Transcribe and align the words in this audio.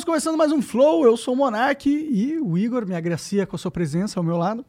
Estamos 0.00 0.14
começando 0.14 0.38
mais 0.38 0.50
um 0.50 0.62
Flow. 0.62 1.04
Eu 1.04 1.14
sou 1.14 1.34
o 1.34 1.36
Monark 1.36 1.86
e 1.86 2.38
o 2.40 2.56
Igor 2.56 2.86
me 2.86 2.94
agracia 2.94 3.44
com 3.46 3.54
a 3.54 3.58
sua 3.58 3.70
presença 3.70 4.18
ao 4.18 4.24
meu 4.24 4.38
lado. 4.38 4.64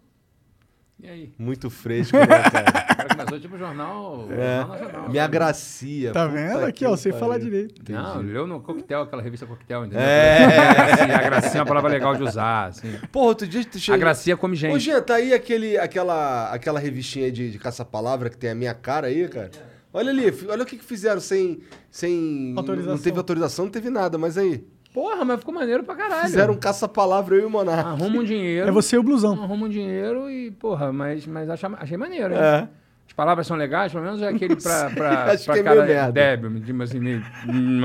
E 0.99 1.07
aí? 1.07 1.33
Muito 1.39 1.69
fresco, 1.69 2.17
né, 2.17 2.27
cara? 2.27 2.91
O 2.91 2.95
cara 3.01 3.15
começou 3.15 3.39
tipo 3.39 3.57
jornal, 3.57 4.27
É, 4.29 4.59
jornal 4.59 4.67
nacional. 4.67 5.09
me 5.09 5.19
agracia. 5.19 6.11
Tá 6.11 6.27
vendo? 6.27 6.65
Aqui, 6.65 6.85
ó, 6.85 6.97
sem 6.97 7.13
falar 7.13 7.37
direito. 7.37 7.81
Não, 7.89 8.17
leu 8.21 8.45
no 8.45 8.59
Coquetel, 8.59 9.03
aquela 9.03 9.21
revista 9.21 9.45
Coquetel, 9.45 9.85
entendeu? 9.85 10.01
É. 10.01 10.73
Gracinha, 10.75 11.15
a 11.17 11.21
gracinha 11.23 11.53
é 11.53 11.61
uma 11.61 11.65
palavra 11.65 11.89
legal 11.91 12.13
de 12.13 12.23
usar, 12.23 12.65
assim. 12.65 12.91
Porra, 13.09 13.27
outro 13.27 13.47
dia 13.47 13.63
tu 13.63 13.79
chega... 13.79 13.95
A 13.95 13.99
gracinha 13.99 14.35
come 14.35 14.55
gente. 14.57 14.75
Ô, 14.75 14.79
Jean, 14.79 15.01
tá 15.01 15.15
aí 15.15 15.33
aquele, 15.33 15.77
aquela, 15.77 16.51
aquela 16.51 16.79
revistinha 16.79 17.31
de, 17.31 17.49
de 17.51 17.57
caça-palavra 17.57 18.29
que 18.29 18.37
tem 18.37 18.49
a 18.49 18.55
minha 18.55 18.73
cara 18.73 19.07
aí, 19.07 19.29
cara? 19.29 19.49
Olha 19.93 20.09
ali, 20.11 20.25
olha 20.49 20.63
o 20.63 20.65
que, 20.65 20.75
que 20.77 20.83
fizeram 20.85 21.21
sem... 21.21 21.61
sem 21.89 22.53
Autorização. 22.57 22.95
Não 22.97 23.01
teve 23.01 23.17
autorização, 23.17 23.65
não 23.65 23.71
teve 23.71 23.89
nada, 23.89 24.17
mas 24.17 24.37
aí... 24.37 24.61
Porra, 24.93 25.23
mas 25.23 25.39
ficou 25.39 25.53
maneiro 25.53 25.83
pra 25.83 25.95
caralho. 25.95 26.23
Fizeram 26.25 26.53
um 26.53 26.57
caça-palavra 26.57 27.35
eu 27.35 27.41
e 27.43 27.45
o 27.45 27.49
Monark. 27.49 27.87
Arruma 27.89 28.19
um 28.19 28.23
dinheiro. 28.23 28.67
É 28.67 28.71
você 28.71 28.95
e 28.95 28.99
o 28.99 29.03
blusão. 29.03 29.33
Arruma 29.41 29.65
um 29.65 29.69
dinheiro 29.69 30.29
e, 30.29 30.51
porra, 30.51 30.91
mas, 30.91 31.25
mas 31.25 31.49
achei, 31.49 31.69
achei 31.77 31.97
maneiro, 31.97 32.33
hein? 32.33 32.39
É. 32.39 32.67
As 33.07 33.13
palavras 33.13 33.45
são 33.47 33.57
legais, 33.57 33.91
pelo 33.91 34.03
menos 34.05 34.21
é 34.21 34.27
aquele 34.29 34.55
pra, 34.55 34.89
pra, 34.89 35.23
Acho 35.31 35.45
pra 35.45 35.53
que 35.55 35.59
é 35.59 35.63
cada 35.63 35.83
meio 35.83 35.93
merda. 35.95 36.11
débil, 36.11 36.61
tipo 36.61 36.83
assim, 36.83 36.99
meio, 37.01 37.21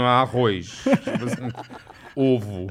arroz. 0.04 0.82
Tipo 0.84 1.24
assim, 1.24 1.48
ovo. 2.14 2.68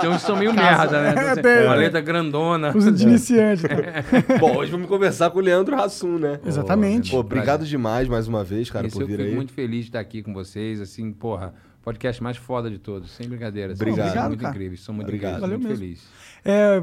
Tem 0.00 0.10
uns 0.10 0.16
que 0.20 0.26
são 0.26 0.36
meio 0.36 0.52
merda, 0.54 1.02
né? 1.02 1.10
Então, 1.12 1.28
assim, 1.32 1.40
É, 1.46 1.66
uma 1.66 1.74
letra 1.74 2.00
grandona. 2.00 2.72
Os 2.76 2.94
de 2.94 3.02
iniciante. 3.04 3.62
Bom, 4.38 4.56
hoje 4.58 4.70
vamos 4.70 4.86
conversar 4.88 5.30
com 5.30 5.38
o 5.38 5.42
Leandro 5.42 5.74
Hassum, 5.80 6.18
né? 6.18 6.38
Exatamente. 6.46 7.10
Pô, 7.10 7.18
obrigado 7.18 7.64
demais 7.66 8.08
mais 8.08 8.28
uma 8.28 8.44
vez, 8.44 8.70
cara, 8.70 8.86
Isso 8.86 8.96
por 8.96 9.02
eu 9.02 9.06
vir 9.06 9.16
fico 9.18 9.28
aí. 9.28 9.34
muito 9.34 9.52
feliz 9.52 9.80
de 9.84 9.88
estar 9.90 10.00
aqui 10.00 10.22
com 10.22 10.32
vocês, 10.32 10.80
assim, 10.80 11.12
porra, 11.12 11.54
podcast 11.82 12.22
mais 12.22 12.36
foda 12.36 12.70
de 12.70 12.78
todos, 12.78 13.10
sem 13.10 13.28
brincadeira. 13.28 13.72
assim, 13.72 13.82
Obrigado. 13.82 14.12
São 14.14 14.28
muito 14.28 14.40
cara. 14.40 14.54
incríveis, 14.54 14.80
são 14.80 14.94
muito 14.94 15.06
Obrigado. 15.06 15.38
incríveis, 15.38 15.50
Valeu 15.50 15.58
muito 15.58 15.80
mesmo. 15.80 15.84
feliz. 15.84 16.08
É, 16.44 16.82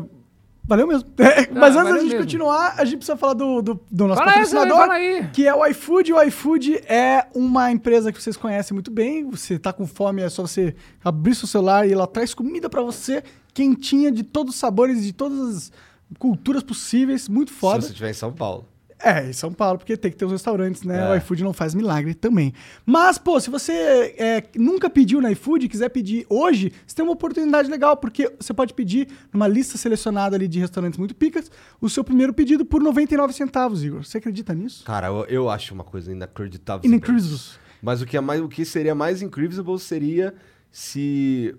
valeu 0.68 0.88
mesmo. 0.88 1.10
É, 1.18 1.50
mas 1.54 1.76
antes 1.76 1.90
da 1.94 2.00
gente 2.00 2.10
mesmo. 2.10 2.20
continuar, 2.20 2.76
a 2.78 2.86
gente 2.86 2.98
precisa 2.98 3.18
falar 3.18 3.34
do, 3.34 3.62
do, 3.62 3.80
do 3.90 4.08
nosso 4.08 4.20
Fala 4.20 4.32
aí, 4.32 4.38
patrocinador, 4.38 4.78
fala 4.78 4.94
aí. 4.96 5.28
que 5.34 5.48
é 5.48 5.56
o 5.56 5.66
iFood. 5.68 6.14
O 6.14 6.22
iFood 6.24 6.76
é 6.86 7.26
uma 7.34 7.72
empresa 7.72 8.12
que 8.12 8.22
vocês 8.22 8.36
conhecem 8.38 8.74
muito 8.76 8.92
bem. 8.92 9.30
Você 9.30 9.58
tá 9.58 9.72
com 9.74 9.88
fome, 9.88 10.22
é 10.22 10.30
só 10.30 10.42
você 10.44 10.76
abrir 11.04 11.34
seu 11.36 11.48
celular 11.48 11.88
e 11.88 11.94
ela 11.94 12.06
traz 12.08 12.34
comida 12.34 12.70
pra 12.70 12.82
você, 12.82 13.24
quentinha, 13.54 14.12
de 14.12 14.24
todos 14.24 14.54
os 14.56 14.60
sabores, 14.60 15.04
de 15.04 15.14
todas 15.14 15.40
as 15.56 15.72
culturas 16.18 16.62
possíveis. 16.64 17.28
Muito 17.30 17.52
foda. 17.54 17.82
Se 17.82 17.88
você 17.88 17.94
estiver 17.94 18.10
em 18.12 18.14
São 18.14 18.32
Paulo. 18.34 18.66
É, 19.02 19.30
em 19.30 19.34
São 19.34 19.54
Paulo, 19.54 19.78
porque 19.78 19.96
tem 19.96 20.12
que 20.12 20.18
ter 20.18 20.26
os 20.26 20.32
restaurantes, 20.32 20.84
né? 20.84 21.00
É. 21.00 21.12
O 21.12 21.16
iFood 21.16 21.44
não 21.44 21.54
faz 21.54 21.74
milagre 21.74 22.14
também. 22.14 22.54
Mas, 22.86 23.18
pô, 23.18 23.40
se 23.40 23.50
você 23.50 24.14
é, 24.18 24.44
nunca 24.58 24.90
pediu 24.90 25.22
no 25.22 25.30
iFood 25.30 25.66
e 25.66 25.70
quiser 25.70 25.90
pedir 25.90 26.26
hoje, 26.30 26.74
você 26.86 26.96
tem 26.96 27.04
uma 27.04 27.14
oportunidade 27.14 27.70
legal, 27.70 27.96
porque 27.96 28.32
você 28.40 28.54
pode 28.54 28.74
pedir 28.74 29.08
numa 29.32 29.48
lista 29.48 29.78
selecionada 29.78 30.36
ali 30.36 30.48
de 30.48 30.60
restaurantes 30.60 30.98
muito 30.98 31.16
picas 31.16 31.50
o 31.80 31.90
seu 31.90 32.04
primeiro 32.04 32.34
pedido 32.34 32.66
por 32.66 32.82
99 32.82 33.34
centavos, 33.34 33.84
Igor. 33.84 34.04
Você 34.04 34.18
acredita 34.18 34.54
nisso? 34.54 34.84
Cara, 34.84 35.08
eu, 35.08 35.26
eu 35.26 35.50
acho 35.50 35.74
uma 35.74 35.84
coisa 35.84 36.12
inacreditável. 36.12 36.90
Incrível. 36.90 37.38
Mas 37.82 38.02
o 38.02 38.06
que, 38.06 38.18
é 38.18 38.22
mais, 38.22 38.42
o 38.42 38.50
que 38.50 38.66
seria 38.66 38.94
mais 38.94 39.22
incrível 39.22 39.80
seria 39.80 40.34
se 40.72 41.56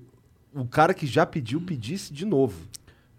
o 0.54 0.66
cara 0.66 0.92
que 0.92 1.06
já 1.06 1.24
pediu 1.24 1.60
pedisse 1.60 2.12
de 2.12 2.24
novo. 2.24 2.56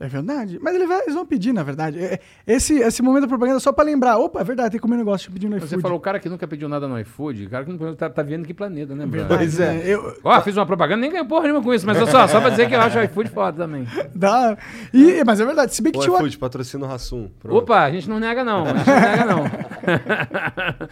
É 0.02 0.08
verdade. 0.08 0.60
Mas 0.62 0.74
eles 0.76 1.14
vão 1.14 1.26
pedir, 1.26 1.54
na 1.54 1.62
verdade. 1.62 2.00
É- 2.00 2.20
Esse, 2.48 2.74
esse 2.80 3.02
momento 3.04 3.22
da 3.22 3.28
propaganda 3.28 3.58
é 3.58 3.60
só 3.60 3.72
pra 3.72 3.84
lembrar. 3.86 4.18
Opa, 4.18 4.42
é 4.42 4.44
verdade, 4.44 4.72
tem 4.72 4.80
que 4.80 4.82
comer 4.82 4.96
um 4.96 4.98
negócio, 4.98 5.30
eu 5.30 5.34
pedir 5.34 5.48
no 5.48 5.60
Você 5.60 5.66
iFood. 5.68 5.82
falou 5.84 5.98
o 5.98 6.02
cara 6.02 6.20
que 6.20 6.28
nunca 6.28 6.48
pediu 6.48 6.68
nada 6.68 6.88
no 6.88 7.00
iFood, 7.00 7.46
o 7.46 7.50
cara 7.50 7.64
que 7.64 7.72
não 7.72 7.96
tá, 7.96 8.10
tá 8.10 8.24
vendo 8.24 8.46
que 8.48 8.54
planeta, 8.54 8.96
né, 8.96 9.06
Bruno? 9.06 9.28
Pois 9.28 9.60
é. 9.60 9.74
né? 9.74 9.82
Eu, 9.86 10.18
Ó, 10.24 10.42
fiz 10.42 10.58
uma 10.58 10.66
propaganda, 10.66 11.00
nem 11.02 11.12
ganhei 11.12 11.26
porra 11.26 11.44
nenhuma 11.44 11.62
com 11.64 11.72
isso, 11.74 11.86
mas 11.86 11.98
só, 12.00 12.28
só 12.28 12.42
pra 12.42 12.50
dizer 12.50 12.68
que 12.68 12.74
eu 12.76 12.82
acho 12.82 12.98
o 12.98 13.04
iFood 13.04 13.30
foda 13.30 13.58
também. 13.64 13.88
dá. 14.16 14.58
E, 14.94 15.24
mas 15.24 15.40
é 15.40 15.46
verdade, 15.46 15.74
se 15.76 15.82
bem 15.84 15.92
que 15.92 16.00
O 16.00 16.02
tinha 16.02 16.16
iFood, 16.16 16.38
patrocina 16.40 16.86
o 16.86 16.90
Rassum. 16.90 17.30
Opa, 17.48 17.82
a 17.84 17.92
gente 17.92 18.10
não 18.10 18.20
nega 18.20 18.44
não, 18.44 18.64
a 18.66 18.74
gente 18.74 18.88
não 18.88 19.00
nega 19.00 19.26
não. 19.26 19.44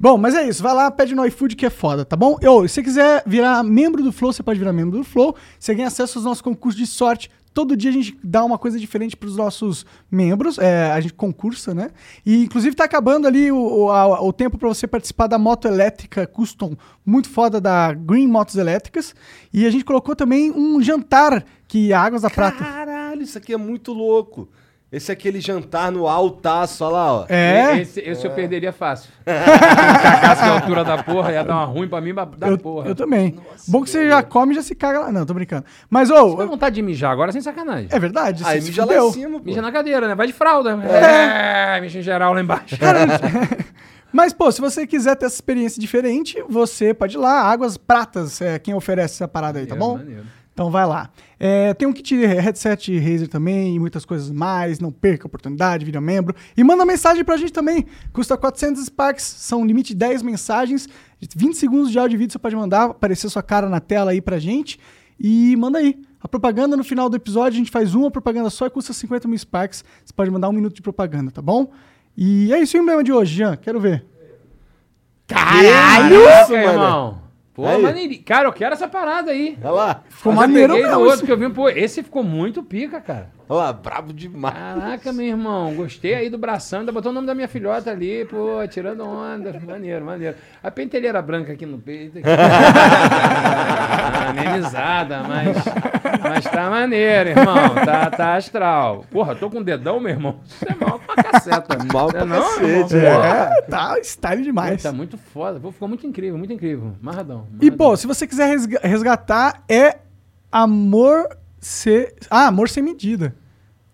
Bom, 0.00 0.16
mas 0.16 0.34
é 0.34 0.48
isso. 0.48 0.62
Vai 0.62 0.74
lá, 0.74 0.90
pede 0.90 1.14
no 1.14 1.24
iFood 1.26 1.56
que 1.56 1.66
é 1.66 1.70
foda, 1.70 2.04
tá 2.04 2.16
bom? 2.16 2.36
Eu, 2.40 2.66
se 2.68 2.74
você 2.76 2.82
quiser 2.82 3.22
virar 3.26 3.62
membro 3.62 4.02
do 4.02 4.12
Flow, 4.12 4.32
você 4.32 4.42
pode 4.42 4.58
virar 4.58 4.72
membro 4.72 4.98
do 4.98 5.04
Flow. 5.04 5.34
Você 5.58 5.74
ganha 5.74 5.88
acesso 5.88 6.18
aos 6.18 6.24
nossos 6.24 6.42
concursos 6.42 6.78
de 6.80 6.86
sorte. 6.86 7.30
Todo 7.56 7.74
dia 7.74 7.88
a 7.88 7.92
gente 7.94 8.14
dá 8.22 8.44
uma 8.44 8.58
coisa 8.58 8.78
diferente 8.78 9.16
para 9.16 9.26
os 9.30 9.34
nossos 9.34 9.86
membros. 10.10 10.58
É, 10.58 10.92
a 10.92 11.00
gente 11.00 11.14
concursa, 11.14 11.72
né? 11.72 11.88
E 12.26 12.44
inclusive 12.44 12.76
tá 12.76 12.84
acabando 12.84 13.26
ali 13.26 13.50
o, 13.50 13.56
o, 13.56 13.90
a- 13.90 14.20
o 14.20 14.30
tempo 14.30 14.58
para 14.58 14.68
você 14.68 14.86
participar 14.86 15.26
da 15.26 15.38
moto 15.38 15.66
elétrica 15.66 16.26
custom 16.26 16.76
muito 17.04 17.30
foda 17.30 17.58
da 17.58 17.94
Green 17.94 18.26
Motos 18.28 18.56
Elétricas. 18.56 19.14
E 19.54 19.64
a 19.64 19.70
gente 19.70 19.86
colocou 19.86 20.14
também 20.14 20.52
um 20.52 20.82
jantar 20.82 21.42
que 21.66 21.94
a 21.94 22.00
Águas 22.02 22.20
da 22.20 22.28
Prata. 22.28 22.62
Caralho, 22.62 23.22
isso 23.22 23.38
aqui 23.38 23.54
é 23.54 23.56
muito 23.56 23.94
louco. 23.94 24.46
Esse 24.90 25.10
é 25.10 25.14
aquele 25.14 25.40
jantar 25.40 25.90
no 25.90 26.06
altaço, 26.06 26.84
olha 26.84 26.92
lá, 26.92 27.12
ó. 27.12 27.26
É. 27.28 27.80
Esse, 27.80 28.00
esse 28.00 28.24
eu 28.24 28.30
perderia 28.30 28.72
fácil. 28.72 29.10
Cagasse 29.26 30.42
a 30.42 30.52
altura 30.52 30.84
da 30.84 31.02
porra, 31.02 31.32
ia 31.32 31.42
dar 31.42 31.54
uma 31.56 31.64
ruim 31.64 31.88
pra 31.88 32.00
mim, 32.00 32.12
mas 32.12 32.28
da 32.38 32.48
Eu, 32.48 32.56
porra. 32.56 32.88
eu 32.88 32.94
também. 32.94 33.36
Bom 33.66 33.82
que 33.82 33.90
você 33.90 34.08
já 34.08 34.22
come 34.22 34.52
e 34.52 34.56
já 34.56 34.62
se 34.62 34.76
caga 34.76 35.00
lá. 35.00 35.12
Não, 35.12 35.26
tô 35.26 35.34
brincando. 35.34 35.64
Mas, 35.90 36.08
ô, 36.08 36.36
com 36.36 36.46
vontade 36.46 36.76
de 36.76 36.82
mijar 36.82 37.10
agora, 37.10 37.32
sem 37.32 37.40
sacanagem. 37.40 37.88
é 37.90 37.98
verdade. 37.98 38.44
Aí 38.46 38.60
você 38.60 38.66
se 38.66 38.68
mija 38.70 38.84
lá 38.84 38.96
em 38.96 39.12
cima, 39.12 39.38
pô. 39.40 39.44
Mija 39.44 39.60
na 39.60 39.72
cadeira, 39.72 40.06
né? 40.06 40.14
Vai 40.14 40.28
de 40.28 40.32
fralda. 40.32 40.70
É, 40.70 41.80
mija 41.80 41.98
em 41.98 42.02
geral 42.02 42.32
lá 42.32 42.40
embaixo. 42.40 42.76
Mas, 44.12 44.32
pô, 44.32 44.50
se 44.50 44.60
você 44.60 44.86
quiser 44.86 45.16
ter 45.16 45.26
essa 45.26 45.34
experiência 45.34 45.80
diferente, 45.80 46.42
você 46.48 46.94
pode 46.94 47.16
ir 47.16 47.18
lá. 47.18 47.42
Águas 47.42 47.76
Pratas 47.76 48.40
é 48.40 48.58
quem 48.58 48.72
oferece 48.72 49.14
essa 49.14 49.28
parada 49.28 49.58
aí, 49.58 49.66
tá 49.66 49.74
bom? 49.74 49.98
Maneiro. 49.98 50.22
Então 50.56 50.70
vai 50.70 50.86
lá. 50.86 51.10
É, 51.38 51.74
tem 51.74 51.86
um 51.86 51.92
kit 51.92 52.16
headset 52.16 52.98
Razer 52.98 53.28
também 53.28 53.76
e 53.76 53.78
muitas 53.78 54.06
coisas 54.06 54.30
mais. 54.30 54.80
Não 54.80 54.90
perca 54.90 55.26
a 55.26 55.28
oportunidade, 55.28 55.84
vira 55.84 56.00
membro. 56.00 56.34
E 56.56 56.64
manda 56.64 56.82
mensagem 56.86 57.22
pra 57.22 57.36
gente 57.36 57.52
também. 57.52 57.84
Custa 58.10 58.38
400 58.38 58.86
Sparks, 58.86 59.22
são 59.22 59.66
limite 59.66 59.88
de 59.88 59.96
10 59.96 60.22
mensagens. 60.22 60.88
20 61.20 61.54
segundos 61.58 61.90
de 61.92 61.98
áudio 61.98 62.16
e 62.16 62.18
vídeo 62.18 62.32
você 62.32 62.38
pode 62.38 62.56
mandar, 62.56 62.84
aparecer 62.84 63.28
sua 63.28 63.42
cara 63.42 63.68
na 63.68 63.80
tela 63.80 64.12
aí 64.12 64.22
pra 64.22 64.38
gente. 64.38 64.80
E 65.20 65.54
manda 65.56 65.78
aí. 65.78 66.00
A 66.22 66.26
propaganda 66.26 66.74
no 66.74 66.82
final 66.82 67.10
do 67.10 67.16
episódio, 67.16 67.56
a 67.56 67.58
gente 67.58 67.70
faz 67.70 67.94
uma 67.94 68.10
propaganda 68.10 68.48
só 68.48 68.64
e 68.64 68.70
custa 68.70 68.94
50 68.94 69.28
mil 69.28 69.36
Sparks. 69.36 69.84
Você 70.06 70.14
pode 70.14 70.30
mandar 70.30 70.48
um 70.48 70.52
minuto 70.52 70.74
de 70.74 70.80
propaganda, 70.80 71.30
tá 71.30 71.42
bom? 71.42 71.70
E 72.16 72.50
é 72.50 72.58
isso 72.60 72.78
o 72.78 72.80
emblema 72.80 73.04
de 73.04 73.12
hoje, 73.12 73.34
Jean. 73.34 73.56
Quero 73.56 73.78
ver. 73.78 74.06
Caralho, 75.26 76.16
isso, 76.16 76.54
irmão. 76.54 77.25
Pô, 77.56 77.66
Aí. 77.66 77.80
maneirinho. 77.80 78.22
Cara, 78.22 78.46
eu 78.48 78.52
quero 78.52 78.74
essa 78.74 78.86
parada 78.86 79.30
aí. 79.30 79.56
Olha 79.62 79.70
lá. 79.70 80.02
Ficou 80.10 80.34
Mas 80.34 80.42
eu 80.42 80.48
maneiro 80.48 80.74
peguei 80.74 80.90
do 80.90 80.96
mesmo, 80.98 81.10
outro 81.10 81.24
que 81.24 81.32
eu 81.32 81.38
vi, 81.38 81.48
pô, 81.48 81.70
esse 81.70 82.02
ficou 82.02 82.22
muito 82.22 82.62
pica, 82.62 83.00
cara. 83.00 83.30
Olha 83.48 83.58
lá, 83.58 83.72
brabo 83.72 84.12
demais. 84.12 84.54
Caraca, 84.54 85.10
meu 85.10 85.24
irmão, 85.24 85.74
gostei 85.74 86.14
aí 86.14 86.28
do 86.28 86.36
bração, 86.36 86.80
ainda 86.80 86.92
botou 86.92 87.10
o 87.10 87.14
nome 87.14 87.26
da 87.26 87.34
minha 87.34 87.48
filhota 87.48 87.90
ali, 87.90 88.26
pô, 88.26 88.58
tirando 88.68 89.08
onda, 89.08 89.58
maneiro, 89.64 90.04
maneiro. 90.04 90.36
A 90.62 90.70
pentelheira 90.70 91.22
branca 91.22 91.54
aqui 91.54 91.64
no 91.64 91.78
peito, 91.78 92.18
aqui. 92.18 92.28
Ah, 92.28 94.28
amenizada, 94.36 95.22
mas, 95.22 95.56
mas 96.28 96.44
tá 96.44 96.70
maneiro, 96.70 97.30
irmão, 97.30 97.74
tá, 97.84 98.10
tá 98.10 98.34
astral. 98.36 99.04
Porra, 99.10 99.34
tô 99.34 99.50
com 99.50 99.58
o 99.58 99.64
dedão, 99.64 99.98
meu 100.00 100.10
irmão, 100.10 100.40
isso 100.44 100.64
é 100.68 100.74
mal 100.74 100.98
pra 101.00 101.22
caceta. 101.22 101.78
Mal 101.92 102.04
Não 102.06 102.10
pra 102.10 102.20
é 102.20 102.24
não, 102.24 102.42
cacete, 102.42 102.94
irmão? 102.96 103.24
é. 103.24 103.58
É, 103.58 103.62
tá 103.62 103.96
style 104.02 104.42
demais. 104.42 104.82
Tá 104.82 104.92
muito 104.92 105.16
foda, 105.16 105.58
pô, 105.60 105.70
ficou 105.72 105.88
muito 105.88 106.06
incrível, 106.06 106.36
muito 106.38 106.52
incrível, 106.52 106.92
marradão. 107.00 107.46
E, 107.60 107.66
marradão. 107.66 107.76
pô, 107.76 107.96
se 107.96 108.06
você 108.06 108.26
quiser 108.26 108.46
resga- 108.48 108.80
resgatar, 108.82 109.62
é 109.68 109.98
amor 110.50 111.28
se... 111.60 112.14
Ah, 112.30 112.46
amor 112.46 112.68
sem 112.68 112.82
medida. 112.82 113.34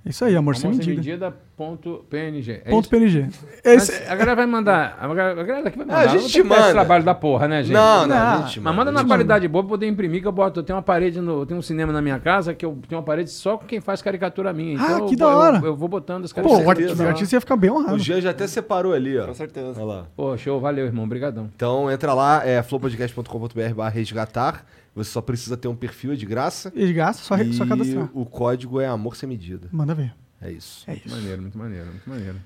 Isso 0.05 0.25
aí, 0.25 0.35
amor, 0.35 0.57
sem 0.57 0.69
Amor 0.69 0.85
medida. 0.85 1.33
ponto 1.57 2.05
PNG. 2.11 2.63
É 2.65 2.71
Ponto 2.71 2.81
isso? 2.83 2.91
PNG. 2.91 3.29
Mas 3.65 3.89
Esse... 3.89 4.03
a 4.03 4.17
galera 4.17 4.35
vai 4.35 4.47
mandar. 4.47 4.99
A 5.01 5.07
galera, 5.15 5.63
daqui 5.63 5.79
vai 5.79 5.87
mandar. 5.87 5.99
a 6.01 6.05
Eu 6.07 6.19
gente 6.19 6.33
tenho 6.33 6.43
que 6.45 6.49
dar 6.51 6.55
esse 6.57 6.63
manda. 6.65 6.73
trabalho 6.73 7.05
da 7.05 7.15
porra, 7.15 7.47
né, 7.47 7.63
gente? 7.63 7.73
Não, 7.73 8.01
não, 8.01 8.09
Não, 8.09 8.17
a 8.17 8.37
gente, 8.47 8.61
Mas 8.61 8.75
manda 8.75 8.91
na 8.91 9.05
qualidade 9.05 9.47
boa 9.47 9.63
pra 9.63 9.69
poder 9.71 9.87
imprimir, 9.87 10.21
que 10.21 10.27
eu 10.27 10.33
boto. 10.33 10.59
Eu 10.59 10.65
tenho 10.65 10.77
uma 10.77 10.83
parede 10.83 11.21
no. 11.21 11.47
Tem 11.47 11.57
um 11.57 11.63
cinema 11.63 11.93
na 11.93 12.03
minha 12.03 12.19
casa 12.19 12.53
que 12.53 12.67
eu 12.67 12.77
tenho 12.89 12.99
uma 13.01 13.05
parede 13.07 13.31
só 13.31 13.57
com 13.57 13.65
quem 13.65 13.81
faz 13.81 14.03
caricatura 14.03 14.53
minha. 14.53 14.77
Ah, 14.81 14.85
Então 14.93 15.07
que 15.07 15.15
eu, 15.15 15.19
da 15.19 15.27
vou- 15.27 15.37
hora. 15.37 15.59
Eu, 15.59 15.65
eu 15.67 15.77
vou 15.77 15.89
botando 15.89 16.25
as 16.25 16.33
Pô, 16.33 16.41
o 16.41 16.43
caricaturas. 16.65 17.01
artista, 17.01 17.35
o 17.35 17.37
ia 17.37 17.41
ficar 17.41 17.57
bem 17.57 17.71
O 17.71 17.77
honrado. 17.77 17.99
Jean 18.01 18.21
já 18.21 18.31
até 18.31 18.49
separou 18.49 18.93
ali, 18.95 19.17
ó. 19.17 19.27
Com 19.27 19.35
certeza. 19.35 19.75
Olha 19.77 19.85
lá. 19.85 20.07
Pô, 20.17 20.37
show, 20.37 20.59
valeu, 20.59 20.85
irmão. 20.87 21.05
Obrigadão. 21.05 21.49
Então 21.55 21.89
entra 21.89 22.13
lá, 22.13 22.45
é 22.45 22.61
flowpodcast.com.br 22.63 23.75
barra 23.77 23.91
resgatar. 23.91 24.65
Você 24.95 25.11
só 25.11 25.21
precisa 25.23 25.57
ter 25.57 25.69
um 25.69 25.75
perfil, 25.77 26.13
é 26.13 26.17
de 26.17 26.27
graça. 26.27 26.71
E 26.75 26.87
de 26.87 26.93
gasto, 26.93 27.21
só, 27.21 27.37
e 27.37 27.53
só 27.55 27.65
cadastrar. 27.67 28.09
o 28.13 28.27
código 28.27 28.81
é 28.81 28.87
amor 28.87 29.17
sem 29.17 29.29
medida. 29.29 29.69
Manda 29.73 29.95
ver. 29.95 30.15
É 30.41 30.51
isso. 30.51 30.85
É 30.87 30.91
Muito 30.93 31.07
isso. 31.07 31.17
maneiro, 31.17 31.43
muito 31.43 31.59
maneiro, 31.59 31.87
muito 31.87 32.11
maneiro. 32.11 32.37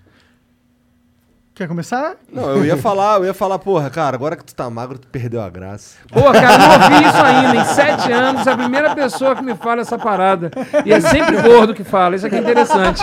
Quer 1.55 1.67
começar? 1.67 2.17
Não, 2.31 2.51
eu 2.51 2.67
ia 2.67 2.77
falar, 2.77 3.17
eu 3.19 3.25
ia 3.25 3.33
falar, 3.33 3.59
porra, 3.59 3.89
cara, 3.89 4.15
agora 4.15 4.37
que 4.37 4.45
tu 4.45 4.55
tá 4.55 4.69
magro, 4.69 4.99
tu 4.99 5.09
perdeu 5.09 5.41
a 5.41 5.49
graça. 5.49 5.97
Pô, 6.13 6.21
cara, 6.31 6.59
não 6.59 6.71
ouvi 6.75 7.07
isso 7.09 7.17
ainda. 7.25 7.57
Em 7.57 7.65
sete 7.75 8.13
anos, 8.13 8.47
é 8.47 8.53
a 8.53 8.57
primeira 8.59 8.95
pessoa 8.95 9.35
que 9.35 9.43
me 9.43 9.55
fala 9.55 9.81
essa 9.81 9.97
parada. 9.99 10.51
E 10.85 10.93
é 10.93 11.01
sempre 11.01 11.41
gordo 11.41 11.73
que 11.73 11.83
fala. 11.83 12.15
Isso 12.15 12.27
aqui 12.27 12.37
é 12.37 12.41
interessante. 12.41 13.03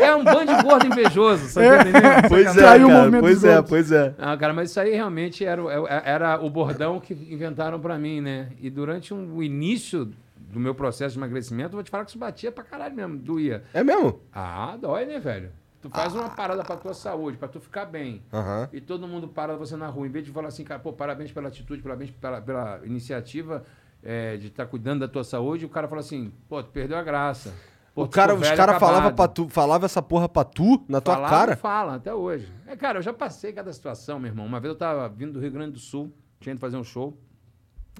É 0.00 0.14
um 0.14 0.24
bando 0.24 0.54
de 0.56 0.62
gordo 0.62 0.86
invejoso, 0.86 1.46
sabe? 1.48 1.66
entendendo? 1.88 2.02
Pois 2.28 2.46
é, 2.46 2.52
Traiu 2.60 2.86
o 2.86 2.90
cara, 2.90 3.20
pois 3.20 3.44
é, 3.44 3.56
outros. 3.56 3.70
pois 3.70 3.92
é. 3.92 4.14
Ah, 4.18 4.36
cara, 4.36 4.52
mas 4.52 4.70
isso 4.70 4.80
aí 4.80 4.92
realmente 4.94 5.44
era, 5.44 5.62
o- 5.62 5.86
é, 5.86 6.02
era 6.04 6.40
o 6.40 6.48
bordão 6.50 7.00
que 7.00 7.12
inventaram 7.14 7.78
pra 7.80 7.98
mim, 7.98 8.20
né? 8.20 8.48
E 8.60 8.68
durante 8.70 9.12
um- 9.14 9.34
o 9.36 9.42
início 9.42 10.10
do 10.36 10.60
meu 10.60 10.74
processo 10.74 11.12
de 11.14 11.18
emagrecimento, 11.18 11.70
eu 11.70 11.76
vou 11.76 11.82
te 11.82 11.90
falar 11.90 12.04
que 12.04 12.10
isso 12.10 12.18
batia 12.18 12.50
pra 12.52 12.64
caralho 12.64 12.94
mesmo, 12.94 13.16
doía. 13.18 13.62
É 13.74 13.82
mesmo? 13.84 14.20
Ah, 14.32 14.76
dói, 14.80 15.04
né, 15.04 15.18
velho? 15.18 15.50
Tu 15.82 15.90
faz 15.90 16.14
uma 16.14 16.30
parada 16.30 16.64
pra 16.64 16.76
tua 16.76 16.94
saúde, 16.94 17.36
pra 17.36 17.46
tu 17.46 17.60
ficar 17.60 17.84
bem. 17.84 18.22
Aham. 18.32 18.68
E 18.72 18.80
todo 18.80 19.06
mundo 19.06 19.28
para 19.28 19.54
você 19.56 19.76
na 19.76 19.86
rua, 19.86 20.06
em 20.06 20.10
vez 20.10 20.24
de 20.24 20.32
falar 20.32 20.48
assim, 20.48 20.64
cara, 20.64 20.80
pô, 20.80 20.92
parabéns 20.92 21.30
pela 21.30 21.48
atitude, 21.48 21.82
parabéns 21.82 22.10
pela, 22.10 22.40
pela 22.40 22.80
iniciativa 22.84 23.62
é, 24.02 24.36
de 24.36 24.48
estar 24.48 24.66
cuidando 24.66 25.00
da 25.00 25.08
tua 25.08 25.22
saúde, 25.24 25.64
o 25.64 25.68
cara 25.68 25.86
fala 25.86 26.00
assim, 26.00 26.32
pô, 26.48 26.62
tu 26.62 26.70
perdeu 26.70 26.96
a 26.96 27.02
graça. 27.02 27.52
Pô, 27.96 28.02
O 28.02 28.08
cara, 28.10 28.34
os 28.34 28.46
caras 28.50 28.78
falavam 28.78 29.48
falava 29.48 29.86
essa 29.86 30.02
porra 30.02 30.28
pra 30.28 30.44
tu, 30.44 30.84
na 30.86 31.00
tua 31.00 31.14
Falavam, 31.14 31.38
cara. 31.38 31.56
Falam, 31.56 31.94
até 31.94 32.12
hoje. 32.12 32.52
É, 32.66 32.76
cara, 32.76 32.98
eu 32.98 33.02
já 33.02 33.10
passei 33.10 33.54
cada 33.54 33.72
situação, 33.72 34.18
meu 34.20 34.28
irmão. 34.30 34.44
Uma 34.44 34.60
vez 34.60 34.74
eu 34.74 34.78
tava 34.78 35.08
vindo 35.08 35.32
do 35.32 35.40
Rio 35.40 35.50
Grande 35.50 35.72
do 35.72 35.78
Sul, 35.78 36.12
tinha 36.38 36.52
ido 36.52 36.60
fazer 36.60 36.76
um 36.76 36.84
show. 36.84 37.18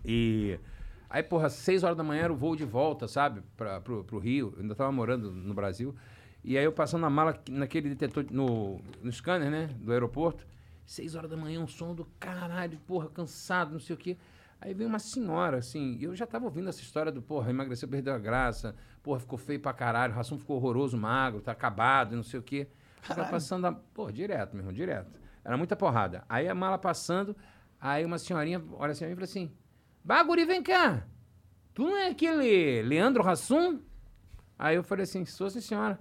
E 0.05 0.61
aí, 1.09 1.23
porra, 1.23 1.49
seis 1.49 1.83
horas 1.83 1.97
da 1.97 2.05
manhã 2.05 2.25
era 2.25 2.33
o 2.33 2.37
voo 2.37 2.55
de 2.55 2.67
volta, 2.67 3.09
sabe? 3.09 3.43
Pra, 3.57 3.81
pro, 3.81 4.05
pro 4.05 4.19
Rio. 4.19 4.53
Eu 4.57 4.65
ainda 4.65 4.75
tava 4.75 4.93
morando 4.93 5.31
no 5.31 5.55
Brasil. 5.55 5.95
E 6.45 6.59
aí 6.59 6.65
eu 6.65 6.73
passando 6.73 7.01
na 7.01 7.09
mala, 7.09 7.35
naquele 7.49 7.89
detetor, 7.89 8.27
no, 8.31 8.83
no 9.03 9.11
scanner, 9.11 9.51
né? 9.51 9.71
Do 9.81 9.93
aeroporto. 9.93 10.47
Seis 10.85 11.15
horas 11.15 11.31
da 11.31 11.39
manhã, 11.39 11.59
um 11.59 11.67
som 11.67 11.95
do 11.95 12.07
caralho, 12.21 12.79
porra, 12.87 13.09
cansado, 13.09 13.73
não 13.73 13.81
sei 13.81 13.95
o 13.95 13.99
quê. 13.99 14.19
Aí 14.61 14.73
veio 14.73 14.89
uma 14.89 14.99
senhora, 14.99 15.59
assim, 15.59 15.97
e 16.01 16.05
eu 16.05 16.17
já 16.17 16.27
tava 16.27 16.47
ouvindo 16.47 16.69
essa 16.69 16.81
história 16.81 17.13
do, 17.13 17.21
porra, 17.21 17.51
emagreceu, 17.51 17.89
perdeu 17.89 18.15
a 18.15 18.19
graça, 18.19 18.75
porra, 19.03 19.21
ficou 19.21 19.39
feio 19.39 19.61
pra 19.61 19.73
caralho, 19.73 20.13
o 20.13 20.17
ração 20.17 20.39
ficou 20.39 20.57
horroroso, 20.57 20.97
magro, 20.97 21.41
tá 21.41 21.53
acabado, 21.53 22.17
não 22.17 22.23
sei 22.23 22.41
o 22.41 22.43
quê. 22.43 22.69
Ela 23.09 23.27
passando, 23.27 23.67
a, 23.67 23.73
pô, 23.73 24.11
direto, 24.11 24.55
meu 24.55 24.63
irmão, 24.63 24.73
direto. 24.73 25.13
Era 25.45 25.57
muita 25.57 25.77
porrada. 25.77 26.25
Aí 26.29 26.49
a 26.49 26.55
mala 26.55 26.79
passando, 26.79 27.37
aí 27.81 28.05
uma 28.05 28.19
senhorinha 28.19 28.63
olha 28.73 28.93
assim 28.93 29.01
pra 29.01 29.09
mim 29.09 29.13
e 29.13 29.17
fala 29.17 29.25
assim, 29.25 29.53
Baguri, 30.03 30.45
vem 30.45 30.63
cá, 30.63 31.07
tu 31.75 31.83
não 31.83 31.97
é 31.97 32.09
aquele 32.09 32.83
Leandro 32.83 33.23
Rassum? 33.23 33.81
Aí 34.59 34.77
eu 34.77 34.83
falei 34.83 35.05
assim, 35.05 35.25
sou 35.25 35.51
sim, 35.51 35.61
senhora. 35.61 36.01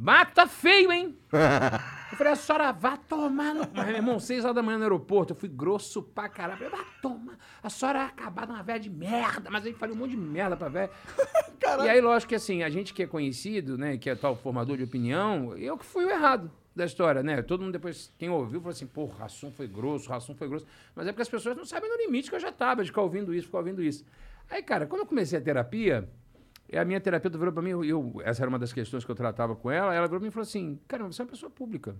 Bata 0.00 0.46
feio, 0.46 0.92
hein? 0.92 1.18
Eu 2.10 2.16
falei, 2.16 2.32
a 2.32 2.36
senhora 2.36 2.72
vá 2.72 2.96
tomar 2.96 3.54
no... 3.54 3.68
Mas, 3.74 3.86
meu 3.86 3.96
irmão, 3.96 4.18
seis 4.18 4.42
horas 4.42 4.54
da 4.54 4.62
manhã 4.62 4.78
no 4.78 4.84
aeroporto, 4.84 5.34
eu 5.34 5.36
fui 5.36 5.48
grosso 5.48 6.02
pra 6.02 6.26
caralho. 6.26 6.62
Eu 6.62 6.70
falei, 6.70 6.84
vá 6.84 6.90
tomar. 7.02 7.38
A 7.62 7.68
senhora 7.68 7.98
é 7.98 8.02
acabada 8.04 8.50
uma 8.50 8.62
velha 8.62 8.80
de 8.80 8.88
merda. 8.88 9.50
Mas 9.50 9.66
aí 9.66 9.74
falei 9.74 9.94
um 9.94 9.98
monte 9.98 10.12
de 10.12 10.16
merda 10.16 10.56
pra 10.56 10.68
velha. 10.68 10.90
E 11.84 11.88
aí, 11.88 12.00
lógico 12.00 12.30
que 12.30 12.34
assim, 12.34 12.62
a 12.62 12.70
gente 12.70 12.94
que 12.94 13.02
é 13.02 13.06
conhecido, 13.06 13.76
né, 13.76 13.98
que 13.98 14.08
é 14.08 14.14
tal 14.14 14.34
formador 14.34 14.78
de 14.78 14.84
opinião, 14.84 15.54
eu 15.54 15.76
que 15.76 15.84
fui 15.84 16.06
o 16.06 16.10
errado 16.10 16.50
da 16.74 16.86
história, 16.86 17.22
né? 17.22 17.42
Todo 17.42 17.60
mundo 17.60 17.72
depois, 17.72 18.10
quem 18.16 18.30
ouviu, 18.30 18.58
falou 18.60 18.72
assim, 18.72 18.86
pô, 18.86 19.04
Rassum 19.04 19.50
foi 19.50 19.66
grosso, 19.66 20.08
Rassum 20.08 20.34
foi 20.34 20.48
grosso. 20.48 20.64
Mas 20.94 21.06
é 21.06 21.12
porque 21.12 21.22
as 21.22 21.28
pessoas 21.28 21.54
não 21.54 21.66
sabem 21.66 21.90
no 21.90 21.96
limite 21.98 22.30
que 22.30 22.36
eu 22.36 22.40
já 22.40 22.50
tava, 22.50 22.82
de 22.82 22.88
ficar 22.88 23.02
ouvindo 23.02 23.34
isso, 23.34 23.46
ficar 23.46 23.58
ouvindo 23.58 23.82
isso. 23.82 24.02
Aí, 24.48 24.62
cara, 24.62 24.86
quando 24.86 25.02
eu 25.02 25.06
comecei 25.06 25.38
a 25.38 25.42
terapia, 25.42 26.08
e 26.68 26.76
a 26.76 26.84
minha 26.84 27.00
terapeuta 27.00 27.38
virou 27.38 27.52
pra 27.52 27.62
mim, 27.62 27.70
eu, 27.70 28.20
essa 28.24 28.42
era 28.42 28.48
uma 28.48 28.58
das 28.58 28.72
questões 28.72 29.04
que 29.04 29.10
eu 29.10 29.14
tratava 29.14 29.56
com 29.56 29.70
ela, 29.70 29.94
ela 29.94 30.06
virou 30.06 30.20
pra 30.20 30.24
mim 30.26 30.28
e 30.28 30.30
falou 30.30 30.42
assim, 30.42 30.78
cara, 30.86 31.04
você 31.04 31.22
é 31.22 31.24
uma 31.24 31.30
pessoa 31.30 31.50
pública. 31.50 31.96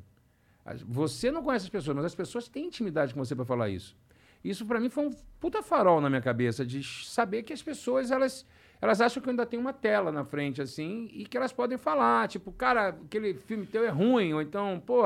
Você 0.87 1.31
não 1.31 1.43
conhece 1.43 1.65
as 1.65 1.71
pessoas, 1.71 1.97
mas 1.97 2.05
as 2.05 2.15
pessoas 2.15 2.49
têm 2.49 2.67
intimidade 2.67 3.15
com 3.15 3.25
você 3.25 3.35
pra 3.35 3.45
falar 3.45 3.71
isso. 3.71 3.97
Isso 4.45 4.67
pra 4.67 4.79
mim 4.79 4.91
foi 4.91 5.07
um 5.07 5.11
puta 5.41 5.63
farol 5.63 6.01
na 6.01 6.11
minha 6.11 6.21
cabeça 6.21 6.65
de 6.65 6.83
saber 6.83 7.43
que 7.43 7.53
as 7.53 7.63
pessoas 7.63 8.11
elas 8.11 8.47
elas 8.81 9.01
acham 9.01 9.21
que 9.21 9.29
eu 9.29 9.33
ainda 9.33 9.45
tenho 9.45 9.61
uma 9.61 9.73
tela 9.73 10.13
na 10.13 10.25
frente 10.25 10.63
assim 10.63 11.09
e 11.13 11.27
que 11.27 11.37
elas 11.37 11.53
podem 11.53 11.77
falar, 11.77 12.29
tipo, 12.29 12.53
cara, 12.53 12.91
aquele 12.91 13.35
filme 13.35 13.67
teu 13.67 13.85
é 13.85 13.89
ruim 13.89 14.33
ou 14.35 14.41
então, 14.41 14.81
pô, 14.85 15.03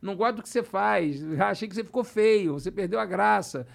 não 0.00 0.14
gosto 0.14 0.36
do 0.36 0.42
que 0.42 0.48
você 0.48 0.62
faz, 0.62 1.24
achei 1.40 1.66
que 1.66 1.74
você 1.74 1.82
ficou 1.82 2.04
feio, 2.04 2.52
você 2.52 2.70
perdeu 2.70 3.00
a 3.00 3.04
graça. 3.04 3.66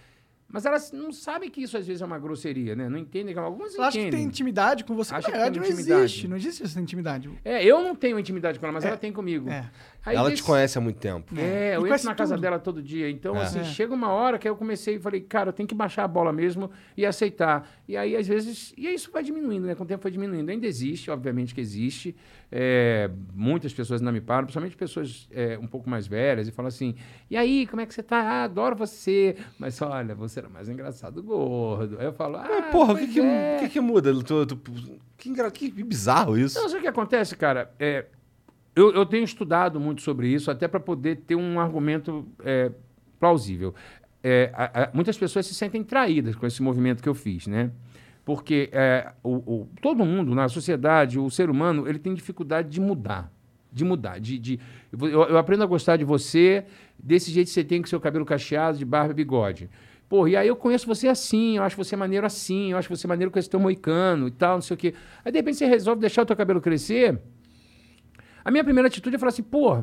Mas 0.52 0.66
elas 0.66 0.92
não 0.92 1.12
sabem 1.12 1.50
que 1.50 1.62
isso 1.64 1.78
às 1.78 1.88
vezes 1.88 2.02
é 2.02 2.06
uma 2.06 2.20
grosseria, 2.20 2.76
né? 2.76 2.90
Não 2.90 2.98
entendem 2.98 3.34
que 3.34 3.40
algumas 3.40 3.74
Ela 3.76 3.88
acha 3.88 3.98
que 4.00 4.10
tem 4.10 4.24
intimidade 4.24 4.84
com 4.84 4.96
você. 4.96 5.14
Acha 5.16 5.28
Na 5.28 5.32
que 5.32 5.32
verdade, 5.32 5.60
tem 5.60 5.62
não 5.62 5.68
intimidade. 5.80 6.04
existe. 6.04 6.28
Não 6.28 6.36
existe 6.38 6.64
essa 6.64 6.82
intimidade. 6.82 7.30
É, 7.46 7.64
eu 7.64 7.82
não 7.82 7.96
tenho 7.96 8.20
intimidade 8.20 8.60
com 8.60 8.66
ela, 8.66 8.74
mas 8.74 8.84
É. 8.84 8.90
ela 8.90 8.98
tem 8.98 9.12
comigo. 9.14 9.50
É. 9.50 9.70
Aí 10.04 10.16
Ela 10.16 10.30
desse- 10.30 10.42
te 10.42 10.46
conhece 10.48 10.78
há 10.78 10.82
muito 10.82 10.98
tempo. 10.98 11.34
é, 11.38 11.74
E 11.74 11.76
eu 11.76 11.86
entro 11.88 12.06
na 12.06 12.16
casa 12.16 12.34
tudo. 12.34 12.42
dela 12.42 12.58
todo 12.60 12.82
dia. 12.82 13.08
Então, 13.10 13.36
É. 13.38 13.44
assim, 13.44 13.60
É. 13.60 13.64
chega 13.64 13.94
uma 13.94 14.10
hora 14.10 14.40
que 14.40 14.50
eu 14.50 14.56
comecei 14.56 14.96
e 14.96 15.00
falei, 15.00 15.22
cara, 15.22 15.50
eu 15.50 15.54
tenho 15.54 15.68
que 15.70 15.76
baixar 15.76 16.04
a 16.04 16.08
bola 16.08 16.34
mesmo 16.34 16.72
e 16.98 17.06
aceitar. 17.06 17.70
E 17.88 17.96
aí, 17.96 18.16
às 18.16 18.28
vezes, 18.28 18.74
e 18.76 18.88
aí 18.88 18.96
isso 18.96 19.12
vai 19.12 19.22
diminuindo, 19.24 19.68
né? 19.68 19.76
Com 19.76 19.84
o 19.84 19.86
tempo 19.86 20.02
foi 20.02 20.10
diminuindo. 20.12 20.50
Ainda 20.50 20.66
existe, 20.66 21.12
obviamente 21.12 21.54
que 21.54 21.62
existe. 21.62 22.16
É, 22.52 23.10
muitas 23.34 23.74
pessoas 23.74 24.02
ainda 24.02 24.12
me 24.12 24.20
param, 24.20 24.44
principalmente 24.46 24.76
pessoas 24.76 25.28
é, 25.32 25.58
um 25.58 25.68
pouco 25.68 25.90
mais 25.90 26.06
velhas, 26.08 26.48
e 26.48 26.52
falam 26.52 26.68
assim: 26.68 26.96
e 27.30 27.38
aí, 27.38 27.66
como 27.68 27.82
é 27.82 27.86
que 27.86 27.94
você 27.94 28.04
tá? 28.04 28.18
Ah, 28.20 28.44
adoro 28.44 28.76
você. 28.76 29.36
Mas 29.58 29.82
olha, 29.82 30.14
você 30.16 30.41
era 30.42 30.50
mais 30.50 30.68
engraçado 30.70 31.22
gordo. 31.24 31.98
Aí 32.00 32.06
eu 32.06 32.14
falo, 32.14 32.38
ah, 32.38 32.48
Mas, 32.50 32.72
porra, 32.72 32.94
o 32.94 32.98
que 32.98 33.08
que, 33.08 33.20
é. 33.20 33.58
que 33.62 33.70
que 33.70 33.80
muda? 33.80 34.14
Tu- 34.24 34.46
tu- 34.46 34.60
que, 35.18 35.30
engra- 35.30 35.52
que 35.52 35.70
bizarro 35.72 36.38
isso. 36.38 36.60
Não, 36.60 36.68
sabe 36.68 36.80
o 36.80 36.82
que 36.82 36.88
acontece, 36.88 37.36
cara? 37.36 37.72
É, 37.80 38.06
eu, 38.76 38.92
eu 38.94 39.06
tenho 39.06 39.24
estudado 39.24 39.80
muito 39.80 40.02
sobre 40.02 40.28
isso, 40.28 40.50
até 40.50 40.68
para 40.68 40.80
poder 40.80 41.18
ter 41.28 41.36
um 41.36 41.60
argumento 41.60 42.26
é, 42.44 42.72
plausível. 43.20 43.74
É, 44.24 44.52
a- 44.54 44.84
a- 44.84 44.90
muitas 44.94 45.18
pessoas 45.18 45.46
se 45.46 45.54
sentem 45.54 45.84
traídas 45.84 46.36
com 46.36 46.46
esse 46.46 46.62
movimento 46.62 47.02
que 47.02 47.10
eu 47.10 47.16
fiz, 47.16 47.48
né? 47.48 47.72
Porque 48.24 48.70
é, 48.72 49.12
o, 49.24 49.36
o- 49.62 49.70
todo 49.82 50.06
mundo, 50.06 50.34
na 50.36 50.48
sociedade, 50.48 51.20
o 51.20 51.30
ser 51.30 51.50
humano, 51.50 51.88
ele 51.88 51.98
tem 52.00 52.14
dificuldade 52.14 52.70
de 52.70 52.80
mudar. 52.80 53.32
De 53.74 53.84
mudar. 53.84 54.20
De, 54.20 54.38
de, 54.38 54.60
eu, 54.92 55.10
eu 55.24 55.38
aprendo 55.38 55.64
a 55.64 55.66
gostar 55.66 55.98
de 55.98 56.04
você 56.04 56.66
desse 57.00 57.32
jeito 57.32 57.48
que 57.48 57.54
você 57.54 57.64
tem, 57.64 57.82
com 57.82 57.88
seu 57.88 58.00
cabelo 58.00 58.26
cacheado, 58.26 58.78
de 58.78 58.86
barba 58.86 59.12
e 59.12 59.16
bigode. 59.16 59.70
Pô, 60.12 60.28
e 60.28 60.36
aí 60.36 60.46
eu 60.46 60.58
conheço 60.58 60.86
você 60.86 61.08
assim, 61.08 61.56
eu 61.56 61.64
acho 61.64 61.78
você 61.78 61.96
maneiro 61.96 62.26
assim, 62.26 62.74
eu 62.74 62.78
acho 62.78 62.90
você 62.90 63.08
maneiro 63.08 63.32
com 63.32 63.40
esse 63.40 63.50
teu 63.50 63.62
moicano 63.62 64.28
e 64.28 64.32
tal, 64.32 64.56
não 64.56 64.62
sei 64.62 64.76
o 64.76 64.78
quê. 64.78 64.94
Aí, 65.24 65.32
de 65.32 65.38
repente, 65.38 65.56
você 65.56 65.66
resolve 65.66 66.02
deixar 66.02 66.24
o 66.24 66.26
teu 66.26 66.36
cabelo 66.36 66.60
crescer. 66.60 67.18
A 68.44 68.52
minha 68.52 68.62
primeira 68.62 68.90
atitude 68.90 69.16
é 69.16 69.18
falar 69.18 69.30
assim, 69.30 69.42
pô, 69.42 69.82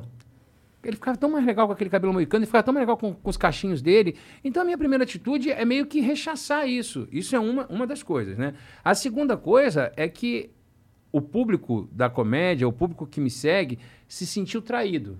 ele 0.84 0.96
ficava 0.96 1.16
tão 1.16 1.30
mais 1.30 1.46
legal 1.46 1.66
com 1.66 1.72
aquele 1.72 1.88
cabelo 1.88 2.12
moicano, 2.12 2.42
ele 2.42 2.46
ficava 2.46 2.62
tão 2.62 2.74
mais 2.74 2.82
legal 2.82 2.98
com, 2.98 3.14
com 3.14 3.30
os 3.30 3.38
cachinhos 3.38 3.80
dele. 3.80 4.16
Então, 4.44 4.60
a 4.60 4.64
minha 4.66 4.76
primeira 4.76 5.02
atitude 5.02 5.50
é 5.50 5.64
meio 5.64 5.86
que 5.86 5.98
rechaçar 5.98 6.68
isso. 6.68 7.08
Isso 7.10 7.34
é 7.34 7.40
uma, 7.40 7.66
uma 7.68 7.86
das 7.86 8.02
coisas, 8.02 8.36
né? 8.36 8.52
A 8.84 8.94
segunda 8.94 9.34
coisa 9.34 9.90
é 9.96 10.06
que 10.08 10.50
o 11.10 11.22
público 11.22 11.88
da 11.90 12.10
comédia, 12.10 12.68
o 12.68 12.72
público 12.72 13.06
que 13.06 13.18
me 13.18 13.30
segue, 13.30 13.78
se 14.06 14.26
sentiu 14.26 14.60
traído. 14.60 15.18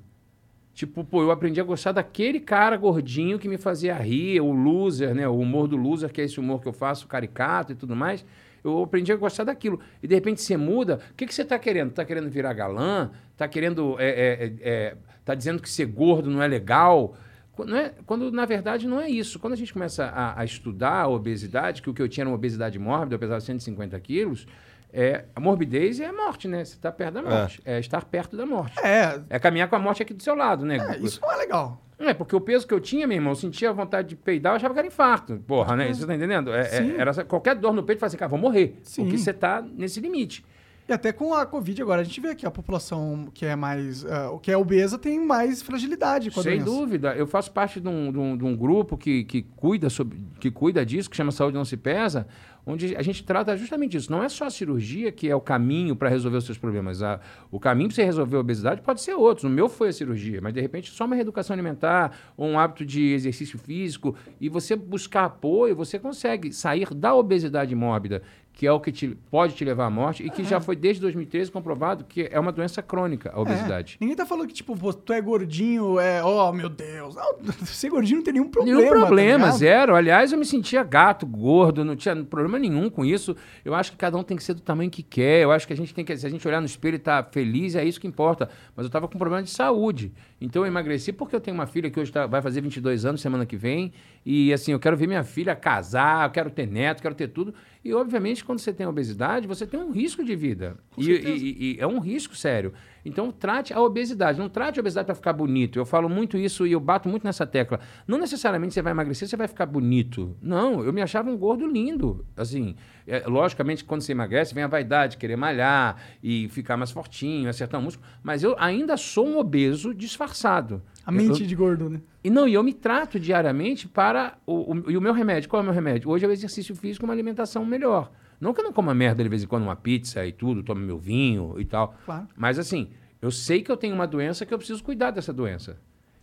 Tipo, 0.79 1.03
pô, 1.03 1.23
eu 1.23 1.33
aprendi 1.33 1.61
a 1.61 1.65
gostar 1.65 1.91
daquele 1.91 2.39
cara 2.39 2.77
gordinho 2.77 3.37
que 3.37 3.49
me 3.49 3.59
fazia 3.59 3.97
rir, 3.97 4.41
o 4.41 4.53
loser, 4.53 5.13
né? 5.13 5.27
O 5.27 5.37
humor 5.37 5.67
do 5.67 5.77
loser, 5.77 6.09
que 6.13 6.21
é 6.21 6.25
esse 6.25 6.39
humor 6.39 6.63
que 6.63 6.69
eu 6.69 6.73
faço, 6.73 7.09
caricato 7.09 7.73
e 7.73 7.75
tudo 7.75 7.97
mais. 7.97 8.25
Eu 8.63 8.85
aprendi 8.85 9.11
a 9.11 9.17
gostar 9.17 9.43
daquilo. 9.43 9.81
E 10.01 10.07
de 10.07 10.15
repente 10.15 10.41
você 10.41 10.57
muda. 10.57 11.01
O 11.11 11.15
que, 11.15 11.27
que 11.27 11.35
você 11.35 11.43
está 11.43 11.59
querendo? 11.59 11.89
Está 11.89 12.05
querendo 12.05 12.31
virar 12.31 12.53
galã? 12.53 13.11
Está 13.33 13.49
querendo. 13.49 13.97
É, 13.99 14.09
é, 14.09 14.53
é, 14.61 14.97
tá 15.25 15.35
dizendo 15.35 15.61
que 15.61 15.69
ser 15.69 15.87
gordo 15.87 16.31
não 16.31 16.41
é 16.41 16.47
legal? 16.47 17.17
Quando, 17.57 17.75
é, 17.75 17.93
quando, 18.07 18.31
na 18.31 18.45
verdade, 18.45 18.87
não 18.87 19.01
é 19.01 19.11
isso. 19.11 19.41
Quando 19.41 19.55
a 19.55 19.57
gente 19.57 19.73
começa 19.73 20.05
a, 20.05 20.41
a, 20.41 20.45
estudar 20.45 21.01
a 21.01 21.09
obesidade, 21.09 21.83
que 21.83 21.91
o 21.91 21.93
que 21.93 22.01
eu 22.01 22.09
tinha 22.09 22.23
era 22.23 22.31
uma 22.31 22.37
obesidade 22.37 22.79
mórbida, 22.79 23.17
eu 23.17 23.19
pesava 23.19 23.41
150 23.41 23.99
quilos, 23.99 24.47
é, 24.93 25.25
a 25.35 25.41
morbidez 25.41 26.01
é 26.01 26.07
a 26.07 26.13
morte, 26.13 26.49
né? 26.49 26.65
Você 26.65 26.75
está 26.75 26.91
perto 26.91 27.15
da 27.15 27.23
morte. 27.23 27.61
É. 27.65 27.77
é. 27.77 27.81
estar 27.81 28.05
perto 28.05 28.37
da 28.37 28.47
morte. 28.47 28.79
É. 28.81 29.21
É 29.29 29.39
caminhar 29.39 29.69
com 29.69 29.77
a 29.77 29.79
morte 29.79 30.03
aqui 30.03 30.15
do 30.15 30.23
seu 30.23 30.35
lado, 30.35 30.65
né? 30.65 30.77
É, 30.77 30.99
isso 30.99 31.21
não 31.21 31.33
é 31.33 31.37
legal. 31.37 31.83
É, 31.99 32.15
porque 32.15 32.35
o 32.35 32.41
peso 32.41 32.67
que 32.67 32.73
eu 32.73 32.81
tinha, 32.81 33.07
meu 33.07 33.17
irmão, 33.17 33.33
eu 33.33 33.37
sentia 33.37 33.73
vontade 33.73 34.09
de 34.09 34.17
peidar, 34.17 34.53
eu 34.53 34.57
achava 34.57 34.73
que 34.73 34.79
era 34.79 34.87
infarto. 34.87 35.37
Porra, 35.47 35.75
né? 35.77 35.91
Isso 35.91 36.01
você 36.01 36.07
tá 36.07 36.15
entendendo? 36.15 36.53
É, 36.53 36.61
é, 36.61 36.95
era 36.97 37.25
qualquer 37.25 37.57
dor 37.57 37.73
no 37.73 37.83
peito, 37.83 37.99
fala 37.99 38.07
assim, 38.09 38.17
cara, 38.17 38.29
vou 38.29 38.39
morrer. 38.39 38.79
Sim. 38.83 39.03
Porque 39.03 39.19
você 39.19 39.33
tá 39.33 39.61
nesse 39.61 40.01
limite. 40.01 40.45
E 40.89 40.93
até 40.93 41.13
com 41.13 41.35
a 41.35 41.45
Covid 41.45 41.83
agora, 41.83 42.01
a 42.01 42.05
gente 42.05 42.19
vê 42.19 42.35
que 42.35 42.47
a 42.47 42.51
população 42.51 43.29
que 43.35 43.45
é 43.45 43.55
mais. 43.55 44.05
Uh, 44.05 44.39
que 44.41 44.51
é 44.51 44.57
obesa 44.57 44.97
tem 44.97 45.23
mais 45.23 45.61
fragilidade 45.61 46.31
com 46.31 46.41
a 46.41 46.43
Sem 46.43 46.63
doença. 46.63 46.65
dúvida. 46.65 47.15
Eu 47.15 47.27
faço 47.27 47.53
parte 47.53 47.79
de 47.79 47.87
um, 47.87 48.11
de 48.11 48.19
um, 48.19 48.37
de 48.39 48.45
um 48.45 48.57
grupo 48.57 48.97
que, 48.97 49.23
que, 49.25 49.43
cuida 49.43 49.91
sobre, 49.91 50.19
que 50.41 50.51
cuida 50.51 50.87
disso, 50.87 51.11
que 51.11 51.17
chama 51.17 51.31
Saúde 51.31 51.59
Não 51.59 51.65
Se 51.67 51.77
Pesa, 51.77 52.27
onde 52.65 52.97
a 52.97 53.03
gente 53.03 53.23
trata 53.23 53.55
justamente 53.55 53.99
isso. 53.99 54.11
Não 54.11 54.23
é 54.23 54.31
só 54.31 54.47
a 54.47 54.51
cirurgia 54.51 55.13
que 55.13 55.29
é 55.29 55.37
o 55.37 55.43
caminho 55.43 55.95
para 55.95 56.09
resolver 56.09 56.39
os 56.39 56.47
seus 56.47 56.57
problemas. 56.57 57.03
A, 57.03 57.21
o 57.51 57.61
caminho 57.61 57.91
para 57.91 57.97
você 57.97 58.05
resolver 58.05 58.39
a 58.39 58.41
obesidade 58.41 58.81
pode 58.81 59.03
ser 59.03 59.13
outro. 59.13 59.47
O 59.47 59.51
meu 59.51 59.69
foi 59.69 59.89
a 59.91 59.93
cirurgia, 59.93 60.41
mas 60.41 60.55
de 60.55 60.61
repente 60.63 60.91
só 60.91 61.05
uma 61.05 61.15
reeducação 61.15 61.53
alimentar 61.53 62.17
ou 62.35 62.49
um 62.49 62.59
hábito 62.59 62.87
de 62.87 63.13
exercício 63.13 63.59
físico 63.59 64.17
e 64.41 64.49
você 64.49 64.75
buscar 64.75 65.27
apoio, 65.27 65.77
você 65.77 65.99
consegue 65.99 66.51
sair 66.51 66.95
da 66.95 67.15
obesidade 67.15 67.75
mórbida 67.75 68.23
que 68.59 68.67
é 68.67 68.73
o 68.73 68.81
que 68.81 68.91
te, 68.91 69.17
pode 69.31 69.55
te 69.55 69.65
levar 69.65 69.87
à 69.87 69.91
morte 69.91 70.27
e 70.27 70.29
que 70.29 70.43
é. 70.43 70.45
já 70.45 70.61
foi 70.61 70.75
desde 70.75 71.01
2013 71.01 71.49
comprovado 71.49 72.03
que 72.03 72.29
é 72.29 72.41
uma 72.41 72.51
doença 72.51 72.83
crônica, 72.83 73.31
a 73.33 73.41
obesidade. 73.41 73.95
É. 73.95 73.97
Ninguém 74.01 74.17
tá 74.17 74.27
falando 74.27 74.49
que, 74.49 74.53
tipo, 74.53 74.77
tu 74.95 75.13
é 75.13 75.21
gordinho, 75.21 76.01
é, 76.01 76.25
oh, 76.25 76.53
meu 76.53 76.69
Deus. 76.69 77.15
Não, 77.15 77.37
ser 77.65 77.89
gordinho 77.89 78.17
não 78.17 78.25
tem 78.25 78.35
nenhum 78.35 78.49
problema. 78.49 78.81
Nenhum 78.81 78.91
problema, 78.91 79.47
tá 79.47 79.53
zero. 79.53 79.95
Aliás, 79.95 80.33
eu 80.33 80.39
me 80.39 80.45
sentia 80.45 80.83
gato, 80.83 81.25
gordo, 81.25 81.85
não 81.85 81.95
tinha 81.95 82.17
problema 82.25 82.59
nenhum 82.59 82.91
com 82.91 83.05
isso. 83.05 83.37
Eu 83.65 83.77
acho 83.77 83.93
que 83.93 83.97
cada 83.97 84.19
um 84.19 84.25
tem 84.25 84.37
que 84.37 84.43
ser 84.43 84.55
do 84.55 84.61
tamanho 84.61 84.91
que 84.91 85.05
quer. 85.05 85.45
Eu 85.45 85.53
acho 85.53 85.65
que 85.65 85.73
a 85.73 85.77
gente 85.77 85.95
tem 85.95 86.05
que, 86.05 86.17
se 86.17 86.27
a 86.27 86.29
gente 86.29 86.47
olhar 86.49 86.59
no 86.61 86.67
espelho 86.67 86.97
e 86.97 86.99
tá 86.99 87.23
feliz, 87.23 87.77
é 87.77 87.85
isso 87.85 88.01
que 88.01 88.09
importa. 88.09 88.51
Mas 88.75 88.87
eu 88.87 88.91
tava 88.91 89.07
com 89.07 89.17
problema 89.17 89.41
de 89.41 89.51
saúde. 89.51 90.13
Então 90.41 90.63
eu 90.63 90.67
emagreci 90.67 91.13
porque 91.13 91.37
eu 91.37 91.41
tenho 91.41 91.55
uma 91.55 91.67
filha 91.67 91.89
que 91.91 92.01
hoje 92.01 92.11
tá, 92.11 92.27
vai 92.27 92.43
fazer 92.43 92.61
22 92.61 93.05
anos 93.05 93.21
semana 93.21 93.47
que 93.47 93.57
vem. 93.57 93.93
E 94.27 94.53
assim, 94.53 94.73
eu 94.73 94.81
quero 94.81 94.97
ver 94.97 95.07
minha 95.07 95.23
filha 95.23 95.55
casar, 95.55 96.27
eu 96.27 96.31
quero 96.33 96.51
ter 96.51 96.67
neto, 96.67 97.01
quero 97.01 97.15
ter 97.15 97.29
tudo. 97.29 97.55
E, 97.89 97.95
obviamente, 97.95 98.45
quando 98.45 98.59
você 98.59 98.71
tem 98.71 98.87
obesidade, 98.87 99.47
você 99.47 99.67
tem 99.67 99.81
um 99.81 99.91
risco 99.91 100.23
de 100.23 100.37
vida. 100.37 100.77
E, 100.99 101.11
e, 101.11 101.77
e, 101.77 101.81
é 101.81 101.87
um 101.87 101.99
risco 101.99 102.37
sério. 102.37 102.75
Então, 103.05 103.31
trate 103.31 103.73
a 103.73 103.81
obesidade. 103.81 104.39
Não 104.39 104.49
trate 104.49 104.79
a 104.79 104.83
obesidade 104.83 105.07
para 105.07 105.15
ficar 105.15 105.33
bonito. 105.33 105.79
Eu 105.79 105.87
falo 105.87 106.09
muito 106.09 106.37
isso 106.37 106.67
e 106.67 106.73
eu 106.73 106.81
bato 106.81 107.09
muito 107.09 107.25
nessa 107.25 107.47
tecla. 107.47 107.81
Não 108.07 108.19
necessariamente 108.19 108.75
você 108.75 108.83
vai 108.83 108.93
emagrecer, 108.93 109.29
você 109.29 109.37
vai 109.37 109.49
ficar 109.49 109.67
bonito. 109.67 110.37
Não, 110.41 110.83
eu 110.85 110.93
me 110.93 111.03
achava 111.03 111.31
um 111.31 111.37
gordo 111.37 111.67
lindo. 111.67 112.25
Assim, 112.37 112.75
é, 113.07 113.25
logicamente, 113.27 113.85
quando 113.85 114.03
você 114.03 114.13
emagrece, 114.13 114.55
vem 114.55 114.65
a 114.65 114.69
vaidade, 114.69 115.17
querer 115.17 115.37
malhar 115.37 115.97
e 116.23 116.49
ficar 116.51 116.77
mais 116.77 116.91
fortinho, 116.91 117.49
acertar 117.49 117.81
o 117.81 117.83
músculo. 117.83 118.07
Mas 118.23 118.43
eu 118.43 118.55
ainda 118.59 118.97
sou 118.97 119.27
um 119.27 119.39
obeso 119.39 119.95
disfarçado. 119.95 120.83
A 121.07 121.11
mente 121.11 121.43
eu, 121.43 121.47
de 121.47 121.55
gordo, 121.55 121.89
né? 121.89 122.01
E 122.23 122.29
não, 122.29 122.47
e 122.47 122.53
eu 122.53 122.63
me 122.63 122.75
trato 122.75 123.19
diariamente 123.19 123.89
para. 123.89 124.37
O, 124.45 124.75
o, 124.75 124.91
e 124.91 124.97
o 124.97 125.01
meu 125.01 125.15
remédio, 125.15 125.49
qual 125.49 125.61
é 125.61 125.63
o 125.63 125.65
meu 125.65 125.75
remédio? 125.75 126.11
Hoje 126.11 126.27
é 126.27 126.29
o 126.29 126.33
exercício 126.33 126.77
físico 126.77 127.07
uma 127.07 127.15
alimentação 127.15 127.65
melhor. 127.65 128.11
Não 128.41 128.55
que 128.55 128.61
eu 128.61 128.65
não 128.65 128.73
coma 128.73 128.95
merda 128.95 129.23
de 129.23 129.29
vez 129.29 129.43
em 129.43 129.47
quando, 129.47 129.65
uma 129.65 129.77
pizza 129.77 130.25
e 130.27 130.33
tudo, 130.33 130.63
tome 130.63 130.85
meu 130.85 130.99
vinho 130.99 131.57
e 131.59 131.65
tal. 131.65 131.97
Claro. 132.05 132.29
Mas 132.37 132.59
assim, 132.59 132.91
eu 133.21 133.31
sei 133.31 133.63
que 133.63 133.71
eu 133.71 133.77
tenho 133.77 133.95
uma 133.95 134.07
doença 134.07 134.47
que 134.47 134.55
eu 134.55 134.59
preciso 134.59 134.83
cuidar 134.83 135.11
dessa 135.11 135.33
doença. 135.33 135.77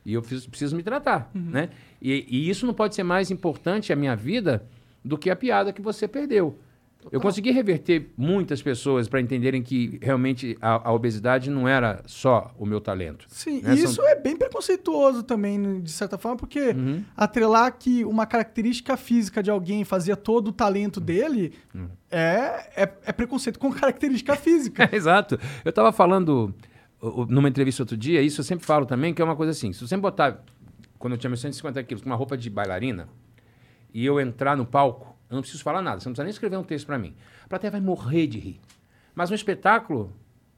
E 0.06 0.14
eu 0.14 0.22
preciso, 0.22 0.50
preciso 0.50 0.76
me 0.76 0.84
tratar, 0.84 1.32
uhum. 1.34 1.50
né? 1.50 1.70
E, 2.02 2.26
e, 2.30 2.50
isso 2.50 2.66
não 2.66 2.74
pode 2.74 2.94
ser 2.94 3.04
mais 3.04 3.32
importante 3.32 3.92
a 3.92 3.96
minha 3.96 4.16
vida 4.16 4.66
do 5.04 5.18
que 5.18 5.30
a 5.30 5.36
piada 5.36 5.74
que 5.74 5.82
você 5.82 6.08
perdeu. 6.08 6.60
Eu 7.12 7.22
consegui 7.22 7.52
reverter 7.52 8.10
muitas 8.18 8.62
pessoas 8.62 9.08
para 9.08 9.22
entenderem 9.22 9.62
que 9.62 10.00
realmente 10.02 10.58
a, 10.60 10.90
a, 10.90 10.92
obesidade 10.92 11.50
não 11.50 11.68
era 11.68 12.02
só 12.06 12.54
o 12.58 12.66
meu 12.66 12.82
talento. 12.82 13.26
Sim, 13.30 13.62
né? 13.62 13.74
e 13.74 13.84
isso 13.84 13.96
São... 13.96 14.08
é 14.08 14.16
bem 14.16 14.36
preconceituoso 14.36 15.24
também, 15.24 15.82
de 15.82 15.92
certa 15.92 16.18
forma, 16.18 16.38
porque 16.38 16.70
uhum. 16.70 17.04
atrelar 17.16 17.76
que 17.78 18.04
uma 18.06 18.26
característica 18.26 18.98
física 18.98 19.44
de 19.44 19.52
alguém 19.52 19.84
fazia 19.84 20.16
todo 20.16 20.48
o 20.48 20.52
talento 20.52 21.00
dele 21.00 21.54
uhum. 21.74 21.88
é, 22.10 22.70
é, 22.76 22.94
é, 23.06 23.12
preconceito 23.12 23.60
com 23.60 23.72
característica 23.74 24.36
física. 24.36 24.90
exato. 24.94 25.40
Eu 25.64 25.70
estava 25.70 25.92
falando 25.92 26.54
numa 27.30 27.48
entrevista 27.48 27.84
outro 27.84 27.96
dia, 27.96 28.22
isso 28.22 28.42
eu 28.42 28.46
sempre 28.46 28.66
falo 28.66 28.86
também, 28.86 29.14
que 29.14 29.22
é 29.22 29.26
uma 29.26 29.36
coisa 29.36 29.52
assim, 29.52 29.72
se 29.72 29.88
você 29.88 29.96
botar, 29.96 30.44
quando 30.98 31.14
eu 31.14 31.18
tinha 31.18 31.30
meus 31.30 31.42
150 31.42 31.84
quilos, 31.84 32.02
com 32.02 32.10
uma 32.10 32.16
roupa 32.16 32.36
de 32.36 32.50
bailarina, 32.50 33.08
e 33.94 34.06
eu 34.06 34.20
entrar 34.20 34.58
no 34.58 34.66
palco, 34.66 35.15
eu 35.30 35.36
não 35.36 35.42
preciso 35.42 35.64
falar 35.64 35.82
nada, 35.82 36.00
você 36.00 36.08
não 36.08 36.14
precisa 36.14 36.24
nem 36.24 36.32
escrever 36.32 36.58
um 36.58 36.64
texto 36.64 36.86
para 36.86 36.98
mim. 36.98 37.16
A 37.44 37.48
plateia 37.48 37.72
vai 37.72 37.82
morrer 37.82 38.28
de 38.28 38.40
rir. 38.40 38.62
Mas 39.14 39.32
um 39.32 39.36
espetáculo, 39.36 40.14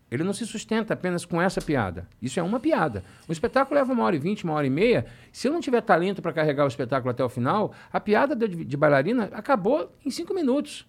ele 0.09 0.23
não 0.23 0.33
se 0.33 0.45
sustenta 0.45 0.93
apenas 0.93 1.25
com 1.25 1.41
essa 1.41 1.61
piada. 1.61 2.07
Isso 2.21 2.39
é 2.39 2.43
uma 2.43 2.59
piada. 2.59 3.03
O 3.27 3.31
espetáculo 3.31 3.79
leva 3.79 3.93
uma 3.93 4.03
hora 4.03 4.15
e 4.15 4.19
vinte, 4.19 4.43
uma 4.43 4.53
hora 4.53 4.65
e 4.65 4.69
meia. 4.69 5.05
Se 5.31 5.47
eu 5.47 5.51
não 5.51 5.59
tiver 5.61 5.81
talento 5.81 6.21
para 6.21 6.33
carregar 6.33 6.65
o 6.65 6.67
espetáculo 6.67 7.11
até 7.11 7.23
o 7.23 7.29
final, 7.29 7.73
a 7.91 7.99
piada 7.99 8.35
de, 8.35 8.65
de 8.65 8.77
bailarina 8.77 9.29
acabou 9.33 9.91
em 10.05 10.09
cinco 10.09 10.33
minutos. 10.33 10.87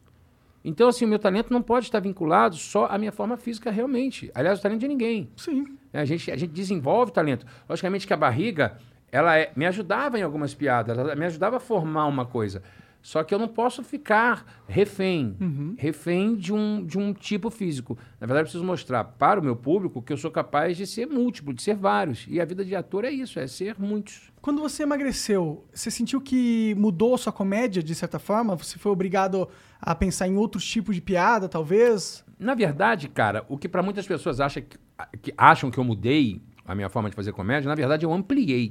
Então, 0.65 0.89
assim, 0.89 1.05
o 1.05 1.09
meu 1.09 1.19
talento 1.19 1.53
não 1.53 1.63
pode 1.63 1.87
estar 1.87 2.01
vinculado 2.01 2.57
só 2.57 2.87
à 2.87 2.99
minha 2.99 3.13
forma 3.13 3.37
física 3.37 3.71
realmente. 3.71 4.31
Aliás, 4.35 4.59
o 4.59 4.63
talento 4.63 4.81
de 4.81 4.89
ninguém. 4.89 5.31
Sim. 5.37 5.79
A 5.93 6.05
gente, 6.05 6.31
a 6.31 6.37
gente 6.37 6.53
desenvolve 6.53 7.13
talento. 7.13 7.47
Logicamente 7.69 8.07
que 8.07 8.13
a 8.13 8.17
barriga, 8.17 8.77
ela 9.11 9.39
é, 9.39 9.53
me 9.55 9.67
ajudava 9.67 10.19
em 10.19 10.23
algumas 10.23 10.55
piadas, 10.55 10.99
ela 10.99 11.15
me 11.15 11.25
ajudava 11.27 11.57
a 11.57 11.61
formar 11.61 12.07
uma 12.07 12.27
coisa. 12.27 12.63
Só 13.01 13.23
que 13.23 13.33
eu 13.33 13.39
não 13.39 13.49
posso 13.49 13.83
ficar 13.83 14.45
refém, 14.67 15.37
uhum. 15.41 15.75
refém 15.79 16.35
de 16.35 16.53
um, 16.53 16.85
de 16.85 16.99
um 16.99 17.13
tipo 17.13 17.49
físico. 17.49 17.97
Na 18.21 18.27
verdade, 18.27 18.41
eu 18.41 18.45
preciso 18.45 18.65
mostrar 18.65 19.05
para 19.05 19.41
o 19.41 19.43
meu 19.43 19.57
público 19.57 20.03
que 20.03 20.13
eu 20.13 20.17
sou 20.17 20.31
capaz 20.31 20.77
de 20.77 20.87
ser 20.87 21.07
múltiplo, 21.07 21.55
de 21.55 21.63
ser 21.63 21.77
vários. 21.77 22.27
E 22.29 22.41
a 22.41 22.45
vida 22.45 22.65
de 22.65 22.75
ator 22.75 23.05
é 23.05 23.11
isso, 23.11 23.39
é 23.39 23.47
ser 23.47 23.77
muitos. 23.79 24.33
Quando 24.43 24.61
você 24.61 24.83
emagreceu, 24.83 25.65
você 25.73 25.91
sentiu 25.91 26.21
que 26.21 26.75
mudou 26.77 27.15
a 27.15 27.19
sua 27.19 27.33
comédia, 27.33 27.83
de 27.83 27.95
certa 27.95 28.19
forma? 28.19 28.57
Você 28.57 28.79
foi 28.79 28.93
obrigado 28.93 29.49
a 29.81 29.95
pensar 29.95 30.29
em 30.29 30.37
outros 30.37 30.67
tipos 30.67 30.95
de 30.95 31.01
piada, 31.01 31.49
talvez? 31.49 32.25
Na 32.39 32.55
verdade, 32.55 33.09
cara, 33.09 33.45
o 33.49 33.57
que 33.57 33.69
para 33.69 33.83
muitas 33.83 34.07
pessoas 34.07 34.41
acha 34.41 34.61
que, 34.61 34.77
que 35.23 35.33
acham 35.37 35.71
que 35.71 35.79
eu 35.79 35.85
mudei 35.85 36.43
a 36.67 36.75
minha 36.75 36.89
forma 36.91 37.09
de 37.09 37.17
fazer 37.17 37.33
comédia, 37.33 37.69
na 37.69 37.75
verdade 37.75 38.05
eu 38.05 38.13
ampliei. 38.13 38.71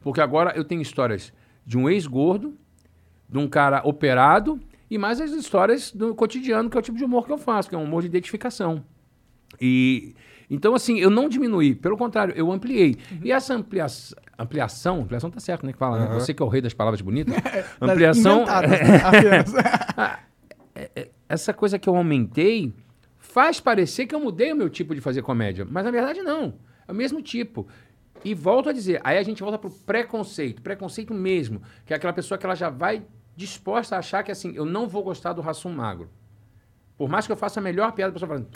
Porque 0.00 0.20
agora 0.20 0.52
eu 0.56 0.64
tenho 0.64 0.82
histórias 0.82 1.32
de 1.64 1.78
um 1.78 1.88
ex-gordo 1.88 2.58
de 3.32 3.38
um 3.38 3.48
cara 3.48 3.80
operado 3.84 4.60
e 4.90 4.98
mais 4.98 5.20
as 5.20 5.30
histórias 5.30 5.90
do 5.90 6.14
cotidiano, 6.14 6.68
que 6.68 6.76
é 6.76 6.80
o 6.80 6.82
tipo 6.82 6.98
de 6.98 7.04
humor 7.04 7.24
que 7.24 7.32
eu 7.32 7.38
faço, 7.38 7.68
que 7.68 7.74
é 7.74 7.78
um 7.78 7.84
humor 7.84 8.02
de 8.02 8.08
identificação. 8.08 8.84
E 9.60 10.14
então, 10.50 10.74
assim, 10.74 10.98
eu 10.98 11.08
não 11.08 11.30
diminuí, 11.30 11.74
pelo 11.74 11.96
contrário, 11.96 12.34
eu 12.36 12.52
ampliei. 12.52 12.98
Uhum. 13.10 13.20
E 13.24 13.32
essa 13.32 13.54
ampliação, 13.54 14.18
ampliação, 14.38 15.00
ampliação 15.00 15.30
tá 15.30 15.40
certo, 15.40 15.64
né? 15.64 15.72
Que 15.72 15.78
fala, 15.78 15.96
uhum. 15.96 16.08
né? 16.10 16.14
Você 16.14 16.34
que 16.34 16.42
é 16.42 16.44
o 16.44 16.48
rei 16.48 16.60
das 16.60 16.74
palavras 16.74 17.00
bonitas. 17.00 17.34
ampliação. 17.80 18.44
Né? 19.96 20.18
É, 20.74 20.90
é, 20.94 21.08
essa 21.26 21.54
coisa 21.54 21.78
que 21.78 21.88
eu 21.88 21.96
aumentei 21.96 22.72
faz 23.18 23.60
parecer 23.60 24.06
que 24.06 24.14
eu 24.14 24.20
mudei 24.20 24.52
o 24.52 24.56
meu 24.56 24.68
tipo 24.68 24.94
de 24.94 25.00
fazer 25.00 25.22
comédia, 25.22 25.66
mas 25.68 25.84
na 25.84 25.90
verdade 25.90 26.20
não. 26.20 26.54
É 26.86 26.92
o 26.92 26.94
mesmo 26.94 27.22
tipo. 27.22 27.66
E 28.22 28.34
volto 28.34 28.68
a 28.68 28.72
dizer, 28.72 29.00
aí 29.02 29.16
a 29.16 29.22
gente 29.22 29.42
volta 29.42 29.58
pro 29.58 29.70
preconceito, 29.70 30.60
preconceito 30.60 31.14
mesmo, 31.14 31.62
que 31.86 31.94
é 31.94 31.96
aquela 31.96 32.12
pessoa 32.12 32.36
que 32.36 32.44
ela 32.44 32.54
já 32.54 32.68
vai 32.68 33.02
disposta 33.36 33.96
a 33.96 33.98
achar 33.98 34.22
que 34.22 34.30
assim, 34.30 34.52
eu 34.54 34.64
não 34.64 34.88
vou 34.88 35.02
gostar 35.02 35.32
do 35.32 35.40
Rassum 35.40 35.70
magro. 35.70 36.08
Por 36.96 37.08
mais 37.08 37.26
que 37.26 37.32
eu 37.32 37.36
faça 37.36 37.60
a 37.60 37.62
melhor 37.62 37.92
piada, 37.92 38.10
a 38.10 38.12
pessoa 38.12 38.28
fala, 38.28 38.46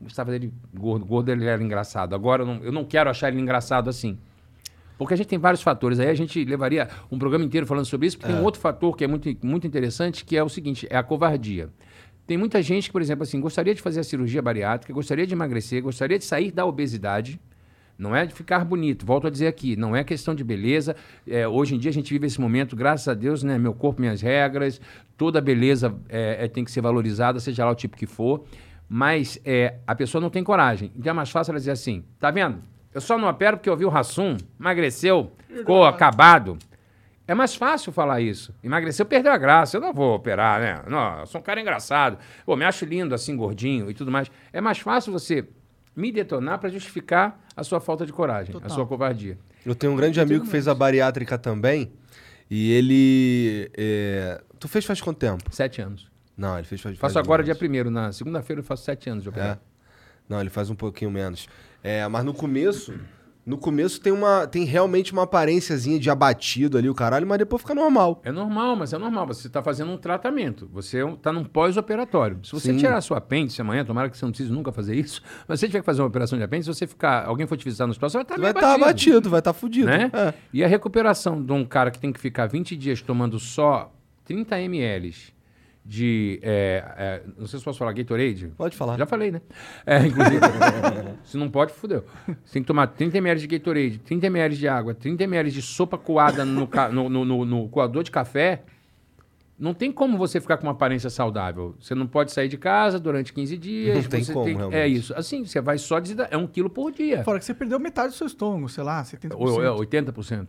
gostava 0.00 0.30
dele 0.30 0.52
gordo, 0.72 1.04
gordo 1.04 1.30
ele 1.30 1.46
era 1.46 1.62
engraçado. 1.62 2.14
Agora 2.14 2.42
eu 2.42 2.46
não, 2.46 2.64
eu 2.64 2.72
não 2.72 2.84
quero 2.84 3.10
achar 3.10 3.28
ele 3.28 3.40
engraçado 3.40 3.88
assim. 3.88 4.18
Porque 4.98 5.12
a 5.12 5.16
gente 5.16 5.26
tem 5.26 5.38
vários 5.38 5.62
fatores. 5.62 6.00
Aí 6.00 6.08
a 6.08 6.14
gente 6.14 6.42
levaria 6.44 6.88
um 7.10 7.18
programa 7.18 7.44
inteiro 7.44 7.66
falando 7.66 7.84
sobre 7.84 8.06
isso, 8.06 8.16
porque 8.16 8.30
é. 8.30 8.34
tem 8.34 8.42
um 8.42 8.44
outro 8.44 8.60
fator 8.60 8.96
que 8.96 9.04
é 9.04 9.06
muito, 9.06 9.28
muito 9.42 9.66
interessante, 9.66 10.24
que 10.24 10.36
é 10.36 10.42
o 10.42 10.48
seguinte, 10.48 10.86
é 10.90 10.96
a 10.96 11.02
covardia. 11.02 11.68
Tem 12.26 12.36
muita 12.36 12.60
gente 12.62 12.88
que, 12.88 12.92
por 12.92 13.02
exemplo, 13.02 13.22
assim, 13.22 13.40
gostaria 13.40 13.74
de 13.74 13.80
fazer 13.80 14.00
a 14.00 14.04
cirurgia 14.04 14.42
bariátrica, 14.42 14.92
gostaria 14.92 15.26
de 15.26 15.34
emagrecer, 15.34 15.82
gostaria 15.82 16.18
de 16.18 16.24
sair 16.24 16.50
da 16.50 16.66
obesidade, 16.66 17.40
não 17.98 18.14
é 18.14 18.26
de 18.26 18.34
ficar 18.34 18.64
bonito, 18.64 19.06
volto 19.06 19.26
a 19.26 19.30
dizer 19.30 19.46
aqui, 19.46 19.76
não 19.76 19.96
é 19.96 20.04
questão 20.04 20.34
de 20.34 20.44
beleza. 20.44 20.94
É, 21.26 21.48
hoje 21.48 21.74
em 21.74 21.78
dia 21.78 21.90
a 21.90 21.94
gente 21.94 22.12
vive 22.12 22.26
esse 22.26 22.40
momento, 22.40 22.76
graças 22.76 23.08
a 23.08 23.14
Deus, 23.14 23.42
né? 23.42 23.58
Meu 23.58 23.72
corpo, 23.72 24.00
minhas 24.00 24.20
regras, 24.20 24.80
toda 25.16 25.40
beleza 25.40 25.94
é, 26.08 26.44
é, 26.44 26.48
tem 26.48 26.64
que 26.64 26.70
ser 26.70 26.80
valorizada, 26.80 27.40
seja 27.40 27.64
lá 27.64 27.70
o 27.70 27.74
tipo 27.74 27.96
que 27.96 28.06
for. 28.06 28.44
Mas 28.88 29.40
é, 29.44 29.76
a 29.86 29.94
pessoa 29.94 30.20
não 30.20 30.30
tem 30.30 30.44
coragem. 30.44 30.92
Então 30.96 31.10
é 31.10 31.14
mais 31.14 31.30
fácil 31.30 31.52
ela 31.52 31.58
dizer 31.58 31.72
assim: 31.72 32.04
tá 32.20 32.30
vendo? 32.30 32.62
Eu 32.94 33.00
só 33.00 33.18
não 33.18 33.28
opero 33.28 33.56
porque 33.56 33.68
eu 33.68 33.76
vi 33.76 33.84
o 33.84 33.88
Rassum, 33.88 34.36
emagreceu, 34.58 35.32
ficou 35.48 35.84
acabado. 35.84 36.56
É 37.28 37.34
mais 37.34 37.56
fácil 37.56 37.90
falar 37.90 38.20
isso. 38.20 38.54
Emagreceu, 38.62 39.04
perdeu 39.04 39.32
a 39.32 39.36
graça. 39.36 39.76
Eu 39.76 39.80
não 39.80 39.92
vou 39.92 40.14
operar, 40.14 40.60
né? 40.60 40.80
Não, 40.88 41.20
eu 41.20 41.26
sou 41.26 41.40
um 41.40 41.44
cara 41.44 41.60
engraçado. 41.60 42.18
Pô, 42.44 42.54
me 42.54 42.64
acho 42.64 42.84
lindo 42.84 43.14
assim, 43.14 43.36
gordinho 43.36 43.90
e 43.90 43.94
tudo 43.94 44.12
mais. 44.12 44.30
É 44.52 44.60
mais 44.60 44.78
fácil 44.78 45.12
você 45.12 45.44
me 45.96 46.12
detonar 46.12 46.58
para 46.58 46.68
justificar 46.68 47.40
a 47.56 47.64
sua 47.64 47.80
falta 47.80 48.04
de 48.04 48.12
coragem, 48.12 48.52
Total. 48.52 48.70
a 48.70 48.74
sua 48.74 48.86
covardia. 48.86 49.38
Eu 49.64 49.74
tenho 49.74 49.92
um 49.92 49.96
grande 49.96 50.20
amigo 50.20 50.44
que 50.44 50.50
fez 50.50 50.68
a 50.68 50.74
bariátrica 50.74 51.36
também. 51.38 51.90
E 52.48 52.70
ele. 52.72 53.70
é, 53.76 54.40
Tu 54.60 54.68
fez 54.68 54.84
faz 54.84 55.00
quanto 55.00 55.18
tempo? 55.18 55.42
Sete 55.50 55.80
anos. 55.80 56.06
Não, 56.36 56.56
ele 56.58 56.66
fez 56.66 56.80
faz. 56.80 56.96
Faço 56.98 57.14
faz 57.14 57.24
agora 57.24 57.42
menos. 57.42 57.46
dia 57.46 57.58
primeiro, 57.58 57.90
na 57.90 58.12
segunda-feira 58.12 58.60
eu 58.60 58.64
faço 58.64 58.84
sete 58.84 59.08
anos 59.10 59.22
de 59.24 59.28
É. 59.28 59.32
operar. 59.32 59.58
Não, 60.28 60.40
ele 60.40 60.50
faz 60.50 60.70
um 60.70 60.74
pouquinho 60.74 61.10
menos. 61.10 61.48
É, 61.82 62.06
mas 62.08 62.24
no 62.24 62.34
começo. 62.34 62.94
No 63.46 63.56
começo 63.56 64.00
tem 64.00 64.12
uma. 64.12 64.44
Tem 64.44 64.64
realmente 64.64 65.12
uma 65.12 65.22
aparênciazinha 65.22 66.00
de 66.00 66.10
abatido 66.10 66.76
ali, 66.76 66.90
o 66.90 66.94
caralho, 66.94 67.24
mas 67.24 67.38
depois 67.38 67.62
fica 67.62 67.76
normal. 67.76 68.20
É 68.24 68.32
normal, 68.32 68.74
mas 68.74 68.92
é 68.92 68.98
normal. 68.98 69.24
Você 69.28 69.46
está 69.46 69.62
fazendo 69.62 69.92
um 69.92 69.96
tratamento. 69.96 70.68
Você 70.72 70.98
está 71.06 71.32
num 71.32 71.44
pós-operatório. 71.44 72.40
Se 72.42 72.50
você 72.50 72.72
Sim. 72.72 72.78
tirar 72.78 73.00
seu 73.00 73.14
apêndice 73.14 73.60
amanhã, 73.60 73.84
tomara 73.84 74.10
que 74.10 74.18
você 74.18 74.24
não 74.24 74.32
precise 74.32 74.52
nunca 74.52 74.72
fazer 74.72 74.96
isso, 74.96 75.22
mas 75.46 75.60
se 75.60 75.60
você 75.60 75.68
tiver 75.68 75.78
que 75.78 75.86
fazer 75.86 76.02
uma 76.02 76.08
operação 76.08 76.36
de 76.36 76.42
apêndice, 76.42 76.72
se 76.72 76.76
você 76.76 76.88
ficar, 76.88 77.24
alguém 77.24 77.46
for 77.46 77.56
te 77.56 77.64
visitar 77.64 77.86
no 77.86 77.92
hospital, 77.92 78.10
você 78.10 78.16
vai 78.16 78.22
estar 78.24 78.34
meio 78.36 78.52
vai 78.52 78.62
estar 78.62 78.74
abatido, 78.74 79.30
vai 79.30 79.38
estar 79.38 79.52
fudido. 79.52 79.86
né? 79.86 80.10
É. 80.12 80.34
E 80.52 80.64
a 80.64 80.66
recuperação 80.66 81.40
de 81.40 81.52
um 81.52 81.64
cara 81.64 81.92
que 81.92 82.00
tem 82.00 82.12
que 82.12 82.18
ficar 82.18 82.46
20 82.46 82.76
dias 82.76 83.00
tomando 83.00 83.38
só 83.38 83.92
30 84.24 84.60
ml 84.60 85.14
de. 85.88 86.40
é, 86.42 86.84
é, 86.96 87.22
não 87.38 87.46
sei 87.46 87.58
se 87.58 87.64
posso 87.64 87.78
falar 87.78 87.92
Gatorade. 87.92 88.48
Pode 88.56 88.76
falar. 88.76 88.96
Já 88.98 89.06
falei, 89.06 89.30
né? 89.30 89.40
É, 89.86 89.98
inclusive. 90.06 90.40
se 91.24 91.36
não 91.36 91.48
pode, 91.48 91.72
fudeu. 91.72 92.04
Você 92.44 92.54
tem 92.54 92.62
que 92.62 92.66
tomar 92.66 92.88
30 92.88 93.16
ml 93.18 93.40
de 93.40 93.46
Gatorade, 93.46 93.98
30 93.98 94.26
ml 94.26 94.56
de 94.56 94.66
água, 94.68 94.94
30 94.94 95.22
ml 95.24 95.50
de 95.50 95.62
sopa 95.62 95.96
coada 95.96 96.44
no, 96.44 96.66
ca- 96.66 96.88
no, 96.88 97.08
no, 97.08 97.24
no- 97.24 97.44
no 97.44 97.68
coador 97.68 98.02
de 98.02 98.10
café. 98.10 98.62
Não 99.58 99.72
tem 99.72 99.90
como 99.90 100.18
você 100.18 100.38
ficar 100.38 100.58
com 100.58 100.64
uma 100.66 100.72
aparência 100.72 101.08
saudável. 101.08 101.74
Você 101.80 101.94
não 101.94 102.06
pode 102.06 102.30
sair 102.30 102.46
de 102.48 102.58
casa 102.58 103.00
durante 103.00 103.32
15 103.32 103.56
dias. 103.56 103.94
Não 104.02 104.10
tem 104.10 104.22
você 104.22 104.32
como, 104.34 104.48
É 104.48 104.52
realmente. 104.54 104.94
isso. 104.98 105.14
Assim, 105.14 105.46
você 105.46 105.62
vai 105.62 105.78
só 105.78 105.98
desidra- 105.98 106.28
É 106.30 106.36
um 106.36 106.46
quilo 106.46 106.68
por 106.68 106.92
dia. 106.92 107.24
Fora 107.24 107.38
que 107.38 107.44
você 107.46 107.54
perdeu 107.54 107.78
metade 107.80 108.08
do 108.08 108.14
seu 108.14 108.26
estômago, 108.26 108.68
sei 108.68 108.84
lá, 108.84 109.02
70%. 109.02 109.34
Ou 109.34 109.64
é 109.64 109.68
80%. 109.70 110.48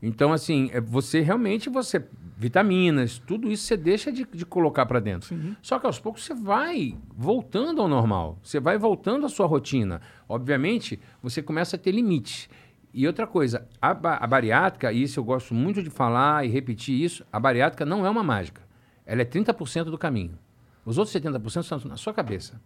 Então, 0.00 0.32
assim, 0.32 0.70
é, 0.72 0.80
você 0.80 1.20
realmente, 1.20 1.68
você 1.68 2.04
vitaminas, 2.36 3.18
tudo 3.18 3.50
isso 3.50 3.64
você 3.64 3.76
deixa 3.76 4.12
de, 4.12 4.24
de 4.24 4.46
colocar 4.46 4.86
para 4.86 5.00
dentro. 5.00 5.34
Só 5.60 5.76
que 5.78 5.86
aos 5.86 5.98
poucos 5.98 6.24
você 6.24 6.34
vai 6.34 6.96
voltando 7.16 7.82
ao 7.82 7.88
normal. 7.88 8.38
Você 8.44 8.60
vai 8.60 8.78
voltando 8.78 9.26
à 9.26 9.28
sua 9.28 9.46
rotina. 9.46 10.00
Obviamente, 10.28 11.00
você 11.20 11.42
começa 11.42 11.74
a 11.74 11.78
ter 11.78 11.90
limites. 11.90 12.48
E 12.94 13.06
outra 13.06 13.26
coisa, 13.26 13.66
a, 13.82 13.90
a 13.90 14.26
bariátrica, 14.26 14.92
e 14.92 15.02
isso 15.02 15.18
eu 15.18 15.24
gosto 15.24 15.52
muito 15.52 15.82
de 15.82 15.90
falar 15.90 16.46
e 16.46 16.48
repetir 16.48 16.94
isso, 17.00 17.26
a 17.32 17.40
bariátrica 17.40 17.84
não 17.84 18.06
é 18.06 18.10
uma 18.10 18.22
mágica. 18.22 18.62
Ela 19.04 19.22
é 19.22 19.24
30% 19.24 19.84
do 19.84 19.98
caminho. 19.98 20.38
Os 20.84 20.96
outros 20.96 21.14
70% 21.14 21.62
estão 21.62 21.78
na 21.86 21.96
sua 21.96 22.14
cabeça. 22.14 22.60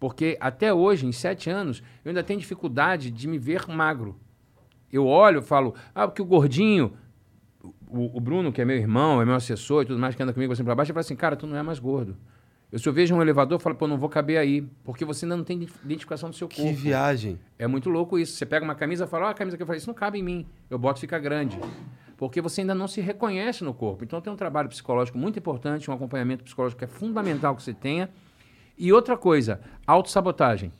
Porque 0.00 0.36
até 0.40 0.72
hoje, 0.72 1.06
em 1.06 1.12
sete 1.12 1.50
anos, 1.50 1.82
eu 2.04 2.10
ainda 2.10 2.22
tenho 2.22 2.40
dificuldade 2.40 3.10
de 3.10 3.28
me 3.28 3.38
ver 3.38 3.68
magro. 3.68 4.18
Eu 4.92 5.06
olho 5.06 5.40
e 5.40 5.42
falo, 5.42 5.74
ah, 5.94 6.06
porque 6.06 6.22
o 6.22 6.24
gordinho, 6.24 6.92
o, 7.88 8.16
o 8.16 8.20
Bruno, 8.20 8.52
que 8.52 8.60
é 8.60 8.64
meu 8.64 8.76
irmão, 8.76 9.20
é 9.20 9.24
meu 9.24 9.34
assessor 9.34 9.82
e 9.82 9.86
tudo 9.86 9.98
mais, 9.98 10.14
que 10.14 10.22
anda 10.22 10.32
comigo 10.32 10.52
assim 10.52 10.64
pra 10.64 10.74
baixo, 10.74 10.90
ele 10.90 10.94
fala 10.94 11.00
assim, 11.00 11.16
cara, 11.16 11.36
tu 11.36 11.46
não 11.46 11.56
é 11.56 11.62
mais 11.62 11.78
gordo. 11.78 12.16
Eu 12.70 12.78
se 12.80 12.88
eu 12.88 12.92
vejo 12.92 13.14
um 13.14 13.22
elevador, 13.22 13.56
eu 13.56 13.60
falo, 13.60 13.76
pô, 13.76 13.86
não 13.86 13.96
vou 13.96 14.08
caber 14.08 14.38
aí, 14.38 14.60
porque 14.82 15.04
você 15.04 15.24
ainda 15.24 15.36
não 15.36 15.44
tem 15.44 15.56
ident- 15.56 15.74
identificação 15.84 16.28
do 16.30 16.34
seu 16.36 16.48
corpo. 16.48 16.62
Que 16.62 16.72
viagem. 16.72 17.38
É 17.58 17.66
muito 17.66 17.88
louco 17.88 18.18
isso. 18.18 18.32
Você 18.36 18.44
pega 18.44 18.64
uma 18.64 18.74
camisa 18.74 19.04
e 19.04 19.06
fala, 19.06 19.26
ó, 19.26 19.30
a 19.30 19.34
camisa 19.34 19.56
que 19.56 19.62
eu 19.62 19.66
falei, 19.66 19.78
isso 19.78 19.86
não 19.88 19.94
cabe 19.94 20.18
em 20.18 20.22
mim. 20.22 20.46
Eu 20.68 20.78
boto 20.78 20.98
e 20.98 21.02
fica 21.02 21.16
grande. 21.18 21.58
Porque 22.16 22.40
você 22.40 22.62
ainda 22.62 22.74
não 22.74 22.88
se 22.88 23.00
reconhece 23.00 23.62
no 23.62 23.72
corpo. 23.72 24.02
Então 24.02 24.20
tem 24.20 24.32
um 24.32 24.36
trabalho 24.36 24.68
psicológico 24.68 25.16
muito 25.16 25.38
importante, 25.38 25.88
um 25.90 25.94
acompanhamento 25.94 26.42
psicológico 26.42 26.78
que 26.80 26.84
é 26.84 26.88
fundamental 26.88 27.54
que 27.54 27.62
você 27.62 27.72
tenha. 27.72 28.10
E 28.76 28.92
outra 28.92 29.16
coisa, 29.16 29.60
autossabotagem. 29.86 30.72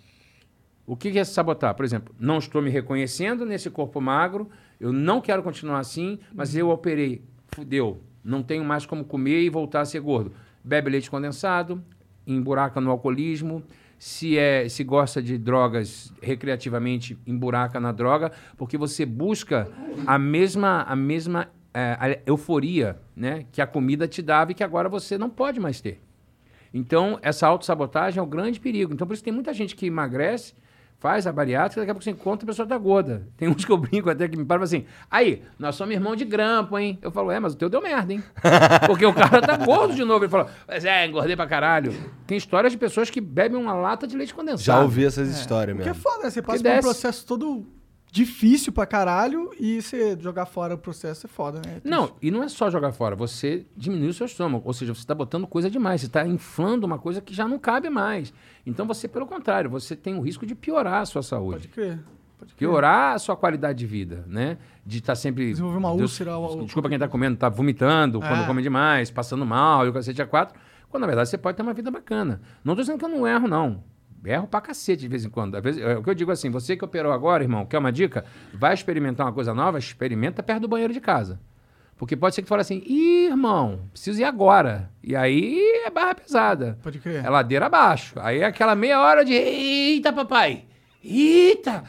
O 0.87 0.97
que 0.97 1.19
é 1.19 1.25
sabotar? 1.25 1.75
Por 1.75 1.85
exemplo, 1.85 2.15
não 2.19 2.39
estou 2.39 2.63
me 2.63 2.71
reconhecendo 2.71 3.45
nesse 3.45 3.69
corpo 3.69 4.01
magro, 4.01 4.49
eu 4.79 4.93
não 4.93 5.21
quero 5.21 5.43
continuar 5.43 5.81
assim, 5.81 6.19
mas 6.33 6.55
eu 6.55 6.71
operei, 6.71 7.23
fudeu, 7.49 8.01
não 8.23 8.43
tenho 8.43 8.65
mais 8.65 8.87
como 8.87 9.05
comer 9.05 9.43
e 9.43 9.51
voltar 9.51 9.81
a 9.81 9.85
ser 9.85 10.01
gordo. 10.01 10.33
Bebe 10.63 10.91
leite 10.91 11.11
condensado, 11.11 11.83
emburaca 12.27 12.81
no 12.81 12.91
alcoolismo, 12.91 13.63
se, 13.99 14.39
é, 14.39 14.69
se 14.69 14.85
gosta 14.85 15.23
de 15.23 15.39
drogas 15.39 16.13
recreativamente, 16.23 17.19
emburaca 17.27 17.81
na 17.81 17.93
droga, 17.93 18.31
porque 18.57 18.77
você 18.77 19.07
busca 19.07 19.69
a 20.07 20.19
mesma, 20.19 20.83
a 20.83 20.95
mesma 20.95 21.49
é, 21.73 21.97
a 22.01 22.19
euforia 22.27 22.99
né, 23.15 23.45
que 23.53 23.61
a 23.61 23.67
comida 23.67 24.09
te 24.09 24.23
dava 24.23 24.53
e 24.53 24.55
que 24.55 24.65
agora 24.65 24.89
você 24.89 25.19
não 25.19 25.29
pode 25.29 25.61
mais 25.61 25.81
ter. 25.81 26.01
Então, 26.73 27.19
essa 27.23 27.47
autossabotagem 27.47 28.19
é 28.19 28.23
o 28.23 28.27
grande 28.27 28.61
perigo. 28.61 28.93
Então, 28.93 29.07
por 29.07 29.15
isso 29.15 29.25
tem 29.25 29.33
muita 29.33 29.53
gente 29.53 29.75
que 29.75 29.87
emagrece, 29.87 30.55
faz 30.99 31.27
a 31.27 31.33
bariátrica, 31.33 31.81
daqui 31.81 31.91
a 31.91 31.95
pouco 31.95 32.05
você 32.05 32.11
encontra 32.11 32.45
a 32.45 32.49
pessoa 32.49 32.67
tá 32.67 32.77
gorda. 32.79 33.27
Tem 33.37 33.49
uns 33.49 33.65
que 33.65 33.71
eu 33.71 33.77
brinco 33.77 34.09
até 34.11 34.29
que 34.29 34.37
me 34.37 34.45
param 34.45 34.63
assim, 34.63 34.85
aí, 35.11 35.43
nós 35.59 35.75
somos 35.75 35.95
irmão 35.95 36.17
de 36.17 36.25
grampo, 36.25 36.79
hein? 36.79 36.99
Eu 37.03 37.11
falo, 37.11 37.31
é, 37.31 37.39
mas 37.39 37.55
o 37.55 37.57
teu 37.57 37.69
deu 37.69 37.83
merda, 37.83 38.13
hein? 38.13 38.23
Porque 38.87 39.05
o 39.05 39.13
cara 39.13 39.41
tá 39.41 39.57
gordo 39.57 39.95
de 39.95 40.05
novo. 40.05 40.25
Ele 40.25 40.31
fala, 40.31 40.49
mas 40.67 40.85
é, 40.85 41.07
engordei 41.07 41.37
pra 41.37 41.47
caralho. 41.47 41.95
Tem 42.27 42.37
histórias 42.37 42.73
de 42.73 42.79
pessoas 42.79 43.11
que 43.11 43.21
bebem 43.21 43.59
uma 43.61 43.75
lata 43.75 44.07
de 44.07 44.17
leite 44.17 44.35
condensado. 44.35 44.63
Já 44.65 44.81
ouvi 44.81 45.05
essas 45.05 45.29
histórias 45.29 45.77
Porque 45.77 45.89
é 45.89 45.93
mesmo. 45.93 46.03
foda, 46.03 46.25
né? 46.25 46.31
Você 46.31 46.43
passa 46.43 46.63
Que 46.63 46.69
por 46.71 46.79
um 46.79 46.81
processo 46.81 47.27
todo 47.27 47.67
difícil 48.17 48.73
pra 48.73 48.87
caralho 48.87 49.51
e 49.61 49.83
você 49.83 50.17
jogar 50.19 50.47
fora 50.47 50.75
o 50.75 50.79
processo 50.79 51.27
é 51.27 51.29
foda, 51.29 51.61
né? 51.65 51.81
Não, 51.85 52.13
e 52.23 52.31
não 52.31 52.43
é 52.43 52.49
só 52.49 52.71
jogar 52.71 52.91
fora, 52.93 53.15
você 53.15 53.67
diminui 53.77 54.09
o 54.09 54.15
seu 54.15 54.25
estômago. 54.27 54.63
Ou 54.67 54.73
seja, 54.73 54.95
você 54.95 55.01
está 55.01 55.15
botando 55.15 55.47
coisa 55.47 55.71
demais, 55.71 56.01
você 56.01 56.07
está 56.07 56.27
inflando 56.27 56.87
uma 56.87 56.99
coisa 56.99 57.21
que 57.21 57.35
já 57.35 57.47
não 57.47 57.59
cabe 57.59 57.91
mais. 57.91 58.33
Então 58.65 58.87
você, 58.87 59.07
pelo 59.07 59.27
contrário, 59.27 59.69
você 59.69 59.95
tem 59.95 60.15
o 60.19 60.23
risco 60.23 60.47
de 60.47 60.55
piorar 60.55 61.03
a 61.03 61.07
sua 61.07 61.23
saúde. 61.23 61.59
Pode 61.59 61.69
crer. 61.69 61.99
Pode 62.39 62.55
crer. 62.55 62.59
Piorar 62.69 63.15
a 63.15 63.19
sua 63.19 63.37
qualidade 63.37 63.79
de 63.79 63.87
vida, 63.87 64.25
né? 64.27 64.57
De 64.85 64.99
estar 64.99 65.15
sempre. 65.15 65.51
Desenvolver 65.51 65.79
uma 65.79 65.95
Deus- 65.97 66.11
úlcera, 66.13 66.37
ou- 66.37 66.65
Desculpa 66.65 66.89
quem 66.89 66.97
está 66.97 67.09
comendo, 67.09 67.35
está 67.35 67.49
vomitando 67.51 68.23
É. 68.23 68.29
quando 68.29 68.47
come 68.47 68.63
demais, 68.63 69.11
passando 69.11 69.45
mal, 69.45 69.85
e 69.87 69.89
o 69.91 69.93
cacete 69.93 70.23
a 70.23 70.27
quatro. 70.27 70.59
Quando 70.89 71.03
na 71.03 71.07
verdade 71.07 71.29
você 71.29 71.37
pode 71.37 71.57
ter 71.57 71.63
uma 71.63 71.75
vida 71.75 71.91
bacana. 71.91 72.41
Não 72.65 72.73
estou 72.73 72.83
dizendo 72.85 72.99
que 72.99 73.05
eu 73.05 73.09
não 73.09 73.27
erro, 73.27 73.47
não. 73.49 73.83
Erro 74.25 74.47
pra 74.47 74.61
cacete 74.61 75.03
de 75.03 75.09
vez 75.09 75.25
em 75.25 75.31
quando. 75.31 75.55
Às 75.57 75.63
vezes, 75.63 75.83
é, 75.83 75.97
o 75.97 76.03
que 76.03 76.11
eu 76.11 76.15
digo 76.15 76.31
assim, 76.31 76.51
você 76.51 76.77
que 76.77 76.85
operou 76.85 77.13
agora, 77.13 77.43
irmão, 77.43 77.65
quer 77.65 77.79
uma 77.79 77.93
dica? 77.93 78.25
Vai 78.53 78.75
experimentar 78.75 79.27
uma 79.27 79.33
coisa 79.33 79.55
nova, 79.55 79.79
experimenta 79.79 80.43
perto 80.43 80.63
do 80.63 80.69
banheiro 80.69 80.93
de 80.93 81.01
casa. 81.01 81.41
Porque 81.97 82.15
pode 82.15 82.35
ser 82.35 82.43
que 82.43 82.49
fale 82.49 82.61
assim, 82.61 82.83
ih, 82.85 83.27
irmão, 83.27 83.89
preciso 83.91 84.21
ir 84.21 84.25
agora. 84.25 84.91
E 85.03 85.17
aí 85.17 85.59
é 85.85 85.91
barra 85.91 86.15
pesada. 86.15 86.79
Pode 86.83 86.99
crer. 86.99 87.25
É 87.25 87.31
ladeira 87.31 87.67
abaixo. 87.67 88.15
Aí 88.21 88.41
é 88.41 88.45
aquela 88.45 88.75
meia 88.75 89.01
hora 89.01 89.25
de, 89.25 89.33
eita, 89.33 90.13
papai, 90.13 90.65
eita. 91.03 91.85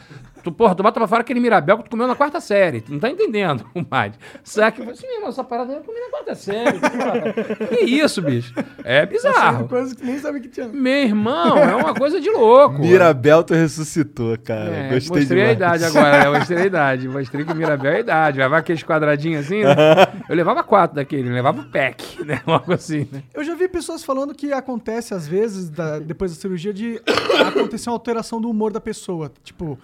Tu, 0.47 0.51
porra, 0.53 0.73
tu 0.73 0.81
bota 0.81 0.97
pra 0.97 1.07
fora 1.09 1.21
aquele 1.21 1.41
Mirabel 1.41 1.77
que 1.79 1.83
tu 1.83 1.89
comeu 1.89 2.07
na 2.07 2.15
quarta 2.15 2.39
série. 2.39 2.79
Tu 2.79 2.89
não 2.93 2.99
tá 2.99 3.09
entendendo, 3.09 3.65
compadre. 3.73 4.17
Saca? 4.45 4.79
Eu 4.79 4.85
falei 4.85 4.91
assim, 4.93 5.13
irmão, 5.15 5.27
essa 5.27 5.43
parada 5.43 5.73
eu 5.73 5.81
comi 5.81 5.99
na 5.99 6.09
quarta 6.09 6.35
série. 6.35 6.79
porra. 6.79 7.67
que 7.67 7.83
isso, 7.83 8.21
bicho? 8.21 8.53
É 8.85 9.05
bizarro. 9.05 9.67
Coisa 9.67 9.93
que 9.93 10.05
nem 10.05 10.17
sabia 10.19 10.39
que 10.39 10.47
tinha. 10.47 10.69
Meu 10.69 10.93
irmão, 11.03 11.57
é 11.57 11.75
uma 11.75 11.93
coisa 11.93 12.21
de 12.21 12.29
louco. 12.29 12.79
Mirabel 12.79 13.43
tu 13.43 13.53
ressuscitou, 13.53 14.37
cara. 14.37 14.69
É, 14.69 14.89
Gostei 14.93 15.17
mostrei 15.17 15.41
a 15.43 15.53
demais. 15.53 15.81
idade 15.81 15.83
agora, 15.83 16.19
né? 16.31 16.39
Mostrei 16.39 16.57
a 16.61 16.65
idade. 16.65 17.07
Mostrei 17.09 17.45
que 17.45 17.51
o 17.51 17.55
Mirabel 17.55 17.91
é 17.91 17.95
a 17.97 17.99
idade. 17.99 18.37
Levava 18.37 18.57
aqueles 18.57 18.83
quadradinhos 18.83 19.45
assim, 19.45 19.63
né? 19.63 19.75
Eu 20.29 20.35
levava 20.35 20.63
quatro 20.63 20.95
daquele, 20.95 21.29
levava 21.29 21.59
o 21.59 21.65
pack, 21.69 22.23
né? 22.23 22.41
Algo 22.45 22.73
assim, 22.73 23.05
né? 23.11 23.21
Eu 23.33 23.43
já 23.43 23.53
vi 23.53 23.67
pessoas 23.67 24.01
falando 24.03 24.33
que 24.33 24.53
acontece, 24.53 25.13
às 25.13 25.27
vezes, 25.27 25.69
da- 25.69 25.99
depois 25.99 26.33
da 26.33 26.39
cirurgia, 26.39 26.73
de 26.73 27.01
acontecer 27.47 27.89
uma 27.89 27.95
alteração 27.95 28.39
do 28.39 28.49
humor 28.49 28.71
da 28.71 28.79
pessoa. 28.79 29.29
Tipo, 29.43 29.77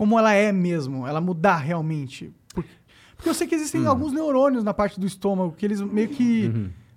como 0.00 0.18
ela 0.18 0.32
é 0.32 0.50
mesmo, 0.50 1.06
ela 1.06 1.20
mudar 1.20 1.58
realmente. 1.58 2.32
Por- 2.54 2.64
Porque 3.14 3.28
eu 3.28 3.34
sei 3.34 3.46
que 3.46 3.54
existem 3.54 3.84
alguns 3.84 4.14
neurônios 4.14 4.64
na 4.64 4.72
parte 4.72 4.98
do 4.98 5.06
estômago 5.06 5.52
que 5.54 5.66
eles 5.66 5.78
meio 5.82 6.08
que 6.08 6.50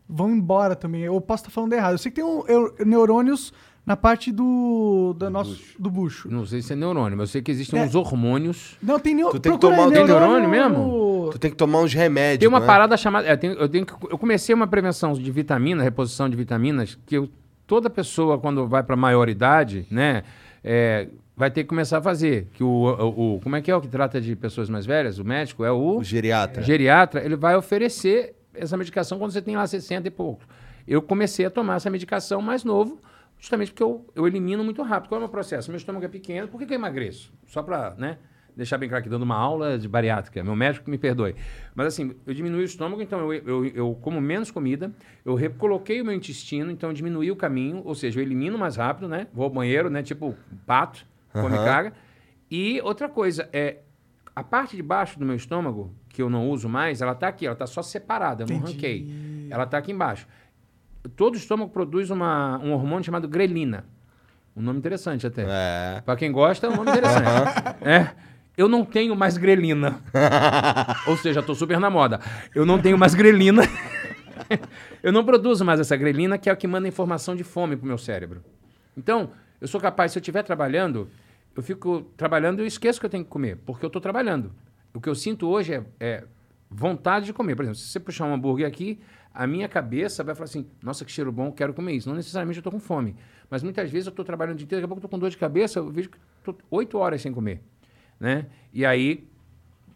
vão 0.07 0.31
embora 0.31 0.73
também. 0.73 1.01
Eu 1.01 1.19
posso 1.19 1.41
estar 1.43 1.51
falando 1.51 1.73
errado. 1.73 1.91
Eu 1.95 1.97
sei 1.97 2.09
que 2.09 2.15
tem 2.15 2.23
um, 2.23 2.45
eu- 2.47 2.73
neurônios 2.85 3.51
na 3.85 3.97
parte 3.97 4.31
do, 4.31 5.13
da 5.19 5.29
nosso, 5.29 5.59
do 5.77 5.89
bucho. 5.91 6.31
Não 6.31 6.45
sei 6.45 6.61
se 6.61 6.71
é 6.71 6.75
neurônio, 6.77 7.17
mas 7.17 7.27
eu 7.27 7.31
sei 7.33 7.41
que 7.41 7.51
existem 7.51 7.77
É. 7.77 7.83
uns 7.83 7.93
hormônios. 7.93 8.77
Não, 8.81 8.97
tem 8.97 9.13
neo... 9.13 9.31
Tu 9.31 9.39
tem 9.41 9.51
que 9.51 9.57
tomar- 9.59 9.87
aí, 9.87 9.91
tem 9.91 10.05
neurônio 10.05 10.47
mesmo? 10.49 11.29
Tu 11.33 11.39
tem 11.39 11.51
que 11.51 11.57
tomar 11.57 11.79
uns 11.81 11.93
remédios. 11.93 12.39
Tem 12.39 12.47
uma 12.47 12.61
né? 12.61 12.65
parada 12.65 12.95
chamada. 12.95 13.27
é, 13.27 13.35
tem- 13.35 13.51
eu, 13.51 13.67
tenho 13.67 13.85
que- 13.85 13.93
eu 14.09 14.17
comecei 14.17 14.55
uma 14.55 14.65
prevenção 14.65 15.11
de 15.11 15.29
vitamina, 15.29 15.83
reposição 15.83 16.29
de 16.29 16.37
vitaminas, 16.37 16.97
que 17.05 17.17
eu- 17.17 17.27
toda 17.67 17.89
pessoa, 17.89 18.39
quando 18.39 18.65
vai 18.65 18.81
para 18.81 18.95
maioridade, 18.95 19.85
né, 19.91 20.23
é, 20.63 21.09
vai 21.35 21.49
ter 21.51 21.63
que 21.63 21.69
começar 21.69 21.97
a 21.97 22.01
fazer. 22.01 22.47
Que 22.53 22.63
o, 22.63 22.67
o- 22.67 23.35
o- 23.35 23.39
Como 23.41 23.55
é 23.55 23.61
que 23.61 23.69
é 23.71 23.75
o 23.75 23.81
que 23.81 23.87
trata 23.87 24.19
de 24.21 24.35
pessoas 24.35 24.69
mais 24.69 24.85
velhas? 24.85 25.19
O 25.19 25.25
médico 25.25 25.63
é 25.65 25.71
o. 25.71 25.97
O 25.97 26.03
geriatra. 26.03 26.61
geriatra, 26.63 27.23
ele 27.23 27.35
vai 27.35 27.55
oferecer 27.55 28.35
essa 28.53 28.77
medicação 28.77 29.17
quando 29.17 29.31
você 29.31 29.41
tem 29.41 29.55
lá 29.55 29.65
60 29.65 30.07
e 30.07 30.11
pouco. 30.11 30.43
Eu 30.87 31.01
comecei 31.01 31.45
a 31.45 31.49
tomar 31.49 31.75
essa 31.77 31.89
medicação 31.89 32.41
mais 32.41 32.63
novo, 32.63 32.99
justamente 33.39 33.71
porque 33.71 33.83
eu, 33.83 34.05
eu 34.15 34.27
elimino 34.27 34.63
muito 34.63 34.81
rápido. 34.81 35.09
Qual 35.09 35.17
é 35.17 35.19
o 35.19 35.23
meu 35.23 35.29
processo? 35.29 35.71
Meu 35.71 35.77
estômago 35.77 36.05
é 36.05 36.09
pequeno, 36.09 36.47
por 36.47 36.59
que, 36.59 36.65
que 36.65 36.73
eu 36.73 36.77
emagreço? 36.77 37.33
Só 37.45 37.63
para, 37.63 37.95
né? 37.97 38.17
deixar 38.55 38.77
bem 38.77 38.87
claro 38.87 38.99
aqui, 39.01 39.09
dando 39.09 39.23
uma 39.23 39.35
aula 39.35 39.79
de 39.79 39.87
bariátrica, 39.87 40.43
meu 40.43 40.55
médico 40.55 40.87
me 40.87 40.95
perdoe. 40.95 41.33
Mas 41.73 41.87
assim, 41.87 42.13
eu 42.23 42.35
diminui 42.35 42.61
o 42.61 42.63
estômago, 42.63 43.01
então 43.01 43.19
eu, 43.19 43.33
eu, 43.33 43.65
eu 43.65 43.97
como 43.99 44.21
menos 44.21 44.51
comida, 44.51 44.91
eu 45.25 45.33
recoloquei 45.33 45.99
o 46.03 46.05
meu 46.05 46.13
intestino, 46.13 46.69
então 46.69 46.91
eu 46.91 46.93
diminui 46.93 47.31
o 47.31 47.35
caminho, 47.35 47.81
ou 47.83 47.95
seja, 47.95 48.19
eu 48.19 48.23
elimino 48.23 48.55
mais 48.55 48.75
rápido, 48.75 49.07
né? 49.07 49.25
Vou 49.33 49.45
ao 49.45 49.49
banheiro, 49.49 49.89
né? 49.89 50.03
Tipo 50.03 50.35
pato, 50.67 51.03
come 51.33 51.57
caga. 51.57 51.93
E 52.49 52.79
outra 52.81 53.09
coisa, 53.09 53.49
é 53.51 53.79
a 54.35 54.43
parte 54.43 54.75
de 54.75 54.83
baixo 54.83 55.19
do 55.19 55.25
meu 55.25 55.35
estômago, 55.35 55.93
que 56.09 56.21
eu 56.21 56.29
não 56.29 56.49
uso 56.49 56.69
mais, 56.69 57.01
ela 57.01 57.15
tá 57.15 57.27
aqui, 57.27 57.45
ela 57.45 57.55
tá 57.55 57.67
só 57.67 57.81
separada, 57.81 58.43
eu 58.43 58.47
não 58.47 58.59
ranquei. 58.59 59.47
Ela 59.49 59.65
tá 59.65 59.77
aqui 59.77 59.91
embaixo. 59.91 60.27
Todo 61.15 61.35
estômago 61.35 61.71
produz 61.71 62.09
uma, 62.09 62.57
um 62.59 62.71
hormônio 62.71 63.03
chamado 63.03 63.27
grelina. 63.27 63.85
Um 64.55 64.61
nome 64.61 64.79
interessante 64.79 65.25
até. 65.25 65.45
É. 65.47 66.01
Pra 66.01 66.15
quem 66.15 66.31
gosta, 66.31 66.67
é 66.67 66.69
um 66.69 66.75
nome 66.75 66.91
interessante. 66.91 67.27
é. 67.81 68.11
Eu 68.55 68.67
não 68.67 68.85
tenho 68.85 69.15
mais 69.15 69.35
grelina. 69.35 69.99
Ou 71.07 71.17
seja, 71.17 71.41
tô 71.41 71.55
super 71.55 71.79
na 71.79 71.89
moda. 71.89 72.19
Eu 72.53 72.65
não 72.65 72.79
tenho 72.79 72.97
mais 72.97 73.15
grelina. 73.15 73.63
eu 75.01 75.11
não 75.11 75.25
produzo 75.25 75.65
mais 75.65 75.79
essa 75.79 75.97
grelina, 75.97 76.37
que 76.37 76.49
é 76.49 76.53
o 76.53 76.57
que 76.57 76.67
manda 76.67 76.87
informação 76.87 77.35
de 77.35 77.43
fome 77.43 77.75
pro 77.75 77.87
meu 77.87 77.97
cérebro. 77.97 78.43
Então, 78.95 79.31
eu 79.59 79.67
sou 79.67 79.81
capaz, 79.81 80.11
se 80.11 80.19
eu 80.19 80.21
estiver 80.21 80.43
trabalhando, 80.43 81.09
eu 81.55 81.61
fico 81.63 82.01
trabalhando 82.17 82.59
e 82.59 82.63
eu 82.63 82.67
esqueço 82.67 82.99
que 82.99 83.05
eu 83.05 83.09
tenho 83.09 83.23
que 83.23 83.29
comer, 83.29 83.57
porque 83.65 83.85
eu 83.85 83.89
tô 83.89 83.99
trabalhando. 84.01 84.51
O 84.93 84.99
que 85.01 85.09
eu 85.09 85.15
sinto 85.15 85.47
hoje 85.47 85.73
é, 85.73 85.83
é 85.99 86.23
vontade 86.69 87.25
de 87.27 87.33
comer. 87.33 87.55
Por 87.55 87.63
exemplo, 87.63 87.77
se 87.79 87.87
você 87.87 87.99
puxar 87.99 88.25
um 88.25 88.33
hambúrguer 88.33 88.67
aqui, 88.67 88.99
a 89.33 89.45
minha 89.47 89.67
cabeça 89.67 90.23
vai 90.23 90.35
falar 90.35 90.45
assim: 90.45 90.65
nossa, 90.81 91.03
que 91.05 91.11
cheiro 91.11 91.31
bom, 91.31 91.51
quero 91.51 91.73
comer 91.73 91.93
isso. 91.93 92.07
Não 92.09 92.15
necessariamente 92.15 92.57
eu 92.57 92.61
estou 92.61 92.71
com 92.71 92.79
fome. 92.79 93.15
Mas 93.49 93.63
muitas 93.63 93.89
vezes 93.91 94.07
eu 94.07 94.11
estou 94.11 94.23
trabalhando 94.25 94.55
o 94.55 94.57
dia 94.57 94.65
inteiro, 94.65 94.81
daqui 94.81 94.85
a 94.85 94.89
pouco 94.89 94.97
eu 94.99 95.05
estou 95.07 95.09
com 95.09 95.19
dor 95.19 95.29
de 95.29 95.37
cabeça, 95.37 95.79
eu 95.79 95.89
vejo 95.89 96.09
que 96.09 96.17
estou 96.39 96.57
oito 96.71 96.97
horas 96.97 97.21
sem 97.21 97.31
comer. 97.31 97.61
Né? 98.19 98.47
E 98.71 98.85
aí 98.85 99.27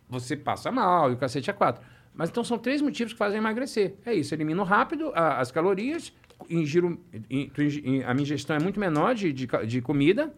você 0.09 0.35
passa 0.35 0.71
mal 0.71 1.09
e 1.11 1.13
o 1.13 1.17
cacete 1.17 1.49
é 1.49 1.53
quatro. 1.53 1.83
Mas 2.13 2.29
então 2.29 2.43
são 2.43 2.57
três 2.57 2.81
motivos 2.81 3.13
que 3.13 3.19
fazem 3.19 3.37
emagrecer. 3.37 3.95
É 4.05 4.13
isso, 4.13 4.33
elimino 4.33 4.63
rápido 4.63 5.11
a- 5.13 5.39
as 5.39 5.51
calorias, 5.51 6.11
ingiro, 6.49 6.99
in- 7.29 7.51
in- 7.83 8.03
a 8.03 8.13
minha 8.13 8.23
ingestão 8.23 8.55
é 8.55 8.59
muito 8.59 8.79
menor 8.79 9.13
de, 9.13 9.31
de, 9.31 9.47
de 9.67 9.81
comida 9.81 10.33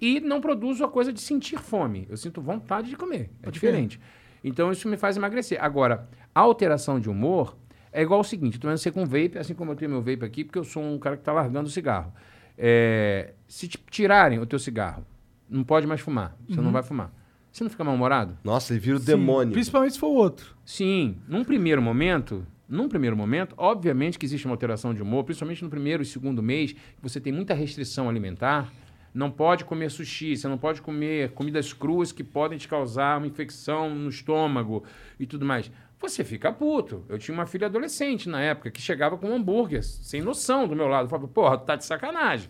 e 0.00 0.20
não 0.20 0.40
produzo 0.40 0.84
a 0.84 0.88
coisa 0.88 1.12
de 1.12 1.20
sentir 1.20 1.58
fome. 1.58 2.06
Eu 2.08 2.16
sinto 2.16 2.40
vontade 2.40 2.88
de 2.88 2.96
comer. 2.96 3.30
É 3.42 3.50
diferente. 3.50 4.00
Então 4.42 4.72
isso 4.72 4.88
me 4.88 4.96
faz 4.96 5.16
emagrecer. 5.16 5.62
Agora, 5.62 6.08
a 6.34 6.40
alteração 6.40 6.98
de 6.98 7.10
humor 7.10 7.56
é 7.92 8.02
igual 8.02 8.20
o 8.20 8.24
seguinte: 8.24 8.54
eu 8.54 8.60
tô 8.60 8.68
vendo 8.68 8.78
você 8.78 8.90
com 8.90 9.04
vape, 9.04 9.38
assim 9.38 9.54
como 9.54 9.72
eu 9.72 9.76
tenho 9.76 9.90
meu 9.90 10.00
vape 10.00 10.24
aqui, 10.24 10.44
porque 10.44 10.58
eu 10.58 10.64
sou 10.64 10.82
um 10.82 10.98
cara 10.98 11.16
que 11.16 11.22
está 11.22 11.32
largando 11.32 11.68
o 11.68 11.70
cigarro. 11.70 12.12
É, 12.56 13.34
se 13.46 13.68
te 13.68 13.78
tirarem 13.90 14.38
o 14.38 14.46
teu 14.46 14.58
cigarro, 14.58 15.04
não 15.48 15.64
pode 15.64 15.86
mais 15.86 16.00
fumar. 16.00 16.36
Você 16.48 16.60
não 16.60 16.72
vai 16.72 16.82
fumar. 16.82 17.12
Você 17.50 17.64
não 17.64 17.70
fica 17.70 17.82
mal-humorado? 17.82 18.38
Nossa, 18.44 18.72
ele 18.72 18.80
vira 18.80 18.96
o 18.96 19.00
Sim, 19.00 19.06
demônio. 19.06 19.52
Principalmente 19.52 19.94
se 19.94 19.98
for 19.98 20.08
o 20.08 20.14
outro. 20.14 20.54
Sim, 20.64 21.16
num 21.26 21.42
primeiro 21.42 21.82
momento, 21.82 22.46
num 22.68 22.88
primeiro 22.88 23.16
momento, 23.16 23.54
obviamente 23.58 24.18
que 24.18 24.24
existe 24.24 24.46
uma 24.46 24.54
alteração 24.54 24.94
de 24.94 25.02
humor, 25.02 25.24
principalmente 25.24 25.64
no 25.64 25.68
primeiro 25.68 26.02
e 26.02 26.06
segundo 26.06 26.42
mês, 26.42 26.72
que 26.72 27.02
você 27.02 27.20
tem 27.20 27.32
muita 27.32 27.52
restrição 27.52 28.08
alimentar. 28.08 28.72
Não 29.12 29.30
pode 29.30 29.64
comer 29.64 29.90
sushi, 29.90 30.36
você 30.36 30.46
não 30.46 30.58
pode 30.58 30.80
comer 30.80 31.32
comidas 31.32 31.72
cruas 31.72 32.12
que 32.12 32.22
podem 32.22 32.58
te 32.58 32.68
causar 32.68 33.18
uma 33.18 33.26
infecção 33.26 33.94
no 33.94 34.08
estômago 34.08 34.84
e 35.18 35.26
tudo 35.26 35.44
mais. 35.44 35.70
Você 35.98 36.24
fica 36.24 36.52
puto. 36.52 37.04
Eu 37.08 37.18
tinha 37.18 37.34
uma 37.34 37.46
filha 37.46 37.66
adolescente 37.66 38.28
na 38.28 38.40
época 38.40 38.70
que 38.70 38.80
chegava 38.80 39.18
com 39.18 39.28
um 39.28 39.34
hambúrguer, 39.34 39.82
sem 39.82 40.22
noção 40.22 40.66
do 40.66 40.74
meu 40.74 40.86
lado. 40.86 41.04
Eu 41.04 41.10
falava, 41.10 41.28
porra, 41.28 41.58
tá 41.58 41.76
de 41.76 41.84
sacanagem. 41.84 42.48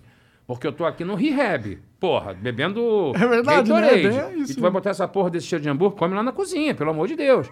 Porque 0.55 0.67
eu 0.67 0.73
tô 0.73 0.85
aqui 0.85 1.05
no 1.05 1.15
rehab. 1.15 1.79
Porra, 2.01 2.35
bebendo 2.35 3.13
É 3.15 3.27
verdade, 3.27 3.73
né? 3.73 4.03
É 4.03 4.37
e 4.39 4.55
tu 4.55 4.61
vai 4.61 4.71
botar 4.71 4.91
essa 4.91 5.07
porra 5.07 5.31
desse 5.31 5.47
cheiro 5.47 5.63
de 5.63 5.69
hambúrguer, 5.69 5.97
come 5.97 6.15
lá 6.15 6.25
na 6.25 6.33
cozinha, 6.33 6.75
pelo 6.75 6.91
amor 6.91 7.07
de 7.07 7.15
Deus. 7.15 7.49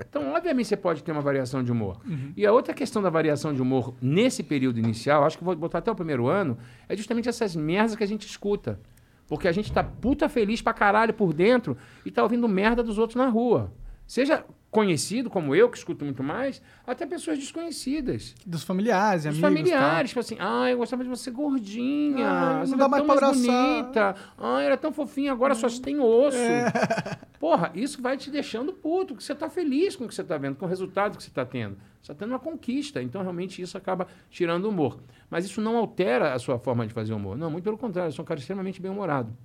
Então, 0.00 0.32
obviamente, 0.34 0.66
você 0.66 0.76
pode 0.76 1.04
ter 1.04 1.12
uma 1.12 1.20
variação 1.20 1.62
de 1.62 1.70
humor. 1.70 2.00
E 2.36 2.44
a 2.44 2.52
outra 2.52 2.74
questão 2.74 3.00
da 3.00 3.08
variação 3.10 3.54
de 3.54 3.62
humor 3.62 3.94
nesse 4.02 4.42
período 4.42 4.78
inicial, 4.78 5.24
acho 5.24 5.38
que 5.38 5.44
vou 5.44 5.54
botar 5.54 5.78
até 5.78 5.90
o 5.90 5.94
primeiro 5.94 6.26
ano, 6.26 6.58
é 6.88 6.96
justamente 6.96 7.28
essas 7.28 7.54
merdas 7.54 7.94
que 7.94 8.02
a 8.02 8.08
gente 8.08 8.26
escuta. 8.26 8.80
Porque 9.28 9.46
a 9.46 9.52
gente 9.52 9.72
tá 9.72 9.84
puta 9.84 10.28
feliz 10.28 10.60
pra 10.60 10.72
caralho 10.72 11.14
por 11.14 11.32
dentro 11.32 11.76
e 12.04 12.10
tá 12.10 12.24
ouvindo 12.24 12.48
merda 12.48 12.82
dos 12.82 12.98
outros 12.98 13.16
na 13.16 13.28
rua. 13.28 13.72
Seja 14.04 14.44
conhecido 14.72 15.28
como 15.28 15.54
eu, 15.54 15.68
que 15.68 15.76
escuto 15.76 16.02
muito 16.02 16.22
mais, 16.22 16.62
até 16.86 17.04
pessoas 17.04 17.38
desconhecidas. 17.38 18.34
Dos 18.46 18.64
familiares, 18.64 19.20
Os 19.26 19.26
amigos. 19.26 19.40
familiares, 19.42 20.10
tipo 20.10 20.20
assim, 20.20 20.36
ah, 20.40 20.70
eu 20.70 20.78
gostava 20.78 21.04
de 21.04 21.10
você 21.10 21.30
gordinha, 21.30 22.26
Ah, 22.26 22.54
não 22.60 22.66
você 22.66 22.76
dá 22.76 22.84
era 22.84 22.88
mais 22.88 23.02
tão 23.04 23.14
pra 23.14 23.26
mais 23.26 23.34
abraçar." 23.44 23.82
bonita, 23.82 24.16
ah, 24.38 24.62
era 24.62 24.76
tão 24.78 24.90
fofinha, 24.90 25.30
agora 25.30 25.54
só 25.54 25.68
tem 25.68 26.00
osso. 26.00 26.38
É. 26.38 26.72
Porra, 27.38 27.70
isso 27.74 28.00
vai 28.00 28.16
te 28.16 28.30
deixando 28.30 28.72
puto, 28.72 29.14
que 29.14 29.22
você 29.22 29.34
tá 29.34 29.50
feliz 29.50 29.94
com 29.94 30.04
o 30.06 30.08
que 30.08 30.14
você 30.14 30.24
tá 30.24 30.38
vendo, 30.38 30.56
com 30.56 30.64
o 30.64 30.68
resultado 30.68 31.18
que 31.18 31.22
você 31.22 31.30
tá 31.30 31.44
tendo. 31.44 31.76
Você 32.00 32.14
tá 32.14 32.18
tendo 32.18 32.30
uma 32.30 32.38
conquista, 32.38 33.02
então 33.02 33.20
realmente 33.20 33.60
isso 33.60 33.76
acaba 33.76 34.06
tirando 34.30 34.64
o 34.64 34.68
humor. 34.70 34.98
Mas 35.28 35.44
isso 35.44 35.60
não 35.60 35.76
altera 35.76 36.32
a 36.32 36.38
sua 36.38 36.58
forma 36.58 36.86
de 36.86 36.94
fazer 36.94 37.12
humor. 37.12 37.36
Não, 37.36 37.50
muito 37.50 37.64
pelo 37.64 37.76
contrário, 37.76 38.08
eu 38.08 38.12
sou 38.12 38.22
um 38.22 38.26
cara 38.26 38.40
extremamente 38.40 38.80
bem-humorado. 38.80 39.36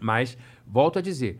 Mas, 0.00 0.36
volto 0.66 0.98
a 0.98 1.02
dizer, 1.02 1.38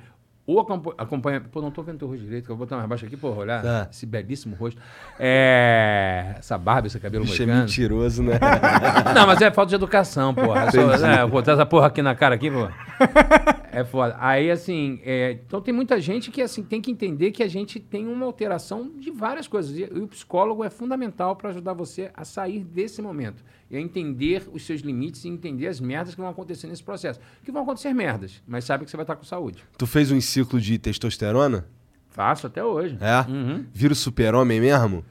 o 0.50 0.58
acompa- 0.60 0.94
acompanha... 0.96 1.40
Pô, 1.40 1.60
não 1.60 1.70
tô 1.70 1.82
vendo 1.82 1.98
teu 1.98 2.08
rosto 2.08 2.24
direito, 2.24 2.46
que 2.46 2.50
eu 2.50 2.56
vou 2.56 2.64
botar 2.66 2.76
mais 2.76 2.88
baixo 2.88 3.04
aqui, 3.04 3.16
porra, 3.16 3.40
olhar 3.40 3.62
Tá. 3.62 3.86
esse 3.90 4.06
belíssimo 4.06 4.56
rosto. 4.56 4.80
É... 5.18 6.34
Essa 6.38 6.56
barba, 6.56 6.86
esse 6.86 6.98
cabelo 6.98 7.24
Bicho 7.24 7.42
é 7.42 7.46
moicano. 7.46 7.66
mentiroso, 7.66 8.22
né? 8.22 8.38
Não, 9.14 9.26
mas 9.26 9.40
é 9.42 9.50
falta 9.50 9.68
de 9.68 9.74
educação, 9.74 10.32
porra. 10.34 10.62
É 10.64 10.70
só, 10.70 10.80
eu 11.20 11.28
botar 11.28 11.52
essa 11.52 11.66
porra 11.66 11.88
aqui 11.88 12.00
na 12.00 12.14
cara 12.14 12.34
aqui, 12.34 12.50
pô. 12.50 12.66
É 13.72 13.84
foda. 13.84 14.16
Aí, 14.18 14.50
assim, 14.50 15.00
é, 15.04 15.32
então 15.46 15.60
tem 15.60 15.72
muita 15.72 16.00
gente 16.00 16.30
que, 16.30 16.40
assim, 16.40 16.62
tem 16.62 16.80
que 16.80 16.90
entender 16.90 17.30
que 17.30 17.42
a 17.42 17.48
gente 17.48 17.78
tem 17.78 18.06
uma 18.06 18.24
alteração 18.26 18.90
de 18.98 19.10
várias 19.10 19.46
coisas. 19.46 19.76
E, 19.76 19.84
o 19.84 20.06
psicólogo 20.06 20.64
é 20.64 20.70
fundamental 20.70 21.36
para 21.36 21.50
ajudar 21.50 21.74
você 21.74 22.10
a 22.14 22.24
sair 22.24 22.64
desse 22.64 23.02
momento. 23.02 23.42
E 23.70 23.76
a 23.76 23.80
entender 23.80 24.48
os 24.52 24.64
seus 24.64 24.80
limites 24.80 25.24
e 25.24 25.28
entender 25.28 25.66
as 25.66 25.80
merdas 25.80 26.14
que 26.14 26.20
vão 26.20 26.30
acontecer 26.30 26.66
nesse 26.66 26.82
processo. 26.82 27.20
Que 27.44 27.52
vão 27.52 27.62
acontecer 27.62 27.92
merdas, 27.92 28.42
mas 28.46 28.64
sabe 28.64 28.84
que 28.84 28.90
você 28.90 28.96
vai 28.96 29.04
estar 29.04 29.16
com 29.16 29.24
saúde. 29.24 29.62
tu 29.76 29.86
fez 29.86 30.10
um 30.10 30.20
ciclo 30.20 30.60
de 30.60 30.78
testosterona? 30.78 31.66
Faço 32.08 32.46
até 32.46 32.64
hoje. 32.64 32.98
É? 33.00 33.30
Uhum. 33.30 33.66
Vira 33.72 33.92
o 33.92 33.96
super-homem 33.96 34.60
mesmo? 34.60 35.04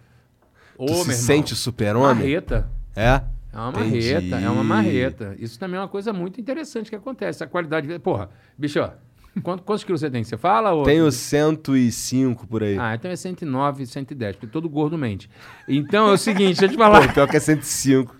Ô, 0.78 0.86
tu 0.88 0.93
se 0.93 1.00
irmão, 1.02 1.15
sente 1.15 1.54
o 1.54 1.56
super-homem? 1.56 2.15
Marreta. 2.15 2.70
É? 2.96 3.22
É 3.54 3.58
uma 3.58 3.70
Entendi. 3.70 4.14
marreta, 4.14 4.36
é 4.36 4.50
uma 4.50 4.64
marreta. 4.64 5.36
Isso 5.40 5.58
também 5.60 5.78
é 5.78 5.82
uma 5.82 5.88
coisa 5.88 6.14
muito 6.14 6.40
interessante 6.40 6.90
que 6.90 6.96
acontece. 6.96 7.44
A 7.44 7.48
qualidade. 7.48 7.98
Porra, 8.00 8.30
bicho, 8.58 8.80
ó, 8.80 8.92
quantos, 9.42 9.66
quantos 9.66 9.84
quilos 9.84 10.02
você 10.02 10.10
tem? 10.12 10.24
Você 10.24 10.38
fala? 10.38 10.74
Ou... 10.74 10.84
Tenho 10.84 11.12
105 11.12 12.46
por 12.48 12.62
aí. 12.64 12.78
Ah, 12.80 12.94
então 12.96 13.10
é 13.10 13.16
109, 13.16 13.86
110, 13.86 14.36
porque 14.36 14.48
todo 14.48 14.70
gordo 14.70 14.98
mente. 14.98 15.30
Então 15.68 16.10
é 16.10 16.12
o 16.14 16.18
seguinte, 16.18 16.60
deixa 16.60 16.66
eu 16.66 16.70
te 16.70 16.76
Pô, 16.78 16.84
falar. 16.84 17.14
pior 17.14 17.28
que 17.28 17.38
é 17.38 17.40
105. 17.40 18.16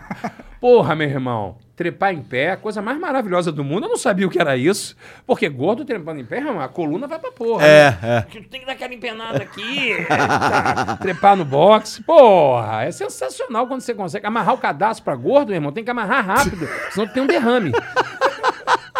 Porra, 0.60 0.94
meu 0.94 1.08
irmão, 1.08 1.56
trepar 1.76 2.14
em 2.14 2.22
pé, 2.22 2.52
a 2.52 2.56
coisa 2.56 2.80
mais 2.80 2.98
maravilhosa 2.98 3.52
do 3.52 3.62
mundo. 3.62 3.84
Eu 3.84 3.90
não 3.90 3.96
sabia 3.98 4.26
o 4.26 4.30
que 4.30 4.40
era 4.40 4.56
isso. 4.56 4.96
Porque 5.26 5.46
gordo 5.48 5.84
trepando 5.84 6.20
em 6.20 6.24
pé, 6.24 6.38
irmão, 6.38 6.60
a 6.60 6.68
coluna 6.68 7.06
vai 7.06 7.18
pra 7.18 7.30
porra. 7.30 7.66
É, 7.66 7.90
né? 7.90 7.98
é. 8.02 8.20
Tem 8.50 8.60
que 8.60 8.66
dar 8.66 8.72
aquela 8.72 8.94
empenada 8.94 9.42
aqui, 9.42 9.94
tá, 10.08 10.96
trepar 10.96 11.36
no 11.36 11.44
boxe. 11.44 12.02
Porra, 12.02 12.84
é 12.84 12.90
sensacional 12.90 13.66
quando 13.66 13.82
você 13.82 13.94
consegue 13.94 14.26
amarrar 14.26 14.54
o 14.54 14.58
cadastro 14.58 15.04
pra 15.04 15.14
gordo, 15.14 15.48
meu 15.48 15.56
irmão. 15.56 15.70
Tem 15.70 15.84
que 15.84 15.90
amarrar 15.90 16.24
rápido, 16.24 16.66
senão 16.90 17.06
tu 17.06 17.12
tem 17.12 17.22
um 17.22 17.26
derrame. 17.26 17.72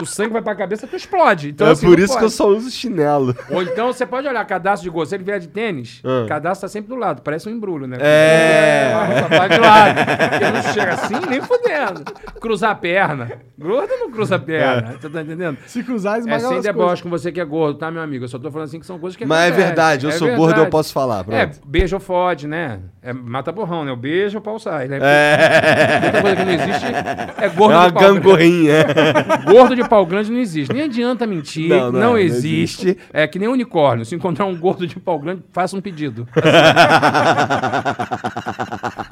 O 0.01 0.05
sangue 0.07 0.31
vai 0.33 0.43
pra 0.43 0.55
cabeça, 0.55 0.87
tu 0.87 0.95
explode. 0.97 1.51
Então, 1.51 1.67
é 1.69 1.71
assim, 1.71 1.87
por 1.87 1.99
isso 1.99 2.09
que 2.09 2.15
pode. 2.15 2.25
eu 2.25 2.31
só 2.31 2.49
uso 2.49 2.71
chinelo. 2.71 3.35
Ou 3.51 3.63
então 3.63 3.93
você 3.93 4.05
pode 4.05 4.29
olhar 4.29 4.45
cadastro 4.45 4.85
de 4.85 4.91
gordo. 4.95 5.09
Se 5.09 5.15
ele 5.15 5.25
vier 5.25 5.39
de 5.41 5.49
tênis, 5.49 6.03
Ah. 6.05 6.27
cadastro 6.29 6.69
tá 6.69 6.73
sempre 6.73 6.89
do 6.89 6.97
lado. 6.97 7.23
Parece 7.23 7.49
um 7.49 7.53
embrulho, 7.53 7.87
né? 7.87 7.97
É. 8.01 8.93
Vai 9.29 9.49
de 9.49 9.59
lado. 9.59 9.97
Porque 10.31 10.51
não 10.51 10.63
chega 10.75 10.93
assim, 10.93 11.15
nem 11.29 11.41
fudendo. 11.41 12.05
Cruzar 12.41 12.71
a 12.71 12.75
perna. 12.75 13.31
Gordo 13.59 13.91
não 13.99 14.11
cruza 14.11 14.37
a 14.37 14.39
perna. 14.39 14.97
Você 15.01 15.09
tá 15.09 15.23
entendendo? 15.23 15.59
Se 15.67 15.83
cruzar, 15.83 16.17
É 16.17 16.19
esmagar 16.21 16.41
sem 16.41 16.61
deboche 16.61 17.03
com 17.03 17.09
você 17.11 17.33
que 17.33 17.41
é 17.41 17.45
gordo, 17.45 17.79
tá, 17.79 17.91
meu 17.91 18.03
amigo? 18.03 18.25
Eu 18.25 18.29
só 18.29 18.39
tô 18.39 18.51
falando 18.51 18.67
assim 18.69 18.79
que 18.81 18.87
são 18.87 18.99
coisas 18.99 19.17
que 19.17 19.25
Mas 19.25 19.53
é 19.53 19.57
verdade, 19.57 20.05
eu 20.07 20.11
É 20.11 20.13
sou 20.13 20.29
gordo, 20.29 20.41
eu 20.43 20.47
verdade. 20.49 20.71
posso 20.71 20.93
falar. 20.93 21.25
É, 21.31 21.47
Pronto. 21.47 21.61
beijo 21.67 21.97
ou 21.97 22.01
fode, 22.01 22.47
né? 22.47 22.81
É 23.03 23.13
mata 23.13 23.51
borrão, 23.53 23.85
né? 23.85 23.93
O 23.93 23.97
beijo 23.97 24.37
ou 24.39 24.43
pau 24.43 24.59
sai, 24.59 24.89
né? 24.89 24.99
É, 25.01 26.07
Outra 26.07 26.21
coisa 26.23 26.37
que 26.37 26.45
não 26.45 26.53
existe 26.53 26.87
é 27.39 27.49
gordo 27.49 27.73
é 27.75 27.77
uma 27.79 27.87
de 27.89 27.93
pau 27.95 28.03
grande. 28.03 28.21
gangorrinha. 28.21 28.85
Gordo 29.51 29.75
de 29.77 29.86
pau 29.89 30.05
grande 30.07 30.31
não 30.31 30.39
existe. 30.39 30.73
Nem 30.73 30.83
adianta 30.83 31.27
mentir. 31.27 31.69
Não, 31.69 31.77
Não, 31.79 31.93
não, 31.93 32.01
não 32.01 32.19
existe. 32.19 32.97
É 33.13 33.27
que 33.27 33.39
nem 33.39 33.49
unicórnio. 33.49 34.05
Se 34.05 34.15
encontrar 34.15 34.47
um 34.47 34.57
gordo 34.57 34.87
de 34.87 34.99
pau 34.99 35.19
grande, 35.19 35.43
faça 35.53 35.77
um 35.77 35.81
pedido. 35.81 36.27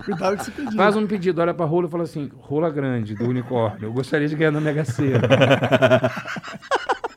Cuidado 0.04 0.36
que 0.36 0.44
se 0.44 0.50
pedir. 0.50 0.76
Faz 0.76 0.96
um 0.96 1.06
pedido, 1.06 1.40
olha 1.40 1.54
pra 1.54 1.66
rola 1.66 1.86
e 1.86 1.90
fala 1.90 2.04
assim: 2.04 2.30
rola 2.38 2.70
grande 2.70 3.14
do 3.14 3.24
unicórnio. 3.24 3.86
Eu 3.86 3.92
gostaria 3.92 4.28
de 4.28 4.34
ganhar 4.36 4.50
na 4.50 4.60
Mega 4.60 4.84
Sena. 4.84 5.20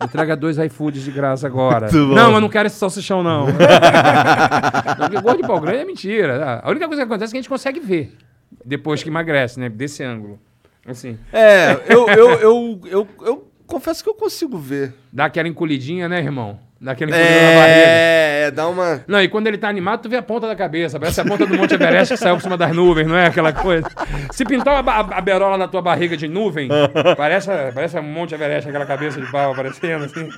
Entrega 0.03 0.35
dois 0.37 0.57
iFoods 0.57 1.03
de 1.03 1.11
graça 1.11 1.47
agora. 1.47 1.91
Não, 1.91 2.33
eu 2.33 2.41
não 2.41 2.49
quero 2.49 2.67
esse 2.67 2.77
salsichão, 2.77 3.23
não. 3.23 3.47
não 3.49 5.09
porque 5.09 5.21
gordo 5.21 5.41
de 5.41 5.47
pau 5.47 5.59
grande 5.59 5.79
é 5.79 5.85
mentira. 5.85 6.61
A 6.63 6.69
única 6.69 6.87
coisa 6.87 7.01
que 7.01 7.07
acontece 7.07 7.31
é 7.31 7.33
que 7.33 7.37
a 7.37 7.41
gente 7.41 7.49
consegue 7.49 7.79
ver 7.79 8.15
depois 8.63 9.01
que 9.01 9.09
emagrece, 9.09 9.59
né? 9.59 9.69
Desse 9.69 10.03
ângulo. 10.03 10.39
Assim. 10.87 11.19
É, 11.33 11.77
eu, 11.89 12.07
eu, 12.07 12.29
eu, 12.39 12.81
eu, 12.85 13.07
eu 13.21 13.51
confesso 13.67 14.03
que 14.03 14.09
eu 14.09 14.13
consigo 14.13 14.57
ver. 14.57 14.93
Dá 15.11 15.25
aquela 15.25 15.47
encolhidinha, 15.47 16.07
né, 16.07 16.19
irmão? 16.19 16.59
Dá 16.79 16.91
aquela 16.91 17.11
encolhida 17.11 17.29
na 17.33 17.59
barriga. 17.59 17.87
É, 17.87 18.43
é, 18.47 18.51
dá 18.51 18.67
uma. 18.67 19.03
Não, 19.07 19.21
e 19.21 19.27
quando 19.27 19.47
ele 19.47 19.57
tá 19.57 19.67
animado, 19.67 20.03
tu 20.03 20.09
vê 20.09 20.15
a 20.15 20.21
ponta 20.21 20.47
da 20.47 20.55
cabeça. 20.55 20.99
Parece 20.99 21.19
a 21.19 21.25
ponta 21.25 21.45
do 21.45 21.57
Monte 21.57 21.73
Everest 21.73 22.13
que 22.13 22.19
saiu 22.19 22.35
por 22.35 22.41
cima 22.41 22.55
das 22.55 22.73
nuvens, 22.73 23.07
não 23.07 23.17
é 23.17 23.25
aquela 23.25 23.51
coisa? 23.51 23.89
Se 24.31 24.45
pintar 24.45 24.75
uma 24.75 24.83
ba- 24.83 25.17
a, 25.17 25.21
berola 25.21 25.57
na 25.57 25.67
tua 25.67 25.81
barriga 25.81 26.15
de 26.15 26.27
nuvem, 26.27 26.69
parece, 27.17 27.49
parece 27.73 27.97
um 27.99 28.03
Monte 28.03 28.35
Everest, 28.35 28.69
aquela 28.69 28.85
cabeça 28.85 29.19
de 29.19 29.29
pau 29.31 29.51
aparecendo, 29.51 30.05
assim. 30.05 30.29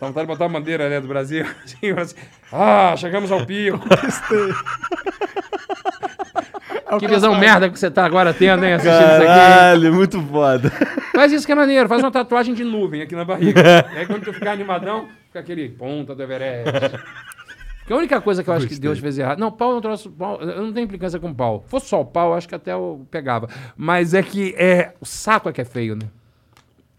Dá 0.00 0.06
vontade 0.06 0.26
de 0.26 0.32
botar 0.32 0.44
a 0.44 0.48
bandeira 0.48 0.88
né, 0.88 1.00
do 1.00 1.08
Brasil. 1.08 1.44
Assim, 1.64 1.90
assim. 1.90 2.14
Ah, 2.52 2.94
chegamos 2.96 3.32
ao 3.32 3.44
pico. 3.46 3.80
Que 6.98 7.08
visão 7.08 7.38
merda 7.38 7.68
que 7.68 7.78
você 7.78 7.90
tá 7.90 8.04
agora 8.04 8.32
tendo, 8.32 8.64
hein, 8.64 8.74
assistindo 8.74 9.02
isso 9.02 9.14
aqui. 9.16 9.24
Caralho, 9.24 9.94
muito 9.94 10.20
foda. 10.22 10.70
Faz 11.14 11.32
isso 11.32 11.44
que 11.44 11.52
é 11.52 11.54
maneiro, 11.54 11.88
faz 11.88 12.02
uma 12.02 12.10
tatuagem 12.10 12.54
de 12.54 12.64
nuvem 12.64 13.02
aqui 13.02 13.14
na 13.14 13.24
barriga. 13.24 13.60
e 13.92 13.98
aí 13.98 14.06
quando 14.06 14.24
tu 14.24 14.32
ficar 14.32 14.52
animadão, 14.52 15.08
fica 15.26 15.40
aquele 15.40 15.68
ponta 15.68 16.14
do 16.14 16.22
Everest. 16.22 16.70
Porque 17.80 17.92
a 17.92 17.96
única 17.96 18.20
coisa 18.20 18.44
que 18.44 18.50
eu 18.50 18.54
acho 18.54 18.68
que 18.68 18.78
Deus 18.78 18.98
fez 18.98 19.18
errado. 19.18 19.38
Não, 19.38 19.50
pau 19.50 19.72
não 19.72 19.80
trouxe. 19.80 20.08
Pau, 20.10 20.38
eu 20.40 20.62
não 20.62 20.72
tenho 20.72 20.84
implicância 20.84 21.18
com 21.18 21.32
pau. 21.32 21.62
Se 21.64 21.70
fosse 21.70 21.86
só 21.88 22.02
o 22.02 22.04
pau, 22.04 22.30
eu 22.30 22.34
acho 22.34 22.46
que 22.46 22.54
até 22.54 22.72
eu 22.72 23.06
pegava. 23.10 23.48
Mas 23.76 24.12
é 24.12 24.22
que 24.22 24.54
é, 24.58 24.92
o 25.00 25.06
saco 25.06 25.48
é 25.48 25.52
que 25.52 25.60
é 25.62 25.64
feio, 25.64 25.96
né? 25.96 26.06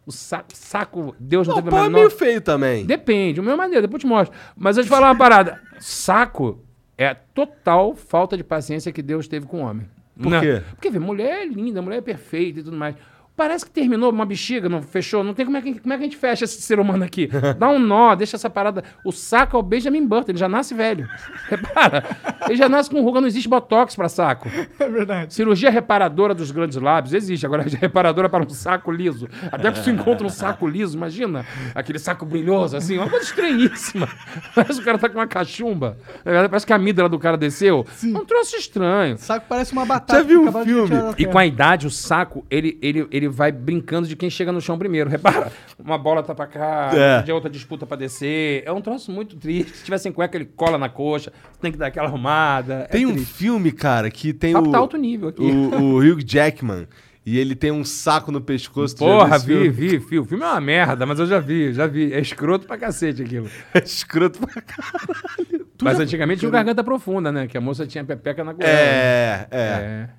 O 0.04 0.12
saco, 0.12 0.47
saco 0.54 1.15
Deus 1.19 1.47
não, 1.47 1.56
Não, 1.56 1.62
teve 1.62 1.69
pau 1.69 1.84
a 1.84 1.86
é 1.86 1.89
menor. 1.89 1.97
meio 1.99 2.10
feio 2.10 2.41
também. 2.41 2.86
Depende, 2.88 3.39
o 3.39 3.43
meu 3.43 3.54
é 3.54 3.56
maneiro, 3.56 3.84
depois 3.84 4.04
eu 4.04 4.10
te 4.10 4.12
mostro. 4.12 4.36
Mas 4.58 4.78
eu 4.78 4.84
te 4.84 4.89
falar 4.89 5.10
uma 5.10 5.15
parada. 5.15 5.62
Saco 5.80 6.60
é 7.00 7.08
a 7.08 7.16
total 7.16 7.96
falta 7.96 8.36
de 8.36 8.44
paciência 8.44 8.92
que 8.92 9.02
Deus 9.02 9.26
teve 9.26 9.46
com 9.46 9.64
o 9.64 9.66
homem. 9.66 9.88
Por 10.22 10.30
Não. 10.30 10.42
quê? 10.42 10.62
Porque 10.72 10.90
vê, 10.90 11.00
mulher 11.00 11.44
é 11.44 11.46
linda, 11.46 11.82
mulher 11.82 12.00
é 12.00 12.02
perfeita 12.02 12.60
e 12.60 12.64
tudo 12.64 12.76
mais. 12.76 12.94
Parece 13.39 13.63
que 13.63 13.71
terminou 13.71 14.12
uma 14.12 14.25
bexiga, 14.25 14.67
não 14.67 14.82
fechou. 14.82 15.23
Não 15.23 15.34
tem 15.34 15.45
como 15.45 15.56
é, 15.56 15.62
que, 15.62 15.80
como 15.80 15.93
é 15.93 15.95
que 15.97 16.04
a 16.04 16.06
gente 16.08 16.17
fecha 16.17 16.43
esse 16.43 16.62
ser 16.62 16.78
humano 16.78 17.06
aqui. 17.06 17.30
Dá 17.58 17.69
um 17.69 17.80
nó, 17.80 18.13
deixa 18.13 18.36
essa 18.36 18.49
parada. 18.49 18.84
O 19.02 19.13
saco 19.13 19.56
é 19.56 19.60
o 19.62 19.63
Benjamin 19.63 20.06
Button, 20.06 20.32
ele 20.32 20.38
já 20.38 20.49
nasce 20.49 20.73
velho. 20.73 21.08
Repara, 21.47 22.04
ele 22.47 22.58
já 22.58 22.67
nasce 22.67 22.89
com 22.89 23.02
ruga, 23.02 23.21
não 23.21 23.30
existe 23.30 23.47
botox 23.47 23.95
pra 23.95 24.10
saco. 24.10 24.49
É 24.78 24.89
verdade. 24.89 25.34
Cirurgia 25.34 25.69
reparadora 25.69 26.36
dos 26.36 26.52
grandes 26.52 26.75
lábios 26.75 27.13
existe, 27.13 27.45
agora 27.45 27.63
reparadora 27.80 28.28
para 28.28 28.43
um 28.43 28.49
saco 28.49 28.91
liso. 28.91 29.30
Até 29.49 29.71
que 29.71 29.80
você 29.80 29.91
encontra 29.91 30.28
um 30.28 30.30
saco 30.30 30.67
liso, 30.67 30.97
imagina 30.97 31.45
aquele 31.73 31.97
saco 31.97 32.25
brilhoso, 32.25 32.75
assim, 32.75 32.97
uma 32.97 33.10
coisa 33.10 33.23
estranhíssima. 33.23 34.10
Parece 34.54 34.73
que 34.73 34.82
o 34.82 34.86
cara 34.86 34.97
tá 34.97 35.08
com 35.08 35.17
uma 35.17 35.28
cachumba. 35.28 35.97
Parece 36.25 36.65
que 36.65 36.73
a 36.73 36.75
amígdala 36.75 37.08
do 37.08 37.17
cara 37.17 37.38
desceu. 37.38 37.88
Um 38.04 38.25
troço 38.25 38.58
estranho. 38.58 39.15
O 39.15 39.17
saco 39.17 39.45
parece 39.47 39.71
uma 39.71 39.86
batata. 39.86 40.19
Já 40.19 40.23
viu 40.23 40.43
um 40.43 40.63
filme? 40.65 40.95
E 41.17 41.25
com 41.25 41.38
a 41.38 41.45
idade, 41.45 41.88
o 41.88 41.89
saco, 41.89 42.45
ele, 42.49 42.78
ele, 42.82 43.08
ele 43.10 43.29
vai 43.30 43.52
brincando 43.52 44.08
de 44.08 44.15
quem 44.15 44.30
chega 44.30 44.52
no 44.52 44.60
chão 44.62 44.78
primeiro. 44.78 45.10
Repara, 45.12 45.52
uma 45.78 45.98
bola 45.98 46.22
tá 46.24 46.34
pra 46.36 46.48
cá, 46.48 46.92
É. 46.94 47.22
de 47.22 47.32
outra 47.32 47.50
disputa 47.50 47.86
pra 47.86 47.98
descer. 47.98 48.63
É 48.65 48.72
um 48.72 48.82
troço 48.82 49.12
muito 49.12 49.36
triste. 49.36 49.78
Se 49.78 49.84
tiver 49.86 49.98
sem 49.98 50.12
cueca, 50.12 50.38
ele 50.38 50.46
cola 50.46 50.78
na 50.78 50.89
coxa. 50.89 51.32
Tem 51.62 51.72
que 51.72 51.78
dar 51.78 51.88
aquela 51.88 52.08
arrumada. 52.08 52.88
Tem 52.92 53.04
é 53.04 53.08
um 53.08 53.18
filme, 53.18 53.72
cara, 53.72 54.10
que 54.10 54.34
tem 54.34 54.56
o, 54.56 54.72
tá 54.72 54.78
alto 54.78 54.98
nível 54.98 55.30
aqui. 55.30 55.42
o, 55.42 55.96
o 55.96 55.98
Hugh 56.00 56.22
Jackman. 56.26 56.88
E 57.26 57.38
ele 57.38 57.54
tem 57.54 57.72
um 57.72 57.86
saco 57.86 58.32
no 58.32 58.42
pescoço. 58.42 58.96
Porra, 58.96 59.38
vi, 59.38 59.46
filme? 59.46 59.70
vi, 59.70 59.98
vi. 59.98 60.20
O 60.20 60.26
filme 60.26 60.44
é 60.44 60.48
uma 60.48 60.62
merda, 60.62 61.06
mas 61.06 61.20
eu 61.20 61.28
já 61.28 61.39
vi, 61.39 61.72
já 61.74 61.86
vi. 61.86 62.12
É 62.12 62.20
escroto 62.20 62.65
pra 62.65 62.78
cacete 62.78 63.22
aquilo. 63.22 63.48
É 63.74 63.80
escroto 63.84 64.39
pra 64.39 64.62
caralho. 64.62 65.68
mas 65.82 66.00
antigamente 66.00 66.39
tinha 66.39 66.50
Garganta 66.52 66.84
Profunda, 66.84 67.32
né? 67.32 67.46
Que 67.48 67.58
a 67.58 67.62
moça 67.62 67.86
tinha 67.86 68.04
pepeca 68.04 68.44
na 68.44 68.54
goela. 68.54 68.70
É, 68.72 69.48
é. 69.52 69.60
É. 69.60 70.10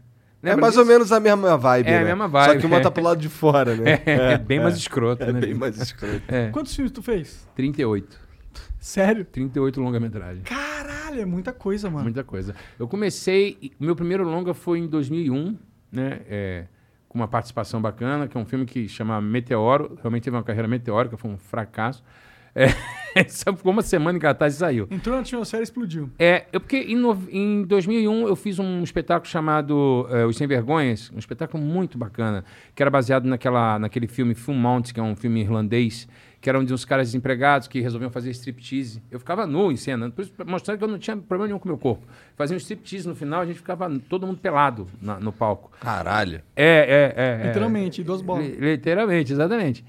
É 0.42 0.46
Lembra 0.50 0.62
mais 0.62 0.72
disso? 0.72 0.80
ou 0.82 0.86
menos 0.88 1.12
a 1.12 1.20
mesma 1.20 1.56
vibe, 1.58 1.88
É, 1.88 1.96
a 1.96 2.00
né? 2.00 2.06
mesma 2.06 2.26
vibe, 2.28 2.52
Só 2.54 2.58
que 2.60 2.66
uma 2.66 2.76
é. 2.78 2.80
tá 2.80 2.90
pro 2.90 3.02
lado 3.02 3.20
de 3.20 3.28
fora, 3.28 3.74
né? 3.76 4.00
É, 4.06 4.32
é 4.34 4.38
bem 4.38 4.58
mais 4.60 4.76
escroto, 4.76 5.22
É 5.22 5.32
né? 5.32 5.40
bem 5.40 5.54
mais 5.54 5.76
escroto. 5.78 6.22
É. 6.28 6.48
Quantos 6.50 6.74
filmes 6.74 6.90
tu 6.92 7.02
fez? 7.02 7.46
38. 7.54 8.18
Sério? 8.78 9.24
38 9.26 9.80
longa-metragem. 9.80 10.42
Caralho, 10.42 11.20
é 11.20 11.24
muita 11.26 11.52
coisa, 11.52 11.90
mano. 11.90 12.04
Muita 12.04 12.24
coisa. 12.24 12.54
Eu 12.78 12.88
comecei. 12.88 13.72
o 13.78 13.84
Meu 13.84 13.94
primeiro 13.94 14.24
longa 14.24 14.54
foi 14.54 14.78
em 14.78 14.86
2001, 14.86 15.56
né? 15.92 16.20
É, 16.26 16.64
com 17.08 17.18
uma 17.18 17.28
participação 17.28 17.82
bacana, 17.82 18.26
que 18.26 18.36
é 18.36 18.40
um 18.40 18.46
filme 18.46 18.64
que 18.64 18.88
chama 18.88 19.20
Meteoro. 19.20 19.98
Realmente 20.00 20.22
teve 20.24 20.36
uma 20.36 20.42
carreira 20.42 20.66
meteórica, 20.68 21.16
foi 21.18 21.30
um 21.30 21.36
fracasso. 21.36 22.02
É, 22.54 22.68
só 23.28 23.54
ficou 23.54 23.72
uma 23.72 23.82
semana 23.82 24.16
em 24.16 24.20
cartaz 24.20 24.54
e 24.54 24.58
saiu. 24.58 24.86
Entrou 24.90 25.14
na 25.16 25.22
atmosfera 25.22 25.62
e 25.62 25.64
explodiu. 25.64 26.10
É, 26.18 26.46
eu, 26.52 26.60
porque 26.60 26.76
em, 26.78 26.96
no- 26.96 27.26
em 27.30 27.62
2001 27.64 28.26
eu 28.28 28.36
fiz 28.36 28.58
um 28.58 28.82
espetáculo 28.82 29.30
chamado 29.30 30.06
eh, 30.10 30.24
Os 30.26 30.36
Sem 30.36 30.46
Vergonhas, 30.46 31.10
um 31.14 31.18
espetáculo 31.18 31.62
muito 31.62 31.96
bacana, 31.98 32.44
que 32.74 32.82
era 32.82 32.90
baseado 32.90 33.24
naquela, 33.26 33.78
naquele 33.78 34.06
filme 34.06 34.34
Full 34.34 34.54
Mount, 34.54 34.92
que 34.92 35.00
é 35.00 35.02
um 35.02 35.14
filme 35.16 35.40
irlandês, 35.40 36.08
que 36.40 36.48
era 36.48 36.58
um 36.58 36.64
de 36.64 36.72
uns 36.72 36.84
caras 36.84 37.08
desempregados 37.08 37.68
que 37.68 37.80
resolviam 37.80 38.10
fazer 38.10 38.30
striptease. 38.30 39.02
Eu 39.10 39.18
ficava 39.18 39.46
nu 39.46 39.70
em 39.70 39.76
cena, 39.76 40.10
por 40.10 40.22
isso, 40.22 40.32
mostrando 40.46 40.78
que 40.78 40.84
eu 40.84 40.88
não 40.88 40.98
tinha 40.98 41.16
problema 41.16 41.46
nenhum 41.48 41.58
com 41.58 41.66
o 41.66 41.72
meu 41.72 41.78
corpo. 41.78 42.06
Fazia 42.34 42.54
um 42.54 42.58
striptease 42.58 43.06
no 43.06 43.14
final, 43.14 43.42
a 43.42 43.46
gente 43.46 43.56
ficava 43.58 43.90
todo 44.08 44.26
mundo 44.26 44.38
pelado 44.38 44.86
na- 45.02 45.20
no 45.20 45.32
palco. 45.32 45.70
Caralho. 45.80 46.40
É, 46.56 46.64
é, 46.64 47.14
é. 47.16 47.40
é. 47.42 47.46
Literalmente, 47.48 48.02
duas 48.02 48.22
bolas. 48.22 48.46
Li- 48.46 48.56
Literalmente, 48.72 49.32
exatamente. 49.32 49.84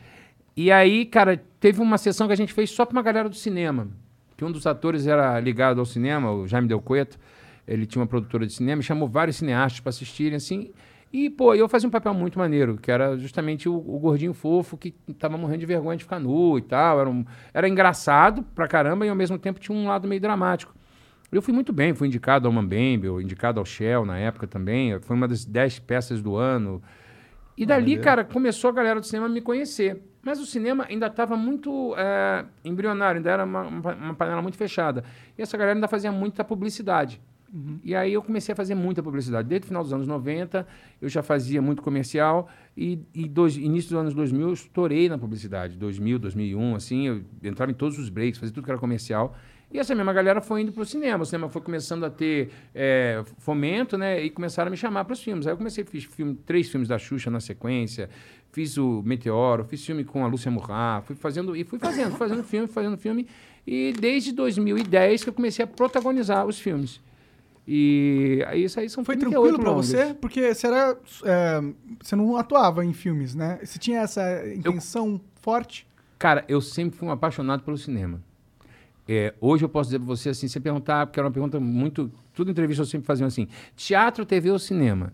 E 0.55 0.71
aí, 0.71 1.05
cara, 1.05 1.41
teve 1.59 1.81
uma 1.81 1.97
sessão 1.97 2.27
que 2.27 2.33
a 2.33 2.37
gente 2.37 2.53
fez 2.53 2.69
só 2.71 2.85
pra 2.85 2.93
uma 2.97 3.01
galera 3.01 3.29
do 3.29 3.35
cinema. 3.35 3.87
Que 4.35 4.43
um 4.43 4.51
dos 4.51 4.65
atores 4.67 5.07
era 5.07 5.39
ligado 5.39 5.79
ao 5.79 5.85
cinema, 5.85 6.31
o 6.31 6.47
Jaime 6.47 6.67
Del 6.67 6.81
Cueto. 6.81 7.17
Ele 7.67 7.85
tinha 7.85 8.01
uma 8.01 8.07
produtora 8.07 8.45
de 8.45 8.53
cinema 8.53 8.81
e 8.81 8.83
chamou 8.83 9.07
vários 9.07 9.37
cineastas 9.37 9.79
pra 9.79 9.89
assistirem, 9.89 10.35
assim. 10.35 10.71
E, 11.13 11.29
pô, 11.29 11.53
eu 11.53 11.67
fazia 11.69 11.87
um 11.87 11.91
papel 11.91 12.13
muito 12.13 12.39
maneiro, 12.39 12.77
que 12.77 12.89
era 12.91 13.17
justamente 13.17 13.67
o, 13.69 13.75
o 13.75 13.99
gordinho 13.99 14.33
fofo 14.33 14.77
que 14.77 14.91
tava 15.19 15.37
morrendo 15.37 15.59
de 15.59 15.65
vergonha 15.65 15.97
de 15.97 16.03
ficar 16.03 16.19
nu 16.19 16.57
e 16.57 16.61
tal. 16.61 16.99
Era, 16.99 17.09
um- 17.09 17.25
era 17.53 17.67
engraçado 17.67 18.43
pra 18.55 18.67
caramba 18.67 19.05
e, 19.05 19.09
ao 19.09 19.15
mesmo 19.15 19.37
tempo, 19.37 19.59
tinha 19.59 19.77
um 19.77 19.87
lado 19.87 20.07
meio 20.07 20.21
dramático. 20.21 20.73
Eu 21.31 21.41
fui 21.41 21.53
muito 21.53 21.71
bem, 21.71 21.93
fui 21.93 22.07
indicado 22.07 22.47
ao 22.47 22.53
Mambembe, 22.53 23.07
indicado 23.07 23.59
ao 23.59 23.65
Shell 23.65 24.05
na 24.05 24.17
época 24.17 24.47
também. 24.47 24.99
Foi 25.01 25.15
uma 25.15 25.27
das 25.27 25.45
dez 25.45 25.79
peças 25.79 26.21
do 26.21 26.35
ano. 26.35 26.81
E 27.57 27.65
dali, 27.65 27.91
cara, 28.03 28.23
começou 28.25 28.69
a 28.69 28.73
galera 28.73 28.99
do 28.99 29.05
cinema 29.05 29.27
a 29.27 29.29
me 29.29 29.39
conhecer. 29.41 30.01
Mas 30.23 30.39
o 30.39 30.45
cinema 30.45 30.85
ainda 30.87 31.07
estava 31.07 31.35
muito 31.35 31.95
é, 31.97 32.45
embrionário, 32.63 33.17
ainda 33.17 33.31
era 33.31 33.43
uma, 33.43 33.63
uma, 33.63 34.13
panela 34.13 34.41
muito 34.41 34.57
fechada. 34.57 35.03
E 35.37 35.41
essa 35.41 35.57
galera 35.57 35.75
ainda 35.75 35.87
fazia 35.87 36.11
muita 36.11 36.43
publicidade. 36.43 37.19
E 37.83 37.93
aí 37.93 38.13
eu 38.13 38.21
comecei 38.21 38.53
a 38.53 38.55
fazer 38.55 38.75
muita 38.75 39.03
publicidade. 39.03 39.47
Desde 39.47 39.65
o 39.65 39.67
final 39.67 39.83
dos 39.83 39.91
anos 39.91 40.07
90, 40.07 40.65
eu 41.01 41.09
já 41.09 41.21
fazia 41.21 41.61
muito 41.61 41.81
comercial. 41.81 42.47
E, 42.77 42.99
e 43.13 43.27
dois, 43.27 43.57
início 43.57 43.89
dos 43.89 43.99
anos 43.99 44.13
2000, 44.13 44.47
eu 44.47 44.53
estourei 44.53 45.09
na 45.09 45.17
publicidade. 45.17 45.75
2000, 45.77 46.17
2001, 46.19 46.75
assim, 46.75 47.07
eu 47.07 47.23
entrava 47.43 47.69
em 47.69 47.75
todos 47.75 47.99
os 47.99 48.07
breaks, 48.07 48.39
fazia 48.39 48.53
tudo 48.53 48.63
que 48.63 48.71
era 48.71 48.79
comercial. 48.79 49.35
E 49.73 49.79
essa 49.79 49.95
mesma 49.95 50.11
galera 50.11 50.41
foi 50.41 50.61
indo 50.61 50.71
para 50.71 50.83
o 50.83 50.85
cinema. 50.85 51.23
O 51.23 51.25
cinema 51.25 51.49
foi 51.49 51.61
começando 51.61 52.05
a 52.05 52.09
ter 52.09 52.51
é, 52.75 53.23
fomento, 53.37 53.97
né? 53.97 54.21
E 54.21 54.29
começaram 54.29 54.67
a 54.67 54.71
me 54.71 54.75
chamar 54.77 55.05
para 55.05 55.13
os 55.13 55.23
filmes. 55.23 55.47
Aí 55.47 55.53
eu 55.53 55.57
comecei, 55.57 55.83
fiz 55.85 56.03
filme, 56.03 56.35
três 56.35 56.69
filmes 56.69 56.89
da 56.89 56.97
Xuxa 56.97 57.31
na 57.31 57.39
sequência. 57.39 58.09
Fiz 58.51 58.77
o 58.77 59.01
Meteoro, 59.05 59.63
fiz 59.63 59.85
filme 59.85 60.03
com 60.03 60.25
a 60.25 60.27
Lúcia 60.27 60.51
Murrah. 60.51 61.01
Fui 61.05 61.15
fazendo, 61.15 61.55
e 61.55 61.63
fui 61.63 61.79
fazendo, 61.79 62.15
fazendo 62.17 62.43
filme, 62.43 62.67
fazendo 62.67 62.97
filme. 62.97 63.27
E 63.65 63.93
desde 63.99 64.31
2010 64.33 65.23
que 65.23 65.29
eu 65.29 65.33
comecei 65.33 65.63
a 65.63 65.67
protagonizar 65.67 66.45
os 66.45 66.59
filmes. 66.59 66.99
E 67.67 68.43
aí 68.47 68.63
isso 68.63 68.79
aí 68.79 68.89
são 68.89 69.05
Foi 69.05 69.15
38 69.15 69.41
tranquilo 69.41 69.59
pra 69.63 69.71
longas. 69.71 69.87
você? 69.87 70.13
Porque 70.15 70.53
você 70.53 70.67
era. 70.67 70.97
é, 71.23 71.61
você 72.01 72.15
não 72.15 72.35
atuava 72.35 72.83
em 72.83 72.91
filmes, 72.91 73.35
né? 73.35 73.59
Você 73.63 73.79
tinha 73.79 73.99
essa 74.01 74.21
intenção 74.53 75.21
forte? 75.41 75.87
Cara, 76.19 76.43
eu 76.47 76.59
sempre 76.59 76.97
fui 76.97 77.07
um 77.07 77.11
apaixonado 77.11 77.63
pelo 77.63 77.77
cinema. 77.77 78.21
É, 79.07 79.33
hoje 79.39 79.63
eu 79.63 79.69
posso 79.69 79.89
dizer 79.89 79.99
para 79.99 80.07
você 80.07 80.29
assim, 80.29 80.47
você 80.47 80.59
perguntar, 80.59 81.05
porque 81.07 81.19
era 81.19 81.27
uma 81.27 81.33
pergunta 81.33 81.59
muito. 81.59 82.11
Tudo 82.33 82.51
entrevista 82.51 82.81
eu 82.81 82.85
sempre 82.85 83.07
fazia 83.07 83.25
assim: 83.25 83.47
teatro, 83.75 84.25
TV 84.25 84.51
ou 84.51 84.59
cinema? 84.59 85.13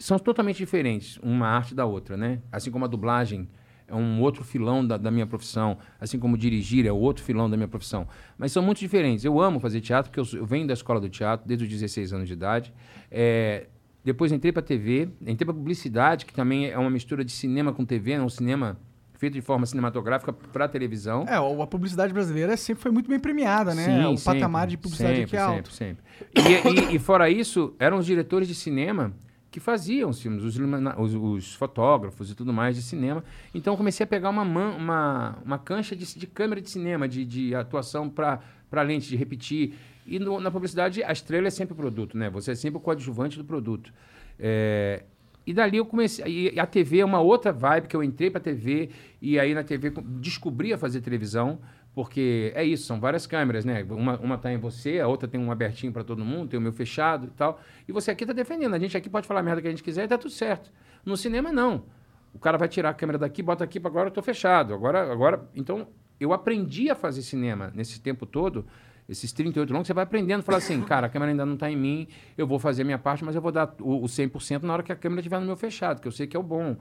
São 0.00 0.18
totalmente 0.18 0.56
diferentes, 0.56 1.18
uma 1.22 1.46
arte 1.46 1.74
da 1.74 1.84
outra, 1.84 2.16
né? 2.16 2.40
Assim 2.50 2.70
como 2.70 2.84
a 2.86 2.88
dublagem 2.88 3.46
é 3.86 3.94
um 3.94 4.20
outro 4.22 4.42
filão 4.42 4.86
da, 4.86 4.96
da 4.96 5.10
minha 5.10 5.26
profissão, 5.26 5.76
assim 6.00 6.18
como 6.18 6.38
dirigir 6.38 6.86
é 6.86 6.92
outro 6.92 7.22
filão 7.22 7.50
da 7.50 7.56
minha 7.56 7.68
profissão. 7.68 8.08
Mas 8.38 8.50
são 8.50 8.62
muito 8.62 8.78
diferentes. 8.78 9.24
Eu 9.24 9.38
amo 9.40 9.60
fazer 9.60 9.80
teatro, 9.80 10.10
porque 10.10 10.20
eu, 10.20 10.40
eu 10.40 10.46
venho 10.46 10.66
da 10.66 10.72
escola 10.72 11.00
do 11.00 11.08
teatro 11.08 11.46
desde 11.46 11.64
os 11.64 11.70
16 11.70 12.12
anos 12.14 12.26
de 12.28 12.32
idade. 12.32 12.72
É, 13.10 13.66
depois 14.02 14.32
entrei 14.32 14.52
para 14.52 14.62
TV, 14.62 15.10
entrei 15.20 15.44
para 15.44 15.52
publicidade, 15.52 16.24
que 16.24 16.32
também 16.32 16.66
é 16.70 16.78
uma 16.78 16.88
mistura 16.90 17.22
de 17.24 17.32
cinema 17.32 17.72
com 17.72 17.84
TV, 17.84 18.16
né? 18.16 18.22
um 18.24 18.28
cinema 18.30 18.78
feito 19.18 19.34
de 19.34 19.42
forma 19.42 19.66
cinematográfica 19.66 20.32
para 20.32 20.66
televisão. 20.66 21.26
É, 21.28 21.34
a 21.34 21.66
publicidade 21.66 22.10
brasileira 22.10 22.56
sempre 22.56 22.82
foi 22.82 22.90
muito 22.90 23.10
bem 23.10 23.20
premiada, 23.20 23.74
né? 23.74 23.84
Sim, 23.84 24.04
o 24.14 24.16
sempre, 24.16 24.40
patamar 24.40 24.66
de 24.66 24.78
publicidade 24.78 25.16
sempre, 25.16 25.36
aqui 25.36 25.36
é 25.36 25.40
alto. 25.56 25.70
Sempre, 25.70 26.02
sempre. 26.32 26.80
E, 26.88 26.92
e- 26.92 26.96
e 26.96 26.98
fora 26.98 27.28
isso, 27.28 27.74
eram 27.78 27.98
os 27.98 28.06
diretores 28.06 28.48
de 28.48 28.54
cinema 28.54 29.12
que 29.50 29.58
faziam 29.58 30.10
os 30.10 30.20
filmes, 30.22 30.44
os, 30.44 30.56
os- 30.56 31.14
os 31.14 31.54
fotógrafos 31.54 32.30
e 32.30 32.34
tudo 32.34 32.52
mais 32.52 32.76
de 32.76 32.82
cinema. 32.82 33.24
Então 33.54 33.76
comecei 33.76 34.04
a 34.04 34.06
pegar 34.06 34.30
uma, 34.30 34.44
man- 34.44 34.74
uma, 34.76 35.38
uma 35.44 35.58
cancha 35.58 35.96
de, 35.96 36.04
de 36.18 36.26
câmera 36.26 36.60
de 36.60 36.70
cinema, 36.70 37.08
de, 37.08 37.24
de 37.24 37.54
atuação 37.54 38.08
para 38.08 38.82
lente, 38.82 39.08
de 39.08 39.16
repetir. 39.16 39.74
E 40.06 40.18
no- 40.18 40.40
na 40.40 40.50
publicidade, 40.50 41.02
a 41.02 41.12
estrela 41.12 41.48
é 41.48 41.50
sempre 41.50 41.72
o 41.74 41.76
produto, 41.76 42.16
né? 42.16 42.30
Você 42.30 42.52
é 42.52 42.54
sempre 42.54 42.78
o 42.78 42.80
coadjuvante 42.80 43.36
do 43.38 43.44
produto. 43.44 43.92
É, 44.38 45.02
E 45.46 45.52
dali 45.52 45.78
eu 45.78 45.86
comecei. 45.86 46.52
E 46.54 46.60
a 46.60 46.66
TV 46.66 46.98
é 47.00 47.04
uma 47.04 47.20
outra 47.20 47.50
vibe 47.52 47.88
que 47.88 47.96
eu 47.96 48.02
entrei 48.04 48.30
pra 48.30 48.40
TV 48.40 48.90
e 49.20 49.38
aí 49.38 49.52
na 49.54 49.64
TV 49.64 49.90
co- 49.90 50.02
descobri 50.02 50.72
a 50.72 50.78
fazer 50.78 51.00
televisão, 51.00 51.58
porque 52.00 52.50
é 52.54 52.64
isso, 52.64 52.86
são 52.86 52.98
várias 52.98 53.26
câmeras, 53.26 53.62
né? 53.62 53.84
Uma, 53.90 54.18
uma 54.20 54.38
tá 54.38 54.50
em 54.50 54.56
você, 54.56 55.00
a 55.00 55.06
outra 55.06 55.28
tem 55.28 55.38
um 55.38 55.52
abertinho 55.52 55.92
pra 55.92 56.02
todo 56.02 56.24
mundo, 56.24 56.48
tem 56.48 56.58
o 56.58 56.62
meu 56.62 56.72
fechado 56.72 57.26
e 57.26 57.30
tal. 57.32 57.60
E 57.86 57.92
você 57.92 58.10
aqui 58.10 58.24
tá 58.24 58.32
defendendo. 58.32 58.72
A 58.72 58.78
gente 58.78 58.96
aqui 58.96 59.10
pode 59.10 59.26
falar 59.26 59.40
a 59.40 59.42
merda 59.42 59.60
que 59.60 59.66
a 59.66 59.70
gente 59.70 59.82
quiser 59.82 60.04
e 60.04 60.08
tá 60.08 60.16
tudo 60.16 60.30
certo. 60.30 60.72
No 61.04 61.14
cinema, 61.14 61.52
não. 61.52 61.84
O 62.32 62.38
cara 62.38 62.56
vai 62.56 62.68
tirar 62.68 62.88
a 62.88 62.94
câmera 62.94 63.18
daqui, 63.18 63.42
bota 63.42 63.64
aqui, 63.64 63.78
agora 63.84 64.08
eu 64.08 64.10
tô 64.10 64.22
fechado. 64.22 64.72
Agora, 64.72 65.12
agora. 65.12 65.46
Então, 65.54 65.88
eu 66.18 66.32
aprendi 66.32 66.88
a 66.88 66.94
fazer 66.94 67.20
cinema 67.20 67.70
nesse 67.74 68.00
tempo 68.00 68.24
todo. 68.24 68.64
Esses 69.06 69.30
38 69.30 69.70
longos, 69.70 69.86
você 69.86 69.92
vai 69.92 70.04
aprendendo, 70.04 70.42
falar 70.42 70.56
assim, 70.56 70.80
cara, 70.80 71.06
a 71.06 71.10
câmera 71.10 71.32
ainda 71.32 71.44
não 71.44 71.52
está 71.52 71.70
em 71.70 71.76
mim, 71.76 72.08
eu 72.38 72.46
vou 72.46 72.58
fazer 72.58 72.80
a 72.80 72.84
minha 72.86 72.98
parte, 72.98 73.22
mas 73.26 73.34
eu 73.34 73.42
vou 73.42 73.52
dar 73.52 73.74
o, 73.78 74.04
o 74.04 74.06
100% 74.06 74.62
na 74.62 74.72
hora 74.72 74.82
que 74.82 74.90
a 74.90 74.96
câmera 74.96 75.20
estiver 75.20 75.38
no 75.38 75.44
meu 75.44 75.56
fechado, 75.56 76.00
que 76.00 76.08
eu 76.08 76.12
sei 76.12 76.26
que 76.26 76.34
é 76.34 76.40
o 76.40 76.42
bom. 76.42 76.78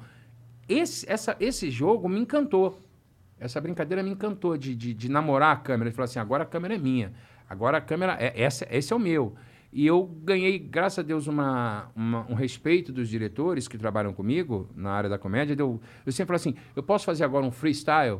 Esse, 0.69 1.11
essa, 1.11 1.35
esse 1.41 1.69
jogo 1.69 2.07
me 2.07 2.21
encantou. 2.21 2.79
Essa 3.39 3.61
brincadeira 3.61 4.03
me 4.03 4.09
encantou 4.11 4.57
de, 4.57 4.75
de, 4.75 4.93
de 4.93 5.09
namorar 5.09 5.53
a 5.53 5.59
câmera, 5.59 5.89
de 5.89 5.95
falar 5.95 6.05
assim, 6.05 6.19
agora 6.19 6.43
a 6.43 6.45
câmera 6.45 6.75
é 6.75 6.77
minha, 6.77 7.13
agora 7.49 7.77
a 7.77 7.81
câmera, 7.81 8.17
é, 8.19 8.33
essa, 8.41 8.67
esse 8.69 8.91
é 8.91 8.95
o 8.95 8.99
meu. 8.99 9.35
E 9.71 9.85
eu 9.85 10.03
ganhei, 10.23 10.57
graças 10.57 10.99
a 10.99 11.01
Deus, 11.03 11.27
uma, 11.27 11.91
uma- 11.95 12.25
um 12.29 12.33
respeito 12.33 12.91
dos 12.91 13.07
diretores 13.07 13.67
que 13.67 13.77
trabalham 13.77 14.11
comigo 14.13 14.67
na 14.75 14.91
área 14.91 15.09
da 15.09 15.17
comédia. 15.19 15.55
Eu, 15.57 15.79
eu 16.05 16.11
sempre 16.11 16.27
falo 16.27 16.35
assim, 16.37 16.55
eu 16.75 16.81
posso 16.83 17.05
fazer 17.05 17.23
agora 17.23 17.45
um 17.45 17.51
freestyle? 17.51 18.19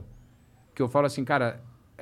que 0.76 0.82
eu 0.82 0.88
falo 0.88 1.08
assim, 1.08 1.26
cara, 1.26 1.60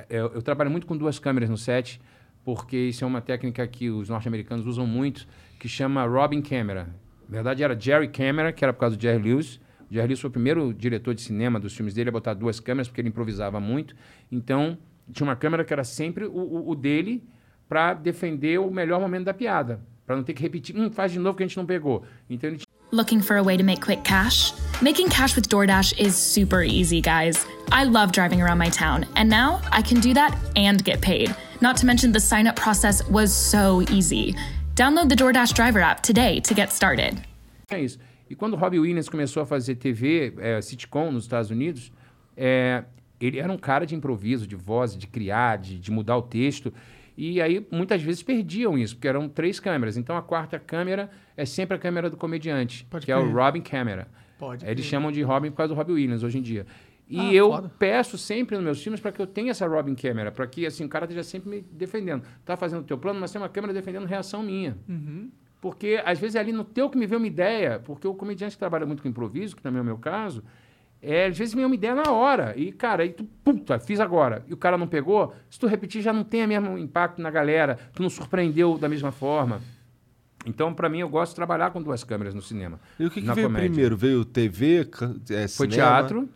eu, 0.09 0.27
eu 0.35 0.41
trabalho 0.41 0.69
muito 0.69 0.85
com 0.85 0.95
duas 0.95 1.17
câmeras 1.17 1.49
no 1.49 1.57
set, 1.57 1.99
porque 2.45 2.77
isso 2.77 3.03
é 3.03 3.07
uma 3.07 3.21
técnica 3.21 3.65
que 3.65 3.89
os 3.89 4.07
norte-americanos 4.09 4.67
usam 4.67 4.85
muito, 4.85 5.27
que 5.59 5.67
chama 5.67 6.05
Robin 6.05 6.41
Camera. 6.41 6.87
Na 7.27 7.35
verdade, 7.37 7.63
era 7.63 7.79
Jerry 7.79 8.07
Camera, 8.09 8.53
que 8.53 8.63
era 8.63 8.71
por 8.71 8.81
causa 8.81 8.95
do 8.95 9.01
Jerry 9.01 9.23
Lewis. 9.23 9.59
Lewis 9.89 10.19
foi 10.19 10.29
o 10.29 10.31
primeiro 10.31 10.73
diretor 10.73 11.13
de 11.13 11.21
cinema 11.21 11.59
dos 11.59 11.73
filmes 11.75 11.93
dele 11.93 12.09
a 12.09 12.11
botar 12.11 12.33
duas 12.33 12.59
câmeras, 12.59 12.87
porque 12.87 13.01
ele 13.01 13.09
improvisava 13.09 13.59
muito. 13.59 13.95
Então, 14.31 14.77
tinha 15.11 15.25
uma 15.27 15.35
câmera 15.35 15.63
que 15.63 15.71
era 15.73 15.83
sempre 15.83 16.25
o, 16.25 16.31
o- 16.35 16.69
o 16.71 16.75
dele 16.75 17.23
para 17.69 17.93
defender 17.93 18.59
o 18.59 18.69
melhor 18.71 18.99
momento 18.99 19.25
da 19.25 19.33
piada, 19.33 19.79
para 20.05 20.15
não 20.15 20.23
ter 20.23 20.33
que 20.33 20.41
repetir, 20.41 20.75
hum, 20.77 20.89
faz 20.89 21.11
de 21.11 21.19
novo 21.19 21.37
que 21.37 21.43
a 21.43 21.47
gente 21.47 21.57
não 21.57 21.65
pegou. 21.65 22.03
Então, 22.29 22.49
ele 22.49 22.61
Looking 22.93 23.19
for 23.21 23.35
a 23.35 23.43
way 23.43 23.57
to 23.57 23.65
make 23.65 23.81
quick 23.81 24.01
cash? 24.03 24.53
Making 24.81 25.09
cash 25.09 25.35
with 25.35 25.49
DoorDash 25.49 25.99
is 25.99 26.15
super 26.15 26.63
easy, 26.63 27.01
guys. 27.01 27.45
I 27.69 27.83
love 27.83 28.13
driving 28.13 28.41
around 28.41 28.59
my 28.59 28.69
town, 28.69 29.03
and 29.17 29.25
now 29.29 29.59
I 29.73 29.81
can 29.81 29.99
do 29.99 30.13
that 30.13 30.33
and 30.55 30.81
get 30.85 31.01
paid. 31.01 31.35
Not 31.61 31.75
to 31.81 31.85
mention, 31.85 32.13
the 32.13 32.21
sign 32.21 32.47
up 32.47 32.55
process 32.55 33.03
was 33.09 33.33
so 33.33 33.81
easy. 33.91 34.35
Download 34.75 35.09
the 35.09 35.15
DoorDash 35.15 35.53
driver 35.53 35.81
app 35.81 36.01
today 36.01 36.39
to 36.41 36.53
get 36.53 36.71
started. 36.71 37.21
É 37.69 37.81
isso. 37.83 37.99
E 38.29 38.35
quando 38.35 38.53
o 38.53 38.55
Robbie 38.55 38.79
Williams 38.79 39.09
começou 39.09 39.41
a 39.41 39.45
fazer 39.45 39.75
TV, 39.75 40.33
é, 40.37 40.61
sitcom 40.61 41.11
nos 41.11 41.23
Estados 41.23 41.49
Unidos, 41.49 41.91
é, 42.35 42.83
ele 43.19 43.39
era 43.39 43.51
um 43.51 43.57
cara 43.57 43.85
de 43.85 43.95
improviso, 43.95 44.45
de 44.47 44.55
voz, 44.55 44.95
de 44.97 45.07
criar, 45.07 45.57
de, 45.57 45.79
de 45.79 45.91
mudar 45.91 46.17
o 46.17 46.21
texto. 46.21 46.73
E 47.17 47.41
aí, 47.41 47.65
muitas 47.71 48.01
vezes, 48.01 48.21
perdiam 48.21 48.77
isso, 48.77 48.95
porque 48.95 49.07
eram 49.07 49.27
três 49.27 49.59
câmeras. 49.59 49.97
Então, 49.97 50.15
a 50.15 50.21
quarta 50.21 50.59
câmera 50.59 51.09
é 51.35 51.45
sempre 51.45 51.75
a 51.75 51.79
câmera 51.79 52.09
do 52.09 52.17
comediante, 52.17 52.85
Pode 52.89 53.05
que 53.05 53.11
é 53.11 53.17
o. 53.17 53.31
Robin 53.33 53.61
Camera. 53.61 54.07
Pode 54.37 54.63
Eles 54.63 54.75
crer. 54.81 54.83
chamam 54.91 55.11
de 55.11 55.23
Robin 55.23 55.49
por 55.49 55.57
causa 55.57 55.73
do 55.73 55.77
Robbie 55.77 55.93
Williams 55.93 56.21
hoje 56.21 56.37
em 56.37 56.41
dia. 56.43 56.67
E 57.09 57.19
Ah, 57.19 57.33
eu 57.33 57.49
foda. 57.51 57.71
peço 57.79 58.17
sempre 58.19 58.55
nos 58.55 58.63
meus 58.63 58.83
filmes 58.83 58.99
para 58.99 59.11
que 59.11 59.19
eu 59.19 59.25
tenha 59.25 59.49
essa 59.49 59.65
Robin 59.65 59.95
Camera, 59.95 60.31
para 60.31 60.45
que 60.45 60.65
assim, 60.65 60.83
o 60.85 60.89
cara 60.89 61.05
esteja 61.05 61.23
sempre 61.23 61.49
me 61.49 61.61
defendendo. 61.61 62.21
Tá 62.45 62.55
fazendo 62.55 62.81
o 62.81 62.83
teu 62.83 62.97
plano, 62.99 63.19
mas 63.19 63.31
tem 63.31 63.41
uma 63.41 63.49
câmera 63.49 63.73
defendendo 63.73 64.05
reação 64.05 64.43
minha. 64.43 64.77
Porque, 65.59 66.01
às 66.05 66.19
vezes, 66.19 66.35
é 66.35 66.39
ali 66.39 66.51
no 66.51 66.63
teu 66.63 66.89
que 66.89 66.97
me 66.97 67.07
vem 67.07 67.17
uma 67.17 67.27
ideia, 67.27 67.81
porque 67.83 68.07
o 68.07 68.13
comediante 68.13 68.55
que 68.55 68.59
trabalha 68.59 68.85
muito 68.85 69.01
com 69.01 69.09
improviso, 69.09 69.55
que 69.55 69.61
também 69.61 69.79
é 69.79 69.81
o 69.81 69.85
meu 69.85 69.97
caso, 69.97 70.43
é, 71.01 71.27
às 71.27 71.37
vezes 71.37 71.53
vem 71.53 71.65
uma 71.65 71.75
ideia 71.75 71.95
na 71.95 72.11
hora. 72.11 72.53
E, 72.55 72.71
cara, 72.71 73.03
aí 73.03 73.09
tu, 73.09 73.23
puta, 73.43 73.79
fiz 73.79 73.99
agora. 73.99 74.43
E 74.47 74.53
o 74.53 74.57
cara 74.57 74.77
não 74.77 74.87
pegou, 74.87 75.33
se 75.49 75.59
tu 75.59 75.67
repetir, 75.67 76.01
já 76.01 76.13
não 76.13 76.23
tem 76.23 76.45
o 76.45 76.47
mesmo 76.47 76.77
impacto 76.77 77.21
na 77.21 77.31
galera, 77.31 77.77
tu 77.93 78.01
não 78.01 78.09
surpreendeu 78.09 78.77
da 78.77 78.87
mesma 78.87 79.11
forma. 79.11 79.61
Então, 80.45 80.73
para 80.73 80.87
mim, 80.87 80.99
eu 80.99 81.09
gosto 81.09 81.31
de 81.31 81.35
trabalhar 81.35 81.71
com 81.71 81.81
duas 81.81 82.03
câmeras 82.03 82.33
no 82.33 82.41
cinema. 82.41 82.79
E 82.99 83.05
o 83.05 83.11
que, 83.11 83.21
que 83.21 83.31
veio 83.31 83.47
comédia. 83.47 83.69
primeiro? 83.69 83.97
Veio 83.97 84.23
TV, 84.23 84.87
é, 85.29 85.47
Foi 85.47 85.69
cinema? 85.69 85.69
teatro, 85.69 86.29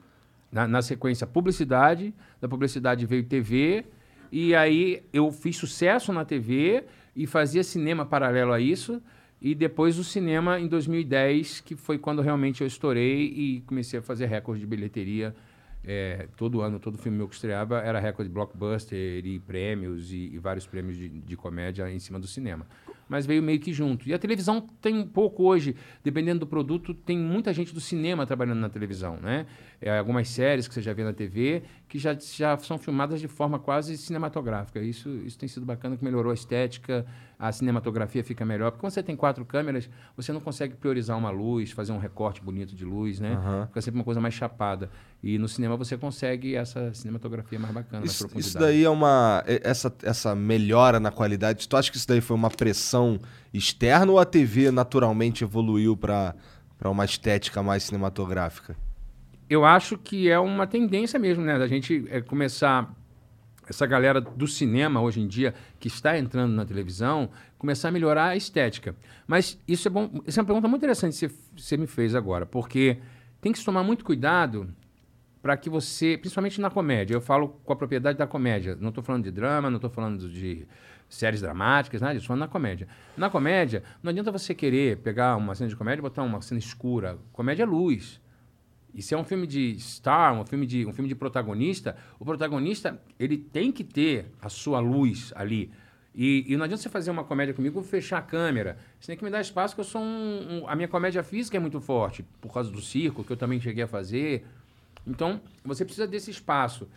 na, 0.52 0.68
na 0.68 0.82
sequência 0.82 1.26
publicidade, 1.26 2.14
da 2.42 2.48
publicidade 2.48 3.06
veio 3.06 3.24
TV, 3.24 3.86
e 4.32 4.54
aí 4.54 5.04
eu 5.14 5.32
fiz 5.32 5.56
sucesso 5.56 6.12
na 6.12 6.26
TV 6.26 6.84
e 7.16 7.28
fazia 7.28 7.64
cinema 7.64 8.06
paralelo 8.06 8.54
a 8.54 8.60
isso, 8.60 9.02
e 9.42 9.56
depois 9.56 9.98
o 9.98 10.04
cinema 10.04 10.60
em 10.60 10.68
2010, 10.68 11.62
que 11.62 11.76
foi 11.76 11.98
quando 11.98 12.22
realmente 12.22 12.62
eu 12.62 12.68
estourei 12.68 13.26
e 13.26 13.62
comecei 13.62 14.00
a 14.00 14.02
fazer 14.02 14.28
recorde 14.28 14.62
de 14.62 14.68
bilheteria. 14.68 15.36
É, 15.84 16.28
todo 16.38 16.62
ano, 16.62 16.80
todo 16.80 16.96
filme 16.96 17.18
meu 17.18 17.28
que 17.28 17.34
estreava 17.34 17.80
era 17.80 18.00
recorde 18.00 18.30
de 18.30 18.34
blockbuster 18.34 19.26
e 19.26 19.40
prêmios 19.40 20.12
e, 20.12 20.30
e 20.32 20.38
vários 20.38 20.68
prêmios 20.68 20.96
de, 20.96 21.10
de 21.10 21.36
comédia 21.36 21.92
em 21.92 21.98
cima 21.98 22.20
do 22.20 22.28
cinema. 22.28 22.68
Mas 23.12 23.26
veio 23.26 23.44
meio 23.44 23.60
que 23.60 23.74
junto. 23.74 24.08
E 24.08 24.14
a 24.14 24.18
televisão 24.18 24.62
tem 24.82 24.98
um 24.98 25.06
pouco 25.06 25.44
hoje, 25.44 25.76
dependendo 26.02 26.40
do 26.40 26.48
produto, 26.48 26.94
tem 26.94 27.18
muita 27.18 27.52
gente 27.52 27.74
do 27.74 27.82
cinema 27.82 28.26
trabalhando 28.26 28.60
na 28.60 28.70
televisão, 28.70 29.18
né? 29.18 29.46
É, 29.82 29.98
algumas 29.98 30.30
séries 30.30 30.66
que 30.66 30.74
você 30.74 30.82
já 30.82 30.94
vê 30.94 31.04
na 31.04 31.12
TV 31.12 31.62
que 31.90 32.00
já, 32.00 32.14
já 32.14 32.58
são 32.60 32.78
filmadas 32.78 33.20
de 33.20 33.28
forma 33.28 33.60
quase 33.60 33.98
cinematográfica. 33.98 34.80
Isso, 34.80 35.10
isso 35.26 35.38
tem 35.38 35.50
sido 35.50 35.66
bacana, 35.66 35.98
que 35.98 36.04
melhorou 36.06 36.32
a 36.32 36.34
estética, 36.34 37.06
a 37.42 37.52
cinematografia 37.52 38.24
fica 38.24 38.46
melhor. 38.46 38.70
Porque 38.70 38.82
quando 38.82 38.94
você 38.94 39.02
tem 39.02 39.16
quatro 39.16 39.44
câmeras, 39.44 39.90
você 40.16 40.32
não 40.32 40.40
consegue 40.40 40.76
priorizar 40.76 41.18
uma 41.18 41.32
luz, 41.32 41.72
fazer 41.72 41.92
um 41.92 41.98
recorte 41.98 42.40
bonito 42.40 42.76
de 42.76 42.86
luz, 42.86 43.20
né? 43.20 43.36
Fica 43.66 43.82
sempre 43.82 43.98
uma 44.00 44.04
coisa 44.04 44.22
mais 44.22 44.36
chapada. 44.36 44.92
E 45.24 45.40
no 45.40 45.48
cinema 45.48 45.76
você 45.76 45.98
consegue 45.98 46.56
essa 46.56 46.94
cinematografia 46.94 47.58
mais 47.58 47.74
bacana, 47.74 48.06
Isso, 48.06 48.28
isso 48.36 48.60
daí 48.60 48.84
é 48.84 48.90
uma. 48.90 49.44
é- 49.48 49.60
Essa, 49.64 49.92
essa 50.04 50.36
melhora 50.36 51.00
na 51.00 51.10
qualidade. 51.10 51.68
Tu 51.68 51.76
acha 51.76 51.90
que 51.90 51.98
isso 51.98 52.08
daí 52.08 52.22
foi 52.22 52.36
uma 52.36 52.52
pressão 52.52 53.20
externa 53.52 54.12
ou 54.12 54.20
a 54.20 54.26
TV 54.26 54.70
naturalmente 54.70 55.44
evoluiu 55.44 55.98
pra 55.98 56.36
uma 56.86 57.06
estética 57.06 57.64
mais 57.64 57.84
cinematográfica? 57.84 58.76
eu 59.50 59.66
acho 59.66 59.98
que 59.98 60.30
é 60.30 60.40
uma 60.40 60.66
tendência 60.66 61.20
mesmo, 61.20 61.44
né? 61.44 61.60
Da 61.60 61.68
gente 61.68 62.06
é, 62.10 62.22
começar 62.22 62.90
essa 63.72 63.86
galera 63.86 64.22
do 64.22 64.48
cinema 64.48 65.02
hoje 65.02 65.20
em 65.20 65.28
dia 65.28 65.54
que 65.80 65.88
está 65.88 66.18
entrando 66.18 66.54
na 66.54 66.66
televisão 66.66 67.30
começar 67.58 67.90
a 67.90 67.92
melhorar 67.92 68.28
a 68.28 68.36
estética. 68.36 68.96
Mas 69.26 69.60
isso 69.68 69.88
é 69.88 69.92
bom. 69.92 70.10
Isso 70.28 70.40
é 70.40 70.42
uma 70.42 70.46
pergunta 70.46 70.68
muito 70.68 70.82
interessante 70.82 71.14
que 71.14 71.28
você, 71.28 71.36
você 71.58 71.78
me 71.78 71.88
fez 71.88 72.14
agora, 72.14 72.46
porque 72.46 72.98
tem 73.40 73.52
que 73.52 73.60
se 73.60 73.66
tomar 73.66 73.84
muito 73.84 74.06
cuidado 74.06 74.70
para 75.42 75.58
que 75.58 75.70
você, 75.70 76.18
principalmente 76.18 76.62
na 76.62 76.70
comédia, 76.70 77.16
eu 77.16 77.22
falo 77.22 77.50
com 77.50 77.74
a 77.74 77.76
propriedade 77.76 78.18
da 78.18 78.28
comédia. 78.28 78.78
Não 78.80 78.90
estou 78.90 79.04
falando 79.04 79.24
de 79.24 79.32
drama, 79.32 79.70
não 79.70 79.78
estou 79.78 79.90
falando 79.90 80.30
de 80.30 80.68
séries 81.10 81.42
dramáticas, 81.42 82.00
nada 82.02 82.14
disso, 82.14 82.28
falando 82.28 82.42
na 82.42 82.48
comédia. 82.48 82.88
Na 83.18 83.30
comédia, 83.30 83.84
não 84.04 84.12
adianta 84.12 84.32
você 84.32 84.54
querer 84.54 84.98
pegar 84.98 85.36
uma 85.36 85.56
cena 85.56 85.70
de 85.70 85.76
comédia 85.76 86.00
e 86.00 86.04
botar 86.04 86.24
uma 86.24 86.42
cena 86.42 86.60
escura. 86.60 87.18
Comédia 87.34 87.64
é 87.64 87.66
luz. 87.66 88.22
E 88.94 89.02
se 89.02 89.14
é 89.14 89.18
um 89.18 89.24
filme 89.24 89.48
de 89.48 89.80
star, 89.80 90.34
um 90.34 90.46
filme 90.46 90.66
de, 90.66 90.86
um 90.86 90.92
filme 90.94 91.08
de 91.08 91.16
protagonista, 91.16 91.96
o 92.20 92.26
protagonista 92.26 93.02
ele 93.20 93.38
tem 93.38 93.72
que 93.72 93.84
ter 93.84 94.26
a 94.42 94.50
sua 94.50 94.80
luz 94.80 95.32
ali. 95.36 95.72
E, 96.14 96.44
e 96.46 96.58
não 96.58 96.66
adianta 96.66 96.82
você 96.84 96.90
fazer 96.90 97.10
uma 97.10 97.24
comédia 97.24 97.54
comigo 97.54 97.82
fechar 97.82 98.18
a 98.18 98.22
câmera. 98.22 98.78
Você 99.00 99.08
tem 99.08 99.18
que 99.18 99.24
me 99.24 99.30
dar 99.30 99.40
espaço, 99.40 99.74
que 99.76 99.80
eu 99.80 99.86
sou 99.86 100.02
um, 100.02 100.62
um- 100.64 100.68
A 100.68 100.76
minha 100.76 100.88
comédia 100.90 101.24
física 101.24 101.56
é 101.56 101.60
muito 101.60 101.80
forte, 101.80 102.26
por 102.42 102.52
causa 102.54 102.70
do 102.70 102.82
circo, 102.82 103.24
que 103.24 103.32
eu 103.32 103.38
também 103.38 103.62
cheguei 103.62 103.84
a 103.84 103.88
fazer. 103.88 104.46
Então, 105.08 105.40
você 105.64 105.86
precisa 105.86 106.06
desse 106.06 106.30
espaço. 106.30 106.88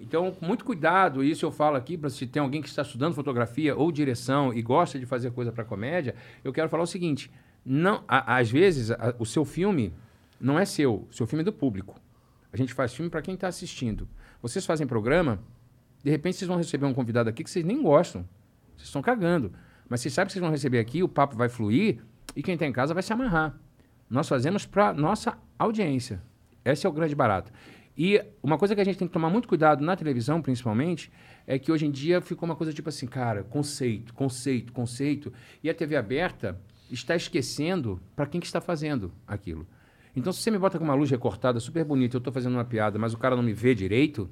Então, 0.00 0.32
com 0.32 0.44
muito 0.44 0.64
cuidado, 0.64 1.22
isso 1.22 1.46
eu 1.46 1.52
falo 1.52 1.76
aqui, 1.76 1.96
para 1.96 2.10
se 2.10 2.26
tem 2.26 2.42
alguém 2.42 2.60
que 2.60 2.68
está 2.68 2.82
estudando 2.82 3.14
fotografia 3.14 3.76
ou 3.76 3.92
direção 3.92 4.52
e 4.52 4.60
gosta 4.60 4.98
de 4.98 5.06
fazer 5.06 5.30
coisa 5.30 5.52
para 5.52 5.64
comédia, 5.64 6.16
eu 6.42 6.52
quero 6.52 6.68
falar 6.68 6.82
o 6.82 6.86
seguinte: 6.86 7.30
não, 7.64 8.02
a- 8.08 8.38
às 8.38 8.50
vezes, 8.50 8.90
a- 8.90 9.14
o 9.20 9.24
seu 9.24 9.44
filme 9.44 9.94
não 10.40 10.58
é 10.58 10.64
seu, 10.64 11.08
seu 11.10 11.26
filme 11.26 11.42
é 11.42 11.44
do 11.44 11.52
público. 11.52 12.00
A 12.52 12.56
gente 12.56 12.72
faz 12.72 12.94
filme 12.94 13.10
para 13.10 13.22
quem 13.22 13.34
está 13.34 13.48
assistindo. 13.48 14.08
Vocês 14.40 14.64
fazem 14.64 14.86
programa, 14.86 15.40
de 16.02 16.10
repente 16.10 16.36
vocês 16.36 16.48
vão 16.48 16.56
receber 16.56 16.86
um 16.86 16.94
convidado 16.94 17.28
aqui 17.28 17.42
que 17.42 17.50
vocês 17.50 17.64
nem 17.64 17.82
gostam. 17.82 18.28
Vocês 18.76 18.88
estão 18.88 19.02
cagando. 19.02 19.52
Mas 19.88 20.00
vocês 20.00 20.14
sabem 20.14 20.28
que 20.28 20.32
vocês 20.32 20.42
vão 20.42 20.50
receber 20.50 20.78
aqui, 20.78 21.02
o 21.02 21.08
papo 21.08 21.36
vai 21.36 21.48
fluir 21.48 21.98
e 22.36 22.42
quem 22.42 22.54
está 22.54 22.66
em 22.66 22.72
casa 22.72 22.94
vai 22.94 23.02
se 23.02 23.12
amarrar. 23.12 23.58
Nós 24.08 24.28
fazemos 24.28 24.66
para 24.66 24.92
nossa 24.92 25.36
audiência. 25.58 26.22
Esse 26.64 26.86
é 26.86 26.88
o 26.88 26.92
grande 26.92 27.14
barato. 27.14 27.52
E 27.96 28.20
uma 28.42 28.58
coisa 28.58 28.74
que 28.74 28.80
a 28.80 28.84
gente 28.84 28.98
tem 28.98 29.06
que 29.06 29.14
tomar 29.14 29.30
muito 29.30 29.46
cuidado 29.46 29.84
na 29.84 29.96
televisão, 29.96 30.42
principalmente, 30.42 31.12
é 31.46 31.58
que 31.58 31.70
hoje 31.70 31.86
em 31.86 31.90
dia 31.90 32.20
ficou 32.20 32.46
uma 32.46 32.56
coisa 32.56 32.72
tipo 32.72 32.88
assim, 32.88 33.06
cara, 33.06 33.44
conceito, 33.44 34.12
conceito, 34.12 34.72
conceito. 34.72 35.32
E 35.62 35.70
a 35.70 35.74
TV 35.74 35.96
aberta 35.96 36.60
está 36.90 37.14
esquecendo 37.14 38.00
para 38.16 38.26
quem 38.26 38.40
que 38.40 38.46
está 38.46 38.60
fazendo 38.60 39.12
aquilo. 39.26 39.66
Então, 40.16 40.32
se 40.32 40.40
você 40.40 40.50
me 40.50 40.58
bota 40.58 40.78
com 40.78 40.84
uma 40.84 40.94
luz 40.94 41.10
recortada 41.10 41.58
super 41.58 41.84
bonita, 41.84 42.16
eu 42.16 42.18
estou 42.18 42.32
fazendo 42.32 42.54
uma 42.54 42.64
piada, 42.64 42.98
mas 42.98 43.12
o 43.12 43.18
cara 43.18 43.34
não 43.34 43.42
me 43.42 43.52
vê 43.52 43.74
direito, 43.74 44.30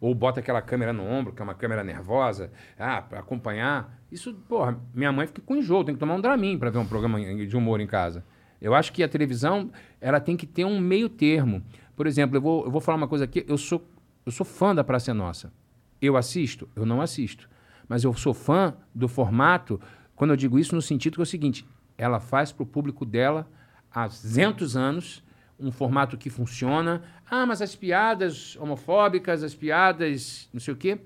ou 0.00 0.14
bota 0.14 0.40
aquela 0.40 0.62
câmera 0.62 0.92
no 0.92 1.04
ombro, 1.04 1.32
que 1.32 1.42
é 1.42 1.44
uma 1.44 1.54
câmera 1.54 1.84
nervosa, 1.84 2.50
ah, 2.78 3.02
para 3.02 3.20
acompanhar. 3.20 4.00
Isso, 4.10 4.32
porra, 4.48 4.80
minha 4.94 5.12
mãe 5.12 5.26
fica 5.26 5.42
com 5.42 5.54
enjoo, 5.54 5.84
tem 5.84 5.94
que 5.94 6.00
tomar 6.00 6.14
um 6.14 6.20
Dramin 6.20 6.58
para 6.58 6.70
ver 6.70 6.78
um 6.78 6.86
programa 6.86 7.20
de 7.20 7.56
humor 7.56 7.80
em 7.80 7.86
casa. 7.86 8.24
Eu 8.60 8.74
acho 8.74 8.92
que 8.92 9.02
a 9.02 9.08
televisão 9.08 9.70
ela 10.00 10.20
tem 10.20 10.36
que 10.36 10.46
ter 10.46 10.64
um 10.64 10.78
meio 10.80 11.08
termo. 11.08 11.62
Por 11.94 12.06
exemplo, 12.06 12.36
eu 12.36 12.40
vou, 12.40 12.64
eu 12.64 12.70
vou 12.70 12.80
falar 12.80 12.96
uma 12.96 13.08
coisa 13.08 13.24
aqui. 13.24 13.44
Eu 13.46 13.58
sou, 13.58 13.86
eu 14.24 14.32
sou 14.32 14.44
fã 14.44 14.74
da 14.74 14.82
Praça 14.82 15.10
é 15.10 15.14
Nossa. 15.14 15.52
Eu 16.00 16.16
assisto? 16.16 16.68
Eu 16.74 16.86
não 16.86 17.00
assisto. 17.00 17.48
Mas 17.88 18.04
eu 18.04 18.14
sou 18.14 18.32
fã 18.32 18.74
do 18.94 19.08
formato, 19.08 19.80
quando 20.14 20.30
eu 20.30 20.36
digo 20.36 20.58
isso, 20.58 20.74
no 20.74 20.82
sentido 20.82 21.14
que 21.14 21.20
é 21.20 21.24
o 21.24 21.26
seguinte: 21.26 21.66
ela 21.96 22.20
faz 22.20 22.52
para 22.52 22.62
o 22.62 22.66
público 22.66 23.04
dela 23.04 23.46
há 23.92 24.06
200 24.06 24.76
anos 24.76 25.22
um 25.58 25.70
formato 25.70 26.16
que 26.16 26.30
funciona. 26.30 27.02
Ah, 27.30 27.44
mas 27.44 27.60
as 27.60 27.76
piadas 27.76 28.56
homofóbicas, 28.56 29.42
as 29.42 29.54
piadas 29.54 30.48
não 30.52 30.60
sei 30.60 30.74
o 30.74 30.76
quê, 30.76 30.98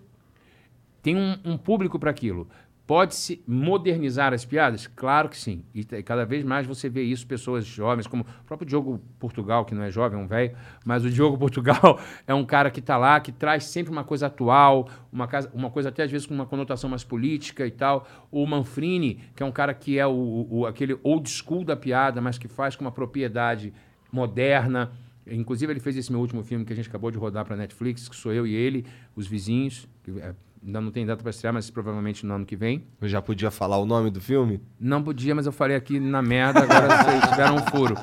tem 1.02 1.16
um, 1.16 1.38
um 1.44 1.58
público 1.58 1.98
para 1.98 2.10
aquilo. 2.10 2.48
Pode-se 2.86 3.42
modernizar 3.46 4.34
as 4.34 4.44
piadas? 4.44 4.86
Claro 4.86 5.30
que 5.30 5.38
sim. 5.38 5.64
E 5.74 5.84
cada 6.02 6.26
vez 6.26 6.44
mais 6.44 6.66
você 6.66 6.86
vê 6.86 7.02
isso, 7.02 7.26
pessoas 7.26 7.64
jovens, 7.64 8.06
como 8.06 8.24
o 8.24 8.44
próprio 8.44 8.68
Diogo 8.68 9.00
Portugal, 9.18 9.64
que 9.64 9.74
não 9.74 9.82
é 9.82 9.90
jovem, 9.90 10.20
é 10.20 10.22
um 10.22 10.26
velho, 10.26 10.54
mas 10.84 11.02
o 11.02 11.08
Diogo 11.08 11.36
Portugal 11.38 11.98
é 12.26 12.34
um 12.34 12.44
cara 12.44 12.70
que 12.70 12.80
está 12.80 12.98
lá, 12.98 13.18
que 13.20 13.32
traz 13.32 13.64
sempre 13.64 13.90
uma 13.90 14.04
coisa 14.04 14.26
atual, 14.26 14.90
uma, 15.10 15.26
casa, 15.26 15.50
uma 15.54 15.70
coisa 15.70 15.88
até 15.88 16.02
às 16.02 16.10
vezes 16.10 16.26
com 16.26 16.34
uma 16.34 16.44
conotação 16.44 16.90
mais 16.90 17.02
política 17.02 17.66
e 17.66 17.70
tal. 17.70 18.06
O 18.30 18.46
Manfrini, 18.46 19.18
que 19.34 19.42
é 19.42 19.46
um 19.46 19.52
cara 19.52 19.72
que 19.72 19.98
é 19.98 20.06
o, 20.06 20.46
o 20.50 20.66
aquele 20.66 20.98
old 21.02 21.26
school 21.30 21.64
da 21.64 21.74
piada, 21.76 22.20
mas 22.20 22.36
que 22.36 22.48
faz 22.48 22.76
com 22.76 22.84
uma 22.84 22.92
propriedade 22.92 23.72
moderna. 24.12 24.92
Inclusive, 25.26 25.72
ele 25.72 25.80
fez 25.80 25.96
esse 25.96 26.12
meu 26.12 26.20
último 26.20 26.42
filme 26.42 26.66
que 26.66 26.72
a 26.74 26.76
gente 26.76 26.90
acabou 26.90 27.10
de 27.10 27.16
rodar 27.16 27.46
para 27.46 27.56
Netflix, 27.56 28.10
que 28.10 28.16
sou 28.16 28.30
eu 28.30 28.46
e 28.46 28.54
ele, 28.54 28.84
Os 29.16 29.26
Vizinhos, 29.26 29.88
que 30.02 30.10
é 30.20 30.34
Ainda 30.64 30.80
não 30.80 30.90
tem 30.90 31.04
data 31.04 31.22
para 31.22 31.30
estrear, 31.30 31.52
mas 31.52 31.68
provavelmente 31.68 32.24
no 32.24 32.34
ano 32.34 32.46
que 32.46 32.56
vem. 32.56 32.86
Eu 32.98 33.06
já 33.06 33.20
podia 33.20 33.50
falar 33.50 33.76
o 33.76 33.84
nome 33.84 34.10
do 34.10 34.20
filme? 34.20 34.62
Não 34.80 35.02
podia, 35.02 35.34
mas 35.34 35.44
eu 35.44 35.52
falei 35.52 35.76
aqui 35.76 36.00
na 36.00 36.22
merda, 36.22 36.60
agora 36.60 37.04
vocês 37.04 37.28
tiveram 37.28 37.56
um 37.56 37.66
furo. 37.66 37.94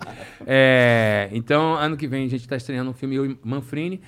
É, 0.45 1.27
então, 1.31 1.73
ano 1.73 1.97
que 1.97 2.07
vem 2.07 2.25
a 2.25 2.29
gente 2.29 2.41
está 2.41 2.55
estreando 2.55 2.91
um 2.91 2.93
filme, 2.93 3.15
eu 3.15 3.25
e 3.25 3.39
Manfrini. 3.43 3.99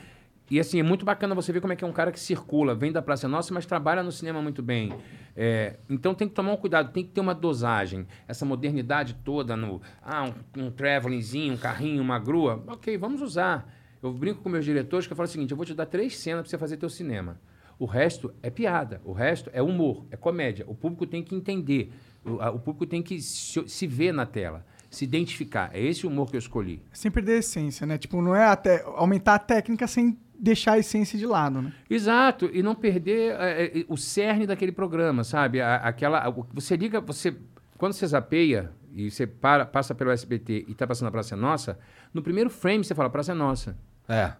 E 0.52 0.60
assim, 0.60 0.80
é 0.80 0.84
muito 0.84 1.04
bacana 1.04 1.34
você 1.34 1.52
ver 1.52 1.62
como 1.62 1.74
é 1.74 1.76
que 1.76 1.84
é 1.84 1.88
um 1.88 1.92
cara 1.92 2.12
que 2.12 2.20
circula, 2.20 2.76
vem 2.76 2.92
da 2.92 3.02
Praça 3.02 3.28
Nossa, 3.28 3.52
mas 3.52 3.66
trabalha 3.66 4.04
no 4.04 4.12
cinema 4.12 4.40
muito 4.40 4.62
bem. 4.62 4.94
É, 5.36 5.78
então 5.90 6.14
tem 6.14 6.28
que 6.28 6.36
tomar 6.36 6.52
um 6.52 6.58
cuidado, 6.58 6.92
tem 6.92 7.04
que 7.04 7.10
ter 7.10 7.22
uma 7.22 7.34
dosagem. 7.34 8.06
Essa 8.28 8.46
modernidade 8.46 9.16
toda 9.24 9.58
no. 9.58 9.82
Ah, 10.04 10.26
um, 10.26 10.66
um 10.66 10.70
travelingzinho, 10.70 11.54
um 11.54 11.58
carrinho, 11.58 12.04
uma 12.04 12.20
grua. 12.20 12.64
Ok, 12.68 12.96
vamos 13.00 13.20
usar. 13.20 13.68
Eu 14.04 14.14
brinco 14.14 14.44
com 14.44 14.50
meus 14.50 14.64
diretores 14.64 15.08
que 15.08 15.14
eu 15.14 15.18
falo 15.18 15.28
o 15.28 15.32
seguinte: 15.32 15.50
eu 15.50 15.58
vou 15.58 15.66
te 15.66 15.74
dar 15.74 15.88
três 15.88 16.18
cenas 16.18 16.42
para 16.42 16.50
você 16.52 16.58
fazer 16.60 16.78
teu 16.78 16.90
cinema. 16.90 17.40
O 17.80 17.86
resto 17.86 18.34
é 18.42 18.50
piada, 18.50 19.02
o 19.04 19.12
resto 19.12 19.50
é 19.54 19.62
humor, 19.62 20.06
é 20.12 20.18
comédia. 20.18 20.66
O 20.68 20.76
público 20.76 21.06
tem 21.06 21.24
que 21.24 21.36
entender, 21.36 21.92
o, 22.24 22.40
a, 22.42 22.52
o 22.52 22.60
público 22.60 22.86
tem 22.86 23.02
que 23.02 23.20
se, 23.22 23.68
se, 23.68 23.88
ver 23.88 24.14
na 24.14 24.26
tela, 24.26 24.66
se 24.90 25.04
identificar. 25.04 25.70
É 25.74 25.82
esse 25.82 26.06
o 26.06 26.10
humor 26.10 26.30
que 26.30 26.36
eu 26.36 26.40
escolhi. 26.40 26.82
Sem 26.92 27.12
perder 27.12 27.34
a 27.34 27.38
essência, 27.38 27.86
né? 27.86 27.98
Tipo, 27.98 28.22
não 28.22 28.36
é 28.36 28.46
até 28.46 28.84
aumentar 28.84 29.36
a 29.36 29.40
técnica 29.40 29.88
sem 29.88 30.18
deixar 30.40 30.74
a 30.74 30.80
essência 30.80 31.18
de 31.18 31.26
lado, 31.26 31.62
né? 31.62 31.74
Exato, 31.90 32.50
e 32.54 32.62
não 32.62 32.76
perder 32.76 33.36
é, 33.40 33.66
é, 33.66 33.86
o 33.88 33.98
cerne 33.98 34.46
daquele 34.46 34.72
programa, 34.72 35.24
sabe? 35.24 35.62
A, 35.62 35.78
aquela, 35.78 36.30
você 36.54 36.76
liga, 36.76 37.00
você 37.00 37.36
quando 37.78 37.94
você 37.94 38.08
zapeia 38.08 38.72
e 38.94 39.12
você 39.12 39.28
para, 39.28 39.66
passa 39.66 39.94
pelo 39.94 40.12
SBT 40.12 40.66
e 40.68 40.72
está 40.72 40.88
passando 40.88 41.10
a 41.10 41.12
Praça 41.12 41.36
Nossa, 41.36 41.78
no 42.14 42.22
primeiro 42.22 42.50
frame 42.50 42.84
você 42.84 42.96
fala 42.96 43.10
Praça 43.10 43.36
Nossa. 43.36 43.78
É. 44.08 44.34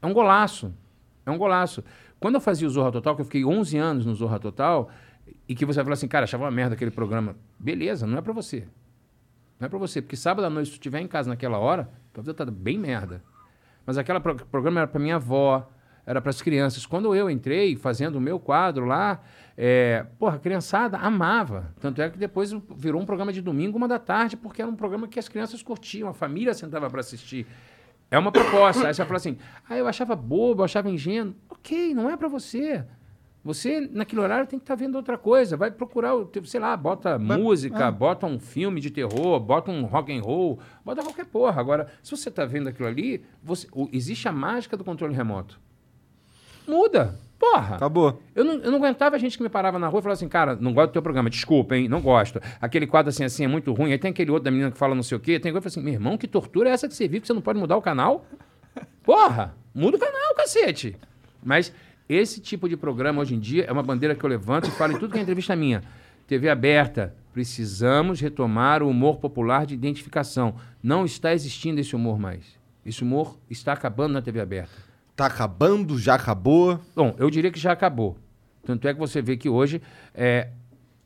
É 0.00 0.06
um 0.06 0.12
golaço. 0.12 0.72
É 1.26 1.30
um 1.30 1.36
golaço. 1.36 1.84
Quando 2.22 2.36
eu 2.36 2.40
fazia 2.40 2.68
o 2.68 2.70
Zorra 2.70 2.92
Total, 2.92 3.16
que 3.16 3.20
eu 3.20 3.24
fiquei 3.24 3.44
11 3.44 3.76
anos 3.76 4.06
no 4.06 4.14
Zorra 4.14 4.38
Total, 4.38 4.88
e 5.48 5.56
que 5.56 5.66
você 5.66 5.76
vai 5.76 5.84
falar 5.84 5.94
assim, 5.94 6.06
cara, 6.06 6.22
achava 6.22 6.44
uma 6.44 6.52
merda 6.52 6.76
aquele 6.76 6.92
programa. 6.92 7.34
Beleza, 7.58 8.06
não 8.06 8.16
é 8.16 8.22
para 8.22 8.32
você. 8.32 8.68
Não 9.58 9.66
é 9.66 9.68
para 9.68 9.78
você, 9.78 10.00
porque 10.00 10.16
sábado 10.16 10.44
à 10.44 10.50
noite, 10.50 10.66
se 10.66 10.72
tu 10.74 10.74
estiver 10.74 11.00
em 11.00 11.08
casa 11.08 11.28
naquela 11.28 11.58
hora, 11.58 11.90
tua 12.12 12.22
vida 12.22 12.32
tá 12.32 12.44
bem 12.44 12.78
merda. 12.78 13.24
Mas 13.84 13.98
aquele 13.98 14.20
pro 14.20 14.36
programa 14.46 14.78
era 14.78 14.86
para 14.86 15.00
minha 15.00 15.16
avó, 15.16 15.68
era 16.06 16.20
para 16.20 16.30
as 16.30 16.40
crianças. 16.40 16.86
Quando 16.86 17.12
eu 17.12 17.28
entrei 17.28 17.74
fazendo 17.74 18.16
o 18.16 18.20
meu 18.20 18.38
quadro 18.38 18.84
lá, 18.84 19.20
é, 19.56 20.06
porra, 20.16 20.36
a 20.36 20.38
criançada 20.38 20.98
amava. 20.98 21.74
Tanto 21.80 22.00
é 22.00 22.08
que 22.08 22.18
depois 22.18 22.52
virou 22.76 23.02
um 23.02 23.04
programa 23.04 23.32
de 23.32 23.42
domingo, 23.42 23.76
uma 23.76 23.88
da 23.88 23.98
tarde, 23.98 24.36
porque 24.36 24.62
era 24.62 24.70
um 24.70 24.76
programa 24.76 25.08
que 25.08 25.18
as 25.18 25.28
crianças 25.28 25.60
curtiam, 25.60 26.08
a 26.08 26.14
família 26.14 26.54
sentava 26.54 26.88
para 26.88 27.00
assistir. 27.00 27.48
É 28.12 28.18
uma 28.18 28.30
proposta. 28.30 28.86
Aí 28.86 28.94
você 28.94 29.04
fala 29.04 29.16
assim, 29.16 29.38
ah, 29.68 29.76
eu 29.76 29.88
achava 29.88 30.14
bobo, 30.14 30.60
eu 30.60 30.64
achava 30.64 30.88
ingênuo. 30.90 31.34
Ok, 31.62 31.94
não 31.94 32.10
é 32.10 32.16
para 32.16 32.26
você. 32.26 32.84
Você, 33.44 33.88
naquele 33.92 34.20
horário, 34.20 34.48
tem 34.48 34.58
que 34.58 34.64
estar 34.64 34.76
tá 34.76 34.80
vendo 34.80 34.96
outra 34.96 35.16
coisa. 35.16 35.56
Vai 35.56 35.70
procurar, 35.70 36.12
sei 36.44 36.58
lá, 36.58 36.76
bota 36.76 37.18
Mas, 37.20 37.38
música, 37.38 37.86
ah. 37.86 37.90
bota 37.90 38.26
um 38.26 38.38
filme 38.38 38.80
de 38.80 38.90
terror, 38.90 39.38
bota 39.38 39.70
um 39.70 39.84
rock 39.84 40.12
and 40.16 40.22
roll, 40.22 40.58
bota 40.84 41.02
qualquer 41.02 41.26
porra. 41.26 41.60
Agora, 41.60 41.86
se 42.02 42.10
você 42.10 42.28
está 42.28 42.44
vendo 42.44 42.68
aquilo 42.68 42.88
ali, 42.88 43.24
você, 43.42 43.68
o, 43.72 43.88
existe 43.92 44.26
a 44.26 44.32
mágica 44.32 44.76
do 44.76 44.84
controle 44.84 45.14
remoto. 45.14 45.60
Muda. 46.66 47.16
Porra. 47.38 47.76
Acabou. 47.76 48.20
Eu 48.34 48.44
não, 48.44 48.54
eu 48.54 48.70
não 48.70 48.78
aguentava 48.78 49.14
a 49.14 49.18
gente 49.18 49.36
que 49.36 49.42
me 49.42 49.48
parava 49.48 49.78
na 49.78 49.86
rua 49.86 50.00
e 50.00 50.02
falava 50.02 50.18
assim, 50.18 50.28
cara, 50.28 50.56
não 50.56 50.72
gosto 50.72 50.90
do 50.90 50.92
teu 50.94 51.02
programa, 51.02 51.30
desculpa, 51.30 51.76
hein, 51.76 51.88
não 51.88 52.00
gosto. 52.00 52.40
Aquele 52.60 52.88
quadro 52.88 53.10
assim, 53.10 53.24
assim, 53.24 53.44
é 53.44 53.48
muito 53.48 53.72
ruim. 53.72 53.92
Aí 53.92 53.98
tem 53.98 54.10
aquele 54.10 54.30
outro 54.32 54.44
da 54.44 54.50
menina 54.50 54.70
que 54.70 54.78
fala 54.78 54.96
não 54.96 55.02
sei 55.02 55.16
o 55.16 55.20
quê. 55.20 55.38
Tem 55.38 55.52
coisa 55.52 55.62
que 55.62 55.68
assim, 55.68 55.80
meu 55.80 55.94
irmão, 55.94 56.18
que 56.18 56.26
tortura 56.26 56.70
é 56.70 56.72
essa 56.72 56.88
que 56.88 56.94
você 56.94 57.06
vive 57.06 57.20
que 57.22 57.26
você 57.28 57.32
não 57.32 57.42
pode 57.42 57.58
mudar 57.58 57.76
o 57.76 57.82
canal? 57.82 58.24
Porra, 59.02 59.54
muda 59.74 59.96
o 59.96 60.00
canal, 60.00 60.34
cacete. 60.36 60.96
Mas 61.42 61.72
esse 62.08 62.40
tipo 62.40 62.68
de 62.68 62.76
programa, 62.76 63.20
hoje 63.20 63.34
em 63.34 63.40
dia, 63.40 63.64
é 63.64 63.72
uma 63.72 63.82
bandeira 63.82 64.14
que 64.14 64.24
eu 64.24 64.28
levanto 64.28 64.68
e 64.68 64.70
falo 64.72 64.92
em 64.92 64.98
tudo 64.98 65.12
que 65.12 65.18
é 65.18 65.22
entrevista 65.22 65.56
minha. 65.56 65.82
TV 66.26 66.48
aberta, 66.48 67.14
precisamos 67.32 68.20
retomar 68.20 68.82
o 68.82 68.88
humor 68.88 69.18
popular 69.18 69.66
de 69.66 69.74
identificação. 69.74 70.54
Não 70.82 71.04
está 71.04 71.32
existindo 71.32 71.80
esse 71.80 71.96
humor 71.96 72.18
mais. 72.18 72.58
Esse 72.84 73.02
humor 73.02 73.38
está 73.48 73.72
acabando 73.72 74.12
na 74.12 74.22
TV 74.22 74.40
aberta. 74.40 74.72
Tá 75.14 75.26
acabando? 75.26 75.98
Já 75.98 76.14
acabou? 76.14 76.80
Bom, 76.94 77.14
eu 77.18 77.30
diria 77.30 77.50
que 77.50 77.58
já 77.58 77.72
acabou. 77.72 78.16
Tanto 78.64 78.86
é 78.88 78.94
que 78.94 78.98
você 78.98 79.20
vê 79.20 79.36
que 79.36 79.48
hoje 79.48 79.82
é, 80.14 80.48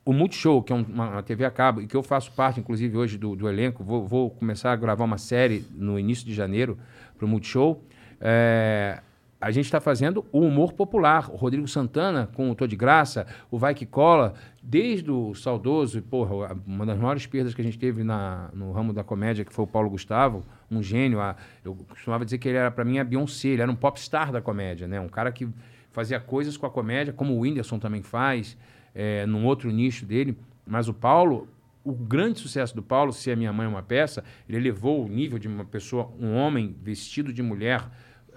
o 0.04 0.12
Multishow, 0.12 0.62
que 0.62 0.72
é 0.72 0.76
uma, 0.76 1.10
uma, 1.10 1.22
TV 1.22 1.44
a 1.44 1.50
cabo, 1.50 1.80
e 1.80 1.86
que 1.86 1.96
eu 1.96 2.02
faço 2.02 2.30
parte, 2.32 2.60
inclusive, 2.60 2.96
hoje 2.96 3.18
do, 3.18 3.34
do 3.34 3.48
elenco, 3.48 3.82
vou, 3.82 4.06
vou, 4.06 4.30
começar 4.30 4.72
a 4.72 4.76
gravar 4.76 5.04
uma 5.04 5.18
série 5.18 5.66
no 5.74 5.98
início 5.98 6.24
de 6.24 6.32
janeiro 6.32 6.78
para 7.18 7.26
o 7.26 7.28
Multishow. 7.28 7.82
É, 8.20 9.00
a 9.40 9.50
gente 9.50 9.66
está 9.66 9.80
fazendo 9.80 10.24
o 10.32 10.40
humor 10.40 10.72
popular. 10.72 11.30
O 11.30 11.36
Rodrigo 11.36 11.68
Santana, 11.68 12.28
com 12.34 12.50
o 12.50 12.54
Tô 12.54 12.66
de 12.66 12.76
Graça, 12.76 13.26
o 13.50 13.58
Vai 13.58 13.74
Que 13.74 13.84
Cola, 13.84 14.34
desde 14.62 15.10
o 15.10 15.34
saudoso, 15.34 16.00
porra, 16.02 16.56
uma 16.66 16.86
das 16.86 16.98
maiores 16.98 17.26
perdas 17.26 17.54
que 17.54 17.60
a 17.60 17.64
gente 17.64 17.78
teve 17.78 18.02
na, 18.02 18.48
no 18.54 18.72
ramo 18.72 18.92
da 18.92 19.04
comédia, 19.04 19.44
que 19.44 19.52
foi 19.52 19.64
o 19.64 19.68
Paulo 19.68 19.90
Gustavo, 19.90 20.42
um 20.70 20.82
gênio. 20.82 21.20
A, 21.20 21.36
eu 21.64 21.74
costumava 21.88 22.24
dizer 22.24 22.38
que 22.38 22.48
ele 22.48 22.58
era, 22.58 22.70
para 22.70 22.84
mim, 22.84 22.98
a 22.98 23.04
Beyoncé, 23.04 23.48
ele 23.48 23.62
era 23.62 23.70
um 23.70 23.76
popstar 23.76 24.32
da 24.32 24.40
comédia, 24.40 24.88
né? 24.88 24.98
Um 25.00 25.08
cara 25.08 25.30
que 25.30 25.48
fazia 25.92 26.18
coisas 26.18 26.56
com 26.56 26.66
a 26.66 26.70
comédia, 26.70 27.12
como 27.12 27.34
o 27.34 27.40
Whindersson 27.40 27.78
também 27.78 28.02
faz, 28.02 28.56
é, 28.94 29.26
num 29.26 29.44
outro 29.44 29.70
nicho 29.70 30.04
dele. 30.06 30.36
Mas 30.66 30.88
o 30.88 30.94
Paulo, 30.94 31.46
o 31.84 31.92
grande 31.92 32.40
sucesso 32.40 32.74
do 32.74 32.82
Paulo, 32.82 33.12
Se 33.12 33.30
a 33.30 33.36
Minha 33.36 33.52
Mãe 33.52 33.66
é 33.66 33.68
uma 33.68 33.82
Peça, 33.82 34.24
ele 34.48 34.58
elevou 34.58 35.04
o 35.04 35.08
nível 35.08 35.38
de 35.38 35.46
uma 35.46 35.64
pessoa, 35.64 36.10
um 36.18 36.34
homem 36.34 36.74
vestido 36.82 37.32
de 37.32 37.42
mulher, 37.42 37.84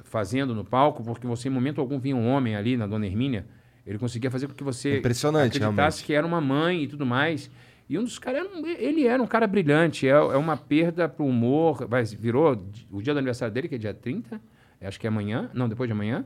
fazendo 0.09 0.53
no 0.53 0.65
palco, 0.65 1.03
porque 1.03 1.25
você, 1.25 1.47
em 1.47 1.51
momento 1.51 1.79
algum, 1.79 1.99
vinha 1.99 2.15
um 2.15 2.27
homem 2.27 2.55
ali 2.55 2.75
na 2.75 2.87
Dona 2.87 3.05
Hermínia, 3.05 3.45
ele 3.85 3.97
conseguia 3.97 4.29
fazer 4.29 4.47
com 4.47 4.53
que 4.53 4.63
você 4.63 4.97
Impressionante, 4.97 5.57
acreditasse 5.57 5.99
realmente. 5.99 6.05
que 6.05 6.13
era 6.13 6.25
uma 6.27 6.41
mãe 6.41 6.83
e 6.83 6.87
tudo 6.87 7.05
mais. 7.05 7.49
E 7.87 7.97
um 7.97 8.03
dos 8.03 8.19
caras, 8.19 8.47
ele 8.77 9.07
era 9.07 9.21
um 9.21 9.25
cara 9.25 9.47
brilhante, 9.47 10.07
é, 10.07 10.11
é 10.11 10.37
uma 10.37 10.55
perda 10.55 11.09
para 11.09 11.23
o 11.23 11.27
humor. 11.27 11.87
Vai, 11.87 12.03
virou 12.03 12.61
o 12.91 13.01
dia 13.01 13.13
do 13.13 13.17
aniversário 13.17 13.53
dele, 13.53 13.67
que 13.67 13.75
é 13.75 13.77
dia 13.77 13.93
30, 13.93 14.39
acho 14.81 14.99
que 14.99 15.07
é 15.07 15.09
amanhã, 15.09 15.49
não, 15.53 15.67
depois 15.67 15.87
de 15.87 15.93
amanhã, 15.93 16.25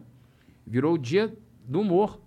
virou 0.68 0.96
o 0.96 0.98
dia 0.98 1.34
do 1.66 1.82
humor. 1.82 2.20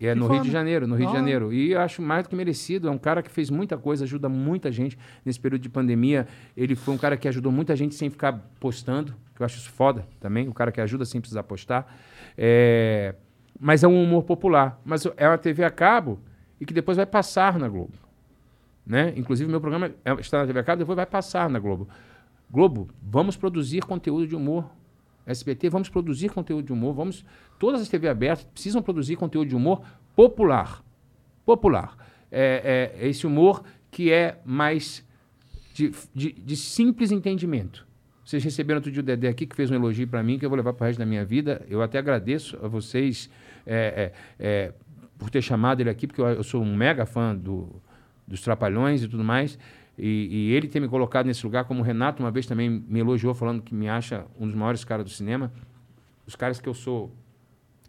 E 0.00 0.06
é 0.06 0.14
que 0.14 0.18
no 0.18 0.28
Rio 0.28 0.42
de 0.42 0.50
Janeiro, 0.50 0.86
no 0.86 0.94
Rio 0.94 1.08
de 1.08 1.12
Janeiro. 1.12 1.52
E 1.52 1.72
eu 1.72 1.80
acho 1.80 2.00
mais 2.00 2.24
do 2.24 2.30
que 2.30 2.36
merecido. 2.36 2.88
É 2.88 2.90
um 2.90 2.98
cara 2.98 3.22
que 3.22 3.30
fez 3.30 3.50
muita 3.50 3.76
coisa, 3.76 4.04
ajuda 4.04 4.28
muita 4.28 4.70
gente 4.70 4.96
nesse 5.24 5.40
período 5.40 5.62
de 5.62 5.68
pandemia. 5.68 6.26
Ele 6.56 6.76
foi 6.76 6.94
um 6.94 6.98
cara 6.98 7.16
que 7.16 7.26
ajudou 7.26 7.50
muita 7.50 7.74
gente 7.74 7.94
sem 7.94 8.08
ficar 8.08 8.32
postando, 8.60 9.14
que 9.34 9.42
eu 9.42 9.44
acho 9.44 9.58
isso 9.58 9.70
foda 9.70 10.06
também. 10.20 10.48
O 10.48 10.54
cara 10.54 10.70
que 10.70 10.80
ajuda 10.80 11.04
sem 11.04 11.20
precisar 11.20 11.42
postar. 11.42 11.92
É... 12.36 13.14
Mas 13.58 13.82
é 13.82 13.88
um 13.88 14.00
humor 14.00 14.22
popular. 14.22 14.80
Mas 14.84 15.04
é 15.16 15.28
uma 15.28 15.38
TV 15.38 15.64
a 15.64 15.70
cabo 15.70 16.20
e 16.60 16.64
que 16.64 16.72
depois 16.72 16.96
vai 16.96 17.06
passar 17.06 17.58
na 17.58 17.68
Globo. 17.68 17.94
Né? 18.86 19.12
Inclusive, 19.16 19.50
meu 19.50 19.60
programa 19.60 19.90
é, 20.04 20.12
está 20.14 20.38
na 20.38 20.46
TV 20.46 20.60
a 20.60 20.64
cabo, 20.64 20.78
depois 20.78 20.96
vai 20.96 21.06
passar 21.06 21.50
na 21.50 21.58
Globo. 21.58 21.88
Globo, 22.50 22.88
vamos 23.02 23.36
produzir 23.36 23.84
conteúdo 23.84 24.26
de 24.26 24.34
humor. 24.34 24.64
SBT, 25.28 25.68
vamos 25.68 25.88
produzir 25.88 26.30
conteúdo 26.30 26.66
de 26.66 26.72
humor. 26.72 26.94
Vamos, 26.94 27.24
todas 27.58 27.80
as 27.80 27.88
TV 27.88 28.08
abertas 28.08 28.44
precisam 28.44 28.82
produzir 28.82 29.16
conteúdo 29.16 29.48
de 29.48 29.54
humor 29.54 29.82
popular. 30.16 30.82
Popular. 31.44 31.96
É, 32.30 32.92
é, 32.98 33.08
esse 33.08 33.26
humor 33.26 33.62
que 33.90 34.10
é 34.10 34.40
mais 34.44 35.06
de, 35.74 35.92
de, 36.14 36.32
de, 36.32 36.56
simples 36.56 37.12
entendimento. 37.12 37.86
Vocês 38.24 38.42
receberam 38.42 38.78
outro 38.78 38.90
dia 38.90 39.00
o 39.00 39.04
Dedé 39.04 39.28
aqui, 39.28 39.46
que 39.46 39.54
fez 39.54 39.70
um 39.70 39.74
elogio 39.74 40.06
para 40.06 40.22
mim, 40.22 40.38
que 40.38 40.44
eu 40.44 40.50
vou 40.50 40.56
levar 40.56 40.72
para 40.72 40.84
o 40.84 40.86
resto 40.86 40.98
da 40.98 41.06
minha 41.06 41.24
vida. 41.24 41.64
Eu 41.68 41.80
até 41.82 41.98
agradeço 41.98 42.58
a 42.62 42.68
vocês 42.68 43.30
é, 43.66 44.12
é, 44.38 44.46
é 44.66 44.72
por 45.18 45.30
ter 45.30 45.42
chamado 45.42 45.80
ele 45.80 45.90
aqui, 45.90 46.06
porque 46.06 46.20
eu, 46.20 46.26
eu 46.26 46.42
sou 46.42 46.62
um 46.62 46.76
mega 46.76 47.06
fã 47.06 47.34
do, 47.34 47.82
dos 48.26 48.40
Trapalhões 48.40 49.02
e 49.02 49.08
tudo 49.08 49.24
mais. 49.24 49.58
E, 49.98 50.28
e 50.30 50.52
ele 50.52 50.68
ter 50.68 50.78
me 50.80 50.88
colocado 50.88 51.26
nesse 51.26 51.44
lugar, 51.44 51.64
como 51.64 51.80
o 51.80 51.82
Renato 51.82 52.22
uma 52.22 52.30
vez 52.30 52.46
também 52.46 52.70
me 52.70 53.00
elogiou, 53.00 53.34
falando 53.34 53.60
que 53.62 53.74
me 53.74 53.88
acha 53.88 54.24
um 54.38 54.46
dos 54.46 54.54
maiores 54.54 54.84
caras 54.84 55.04
do 55.04 55.10
cinema. 55.10 55.52
Os 56.26 56.36
caras 56.36 56.60
que 56.60 56.68
eu 56.68 56.74
sou 56.74 57.12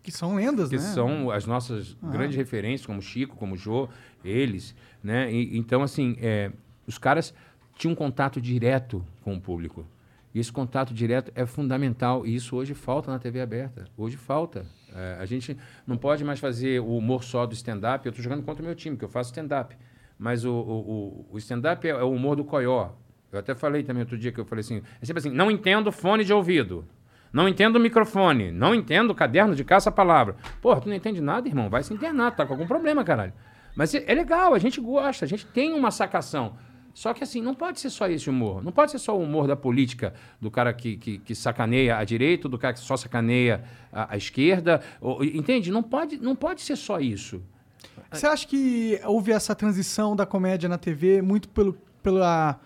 Que 0.02 0.12
são 0.12 0.36
lendas, 0.36 0.70
que 0.70 0.78
né? 0.78 0.82
são 0.82 1.30
as 1.30 1.46
nossas 1.46 1.96
grandes 2.02 2.36
referências, 2.36 2.86
como 2.88 3.02
Chico, 3.02 3.36
como 3.36 3.56
Jô, 3.56 3.88
eles, 4.26 4.74
né? 5.04 5.32
E- 5.32 5.58
então, 5.58 5.84
assim, 5.84 6.16
é, 6.20 6.52
os 6.88 6.98
caras 6.98 7.34
tinham 7.76 7.92
um 7.94 7.96
contato 7.96 8.42
direto 8.42 9.06
com 9.22 9.36
o 9.36 9.40
público. 9.42 9.86
E 10.34 10.40
esse 10.40 10.52
contato 10.52 10.94
direto 10.94 11.32
é 11.36 11.46
fundamental. 11.46 12.26
E 12.26 12.36
isso 12.36 12.56
hoje 12.56 12.74
falta 12.74 13.12
na 13.12 13.18
TV 13.20 13.42
aberta. 13.42 13.86
Hoje 13.98 14.16
falta. 14.18 14.66
É, 14.96 15.18
a 15.20 15.26
gente 15.26 15.56
não 15.88 15.98
pode 15.98 16.24
mais 16.24 16.40
fazer 16.40 16.80
o 16.82 16.98
humor 16.98 17.24
só 17.24 17.46
do 17.46 17.54
stand-up. 17.54 18.06
Eu 18.06 18.10
estou 18.12 18.24
jogando 18.24 18.44
contra 18.44 18.62
o 18.62 18.66
meu 18.66 18.76
time, 18.76 18.96
que 18.98 19.04
eu 19.06 19.10
faço 19.10 19.30
stand-up. 19.32 19.76
Mas 20.20 20.44
o, 20.44 20.52
o, 20.54 21.28
o- 21.32 21.38
stand-up 21.38 21.88
é, 21.88 21.92
é 21.92 22.04
o 22.04 22.12
humor 22.12 22.36
do 22.36 22.44
coió. 22.44 22.90
Eu 23.32 23.40
até 23.40 23.56
falei 23.56 23.84
também 23.84 24.02
outro 24.02 24.18
dia 24.18 24.32
que 24.34 24.40
eu 24.40 24.46
falei 24.46 24.60
assim: 24.62 24.82
é 25.02 25.06
sempre 25.06 25.20
assim, 25.22 25.30
não 25.32 25.50
entendo 25.50 25.92
fone 25.92 26.26
de 26.26 26.34
ouvido. 26.34 26.86
Não 27.32 27.48
entendo 27.48 27.80
microfone. 27.80 28.52
Não 28.52 28.76
entendo 28.76 29.16
caderno 29.16 29.56
de 29.56 29.64
caça-palavra. 29.64 30.36
Porra, 30.62 30.82
tu 30.82 30.90
não 30.90 30.96
entende 30.96 31.22
nada, 31.22 31.48
irmão. 31.48 31.70
Vai 31.70 31.84
se 31.84 31.94
internar, 31.94 32.36
tá 32.36 32.46
com 32.46 32.54
algum 32.54 32.68
problema, 32.68 33.04
caralho. 33.04 33.32
Mas 33.76 33.94
é, 33.96 34.04
é 34.08 34.14
legal, 34.14 34.54
a 34.54 34.60
gente 34.60 34.82
gosta, 34.82 35.24
a 35.24 35.28
gente 35.28 35.46
tem 35.46 35.72
uma 35.74 35.92
sacação. 35.92 36.56
Só 36.92 37.14
que 37.14 37.24
assim, 37.24 37.40
não 37.40 37.54
pode 37.54 37.80
ser 37.80 37.92
só 37.92 38.08
esse 38.10 38.30
humor. 38.30 38.62
Não 38.64 38.72
pode 38.74 38.92
ser 38.92 38.98
só 38.98 39.16
o 39.16 39.22
humor 39.22 39.48
da 39.48 39.56
política, 39.56 40.14
do 40.42 40.50
cara 40.52 40.74
que, 40.74 40.98
que, 40.98 41.20
que 41.20 41.36
sacaneia 41.36 41.96
a 41.98 42.04
direita, 42.04 42.50
do 42.50 42.58
cara 42.58 42.74
que 42.74 42.80
só 42.80 42.98
sacaneia 42.98 43.64
a, 43.94 44.16
a 44.16 44.18
esquerda. 44.18 44.82
ou- 45.00 45.24
entende? 45.24 45.72
Não 45.72 45.84
pode, 45.84 46.18
não 46.18 46.36
pode 46.36 46.62
ser 46.62 46.76
só 46.76 47.00
isso. 47.00 47.42
Você 48.12 48.26
acha 48.26 48.48
que 48.48 49.00
houve 49.06 49.32
essa 49.32 49.54
transição 49.54 50.16
da 50.16 50.26
comédia 50.26 50.68
na 50.68 50.78
TV 50.78 51.22
muito 51.22 51.48
pelo 51.50 51.78
pela 52.02 52.60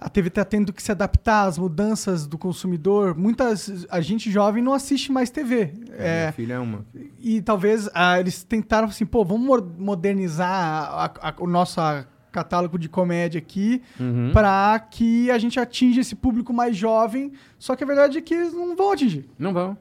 a 0.00 0.08
TV 0.08 0.30
tá 0.30 0.44
tendo 0.44 0.72
que 0.72 0.80
se 0.80 0.92
adaptar 0.92 1.42
às 1.48 1.58
mudanças 1.58 2.24
do 2.26 2.38
consumidor? 2.38 3.16
Muitas 3.16 3.84
a 3.90 4.00
gente 4.00 4.30
jovem 4.30 4.62
não 4.62 4.72
assiste 4.72 5.10
mais 5.10 5.28
TV. 5.30 5.72
Minha 5.74 5.96
É, 5.96 6.32
filha 6.32 6.54
é 6.54 6.58
uma. 6.60 6.84
e 7.18 7.42
talvez 7.42 7.88
ah, 7.92 8.20
eles 8.20 8.44
tentaram 8.44 8.86
assim, 8.86 9.04
pô, 9.04 9.24
vamos 9.24 9.44
mo- 9.44 9.74
modernizar 9.78 10.48
a- 10.48 11.12
a- 11.30 11.34
o 11.40 11.46
nosso 11.48 11.80
catálogo 12.30 12.78
de 12.78 12.88
comédia 12.88 13.38
aqui 13.38 13.82
Uhum. 13.98 14.30
pra 14.32 14.78
que 14.78 15.28
a 15.32 15.38
gente 15.38 15.58
atinja 15.58 16.00
esse 16.02 16.14
público 16.14 16.52
mais 16.52 16.76
jovem. 16.76 17.32
Só 17.58 17.74
que 17.74 17.82
a 17.82 17.86
verdade 17.86 18.18
é 18.18 18.20
que 18.20 18.34
eles 18.34 18.52
não 18.52 18.76
vão 18.76 18.92
atingir. 18.92 19.28
Não 19.36 19.52
vão. 19.52 19.76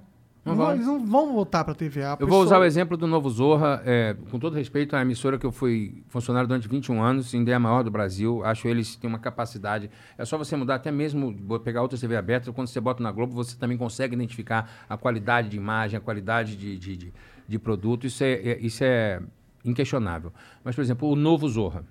Não 0.47 0.55
Não 0.55 0.71
eles 0.73 0.85
não 0.85 1.05
vão 1.05 1.33
voltar 1.33 1.63
TV. 1.75 2.01
A 2.03 2.11
Eu 2.11 2.17
vou 2.19 2.27
pessoa- 2.27 2.43
usar 2.45 2.59
o 2.59 2.63
exemplo 2.63 2.95
do 2.97 3.05
Novo 3.05 3.29
Zorra, 3.29 3.81
é, 3.85 4.15
com 4.31 4.39
todo 4.39 4.53
respeito 4.55 4.95
à 4.95 5.01
emissora 5.01 5.37
que 5.37 5.45
eu 5.45 5.51
fui 5.51 6.03
funcionário 6.07 6.47
durante 6.47 6.67
21 6.67 7.01
anos, 7.01 7.33
ainda 7.35 7.51
é 7.51 7.53
a 7.53 7.59
maior 7.59 7.83
do 7.83 7.91
Brasil. 7.91 8.43
Acho 8.45 8.67
eles 8.67 8.95
têm 8.95 9.09
uma 9.09 9.19
capacidade. 9.19 9.89
É 10.17 10.25
só 10.25 10.37
você 10.37 10.55
mudar, 10.55 10.75
até 10.75 10.91
mesmo 10.91 11.35
pegar 11.59 11.81
outra 11.81 11.97
TV 11.97 12.15
aberta. 12.15 12.51
Quando 12.51 12.67
você 12.67 12.79
bota 12.79 13.03
na 13.03 13.11
Globo, 13.11 13.33
você 13.33 13.57
também 13.57 13.77
consegue 13.77 14.15
identificar 14.15 14.69
a 14.89 14.97
qualidade 14.97 15.49
de 15.49 15.57
imagem, 15.57 15.97
a 15.97 16.01
qualidade 16.01 16.55
de, 16.55 16.77
de, 16.77 16.97
de, 16.97 17.13
de 17.47 17.59
produto. 17.59 18.07
Isso 18.07 18.23
é, 18.23 18.31
é- 18.33 18.59
isso 18.59 18.83
é 18.83 19.21
inquestionável. 19.65 20.31
Mas, 20.63 20.75
por 20.75 20.81
exemplo, 20.81 21.09
o 21.09 21.15
Novo 21.15 21.47
Zorra. 21.49 21.83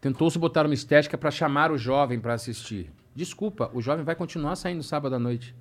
Tentou-se 0.00 0.38
botar 0.38 0.64
uma 0.66 0.74
estética 0.74 1.16
para 1.18 1.30
chamar 1.30 1.70
o 1.72 1.78
jovem 1.78 2.20
para 2.20 2.34
assistir. 2.34 2.90
Desculpa, 3.14 3.70
o 3.72 3.80
jovem 3.80 4.04
vai 4.04 4.14
continuar 4.14 4.54
saindo 4.56 4.82
sábado 4.82 5.14
à 5.14 5.18
noite. 5.18 5.54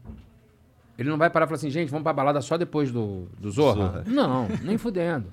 Ele 0.97 1.09
não 1.09 1.17
vai 1.17 1.29
parar 1.29 1.45
e 1.45 1.47
falar 1.47 1.57
assim, 1.57 1.69
gente, 1.69 1.89
vamos 1.89 2.03
pra 2.03 2.13
balada 2.13 2.41
só 2.41 2.57
depois 2.57 2.91
do, 2.91 3.27
do 3.37 3.51
Zorra? 3.51 3.75
Zorra. 3.75 4.03
Não, 4.07 4.47
nem 4.63 4.77
fudendo. 4.77 5.27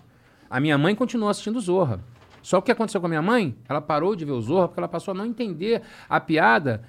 A 0.50 0.60
minha 0.60 0.76
mãe 0.76 0.94
continuou 0.94 1.30
assistindo 1.30 1.60
Zorra. 1.60 2.00
Só 2.42 2.58
o 2.58 2.62
que 2.62 2.72
aconteceu 2.72 3.00
com 3.00 3.06
a 3.06 3.08
minha 3.08 3.22
mãe? 3.22 3.56
Ela 3.68 3.80
parou 3.80 4.16
de 4.16 4.24
ver 4.24 4.32
o 4.32 4.40
Zorra 4.40 4.68
porque 4.68 4.80
ela 4.80 4.88
passou 4.88 5.12
a 5.12 5.14
não 5.14 5.24
entender 5.24 5.82
a 6.08 6.18
piada 6.18 6.82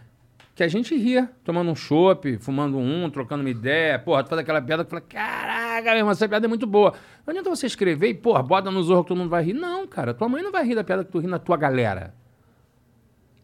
que 0.55 0.63
a 0.63 0.67
gente 0.67 0.95
ria, 0.95 1.29
tomando 1.43 1.71
um 1.71 1.75
chopp, 1.75 2.37
fumando 2.37 2.77
um, 2.77 3.09
trocando 3.09 3.41
uma 3.41 3.49
ideia. 3.49 3.97
Porra, 3.99 4.23
tu 4.23 4.29
faz 4.29 4.41
aquela 4.41 4.61
piada 4.61 4.83
que 4.83 4.89
fala, 4.89 5.01
caraca, 5.01 5.89
meu 5.91 5.97
irmão, 5.97 6.11
essa 6.11 6.27
piada 6.27 6.45
é 6.45 6.49
muito 6.49 6.67
boa. 6.67 6.93
Não 7.25 7.31
adianta 7.31 7.49
você 7.49 7.67
escrever 7.67 8.09
e, 8.09 8.13
porra, 8.13 8.41
bota 8.41 8.69
no 8.69 8.81
Zorra 8.83 9.03
que 9.03 9.09
todo 9.09 9.17
mundo 9.17 9.29
vai 9.29 9.43
rir. 9.43 9.53
Não, 9.53 9.87
cara, 9.87 10.13
tua 10.13 10.27
mãe 10.27 10.43
não 10.43 10.51
vai 10.51 10.65
rir 10.65 10.75
da 10.75 10.83
piada 10.83 11.03
que 11.03 11.11
tu 11.11 11.19
ri 11.19 11.27
na 11.27 11.39
tua 11.39 11.57
galera. 11.57 12.13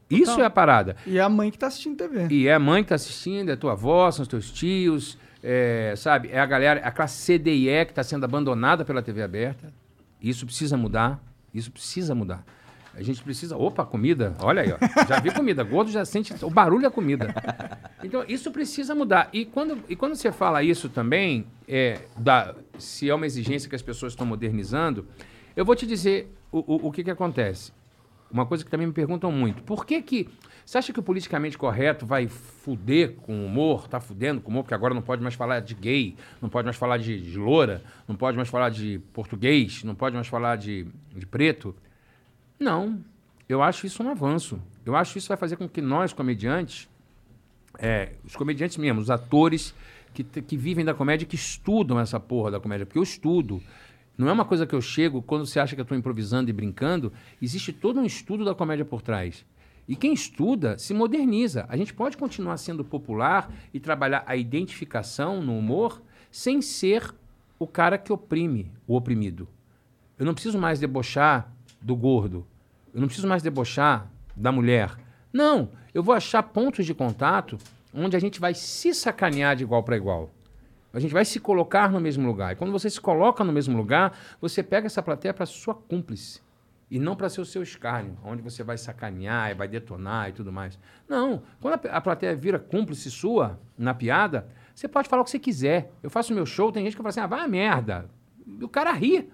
Isso 0.10 0.42
é 0.42 0.46
a 0.46 0.50
parada. 0.50 0.96
E 1.06 1.18
é 1.18 1.22
a 1.22 1.30
mãe 1.30 1.52
que 1.52 1.58
tá 1.58 1.68
assistindo 1.68 1.96
TV. 1.96 2.28
E 2.34 2.48
é 2.48 2.54
a 2.54 2.60
mãe 2.60 2.84
que 2.84 2.90
tá 2.90 2.96
assistindo, 2.96 3.52
é 3.52 3.56
tua 3.56 3.74
avó, 3.74 4.10
são 4.10 4.24
os 4.24 4.28
teus 4.28 4.52
tios, 4.52 5.18
é, 5.44 5.94
sabe? 5.96 6.30
É 6.32 6.40
a 6.40 6.46
galera, 6.46 6.82
a 6.82 6.92
classe 6.92 7.18
C, 7.22 7.38
D 7.38 7.54
e 7.54 7.70
E 7.70 7.86
que 7.86 7.92
está 7.92 8.04
sendo 8.04 8.24
abandonada 8.24 8.84
pela 8.84 9.02
TV 9.02 9.22
aberta. 9.22 9.72
Isso 10.22 10.46
precisa 10.46 10.76
mudar. 10.76 11.22
Isso 11.54 11.72
precisa 11.72 12.14
mudar. 12.14 12.44
A 12.94 13.02
gente 13.02 13.24
precisa. 13.24 13.56
Opa, 13.56 13.86
comida. 13.86 14.36
Olha 14.42 14.62
aí, 14.62 14.74
ó. 14.74 15.06
Já 15.08 15.20
vi 15.20 15.32
comida. 15.32 15.64
Gordo 15.64 15.92
já 15.92 16.04
sente 16.04 16.34
o 16.44 16.50
barulho 16.50 16.82
da 16.82 16.92
comida. 16.92 17.34
Então, 18.04 18.24
isso 18.28 18.52
precisa 18.52 18.96
mudar. 18.96 19.30
E 19.32 19.46
quando, 19.46 19.78
e 19.88 19.96
quando 19.96 20.16
você 20.16 20.32
fala 20.32 20.64
isso 20.64 20.90
também, 20.90 21.46
é, 21.68 22.00
da, 22.18 22.56
se 22.78 23.10
é 23.10 23.14
uma 23.14 23.26
exigência 23.26 23.70
que 23.70 23.76
as 23.76 23.82
pessoas 23.82 24.14
estão 24.14 24.26
modernizando, 24.26 25.08
eu 25.56 25.64
vou 25.64 25.76
te 25.76 25.86
dizer 25.86 26.34
o, 26.52 26.60
o, 26.60 26.88
o 26.88 26.92
que, 26.92 27.04
que 27.04 27.12
acontece. 27.12 27.72
Uma 28.32 28.46
coisa 28.46 28.64
que 28.64 28.70
também 28.70 28.86
me 28.86 28.94
perguntam 28.94 29.32
muito. 29.32 29.64
Por 29.64 29.86
que 29.86 30.02
que... 30.02 30.30
Você 30.66 30.78
acha 30.78 30.94
que 30.94 31.00
o 31.00 31.04
politicamente 31.04 31.58
correto 31.58 32.06
vai 32.06 32.28
fuder 32.28 33.16
com 33.16 33.42
o 33.42 33.46
humor? 33.48 33.88
Tá 33.88 34.00
fudendo 34.00 34.40
com 34.40 34.50
o 34.50 34.52
humor? 34.52 34.64
Porque 34.64 34.76
agora 34.76 34.94
não 34.94 35.02
pode 35.02 35.22
mais 35.24 35.34
falar 35.34 35.62
de 35.62 35.74
gay, 35.74 36.16
não 36.40 36.48
pode 36.48 36.66
mais 36.66 36.78
falar 36.78 36.98
de, 36.98 37.20
de 37.20 37.38
loura, 37.40 37.82
não 38.08 38.16
pode 38.16 38.38
mais 38.38 38.50
falar 38.50 38.70
de 38.70 39.00
português, 39.12 39.84
não 39.84 39.96
pode 39.96 40.16
mais 40.16 40.28
falar 40.28 40.58
de, 40.58 40.86
de 41.16 41.26
preto. 41.26 41.76
Não. 42.60 43.04
Eu 43.48 43.64
acho 43.64 43.88
isso 43.88 44.04
um 44.04 44.12
avanço. 44.12 44.62
Eu 44.86 44.96
acho 44.96 45.14
que 45.14 45.18
isso 45.18 45.28
vai 45.28 45.38
fazer 45.38 45.56
com 45.56 45.68
que 45.68 45.82
nós, 45.82 46.14
comediantes, 46.14 46.88
é, 47.80 48.12
os 48.24 48.36
comediantes 48.36 48.78
mesmo, 48.78 49.02
os 49.02 49.10
atores 49.10 49.74
que, 50.14 50.24
que 50.24 50.58
vivem 50.58 50.86
da 50.86 50.94
comédia, 50.94 51.28
que 51.28 51.36
estudam 51.36 52.00
essa 52.00 52.20
porra 52.20 52.52
da 52.52 52.60
comédia, 52.60 52.86
porque 52.86 53.00
eu 53.00 53.04
estudo. 53.04 53.62
Não 54.20 54.28
é 54.28 54.34
uma 54.34 54.44
coisa 54.44 54.68
que 54.68 54.76
eu 54.76 54.82
chego 54.82 55.22
quando 55.22 55.46
você 55.46 55.62
acha 55.62 55.76
que 55.76 55.80
eu 55.80 55.84
estou 55.84 55.98
improvisando 55.98 56.50
e 56.50 56.54
brincando. 56.54 57.14
Existe 57.42 57.72
todo 57.72 58.02
um 58.02 58.06
estudo 58.06 58.44
da 58.44 58.54
comédia 58.54 58.84
por 58.84 59.02
trás. 59.02 59.46
E 59.88 59.96
quem 59.96 60.12
estuda 60.12 60.78
se 60.78 60.94
moderniza. 60.94 61.66
A 61.70 61.78
gente 61.78 61.94
pode 61.94 62.18
continuar 62.18 62.58
sendo 62.58 62.84
popular 62.84 63.50
e 63.74 63.80
trabalhar 63.80 64.26
a 64.28 64.36
identificação 64.36 65.42
no 65.42 65.58
humor 65.58 66.02
sem 66.30 66.62
ser 66.62 67.16
o 67.58 67.66
cara 67.66 67.98
que 67.98 68.12
oprime 68.12 68.70
o 68.86 68.98
oprimido. 68.98 69.48
Eu 70.18 70.26
não 70.26 70.34
preciso 70.34 70.60
mais 70.60 70.82
debochar 70.82 71.50
do 71.82 71.96
gordo. 71.96 72.46
Eu 72.94 73.00
não 73.00 73.08
preciso 73.08 73.28
mais 73.28 73.42
debochar 73.42 74.12
da 74.36 74.52
mulher. 74.52 74.98
Não, 75.32 75.70
eu 75.94 76.04
vou 76.04 76.14
achar 76.14 76.44
pontos 76.44 76.86
de 76.86 76.94
contato 76.94 77.58
onde 77.94 78.18
a 78.18 78.20
gente 78.20 78.38
vai 78.38 78.54
se 78.54 78.94
sacanear 78.94 79.56
de 79.56 79.64
igual 79.64 79.82
para 79.82 79.96
igual. 79.96 80.30
A 80.94 81.00
gente 81.00 81.14
vai 81.14 81.24
se 81.24 81.40
colocar 81.40 81.92
no 81.92 82.00
mesmo 82.00 82.26
lugar. 82.26 82.54
E 82.54 82.56
quando 82.56 82.72
você 82.72 82.90
se 82.90 83.00
coloca 83.00 83.44
no 83.44 83.54
mesmo 83.54 83.78
lugar, 83.78 84.18
você 84.42 84.64
pega 84.64 84.88
essa 84.88 85.04
plateia 85.04 85.34
para 85.34 85.46
sua 85.46 85.76
cúmplice. 85.76 86.42
E 86.90 86.98
não 86.98 87.16
para 87.16 87.30
ser 87.30 87.42
o 87.42 87.46
seu 87.46 87.62
escárnio, 87.62 88.18
onde 88.24 88.42
você 88.42 88.64
vai 88.64 88.76
sacanear 88.76 89.52
e 89.52 89.54
vai 89.54 89.68
detonar 89.68 90.30
e 90.30 90.32
tudo 90.32 90.52
mais. 90.52 90.80
Não. 91.08 91.44
Quando 91.62 91.80
a, 91.88 92.02
plateia 92.02 92.36
vira 92.36 92.58
cúmplice 92.58 93.12
sua 93.12 93.60
na 93.78 93.94
piada, 93.94 94.48
você 94.74 94.88
pode 94.88 95.08
falar 95.08 95.22
o 95.22 95.26
que 95.26 95.30
você 95.30 95.38
quiser. 95.38 95.92
Eu 96.02 96.10
faço 96.10 96.34
meu 96.34 96.48
show, 96.48 96.72
tem 96.72 96.84
gente 96.84 96.94
que 96.94 96.98
fala 96.98 97.10
assim, 97.10 97.20
ah, 97.20 97.28
vai 97.28 97.42
a 97.42 97.48
merda. 97.48 98.10
E 98.48 98.64
o 98.64 98.70
cara 98.70 98.92
ri. 98.92 99.32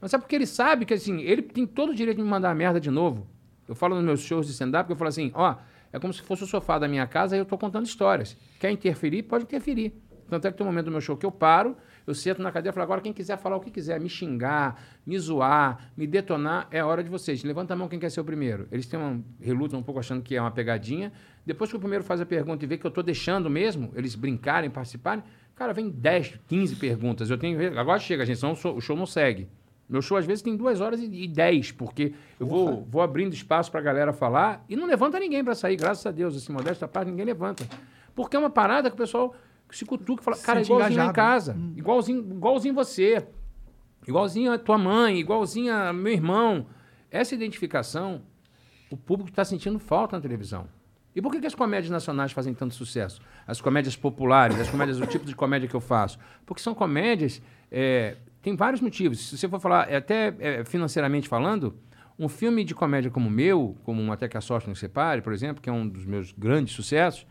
Mas 0.00 0.14
é 0.14 0.18
porque 0.18 0.34
ele 0.34 0.46
sabe 0.46 0.86
que 0.86 0.94
assim, 0.94 1.20
ele 1.20 1.42
tem 1.42 1.66
todo 1.66 1.90
o 1.90 1.94
direito 1.94 2.16
de 2.16 2.22
me 2.22 2.28
mandar 2.28 2.50
a 2.50 2.54
merda 2.54 2.80
de 2.80 2.90
novo. 2.90 3.26
Eu 3.68 3.74
falo 3.74 3.94
nos 3.94 4.04
meus 4.04 4.20
shows 4.20 4.46
de 4.46 4.52
stand-up 4.52 4.90
eu 4.90 4.96
falo 4.96 5.08
assim, 5.08 5.30
ó, 5.34 5.56
é 5.92 5.98
como 5.98 6.12
se 6.12 6.22
fosse 6.22 6.42
o 6.42 6.46
sofá 6.46 6.78
da 6.78 6.88
minha 6.88 7.06
casa 7.06 7.36
e 7.36 7.38
eu 7.38 7.44
tô 7.44 7.58
contando 7.58 7.84
histórias. 7.84 8.36
Quer 8.58 8.70
interferir? 8.70 9.24
Pode 9.24 9.44
interferir. 9.44 9.94
Tanto 10.32 10.46
é 10.46 10.50
que 10.50 10.56
tem 10.56 10.66
um 10.66 10.70
momento 10.70 10.86
do 10.86 10.90
meu 10.90 11.00
show 11.02 11.14
que 11.14 11.26
eu 11.26 11.30
paro, 11.30 11.76
eu 12.06 12.14
sento 12.14 12.40
na 12.40 12.50
cadeira 12.50 12.72
e 12.72 12.74
falo, 12.74 12.84
agora 12.84 13.02
quem 13.02 13.12
quiser 13.12 13.36
falar 13.36 13.56
o 13.56 13.60
que 13.60 13.70
quiser, 13.70 14.00
me 14.00 14.08
xingar, 14.08 14.82
me 15.06 15.18
zoar, 15.18 15.90
me 15.94 16.06
detonar, 16.06 16.68
é 16.70 16.80
a 16.80 16.86
hora 16.86 17.04
de 17.04 17.10
vocês. 17.10 17.44
Levanta 17.44 17.74
a 17.74 17.76
mão 17.76 17.86
quem 17.86 17.98
quer 17.98 18.10
ser 18.10 18.22
o 18.22 18.24
primeiro. 18.24 18.66
Eles 18.72 18.86
têm 18.86 18.98
um, 18.98 19.22
relutam 19.38 19.78
um 19.78 19.82
pouco 19.82 20.00
achando 20.00 20.22
que 20.22 20.34
é 20.34 20.40
uma 20.40 20.50
pegadinha. 20.50 21.12
Depois 21.44 21.68
que 21.68 21.76
o 21.76 21.78
primeiro 21.78 22.02
faz 22.02 22.18
a 22.18 22.24
pergunta 22.24 22.64
e 22.64 22.66
vê 22.66 22.78
que 22.78 22.86
eu 22.86 22.90
tô 22.90 23.02
deixando 23.02 23.50
mesmo, 23.50 23.92
eles 23.94 24.14
brincarem, 24.14 24.70
participarem, 24.70 25.22
cara, 25.54 25.74
vem 25.74 25.90
10, 25.90 26.40
15 26.48 26.76
perguntas. 26.76 27.28
Eu 27.28 27.36
tenho. 27.36 27.78
Agora 27.78 27.98
chega, 27.98 28.24
gente, 28.24 28.38
senão 28.38 28.54
o 28.54 28.80
show- 28.80 28.96
não 28.96 29.04
segue. 29.04 29.48
Meu 29.86 30.00
show 30.00 30.16
às 30.16 30.24
vezes 30.24 30.40
tem 30.40 30.56
duas 30.56 30.80
horas 30.80 30.98
e, 31.02 31.28
dez, 31.28 31.70
porque 31.70 32.14
eu 32.40 32.46
vou, 32.46 32.86
vou 32.88 33.02
abrindo 33.02 33.34
espaço 33.34 33.70
pra 33.70 33.82
galera 33.82 34.14
falar 34.14 34.64
e 34.66 34.76
não 34.76 34.86
levanta 34.86 35.20
ninguém 35.20 35.44
pra 35.44 35.54
sair, 35.54 35.76
graças 35.76 36.06
a 36.06 36.10
Deus. 36.10 36.34
Assim, 36.34 36.54
modesta 36.54 36.88
parte, 36.88 37.10
ninguém 37.10 37.26
levanta. 37.26 37.66
Porque 38.14 38.34
é 38.34 38.38
uma 38.38 38.48
parada 38.48 38.88
que 38.88 38.94
o 38.94 38.96
pessoal 38.96 39.34
se 39.76 39.84
cutuca 39.84 40.22
e 40.22 40.24
fala, 40.24 40.36
cara, 40.38 40.58
Sente 40.60 40.66
igualzinho 40.72 40.78
lá 40.78 40.88
em 40.88 40.92
engajado. 41.08 41.14
casa, 41.14 41.56
igualzinho, 41.76 42.20
igualzinho 42.20 42.74
você, 42.74 43.26
igualzinho 44.06 44.52
a 44.52 44.58
tua 44.58 44.78
mãe, 44.78 45.18
igualzinho 45.18 45.72
a 45.74 45.92
meu 45.92 46.12
irmão. 46.12 46.66
Essa 47.10 47.34
identificação, 47.34 48.22
o 48.90 48.96
público 48.96 49.30
está 49.30 49.44
sentindo 49.44 49.78
falta 49.78 50.16
na 50.16 50.22
televisão. 50.22 50.66
E 51.14 51.20
por 51.20 51.30
que, 51.30 51.40
que 51.40 51.46
as 51.46 51.54
comédias 51.54 51.90
nacionais 51.90 52.32
fazem 52.32 52.54
tanto 52.54 52.74
sucesso? 52.74 53.20
As 53.46 53.60
comédias 53.60 53.94
populares, 53.94 54.58
as 54.58 54.70
comédias, 54.70 54.98
o 54.98 55.06
tipo 55.06 55.26
de 55.26 55.34
comédia 55.36 55.68
que 55.68 55.74
eu 55.76 55.80
faço. 55.80 56.18
Porque 56.46 56.62
são 56.62 56.74
comédias. 56.74 57.42
é, 57.70 58.16
tem 58.40 58.56
vários 58.56 58.80
motivos. 58.80 59.28
Se 59.28 59.36
você 59.36 59.46
for 59.48 59.60
falar, 59.60 59.90
é, 59.90 59.96
até 59.96 60.34
é, 60.38 60.64
financeiramente 60.64 61.28
falando, 61.28 61.76
Um 62.18 62.28
filme 62.28 62.62
de 62.64 62.74
comédia 62.74 63.10
como 63.10 63.28
o 63.28 63.30
meu, 63.30 63.76
como 63.84 64.00
um 64.00 64.10
Até 64.12 64.28
que 64.28 64.36
a 64.36 64.40
Sorte 64.40 64.68
Nos 64.68 64.78
Separe, 64.78 65.22
por 65.22 65.32
exemplo, 65.32 65.62
que 65.62 65.68
é 65.68 65.72
um 65.72 65.86
dos 65.88 66.04
meus 66.04 66.32
grandes 66.32 66.74
sucessos, 66.74 67.26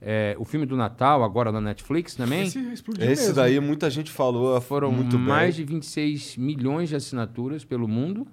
é, 0.00 0.36
o 0.38 0.44
filme 0.44 0.66
do 0.66 0.76
Natal, 0.76 1.22
agora 1.24 1.50
na 1.50 1.60
Netflix 1.60 2.14
também, 2.14 2.42
Esse 2.44 2.58
explodiu 2.72 3.04
Esse 3.10 3.22
mesmo. 3.22 3.34
daí 3.36 3.58
muita 3.60 3.88
gente 3.90 4.10
falou 4.10 4.60
foram 4.60 4.92
muito 4.92 5.18
mais 5.18 5.56
bem. 5.56 5.64
de 5.66 5.72
26 5.74 6.36
milhões 6.36 6.88
de 6.88 6.96
assinaturas 6.96 7.64
pelo 7.64 7.88
mundo, 7.88 8.26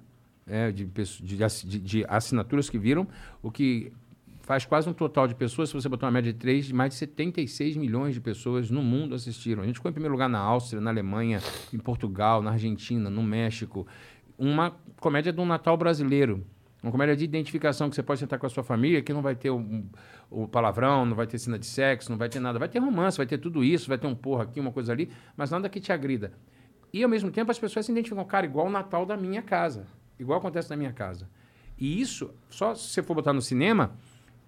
é, 0.46 0.70
de, 0.70 0.84
de 0.84 1.36
de- 1.36 1.78
de 1.80 2.04
assinaturas 2.08 2.68
que 2.68 2.76
viram, 2.78 3.06
o 3.42 3.50
que 3.50 3.90
faz 4.42 4.66
quase 4.66 4.86
um 4.86 4.92
total 4.92 5.26
de 5.26 5.34
pessoas, 5.34 5.70
se 5.70 5.74
você 5.74 5.88
botar 5.88 6.04
uma 6.06 6.12
média 6.12 6.30
de 6.30 6.38
três, 6.38 6.66
de 6.66 6.74
mais 6.74 6.90
de 6.90 6.96
76 6.96 7.78
milhões 7.78 8.12
de 8.14 8.20
pessoas 8.20 8.70
no 8.70 8.82
mundo 8.82 9.14
assistiram. 9.14 9.62
A 9.62 9.66
gente 9.66 9.76
ficou 9.76 9.88
em 9.90 9.94
primeiro 9.94 10.12
lugar 10.12 10.28
na 10.28 10.38
Áustria, 10.38 10.82
na 10.82 10.90
Alemanha, 10.90 11.40
em 11.72 11.78
Portugal, 11.78 12.42
na 12.42 12.50
Argentina, 12.50 13.08
no 13.08 13.22
México. 13.22 13.86
Uma 14.36 14.76
comédia 15.00 15.32
do 15.32 15.42
Natal 15.46 15.78
brasileiro. 15.78 16.44
Uma 16.82 16.92
comédia 16.92 17.16
de 17.16 17.24
identificação 17.24 17.88
que 17.88 17.96
você 17.96 18.02
pode 18.02 18.20
sentar 18.20 18.38
com 18.38 18.44
a 18.44 18.50
sua 18.50 18.62
família, 18.62 19.00
que 19.00 19.14
não 19.14 19.22
vai 19.22 19.34
ter 19.34 19.48
o, 19.48 19.64
o 20.34 20.48
palavrão, 20.48 21.06
não 21.06 21.14
vai 21.14 21.26
ter 21.26 21.38
cena 21.38 21.58
de 21.58 21.66
sexo, 21.66 22.10
não 22.10 22.18
vai 22.18 22.28
ter 22.28 22.40
nada. 22.40 22.58
Vai 22.58 22.68
ter 22.68 22.78
romance, 22.78 23.16
vai 23.16 23.26
ter 23.26 23.38
tudo 23.38 23.62
isso, 23.62 23.88
vai 23.88 23.96
ter 23.96 24.06
um 24.06 24.14
porra 24.14 24.44
aqui, 24.44 24.58
uma 24.58 24.72
coisa 24.72 24.92
ali, 24.92 25.10
mas 25.36 25.50
nada 25.50 25.68
que 25.68 25.80
te 25.80 25.92
agrida. 25.92 26.32
E, 26.92 27.02
ao 27.02 27.08
mesmo 27.08 27.30
tempo, 27.30 27.50
as 27.50 27.58
pessoas 27.58 27.86
se 27.86 27.92
identificam, 27.92 28.24
cara, 28.24 28.46
igual 28.46 28.66
o 28.66 28.70
Natal 28.70 29.06
da 29.06 29.16
minha 29.16 29.42
casa. 29.42 29.86
Igual 30.18 30.38
acontece 30.38 30.70
na 30.70 30.76
minha 30.76 30.92
casa. 30.92 31.28
E 31.78 32.00
isso, 32.00 32.32
só 32.48 32.74
se 32.74 32.88
você 32.88 33.02
for 33.02 33.14
botar 33.14 33.32
no 33.32 33.42
cinema, 33.42 33.96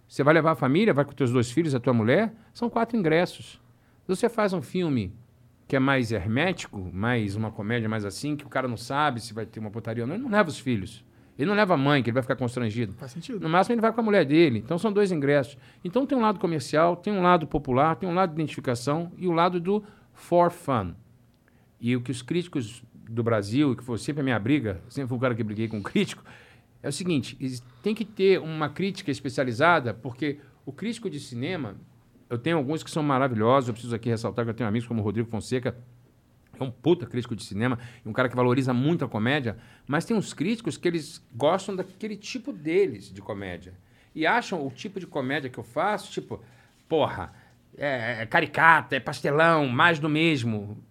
você 0.09 0.23
vai 0.23 0.35
levar 0.35 0.53
a 0.53 0.57
família, 0.57 0.95
vai 0.95 1.05
com 1.05 1.13
teus 1.13 1.33
dois 1.33 1.51
filhos, 1.51 1.75
a 1.75 1.81
tua 1.81 1.93
mulher, 1.93 2.33
são 2.55 2.71
quatro 2.71 2.97
ingressos. 2.97 3.61
Você 4.07 4.29
faz 4.29 4.53
um 4.53 4.63
filme 4.63 5.13
que 5.67 5.75
é 5.75 5.81
mais 5.81 6.13
hermético, 6.13 6.79
mais 6.93 7.35
uma 7.35 7.51
comédia 7.51 7.89
mais 7.89 8.05
assim, 8.05 8.37
que 8.37 8.47
o 8.47 8.49
cara 8.49 8.69
não 8.69 8.77
sabe 8.77 9.21
se 9.21 9.35
vai 9.35 9.45
ter 9.45 9.59
uma 9.59 9.71
putaria 9.71 10.05
ou 10.05 10.07
não, 10.07 10.15
ele 10.15 10.23
não 10.23 10.31
leva 10.31 10.49
os 10.49 10.59
filhos. 10.59 11.05
Ele 11.39 11.49
não 11.49 11.55
leva 11.55 11.75
a 11.75 11.77
mãe, 11.77 12.03
que 12.03 12.09
ele 12.09 12.15
vai 12.15 12.23
ficar 12.23 12.37
constrangido. 12.37 12.95
Faz 12.95 13.13
sentido. 13.13 13.41
No 13.41 13.49
máximo 13.49 13.75
ele 13.75 13.81
vai 13.83 13.93
com 13.93 14.01
a 14.01 14.05
mulher 14.05 14.25
dele. 14.25 14.59
Então 14.59 14.79
são 14.79 14.93
dois 14.93 15.13
ingressos. 15.13 15.59
Então 15.85 16.07
tem 16.07 16.17
um 16.17 16.23
lado 16.23 16.39
comercial, 16.41 16.97
tem 16.97 17.13
um 17.13 17.23
lado 17.23 17.47
popular, 17.47 17.97
tem 17.97 18.09
um 18.09 18.15
lado 18.15 18.31
de 18.31 18.41
identificação 18.41 19.13
e 19.19 19.29
o 19.29 19.33
lado 19.33 19.61
do 19.61 19.85
for 20.15 20.51
fun. 20.51 20.95
E 21.79 21.95
o 21.95 22.01
que 22.01 22.11
os 22.11 22.23
críticos 22.23 22.83
do 23.09 23.23
Brasil, 23.23 23.77
que 23.77 23.85
foi 23.85 23.99
sempre 23.99 24.23
a 24.23 24.25
minha 24.25 24.39
briga, 24.39 24.81
sempre 24.89 25.09
fui 25.09 25.19
um 25.19 25.21
cara 25.21 25.35
que 25.35 25.45
briguei 25.45 25.69
com 25.69 25.77
um 25.77 25.83
crítico, 25.83 26.25
é 26.83 26.89
o 26.89 26.93
seguinte: 26.93 27.37
tem 27.83 27.95
que 27.95 28.05
ter 28.05 28.41
uma 28.41 28.69
crítica 28.69 29.11
especializada, 29.11 29.93
porque 29.93 30.39
o 30.65 30.73
crítico 30.73 31.11
de 31.11 31.21
cinema, 31.21 31.77
eu 32.31 32.39
tenho 32.39 32.57
alguns 32.57 32.83
que 32.83 32.91
são 32.91 33.03
maravilhosos, 33.03 33.69
eu 33.69 33.75
preciso 33.75 33.95
aqui 33.95 34.09
ressaltar 34.09 34.45
que 34.45 34.51
eu 34.51 34.55
tenho 34.55 34.69
amigos 34.69 34.89
como 34.89 35.01
o 35.01 35.05
Rodrigo 35.05 35.29
Fonseca, 35.29 35.77
é 36.63 36.65
um 36.65 36.71
puta 36.71 37.07
crítico 37.07 37.35
de 37.37 37.45
cinema, 37.45 37.79
um 38.05 38.13
cara 38.13 38.29
que 38.29 38.37
valoriza 38.37 38.73
muito 38.73 39.05
a 39.05 39.09
comédia, 39.09 39.57
mas 39.87 40.05
tem 40.05 40.17
uns 40.17 40.33
críticos 40.33 40.77
que 40.77 40.87
eles 40.87 41.25
gostam 41.35 41.75
daquele 41.75 42.17
tipo 42.17 42.53
deles 42.53 43.13
de 43.13 43.21
comédia. 43.21 43.75
E 44.15 44.27
acham 44.27 44.67
o 44.67 44.71
tipo 44.71 44.99
de 44.99 45.07
comédia 45.07 45.51
que 45.51 45.59
eu 45.59 45.65
faço, 45.65 46.11
tipo, 46.11 46.43
porra, 46.89 47.33
é, 47.77 48.23
é 48.23 48.27
caricata, 48.27 48.97
é 48.97 49.01
pastelão, 49.01 49.69
mais 49.69 49.99
do 49.99 50.09
mesmo. 50.09 50.83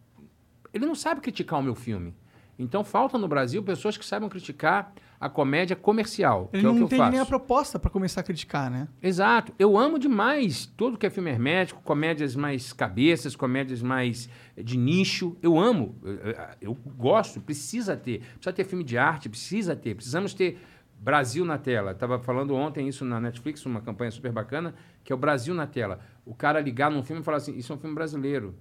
Ele 0.73 0.85
não 0.85 0.95
sabe 0.95 1.21
criticar 1.21 1.59
o 1.59 1.63
meu 1.63 1.75
filme. 1.75 2.13
Então 2.57 2.83
falta 2.83 3.17
no 3.17 3.27
Brasil 3.27 3.61
pessoas 3.63 3.97
que 3.97 4.05
saibam 4.05 4.29
criticar 4.29 4.93
a 5.25 5.29
comédia 5.29 5.75
comercial, 5.75 6.49
Ele 6.53 6.61
que 6.61 6.67
é 6.67 6.69
o 6.69 6.73
que 6.73 6.79
não 6.79 6.85
eu 6.85 6.89
tem 6.89 6.97
faço. 6.99 7.11
nem 7.11 7.19
a 7.19 7.25
proposta 7.25 7.79
pra 7.79 7.89
começar 7.89 8.21
a 8.21 8.23
criticar, 8.23 8.69
né? 8.69 8.87
Exato. 9.01 9.53
Eu 9.57 9.77
amo 9.77 9.97
demais 9.99 10.65
tudo 10.65 10.97
que 10.97 11.05
é 11.05 11.09
filme 11.09 11.29
hermético, 11.29 11.81
comédias 11.83 12.35
mais 12.35 12.71
cabeças, 12.73 13.35
comédias 13.35 13.81
mais 13.81 14.29
eh, 14.55 14.63
de 14.63 14.77
nicho. 14.77 15.35
Eu 15.41 15.57
amo. 15.59 15.95
Eu, 16.03 16.13
eu- 16.13 16.35
eu 16.61 16.73
gosto. 16.95 17.41
Precisa 17.41 17.95
ter. 17.97 18.19
Precisa 18.35 18.53
ter 18.53 18.63
filme 18.63 18.83
de 18.83 18.97
arte, 18.97 19.27
precisa 19.29 19.75
ter. 19.75 19.95
Precisamos 19.95 20.33
ter 20.33 20.57
Brasil 20.99 21.43
na 21.43 21.57
tela. 21.57 21.91
Estava 21.91 22.17
falando 22.19 22.55
ontem 22.55 22.87
isso 22.87 23.03
na 23.03 23.19
Netflix, 23.19 23.65
uma 23.65 23.81
campanha 23.81 24.09
super 24.11 24.31
bacana, 24.31 24.73
que 25.03 25.11
é 25.11 25.15
o 25.15 25.19
Brasil 25.19 25.53
na 25.53 25.67
tela. 25.67 25.99
O 26.25 26.33
cara 26.33 26.59
ligar 26.59 26.89
num 26.89 27.03
filme 27.03 27.21
e 27.21 27.25
falar 27.25 27.37
assim: 27.37 27.55
Isso 27.57 27.71
é 27.73 27.75
um 27.75 27.79
filme 27.79 27.93
brasileiro. 27.95 28.55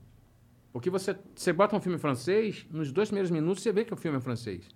Porque 0.73 0.91
você, 0.91 1.17
você 1.35 1.53
bota 1.53 1.77
um 1.77 1.81
filme 1.81 1.99
francês, 1.99 2.67
nos 2.71 2.91
dois 2.91 3.09
primeiros 3.09 3.31
minutos 3.31 3.63
você 3.63 3.71
vê 3.71 3.85
que 3.85 3.95
o 3.95 3.97
filme 3.97 4.19
é 4.19 4.21
francês. 4.21 4.69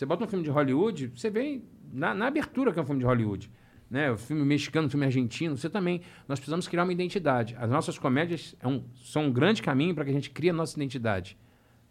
Você 0.00 0.06
bota 0.06 0.24
um 0.24 0.26
filme 0.26 0.42
de 0.42 0.48
Hollywood, 0.50 1.12
você 1.14 1.28
vê 1.28 1.60
na, 1.92 2.14
na 2.14 2.28
abertura 2.28 2.72
que 2.72 2.78
é 2.78 2.82
um 2.82 2.86
filme 2.86 3.00
de 3.00 3.04
Hollywood. 3.04 3.50
Né? 3.90 4.10
O 4.10 4.16
filme 4.16 4.42
mexicano, 4.46 4.86
o 4.86 4.90
filme 4.90 5.04
argentino, 5.04 5.58
você 5.58 5.68
também. 5.68 6.00
Nós 6.26 6.38
precisamos 6.38 6.66
criar 6.66 6.84
uma 6.84 6.92
identidade. 6.94 7.54
As 7.60 7.68
nossas 7.68 7.98
comédias 7.98 8.56
é 8.60 8.66
um- 8.66 8.82
são 8.96 9.26
um 9.26 9.30
grande 9.30 9.60
caminho 9.60 9.94
para 9.94 10.02
que 10.06 10.10
a 10.10 10.14
gente 10.14 10.30
crie 10.30 10.48
a 10.48 10.54
nossa 10.54 10.74
identidade. 10.74 11.36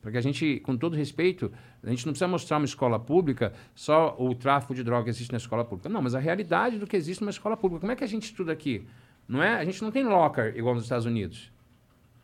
Para 0.01 0.09
que 0.09 0.17
a 0.17 0.21
gente, 0.21 0.59
com 0.61 0.75
todo 0.75 0.95
respeito, 0.97 1.51
a 1.83 1.89
gente 1.91 2.03
não 2.07 2.13
precisa 2.13 2.27
mostrar 2.27 2.57
uma 2.57 2.65
escola 2.65 2.97
pública, 2.99 3.53
só 3.75 4.15
o 4.17 4.33
tráfico 4.33 4.73
de 4.73 4.83
droga 4.83 5.07
existe 5.07 5.31
na 5.31 5.37
escola 5.37 5.63
pública. 5.63 5.87
Não, 5.87 6.01
mas 6.01 6.15
a 6.15 6.19
realidade 6.19 6.79
do 6.79 6.87
que 6.87 6.97
existe 6.97 7.21
numa 7.21 7.29
escola 7.29 7.55
pública. 7.55 7.81
Como 7.81 7.91
é 7.91 7.95
que 7.95 8.03
a 8.03 8.07
gente 8.07 8.23
estuda 8.23 8.51
aqui? 8.51 8.87
Não 9.27 9.43
é? 9.43 9.53
A 9.53 9.63
gente 9.63 9.83
não 9.83 9.91
tem 9.91 10.03
locker 10.03 10.57
igual 10.57 10.73
nos 10.73 10.85
Estados 10.85 11.05
Unidos. 11.05 11.51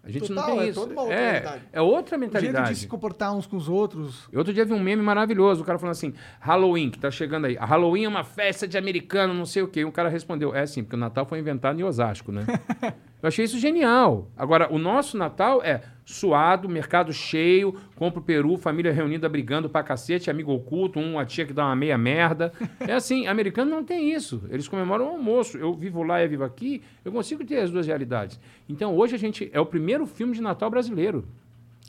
A 0.05 0.11
gente 0.11 0.31
não 0.31 0.43
Total, 0.43 0.57
tem 0.57 0.59
é 0.65 0.69
isso. 0.69 0.79
toda 0.79 0.93
uma 0.93 1.01
outra 1.01 1.15
é, 1.17 1.31
realidade. 1.31 1.63
é 1.73 1.81
outra 1.81 2.15
O 2.15 2.19
jeito 2.19 2.33
mentalidade. 2.33 2.69
de 2.75 2.79
se 2.81 2.87
comportar 2.87 3.35
uns 3.35 3.47
com 3.47 3.57
os 3.57 3.67
outros. 3.67 4.29
Eu 4.31 4.37
Outro 4.37 4.53
dia 4.53 4.63
vi 4.63 4.71
um 4.71 4.79
meme 4.79 5.01
maravilhoso, 5.01 5.63
o 5.63 5.65
cara 5.65 5.79
falando 5.79 5.93
assim, 5.93 6.13
Halloween, 6.39 6.91
que 6.91 6.99
tá 6.99 7.09
chegando 7.09 7.45
aí. 7.45 7.57
A 7.57 7.65
Halloween 7.65 8.03
é 8.05 8.07
uma 8.07 8.23
festa 8.23 8.67
de 8.67 8.77
americano, 8.77 9.33
não 9.33 9.47
sei 9.47 9.63
o 9.63 9.67
quê. 9.67 9.79
E 9.79 9.85
um 9.85 9.91
cara 9.91 10.07
respondeu, 10.07 10.53
é 10.55 10.63
sim, 10.67 10.83
porque 10.83 10.95
o 10.95 10.99
Natal 10.99 11.25
foi 11.25 11.39
inventado 11.39 11.79
em 11.79 11.83
Osasco, 11.83 12.31
né? 12.31 12.45
Eu 13.25 13.29
achei 13.29 13.43
isso 13.43 13.57
genial. 13.57 14.29
Agora, 14.37 14.71
o 14.71 14.77
nosso 14.77 15.17
Natal 15.17 15.59
é 15.63 15.81
suado, 16.05 16.69
mercado 16.69 17.11
cheio, 17.11 17.75
compra 17.95 18.19
o 18.19 18.23
peru, 18.23 18.55
família 18.55 18.93
reunida 18.93 19.27
brigando 19.27 19.67
pra 19.67 19.81
cacete, 19.81 20.29
amigo 20.29 20.53
oculto, 20.53 20.99
um, 20.99 21.17
a 21.17 21.25
tia 21.25 21.43
que 21.43 21.51
dá 21.51 21.65
uma 21.65 21.75
meia 21.75 21.97
merda. 21.97 22.53
É 22.87 22.93
assim, 22.93 23.25
americano 23.25 23.71
não 23.71 23.83
tem 23.83 24.13
isso. 24.13 24.43
Eles 24.51 24.67
comemoram 24.67 25.05
o 25.05 25.09
almoço. 25.09 25.57
Eu 25.57 25.73
vivo 25.73 26.03
lá 26.03 26.21
e 26.23 26.27
vivo 26.27 26.43
aqui, 26.43 26.83
eu 27.03 27.11
consigo 27.11 27.43
ter 27.43 27.61
as 27.61 27.71
duas 27.71 27.87
realidades. 27.87 28.39
Então, 28.69 28.95
hoje 28.95 29.15
a 29.15 29.17
gente 29.17 29.49
é 29.51 29.59
o 29.59 29.65
primeiro 29.65 30.05
filme 30.05 30.35
de 30.35 30.41
Natal 30.41 30.69
brasileiro. 30.69 31.25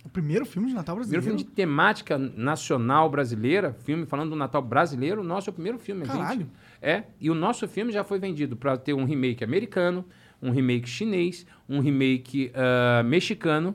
O 0.07 0.09
primeiro 0.09 0.47
filme 0.47 0.69
de 0.69 0.75
Natal 0.75 0.97
Primeiro 0.97 1.21
brasileiro. 1.21 1.39
filme 1.39 1.39
de 1.39 1.55
temática 1.55 2.17
nacional 2.17 3.11
brasileira, 3.11 3.75
filme 3.85 4.07
falando 4.07 4.31
do 4.31 4.37
Natal 4.37 4.63
brasileiro, 4.63 5.21
o 5.21 5.25
nosso 5.25 5.51
é 5.51 5.53
o 5.53 5.53
primeiro 5.53 5.79
filme, 5.79 6.03
a 6.03 6.07
gente. 6.07 6.17
Caralho. 6.17 6.47
É, 6.81 7.05
e 7.21 7.29
o 7.29 7.35
nosso 7.35 7.67
filme 7.67 7.93
já 7.93 8.05
foi 8.05 8.19
vendido 8.19 8.57
para 8.57 8.77
ter 8.77 8.95
um 8.95 9.05
remake 9.05 9.43
americano, 9.43 10.05
um 10.43 10.51
remake 10.51 10.89
chinês, 10.89 11.47
um 11.69 11.81
remake 11.81 12.51
ah, 12.55 13.03
mexicano, 13.03 13.75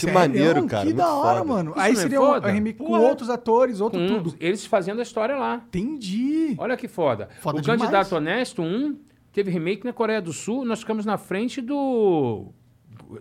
Que 0.00 0.10
maneiro, 0.10 0.66
cara, 0.66 0.86
Que 0.86 0.92
da 0.94 1.12
hora, 1.14 1.38
foda. 1.40 1.44
mano. 1.52 1.70
Isso 1.72 1.80
Aí 1.80 1.92
é 1.92 1.96
seria 1.96 2.20
um 2.20 2.26
foda? 2.26 2.50
remake 2.50 2.78
com 2.78 2.86
Porra. 2.86 3.00
outros 3.00 3.28
atores, 3.30 3.80
outro 3.80 4.00
com 4.00 4.06
tudo. 4.06 4.34
eles 4.40 4.64
fazendo 4.64 4.98
a 5.00 5.02
história 5.02 5.36
lá. 5.36 5.62
Entendi. 5.68 6.54
Olha 6.58 6.76
que 6.76 6.88
foda. 6.88 7.28
Foda 7.40 7.58
o 7.58 7.60
demais. 7.60 7.80
Candidato 7.80 8.14
Honesto 8.16 8.62
1 8.62 8.96
teve 9.32 9.50
remake 9.50 9.84
na 9.84 9.92
Coreia 9.92 10.22
do 10.22 10.32
Sul, 10.32 10.64
nós 10.64 10.80
ficamos 10.80 11.04
na 11.04 11.18
frente 11.18 11.60
do... 11.60 12.46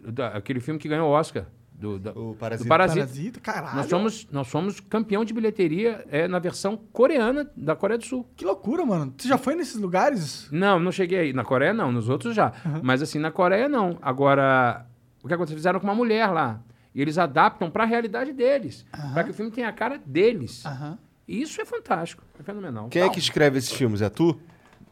da- 0.03 0.30
aquele 0.30 0.59
filme 0.59 0.80
que 0.80 0.88
ganhou 0.88 1.09
o 1.09 1.11
Oscar. 1.11 1.47
Do, 1.84 2.00
da- 2.00 2.12
O 2.14 2.34
Parasita. 2.40 2.64
do 2.64 2.70
Parasita. 2.70 3.00
Parasita, 3.06 3.40
caralho. 3.42 3.76
Nós 3.76 3.86
somos, 3.88 4.28
nós 4.32 4.48
somos 4.48 4.80
campeão 4.80 5.26
de 5.26 5.34
bilheteria 5.34 6.06
é, 6.10 6.30
na 6.30 6.40
versão 6.40 6.78
coreana 6.94 7.52
da 7.58 7.76
Coreia 7.76 7.98
do 7.98 8.06
Sul. 8.06 8.26
Que 8.38 8.46
loucura, 8.46 8.86
mano. 8.86 9.14
Você 9.18 9.28
já 9.28 9.38
foi 9.38 9.54
nesses 9.54 9.76
lugares? 9.76 10.48
Não, 10.50 10.80
não 10.80 10.94
cheguei 10.94 11.20
aí. 11.20 11.34
Na 11.34 11.44
Coreia 11.44 11.74
não, 11.74 11.92
nos 11.92 12.08
outros 12.08 12.34
já. 12.34 12.54
Mas 12.82 13.02
assim, 13.02 13.20
na 13.20 13.32
Coreia 13.32 13.68
não. 13.68 13.98
Agora, 14.02 14.86
o 15.22 15.28
que 15.28 15.34
aconteceu? 15.34 15.58
Fizeram 15.58 15.78
com 15.82 15.86
uma 15.88 15.94
mulher 15.96 16.28
lá. 16.28 16.62
E 16.96 17.02
eles 17.02 17.18
adaptam 17.18 17.70
para 17.70 17.84
a 17.84 17.86
realidade 17.86 18.32
deles. 18.32 18.86
Para 19.14 19.26
que 19.26 19.32
o 19.32 19.34
filme 19.34 19.52
tenha 19.52 19.68
a 19.68 19.74
cara 19.74 20.00
deles. 20.06 20.66
Aham. 20.66 20.98
E 21.28 21.42
isso 21.42 21.60
é 21.60 21.66
fantástico. 21.66 22.24
É 22.40 22.44
fenomenal. 22.44 22.88
Quem 22.88 23.02
é 23.02 23.10
que 23.10 23.20
escreve 23.20 23.58
esses 23.58 23.74
filmes? 23.74 24.02
É 24.02 24.10
tu? 24.10 24.40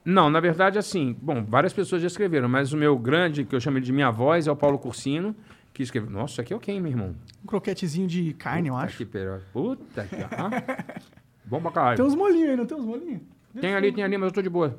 Não, 0.04 0.30
na 0.30 0.40
verdade, 0.42 0.78
assim, 0.78 1.16
bom, 1.22 1.42
várias 1.48 1.72
pessoas 1.72 2.02
já 2.02 2.08
escreveram, 2.08 2.50
mas 2.50 2.74
o 2.74 2.78
meu 2.78 2.98
grande, 2.98 3.46
que 3.46 3.56
eu 3.56 3.62
chamo 3.62 3.80
de 3.80 3.94
minha 3.94 4.10
voz, 4.12 4.48
é 4.48 4.52
o 4.52 4.56
Paulo 4.56 4.80
Cursino, 4.80 5.34
que 5.74 5.84
escreveu. 5.84 6.10
Nossa, 6.10 6.34
isso 6.34 6.42
aqui 6.42 6.54
é 6.54 6.56
o 6.56 6.60
quem, 6.60 6.80
meu 6.82 6.92
irmão? 6.92 7.16
Um 7.44 7.48
croquetezinho 7.48 8.08
de 8.08 8.34
carne, 8.34 8.68
eu 8.70 8.74
Puta 8.76 8.86
acho. 8.86 8.98
que 8.98 9.06
pera- 9.06 9.42
Puta 9.54 10.06
que. 10.06 10.16
ah. 10.16 11.02
Bom 11.46 11.62
pra 11.62 11.72
caralho. 11.72 11.98
Tem 11.98 12.06
uns 12.06 12.16
molhinhos 12.16 12.50
aí, 12.50 12.56
não 12.58 12.66
tem 12.66 12.78
uns 12.78 12.86
molhinhos? 12.86 13.22
Tem 13.60 13.74
ali, 13.76 13.92
tem 13.92 14.04
ali, 14.04 14.18
mas 14.18 14.28
eu 14.28 14.34
tô 14.34 14.42
de 14.42 14.50
boa. 14.50 14.78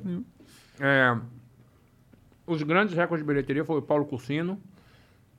É, 0.79 1.15
os 2.47 2.61
grandes 2.63 2.95
recordes 2.95 3.23
de 3.23 3.27
bilheteria 3.31 3.63
foi 3.63 3.77
o 3.77 3.81
Paulo 3.81 4.05
Cursino. 4.05 4.59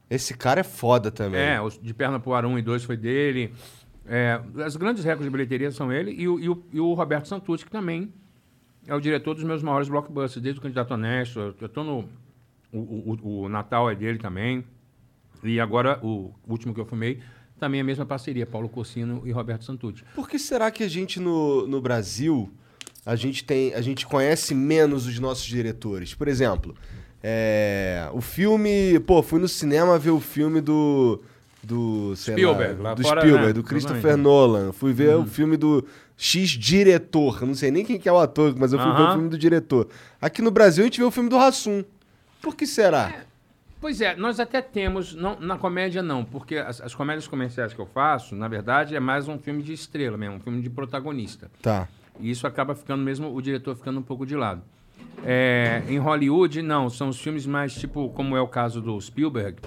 Esse 0.09 0.35
cara 0.35 0.61
é 0.61 0.65
foda 0.65 1.11
também. 1.11 1.41
É, 1.41 1.61
os 1.61 1.79
de 1.79 1.93
perna 1.95 2.21
pro 2.21 2.35
ar 2.35 2.45
1 2.45 2.59
e 2.59 2.63
2 2.63 2.85
foi 2.85 2.97
dele. 2.97 3.53
É, 4.07 4.41
os 4.67 4.77
grandes 4.77 5.03
recordes 5.03 5.25
de 5.27 5.31
bilheteria 5.31 5.71
são 5.73 5.91
ele 5.93 6.13
e 6.13 6.29
o, 6.29 6.39
e 6.39 6.49
o, 6.49 6.63
e 6.73 6.79
o 6.81 6.93
Roberto 6.95 7.27
Santucci, 7.27 7.65
que 7.65 7.71
também 7.71 8.13
é 8.87 8.95
o 8.95 9.01
diretor 9.01 9.35
dos 9.35 9.43
meus 9.45 9.63
maiores 9.63 9.89
blockbusters, 9.89 10.43
desde 10.43 10.59
o 10.61 10.63
Candidato 10.63 10.93
Honesto. 10.95 11.41
Eu, 11.41 11.55
eu 11.63 11.69
tô 11.69 11.83
no. 11.83 12.09
O, 12.71 12.79
o, 12.79 13.43
o 13.45 13.49
Natal 13.49 13.91
é 13.91 13.95
dele 13.95 14.19
também. 14.19 14.65
E 15.45 15.61
agora, 15.61 16.01
o 16.03 16.33
último 16.49 16.75
que 16.75 16.81
eu 16.81 16.87
filmei, 16.87 17.21
também 17.59 17.79
é 17.79 17.83
a 17.83 17.85
mesma 17.85 18.05
parceria, 18.05 18.47
Paulo 18.47 18.69
Corsino 18.69 19.23
e 19.25 19.31
Roberto 19.31 19.65
Santucci. 19.65 20.05
Por 20.15 20.29
que 20.29 20.39
será 20.39 20.71
que 20.71 20.83
a 20.83 20.89
gente 20.89 21.21
no, 21.21 21.67
no 21.67 21.81
Brasil 21.81 22.51
a 23.07 23.15
gente 23.15 23.45
tem 23.45 23.75
a 23.75 23.81
gente 23.83 24.07
conhece 24.07 24.55
menos 24.55 25.07
os 25.07 25.19
nossos 25.19 25.45
diretores? 25.45 26.15
Por 26.15 26.27
exemplo, 26.27 26.75
é, 27.23 28.09
o 28.13 28.21
filme, 28.21 28.99
pô, 29.01 29.23
fui 29.23 29.39
no 29.39 29.49
cinema 29.49 29.99
ver 29.99 30.11
o 30.11 30.21
filme 30.21 30.61
do 30.61 31.23
do 31.63 32.15
sei 32.17 32.35
Spielberg, 32.35 32.83
lá, 32.83 32.91
lá 32.91 32.95
do 32.95 33.03
fora, 33.03 33.21
Spielberg, 33.21 33.47
né? 33.49 33.53
do 33.55 33.63
Christopher. 33.63 34.15
Uhum. 34.17 34.23
Nolan. 34.23 34.73
Fui 34.73 34.93
ver 34.93 35.17
o 35.17 35.25
filme 35.25 35.57
do 35.57 35.83
X 36.17 36.51
diretor. 36.51 37.47
Não 37.47 37.55
sei 37.55 37.71
nem 37.71 37.85
quem 37.85 37.99
que 37.99 38.09
é 38.09 38.13
o 38.13 38.19
ator, 38.19 38.55
mas 38.59 38.73
eu 38.73 38.79
fui 38.79 38.93
ver 38.93 39.03
o 39.03 39.13
filme 39.13 39.29
do 39.29 39.39
diretor. 39.39 39.89
Aqui 40.21 40.43
no 40.43 40.51
Brasil 40.51 40.83
a 40.83 40.87
gente 40.87 41.01
vê 41.01 41.07
o 41.07 41.11
filme 41.11 41.31
do 41.31 41.39
Hassum. 41.39 41.83
Por 42.43 42.55
que 42.55 42.67
será? 42.67 43.25
Pois 43.85 44.01
é, 44.01 44.17
nós 44.17 44.41
até 44.41 44.63
temos, 44.63 45.15
não, 45.15 45.39
na 45.39 45.59
comédia 45.59 46.03
não, 46.03 46.25
porque 46.25 46.57
as, 46.57 46.81
as 46.81 46.95
comédias 46.95 47.29
comerciais 47.29 47.75
que 47.75 47.79
eu 47.79 47.85
faço, 47.85 48.35
na 48.35 48.49
verdade, 48.49 48.97
é 48.97 48.99
mais 48.99 49.29
um 49.29 49.39
filme 49.39 49.63
de 49.63 49.75
estrela 49.75 50.17
mesmo, 50.17 50.37
um 50.37 50.41
filme 50.41 50.63
de 50.63 50.71
protagonista. 50.71 51.51
Tá. 51.61 51.87
E 52.19 52.31
isso 52.31 52.47
acaba 52.47 52.75
ficando 52.75 53.05
mesmo, 53.05 53.31
o 53.31 53.43
diretor 53.43 53.77
ficando 53.77 54.01
um 54.01 54.03
pouco 54.03 54.25
de 54.25 54.35
lado. 54.35 54.63
É, 55.23 55.83
em 55.87 55.99
Hollywood, 55.99 56.63
não, 56.63 56.89
são 56.89 57.11
os 57.11 57.21
filmes 57.21 57.45
mais 57.45 57.75
tipo, 57.75 58.09
como 58.09 58.35
é 58.35 58.41
o 58.41 58.49
caso 58.49 58.81
do 58.81 58.99
Spielberg, 58.99 59.61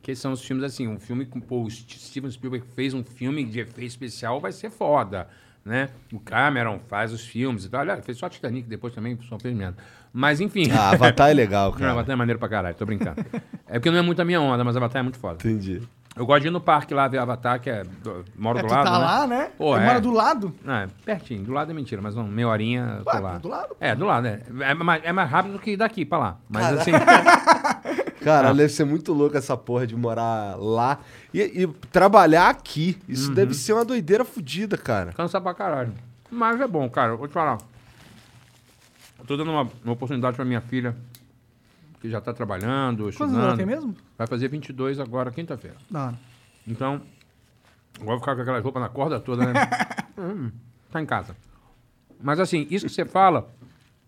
que 0.00 0.14
são 0.14 0.30
os 0.30 0.44
filmes 0.44 0.62
assim, 0.62 0.86
um 0.86 1.00
filme 1.00 1.26
com 1.26 1.40
pô, 1.40 1.64
o 1.64 1.68
Steven 1.68 2.30
Spielberg 2.30 2.64
fez 2.76 2.94
um 2.94 3.02
filme 3.02 3.44
de 3.44 3.58
efeito 3.58 3.88
especial, 3.88 4.38
vai 4.38 4.52
ser 4.52 4.70
foda, 4.70 5.26
né? 5.64 5.90
O 6.12 6.20
Cameron 6.20 6.78
faz 6.86 7.12
os 7.12 7.26
filmes 7.26 7.64
e 7.64 7.68
tal. 7.68 7.80
Olha, 7.80 8.00
fez 8.00 8.16
só 8.16 8.28
Titanic, 8.28 8.68
depois 8.68 8.94
também 8.94 9.18
só 9.28 9.36
fez 9.40 9.52
merda. 9.56 9.76
Mas 10.18 10.40
enfim. 10.40 10.70
Ah, 10.72 10.92
Avatar 10.92 11.28
é 11.30 11.34
legal, 11.34 11.72
Não, 11.72 11.78
cara. 11.78 11.90
Avatar 11.92 12.12
é 12.14 12.16
maneiro 12.16 12.38
pra 12.38 12.48
caralho, 12.48 12.74
tô 12.74 12.86
brincando. 12.86 13.22
é 13.68 13.74
porque 13.74 13.90
não 13.90 13.98
é 13.98 14.02
muito 14.02 14.22
a 14.22 14.24
minha 14.24 14.40
onda, 14.40 14.64
mas 14.64 14.74
Avatar 14.74 15.00
é 15.00 15.02
muito 15.02 15.18
foda. 15.18 15.34
Entendi. 15.34 15.82
Eu 16.16 16.24
gosto 16.24 16.40
de 16.40 16.48
ir 16.48 16.50
no 16.50 16.62
parque 16.62 16.94
lá 16.94 17.06
ver 17.06 17.18
Avatar, 17.18 17.60
que 17.60 17.68
é. 17.68 17.82
do- 18.02 18.24
Moro 18.34 18.58
É, 18.58 18.62
do 18.62 18.68
tu 18.68 18.72
lado. 18.74 18.84
tá 18.86 18.92
né? 18.98 19.04
lá, 19.04 19.26
né? 19.26 19.50
Pô, 19.58 19.76
é, 19.76 19.84
mora 19.84 20.00
do 20.00 20.10
lado? 20.10 20.54
Ah, 20.66 20.84
é 20.84 20.88
pertinho. 21.04 21.42
Do 21.44 21.52
lado 21.52 21.70
é 21.70 21.74
mentira, 21.74 22.00
mas 22.00 22.14
não, 22.14 22.24
meia 22.26 22.48
horinha, 22.48 23.02
tô 23.04 23.10
Ué, 23.10 23.20
lá. 23.20 23.36
do 23.36 23.48
lado, 23.48 23.68
pô. 23.68 23.76
É, 23.78 23.94
do 23.94 24.06
lado, 24.06 24.26
é. 24.26 24.40
É 24.60 24.72
mais, 24.72 25.04
é 25.04 25.12
mais 25.12 25.28
rápido 25.30 25.52
do 25.52 25.58
que 25.58 25.76
daqui 25.76 26.06
pra 26.06 26.16
lá. 26.16 26.36
Mas 26.48 26.78
assim. 26.78 26.92
Cara, 28.24 28.52
deve 28.54 28.70
ser 28.70 28.84
muito 28.84 29.12
louco 29.12 29.36
essa 29.36 29.56
porra 29.56 29.86
de 29.86 29.94
morar 29.94 30.56
lá 30.58 30.98
e, 31.32 31.40
e 31.42 31.66
trabalhar 31.92 32.48
aqui. 32.48 32.96
Isso 33.08 33.30
deve 33.32 33.52
ser 33.54 33.74
uma 33.74 33.84
doideira 33.84 34.24
fodida, 34.24 34.76
cara. 34.78 35.12
Cansa 35.12 35.40
pra 35.40 35.52
caralho. 35.54 35.92
Mas 36.30 36.60
é 36.60 36.66
bom, 36.66 36.88
cara. 36.88 37.14
Vou 37.14 37.28
te 37.28 37.34
falar. 37.34 37.58
Tô 39.26 39.36
dando 39.36 39.50
uma, 39.50 39.68
uma 39.84 39.92
oportunidade 39.92 40.36
pra 40.36 40.44
minha 40.44 40.60
filha, 40.60 40.96
que 42.00 42.08
já 42.08 42.20
tá 42.20 42.32
trabalhando, 42.32 43.04
Quantos 43.04 43.14
estudando. 43.14 43.34
anos 43.34 43.48
ela 43.48 43.56
tem 43.56 43.66
mesmo? 43.66 43.94
Vai 44.16 44.26
fazer 44.26 44.48
22 44.48 45.00
agora, 45.00 45.30
quinta-feira. 45.30 45.76
Não. 45.90 46.16
Então, 46.66 47.00
agora 48.00 48.18
ficar 48.18 48.36
com 48.36 48.42
aquelas 48.42 48.62
roupas 48.62 48.82
na 48.82 48.88
corda 48.88 49.18
toda, 49.18 49.46
né? 49.52 49.52
hum, 50.16 50.50
tá 50.90 51.00
em 51.00 51.06
casa. 51.06 51.36
Mas 52.20 52.38
assim, 52.40 52.66
isso 52.70 52.86
que 52.86 52.92
você 52.92 53.04
fala, 53.04 53.48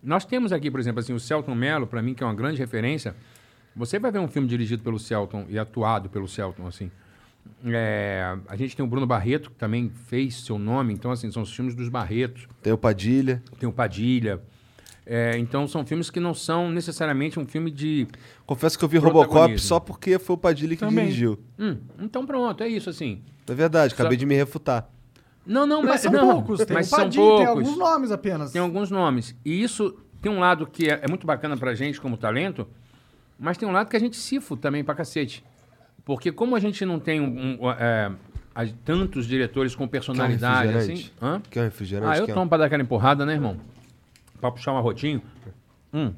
nós 0.03 0.25
temos 0.25 0.53
aqui, 0.53 0.71
por 0.71 0.81
exemplo, 0.81 1.01
assim, 1.01 1.13
o 1.13 1.21
Celton 1.21 1.55
Mello, 1.55 1.87
pra 1.87 2.01
mim, 2.01 2.15
que 2.15 2.23
é 2.23 2.27
uma 2.27 2.35
grande 2.35 2.59
referência. 2.59 3.15
Você 3.75 3.99
vai 3.99 4.11
ver 4.11 4.19
um 4.19 4.29
filme 4.29 4.49
dirigido 4.49 4.83
pelo 4.83 4.99
Celton 4.99 5.47
e 5.49 5.59
atuado 5.59 6.09
pelo 6.09 6.29
Celton, 6.29 6.67
assim. 6.67 6.91
É, 7.65 8.37
a 8.47 8.57
gente 8.57 8.77
tem 8.77 8.85
o 8.85 8.89
Bruno 8.89 9.07
Barreto, 9.07 9.51
que 9.51 9.57
também 9.57 9.91
fez 10.07 10.45
seu 10.45 10.59
nome, 10.59 10.93
então, 10.93 11.11
assim, 11.11 11.31
são 11.31 11.43
os 11.43 11.53
filmes 11.55 11.75
dos 11.75 11.89
Barretos. 11.89 12.47
Tem 12.63 12.73
o 12.73 12.79
Padilha. 12.79 13.43
Tem 13.59 13.69
o 13.69 13.73
Padilha. 13.73 14.41
É, 15.11 15.39
então, 15.39 15.67
são 15.67 15.87
filmes 15.87 16.11
que 16.11 16.21
não 16.21 16.35
são 16.35 16.71
necessariamente 16.71 17.41
um 17.41 17.47
filme 17.47 17.71
de. 17.71 18.07
Confesso 18.45 18.79
que 18.79 18.85
eu 18.85 18.89
vi. 18.89 18.99
Robocop 18.99 19.59
só 19.59 19.81
porque 19.81 20.19
foi 20.19 20.35
o 20.35 20.39
Padilha 20.39 20.77
que 20.77 20.81
Também. 20.81 21.07
dirigiu. 21.07 21.39
Hum, 21.59 21.79
então, 21.99 22.27
pronto, 22.27 22.63
é 22.63 22.69
isso, 22.69 22.91
assim. 22.91 23.23
É 23.49 23.55
verdade, 23.55 23.95
acabei 23.95 24.19
Só- 24.19 24.21
de 24.21 24.27
me 24.27 24.35
refutar. 24.35 24.87
Não, 25.47 25.67
não, 25.67 25.81
Mas 25.81 25.93
mas, 25.93 26.01
são 26.03 26.13
não, 26.13 26.35
poucos, 26.35 26.63
tem 26.67 26.75
mas 26.75 26.87
o 26.89 26.91
são 26.91 26.99
Padilha, 26.99 27.23
poucos. 27.23 27.39
tem 27.39 27.47
alguns 27.49 27.79
nomes 27.79 28.11
apenas. 28.13 28.53
Tem 28.53 28.61
alguns 28.61 28.91
nomes. 28.91 29.35
E 29.43 29.63
isso 29.63 29.97
tem 30.21 30.31
um 30.31 30.41
lado 30.41 30.67
que 30.67 30.91
é, 30.91 31.01
é 31.03 31.09
muito 31.09 31.27
bacana 31.27 31.57
pra 31.57 31.75
gente 31.75 31.99
como 31.99 32.19
talento, 32.19 32.69
mas 33.39 33.57
tem 33.57 33.67
um 33.67 33.73
lado 33.73 33.89
que 33.89 33.97
a 33.97 34.01
gente 34.01 34.15
cifra 34.19 34.59
também 34.59 34.85
pra 34.85 34.95
cacete. 34.95 35.43
Porque 36.05 36.31
como 36.31 36.55
a 36.55 36.61
gente 36.61 36.85
não 36.85 36.99
tem 37.01 37.19
um, 37.23 37.59
um, 37.65 37.71
é, 37.71 38.13
tantos 38.85 39.27
diretores 39.27 39.75
com 39.75 39.89
personalidade 39.89 40.69
assim. 40.77 40.93
refrigerante? 40.93 41.13
Hã? 41.23 41.41
Quer 41.51 41.61
um 41.61 41.65
refrigerante? 41.65 42.19
Ah, 42.19 42.23
eu 42.23 42.27
tomo 42.35 42.47
pra 42.47 42.59
dar 42.59 42.65
aquela 42.67 42.83
empurrada, 42.83 43.25
né, 43.25 43.33
irmão? 43.33 43.57
Pra 44.41 44.51
puxar 44.51 44.73
um 44.73 44.79
arrotinho. 44.79 45.23
Hum. 45.93 46.13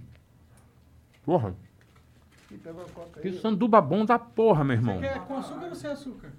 Porra. 1.25 1.55
Que 3.23 3.33
sanduba 3.41 3.81
bom 3.81 4.05
da 4.05 4.19
porra, 4.19 4.65
meu 4.65 4.77
irmão. 4.77 5.03
É 5.03 5.19
com 5.21 5.37
açúcar 5.37 5.67
ou 5.67 5.75
sem 5.75 5.91
açúcar? 5.91 6.33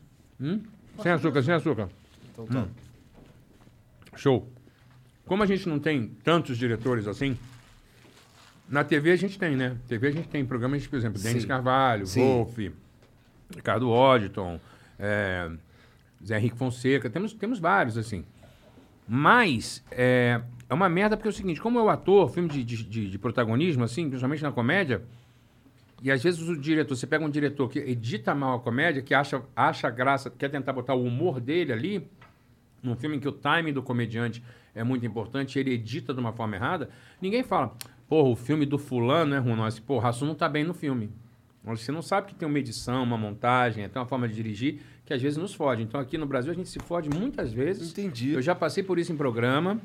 Sem 1.02 1.12
açúcar, 1.12 1.44
sem 1.44 1.54
açúcar. 1.54 1.90
Hum. 2.38 2.68
Show. 4.16 4.52
Como 5.26 5.44
a 5.44 5.46
gente 5.46 5.70
não 5.70 5.80
tem 5.80 6.10
tantos 6.24 6.58
diretores 6.58 7.08
assim, 7.08 7.38
na 8.68 8.84
TV 8.84 9.12
a 9.12 9.16
gente 9.16 9.38
tem, 9.40 9.56
né? 9.56 9.78
TV 9.88 10.08
a 10.08 10.12
gente 10.12 10.28
tem 10.28 10.46
programas, 10.46 10.86
por 10.88 10.98
exemplo, 10.98 11.22
Denis. 11.22 11.46
Carvalho, 11.46 12.06
Sim. 12.06 12.22
Wolf, 12.22 12.58
Ricardo 13.56 13.90
Odditon, 13.90 14.60
é, 14.98 15.50
Zé 16.26 16.38
Henrique 16.38 16.58
Fonseca, 16.58 17.10
temos, 17.10 17.34
temos 17.34 17.60
vários, 17.60 17.98
assim. 17.98 18.26
Mas 19.08 19.84
é, 19.92 20.42
é 20.72 20.74
uma 20.74 20.88
merda 20.88 21.17
porque 21.17 21.28
é 21.28 21.32
o 21.32 21.34
seguinte, 21.34 21.59
como 21.59 21.78
é 21.78 21.84
o 21.84 21.89
ator, 21.89 22.30
filme 22.30 22.47
de, 22.47 22.63
de, 22.63 23.09
de- 23.09 23.19
protagonismo, 23.19 23.84
assim, 23.84 24.07
principalmente 24.07 24.41
na 24.41 24.53
comédia, 24.53 25.03
e 26.01 26.09
às 26.09 26.24
vezes 26.24 26.47
o 26.47 26.57
diretor, 26.57 26.95
você 26.95 27.05
pega 27.05 27.26
um 27.26 27.30
diretor 27.30 27.69
que 27.69 27.78
edita 27.78 28.34
mal 28.34 28.55
a 28.55 28.59
comédia, 28.61 29.01
que 29.01 29.13
acha, 29.13 29.43
acha 29.53 29.89
graça, 29.89 30.30
quer 30.30 30.47
tentar 30.47 30.72
botar 30.72 30.95
o 30.95 31.03
humor 31.03 31.41
dele 31.41 31.74
ali, 31.74 32.07
num 32.82 32.95
filme 32.95 33.17
em 33.17 33.19
que 33.19 33.28
o 33.28 33.34
timing 33.34 33.74
do 33.74 33.84
comediante 33.84 34.41
é 34.74 34.82
muito 34.82 35.05
importante, 35.05 35.59
ele 35.59 35.74
edita 35.74 36.13
de 36.13 36.22
uma 36.22 36.32
forma 36.32 36.55
errada, 36.55 36.89
ninguém 37.22 37.43
fala, 37.43 37.76
porra, 38.07 38.30
o 38.30 38.36
filme 38.38 38.65
do 38.65 38.78
fulano 38.78 39.36
é 39.36 39.39
ruim, 39.39 39.57
não, 39.57 39.67
esse, 39.67 39.82
porra, 39.82 40.05
Rassum 40.05 40.26
não 40.26 40.36
tá 40.36 40.47
bem 40.47 40.63
no 40.63 40.74
filme. 40.74 41.09
Você 41.65 41.91
não 41.91 42.01
sabe 42.01 42.28
que 42.28 42.34
tem 42.34 42.47
uma 42.47 42.57
edição, 42.57 43.03
uma 43.03 43.17
montagem, 43.17 43.84
até 43.84 43.99
uma 43.99 44.05
forma 44.05 44.26
de 44.26 44.34
dirigir, 44.34 44.80
que 45.05 45.13
às 45.13 45.22
vezes 45.22 45.38
nos 45.38 45.53
fode. 45.53 45.84
Então 45.84 45.99
aqui 45.99 46.17
no 46.17 46.26
Brasil 46.26 46.49
a 46.51 46.55
gente 46.55 46.69
se 46.69 46.80
fode 46.80 47.09
muitas 47.09 47.51
vezes. 47.51 47.91
Entendi. 47.91 48.32
Eu 48.32 48.41
já 48.41 48.55
passei 48.55 48.82
por 48.82 48.97
isso 48.97 49.11
em 49.11 49.17
programa, 49.17 49.80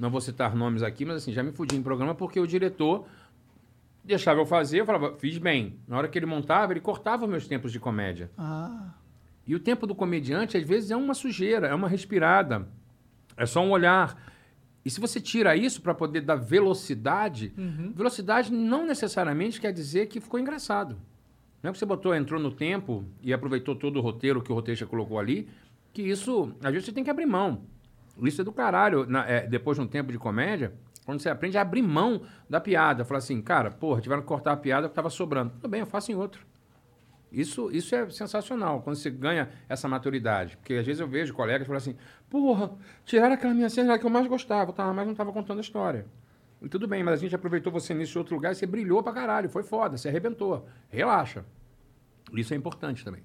não 0.00 0.10
vou 0.10 0.20
citar 0.20 0.56
nomes 0.56 0.82
aqui, 0.82 1.04
mas 1.04 1.16
assim, 1.16 1.32
já 1.32 1.42
me 1.42 1.52
fudi 1.52 1.76
em 1.76 1.82
programa 1.82 2.14
porque 2.14 2.40
o 2.40 2.46
diretor 2.46 3.06
deixava 4.02 4.40
eu 4.40 4.46
fazer, 4.46 4.80
eu 4.80 4.86
falava, 4.86 5.14
fiz 5.18 5.36
bem. 5.36 5.78
Na 5.86 5.98
hora 5.98 6.08
que 6.08 6.18
ele 6.18 6.24
montava, 6.24 6.72
ele 6.72 6.80
cortava 6.80 7.26
meus 7.26 7.46
tempos 7.46 7.70
de 7.70 7.78
comédia. 7.78 8.30
Ah. 8.38 8.94
E 9.46 9.54
o 9.54 9.60
tempo 9.60 9.86
do 9.86 9.94
comediante, 9.94 10.56
às 10.56 10.64
vezes, 10.64 10.90
é 10.90 10.96
uma 10.96 11.12
sujeira, 11.12 11.66
é 11.66 11.74
uma 11.74 11.86
respirada, 11.86 12.66
é 13.36 13.44
só 13.44 13.62
um 13.62 13.70
olhar. 13.70 14.16
E 14.82 14.90
se 14.90 15.00
você 15.00 15.20
tira 15.20 15.54
isso 15.54 15.82
para 15.82 15.94
poder 15.94 16.22
dar 16.22 16.36
velocidade, 16.36 17.52
velocidade 17.94 18.50
não 18.50 18.86
necessariamente 18.86 19.60
quer 19.60 19.72
dizer 19.72 20.06
que 20.06 20.18
ficou 20.18 20.40
engraçado. 20.40 20.96
Não 21.62 21.68
é 21.68 21.72
que 21.72 21.78
você 21.78 21.84
botou, 21.84 22.14
entrou 22.14 22.40
no 22.40 22.50
tempo 22.50 23.04
e 23.22 23.34
aproveitou 23.34 23.76
todo 23.76 23.98
o 23.98 24.00
roteiro 24.00 24.42
que 24.42 24.50
o 24.50 24.54
roteirista 24.54 24.86
colocou 24.86 25.18
ali, 25.18 25.46
que 25.92 26.00
isso, 26.00 26.54
às 26.62 26.72
vezes, 26.72 26.86
você 26.86 26.92
tem 26.92 27.04
que 27.04 27.10
abrir 27.10 27.26
mão. 27.26 27.64
Isso 28.26 28.40
é 28.40 28.44
do 28.44 28.52
caralho. 28.52 29.06
Na- 29.06 29.26
é, 29.28 29.46
depois 29.46 29.76
de 29.76 29.82
um 29.82 29.86
tempo 29.86 30.10
de 30.12 30.18
comédia, 30.18 30.72
quando 31.04 31.20
você 31.20 31.28
aprende 31.28 31.56
a 31.58 31.62
abrir 31.62 31.82
mão 31.82 32.22
da 32.48 32.60
piada, 32.60 33.04
falar 33.04 33.18
assim, 33.18 33.40
cara, 33.40 33.70
porra, 33.70 34.00
tiveram 34.00 34.22
que 34.22 34.28
cortar 34.28 34.52
a 34.52 34.56
piada 34.56 34.86
que 34.88 34.92
estava 34.92 35.10
sobrando. 35.10 35.50
Tudo 35.52 35.68
bem, 35.68 35.80
eu 35.80 35.86
faço 35.86 36.12
em 36.12 36.14
outro. 36.14 36.46
Isso, 37.32 37.70
isso 37.70 37.94
é 37.94 38.10
sensacional, 38.10 38.82
quando 38.82 38.96
você 38.96 39.08
ganha 39.08 39.48
essa 39.68 39.86
maturidade. 39.86 40.56
Porque 40.56 40.74
às 40.74 40.84
vezes 40.86 41.00
eu 41.00 41.06
vejo 41.06 41.32
colegas 41.32 41.66
falar 41.66 41.78
assim, 41.78 41.94
porra, 42.28 42.72
tiraram 43.04 43.34
aquela 43.34 43.54
minha 43.54 43.70
cena 43.70 43.96
que 43.98 44.04
eu 44.04 44.10
mais 44.10 44.26
gostava, 44.26 44.72
tá? 44.72 44.92
mas 44.92 45.04
não 45.04 45.12
estava 45.12 45.32
contando 45.32 45.58
a 45.58 45.60
história. 45.60 46.06
E 46.60 46.68
tudo 46.68 46.88
bem, 46.88 47.02
mas 47.04 47.14
a 47.14 47.22
gente 47.22 47.34
aproveitou 47.34 47.72
você 47.72 47.94
nesse 47.94 48.18
outro 48.18 48.34
lugar 48.34 48.52
e 48.52 48.54
você 48.56 48.66
brilhou 48.66 49.02
pra 49.02 49.12
caralho, 49.12 49.48
foi 49.48 49.62
foda, 49.62 49.96
você 49.96 50.08
arrebentou. 50.08 50.66
Relaxa. 50.88 51.44
Isso 52.34 52.52
é 52.52 52.56
importante 52.56 53.04
também. 53.04 53.22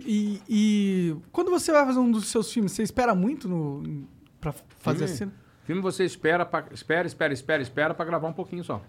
E, 0.00 0.40
e 0.48 1.16
quando 1.30 1.50
você 1.50 1.70
vai 1.70 1.84
fazer 1.84 1.98
um 1.98 2.10
dos 2.10 2.28
seus 2.28 2.50
filmes, 2.52 2.72
você 2.72 2.82
espera 2.82 3.14
muito 3.14 3.48
no, 3.48 4.06
pra 4.42 4.52
fazer 4.52 5.06
Filme? 5.06 5.16
cena? 5.18 5.32
Filme 5.64 5.80
você 5.80 6.04
espera, 6.04 6.44
pra, 6.44 6.66
espera, 6.72 7.06
espera, 7.06 7.32
espera, 7.32 7.62
espera 7.62 7.94
pra 7.94 8.04
gravar 8.04 8.28
um 8.28 8.32
pouquinho 8.32 8.64
só. 8.64 8.82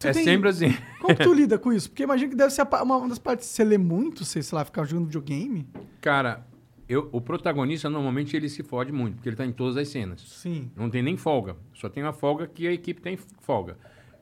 Tu 0.00 0.08
é 0.08 0.12
tem- 0.12 0.24
sempre 0.24 0.48
assim. 0.48 0.74
Como 1.00 1.14
tu 1.14 1.32
lida 1.34 1.58
com 1.58 1.72
isso? 1.72 1.88
Porque 1.90 2.02
imagina 2.02 2.30
que 2.30 2.36
deve 2.36 2.50
ser 2.50 2.66
uma 2.82 3.08
das 3.08 3.18
partes. 3.18 3.46
Você 3.46 3.62
lê 3.62 3.78
muito, 3.78 4.24
sei 4.24 4.42
lá, 4.52 4.64
ficar 4.64 4.84
jogando 4.84 5.04
videogame? 5.06 5.68
Cara, 6.00 6.44
eu, 6.88 7.08
o 7.12 7.20
protagonista 7.20 7.88
normalmente 7.90 8.34
ele 8.36 8.48
se 8.48 8.62
fode 8.62 8.90
muito, 8.90 9.16
porque 9.16 9.28
ele 9.28 9.36
tá 9.36 9.44
em 9.46 9.52
todas 9.52 9.76
as 9.76 9.88
cenas. 9.88 10.20
Sim. 10.22 10.70
Não 10.74 10.88
tem 10.90 11.02
nem 11.02 11.16
folga. 11.16 11.56
Só 11.74 11.88
tem 11.88 12.02
uma 12.02 12.12
folga 12.12 12.46
que 12.46 12.66
a 12.66 12.72
equipe 12.72 13.00
tem 13.00 13.16
folga. 13.40 13.76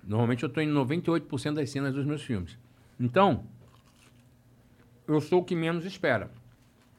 Normalmente 0.05 0.43
eu 0.43 0.49
estou 0.49 0.63
em 0.63 0.69
98% 0.69 1.55
das 1.55 1.71
cenas 1.71 1.95
dos 1.95 2.05
meus 2.05 2.23
filmes. 2.23 2.59
Então, 2.99 3.45
eu 5.07 5.21
sou 5.21 5.41
o 5.41 5.45
que 5.45 5.55
menos 5.55 5.85
espera. 5.85 6.31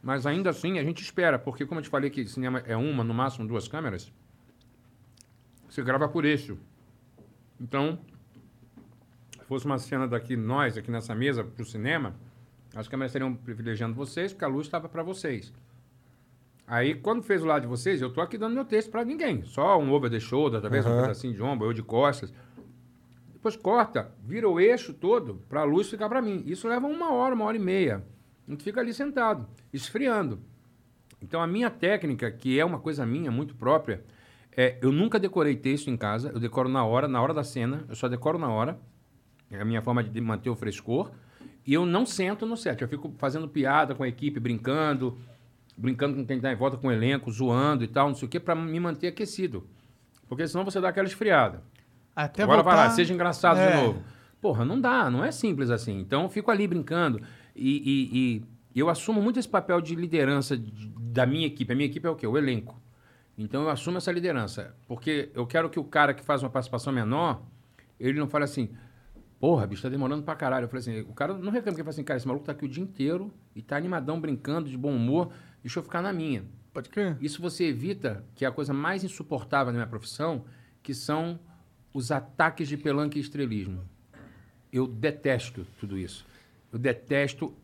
Mas 0.04 0.26
ainda 0.26 0.50
assim, 0.50 0.78
a 0.78 0.84
gente 0.84 1.02
espera, 1.02 1.40
porque 1.40 1.66
como 1.66 1.80
eu 1.80 1.84
te 1.84 1.90
falei 1.90 2.10
que 2.10 2.28
cinema 2.28 2.62
é 2.68 2.76
uma, 2.76 3.06
no 3.06 3.14
máximo 3.14 3.48
duas 3.48 3.70
câmeras, 3.70 4.12
você 5.70 5.82
grava 5.82 6.10
por 6.10 6.26
eixo. 6.26 6.58
Então, 7.60 7.98
se 9.40 9.46
fosse 9.46 9.66
uma 9.66 9.80
cena 9.80 10.06
daqui, 10.06 10.36
nós, 10.36 10.78
aqui 10.78 10.92
nessa 10.92 11.16
mesa, 11.16 11.42
para 11.42 11.64
o 11.64 11.66
cinema, 11.66 12.14
as 12.76 12.90
câmeras 12.90 13.12
estariam 13.12 13.34
privilegiando 13.34 13.96
vocês, 13.96 14.34
porque 14.34 14.44
a 14.44 14.50
luz 14.50 14.68
estava 14.68 14.90
para 14.90 15.04
vocês. 15.04 15.54
Aí, 16.68 16.96
quando 16.96 17.24
fez 17.24 17.42
o 17.42 17.46
lado 17.46 17.62
de 17.62 17.68
vocês, 17.68 18.02
eu 18.02 18.12
tô 18.12 18.20
aqui 18.20 18.38
dando 18.38 18.54
meu 18.54 18.66
texto 18.66 18.92
para 18.92 19.06
ninguém. 19.06 19.44
Só 19.44 19.80
um 19.80 19.90
over 19.94 20.12
the 20.12 20.20
shoulder, 20.20 20.60
talvez 20.60 20.86
um 20.86 21.02
pedacinho 21.02 21.34
de 21.34 21.42
ombro, 21.42 21.68
eu 21.68 21.74
de 21.74 21.82
costas. 21.82 22.34
Depois 23.32 23.56
corta, 23.56 24.12
vira 24.22 24.50
o 24.50 24.60
eixo 24.60 24.94
todo 24.94 25.36
para 25.48 25.62
a 25.62 25.64
luz 25.64 25.90
ficar 25.90 26.10
para 26.10 26.22
mim. 26.22 26.44
Isso 26.46 26.68
leva 26.68 26.88
uma 26.88 27.14
hora, 27.14 27.34
uma 27.36 27.46
hora 27.46 27.56
e 27.56 27.60
meia. 27.60 28.04
Gente 28.48 28.64
fica 28.64 28.82
ali 28.82 28.94
sentado, 28.94 29.48
esfriando. 29.72 30.40
Então 31.22 31.42
a 31.42 31.48
minha 31.48 31.70
técnica, 31.70 32.30
que 32.32 32.60
é 32.60 32.66
uma 32.66 32.80
coisa 32.80 33.06
minha, 33.06 33.32
muito 33.32 33.56
própria, 33.56 34.04
é 34.56 34.78
eu 34.82 34.92
nunca 34.92 35.20
decorei 35.20 35.56
texto 35.56 35.90
em 35.90 35.96
casa, 35.98 36.30
eu 36.30 36.40
decoro 36.40 36.68
na 36.68 36.86
hora, 36.86 37.08
na 37.08 37.22
hora 37.22 37.34
da 37.34 37.44
cena, 37.44 37.86
eu 37.88 37.96
só 37.96 38.08
decoro 38.08 38.38
na 38.38 38.50
hora. 38.50 38.78
É 39.50 39.62
a 39.62 39.66
minha 39.66 39.82
forma 39.82 40.04
de 40.04 40.22
manter 40.22 40.50
o 40.50 40.56
frescor. 40.56 41.12
E 41.66 41.74
eu 41.74 41.86
não 41.86 42.06
sento 42.06 42.46
no 42.46 42.58
set, 42.58 42.82
eu 42.82 42.88
fico 42.88 43.14
fazendo 43.18 43.48
piada 43.48 43.96
com 43.96 44.04
a 44.04 44.08
equipe, 44.08 44.40
brincando, 44.40 45.18
brincando 45.78 46.16
com 46.16 46.26
quem 46.26 46.38
está 46.38 46.52
em 46.52 46.56
volta, 46.56 46.76
com 46.76 46.88
o 46.88 46.92
elenco, 46.92 47.32
zoando 47.32 47.84
e 47.84 47.88
tal, 47.88 48.10
não 48.10 48.16
sei 48.16 48.28
o 48.28 48.30
quê, 48.30 48.40
para 48.40 48.54
me 48.54 48.80
manter 48.80 49.08
aquecido. 49.08 49.66
Porque 50.28 50.46
senão 50.46 50.66
você 50.66 50.82
dá 50.82 50.90
aquela 50.90 51.08
esfriada. 51.08 51.62
Até 52.14 52.44
Agora 52.44 52.62
vai 52.62 52.74
voltar... 52.74 52.90
lá, 52.90 52.94
seja 52.94 53.14
engraçado 53.14 53.60
É. 53.60 53.72
de 53.72 53.84
novo. 53.84 54.04
Porra, 54.42 54.66
não 54.66 54.80
dá, 54.80 55.10
não 55.10 55.24
é 55.24 55.32
simples 55.32 55.70
assim. 55.70 56.00
Então 56.00 56.24
eu 56.24 56.30
fico 56.30 56.52
ali 56.52 56.68
brincando. 56.68 57.22
E, 57.56 57.70
e- 57.86 58.44
e 58.76 58.80
eu 58.80 58.90
assumo 58.90 59.22
muito 59.22 59.40
esse 59.40 59.48
papel 59.50 59.80
de 59.82 59.96
liderança 59.96 60.58
de- 60.58 60.88
da 60.98 61.26
minha 61.26 61.46
equipe. 61.48 61.72
A 61.72 61.76
minha 61.76 61.86
equipe 61.88 62.06
é 62.06 62.10
o 62.10 62.16
quê? 62.16 62.26
O 62.26 62.38
elenco. 62.38 62.82
Então 63.38 63.64
eu 63.64 63.70
assumo 63.70 63.98
essa 63.98 64.12
liderança. 64.12 64.76
Porque 64.88 65.30
eu 65.34 65.46
quero 65.46 65.70
que 65.70 65.80
o 65.80 65.84
cara 65.84 66.14
que 66.14 66.24
faz 66.24 66.42
uma 66.44 66.50
participação 66.50 66.92
menor, 66.94 67.44
ele 68.00 68.20
não 68.20 68.28
fale 68.28 68.44
assim, 68.46 68.70
porra, 69.40 69.66
bicho, 69.68 69.82
tá 69.82 69.90
demorando 69.90 70.24
pra 70.24 70.36
caralho. 70.36 70.66
Eu 70.66 70.70
falei 70.70 70.82
assim, 70.82 71.02
o 71.10 71.14
cara 71.14 71.34
não 71.34 71.52
reclama, 71.52 71.62
porque 71.64 71.70
ele 71.82 71.84
fala 71.84 71.90
assim, 71.90 72.04
cara, 72.04 72.18
esse 72.18 72.28
maluco 72.28 72.46
tá 72.46 72.52
aqui 72.52 72.66
o 72.66 72.70
dia 72.70 72.84
inteiro 72.84 73.32
e 73.56 73.62
tá 73.62 73.76
animadão, 73.78 74.20
brincando, 74.20 74.70
de 74.70 74.78
bom 74.78 74.96
humor, 74.96 75.32
deixa 75.62 75.80
eu 75.80 75.84
ficar 75.84 76.02
na 76.02 76.12
minha. 76.14 76.44
Pode 76.74 76.90
crer. 76.90 77.18
Isso 77.22 77.42
você 77.42 77.66
evita, 77.66 78.24
que 78.36 78.46
é 78.46 78.48
a 78.48 78.52
coisa 78.52 78.74
mais 78.74 79.04
insuportável 79.04 79.72
na 79.72 79.78
minha 79.80 79.88
profissão, 79.88 80.46
que 80.82 80.94
são 80.94 81.40
os 81.94 82.12
ataques 82.12 82.68
de 82.68 82.78
pelanca 82.78 83.18
e 83.18 83.22
estrelismo. 83.22 83.82
Eu 84.72 84.88
detesto 84.88 85.68
tudo 85.80 85.98
isso. 86.00 86.26
Eu 86.74 86.80
detesto 86.80 87.56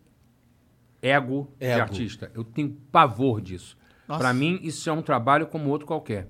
ego, 1.02 1.52
de 1.60 1.66
Ego. 1.66 1.82
artista. 1.82 2.32
Eu 2.36 2.44
tenho 2.44 2.70
pavor 2.92 3.42
disso. 3.42 3.76
Para 4.06 4.32
mim, 4.34 4.60
isso 4.62 4.88
é 4.88 4.94
um 4.94 5.02
trabalho 5.02 5.48
como 5.48 5.70
outro 5.70 5.88
qualquer. 5.88 6.28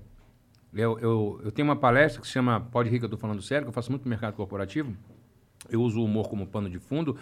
Eu, 0.72 0.98
eu, 0.98 1.40
eu 1.44 1.52
tenho 1.52 1.68
uma 1.68 1.76
palestra 1.76 2.22
que 2.22 2.26
se 2.26 2.32
chama 2.32 2.58
Pode 2.60 2.88
Rir 2.88 2.98
que 2.98 3.04
eu 3.04 3.08
tô 3.08 3.18
falando 3.18 3.42
sério, 3.42 3.64
que 3.64 3.68
eu 3.68 3.72
faço 3.72 3.90
muito 3.90 4.04
no 4.04 4.08
mercado 4.08 4.34
corporativo. 4.34 4.96
Eu 5.68 5.82
uso 5.82 6.00
o 6.00 6.04
humor 6.04 6.28
como 6.28 6.46
pano 6.46 6.70
de 6.70 6.78
fundo. 6.78 7.18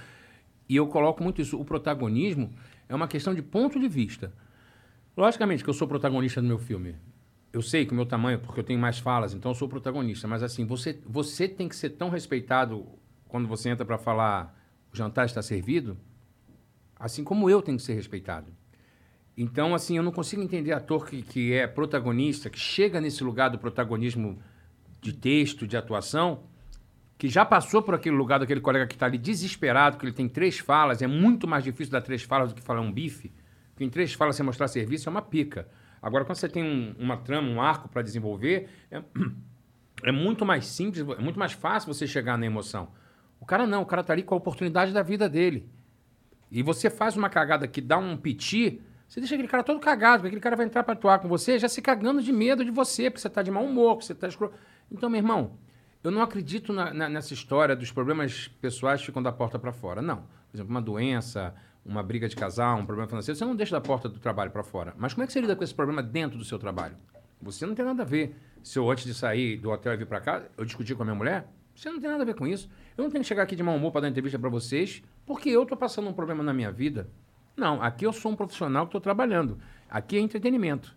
E 0.68 0.76
eu 0.76 0.86
coloco 0.86 1.24
muito 1.24 1.42
isso. 1.42 1.58
O 1.58 1.64
protagonismo 1.64 2.52
é 2.88 2.94
uma 2.94 3.08
questão 3.08 3.34
de 3.34 3.42
ponto 3.42 3.80
de 3.80 3.88
vista. 3.88 4.32
Logicamente 5.16 5.64
que 5.64 5.70
eu 5.70 5.74
sou 5.74 5.88
protagonista 5.88 6.40
do 6.40 6.46
meu 6.46 6.58
filme. 6.58 6.94
Eu 7.52 7.62
sei 7.62 7.84
que 7.84 7.92
o 7.92 7.96
meu 7.96 8.06
tamanho, 8.06 8.38
porque 8.38 8.60
eu 8.60 8.64
tenho 8.64 8.78
mais 8.78 8.98
falas, 9.00 9.34
então 9.34 9.50
eu 9.50 9.54
sou 9.56 9.68
protagonista. 9.68 10.28
Mas 10.28 10.42
assim, 10.42 10.64
você, 10.64 11.00
você 11.04 11.48
tem 11.48 11.68
que 11.68 11.74
ser 11.74 11.90
tão 11.90 12.10
respeitado 12.10 12.86
quando 13.26 13.48
você 13.48 13.70
entra 13.70 13.84
para 13.84 13.98
falar 13.98 14.54
o 14.92 14.96
jantar 14.96 15.26
está 15.26 15.42
servido, 15.42 15.96
assim 16.98 17.22
como 17.24 17.48
eu 17.48 17.62
tenho 17.62 17.78
que 17.78 17.84
ser 17.84 17.94
respeitado. 17.94 18.52
Então, 19.36 19.74
assim, 19.74 19.96
eu 19.96 20.02
não 20.02 20.10
consigo 20.10 20.42
entender 20.42 20.72
ator 20.72 21.06
que, 21.06 21.22
que 21.22 21.52
é 21.52 21.66
protagonista, 21.66 22.50
que 22.50 22.58
chega 22.58 23.00
nesse 23.00 23.22
lugar 23.22 23.48
do 23.50 23.58
protagonismo 23.58 24.38
de 25.00 25.12
texto, 25.12 25.66
de 25.66 25.76
atuação, 25.76 26.42
que 27.16 27.28
já 27.28 27.44
passou 27.44 27.80
por 27.82 27.94
aquele 27.94 28.16
lugar 28.16 28.40
daquele 28.40 28.60
colega 28.60 28.86
que 28.86 28.94
está 28.94 29.06
ali 29.06 29.18
desesperado, 29.18 29.96
que 29.96 30.04
ele 30.04 30.12
tem 30.12 30.28
três 30.28 30.58
falas, 30.58 31.02
é 31.02 31.06
muito 31.06 31.46
mais 31.46 31.62
difícil 31.62 31.92
dar 31.92 32.00
três 32.00 32.22
falas 32.22 32.52
do 32.52 32.56
que 32.56 32.62
falar 32.62 32.80
um 32.80 32.90
bife, 32.92 33.32
porque 33.70 33.84
em 33.84 33.90
três 33.90 34.12
falas 34.12 34.34
você 34.34 34.42
mostrar 34.42 34.66
serviço 34.66 35.08
é 35.08 35.10
uma 35.10 35.22
pica. 35.22 35.68
Agora, 36.02 36.24
quando 36.24 36.36
você 36.36 36.48
tem 36.48 36.62
um- 36.64 36.94
uma 36.98 37.16
trama, 37.16 37.48
um 37.48 37.60
arco 37.60 37.88
para 37.88 38.02
desenvolver, 38.02 38.68
é, 38.90 39.02
é 40.02 40.12
muito 40.12 40.44
mais 40.44 40.66
simples, 40.66 41.04
é 41.08 41.22
muito 41.22 41.38
mais 41.38 41.52
fácil 41.52 41.92
você 41.92 42.06
chegar 42.06 42.36
na 42.36 42.46
emoção. 42.46 42.88
O 43.40 43.46
cara 43.46 43.66
não, 43.66 43.82
o 43.82 43.86
cara 43.86 44.02
tá 44.02 44.12
ali 44.12 44.22
com 44.22 44.34
a 44.34 44.38
oportunidade 44.38 44.92
da 44.92 45.02
vida 45.02 45.28
dele. 45.28 45.68
E 46.50 46.62
você 46.62 46.88
faz 46.90 47.16
uma 47.16 47.28
cagada 47.28 47.66
que 47.68 47.80
dá 47.80 47.98
um 47.98 48.16
piti, 48.16 48.80
você 49.06 49.20
deixa 49.20 49.34
aquele 49.34 49.48
cara 49.48 49.62
todo 49.62 49.80
cagado, 49.80 50.16
porque 50.22 50.28
aquele 50.28 50.40
cara 50.40 50.56
vai 50.56 50.66
entrar 50.66 50.82
pra 50.82 50.92
atuar 50.94 51.18
com 51.18 51.28
você 51.28 51.58
já 51.58 51.68
se 51.68 51.80
cagando 51.80 52.22
de 52.22 52.32
medo 52.32 52.64
de 52.64 52.70
você, 52.70 53.10
porque 53.10 53.20
você 53.20 53.28
tá 53.30 53.42
de 53.42 53.50
mau 53.50 53.64
humor, 53.64 53.94
porque 53.96 54.06
você 54.06 54.14
tá 54.14 54.28
escro... 54.28 54.52
Então, 54.90 55.08
meu 55.10 55.18
irmão, 55.18 55.58
eu 56.02 56.10
não 56.10 56.22
acredito 56.22 56.72
na- 56.72 56.92
na- 56.92 57.08
nessa 57.08 57.34
história 57.34 57.76
dos 57.76 57.90
problemas 57.92 58.48
pessoais 58.60 59.02
ficam 59.02 59.22
da 59.22 59.32
porta 59.32 59.58
para 59.58 59.72
fora. 59.72 60.00
Não. 60.00 60.16
Por 60.50 60.56
exemplo, 60.56 60.70
uma 60.70 60.80
doença, 60.82 61.54
uma 61.84 62.02
briga 62.02 62.28
de 62.28 62.36
casal, 62.36 62.78
um 62.78 62.86
problema 62.86 63.08
financeiro, 63.08 63.36
você 63.38 63.44
não 63.44 63.54
deixa 63.56 63.72
da 63.74 63.80
porta 63.80 64.08
do 64.08 64.18
trabalho 64.18 64.50
para 64.50 64.62
fora. 64.62 64.94
Mas 64.96 65.12
como 65.12 65.24
é 65.24 65.26
que 65.26 65.32
você 65.32 65.40
lida 65.40 65.54
com 65.54 65.64
esse 65.64 65.74
problema 65.74 66.02
dentro 66.02 66.38
do 66.38 66.44
seu 66.44 66.58
trabalho? 66.58 66.96
Você 67.40 67.66
não 67.66 67.74
tem 67.74 67.84
nada 67.84 68.02
a 68.02 68.06
ver. 68.06 68.36
Se 68.62 68.78
eu, 68.78 68.90
antes 68.90 69.04
de 69.04 69.14
sair 69.14 69.56
do 69.58 69.70
hotel 69.70 69.92
e 69.94 69.96
vir 69.96 70.06
para 70.06 70.20
cá, 70.20 70.42
eu 70.56 70.64
discuti 70.64 70.94
com 70.94 71.02
a 71.02 71.04
minha 71.04 71.14
mulher, 71.14 71.46
você 71.78 71.90
não 71.92 72.00
tem 72.00 72.10
nada 72.10 72.24
a 72.24 72.26
ver 72.26 72.34
com 72.34 72.44
isso. 72.46 72.68
Eu 72.96 73.04
não 73.04 73.10
tenho 73.10 73.22
que 73.22 73.28
chegar 73.28 73.44
aqui 73.44 73.54
de 73.54 73.62
mau 73.62 73.76
humor 73.76 73.92
para 73.92 74.00
dar 74.00 74.08
entrevista 74.08 74.36
para 74.36 74.48
vocês, 74.48 75.00
porque 75.24 75.48
eu 75.48 75.62
estou 75.62 75.78
passando 75.78 76.08
um 76.08 76.12
problema 76.12 76.42
na 76.42 76.52
minha 76.52 76.72
vida. 76.72 77.08
Não, 77.56 77.80
aqui 77.80 78.04
eu 78.04 78.12
sou 78.12 78.32
um 78.32 78.36
profissional 78.36 78.84
que 78.84 78.88
estou 78.88 79.00
trabalhando. 79.00 79.58
Aqui 79.88 80.16
é 80.16 80.20
entretenimento. 80.20 80.96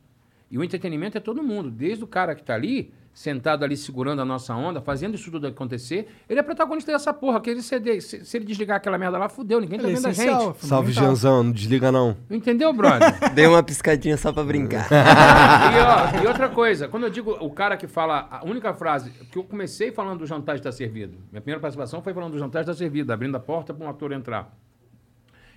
E 0.50 0.58
o 0.58 0.64
entretenimento 0.64 1.18
é 1.18 1.22
todo 1.22 1.44
mundo, 1.44 1.70
desde 1.70 2.04
o 2.04 2.08
cara 2.08 2.34
que 2.34 2.42
está 2.42 2.56
ali, 2.56 2.92
sentado 3.14 3.64
ali 3.66 3.76
segurando 3.76 4.22
a 4.22 4.26
nossa 4.26 4.56
onda, 4.56 4.80
fazendo 4.82 5.16
isso 5.16 5.30
tudo 5.30 5.46
acontecer, 5.46 6.08
ele 6.30 6.40
é 6.40 6.44
protagonista 6.44 6.92
dessa 6.92 7.14
porra. 7.14 7.42
Que 7.42 7.50
ele, 7.50 7.62
se, 7.62 7.78
de- 7.80 8.00
se- 8.02 8.24
se 8.26 8.38
ele 8.38 8.46
desligar 8.46 8.78
aquela 8.78 8.98
merda 8.98 9.18
lá, 9.18 9.28
fudeu, 9.28 9.60
ninguém 9.60 9.78
tá 9.80 9.84
Ele 9.86 9.94
é 9.94 9.96
vendo 9.98 10.08
a 10.08 10.12
essencial, 10.12 10.54
gente. 10.54 10.64
é. 10.64 10.68
Salve, 10.68 10.92
Gianzão, 10.94 11.44
não 11.44 11.52
desliga 11.52 11.92
não. 11.92 12.16
Entendeu, 12.30 12.72
brother? 12.74 13.12
Dei 13.36 13.46
uma 13.48 13.62
piscadinha 13.62 14.16
só 14.16 14.32
pra 14.32 14.44
brincar. 14.44 14.88
e, 14.92 16.20
ó, 16.20 16.24
e 16.24 16.28
outra 16.28 16.48
coisa, 16.50 16.88
quando 16.88 17.04
eu 17.04 17.10
digo 17.10 17.32
o 17.40 17.50
cara 17.52 17.76
que 17.76 17.88
fala 17.88 18.28
a 18.32 18.46
única 18.46 18.74
frase, 18.74 19.10
que 19.32 19.38
eu 19.38 19.44
comecei 19.44 19.92
falando 19.92 20.20
do 20.20 20.26
jantar 20.26 20.56
está 20.56 20.72
servido. 20.72 21.18
Minha 21.32 21.42
primeira 21.42 21.60
participação 21.60 22.02
foi 22.02 22.14
falando 22.14 22.32
do 22.34 22.40
jantar 22.40 22.62
está 22.62 22.74
servido, 22.74 23.12
abrindo 23.12 23.36
a 23.36 23.40
porta 23.40 23.74
para 23.74 23.86
um 23.86 23.90
ator 23.90 24.12
entrar. 24.14 24.56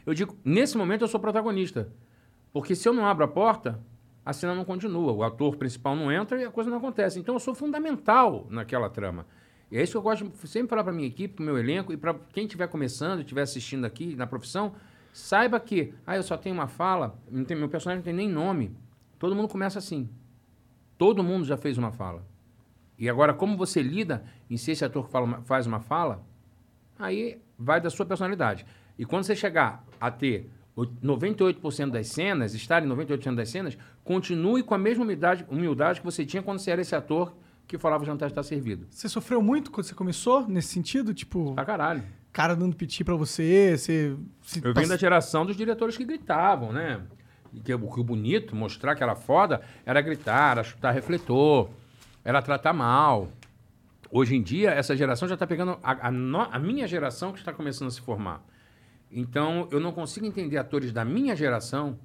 Eu 0.04 0.12
digo, 0.12 0.36
nesse 0.44 0.76
momento 0.76 1.02
eu 1.02 1.08
sou 1.08 1.20
protagonista. 1.20 1.88
Porque 2.52 2.74
se 2.74 2.88
eu 2.88 2.92
não 2.92 3.06
abro 3.06 3.24
a 3.24 3.28
porta, 3.28 3.80
a 4.24 4.32
cena 4.32 4.54
não 4.54 4.64
continua. 4.64 5.12
O 5.12 5.22
ator 5.22 5.56
principal 5.56 5.94
não 5.94 6.10
entra 6.10 6.40
e 6.40 6.44
a 6.44 6.50
coisa 6.50 6.70
não 6.70 6.78
acontece. 6.78 7.18
Então 7.18 7.34
eu 7.34 7.40
sou 7.40 7.54
fundamental 7.54 8.46
naquela 8.48 8.88
trama. 8.88 9.26
E 9.70 9.76
é 9.76 9.82
isso 9.82 9.92
que 9.92 9.98
eu 9.98 10.02
gosto 10.02 10.30
sempre 10.46 10.68
falar 10.68 10.84
para 10.84 10.92
minha 10.92 11.08
equipe, 11.08 11.34
para 11.34 11.44
meu 11.44 11.58
elenco 11.58 11.92
e 11.92 11.96
para 11.96 12.14
quem 12.32 12.44
estiver 12.44 12.68
começando, 12.68 13.20
estiver 13.20 13.42
assistindo 13.42 13.84
aqui 13.84 14.14
na 14.14 14.26
profissão, 14.26 14.74
saiba 15.12 15.58
que, 15.60 15.92
ah, 16.06 16.16
eu 16.16 16.22
só 16.22 16.36
tenho 16.36 16.54
uma 16.54 16.66
fala, 16.66 17.18
tem, 17.46 17.56
meu 17.56 17.68
personagem 17.68 17.98
não 17.98 18.04
tem 18.04 18.14
nem 18.14 18.28
nome. 18.28 18.76
Todo 19.18 19.34
mundo 19.34 19.48
começa 19.48 19.78
assim. 19.78 20.08
Todo 20.96 21.22
mundo 21.22 21.44
já 21.44 21.56
fez 21.56 21.76
uma 21.76 21.90
fala. 21.90 22.24
E 22.98 23.08
agora, 23.08 23.34
como 23.34 23.56
você 23.56 23.82
lida 23.82 24.24
em 24.48 24.56
se 24.56 24.70
esse 24.70 24.84
ator 24.84 25.08
fala 25.08 25.42
faz 25.42 25.66
uma 25.66 25.80
fala, 25.80 26.24
aí 26.98 27.40
vai 27.58 27.80
da 27.80 27.90
sua 27.90 28.06
personalidade. 28.06 28.64
E 28.98 29.04
quando 29.04 29.24
você 29.24 29.34
chegar 29.34 29.84
a 30.00 30.10
ter 30.10 30.48
98% 30.76 31.90
das 31.90 32.08
cenas, 32.08 32.54
estar 32.54 32.82
em 32.84 32.88
98% 32.88 33.34
das 33.34 33.48
cenas, 33.48 33.78
continue 34.02 34.62
com 34.62 34.74
a 34.74 34.78
mesma 34.78 35.04
humildade, 35.04 35.44
humildade 35.48 36.00
que 36.00 36.04
você 36.06 36.24
tinha 36.26 36.42
quando 36.42 36.58
você 36.58 36.70
era 36.70 36.80
esse 36.80 36.94
ator 36.94 37.34
que 37.66 37.78
falava 37.78 38.02
o 38.02 38.06
jantar 38.06 38.28
está 38.28 38.42
servido. 38.42 38.86
Você 38.90 39.08
sofreu 39.08 39.40
muito 39.40 39.70
quando 39.70 39.86
você 39.86 39.94
começou, 39.94 40.46
nesse 40.48 40.68
sentido? 40.68 41.14
Tipo, 41.14 41.54
Pra 41.54 41.64
caralho. 41.64 42.02
cara 42.32 42.54
dando 42.54 42.76
piti 42.76 43.02
pra 43.04 43.14
você, 43.14 43.76
você... 43.78 44.16
se 44.42 44.58
Eu 44.58 44.62
venho 44.62 44.74
passa- 44.74 44.88
da 44.88 44.96
geração 44.96 45.46
dos 45.46 45.56
diretores 45.56 45.96
que 45.96 46.04
gritavam, 46.04 46.72
né? 46.72 47.00
E 47.52 47.60
que, 47.60 47.72
o 47.72 47.78
que 47.90 48.00
o 48.00 48.04
bonito, 48.04 48.54
mostrar 48.56 48.94
que 48.96 49.02
era 49.02 49.14
foda, 49.14 49.62
era 49.86 50.00
gritar, 50.02 50.52
era 50.52 50.64
chutar 50.64 50.90
refletor, 50.90 51.70
era 52.24 52.42
tratar 52.42 52.72
mal. 52.72 53.28
Hoje 54.10 54.34
em 54.36 54.42
dia, 54.42 54.70
essa 54.70 54.94
geração 54.96 55.26
já 55.28 55.34
está 55.34 55.46
pegando 55.46 55.78
a, 55.82 56.08
a 56.08 56.10
no- 56.10 56.40
a 56.50 56.58
minha 56.58 56.86
geração 56.86 57.32
que 57.32 57.38
está 57.38 57.52
começando 57.52 57.88
a 57.88 57.90
se 57.92 58.00
formar. 58.00 58.44
Então, 59.16 59.68
eu 59.70 59.78
não 59.78 59.92
consigo 59.92 60.26
entender 60.26 60.56
atores 60.56 60.92
da 60.92 61.04
minha 61.04 61.36
geração 61.36 61.96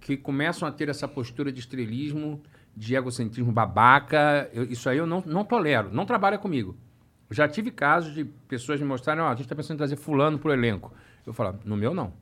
que 0.00 0.16
começam 0.16 0.66
a 0.66 0.72
ter 0.72 0.88
essa 0.88 1.06
postura 1.06 1.52
de 1.52 1.60
estrelismo, 1.60 2.40
de 2.74 2.94
egocentrismo 2.94 3.52
babaca. 3.52 4.48
Eu- 4.54 4.64
isso 4.64 4.88
aí 4.88 4.96
eu 4.96 5.06
não, 5.06 5.22
não 5.26 5.44
tolero, 5.44 5.90
não 5.92 6.06
trabalha 6.06 6.38
comigo. 6.38 6.74
Já 7.30 7.46
tive 7.46 7.70
casos 7.70 8.14
de 8.14 8.24
pessoas 8.24 8.80
me 8.80 8.86
mostrarem, 8.86 9.22
ó, 9.22 9.26
a 9.26 9.30
gente 9.32 9.42
está 9.42 9.54
pensando 9.54 9.74
em 9.74 9.78
trazer 9.78 9.96
fulano 9.96 10.38
pro 10.38 10.50
elenco. 10.52 10.92
Eu 11.26 11.34
falo, 11.34 11.58
no 11.64 11.76
meu 11.76 11.92
não. 11.92 12.14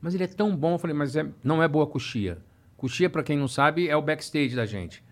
Mas 0.00 0.14
ele 0.14 0.24
é 0.24 0.28
tão 0.28 0.54
bom, 0.54 0.74
eu 0.74 0.78
falei, 0.78 0.94
mas 0.94 1.16
é- 1.16 1.26
não 1.42 1.62
é 1.62 1.66
boa 1.66 1.86
coxia. 1.86 2.38
Coxia, 2.76 3.08
para 3.08 3.22
quem 3.22 3.38
não 3.38 3.48
sabe, 3.48 3.88
é 3.88 3.96
o 3.96 4.02
backstage 4.02 4.54
da 4.54 4.66
gente. 4.66 5.02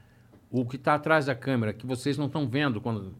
O 0.50 0.66
que 0.66 0.76
está 0.76 0.94
atrás 0.94 1.24
da 1.24 1.34
câmera, 1.34 1.72
que 1.72 1.86
vocês 1.86 2.18
não 2.18 2.26
estão 2.26 2.46
vendo 2.46 2.78
quando. 2.82 3.14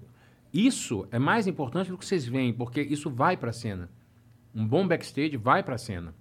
Isso 0.53 1.09
é 1.11 1.19
mais 1.19 1.47
importante 1.47 1.91
do 1.91 1.97
que 1.97 2.05
vocês 2.05 2.27
veem, 2.27 2.53
porque 2.53 2.83
isso 2.83 3.09
vai 3.11 3.39
para 3.39 3.49
a 3.49 3.55
cena. 3.55 3.89
Um 4.55 4.67
bom 4.67 4.87
backstage 4.87 5.37
vai 5.37 5.63
para 5.63 5.75
a 5.75 5.79
cena. 5.79 6.15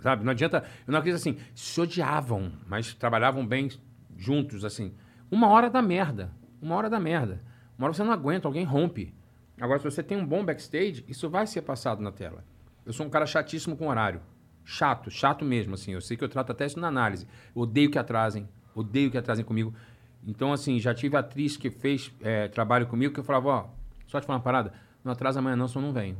Sabe? 0.00 0.24
Não 0.24 0.32
adianta. 0.32 0.64
Eu 0.86 0.92
não 0.92 0.98
acredito 0.98 1.20
assim, 1.20 1.38
se 1.54 1.80
odiavam, 1.80 2.52
mas 2.66 2.94
trabalhavam 2.94 3.46
bem 3.46 3.70
juntos, 4.16 4.64
assim. 4.64 4.94
Uma 5.30 5.48
hora 5.48 5.70
da 5.70 5.82
merda. 5.82 6.30
Uma 6.60 6.74
hora 6.74 6.90
da 6.90 7.00
merda. 7.00 7.42
Uma 7.78 7.86
hora 7.86 7.94
você 7.94 8.04
não 8.04 8.12
aguenta, 8.12 8.46
alguém 8.46 8.64
rompe. 8.64 9.14
Agora, 9.60 9.78
se 9.78 9.84
você 9.84 10.02
tem 10.02 10.18
um 10.18 10.26
bom 10.26 10.44
backstage, 10.44 11.04
isso 11.08 11.28
vai 11.30 11.46
ser 11.46 11.62
passado 11.62 12.02
na 12.02 12.10
tela. 12.10 12.44
Eu 12.84 12.92
sou 12.92 13.06
um 13.06 13.10
cara 13.10 13.26
chatíssimo 13.26 13.76
com 13.76 13.88
horário. 13.88 14.20
Chato, 14.64 15.10
chato 15.10 15.44
mesmo, 15.44 15.74
assim. 15.74 15.92
Eu 15.92 16.00
sei 16.00 16.16
que 16.16 16.24
eu 16.24 16.28
trato 16.28 16.52
até 16.52 16.66
isso 16.66 16.80
na 16.80 16.88
análise. 16.88 17.26
Eu 17.54 17.62
odeio 17.62 17.90
que 17.90 17.98
atrasem. 17.98 18.48
Odeio 18.74 19.10
que 19.10 19.18
atrasem 19.18 19.44
comigo. 19.44 19.74
Então, 20.26 20.52
assim, 20.52 20.78
já 20.80 20.94
tive 20.94 21.16
atriz 21.16 21.56
que 21.56 21.70
fez 21.70 22.10
eh, 22.22 22.48
trabalho 22.48 22.86
comigo 22.86 23.12
que 23.12 23.20
eu 23.20 23.24
falava, 23.24 23.48
ó, 23.48 23.66
só 24.06 24.20
te 24.20 24.26
falar 24.26 24.38
uma 24.38 24.42
parada, 24.44 24.72
não 25.02 25.12
atrasa 25.12 25.38
amanhã 25.38 25.54
não, 25.54 25.68
senão 25.68 25.86
não 25.86 25.92
venho. 25.92 26.16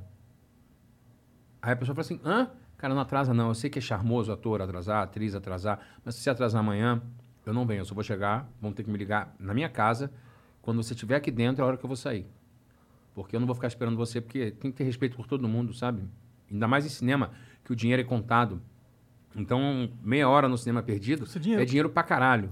Aí 1.64 1.72
a 1.72 1.76
pessoa 1.76 1.94
fala 1.94 2.04
assim, 2.04 2.20
hã? 2.22 2.50
Cara, 2.76 2.92
não 2.92 3.00
atrasa 3.00 3.32
não. 3.32 3.48
Eu 3.48 3.54
sei 3.54 3.70
que 3.70 3.78
é 3.78 3.82
charmoso 3.82 4.30
ator 4.30 4.60
atrasar, 4.60 5.02
atriz 5.02 5.34
atrasar, 5.34 5.80
mas 6.04 6.14
se 6.14 6.20
você 6.20 6.28
atrasar 6.28 6.60
amanhã, 6.60 7.00
eu 7.46 7.54
não 7.54 7.66
venho. 7.66 7.80
Eu 7.80 7.84
só 7.86 7.94
vou 7.94 8.04
chegar, 8.04 8.46
vão 8.60 8.70
ter 8.70 8.84
que 8.84 8.90
me 8.90 8.98
ligar 8.98 9.34
na 9.38 9.54
minha 9.54 9.70
casa. 9.70 10.12
Quando 10.60 10.82
você 10.82 10.92
estiver 10.92 11.16
aqui 11.16 11.30
dentro, 11.30 11.62
é 11.62 11.64
a 11.64 11.66
hora 11.66 11.78
que 11.78 11.84
eu 11.84 11.88
vou 11.88 11.96
sair. 11.96 12.26
Porque 13.14 13.34
eu 13.34 13.40
não 13.40 13.46
vou 13.46 13.54
ficar 13.54 13.68
esperando 13.68 13.96
você, 13.96 14.20
porque 14.20 14.50
tem 14.50 14.70
que 14.70 14.76
ter 14.76 14.84
respeito 14.84 15.16
por 15.16 15.26
todo 15.26 15.48
mundo, 15.48 15.72
sabe? 15.72 16.02
Ainda 16.52 16.68
mais 16.68 16.84
em 16.84 16.90
cinema, 16.90 17.30
que 17.64 17.72
o 17.72 17.76
dinheiro 17.76 18.02
é 18.02 18.04
contado. 18.04 18.60
Então, 19.34 19.88
meia 20.02 20.28
hora 20.28 20.46
no 20.46 20.58
cinema 20.58 20.82
perdido 20.82 21.24
é 21.34 21.38
dinheiro. 21.38 21.62
é 21.62 21.64
dinheiro 21.64 21.88
pra 21.88 22.02
caralho. 22.02 22.50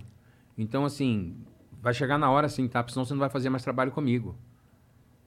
Então, 0.57 0.87
assim, 0.87 1.37
vai 1.83 1.93
chegar 1.93 2.17
na 2.17 2.31
hora 2.31 2.47
assim, 2.47 2.67
tá? 2.67 2.83
Porque 2.83 2.95
Senão 2.95 3.05
você 3.05 3.13
não 3.13 3.21
vai 3.21 3.29
fazer 3.29 3.51
mais 3.51 3.63
trabalho 3.63 3.93
comigo. 3.93 4.35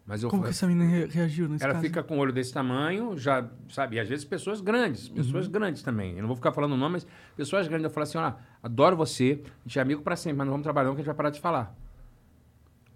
Mas 0.08 0.22
eu 0.22 0.30
Como 0.30 0.43
que 0.43 0.49
essa 0.49 0.68
menina 0.68 0.86
re- 0.86 1.08
reagiu 1.08 1.49
nesse 1.49 1.64
ela 1.64 1.74
caso? 1.74 1.84
fica 1.86 2.03
com 2.03 2.18
o 2.18 2.20
olho 2.20 2.32
desse 2.32 2.53
tamanho, 2.53 3.18
já, 3.18 3.49
sabe? 3.70 3.95
E 3.95 3.99
às 3.99 4.08
vezes 4.08 4.24
pessoas 4.24 4.62
grandes, 4.62 5.10
Uhum. 5.10 5.16
pessoas 5.16 5.47
grandes 5.47 5.82
também. 5.82 6.14
Eu 6.14 6.20
não 6.22 6.28
vou 6.28 6.36
ficar 6.36 6.51
falando 6.51 6.74
o 6.74 6.78
nome, 6.78 6.93
mas 6.93 7.08
pessoas 7.36 7.68
grandes. 7.68 7.86
Eu 7.86 7.89
falo 7.89 8.03
assim: 8.03 8.18
olha, 8.20 8.36
adoro 8.62 8.95
você, 8.95 9.41
a 9.43 9.68
gente 9.68 9.80
é 9.80 9.82
amigo 9.82 10.03
pra 10.03 10.16
sempre, 10.16 10.38
mas 10.38 10.45
não 10.45 10.51
vamos 10.53 10.64
trabalhar, 10.64 10.89
não, 10.89 10.95
que 10.95 11.01
a 11.01 11.03
gente 11.03 11.08
vai 11.08 11.16
parar 11.16 11.30
de 11.32 11.39
falar. 11.41 11.76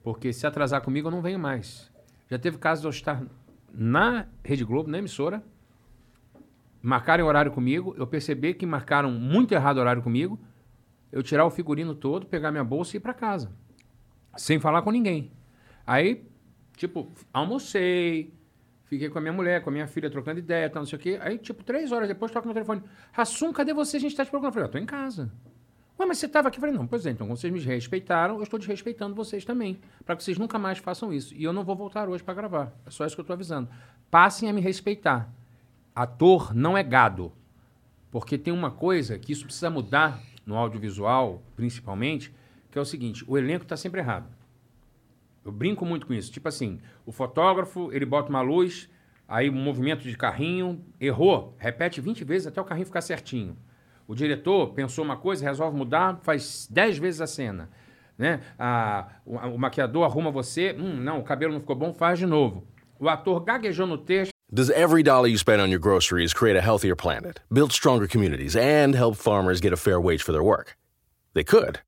Porque 0.03 0.31
se 0.31 0.45
atrasar 0.45 0.81
comigo, 0.81 1.07
eu 1.07 1.11
não 1.11 1.21
venho 1.21 1.39
mais. 1.39 1.91
Já 2.29 2.37
teve 2.37 2.59
casos 2.59 2.81
de 2.81 2.87
eu 2.87 2.91
estar 2.91 3.23
na 3.73 4.27
Rede 4.43 4.63
Globo, 4.63 4.89
na 4.89 4.99
emissora, 4.99 5.43
marcarem 6.81 7.25
horário 7.25 7.51
comigo, 7.51 7.95
eu 7.97 8.05
perceber 8.07 8.53
que 8.53 8.65
marcaram 8.65 9.11
muito 9.11 9.51
errado 9.53 9.77
o 9.77 9.79
horário 9.81 10.01
comigo, 10.01 10.39
eu 11.11 11.23
tirar 11.23 11.45
o 11.45 11.49
figurino 11.49 11.95
todo, 11.95 12.27
pegar 12.27 12.51
minha 12.51 12.63
bolsa 12.63 12.95
e 12.95 12.97
ir 12.97 12.99
para 13.01 13.13
casa. 13.15 13.51
Sem 14.37 14.59
falar 14.59 14.83
com 14.83 14.91
ninguém. 14.91 15.31
Aí, 15.85 16.23
tipo, 16.79 17.11
almocei, 17.33 18.33
fiquei 18.85 19.09
com 19.09 19.17
a 19.17 19.21
minha 19.21 19.33
mulher, 19.33 19.61
com 19.61 19.69
a 19.69 19.73
minha 19.73 19.85
filha, 19.85 20.09
trocando 20.09 20.39
ideia, 20.39 20.69
tal, 20.69 20.81
não 20.81 20.87
sei 20.87 20.97
o 20.97 21.01
quê. 21.01 21.19
Aí, 21.21 21.37
tipo, 21.37 21.61
três 21.61 21.91
horas 21.91 22.07
depois, 22.07 22.31
toca 22.31 22.47
no 22.47 22.53
telefone. 22.53 22.81
Rassum, 23.11 23.51
cadê 23.51 23.73
você? 23.73 23.97
A 23.97 23.99
gente 23.99 24.15
tá 24.15 24.23
te 24.23 24.31
procurando. 24.31 24.51
Eu 24.51 24.53
falei, 24.53 24.67
eu 24.67 24.71
tô 24.71 24.77
em 24.77 24.85
casa. 24.85 25.29
Ué, 25.99 26.05
mas 26.05 26.17
você 26.17 26.27
estava 26.27 26.47
aqui? 26.47 26.57
Eu 26.57 26.61
falei, 26.61 26.73
não, 26.73 26.87
pois 26.87 27.05
é, 27.05 27.11
então, 27.11 27.27
vocês 27.27 27.51
me 27.51 27.59
respeitaram, 27.59 28.37
eu 28.37 28.43
estou 28.43 28.57
desrespeitando 28.57 29.13
vocês 29.13 29.43
também, 29.43 29.81
para 30.05 30.15
que 30.15 30.23
vocês 30.23 30.37
nunca 30.37 30.57
mais 30.57 30.77
façam 30.77 31.11
isso. 31.11 31.35
E 31.35 31.43
eu 31.43 31.51
não 31.51 31.65
vou 31.65 31.75
voltar 31.75 32.07
hoje 32.07 32.23
para 32.23 32.33
gravar. 32.33 32.73
É 32.85 32.89
só 32.89 33.05
isso 33.05 33.13
que 33.13 33.19
eu 33.19 33.23
estou 33.23 33.33
avisando. 33.33 33.67
Passem 34.09 34.49
a 34.49 34.53
me 34.53 34.61
respeitar. 34.61 35.29
Ator 35.93 36.55
não 36.55 36.77
é 36.77 36.83
gado. 36.83 37.33
Porque 38.09 38.37
tem 38.37 38.53
uma 38.53 38.71
coisa 38.71 39.19
que 39.19 39.33
isso 39.33 39.43
precisa 39.43 39.69
mudar 39.69 40.23
no 40.45 40.55
audiovisual, 40.55 41.43
principalmente, 41.57 42.33
que 42.71 42.79
é 42.79 42.81
o 42.81 42.85
seguinte: 42.85 43.23
o 43.27 43.37
elenco 43.37 43.63
está 43.63 43.75
sempre 43.75 43.99
errado. 43.99 44.38
Eu 45.49 45.53
brinco 45.53 45.83
muito 45.85 46.05
com 46.05 46.13
isso. 46.13 46.31
Tipo 46.31 46.47
assim, 46.47 46.79
o 47.05 47.11
fotógrafo, 47.11 47.89
ele 47.91 48.05
bota 48.05 48.29
uma 48.29 48.41
luz, 48.41 48.87
aí 49.27 49.49
um 49.49 49.53
movimento 49.53 50.03
de 50.03 50.15
carrinho, 50.15 50.79
errou, 51.01 51.55
repete 51.57 51.99
20 51.99 52.23
vezes 52.23 52.47
até 52.47 52.61
o 52.61 52.63
carrinho 52.63 52.85
ficar 52.85 53.01
certinho. 53.01 53.57
O 54.07 54.13
diretor 54.15 54.73
pensou 54.73 55.03
uma 55.03 55.17
coisa, 55.17 55.43
resolve 55.43 55.75
mudar, 55.75 56.19
faz 56.23 56.67
10 56.71 56.97
vezes 56.99 57.21
a 57.21 57.27
cena. 57.27 57.69
Né? 58.17 58.41
A- 58.57 59.07
o, 59.25 59.35
o 59.37 59.57
maquiador 59.57 60.03
arruma 60.03 60.29
você, 60.31 60.75
hum, 60.77 60.95
não, 60.97 61.19
o 61.19 61.23
cabelo 61.23 61.53
não 61.53 61.59
ficou 61.59 61.75
bom, 61.75 61.93
faz 61.93 62.19
de 62.19 62.25
novo. 62.25 62.63
O 62.99 63.07
ator 63.09 63.39
gaguejou 63.41 63.87
no 63.87 63.97
texto, 63.97 64.31
Does 64.51 64.69
every 64.71 65.03
dollar 65.03 65.27
you 65.27 65.37
spend 65.37 65.61
on 65.61 65.67
your 65.69 65.79
groceries 65.79 66.33
create 66.33 66.57
a 66.57 66.61
healthier 66.61 66.95
planet, 66.95 67.39
build 67.51 67.71
stronger 67.71 68.07
communities, 68.07 68.55
and 68.55 68.95
help 68.95 69.15
farmers 69.15 69.59
get 69.61 69.71
a 69.71 69.77
fair 69.77 69.99
wage 70.01 70.23
for 70.23 70.31
their 70.33 70.43
work? 70.43 70.75
They 71.35 71.43
could. 71.43 71.79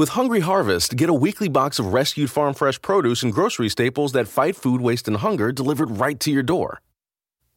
With 0.00 0.16
Hungry 0.16 0.40
Harvest, 0.40 0.96
get 0.96 1.10
a 1.10 1.12
weekly 1.12 1.50
box 1.50 1.78
of 1.78 1.92
rescued 1.92 2.30
farm 2.30 2.54
fresh 2.54 2.80
produce 2.80 3.22
and 3.22 3.34
grocery 3.34 3.68
staples 3.68 4.12
that 4.12 4.28
fight 4.28 4.56
food 4.56 4.80
waste 4.80 5.06
and 5.08 5.18
hunger 5.18 5.52
delivered 5.52 6.00
right 6.00 6.18
to 6.20 6.30
your 6.30 6.42
door. 6.42 6.80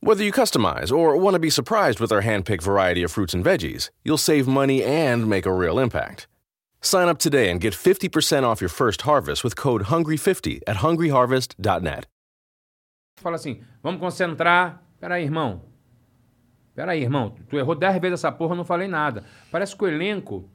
Whether 0.01 0.25
you 0.25 0.33
customize 0.33 0.91
or 0.91 1.15
want 1.15 1.35
to 1.35 1.39
be 1.39 1.49
surprised 1.49 2.01
with 2.01 2.11
our 2.11 2.19
hand-picked 2.19 2.61
variety 2.61 3.01
of 3.01 3.13
fruits 3.13 3.33
and 3.33 3.45
veggies, 3.45 3.91
you'll 4.03 4.17
save 4.17 4.45
money 4.45 4.83
and 4.83 5.29
make 5.29 5.45
a 5.45 5.53
real 5.53 5.79
impact. 5.79 6.27
Sign 6.81 7.07
up 7.07 7.17
today 7.17 7.49
and 7.49 7.61
get 7.61 7.73
50% 7.73 8.43
off 8.43 8.59
your 8.59 8.67
first 8.67 9.03
harvest 9.03 9.45
with 9.45 9.55
code 9.55 9.83
HUNGRY50 9.83 10.63
at 10.67 10.83
hungryharvest.net. 10.83 12.07
fala 13.21 13.37
assim: 13.37 13.61
vamos 13.81 14.01
concentrar. 14.01 14.83
Peraí, 14.99 15.23
irmão. 15.23 15.61
Peraí, 16.75 17.03
irmão. 17.03 17.37
Tu, 17.47 17.57
errou 17.57 17.73
10 17.73 18.01
vezes 18.01 18.19
essa 18.19 18.33
porra, 18.33 18.53
não 18.53 18.65
falei 18.65 18.89
nada. 18.89 19.23
Parece 19.49 19.77
que 19.77 19.85
o 19.85 19.87
elenco, 19.87 20.49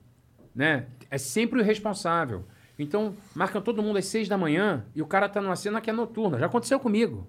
né, 0.55 0.85
é 1.11 1.19
sempre 1.19 1.61
o 1.61 1.65
responsável. 1.65 2.45
Então, 2.79 3.15
marcam 3.35 3.61
todo 3.61 3.83
mundo 3.83 3.99
às 3.99 4.07
6 4.07 4.29
da 4.29 4.39
manhã 4.39 4.85
e 4.95 5.03
o 5.03 5.07
cara 5.07 5.29
tá 5.29 5.41
numa 5.41 5.57
cena 5.57 5.81
que 5.81 5.91
é 5.91 5.93
noturna. 5.93 6.39
Já 6.39 6.47
aconteceu 6.47 6.79
comigo. 6.79 7.27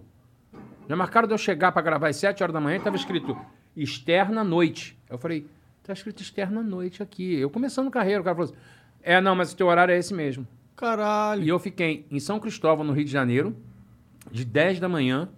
Já 0.87 0.95
marcaram 0.95 1.27
de 1.27 1.33
eu 1.33 1.37
chegar 1.37 1.71
pra 1.71 1.81
gravar 1.81 2.09
às 2.09 2.15
7 2.17 2.43
horas 2.43 2.53
da 2.53 2.59
manhã 2.59 2.77
e 2.77 2.79
tava 2.79 2.95
escrito 2.95 3.37
externa 3.75 4.43
noite. 4.43 4.97
Eu 5.09 5.17
falei, 5.17 5.47
tá 5.83 5.93
escrito 5.93 6.21
externa 6.21 6.61
noite 6.61 7.01
aqui. 7.01 7.35
Eu 7.35 7.49
começando 7.49 7.89
carreira, 7.89 8.21
o 8.21 8.23
cara 8.23 8.35
falou 8.35 8.51
assim: 8.51 8.59
é, 9.01 9.19
não, 9.19 9.35
mas 9.35 9.51
o 9.51 9.55
teu 9.55 9.67
horário 9.67 9.93
é 9.93 9.97
esse 9.97 10.13
mesmo. 10.13 10.47
Caralho. 10.75 11.43
E 11.43 11.49
eu 11.49 11.59
fiquei 11.59 12.05
em 12.09 12.19
São 12.19 12.39
Cristóvão, 12.39 12.85
no 12.85 12.93
Rio 12.93 13.05
de 13.05 13.11
Janeiro, 13.11 13.55
de 14.31 14.45
10 14.45 14.79
da 14.79 14.87
manhã, 14.87 15.29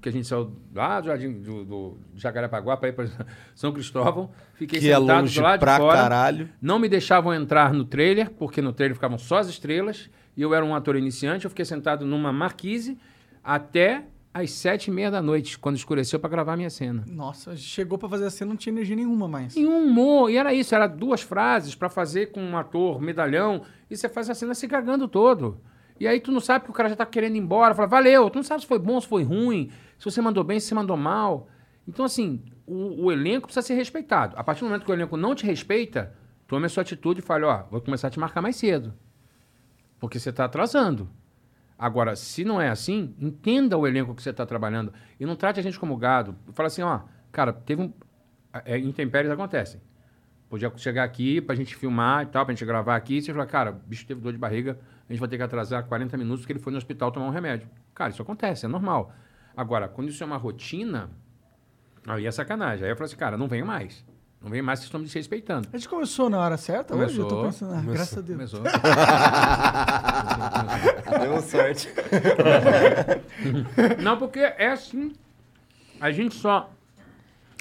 que 0.00 0.08
a 0.08 0.12
gente 0.12 0.26
saiu 0.26 0.52
lá 0.74 1.00
do 1.00 1.06
Jardim 1.08 1.32
do, 1.32 1.64
do 1.64 1.98
Jacarepaguá 2.16 2.76
para 2.76 2.88
ir 2.88 2.92
para 2.92 3.06
São 3.54 3.72
Cristóvão. 3.72 4.30
Fiquei 4.54 4.80
Que 4.80 4.90
é 4.90 4.96
sentado 4.96 5.20
longe 5.22 5.38
do 5.38 5.42
lado 5.42 5.60
pra 5.60 5.72
de 5.74 5.80
fora. 5.80 5.98
caralho. 5.98 6.48
Não 6.60 6.78
me 6.78 6.88
deixavam 6.88 7.34
entrar 7.34 7.72
no 7.72 7.84
trailer, 7.84 8.30
porque 8.30 8.62
no 8.62 8.72
trailer 8.72 8.94
ficavam 8.94 9.18
só 9.18 9.38
as 9.38 9.48
estrelas. 9.48 10.08
E 10.36 10.42
eu 10.42 10.54
era 10.54 10.64
um 10.64 10.74
ator 10.74 10.96
iniciante. 10.96 11.44
Eu 11.44 11.50
fiquei 11.50 11.64
sentado 11.64 12.06
numa 12.06 12.32
marquise 12.32 12.96
até 13.42 14.04
às 14.32 14.52
sete 14.52 14.86
e 14.86 14.90
meia 14.92 15.10
da 15.10 15.20
noite, 15.20 15.58
quando 15.58 15.76
escureceu 15.76 16.20
para 16.20 16.30
gravar 16.30 16.52
a 16.52 16.56
minha 16.56 16.70
cena. 16.70 17.04
Nossa, 17.08 17.56
chegou 17.56 17.98
pra 17.98 18.08
fazer 18.08 18.26
a 18.26 18.30
cena, 18.30 18.50
não 18.50 18.56
tinha 18.56 18.72
energia 18.72 18.94
nenhuma 18.94 19.26
mais. 19.26 19.56
Em 19.56 19.66
um 19.66 19.84
humor, 19.86 20.30
e 20.30 20.36
era 20.36 20.54
isso, 20.54 20.72
era 20.72 20.86
duas 20.86 21.20
frases 21.20 21.74
para 21.74 21.88
fazer 21.88 22.30
com 22.30 22.40
um 22.40 22.56
ator 22.56 23.00
medalhão, 23.00 23.62
e 23.90 23.96
você 23.96 24.08
faz 24.08 24.30
a 24.30 24.34
cena 24.34 24.54
se 24.54 24.68
cagando 24.68 25.08
todo. 25.08 25.58
E 25.98 26.06
aí 26.06 26.20
tu 26.20 26.30
não 26.30 26.38
sabe 26.40 26.64
que 26.64 26.70
o 26.70 26.72
cara 26.72 26.88
já 26.88 26.94
tá 26.94 27.04
querendo 27.04 27.34
ir 27.34 27.40
embora, 27.40 27.74
fala, 27.74 27.88
valeu, 27.88 28.30
tu 28.30 28.36
não 28.36 28.42
sabe 28.44 28.60
se 28.60 28.68
foi 28.68 28.78
bom, 28.78 29.00
se 29.00 29.08
foi 29.08 29.24
ruim, 29.24 29.68
se 30.00 30.04
você 30.06 30.22
mandou 30.22 30.42
bem, 30.42 30.58
se 30.58 30.66
você 30.66 30.74
mandou 30.74 30.96
mal. 30.96 31.46
Então, 31.86 32.06
assim, 32.06 32.42
o, 32.66 33.04
o 33.04 33.12
elenco 33.12 33.46
precisa 33.46 33.66
ser 33.66 33.74
respeitado. 33.74 34.34
A 34.34 34.42
partir 34.42 34.60
do 34.60 34.68
momento 34.68 34.82
que 34.82 34.90
o 34.90 34.94
elenco 34.94 35.14
não 35.14 35.34
te 35.34 35.44
respeita, 35.44 36.16
tome 36.48 36.64
a 36.64 36.68
sua 36.70 36.80
atitude 36.80 37.20
e 37.20 37.22
fale, 37.22 37.44
ó, 37.44 37.64
vou 37.70 37.82
começar 37.82 38.08
a 38.08 38.10
te 38.10 38.18
marcar 38.18 38.40
mais 38.40 38.56
cedo. 38.56 38.94
Porque 39.98 40.18
você 40.18 40.32
tá 40.32 40.46
atrasando. 40.46 41.10
Agora, 41.78 42.16
se 42.16 42.44
não 42.44 42.58
é 42.58 42.70
assim, 42.70 43.14
entenda 43.20 43.76
o 43.76 43.86
elenco 43.86 44.14
que 44.14 44.22
você 44.22 44.30
está 44.30 44.46
trabalhando 44.46 44.90
e 45.18 45.26
não 45.26 45.36
trate 45.36 45.60
a 45.60 45.62
gente 45.62 45.78
como 45.78 45.94
gado. 45.98 46.34
Fala 46.54 46.68
assim, 46.68 46.80
ó, 46.80 47.00
cara, 47.30 47.52
teve 47.52 47.82
um. 47.82 47.92
É, 48.64 48.78
intempéries 48.78 49.30
acontecem. 49.30 49.82
Podia 50.48 50.72
chegar 50.78 51.04
aqui 51.04 51.42
pra 51.42 51.54
gente 51.54 51.76
filmar 51.76 52.22
e 52.22 52.26
tal, 52.26 52.46
pra 52.46 52.54
gente 52.54 52.64
gravar 52.64 52.96
aqui, 52.96 53.18
e 53.18 53.22
você 53.22 53.32
fala, 53.32 53.46
cara, 53.46 53.72
o 53.72 53.74
bicho 53.86 54.06
teve 54.06 54.20
dor 54.20 54.32
de 54.32 54.38
barriga, 54.38 54.80
a 55.06 55.12
gente 55.12 55.20
vai 55.20 55.28
ter 55.28 55.36
que 55.36 55.42
atrasar 55.42 55.84
40 55.84 56.16
minutos 56.16 56.40
porque 56.40 56.54
ele 56.54 56.58
foi 56.58 56.72
no 56.72 56.78
hospital 56.78 57.12
tomar 57.12 57.26
um 57.26 57.30
remédio. 57.30 57.68
Cara, 57.94 58.10
isso 58.10 58.22
acontece, 58.22 58.64
é 58.64 58.68
normal. 58.68 59.12
Agora, 59.60 59.88
quando 59.88 60.08
isso 60.08 60.22
é 60.22 60.26
uma 60.26 60.38
rotina, 60.38 61.10
aí 62.06 62.24
é 62.24 62.30
sacanagem. 62.30 62.82
Aí 62.82 62.90
eu 62.90 62.96
falo 62.96 63.04
assim, 63.04 63.16
cara, 63.16 63.36
não 63.36 63.46
venho 63.46 63.66
mais. 63.66 64.02
Não 64.40 64.50
venho 64.50 64.64
mais, 64.64 64.78
vocês 64.78 64.86
estão 64.86 64.98
me 64.98 65.04
desrespeitando. 65.04 65.68
A 65.70 65.76
gente 65.76 65.86
começou 65.86 66.30
na 66.30 66.38
hora 66.38 66.56
certa 66.56 66.96
hoje? 66.96 67.18
Eu 67.18 67.28
tô 67.28 67.42
Começou. 67.42 67.68
pensando, 67.68 67.74
ah, 67.74 67.82
graças 67.92 68.16
a 68.16 68.20
Deus. 68.22 68.52
Começou. 68.52 68.62
Deu 71.20 71.42
sorte. 71.42 71.90
Não, 74.02 74.16
porque 74.16 74.38
é 74.38 74.68
assim. 74.68 75.12
A 76.00 76.10
gente 76.10 76.36
só. 76.36 76.70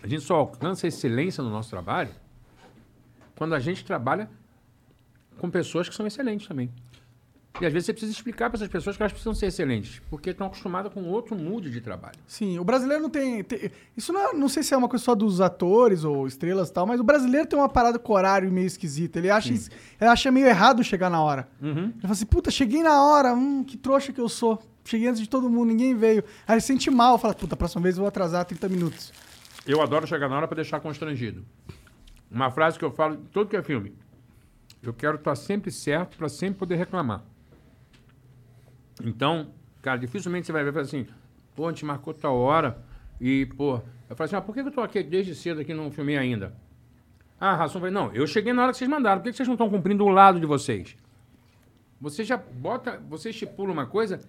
A 0.01 0.07
gente 0.07 0.23
só 0.23 0.35
alcança 0.35 0.87
excelência 0.87 1.43
no 1.43 1.49
nosso 1.49 1.69
trabalho 1.69 2.11
quando 3.35 3.55
a 3.55 3.59
gente 3.59 3.83
trabalha 3.83 4.29
com 5.37 5.51
pessoas 5.51 5.89
que 5.89 5.95
são 5.95 6.07
excelentes 6.07 6.47
também. 6.47 6.71
E 7.61 7.65
às 7.65 7.73
vezes 7.73 7.85
você 7.87 7.93
precisa 7.93 8.11
explicar 8.13 8.49
para 8.49 8.57
essas 8.57 8.67
pessoas 8.69 8.95
que 8.95 9.03
elas 9.03 9.11
precisam 9.11 9.33
ser 9.35 9.47
excelentes, 9.47 10.01
porque 10.09 10.29
estão 10.29 10.47
acostumadas 10.47 10.93
com 10.93 11.03
outro 11.03 11.35
mood 11.35 11.69
de 11.69 11.81
trabalho. 11.81 12.15
Sim, 12.25 12.57
o 12.57 12.63
brasileiro 12.63 13.03
não 13.03 13.09
tem. 13.09 13.43
tem- 13.43 13.69
isso 13.97 14.13
não, 14.13 14.29
é- 14.29 14.33
não 14.33 14.47
sei 14.47 14.63
se 14.63 14.73
é 14.73 14.77
uma 14.77 14.87
coisa 14.87 15.03
só 15.03 15.13
dos 15.13 15.41
atores 15.41 16.03
ou 16.03 16.25
estrelas 16.25 16.69
e 16.69 16.73
tal, 16.73 16.85
mas 16.87 16.99
o 16.99 17.03
brasileiro 17.03 17.47
tem 17.47 17.59
uma 17.59 17.67
parada 17.69 17.99
com 17.99 18.13
horário 18.13 18.49
meio 18.51 18.65
esquisita. 18.67 19.19
Ele 19.19 19.29
acha, 19.29 19.51
isso- 19.53 19.69
ele 19.99 20.09
acha 20.09 20.31
meio 20.31 20.47
errado 20.47 20.83
chegar 20.83 21.09
na 21.09 21.21
hora. 21.21 21.47
Ele 21.61 21.93
fala 22.01 22.13
assim, 22.13 22.25
puta, 22.25 22.49
cheguei 22.49 22.81
na 22.81 23.03
hora, 23.03 23.33
hum, 23.33 23.63
que 23.63 23.75
trouxa 23.77 24.13
que 24.13 24.21
eu 24.21 24.29
sou. 24.29 24.61
Cheguei 24.85 25.07
antes 25.07 25.21
de 25.21 25.27
todo 25.29 25.49
mundo, 25.49 25.67
ninguém 25.67 25.93
veio. 25.95 26.23
Aí 26.47 26.55
ele 26.55 26.61
se 26.61 26.67
sente 26.67 26.89
mal, 26.89 27.17
fala, 27.19 27.33
puta, 27.33 27.55
próxima 27.55 27.81
vez 27.83 27.95
eu 27.97 28.01
vou 28.01 28.07
atrasar 28.07 28.43
30 28.45 28.67
minutos. 28.69 29.11
Eu 29.67 29.81
adoro 29.81 30.07
chegar 30.07 30.27
na 30.29 30.37
hora 30.37 30.47
para 30.47 30.55
deixar 30.55 30.79
constrangido. 30.79 31.45
Uma 32.31 32.49
frase 32.49 32.79
que 32.79 32.85
eu 32.85 32.91
falo 32.91 33.15
em 33.15 33.23
todo 33.31 33.49
que 33.49 33.55
é 33.57 33.61
filme. 33.61 33.93
Eu 34.81 34.93
quero 34.93 35.17
estar 35.17 35.35
sempre 35.35 35.69
certo 35.71 36.17
para 36.17 36.29
sempre 36.29 36.57
poder 36.59 36.75
reclamar. 36.75 37.21
Então, 39.03 39.51
cara, 39.81 39.97
dificilmente 39.97 40.45
você 40.45 40.51
vai 40.51 40.63
ver 40.63 40.75
e 40.75 40.79
assim, 40.79 41.07
pô, 41.55 41.67
a 41.67 41.71
gente 41.71 41.85
marcou 41.85 42.13
tal 42.13 42.37
hora 42.37 42.77
e, 43.19 43.45
pô... 43.45 43.81
Eu 44.09 44.15
falo 44.15 44.25
assim, 44.25 44.35
ah, 44.35 44.41
por 44.41 44.55
que 44.55 44.61
eu 44.61 44.71
tô 44.71 44.81
aqui 44.81 45.03
desde 45.03 45.35
cedo 45.35 45.61
aqui 45.61 45.71
não 45.71 45.91
filmei 45.91 46.17
ainda? 46.17 46.53
Ah, 47.39 47.55
Ração, 47.55 47.79
falei, 47.79 47.93
não, 47.93 48.11
eu 48.11 48.25
cheguei 48.25 48.51
na 48.51 48.63
hora 48.63 48.71
que 48.71 48.79
vocês 48.79 48.89
mandaram, 48.89 49.21
por 49.21 49.29
que 49.29 49.37
vocês 49.37 49.47
não 49.47 49.53
estão 49.53 49.69
cumprindo 49.69 50.03
o 50.03 50.09
lado 50.09 50.39
de 50.39 50.45
vocês? 50.45 50.97
Você 52.01 52.23
já 52.23 52.35
bota, 52.35 52.99
você 53.07 53.29
estipula 53.29 53.71
uma 53.71 53.85
coisa 53.85 54.19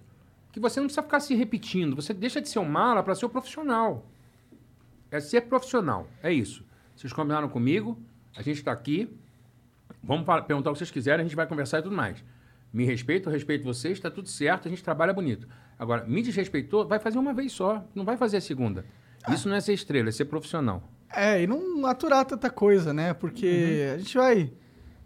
que 0.51 0.59
você 0.59 0.79
não 0.79 0.87
precisa 0.87 1.03
ficar 1.03 1.19
se 1.19 1.33
repetindo, 1.33 1.95
você 1.95 2.13
deixa 2.13 2.41
de 2.41 2.47
ser 2.47 2.59
um 2.59 2.65
mala 2.65 3.01
para 3.01 3.15
ser 3.15 3.25
o 3.25 3.29
profissional. 3.29 4.05
é 5.09 5.19
ser 5.19 5.41
profissional. 5.41 6.07
É 6.21 6.31
isso. 6.31 6.63
Vocês 6.95 7.11
combinaram 7.11 7.49
comigo, 7.49 7.97
a 8.35 8.41
gente 8.41 8.57
está 8.57 8.71
aqui. 8.71 9.09
Vamos 10.03 10.25
perguntar 10.45 10.69
o 10.69 10.73
que 10.73 10.79
vocês 10.79 10.91
quiserem, 10.91 11.21
a 11.21 11.27
gente 11.27 11.35
vai 11.35 11.47
conversar 11.47 11.79
e 11.79 11.83
tudo 11.83 11.95
mais. 11.95 12.23
Me 12.73 12.85
respeito, 12.85 13.27
eu 13.27 13.33
respeito 13.33 13.63
vocês, 13.65 13.93
está 13.97 14.09
tudo 14.09 14.29
certo, 14.29 14.67
a 14.67 14.69
gente 14.71 14.83
trabalha 14.83 15.13
bonito. 15.13 15.47
Agora, 15.77 16.05
me 16.05 16.21
desrespeitou, 16.21 16.87
vai 16.87 16.99
fazer 16.99 17.17
uma 17.19 17.33
vez 17.33 17.51
só, 17.51 17.83
não 17.93 18.05
vai 18.05 18.15
fazer 18.15 18.37
a 18.37 18.41
segunda. 18.41 18.85
Isso 19.29 19.47
não 19.49 19.55
é 19.55 19.61
ser 19.61 19.73
estrela, 19.73 20.09
é 20.09 20.11
ser 20.11 20.25
profissional. 20.25 20.89
É, 21.13 21.43
e 21.43 21.47
não 21.47 21.85
aturar 21.85 22.25
tanta 22.25 22.49
coisa, 22.49 22.93
né? 22.93 23.13
Porque 23.13 23.85
Uhum. 23.89 23.95
a 23.95 23.97
gente 23.97 24.17
vai 24.17 24.53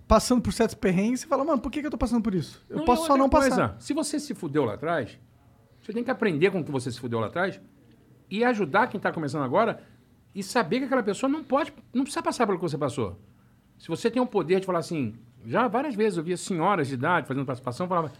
passando 0.07 0.41
por 0.41 0.53
certos 0.53 0.75
perrengues 0.75 1.23
e 1.23 1.27
fala, 1.27 1.43
mano, 1.43 1.59
por 1.59 1.71
que, 1.71 1.81
que 1.81 1.87
eu 1.87 1.91
tô 1.91 1.97
passando 1.97 2.21
por 2.21 2.35
isso? 2.35 2.63
Eu 2.69 2.81
e 2.81 2.85
posso 2.85 3.07
só 3.07 3.17
não 3.17 3.27
coisa, 3.27 3.49
passar. 3.49 3.75
Se 3.81 3.93
você 3.93 4.19
se 4.19 4.35
fudeu 4.35 4.63
lá 4.63 4.75
atrás, 4.75 5.17
você 5.81 5.91
tem 5.91 6.03
que 6.03 6.11
aprender 6.11 6.51
com 6.51 6.59
o 6.59 6.63
que 6.63 6.71
você 6.71 6.91
se 6.91 6.99
fudeu 6.99 7.19
lá 7.19 7.27
atrás 7.27 7.59
e 8.29 8.43
ajudar 8.43 8.87
quem 8.87 8.97
está 8.99 9.11
começando 9.11 9.43
agora 9.43 9.81
e 10.35 10.43
saber 10.43 10.79
que 10.79 10.85
aquela 10.85 11.01
pessoa 11.03 11.27
não 11.29 11.43
pode, 11.43 11.73
não 11.93 12.03
precisa 12.03 12.21
passar 12.21 12.45
pelo 12.45 12.59
que 12.59 12.63
você 12.63 12.77
passou. 12.77 13.19
Se 13.79 13.87
você 13.87 14.11
tem 14.11 14.21
o 14.21 14.27
poder 14.27 14.59
de 14.59 14.65
falar 14.65 14.79
assim, 14.79 15.15
já 15.45 15.67
várias 15.67 15.95
vezes 15.95 16.17
eu 16.17 16.23
via 16.23 16.37
senhoras 16.37 16.87
de 16.87 16.95
idade 16.95 17.27
fazendo 17.27 17.45
participação, 17.45 17.87
falava, 17.87 18.11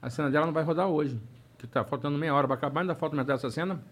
a 0.00 0.08
cena 0.08 0.30
dela 0.30 0.46
não 0.46 0.52
vai 0.52 0.62
rodar 0.62 0.86
hoje, 0.86 1.20
que 1.58 1.66
tá 1.66 1.84
faltando 1.84 2.16
meia 2.16 2.34
hora 2.34 2.46
para 2.46 2.56
acabar, 2.56 2.80
ainda 2.80 2.94
falta 2.94 3.16
metade 3.16 3.42
dessa 3.42 3.50
cena. 3.50 3.82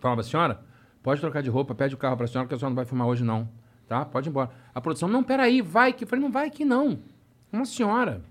Falava, 0.00 0.22
senhora, 0.22 0.60
pode 1.02 1.20
trocar 1.20 1.42
de 1.42 1.50
roupa, 1.50 1.74
pede 1.74 1.94
o 1.94 1.98
carro 1.98 2.16
para 2.16 2.24
a 2.24 2.28
senhora, 2.28 2.48
que 2.48 2.54
a 2.54 2.58
senhora 2.58 2.70
não 2.70 2.76
vai 2.76 2.84
filmar 2.84 3.06
hoje 3.06 3.24
não, 3.24 3.48
tá? 3.86 4.04
Pode 4.04 4.28
ir 4.28 4.30
embora. 4.30 4.50
A 4.74 4.80
produção, 4.80 5.08
não, 5.08 5.22
peraí, 5.22 5.60
vai 5.60 5.92
que. 5.92 6.04
Eu 6.04 6.08
falei, 6.08 6.24
não 6.24 6.32
vai 6.32 6.50
que 6.50 6.64
não. 6.64 6.98
Uma 7.52 7.64
senhora. 7.64 8.22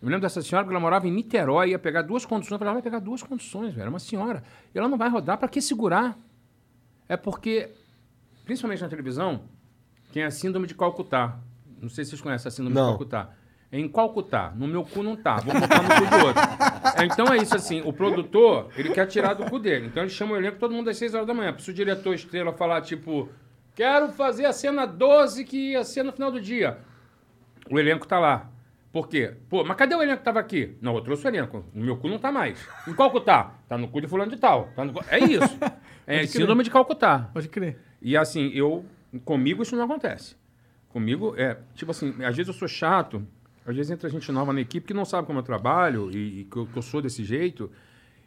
Eu 0.00 0.06
me 0.06 0.10
lembro 0.10 0.22
dessa 0.22 0.42
senhora 0.42 0.66
que 0.66 0.72
ela 0.72 0.80
morava 0.80 1.06
em 1.06 1.12
Niterói, 1.12 1.70
ia 1.70 1.78
pegar 1.78 2.02
duas 2.02 2.26
conduções. 2.26 2.52
Eu 2.52 2.58
falei, 2.58 2.70
ela 2.70 2.80
vai 2.80 2.82
pegar 2.82 2.98
duas 2.98 3.22
conduções, 3.22 3.72
velho. 3.72 3.86
É 3.86 3.88
uma 3.88 3.98
senhora. 3.98 4.42
E 4.74 4.78
ela 4.78 4.88
não 4.88 4.98
vai 4.98 5.08
rodar, 5.08 5.38
para 5.38 5.48
que 5.48 5.60
segurar? 5.60 6.18
É 7.08 7.16
porque, 7.16 7.70
principalmente 8.44 8.82
na 8.82 8.88
televisão, 8.88 9.42
tem 10.12 10.24
a 10.24 10.30
síndrome 10.30 10.66
de 10.66 10.74
Calcutá. 10.74 11.38
Não 11.82 11.88
sei 11.88 12.04
se 12.04 12.10
vocês 12.10 12.22
conhecem 12.22 12.48
a 12.48 12.50
síndrome 12.52 12.74
Não. 12.74 12.84
de 12.84 12.90
Calcutá. 12.92 13.30
É 13.70 13.78
em 13.78 13.88
Calcutá. 13.88 14.52
No 14.56 14.66
meu 14.68 14.84
cu 14.84 15.02
não 15.02 15.16
tá. 15.16 15.36
Vou 15.36 15.52
botar 15.58 15.82
no 15.82 15.88
cu 15.88 16.10
do 16.18 16.26
outro. 16.26 16.42
É, 16.98 17.04
então 17.04 17.26
é 17.32 17.38
isso 17.38 17.54
assim. 17.56 17.82
O 17.84 17.92
produtor, 17.92 18.68
ele 18.76 18.90
quer 18.90 19.06
tirar 19.06 19.34
do 19.34 19.44
cu 19.50 19.58
dele. 19.58 19.86
Então 19.86 20.02
ele 20.02 20.10
chama 20.10 20.34
o 20.34 20.36
elenco 20.36 20.58
todo 20.58 20.72
mundo 20.74 20.88
às 20.90 20.96
6 20.96 21.14
horas 21.14 21.26
da 21.26 21.34
manhã. 21.34 21.54
Se 21.58 21.70
o 21.70 21.74
diretor 21.74 22.14
estrela 22.14 22.52
falar, 22.52 22.82
tipo, 22.82 23.28
quero 23.74 24.10
fazer 24.12 24.44
a 24.44 24.52
cena 24.52 24.86
12 24.86 25.44
que 25.44 25.72
ia 25.72 25.82
ser 25.84 26.02
no 26.02 26.12
final 26.12 26.30
do 26.30 26.40
dia. 26.40 26.78
O 27.70 27.78
elenco 27.78 28.06
tá 28.06 28.18
lá. 28.18 28.50
Por 28.92 29.08
quê? 29.08 29.36
Pô, 29.48 29.64
mas 29.64 29.74
cadê 29.78 29.94
o 29.94 30.02
elenco 30.02 30.18
que 30.18 30.24
tava 30.24 30.38
aqui? 30.38 30.76
Não, 30.82 30.94
eu 30.94 31.00
trouxe 31.00 31.24
o 31.24 31.28
elenco. 31.28 31.64
No 31.72 31.82
meu 31.82 31.96
cu 31.96 32.08
não 32.08 32.18
tá 32.18 32.30
mais. 32.30 32.62
Em 32.86 32.92
qual 32.92 33.10
cu 33.10 33.20
tá? 33.22 33.54
Tá 33.66 33.78
no 33.78 33.88
cu 33.88 34.02
de 34.02 34.06
fulano 34.06 34.30
de 34.30 34.36
tal. 34.36 34.68
Tá 34.76 34.84
no 34.84 34.92
cu- 34.92 35.04
É 35.08 35.18
isso. 35.18 35.58
É 36.04 36.26
síndrome 36.26 36.64
de 36.64 36.70
Calcutá. 36.70 37.30
Pode 37.32 37.48
crer. 37.48 37.78
E 38.02 38.16
assim, 38.16 38.50
eu. 38.52 38.84
Comigo 39.24 39.62
isso 39.62 39.76
não 39.76 39.84
acontece. 39.84 40.34
Comigo 40.92 41.34
é. 41.36 41.58
Tipo 41.74 41.90
assim, 41.90 42.10
às 42.24 42.36
vezes 42.36 42.48
eu 42.48 42.54
sou 42.54 42.68
chato, 42.68 43.26
às 43.66 43.74
vezes 43.74 43.90
entra 43.90 44.08
gente 44.10 44.30
nova 44.30 44.52
na 44.52 44.60
equipe 44.60 44.86
que 44.86 44.94
não 44.94 45.04
sabe 45.04 45.26
como 45.26 45.38
eu 45.38 45.42
trabalho 45.42 46.10
e, 46.10 46.40
e 46.40 46.44
que, 46.44 46.56
eu, 46.56 46.66
que 46.66 46.76
eu 46.76 46.82
sou 46.82 47.00
desse 47.00 47.24
jeito. 47.24 47.70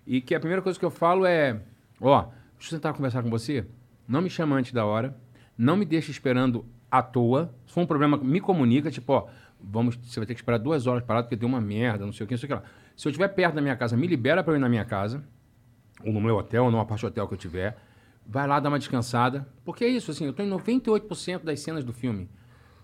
E 0.07 0.21
que 0.21 0.33
a 0.33 0.39
primeira 0.39 0.61
coisa 0.61 0.77
que 0.77 0.85
eu 0.85 0.91
falo 0.91 1.25
é: 1.25 1.61
Ó, 1.99 2.25
deixa 2.57 2.73
eu 2.73 2.79
tentar 2.79 2.93
conversar 2.93 3.21
com 3.21 3.29
você. 3.29 3.65
Não 4.07 4.21
me 4.21 4.29
chama 4.29 4.55
antes 4.55 4.71
da 4.71 4.85
hora. 4.85 5.15
Não 5.57 5.77
me 5.77 5.85
deixe 5.85 6.11
esperando 6.11 6.65
à 6.91 7.01
toa. 7.01 7.53
Se 7.65 7.73
for 7.73 7.81
um 7.81 7.85
problema, 7.85 8.17
me 8.17 8.39
comunica, 8.39 8.91
tipo, 8.91 9.13
ó, 9.13 9.27
vamos, 9.59 9.95
você 9.95 10.19
vai 10.19 10.27
ter 10.27 10.33
que 10.33 10.39
esperar 10.39 10.57
duas 10.57 10.87
horas 10.87 11.03
parado 11.03 11.25
porque 11.25 11.35
deu 11.35 11.47
uma 11.47 11.61
merda, 11.61 12.05
não 12.05 12.13
sei 12.13 12.25
o 12.25 12.27
que, 12.27 12.33
não 12.33 12.39
sei 12.39 12.47
o 12.47 12.49
que 12.49 12.53
lá. 12.55 12.63
Se 12.95 13.07
eu 13.07 13.09
estiver 13.09 13.27
perto 13.29 13.55
da 13.55 13.61
minha 13.61 13.75
casa, 13.75 13.97
me 13.97 14.07
libera 14.07 14.43
para 14.43 14.53
eu 14.53 14.57
ir 14.57 14.59
na 14.59 14.69
minha 14.69 14.85
casa 14.85 15.23
ou 16.03 16.11
no 16.11 16.21
meu 16.21 16.35
hotel, 16.35 16.65
ou 16.65 16.71
numa 16.71 16.85
parte 16.85 17.05
hotel 17.05 17.27
que 17.27 17.33
eu 17.33 17.37
tiver, 17.37 17.77
vai 18.27 18.47
lá 18.47 18.59
dar 18.59 18.69
uma 18.69 18.79
descansada. 18.79 19.47
Porque 19.63 19.83
é 19.83 19.87
isso, 19.87 20.11
assim, 20.11 20.25
eu 20.25 20.31
estou 20.31 20.45
em 20.45 20.49
98% 20.49 21.43
das 21.43 21.59
cenas 21.59 21.83
do 21.83 21.93
filme. 21.93 22.29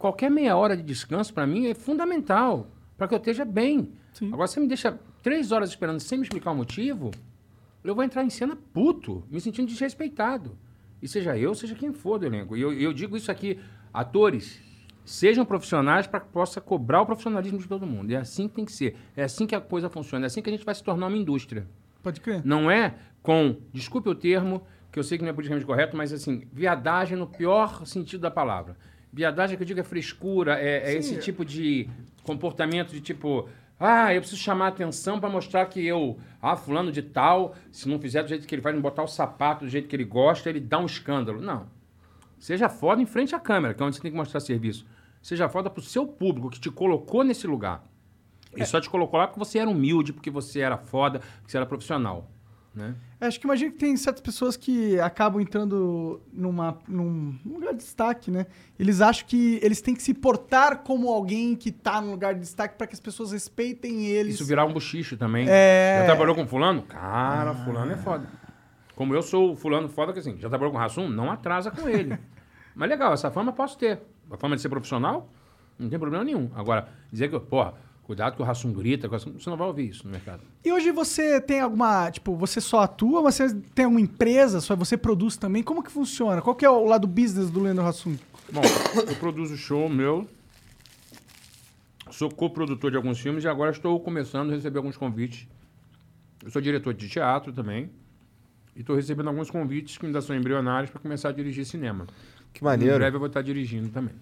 Qualquer 0.02 0.32
meia 0.32 0.58
hora 0.58 0.76
de 0.76 0.82
descanso, 0.82 1.32
para 1.32 1.46
mim, 1.46 1.68
é 1.68 1.76
fundamental, 1.76 2.72
para 2.98 3.08
que 3.08 3.14
eu 3.14 3.20
esteja 3.20 3.46
bem. 3.46 3.92
Agora, 4.34 4.48
você 4.48 4.60
me 4.60 4.68
deixa 4.68 5.00
três 5.22 5.52
horas 5.52 5.70
esperando 5.70 6.00
sem 6.00 6.18
me 6.18 6.24
explicar 6.24 6.50
o 6.50 6.56
motivo, 6.56 7.12
eu 7.84 7.94
vou 7.94 8.04
entrar 8.04 8.24
em 8.24 8.30
cena 8.32 8.58
puto, 8.74 9.24
me 9.30 9.40
sentindo 9.40 9.68
desrespeitado. 9.68 10.58
E 11.04 11.08
seja 11.08 11.38
eu, 11.38 11.54
seja 11.54 11.76
quem 11.76 11.94
for 11.94 12.18
do 12.18 12.26
elenco. 12.26 12.58
E 12.58 12.62
eu, 12.62 12.74
eu 12.74 12.92
digo 12.92 13.16
isso 13.16 13.32
aqui, 13.32 13.60
atores, 13.94 14.60
sejam 15.06 15.46
profissionais 15.46 16.08
para 16.08 16.22
que 16.22 16.30
possa 16.30 16.60
cobrar 16.60 17.04
o 17.04 17.06
profissionalismo 17.06 17.60
de 17.60 17.68
todo 17.68 17.86
mundo. 17.86 18.10
É 18.12 18.16
assim 18.16 18.48
que 18.48 18.56
tem 18.56 18.66
que 18.66 18.72
ser. 18.72 18.98
É 19.16 19.22
assim 19.22 19.46
que 19.46 19.54
a 19.54 19.62
coisa 19.62 19.88
funciona. 19.88 20.26
É 20.26 20.28
assim 20.28 20.42
que 20.42 20.50
a 20.50 20.54
gente 20.54 20.66
vai 20.66 20.74
se 20.74 20.84
tornar 20.84 21.10
uma 21.10 21.18
indústria. 21.18 21.68
Pode 22.02 22.20
crer. 22.22 22.42
Não 22.44 22.72
é 22.72 22.96
com, 23.22 23.56
desculpe 23.72 24.10
o 24.10 24.16
termo, 24.16 24.64
que 24.92 24.98
eu 24.98 25.04
sei 25.04 25.20
que 25.20 25.24
não 25.24 25.30
é 25.30 25.34
politicamente 25.34 25.68
correto, 25.68 25.96
mas 25.96 26.12
assim, 26.12 26.42
viadagem 26.52 27.16
no 27.16 27.28
pior 27.28 27.86
sentido 27.86 28.22
da 28.22 28.32
palavra. 28.32 28.76
Viadagem 29.14 29.58
que 29.58 29.64
eu 29.64 29.68
digo 29.68 29.80
é 29.80 29.84
frescura, 29.84 30.60
é, 30.60 30.94
é 30.94 30.96
esse 30.96 31.20
tipo 31.20 31.44
de 31.44 31.90
comportamento 32.24 32.92
de 32.92 33.02
tipo, 33.02 33.50
ah, 33.80 34.14
eu 34.14 34.22
preciso 34.22 34.42
chamar 34.42 34.66
a 34.66 34.70
atenção 34.70 35.20
para 35.20 35.30
mostrar 35.30 35.66
que 35.66 35.86
eu, 35.86 36.18
ah, 36.42 36.56
fulano 36.56 36.92
de 36.92 37.02
tal, 37.02 37.56
se 37.72 37.90
não 37.90 38.00
fizer 38.00 38.24
do 38.24 38.30
jeito 38.30 38.48
que 38.48 38.56
ele 38.56 38.62
faz, 38.62 38.74
não 38.74 38.82
botar 38.82 39.04
o 39.04 39.08
sapato 39.08 39.66
do 39.66 39.70
jeito 39.70 39.88
que 39.88 39.96
ele 39.96 40.06
gosta, 40.06 40.50
ele 40.50 40.60
dá 40.60 40.80
um 40.80 40.86
escândalo. 40.86 41.42
Não. 41.42 41.68
Seja 42.40 42.70
foda 42.70 43.02
em 43.02 43.06
frente 43.06 43.36
à 43.36 43.40
câmera, 43.40 43.74
que 43.74 43.84
é 43.84 43.86
onde 43.86 43.96
você 43.96 44.02
tem 44.02 44.12
que 44.12 44.18
mostrar 44.18 44.40
serviço. 44.40 44.86
Seja 45.22 45.50
foda 45.50 45.70
pro 45.70 45.82
seu 45.82 46.08
público 46.08 46.50
que 46.50 46.60
te 46.60 46.72
colocou 46.72 47.24
nesse 47.24 47.46
lugar. 47.46 47.84
Ele 48.54 48.66
só 48.66 48.82
te 48.82 48.90
colocou 48.90 49.20
lá 49.20 49.28
porque 49.28 49.40
você 49.40 49.60
era 49.60 49.70
humilde, 49.70 50.12
porque 50.12 50.30
você 50.30 50.60
era 50.60 50.78
foda, 50.78 51.20
porque 51.20 51.52
você 51.52 51.58
era 51.58 51.66
profissional. 51.66 52.30
Né? 52.74 52.96
É, 53.20 53.28
Acho 53.28 53.38
que 53.38 53.46
imagina 53.46 53.70
que 53.70 53.78
tem 53.78 53.98
certas 53.98 54.22
pessoas 54.22 54.56
que 54.56 54.98
acabam 55.00 55.42
entrando 55.42 56.22
numa, 56.32 56.78
num 56.88 57.38
num 57.44 57.56
lugar 57.56 57.74
de 57.74 57.80
destaque, 57.80 58.32
né? 58.32 58.46
Eles 58.80 59.02
acham 59.02 59.28
que 59.28 59.60
eles 59.62 59.82
têm 59.82 59.94
que 59.94 60.02
se 60.02 60.14
portar 60.14 60.78
como 60.80 61.10
alguém 61.10 61.54
que 61.56 61.70
tá 61.70 62.00
no 62.00 62.12
lugar 62.12 62.34
de 62.34 62.40
destaque 62.40 62.78
para 62.78 62.88
que 62.88 62.94
as 62.94 63.00
pessoas 63.00 63.34
respeitem 63.34 64.06
eles. 64.06 64.36
Isso 64.36 64.46
virar 64.46 64.66
um 64.66 64.72
buchicho 64.72 65.18
também. 65.18 65.46
É. 65.50 65.98
Já 66.00 66.06
trabalhou 66.06 66.34
com 66.34 66.48
fulano? 66.48 66.84
Cara, 66.84 67.54
fulano 67.54 67.92
é 67.92 67.98
foda. 67.98 68.28
Como 68.96 69.14
eu 69.14 69.22
sou 69.22 69.52
o 69.52 69.56
fulano 69.56 69.90
foda, 69.90 70.14
que 70.14 70.20
assim, 70.20 70.38
já 70.40 70.48
trabalhou 70.48 70.72
com 70.72 70.78
Rassum? 70.78 71.10
Não 71.10 71.30
atrasa 71.30 71.72
com 71.72 71.90
ele. 71.90 72.18
Mas 72.74 72.90
legal, 72.90 73.14
essa 73.14 73.30
fama 73.30 73.50
eu 73.50 73.56
posso 73.56 73.78
ter. 73.78 74.00
A 74.30 74.38
fama 74.38 74.56
de 74.56 74.62
ser 74.62 74.70
profissional, 74.70 75.30
não 75.78 75.90
tem 75.90 76.00
problema 76.00 76.24
nenhum. 76.24 76.50
Agora, 76.56 76.88
dizer 77.12 77.30
que, 77.30 77.38
porra, 77.38 77.74
cuidado 78.12 78.36
que 78.36 78.42
o 78.42 78.46
Rassum 78.46 78.74
grita, 78.74 79.08
você 79.08 79.50
não 79.50 79.56
vai 79.56 79.68
ouvir 79.68 79.90
isso 79.90 80.06
no 80.06 80.12
mercado. 80.12 80.42
E 80.66 80.72
hoje 80.72 80.92
você 80.92 81.40
tem 81.40 81.62
alguma, 81.62 82.12
tipo, 82.12 82.36
você 82.36 82.60
só 82.60 82.82
atua, 82.82 83.22
mas 83.22 83.36
você 83.36 83.56
tem 83.74 83.86
alguma 83.86 84.02
empresa, 84.02 84.60
só 84.60 84.76
você 84.76 84.98
produz 84.98 85.38
também? 85.38 85.64
Como 85.64 85.82
que 85.82 85.90
funciona? 85.90 86.42
Qual 86.42 86.54
que 86.56 86.66
é 86.66 86.70
o 86.70 86.84
lado 86.86 87.08
business 87.08 87.50
do 87.50 87.62
Leandro 87.62 87.86
Hassum? 87.86 88.18
Bom, 88.52 88.62
eu 89.08 89.16
produzo 89.16 89.56
show 89.56 89.88
meu, 89.88 90.28
sou 92.10 92.30
coprodutor 92.30 92.92
de 92.92 92.98
alguns 92.98 93.18
filmes 93.20 93.44
e 93.46 93.48
agora 93.48 93.72
estou 93.72 93.98
começando 94.00 94.52
a 94.52 94.56
receber 94.56 94.78
alguns 94.78 94.98
convites. 94.98 95.48
Eu 96.44 96.52
sou 96.52 96.62
diretor 96.62 96.94
de 96.94 97.08
teatro 97.08 97.54
também 97.54 97.90
e 98.76 98.82
estou 98.82 98.96
recebendo 98.96 99.30
alguns 99.30 99.50
convites 99.50 99.98
que 99.98 100.06
ainda 100.06 100.22
são 100.22 100.36
embrionários 100.36 100.92
para 100.92 101.00
começar 101.00 101.30
a 101.30 101.32
dirigir 101.32 101.66
cinema. 101.66 102.08
Que 102.54 102.62
Em 102.62 102.66
maneiro. 102.66 102.96
breve 102.98 103.16
eu 103.16 103.20
vou 103.20 103.28
estar 103.28 103.42
dirigindo 103.42 103.88
também. 103.90 104.14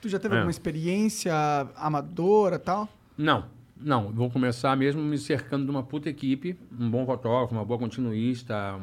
Tu 0.00 0.08
já 0.08 0.18
teve 0.18 0.34
É. 0.34 0.38
alguma 0.38 0.50
experiência 0.50 1.34
amadora 1.76 2.56
e 2.56 2.58
tal? 2.58 2.88
Não, 3.16 3.46
não. 3.76 4.10
Vou 4.12 4.30
começar 4.30 4.76
mesmo 4.76 5.02
me 5.02 5.18
cercando 5.18 5.64
de 5.64 5.70
uma 5.70 5.82
puta 5.82 6.08
equipe, 6.08 6.58
um 6.78 6.90
bom 6.90 7.04
fotógrafo, 7.06 7.54
uma 7.54 7.64
boa 7.64 7.78
continuista, 7.78 8.80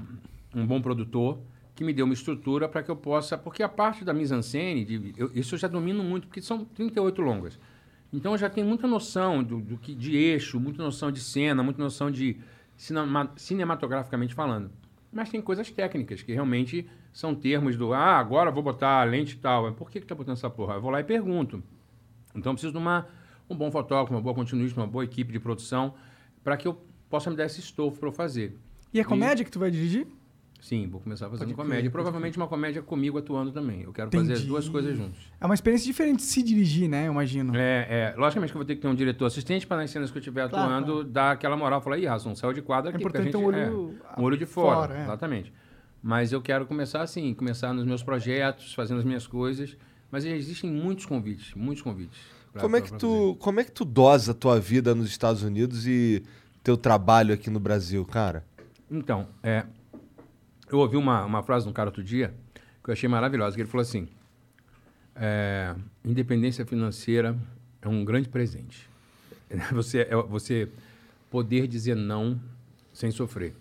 um 0.55 0.65
bom 0.65 0.81
produtor, 0.81 1.39
que 1.75 1.83
me 1.83 1.93
dê 1.93 2.01
uma 2.01 2.13
estrutura 2.13 2.67
para 2.67 2.83
que 2.83 2.89
eu 2.91 2.95
possa. 2.95 3.37
Porque 3.37 3.61
a 3.63 3.69
parte 3.69 4.03
da 4.03 4.13
mise-en-scène, 4.13 4.85
de- 4.85 5.13
eu- 5.17 5.31
isso 5.33 5.55
eu 5.55 5.59
já 5.59 5.67
domino 5.67 6.03
muito, 6.03 6.27
porque 6.27 6.41
são 6.41 6.63
38 6.65 7.21
longas. 7.21 7.59
Então 8.11 8.31
eu 8.31 8.37
já 8.37 8.49
tenho 8.49 8.65
muita 8.65 8.87
noção 8.87 9.43
do, 9.43 9.59
do 9.59 9.77
que, 9.77 9.93
de 9.93 10.15
eixo, 10.15 10.59
muita 10.59 10.81
noção 10.81 11.11
de 11.11 11.19
cena, 11.19 11.61
muita 11.61 11.81
noção 11.81 12.09
de 12.09 12.37
cinema- 12.75 13.31
cinematograficamente 13.35 14.33
falando. 14.33 14.71
Mas 15.11 15.29
tem 15.29 15.41
coisas 15.41 15.69
técnicas 15.71 16.21
que 16.21 16.31
realmente 16.33 16.87
são 17.11 17.33
termos 17.35 17.75
do 17.75 17.93
ah, 17.93 18.17
agora 18.17 18.51
vou 18.51 18.63
botar 18.63 19.01
a 19.01 19.03
lente 19.03 19.37
tal. 19.37 19.71
Por 19.73 19.89
que, 19.89 19.99
que 19.99 20.05
tá 20.07 20.15
botando 20.15 20.33
essa 20.37 20.49
porra? 20.49 20.75
Eu 20.75 20.81
vou 20.81 20.89
lá 20.91 20.99
e 20.99 21.03
pergunto. 21.03 21.61
Então 22.35 22.51
eu 22.51 22.55
preciso 22.55 22.71
de 22.73 22.77
uma, 22.77 23.07
um 23.49 23.55
bom 23.55 23.71
fotógrafo, 23.71 24.13
uma 24.13 24.21
boa 24.21 24.35
continuista, 24.35 24.79
uma 24.79 24.87
boa 24.87 25.03
equipe 25.03 25.31
de 25.31 25.39
produção, 25.39 25.93
para 26.43 26.57
que 26.57 26.67
eu 26.67 26.81
possa 27.09 27.29
me 27.29 27.35
dar 27.35 27.45
esse 27.45 27.59
estofo 27.59 27.99
para 27.99 28.09
eu 28.09 28.13
fazer. 28.13 28.57
E 28.93 28.99
é 28.99 29.03
comédia 29.03 29.43
que 29.45 29.51
tu 29.51 29.59
vai 29.59 29.69
dirigir? 29.71 30.07
Sim, 30.59 30.87
vou 30.87 30.99
começar 30.99 31.25
fazendo 31.29 31.39
Pode 31.39 31.53
crer, 31.53 31.65
comédia. 31.65 31.79
E 31.81 31.83
pode 31.83 31.91
provavelmente 31.93 32.35
uma 32.37 32.47
comédia 32.47 32.81
comigo 32.81 33.17
atuando 33.17 33.51
também. 33.51 33.83
Eu 33.83 33.93
quero 33.93 34.09
fazer 34.09 34.33
as 34.33 34.39
Entendi. 34.39 34.47
duas 34.47 34.67
coisas 34.67 34.97
juntos. 34.97 35.31
É 35.39 35.45
uma 35.45 35.53
experiência 35.53 35.85
diferente 35.85 36.17
de 36.17 36.23
se 36.23 36.41
dirigir, 36.41 36.89
né? 36.89 37.07
Eu 37.07 37.11
imagino. 37.11 37.55
É, 37.55 37.87
é, 37.89 38.15
logicamente 38.17 38.51
que 38.51 38.57
eu 38.57 38.59
vou 38.59 38.65
ter 38.65 38.75
que 38.75 38.81
ter 38.81 38.87
um 38.87 38.95
diretor 38.95 39.25
assistente 39.27 39.67
para 39.67 39.77
nas 39.77 39.91
cenas 39.91 40.09
que 40.09 40.17
eu 40.17 40.19
estiver 40.19 40.49
Claro, 40.49 40.65
atuando 40.73 41.03
dar 41.03 41.31
aquela 41.31 41.55
moral. 41.55 41.79
Falar, 41.79 41.99
ih, 41.99 42.05
Ração, 42.07 42.35
saiu 42.35 42.53
de 42.53 42.63
quadra 42.63 42.89
É 42.89 42.95
aqui. 42.95 42.97
a 42.97 43.01
importante 43.01 43.25
gente, 43.25 43.37
um 43.37 43.45
olho 43.45 43.57
é, 43.57 44.19
um 44.19 44.23
olho 44.23 44.37
de 44.37 44.47
fora. 44.47 44.87
fora, 44.87 44.99
é. 44.99 45.03
Exatamente. 45.03 45.53
Mas 46.01 46.31
eu 46.31 46.41
quero 46.41 46.65
começar 46.65 47.01
assim, 47.01 47.33
começar 47.35 47.71
nos 47.71 47.85
meus 47.85 48.01
projetos, 48.01 48.73
fazendo 48.73 48.97
as 48.97 49.05
minhas 49.05 49.27
coisas. 49.27 49.77
Mas 50.11 50.25
existem 50.25 50.71
muitos 50.71 51.05
convites, 51.05 51.53
muitos 51.53 51.83
convites. 51.83 52.17
Pra- 52.57 52.61
Como 52.63 52.75
é, 52.75 52.81
que 52.81 52.93
tu, 52.93 53.35
como 53.39 53.59
é 53.59 53.63
que 53.63 53.71
tu 53.71 53.85
dosa 53.85 54.31
a 54.31 54.35
tua 54.35 54.59
vida 54.59 54.93
nos 54.93 55.07
Estados 55.07 55.43
Unidos 55.43 55.87
e 55.87 56.23
teu 56.63 56.75
trabalho 56.77 57.33
aqui 57.33 57.49
no 57.49 57.59
Brasil, 57.59 58.03
cara? 58.05 58.45
Então, 58.89 59.27
é, 59.43 59.65
eu 60.71 60.79
ouvi 60.79 60.97
uma, 60.97 61.23
uma 61.25 61.43
frase 61.43 61.65
de 61.65 61.69
um 61.69 61.73
cara 61.73 61.89
outro 61.89 62.03
dia 62.03 62.33
que 62.83 62.89
eu 62.89 62.93
achei 62.93 63.07
maravilhosa. 63.09 63.55
Que 63.55 63.61
ele 63.61 63.69
falou 63.69 63.81
assim: 63.81 64.07
é, 65.15 65.75
independência 66.03 66.65
financeira 66.65 67.37
é 67.81 67.87
um 67.87 68.03
grande 68.03 68.29
presente. 68.29 68.89
Você, 69.71 69.99
é, 69.99 70.15
você 70.27 70.67
poder 71.31 71.67
dizer 71.67 71.95
não 71.95 72.39
sem 72.91 73.11
sofrer. 73.11 73.55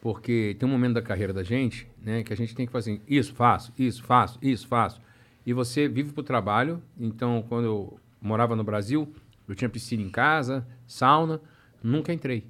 Porque 0.00 0.56
tem 0.58 0.68
um 0.68 0.72
momento 0.72 0.94
da 0.94 1.02
carreira 1.02 1.32
da 1.32 1.42
gente 1.42 1.86
né, 2.02 2.22
que 2.22 2.32
a 2.32 2.36
gente 2.36 2.54
tem 2.54 2.66
que 2.66 2.72
fazer 2.72 2.92
assim, 2.92 3.00
isso 3.06 3.34
faço, 3.34 3.72
isso 3.78 4.02
faço, 4.02 4.38
isso 4.42 4.66
faço. 4.66 5.00
E 5.48 5.52
você 5.54 5.88
vive 5.88 6.12
para 6.12 6.20
o 6.20 6.22
trabalho. 6.22 6.82
Então, 7.00 7.42
quando 7.48 7.64
eu 7.64 8.00
morava 8.20 8.54
no 8.54 8.62
Brasil, 8.62 9.10
eu 9.48 9.54
tinha 9.54 9.66
piscina 9.66 10.02
em 10.02 10.10
casa, 10.10 10.66
sauna, 10.86 11.40
nunca 11.82 12.12
entrei. 12.12 12.44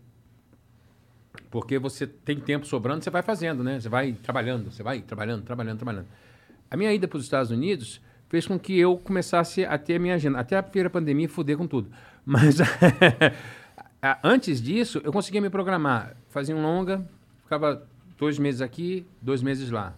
Porque 1.49 1.79
você 1.79 2.09
tem 2.09 2.41
tempo 2.41 2.67
sobrando, 2.67 3.05
você 3.05 3.09
vai 3.09 3.23
fazendo, 3.23 3.63
né? 3.63 3.79
Você 3.79 3.89
vai 3.89 4.15
trabalhando, 4.15 4.73
você 4.73 4.83
vai 4.83 5.01
trabalhando, 5.01 5.45
trabalhando, 5.45 5.79
trabalhando. 5.79 6.09
A 6.69 6.77
minha 6.77 6.93
ida 6.93 7.07
para 7.07 7.19
os 7.19 7.23
Estados 7.23 7.53
Unidos 7.53 8.01
fez 8.29 8.49
com 8.49 8.59
que 8.59 8.77
eu 8.77 8.99
começasse 8.99 9.65
a 9.65 9.79
ter 9.79 9.95
a 9.95 9.99
minha 10.01 10.17
agenda. 10.17 10.41
Até 10.41 10.57
a 10.57 10.63
primeira 10.65 10.91
pandemia, 10.91 11.29
fuder 11.29 11.57
com 11.57 11.69
tudo. 11.69 11.93
Mas 12.27 12.57
antes 14.25 14.61
disso, 14.61 15.01
eu 15.05 15.13
conseguia 15.13 15.41
me 15.41 15.51
programar. 15.51 16.17
Fazia 16.31 16.57
um 16.57 16.63
longa, 16.63 17.09
ficava 17.45 17.81
dois 18.19 18.41
meses 18.41 18.61
aqui, 18.61 19.07
dois 19.23 19.41
meses 19.41 19.71
lá. 19.71 19.95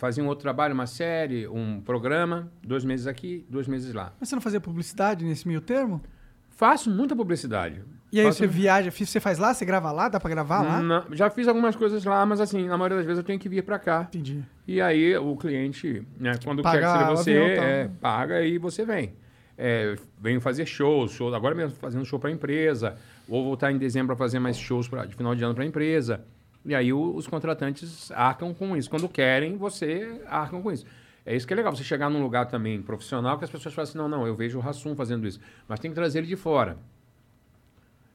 Fazia 0.00 0.24
um 0.24 0.28
outro 0.28 0.40
trabalho, 0.44 0.72
uma 0.72 0.86
série, 0.86 1.46
um 1.46 1.78
programa, 1.78 2.50
dois 2.66 2.86
meses 2.86 3.06
aqui, 3.06 3.44
dois 3.50 3.68
meses 3.68 3.92
lá. 3.92 4.14
Mas 4.18 4.30
você 4.30 4.34
não 4.34 4.40
fazia 4.40 4.58
publicidade 4.58 5.26
nesse 5.26 5.46
meio 5.46 5.60
termo? 5.60 6.00
Faço 6.48 6.90
muita 6.90 7.14
publicidade. 7.14 7.82
E 8.10 8.18
aí 8.18 8.24
Faço- 8.24 8.38
você 8.38 8.46
viaja, 8.46 8.90
você 8.90 9.20
faz 9.20 9.36
lá, 9.38 9.52
você 9.52 9.62
grava 9.62 9.92
lá, 9.92 10.08
dá 10.08 10.18
pra 10.18 10.30
gravar 10.30 10.62
lá? 10.62 10.80
Não, 10.80 11.04
já 11.12 11.28
fiz 11.28 11.46
algumas 11.46 11.76
coisas 11.76 12.02
lá, 12.02 12.24
mas 12.24 12.40
assim, 12.40 12.66
na 12.66 12.78
maioria 12.78 12.96
das 12.96 13.04
vezes 13.04 13.18
eu 13.18 13.24
tenho 13.24 13.38
que 13.38 13.46
vir 13.46 13.62
para 13.62 13.78
cá. 13.78 14.06
Entendi. 14.08 14.42
E 14.66 14.80
aí 14.80 15.14
o 15.18 15.36
cliente, 15.36 16.02
né, 16.18 16.32
quando 16.42 16.62
Paga 16.62 16.80
quer 16.80 16.98
que 17.04 17.10
você, 17.10 17.30
avião, 17.36 17.56
tá. 17.56 17.62
é, 17.62 17.90
paga 18.00 18.42
e 18.42 18.56
você 18.56 18.86
vem. 18.86 19.12
É, 19.58 19.96
venho 20.18 20.40
fazer 20.40 20.64
shows, 20.64 21.12
show, 21.12 21.34
agora 21.34 21.54
mesmo 21.54 21.76
fazendo 21.76 22.06
show 22.06 22.18
para 22.18 22.30
empresa, 22.30 22.96
ou 23.28 23.44
voltar 23.44 23.70
em 23.70 23.76
dezembro 23.76 24.16
para 24.16 24.24
fazer 24.24 24.38
mais 24.38 24.56
shows 24.58 24.88
pra, 24.88 25.04
de 25.04 25.14
final 25.14 25.34
de 25.34 25.44
ano 25.44 25.54
para 25.54 25.66
empresa. 25.66 26.24
E 26.64 26.74
aí 26.74 26.92
o- 26.92 27.14
os 27.14 27.26
contratantes 27.26 28.10
arcam 28.12 28.52
com 28.52 28.76
isso. 28.76 28.90
Quando 28.90 29.08
querem, 29.08 29.56
você 29.56 30.20
arcam 30.26 30.60
com 30.62 30.70
isso. 30.70 30.84
É 31.24 31.34
isso 31.36 31.46
que 31.46 31.52
é 31.52 31.56
legal, 31.56 31.74
você 31.74 31.84
chegar 31.84 32.08
num 32.10 32.22
lugar 32.22 32.46
também 32.46 32.80
profissional 32.82 33.38
que 33.38 33.44
as 33.44 33.50
pessoas 33.50 33.74
falam 33.74 33.88
assim, 33.88 33.98
não, 33.98 34.08
não, 34.08 34.26
eu 34.26 34.34
vejo 34.34 34.58
o 34.58 34.60
Rassum 34.60 34.94
fazendo 34.96 35.26
isso. 35.26 35.38
Mas 35.68 35.78
tem 35.80 35.90
que 35.90 35.94
trazer 35.94 36.18
ele 36.18 36.26
de 36.26 36.36
fora. 36.36 36.78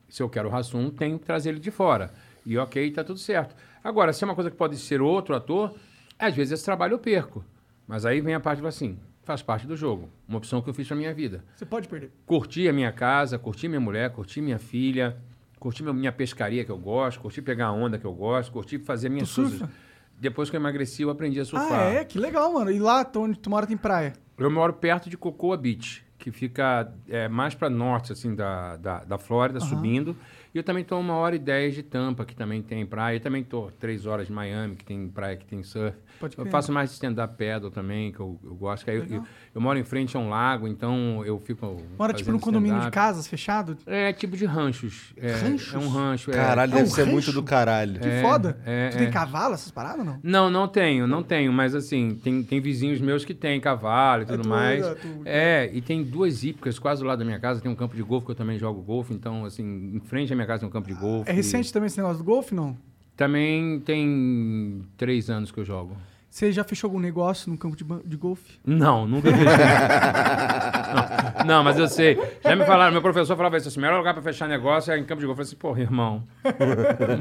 Se 0.09 0.22
eu 0.22 0.30
quero 0.30 0.47
o 0.47 0.51
Rassum, 0.51 0.89
tenho 0.89 1.17
que 1.19 1.26
trazer 1.26 1.49
ele 1.49 1.59
de 1.59 1.72
fora. 1.72 2.11
E 2.45 2.57
ok, 2.57 2.91
tá 2.91 3.03
tudo 3.03 3.19
certo. 3.19 3.55
Agora, 3.84 4.13
se 4.13 4.23
é 4.23 4.26
uma 4.27 4.35
coisa 4.35 4.49
que 4.51 4.57
pode 4.57 4.77
ser 4.77 5.01
outro 5.01 5.35
ator, 5.35 5.76
às 6.17 6.35
vezes 6.35 6.53
esse 6.53 6.65
trabalho 6.65 6.93
eu 6.93 6.99
perco. 6.99 7.43
Mas 7.88 8.05
aí 8.05 8.22
vem 8.22 8.34
a 8.34 8.39
parte 8.39 8.65
assim, 8.65 8.97
faz 9.23 9.41
parte 9.41 9.67
do 9.67 9.76
jogo. 9.76 10.09
Uma 10.27 10.38
opção 10.38 10.61
que 10.61 10.69
eu 10.69 10.73
fiz 10.73 10.88
pra 10.88 10.95
minha 10.97 11.13
vida. 11.13 11.43
Você 11.55 11.65
pode 11.65 11.88
perder. 11.88 12.11
Curti 12.26 12.67
a 12.67 12.73
minha 12.73 12.91
casa, 12.91 13.38
curti 13.38 13.67
minha 13.67 13.80
mulher, 13.80 14.11
curti 14.11 14.41
minha 14.41 14.59
filha, 14.59 15.17
curti 15.60 15.84
minha 15.84 16.11
pescaria 16.11 16.64
que 16.64 16.72
eu 16.72 16.77
gosto, 16.77 17.19
curti 17.19 17.41
pegar 17.41 17.68
a 17.68 17.72
onda 17.72 17.98
que 17.98 18.06
eu 18.06 18.14
gosto, 18.14 18.52
curti 18.52 18.77
fazer 18.80 19.10
minhas 19.10 19.30
Tu 19.30 19.36
coisas. 19.41 19.60
surfa? 19.60 19.73
Depois 20.18 20.49
que 20.49 20.56
eu 20.56 20.60
emagreci, 20.60 21.02
eu 21.02 21.10
aprendi 21.10 21.40
a 21.40 21.45
surfar. 21.45 21.80
Ah, 21.80 21.84
é? 21.94 22.06
Que 22.06 22.18
legal, 22.18 22.52
mano. 22.53 22.72
E 22.72 22.80
lá 22.80 23.06
onde 23.18 23.38
tu 23.38 23.49
mora 23.49 23.68
tem 23.68 23.76
praia. 23.76 24.14
Eu 24.38 24.49
moro 24.49 24.73
perto 24.73 25.10
de 25.10 25.18
Cocoa 25.18 25.57
Beach, 25.57 26.06
que 26.18 26.32
fica 26.32 26.94
é, 27.10 27.27
mais 27.27 27.53
para 27.53 27.69
norte 27.69 28.14
assim 28.14 28.34
da, 28.34 28.77
da, 28.77 29.03
da 29.03 29.18
Flórida, 29.18 29.60
subindo. 29.60 30.15
E 30.56 30.57
eu 30.57 30.64
também 30.64 30.84
estou 30.84 30.98
uma 31.02 31.15
hora 31.15 31.36
e 31.36 31.40
dez 31.40 31.76
de 31.76 31.84
Tampa, 31.84 32.23
que 32.23 32.34
também 32.34 32.61
tem 32.61 32.86
praia. 32.86 33.18
Eu 33.18 33.19
também 33.19 33.41
estou 33.41 33.69
três 33.77 34.06
horas 34.06 34.27
de 34.27 34.32
Miami, 34.32 34.77
que 34.77 34.86
tem 34.86 35.06
praia, 35.10 35.36
que 35.36 35.45
tem 35.45 35.61
surf. 35.64 35.98
Pode 36.18 36.38
eu 36.38 36.45
faço 36.45 36.72
mais 36.72 36.94
stand-up 36.94 37.36
paddle 37.38 37.69
também, 37.69 38.14
que 38.14 38.22
eu, 38.22 38.40
eu 38.41 38.56
gosto. 38.56 38.86
Que 38.86 38.91
aí 38.91 38.98
eu, 38.99 39.06
eu, 39.06 39.23
eu 39.53 39.60
moro 39.60 39.77
em 39.77 39.84
frente 39.84 40.15
a 40.15 40.19
um 40.22 40.30
lago, 40.30 40.65
então 40.65 41.22
eu 41.26 41.38
fico 41.41 41.76
Mora 41.99 42.14
tipo 42.14 42.32
num 42.32 42.40
condomínio 42.40 42.80
de 42.80 42.90
casas 42.90 43.27
fechado? 43.27 43.77
É 43.86 44.14
tipo 44.14 44.38
de 44.38 44.45
ranchos. 44.45 45.14
É, 45.18 45.34
Ranchos? 45.34 45.73
É 45.73 45.77
um 45.77 45.90
rancho. 45.90 46.32
é. 46.32 46.36
Caralho, 46.36 46.72
É 46.72 46.76
um 46.76 46.77
deve 46.77 46.90
ser 46.90 47.02
rancho? 47.02 47.11
muito 47.11 47.32
do 47.34 47.44
caralho. 47.44 47.99
Que 47.99 48.07
É, 48.07 48.22
foda. 48.22 48.57
é, 48.65 48.90
tu 48.91 48.98
tem 48.98 49.07
é. 49.07 49.11
cavalo, 49.11 49.56
essas 49.56 49.72
paradas 49.72 50.06
não? 50.06 50.19
Não, 50.23 50.49
não 50.49 50.69
tenho, 50.69 51.06
não 51.06 51.22
tenho, 51.22 51.52
mas 51.52 51.76
assim, 51.76 52.15
tem, 52.23 52.41
tem 52.41 52.61
vizinhos 52.61 53.02
meus 53.02 53.26
que 53.26 53.34
têm 53.34 53.60
cavalo 53.60 54.23
e 54.23 54.26
tudo 54.26 54.44
tu- 54.44 54.48
mais. 54.48 54.86
é, 54.86 54.95
tu- 54.95 55.22
É, 55.26 55.69
e 55.73 55.82
tem 55.82 56.02
duas 56.02 56.45
hípicas 56.45 56.80
quase 56.80 57.02
do 57.02 57.07
lado 57.10 57.19
da 57.19 57.26
minha 57.26 57.40
casa, 57.41 57.60
tem 57.60 57.69
um 57.69 57.76
campo 57.76 57.94
de 57.94 58.02
golfe 58.03 58.26
que 58.27 58.32
eu 58.32 58.36
também 58.36 58.57
jogo 58.57 58.82
golfe, 58.82 59.14
então 59.14 59.44
assim, 59.44 59.91
em 59.95 59.99
frente 59.99 60.32
à 60.32 60.36
minha 60.38 60.44
casa 60.45 60.59
tem 60.59 60.69
um 60.69 60.72
campo 60.72 60.88
de 60.88 60.93
golfe. 60.93 61.30
É 61.30 61.34
recente 61.34 61.72
também 61.72 61.88
esse 61.88 61.97
negócio 61.97 62.19
do 62.19 62.23
golfe, 62.23 62.53
não? 62.53 62.77
Também 63.15 63.80
tem 63.80 64.84
três 64.97 65.30
anos 65.30 65.51
que 65.51 65.59
eu 65.59 65.65
jogo. 65.65 65.95
Você 66.35 66.51
já 66.51 66.65
fechou 66.65 66.89
algum 66.89 66.99
negócio 66.99 67.49
no 67.49 67.57
campo 67.57 67.77
de, 67.77 67.85
de 68.03 68.17
golfe? 68.17 68.59
Não, 68.65 69.07
nunca 69.07 69.31
fechei. 69.31 69.45
não, 71.39 71.45
não, 71.45 71.63
mas 71.63 71.79
eu 71.79 71.87
sei. 71.87 72.19
Já 72.43 72.53
me 72.57 72.65
falaram, 72.65 72.91
meu 72.91 73.01
professor 73.01 73.37
falava 73.37 73.55
isso 73.55 73.69
assim: 73.69 73.79
o 73.79 73.81
melhor 73.81 73.99
lugar 73.99 74.13
pra 74.13 74.21
fechar 74.21 74.45
negócio 74.45 74.91
é 74.91 74.97
em 74.97 75.05
campo 75.05 75.21
de 75.21 75.27
golfe. 75.27 75.43
Eu 75.43 75.45
falei 75.45 75.47
assim, 75.47 75.55
porra, 75.55 75.79
irmão, 75.81 76.23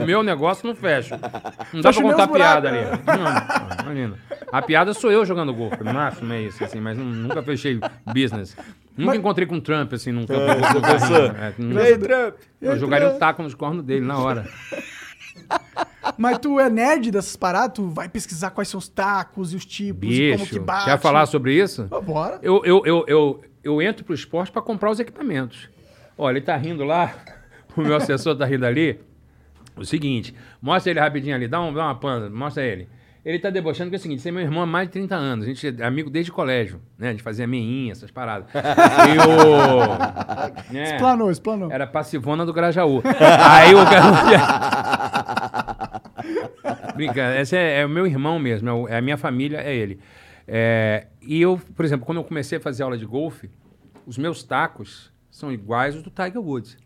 o 0.03 0.05
meu 0.05 0.21
negócio 0.25 0.67
não 0.67 0.75
fecha. 0.75 1.17
Não 1.73 1.81
dá 1.81 1.93
Fecha 1.93 2.03
pra 2.03 2.11
contar 2.11 2.27
piada 2.27 2.69
ali. 2.69 2.81
Não, 3.07 3.85
imagina. 3.85 4.19
A 4.51 4.61
piada 4.61 4.93
sou 4.93 5.13
eu 5.13 5.25
jogando 5.25 5.55
golfe, 5.55 5.85
não 5.85 5.97
acho 6.01 6.25
meio 6.25 6.49
isso, 6.49 6.65
assim, 6.65 6.81
mas 6.81 6.99
nu- 6.99 7.05
nunca 7.05 7.41
fechei 7.41 7.79
business. 8.13 8.57
Nunca 8.97 9.15
encontrei 9.17 9.47
com 9.47 9.55
o 9.55 9.61
Trump, 9.61 9.93
assim, 9.93 10.11
num 10.11 10.27
campo 10.27 10.45
de 10.57 10.81
golfe. 10.81 11.15
É, 11.41 11.55
não- 11.57 11.81
Ei, 11.81 11.97
Trump! 11.99 12.35
eu 12.61 12.77
jogaria 12.81 13.11
um 13.11 13.19
taco 13.21 13.45
nos 13.45 13.55
cornos 13.55 13.85
dele 13.85 14.05
na 14.05 14.19
hora. 14.19 14.45
Mas 16.19 16.39
tu 16.39 16.61
é 16.61 16.69
nerd 16.69 17.11
dessas 17.11 17.35
paradas? 17.37 17.77
Tu 17.77 17.89
vai 17.89 18.09
pesquisar 18.09 18.51
quais 18.51 18.69
são 18.69 18.79
os 18.79 18.89
tacos 18.89 19.53
e 19.53 19.57
os 19.57 19.65
tipos 19.65 20.09
e 20.11 20.33
como 20.33 20.45
que 20.45 20.55
Bicho, 20.55 20.65
bate? 20.65 20.85
quer 20.85 20.99
falar 20.99 21.27
sobre 21.27 21.55
isso? 21.55 21.89
Ah, 21.91 22.01
Bora. 22.01 22.39
Eu, 22.43 22.63
eu, 22.65 22.83
eu, 22.85 23.05
eu, 23.09 23.45
eu 23.63 23.83
entro 23.83 24.05
pro 24.05 24.15
esporte 24.15 24.53
para 24.53 24.63
comprar 24.63 24.91
os 24.91 25.01
equipamentos. 25.01 25.69
Olha, 26.17 26.37
ele 26.37 26.45
tá 26.45 26.57
rindo 26.57 26.85
lá, 26.85 27.15
o 27.77 27.81
meu 27.81 27.97
assessor 27.97 28.37
tá 28.37 28.45
rindo 28.45 28.67
ali. 28.67 29.01
O 29.77 29.85
seguinte, 29.85 30.35
mostra 30.63 30.93
ele 30.93 31.01
rapidinho 31.01 31.35
ali, 31.35 31.49
dá, 31.49 31.61
um, 31.61 31.73
dá 31.73 31.87
uma 31.87 31.95
panda, 31.97 32.31
mostra 32.31 32.63
ele. 32.65 32.89
Ele 33.25 33.39
tá 33.39 33.49
debochando 33.49 33.89
que 33.91 33.97
é 33.97 33.99
o 33.99 34.03
seguinte, 34.03 34.21
você 34.21 34.29
é 34.29 34.33
meu 34.33 34.43
irmão 34.43 34.63
há 34.63 34.67
mais 34.67 34.87
de 34.89 34.93
30 34.93 35.15
anos, 35.17 35.47
a 35.47 35.49
gente 35.49 35.67
é 35.67 35.85
amigo 35.87 36.11
desde 36.11 36.31
o 36.31 36.35
colégio, 36.35 36.81
né? 36.99 37.09
A 37.09 37.11
gente 37.13 37.23
fazia 37.23 37.47
meinha, 37.47 37.93
essas 37.93 38.11
paradas. 38.11 38.49
E 38.53 40.71
o... 40.71 40.73
né? 40.73 40.85
Explanou, 40.95 41.31
explanou. 41.31 41.71
Era 41.73 41.87
passivona 41.87 42.45
do 42.45 42.53
Grajaú. 42.53 43.03
Aí 43.51 43.75
o 43.75 43.85
cara. 43.85 45.85
Brinca, 46.95 47.41
esse 47.41 47.57
é, 47.57 47.81
é 47.81 47.87
o 47.87 47.89
meu 47.89 48.07
irmão 48.07 48.39
mesmo, 48.39 48.69
é, 48.69 48.73
o- 48.73 48.89
é 48.89 48.99
a 48.99 49.03
minha 49.03 49.17
família, 49.17 49.59
é 49.59 49.75
ele. 49.75 49.99
É, 50.47 51.07
e 51.23 51.41
eu, 51.41 51.59
por 51.75 51.85
exemplo, 51.85 52.05
quando 52.05 52.19
eu 52.19 52.25
comecei 52.25 52.59
a 52.59 52.61
fazer 52.61 52.83
aula 52.83 52.99
de 52.99 53.07
golfe, 53.07 53.51
os 54.07 54.19
meus 54.19 54.43
tacos 54.43 55.11
são 55.31 55.51
iguais 55.51 55.97
os 55.97 56.03
do 56.03 56.11
Tiger 56.11 56.41
Woods. 56.41 56.77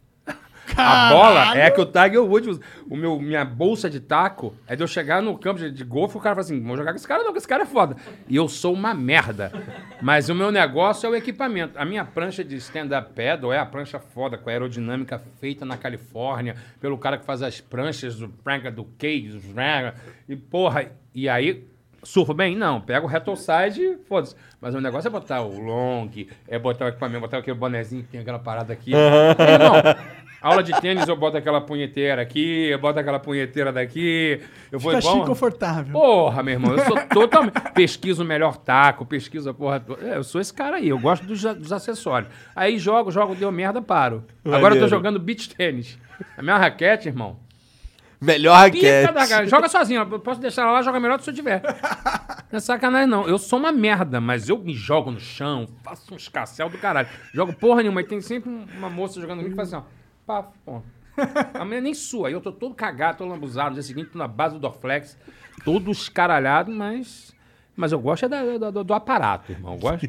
A 0.79 1.09
bola 1.11 1.57
é 1.57 1.67
a 1.67 1.71
que 1.71 1.81
o 1.81 1.87
Tiger 1.87 2.23
Woods 2.23 2.49
usa. 2.49 2.61
O 2.89 2.97
meu, 2.97 3.19
minha 3.19 3.45
bolsa 3.45 3.91
de 3.91 3.99
taco 3.99 4.55
é 4.67 4.77
de 4.77 4.83
eu 4.83 4.87
chegar 4.87 5.21
no 5.21 5.37
campo 5.37 5.59
de, 5.59 5.71
de 5.71 5.85
golfe 5.85 6.17
e 6.17 6.19
o 6.19 6.21
cara 6.21 6.37
fala 6.37 6.45
assim: 6.45 6.63
vou 6.63 6.77
jogar 6.77 6.93
com 6.93 6.97
esse 6.97 7.09
cara, 7.09 7.25
não, 7.25 7.33
que 7.33 7.39
esse 7.39 7.49
cara 7.49 7.65
é 7.65 7.67
foda. 7.67 7.97
E 8.29 8.37
eu 8.37 8.49
sou 8.49 8.73
uma 8.73 8.95
merda. 8.95 9.53
Mas 10.01 10.29
o 10.29 10.35
meu 10.35 10.53
negócio 10.53 11.07
é 11.07 11.11
o 11.11 11.17
equipamento. 11.17 11.79
A 11.79 11.85
minha 11.85 12.05
prancha 12.05 12.45
de 12.45 12.57
stand-up 12.57 13.13
paddle 13.13 13.53
é 13.53 13.59
a 13.59 13.67
prancha 13.67 13.99
foda, 13.99 14.39
com 14.39 14.49
a 14.49 14.53
aerodinâmica 14.53 15.21
feita 15.41 15.65
na 15.65 15.77
Califórnia, 15.77 16.55
pelo 16.81 16.97
cara 16.97 17.19
que 17.19 17.25
faz 17.25 17.43
as 17.43 17.61
pranchas 17.61 18.17
do 18.17 18.29
Franca, 18.43 18.71
do 18.71 18.85
Cage. 18.85 19.41
E 20.29 20.37
porra, 20.37 20.87
e 21.15 21.29
aí. 21.29 21.67
Surfo 22.01 22.33
bem? 22.33 22.55
Não. 22.55 22.81
Pega 22.81 23.05
o 23.05 23.09
retoside 23.09 23.83
e 23.83 23.97
foda-se. 24.09 24.37
Mas 24.61 24.73
o 24.73 24.81
negócio 24.81 25.09
é 25.09 25.11
botar 25.11 25.43
o 25.43 25.59
long, 25.59 26.09
é 26.47 26.57
botar 26.57 26.85
o 26.85 26.89
equipamento, 26.89 27.21
botar 27.21 27.39
aquele 27.39 27.57
bonezinho 27.57 28.05
que 28.05 28.09
tem 28.11 28.21
aquela 28.21 28.39
parada 28.39 28.73
aqui. 28.73 28.93
Irmão, 28.93 29.75
aula 30.41 30.63
de 30.63 30.79
tênis 30.81 31.07
eu 31.09 31.17
boto 31.17 31.37
aquela 31.37 31.61
punheteira 31.61 32.23
aqui, 32.23 32.69
eu 32.69 32.79
boto 32.79 32.99
aquela 32.99 33.19
punheteira 33.19 33.73
daqui. 33.73 34.41
Eu 34.71 34.79
vou 34.79 34.93
Fica 34.93 35.01
igual... 35.03 35.15
chique 35.15 35.25
e 35.25 35.29
confortável. 35.29 35.93
Porra, 35.93 36.43
meu 36.43 36.55
irmão, 36.55 36.77
eu 36.77 36.85
sou 36.85 36.97
totalmente. 37.09 37.61
Pesquiso 37.75 38.23
o 38.23 38.27
melhor 38.27 38.57
taco, 38.57 39.05
pesquiso 39.05 39.51
a 39.51 39.55
porra 39.55 39.81
toda. 39.81 40.07
É, 40.07 40.17
eu 40.17 40.25
sou 40.25 40.41
esse 40.41 40.53
cara 40.53 40.77
aí, 40.77 40.89
eu 40.89 40.99
gosto 40.99 41.27
dos, 41.27 41.43
dos 41.43 41.73
acessórios. 41.73 42.31
Aí 42.55 42.79
jogo, 42.79 43.11
jogo, 43.11 43.35
deu 43.35 43.51
merda, 43.51 43.81
paro. 43.83 44.25
Agora 44.45 44.75
eu 44.75 44.81
tô 44.81 44.89
jogando 44.89 45.19
beach 45.19 45.55
tênis. 45.55 45.99
A 46.37 46.43
minha 46.43 46.57
raquete, 46.57 47.09
irmão. 47.09 47.37
Melhor 48.21 48.57
raquete. 48.57 49.13
da. 49.13 49.45
Joga 49.47 49.69
sozinho, 49.69 50.03
eu 50.11 50.19
posso 50.19 50.41
deixar 50.41 50.63
ela 50.63 50.73
lá, 50.73 50.83
joga 50.83 50.99
melhor 50.99 51.21
se 51.21 51.31
eu 51.31 51.35
tiver. 51.35 51.63
Não 52.51 52.57
é 52.57 52.61
sacanagem, 52.61 53.07
não. 53.09 53.29
Eu 53.29 53.39
sou 53.39 53.59
uma 53.59 53.71
merda, 53.71 54.21
mas 54.21 54.49
eu 54.49 54.59
me 54.59 54.75
jogo 54.75 55.11
no 55.11 55.21
chão, 55.21 55.69
faço 55.85 56.13
uns 56.15 56.29
cassel 56.29 56.69
do 56.69 56.79
caralho. 56.79 57.09
Jogo 57.33 57.53
porra 57.53 57.83
nenhuma, 57.83 58.01
e 58.01 58.05
tem 58.05 58.21
sempre 58.21 58.51
um- 58.51 58.67
uma 58.77 58.91
moça 58.91 59.21
jogando 59.21 59.39
comigo 59.39 59.51
que 59.55 59.57
faz 59.57 59.73
assim, 59.73 59.85
ó. 59.85 59.98
Pá, 60.29 60.43
pô. 60.63 60.83
A 61.55 61.65
mulher 61.65 61.81
nem 61.81 61.95
sua. 61.95 62.31
Eu 62.31 62.39
tô 62.43 62.53
todo 62.53 62.75
cagado, 62.75 63.17
todo 63.19 63.31
lambuzado. 63.31 63.71
No 63.71 63.75
dia 63.75 63.83
seguinte, 63.83 64.11
tô 64.11 64.19
na 64.19 64.29
base 64.29 64.55
do 64.57 64.61
Dorflex, 64.61 65.17
todo 65.65 65.91
escaralhado, 65.91 66.71
mas. 66.71 67.35
Mas 67.75 67.93
eu 67.93 67.99
gosto 68.01 68.25
é 68.27 68.29
da- 68.29 68.59
da- 68.59 68.71
do, 68.71 68.85
do 68.85 68.93
aparato, 68.93 69.53
irmão. 69.53 69.75
Eu 69.75 69.79
gosto. 69.79 70.07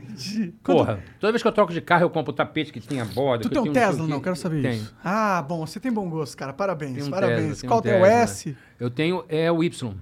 Porra, 0.63 0.99
toda 1.19 1.31
vez 1.31 1.41
que 1.41 1.47
eu 1.47 1.51
troco 1.51 1.71
de 1.71 1.79
carro, 1.79 2.03
eu 2.03 2.09
compro 2.09 2.31
o 2.33 2.35
tapete 2.35 2.73
que 2.73 2.79
tem 2.81 2.99
a 2.99 3.05
borda. 3.05 3.43
Tu 3.43 3.47
que 3.49 3.53
tem 3.55 3.63
eu 3.63 3.69
um 3.69 3.73
tenho 3.73 3.85
Tesla, 3.85 3.99
sei 4.01 4.09
não? 4.09 4.17
quê. 4.17 4.23
Quero 4.23 4.35
saber 4.35 4.61
Tenho. 4.61 4.73
isso. 4.73 4.95
Ah, 5.03 5.41
bom, 5.47 5.65
você 5.65 5.79
tem 5.79 5.91
bom 5.91 6.09
gosto, 6.09 6.35
cara. 6.35 6.51
Parabéns, 6.51 6.95
Tenho 6.95 7.07
um 7.07 7.11
parabéns. 7.11 7.39
Tesla, 7.39 7.55
tenho 7.61 7.69
Qual 7.69 7.79
um 7.79 7.83
tem 7.83 7.91
o 7.93 8.03
Tesla. 8.03 8.07
S? 8.23 8.57
Eu 8.79 8.89
tenho, 8.89 9.23
é 9.29 9.51
o 9.51 9.63
Y. 9.63 9.95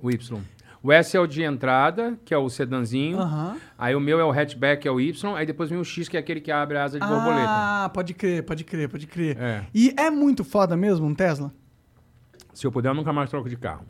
O 0.00 0.10
Y. 0.10 0.40
O 0.88 0.92
S 0.92 1.14
é 1.14 1.20
o 1.20 1.26
de 1.26 1.42
entrada, 1.42 2.18
que 2.24 2.32
é 2.32 2.38
o 2.38 2.48
sedanzinho. 2.48 3.18
Aham. 3.20 3.58
Aí 3.76 3.94
o 3.94 4.00
meu 4.00 4.18
é 4.18 4.24
o 4.24 4.30
hatchback, 4.32 4.80
que 4.80 4.88
é 4.88 4.90
o 4.90 4.98
Y. 4.98 5.36
Aí 5.36 5.44
depois 5.44 5.68
vem 5.68 5.78
o 5.78 5.84
X, 5.84 6.08
que 6.08 6.16
é 6.16 6.20
aquele 6.20 6.40
que 6.40 6.50
abre 6.50 6.78
a 6.78 6.84
asa 6.84 6.98
de 6.98 7.06
borboleta. 7.06 7.46
Ah, 7.46 7.90
pode 7.92 8.14
crer, 8.14 8.42
pode 8.42 8.64
crer, 8.64 8.88
pode 8.88 9.06
crer. 9.06 9.36
É. 9.38 9.64
E 9.74 9.92
é 9.98 10.08
muito 10.10 10.42
foda 10.44 10.78
mesmo 10.78 11.06
um 11.06 11.14
Tesla? 11.14 11.52
Se 12.54 12.66
eu 12.66 12.72
puder, 12.72 12.88
eu 12.88 12.94
nunca 12.94 13.12
mais 13.12 13.28
troco 13.28 13.50
de 13.50 13.56
carro. 13.58 13.84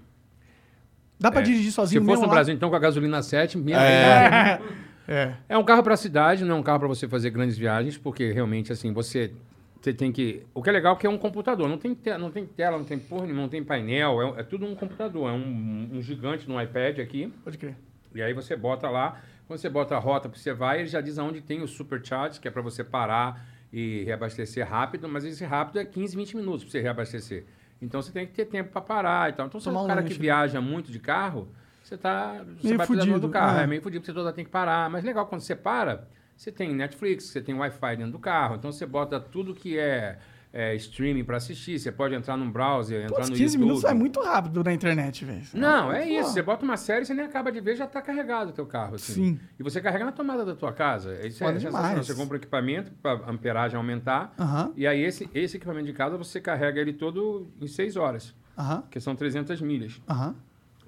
Dá 1.20 1.30
pra 1.30 1.40
É. 1.40 1.44
dirigir 1.44 1.66
Se 1.70 1.72
sozinho 1.76 2.00
fosse 2.00 2.10
mesmo 2.10 2.22
no 2.22 2.28
lá? 2.28 2.34
Brasil, 2.34 2.52
então, 2.52 2.68
com 2.68 2.74
a 2.74 2.80
gasolina 2.80 3.22
7, 3.22 3.56
minha 3.58 3.78
É. 3.80 4.60
é. 5.06 5.32
É 5.50 5.56
um 5.56 5.62
carro 5.62 5.84
para 5.84 5.96
cidade, 5.96 6.44
não 6.44 6.56
é 6.56 6.58
um 6.58 6.64
carro 6.64 6.80
para 6.80 6.88
você 6.88 7.06
fazer 7.06 7.30
grandes 7.30 7.56
viagens, 7.56 7.96
porque 7.96 8.32
realmente 8.32 8.72
assim, 8.72 8.92
você 8.92 9.32
você 9.80 9.92
tem 9.92 10.10
que, 10.10 10.44
o 10.52 10.62
que 10.62 10.68
é 10.68 10.72
legal 10.72 10.94
é 10.94 10.98
que 10.98 11.06
é 11.06 11.10
um 11.10 11.18
computador, 11.18 11.68
não 11.68 11.78
tem 11.78 11.94
te- 11.94 12.16
não 12.18 12.30
tem 12.30 12.44
tela, 12.46 12.76
não 12.76 12.84
tem 12.84 12.98
porra, 12.98 13.22
nenhuma, 13.22 13.42
não 13.42 13.48
tem 13.48 13.62
painel, 13.62 14.20
é, 14.36 14.40
é 14.40 14.42
tudo 14.42 14.66
um 14.66 14.74
computador, 14.74 15.28
é 15.30 15.32
um, 15.32 15.90
um 15.94 16.02
gigante 16.02 16.48
no 16.48 16.60
iPad 16.60 16.98
aqui. 16.98 17.32
Pode 17.44 17.58
crer. 17.58 17.76
E 18.14 18.22
aí 18.22 18.32
você 18.32 18.56
bota 18.56 18.88
lá, 18.90 19.20
quando 19.46 19.58
você 19.60 19.68
bota 19.68 19.94
a 19.94 19.98
rota 19.98 20.28
que 20.28 20.38
você 20.38 20.52
vai, 20.52 20.80
ele 20.80 20.88
já 20.88 21.00
diz 21.00 21.18
aonde 21.18 21.40
tem 21.40 21.62
o 21.62 21.68
supercharge, 21.68 22.40
que 22.40 22.48
é 22.48 22.50
para 22.50 22.62
você 22.62 22.82
parar 22.82 23.46
e 23.72 24.02
reabastecer 24.04 24.68
rápido, 24.68 25.08
mas 25.08 25.24
esse 25.24 25.44
rápido 25.44 25.78
é 25.78 25.84
15, 25.84 26.16
20 26.16 26.36
minutos 26.36 26.64
para 26.64 26.72
você 26.72 26.80
reabastecer. 26.80 27.44
Então 27.80 28.02
você 28.02 28.10
tem 28.10 28.26
que 28.26 28.32
ter 28.32 28.46
tempo 28.46 28.70
para 28.70 28.80
parar 28.80 29.30
e 29.30 29.32
tal. 29.34 29.46
Então 29.46 29.60
se 29.60 29.68
é 29.68 29.72
um 29.72 29.86
cara 29.86 30.02
que 30.02 30.14
né? 30.14 30.18
viaja 30.18 30.60
muito 30.60 30.90
de 30.90 30.98
carro, 30.98 31.48
você 31.82 31.96
tá 31.96 32.44
você 32.58 32.66
Meio 32.68 32.78
vai 32.78 32.86
fudido, 32.86 33.20
do 33.20 33.28
carro, 33.28 33.60
é. 33.60 33.64
é 33.64 33.66
meio 33.66 33.80
fudido, 33.80 34.00
porque 34.00 34.12
você 34.12 34.18
toda 34.18 34.32
tem 34.32 34.44
que 34.44 34.50
parar. 34.50 34.90
Mas 34.90 35.04
legal 35.04 35.26
quando 35.26 35.42
você 35.42 35.54
para, 35.54 36.08
você 36.38 36.52
tem 36.52 36.72
Netflix, 36.72 37.24
você 37.24 37.40
tem 37.40 37.52
Wi-Fi 37.54 37.96
dentro 37.96 38.12
do 38.12 38.18
carro, 38.20 38.54
então 38.54 38.70
você 38.70 38.86
bota 38.86 39.18
tudo 39.18 39.52
que 39.52 39.76
é, 39.76 40.18
é 40.52 40.72
streaming 40.76 41.24
para 41.24 41.36
assistir, 41.36 41.80
você 41.80 41.90
pode 41.90 42.14
entrar 42.14 42.36
num 42.36 42.48
browser, 42.48 43.02
entrar 43.04 43.16
Putz, 43.16 43.28
no 43.30 43.34
15 43.36 43.42
YouTube. 43.56 43.60
minutos 43.66 43.84
é 43.84 43.92
muito 43.92 44.20
rápido 44.22 44.62
na 44.62 44.72
internet, 44.72 45.24
velho. 45.24 45.42
Não, 45.52 45.92
é 45.92 46.04
Pô. 46.04 46.20
isso. 46.20 46.30
Você 46.30 46.40
bota 46.40 46.64
uma 46.64 46.76
série, 46.76 47.04
você 47.04 47.12
nem 47.12 47.24
acaba 47.24 47.50
de 47.50 47.60
ver, 47.60 47.74
já 47.74 47.86
está 47.86 48.00
carregado 48.00 48.50
o 48.50 48.52
teu 48.52 48.64
carro. 48.66 48.94
Assim. 48.94 49.12
Sim. 49.12 49.40
E 49.58 49.62
você 49.64 49.80
carrega 49.80 50.04
na 50.04 50.12
tomada 50.12 50.44
da 50.44 50.54
tua 50.54 50.72
casa. 50.72 51.26
Isso 51.26 51.40
Foda 51.40 51.56
é 51.56 51.60
sensacional. 51.60 52.04
Você 52.04 52.14
compra 52.14 52.36
um 52.36 52.38
equipamento 52.38 52.92
para 53.02 53.28
amperagem 53.28 53.76
aumentar. 53.76 54.32
Aham. 54.38 54.72
E 54.76 54.86
aí 54.86 55.02
esse, 55.02 55.28
esse 55.34 55.56
equipamento 55.56 55.86
de 55.86 55.92
casa, 55.92 56.16
você 56.16 56.40
carrega 56.40 56.80
ele 56.80 56.92
todo 56.92 57.50
em 57.60 57.66
6 57.66 57.96
horas. 57.96 58.32
Aham, 58.56 58.84
Que 58.88 59.00
são 59.00 59.16
300 59.16 59.60
milhas. 59.60 60.00
aham. 60.08 60.36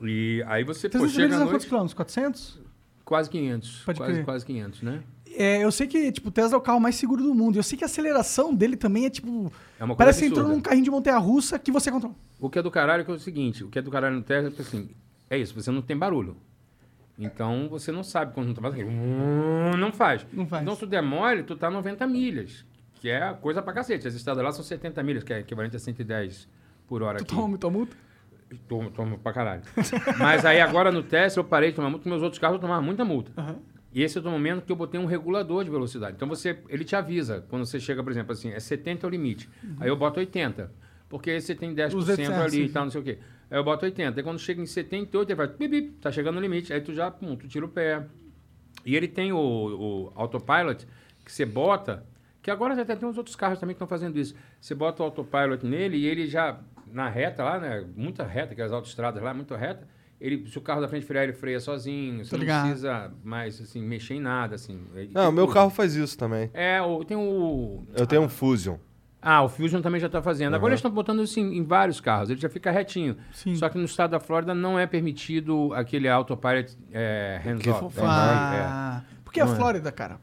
E 0.01 0.45
aí 0.47 0.63
você 0.63 0.89
pô, 0.89 0.99
300 1.01 1.13
chega 1.13 1.27
milhas 1.27 1.41
à 1.41 1.45
a 1.45 1.49
quantos 1.49 1.67
quilômetros? 1.67 1.95
400? 1.95 2.61
quase 3.05 3.29
500. 3.29 3.83
Pode 3.85 3.99
quase, 3.99 4.13
crer. 4.13 4.25
quase 4.25 4.47
500, 4.47 4.83
né? 4.83 5.03
É, 5.37 5.63
eu 5.63 5.71
sei 5.71 5.87
que, 5.87 6.11
tipo, 6.13 6.29
o 6.29 6.31
Tesla 6.33 6.57
é 6.57 6.59
o 6.59 6.61
carro 6.61 6.81
mais 6.81 6.97
seguro 6.97 7.23
do 7.23 7.35
mundo. 7.35 7.57
Eu 7.59 7.63
sei 7.63 7.79
que 7.79 7.85
a 7.85 7.87
aceleração 7.87 8.55
dele 8.55 8.77
também 8.77 9.07
é, 9.07 9.11
tipo... 9.11 9.53
É 9.79 9.85
uma 9.85 9.95
coisa 9.95 9.97
parece 9.97 10.21
que 10.21 10.27
entrou 10.27 10.49
num 10.49 10.61
carrinho 10.61 10.85
de 10.85 10.91
montanha-russa 10.91 11.59
que 11.59 11.71
você 11.71 11.91
controla. 11.91 12.15
O 12.39 12.51
que 12.51 12.59
é 12.59 12.63
do 12.63 12.71
caralho 12.71 13.05
é 13.07 13.11
é 13.11 13.15
o 13.15 13.19
seguinte, 13.19 13.63
o 13.65 13.69
que 13.69 13.79
é 13.79 13.83
do 13.83 13.91
caralho 13.91 14.17
no 14.17 14.23
Tesla 14.23 14.49
é 14.49 14.53
que 14.53 14.63
assim, 14.63 14.91
é 15.29 15.39
isso, 15.39 15.55
você 15.55 15.71
não 15.71 15.83
tem 15.83 15.97
barulho. 15.97 16.37
Então 17.19 17.69
você 17.69 17.93
não 17.93 18.03
sabe 18.03 18.33
quando 18.33 18.49
não 18.49 18.55
tá 18.55 18.63
fazendo. 18.63 18.91
Não 19.79 19.93
faz. 19.93 20.27
Não 20.33 20.47
faz. 20.47 20.63
Então 20.63 20.75
se 20.75 20.81
tu 20.81 20.87
der 20.87 21.03
mole, 21.03 21.43
tu 21.43 21.55
tá 21.55 21.71
90 21.71 22.07
milhas. 22.07 22.65
Que 22.95 23.11
é 23.11 23.33
coisa 23.35 23.61
pra 23.63 23.73
cacete. 23.73 24.09
As 24.09 24.15
estradas 24.15 24.43
lá 24.43 24.53
são 24.53 24.65
70 24.65 25.03
milhas, 25.03 25.23
que 25.25 25.33
é 25.33 25.41
equivalente 25.41 25.77
a 25.77 25.79
110 25.79 26.49
por 26.89 27.03
hora 27.03 27.19
Tu 27.19 27.23
aqui. 27.23 27.35
toma 27.35 27.71
multa? 27.71 27.97
Tomo, 28.67 28.91
tomo 28.91 29.19
pra 29.19 29.33
caralho. 29.33 29.63
Mas 30.19 30.45
aí 30.45 30.61
agora 30.61 30.91
no 30.91 31.03
Tesla 31.03 31.41
eu 31.41 31.45
parei 31.45 31.71
de 31.71 31.77
tomar 31.77 31.89
multa, 31.91 32.09
meus 32.09 32.23
outros 32.23 32.39
carros 32.41 32.57
eu 32.57 32.61
tomava 32.61 32.83
muita 32.83 33.05
multa. 33.05 33.31
E 33.93 34.03
esse 34.03 34.19
é 34.19 34.21
o 34.21 34.25
momento 34.25 34.65
que 34.65 34.71
eu 34.71 34.77
botei 34.77 35.01
um 35.01 35.05
regulador 35.05 35.65
de 35.65 35.71
velocidade. 35.71 36.15
Então 36.17 36.29
você, 36.29 36.59
ele 36.69 36.85
te 36.85 36.95
avisa 36.95 37.45
quando 37.49 37.67
você 37.67 37.81
chega, 37.81 38.03
por 38.03 38.13
exemplo, 38.13 38.33
assim, 38.33 38.51
é 38.51 38.61
70 38.61 39.05
é 39.05 39.09
o 39.09 39.11
limite. 39.11 39.49
Aí 39.81 39.89
eu 39.89 39.97
boto 39.97 40.21
80. 40.21 40.71
Porque 41.09 41.31
aí 41.31 41.41
você 41.41 41.57
tem 41.57 41.75
10% 41.75 41.95
Os 41.95 42.09
800, 42.09 42.41
ali 42.41 42.67
e 42.67 42.69
tal, 42.69 42.85
não 42.85 42.91
sei 42.91 43.01
o 43.01 43.05
quê. 43.05 43.19
Aí 43.51 43.59
eu 43.59 43.65
boto 43.65 43.85
80. 43.85 44.21
Aí 44.21 44.23
quando 44.23 44.39
chega 44.39 44.63
em 44.63 44.67
78, 44.67 45.29
ele 45.29 45.35
vai, 45.35 45.49
bip, 45.49 45.69
bip, 45.69 45.91
tá 46.01 46.13
chegando 46.13 46.37
no 46.37 46.41
limite. 46.41 46.73
Aí 46.73 46.81
tu 46.81 46.95
já, 46.95 47.11
pum, 47.11 47.35
tu 47.35 47.49
tira 47.49 47.67
o 47.67 47.69
pé. 47.69 48.07
E 48.87 48.95
ele 48.95 49.09
tem 49.09 49.33
o, 49.33 49.39
o 49.39 50.13
autopilot 50.15 50.87
que 51.25 51.33
você 51.33 51.45
bota, 51.45 52.07
que 52.41 52.51
agora 52.51 52.77
já 52.77 52.83
até 52.83 52.95
tem 52.95 53.09
uns 53.09 53.19
outros 53.19 53.35
carros 53.35 53.59
também 53.59 53.75
que 53.75 53.83
estão 53.83 53.89
fazendo 53.89 54.19
isso. 54.21 54.37
Você 54.61 54.73
bota 54.73 55.03
o 55.03 55.07
autopilot 55.07 55.67
nele 55.67 55.97
e 55.97 56.07
ele 56.07 56.29
já, 56.29 56.61
na 56.87 57.09
reta 57.09 57.43
lá, 57.43 57.59
né? 57.59 57.85
Muita 57.97 58.25
reta, 58.25 58.53
aquelas 58.53 58.73
autoestradas 58.73 59.21
lá, 59.21 59.35
muito 59.35 59.53
reta. 59.57 59.87
Ele, 60.21 60.47
se 60.47 60.59
o 60.59 60.61
carro 60.61 60.81
da 60.81 60.89
frente 60.89 61.07
frear, 61.07 61.25
ele 61.25 61.33
freia 61.33 61.59
sozinho. 61.59 62.25
Você 62.25 62.31
Tô 62.31 62.37
não 62.37 62.41
ligado. 62.43 62.67
precisa 62.67 63.11
mais, 63.25 63.61
assim, 63.61 63.81
mexer 63.81 64.15
em 64.15 64.21
nada, 64.21 64.55
assim. 64.55 64.81
Ele 64.95 65.11
Não, 65.15 65.31
o 65.31 65.33
meu 65.33 65.47
tudo. 65.47 65.55
carro 65.55 65.71
faz 65.71 65.95
isso 65.95 66.19
também. 66.19 66.51
É, 66.53 66.81
o, 66.83 67.03
tem 67.05 67.17
o... 67.17 67.85
Eu 67.97 68.07
tenho 68.07 68.23
um 68.23 68.29
Fusion. 68.29 68.77
Ah, 69.23 69.43
o 69.43 69.49
Fusion 69.49 69.81
também 69.81 70.01
já 70.01 70.07
está 70.07 70.23
fazendo. 70.23 70.55
Agora 70.55 70.73
eles 70.73 70.79
estão 70.79 70.91
botando 70.91 71.23
isso 71.23 71.39
em, 71.41 71.59
em 71.59 71.63
vários 71.63 72.01
carros, 72.01 72.31
ele 72.31 72.41
já 72.41 72.49
fica 72.49 72.71
retinho. 72.71 73.17
Sim. 73.33 73.55
Só 73.55 73.69
que 73.69 73.77
no 73.79 73.85
estado 73.85 74.11
da 74.11 74.21
Flórida 74.21 74.55
não 74.55 74.79
é 74.79 74.87
permitido 74.87 75.73
aquele 75.75 76.09
autopilot 76.09 76.77
é, 76.93 77.41
hands-off. 77.43 77.99
É, 77.99 78.03
é. 78.03 78.07
Ah, 78.07 79.03
porque 79.25 79.41
é 79.41 79.43
a 79.43 79.47
é. 79.47 79.55
Flórida, 79.55 79.93
cara. 79.93 80.19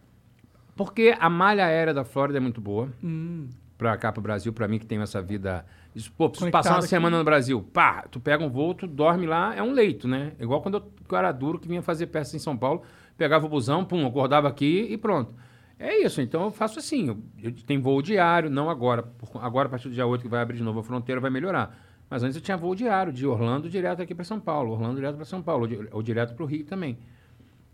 Porque 0.76 1.16
a 1.20 1.30
malha 1.30 1.66
aérea 1.66 1.94
da 1.94 2.04
Flórida 2.04 2.38
é 2.38 2.42
muito 2.42 2.62
boa. 2.62 2.90
Hum. 3.04 3.50
Pra 3.78 3.96
cá, 3.96 4.12
pro 4.12 4.22
Brasil, 4.22 4.52
pra 4.52 4.68
mim 4.68 4.80
que 4.80 4.86
tenho 4.88 5.04
essa 5.04 5.22
vida. 5.22 5.64
Isso, 5.96 6.12
pô, 6.12 6.28
preciso 6.30 6.46
Conectado 6.46 6.64
passar 6.64 6.74
uma 6.76 6.80
aqui. 6.80 6.88
semana 6.88 7.18
no 7.20 7.24
Brasil. 7.24 7.62
Pá, 7.62 8.06
tu 8.10 8.20
pega 8.20 8.44
um 8.44 8.50
voo, 8.50 8.74
tu 8.74 8.88
dorme 8.88 9.28
lá, 9.28 9.56
é 9.56 9.62
um 9.62 9.72
leito, 9.72 10.08
né? 10.08 10.32
Igual 10.40 10.62
quando 10.62 10.78
eu, 10.78 10.92
eu 11.12 11.18
era 11.18 11.32
duro 11.32 11.60
que 11.60 11.68
vinha 11.68 11.82
fazer 11.84 12.08
peça 12.08 12.36
em 12.36 12.40
São 12.40 12.58
Paulo, 12.58 12.82
pegava 13.16 13.46
o 13.46 13.50
busão, 13.50 13.86
pum, 13.86 14.06
acordava 14.08 14.48
aqui 14.48 14.88
e 14.90 14.98
pronto. 14.98 15.32
É 15.80 16.04
isso, 16.04 16.20
então 16.22 16.44
eu 16.46 16.52
faço 16.52 16.80
assim. 16.80 17.08
Eu, 17.08 17.18
eu 17.44 17.52
tenho 17.52 17.80
voo 17.82 18.02
diário, 18.02 18.50
não 18.50 18.68
agora. 18.68 19.04
por- 19.04 19.30
Agora, 19.44 19.68
a 19.68 19.70
partir 19.70 19.90
do 19.90 19.94
dia 19.94 20.08
8, 20.08 20.24
que 20.24 20.28
vai 20.28 20.42
abrir 20.42 20.58
de 20.58 20.64
novo 20.64 20.80
a 20.80 20.84
fronteira, 20.84 21.22
vai 21.22 21.30
melhorar. 21.30 21.78
Mas 22.10 22.24
antes 22.24 22.36
eu 22.36 22.42
tinha 22.42 22.58
voo 22.58 22.74
diário, 22.74 23.14
de 23.14 23.28
Orlando 23.28 23.70
direto 23.70 24.02
aqui 24.02 24.16
para 24.16 24.24
São 24.24 24.40
Paulo, 24.40 24.72
Orlando 24.72 24.96
direto 24.96 25.18
para 25.18 25.26
São 25.26 25.42
Paulo, 25.44 25.62
ou, 25.64 25.68
di- 25.68 25.90
ou 25.92 26.02
direto 26.02 26.34
para 26.34 26.44
o 26.44 26.48
Rio 26.48 26.66
também. 26.66 26.98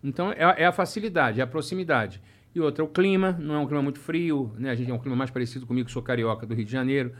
Então 0.03 0.33
é, 0.33 0.63
é 0.63 0.65
a 0.65 0.71
facilidade, 0.73 1.39
é 1.39 1.43
a 1.43 1.47
proximidade. 1.47 2.21
E 2.55 2.59
outra, 2.61 2.83
o 2.83 2.87
clima, 2.87 3.35
não 3.39 3.55
é 3.55 3.59
um 3.59 3.65
clima 3.65 3.81
muito 3.81 3.99
frio, 3.99 4.53
né? 4.57 4.69
A 4.69 4.75
gente 4.75 4.89
é 4.91 4.93
um 4.93 4.99
clima 4.99 5.15
mais 5.15 5.31
parecido 5.31 5.65
comigo, 5.65 5.87
que 5.87 5.91
sou 5.91 6.01
carioca 6.03 6.45
do 6.45 6.53
Rio 6.53 6.65
de 6.65 6.71
Janeiro. 6.71 7.13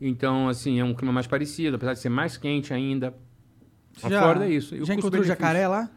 Então, 0.00 0.48
assim, 0.48 0.80
é 0.80 0.84
um 0.84 0.94
clima 0.94 1.12
mais 1.12 1.26
parecido, 1.26 1.76
apesar 1.76 1.92
de 1.92 2.00
ser 2.00 2.08
mais 2.08 2.36
quente 2.36 2.72
ainda. 2.74 3.14
A 4.02 4.08
Já- 4.08 4.20
Flórida 4.22 4.46
é 4.46 4.50
isso. 4.50 4.74
E 4.74 4.84
Já 4.84 4.94
encontrou 4.94 5.22
jacaré 5.22 5.68
lá? 5.68 5.88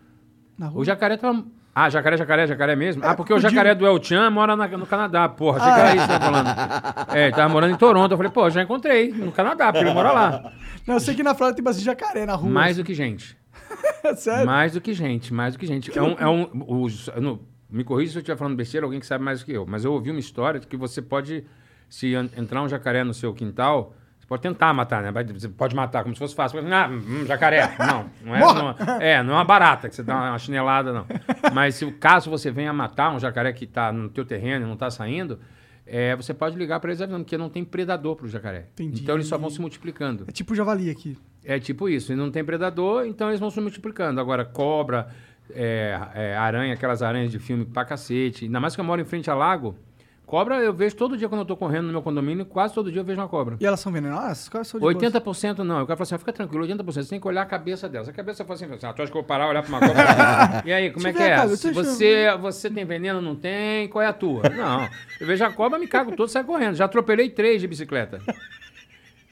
Na 0.58 0.68
rua? 0.68 0.82
O 0.82 0.86
jacaré 0.86 1.18
tá. 1.18 1.44
Ah, 1.76 1.90
jacaré, 1.90 2.16
jacaré, 2.18 2.46
jacaré 2.46 2.76
mesmo? 2.76 3.04
ah, 3.04 3.16
porque 3.16 3.34
o 3.34 3.40
jacaré 3.40 3.74
do 3.74 3.84
El 3.88 4.00
Chan 4.04 4.30
mora 4.30 4.56
na- 4.56 4.68
no 4.68 4.86
Canadá, 4.86 5.28
porra. 5.28 5.58
Achei 5.60 5.74
que 5.74 5.80
era 5.80 5.96
isso 5.96 6.06
que 6.06 6.14
você 6.14 6.20
tá 6.20 6.26
falando. 6.26 7.10
É, 7.18 7.24
ele 7.28 7.36
tava 7.36 7.50
morando 7.52 7.74
em 7.74 7.78
Toronto. 7.78 8.12
Eu 8.12 8.18
falei, 8.18 8.32
pô, 8.32 8.48
já 8.52 8.62
encontrei 8.62 9.12
no 9.12 9.32
Canadá, 9.32 9.72
porque 9.74 9.86
ele 9.86 9.94
mora 9.94 10.12
lá. 10.12 10.52
Não, 10.86 10.96
eu 10.96 11.00
sei 11.00 11.16
que 11.16 11.24
na 11.24 11.34
Flórida 11.34 11.56
tem 11.56 11.64
bastante 11.64 11.86
jacaré 11.86 12.26
na 12.28 12.36
rua. 12.36 12.50
Mais 12.52 12.78
do 12.78 12.84
que 12.84 12.94
gente. 12.94 13.36
Sério? 14.18 14.46
Mais 14.46 14.74
do 14.74 14.82
que 14.82 14.94
gente, 14.94 15.34
mais 15.34 15.56
do 15.56 15.60
que 15.60 15.66
gente. 15.66 15.98
É 15.98 16.02
um, 16.02 16.12
é 16.20 16.28
um, 16.28 16.48
os- 16.84 17.10
no- 17.20 17.40
me 17.74 17.84
corrija 17.84 18.12
se 18.12 18.18
eu 18.18 18.22
estiver 18.22 18.38
falando 18.38 18.56
besteira, 18.56 18.86
alguém 18.86 19.00
que 19.00 19.06
sabe 19.06 19.24
mais 19.24 19.40
do 19.40 19.46
que 19.46 19.52
eu. 19.52 19.66
Mas 19.66 19.84
eu 19.84 19.92
ouvi 19.94 20.12
uma 20.12 20.20
história 20.20 20.60
de 20.60 20.68
que 20.68 20.78
você 20.78 21.02
pode, 21.02 21.44
se 21.90 22.14
en- 22.14 22.30
entrar 22.38 22.62
um 22.62 22.70
jacaré 22.70 23.04
no 23.04 23.14
seu 23.14 23.34
quintal, 23.34 23.94
você 24.20 24.26
pode 24.28 24.42
tentar 24.42 24.74
matar, 24.74 25.02
né? 25.04 25.12
Você 25.34 25.50
pode 25.50 25.76
matar 25.76 26.04
como 26.04 26.16
se 26.16 26.20
fosse 26.20 26.34
fácil. 26.36 26.60
Ah, 26.74 26.88
hum, 26.90 27.26
jacaré. 27.26 27.76
Não, 27.80 28.10
não 28.24 28.36
é, 28.36 28.40
não, 28.40 28.70
é, 29.02 29.24
não 29.24 29.34
é 29.34 29.38
uma 29.38 29.44
barata 29.44 29.90
que 29.90 29.96
você 29.96 30.04
dá 30.04 30.16
uma 30.30 30.40
chinelada, 30.40 30.94
não. 30.94 31.06
Mas 31.54 31.76
se 31.76 31.84
o 31.84 31.92
caso 31.92 32.30
você 32.30 32.50
venha 32.50 32.72
matar 32.72 33.14
um 33.14 33.20
jacaré 33.20 33.52
que 33.52 33.66
está 33.66 33.92
no 33.92 34.08
teu 34.10 34.24
terreno 34.24 34.64
e 34.64 34.68
não 34.68 34.76
está 34.76 34.90
saindo, 34.90 35.40
é, 35.86 36.16
você 36.16 36.34
pode 36.34 36.58
ligar 36.58 36.80
para 36.80 36.92
eles 36.92 37.02
avisando, 37.02 37.26
porque 37.26 37.38
não 37.38 37.50
tem 37.50 37.66
predador 37.66 38.16
para 38.16 38.26
o 38.26 38.30
jacaré. 38.30 38.68
Entendi. 38.74 39.02
Então 39.02 39.16
eles 39.16 39.28
só 39.28 39.38
vão 39.38 39.50
se 39.50 39.60
multiplicando. 39.60 40.24
É 40.28 40.32
tipo 40.32 40.56
javali 40.56 40.90
aqui. 40.90 41.18
É 41.44 41.60
tipo 41.60 41.90
isso, 41.90 42.14
e 42.14 42.16
não 42.16 42.32
tem 42.32 42.46
predador, 42.46 43.06
então 43.06 43.28
eles 43.28 43.42
vão 43.42 43.50
se 43.50 43.60
multiplicando. 43.60 44.22
Agora, 44.22 44.46
cobra, 44.46 45.10
é, 45.52 46.00
é, 46.14 46.36
aranha, 46.36 46.74
aquelas 46.74 47.02
aranhas 47.02 47.32
de 47.32 47.40
filme 47.40 47.66
pra 47.66 47.86
cacete. 47.86 48.46
Ainda 48.46 48.60
mais 48.60 48.76
que 48.76 48.82
eu 48.82 48.86
moro 48.86 49.02
em 49.02 49.06
frente 49.06 49.30
a 49.30 49.36
lago. 49.36 49.76
Cobra 50.26 50.56
eu 50.64 50.74
vejo 50.74 50.96
todo 50.96 51.18
dia 51.18 51.28
quando 51.28 51.42
eu 51.42 51.46
tô 51.46 51.56
correndo 51.56 51.86
no 51.86 51.92
meu 51.92 52.02
condomínio, 52.02 52.46
quase 52.46 52.74
todo 52.74 52.92
dia 52.92 53.02
eu 53.02 53.06
vejo 53.06 53.20
uma 53.20 53.28
cobra. 53.28 53.58
E 53.60 53.66
elas 53.66 53.80
são 53.80 53.92
venenosas? 53.92 54.48
Quais 54.50 54.68
são 54.68 54.80
de 54.80 54.84
boas? 54.84 54.96
80% 54.96 55.60
não. 55.60 55.80
Eu 55.80 55.86
quero 55.86 55.98
falar 55.98 56.04
assim, 56.04 56.16
ah, 56.16 56.18
fica 56.18 56.34
tranquilo, 56.34 56.66
80%. 56.66 56.84
Você 56.86 57.10
tem 57.10 57.20
que 57.20 57.28
olhar 57.28 57.42
a 57.42 57.46
cabeça 57.46 57.90
dela. 57.90 58.06
Se 58.06 58.10
a 58.10 58.14
cabeça 58.14 58.44
for 58.46 58.54
assim, 58.54 58.66
ah, 58.66 58.78
tu 58.78 58.86
acha 58.86 58.94
que 58.94 59.02
eu 59.02 59.08
vou 59.08 59.24
parar, 59.24 59.50
olhar 59.50 59.62
pra 59.62 59.70
uma 59.70 59.80
cobra? 59.80 60.64
e 60.66 60.74
aí, 60.74 60.92
como 60.92 61.08
é 61.08 61.14
que 61.14 61.22
é? 61.22 61.36
cara, 61.36 61.48
você, 61.48 61.72
você 62.40 62.70
tem 62.70 62.86
veneno, 62.86 63.22
não 63.22 63.36
tem, 63.36 63.88
qual 63.90 64.02
é 64.02 64.08
a 64.08 64.14
tua? 64.14 64.44
Não. 64.50 64.88
Eu 65.20 65.28
vejo 65.28 65.44
a 65.44 65.52
cobra, 65.52 65.78
me 65.78 65.88
cago 65.88 66.16
todo, 66.16 66.30
saio 66.30 66.46
correndo. 66.46 66.76
Já 66.76 66.86
atropelei 66.86 67.30
três 67.30 67.62
de 67.62 67.68
bicicleta. 67.68 68.20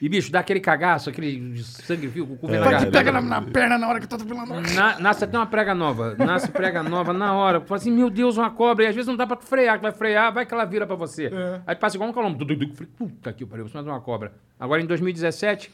E, 0.02 0.08
bicho, 0.08 0.32
dá 0.32 0.40
aquele 0.40 0.58
cagaço, 0.58 1.08
aquele 1.10 1.62
sangue 1.62 2.08
fio, 2.08 2.26
com 2.26 2.32
o 2.34 2.36
cu 2.36 2.48
que 2.48 2.58
garganta. 2.58 2.90
pega 2.90 3.12
na, 3.12 3.20
na 3.20 3.40
perna 3.40 3.78
na 3.78 3.86
hora 3.86 4.00
que 4.00 4.08
tô 4.08 4.16
atropelando. 4.16 4.52
Na- 4.74 4.98
nasce 4.98 5.22
até 5.22 5.38
uma 5.38 5.46
prega 5.46 5.76
nova. 5.76 6.16
Nasce 6.16 6.50
prega 6.50 6.82
nova 6.82 7.12
na 7.12 7.32
hora. 7.34 7.60
Fala 7.60 7.78
assim, 7.80 7.92
meu 7.92 8.10
Deus, 8.10 8.36
uma 8.36 8.50
cobra. 8.50 8.84
E 8.84 8.88
às 8.88 8.96
vezes 8.96 9.06
não 9.06 9.14
dá 9.14 9.28
pra 9.28 9.36
frear. 9.36 9.80
Vai 9.80 9.92
frear, 9.92 10.34
vai 10.34 10.44
que 10.44 10.52
ela 10.52 10.64
vira 10.64 10.88
pra 10.88 10.96
você. 10.96 11.30
Aí 11.64 11.76
passa 11.76 11.96
igual 11.96 12.10
um 12.10 12.12
calombo. 12.12 12.44
Falei, 12.44 12.90
puta 12.98 13.32
que 13.32 13.46
pariu, 13.46 13.68
você 13.68 13.74
mais 13.74 13.86
uma 13.86 14.00
cobra. 14.00 14.32
Agora, 14.58 14.82
em 14.82 14.86
2017, 14.86 15.72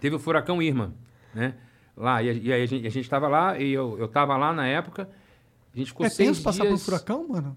teve 0.00 0.14
o 0.14 0.18
furacão 0.20 0.62
Irma, 0.62 0.94
né? 1.34 1.54
Lá, 1.96 2.22
e, 2.22 2.40
e 2.40 2.52
aí 2.52 2.62
a 2.62 2.66
gente, 2.66 2.86
a 2.86 2.90
gente 2.90 3.10
tava 3.10 3.26
lá, 3.26 3.58
e 3.58 3.72
eu, 3.72 3.96
eu 3.98 4.06
tava 4.06 4.36
lá 4.36 4.52
na 4.52 4.64
época. 4.64 5.08
A 5.74 5.76
gente 5.76 5.88
ficou 5.88 6.06
É 6.06 6.08
seis 6.08 6.28
tenso 6.28 6.42
passar 6.44 6.62
por 6.62 6.66
um 6.72 6.74
dias... 6.76 6.84
furacão, 6.84 7.26
mano? 7.28 7.56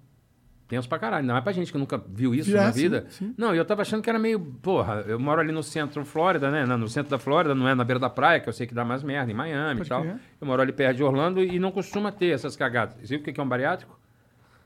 Tenso 0.68 0.88
pra 0.90 1.00
caralho. 1.00 1.26
Não 1.26 1.38
é 1.38 1.42
pra 1.42 1.52
gente 1.52 1.72
que 1.72 1.78
nunca 1.78 1.98
viu 2.10 2.36
isso 2.36 2.52
É, 2.56 2.60
na 2.60 2.72
sim, 2.74 2.82
vida. 2.82 3.06
sim. 3.10 3.34
Não, 3.38 3.56
eu 3.56 3.64
tava 3.64 3.82
achando 3.84 4.02
que 4.04 4.10
era 4.10 4.20
meio. 4.20 4.40
Porra, 4.40 5.04
eu 5.08 5.20
moro 5.20 5.40
ali 5.42 5.52
no 5.52 5.64
centro 5.64 6.04
Flórida, 6.06 6.52
né? 6.52 6.66
No 6.66 6.88
centro 6.88 7.10
da 7.12 7.18
Flórida, 7.18 7.56
não 7.56 7.68
é 7.68 7.74
na 7.74 7.84
beira 7.84 8.00
da 8.00 8.10
praia, 8.10 8.40
que 8.40 8.50
eu 8.50 8.54
sei 8.54 8.68
que 8.68 8.74
dá 8.74 8.84
mais 8.84 9.02
merda, 9.04 9.32
em 9.32 9.36
Miami 9.36 9.78
Pode 9.86 9.88
e 9.88 9.90
tal. 9.90 10.06
Eu 10.06 10.46
moro 10.48 10.62
ali 10.62 10.72
perto 10.74 10.98
de 10.98 11.04
Orlando 11.04 11.42
e 11.42 11.58
não 11.60 11.72
costuma 11.72 12.12
ter 12.12 12.28
essas 12.34 12.56
cagadas. 12.56 12.96
Você 13.02 13.08
viu 13.16 13.20
o 13.20 13.24
que 13.24 13.32
que 13.34 13.40
é 13.40 13.44
um 13.44 13.48
bariátrico? 13.48 13.98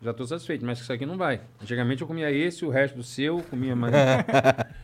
Já 0.02 0.12
tô 0.14 0.26
satisfeito, 0.26 0.66
mas 0.66 0.80
isso 0.80 0.92
aqui 0.92 1.06
não 1.06 1.16
vai. 1.18 1.42
Antigamente 1.62 2.02
eu 2.02 2.08
comia 2.08 2.32
esse, 2.32 2.66
o 2.66 2.70
resto 2.70 2.96
do 2.98 3.04
seu, 3.04 3.42
comia 3.50 3.76
mais. 3.76 3.94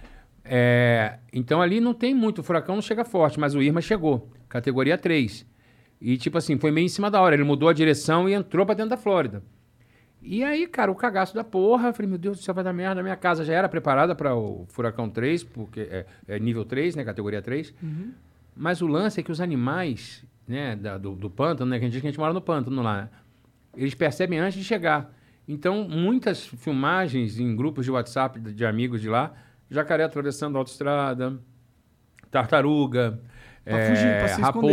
É, 0.50 1.18
então 1.34 1.62
ali 1.62 1.82
não 1.82 1.94
tem 1.94 2.14
muito, 2.16 2.40
o 2.40 2.44
furacão 2.44 2.76
não 2.76 2.82
chega 2.82 3.04
forte, 3.04 3.38
mas 3.38 3.54
o 3.54 3.62
Irma 3.62 3.82
chegou, 3.82 4.32
categoria 4.48 4.98
3. 4.98 5.46
E 6.00 6.18
tipo 6.18 6.38
assim, 6.38 6.58
foi 6.58 6.72
meio 6.72 6.86
em 6.86 6.90
cima 6.90 7.12
da 7.12 7.20
hora, 7.20 7.36
ele 7.36 7.44
mudou 7.44 7.68
a 7.68 7.74
direção 7.74 8.30
e 8.30 8.34
entrou 8.34 8.66
pra 8.66 8.74
dentro 8.76 8.92
da 8.92 8.98
Flórida. 8.98 9.44
E 10.22 10.44
aí, 10.44 10.68
cara, 10.68 10.92
o 10.92 10.96
cagaço 10.96 11.34
da 11.36 11.44
porra, 11.44 11.90
eu 11.90 11.94
falei, 11.94 12.10
meu 12.10 12.18
Deus 12.18 12.38
do 12.38 12.44
céu, 12.44 12.54
vai 12.54 12.64
dar 12.64 12.74
merda. 12.74 13.00
A 13.00 13.04
minha 13.04 13.16
casa 13.16 13.46
já 13.46 13.54
era 13.54 13.70
preparada 13.70 14.16
para 14.16 14.36
o 14.36 14.66
furacão 14.70 15.10
3, 15.10 15.44
porque 15.44 15.82
é, 15.82 16.06
é 16.28 16.40
nível 16.40 16.66
3, 16.66 16.96
né, 16.96 17.04
categoria 17.04 17.42
3. 17.42 17.74
Mas 18.56 18.82
o 18.82 18.88
lance 18.88 19.20
é 19.20 19.24
que 19.24 19.32
os 19.32 19.40
animais, 19.40 20.26
né, 20.48 20.76
da- 20.76 20.98
do, 20.98 21.14
do 21.16 21.30
pântano, 21.30 21.70
né, 21.70 21.78
que 21.78 21.86
a 21.86 21.88
gente 21.88 21.94
diz 21.94 22.02
que 22.02 22.08
a 22.08 22.12
gente 22.12 22.20
mora 22.20 22.34
no 22.34 22.42
pântano 22.42 22.82
lá, 22.82 23.04
né, 23.04 23.10
eles 23.76 23.94
percebem 23.94 24.40
antes 24.40 24.58
de 24.58 24.66
chegar. 24.66 25.14
Então, 25.48 25.88
muitas 25.88 26.46
filmagens 26.48 27.40
em 27.40 27.56
grupos 27.56 27.86
de 27.86 27.92
WhatsApp 27.92 28.40
de, 28.40 28.54
de 28.54 28.66
amigos 28.66 29.00
de 29.00 29.08
lá, 29.08 29.34
jacaré 29.70 30.04
atravessando 30.04 30.56
a 30.56 30.60
autoestrada, 30.60 31.38
tartaruga, 32.32 33.20
Pra 33.64 33.80
eh, 33.80 33.88
fugir, 33.90 34.18
pra 34.18 34.28
se 34.30 34.42
esconder. 34.42 34.68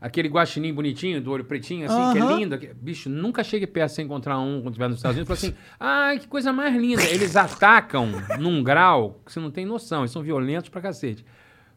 Aquele 0.00 0.28
guaxinim 0.28 0.72
bonitinho, 0.72 1.20
do 1.20 1.30
olho 1.30 1.44
pretinho, 1.44 1.86
assim, 1.86 2.12
que 2.12 2.18
é 2.18 2.36
lindo. 2.36 2.54
aqui- 2.54 2.70
Bicho, 2.74 3.08
nunca 3.08 3.42
chegue 3.44 3.66
perto 3.66 3.90
sem 3.92 4.04
encontrar 4.04 4.38
um 4.38 4.60
quando 4.60 4.68
estiver 4.74 4.88
nos 4.88 4.98
Estados 4.98 5.16
Unidos. 5.16 5.40
Fala 5.40 5.52
assim, 5.52 5.58
ai, 5.78 6.18
que 6.18 6.26
coisa 6.28 6.52
mais 6.52 6.74
linda. 6.74 7.02
Eles 7.04 7.36
atacam 7.36 8.08
num 8.38 8.62
grau 8.62 9.20
que 9.24 9.32
você 9.32 9.40
não 9.40 9.50
tem 9.50 9.64
noção. 9.66 10.00
Eles 10.00 10.10
são 10.10 10.22
violentos 10.22 10.68
pra 10.68 10.80
cacete. 10.80 11.24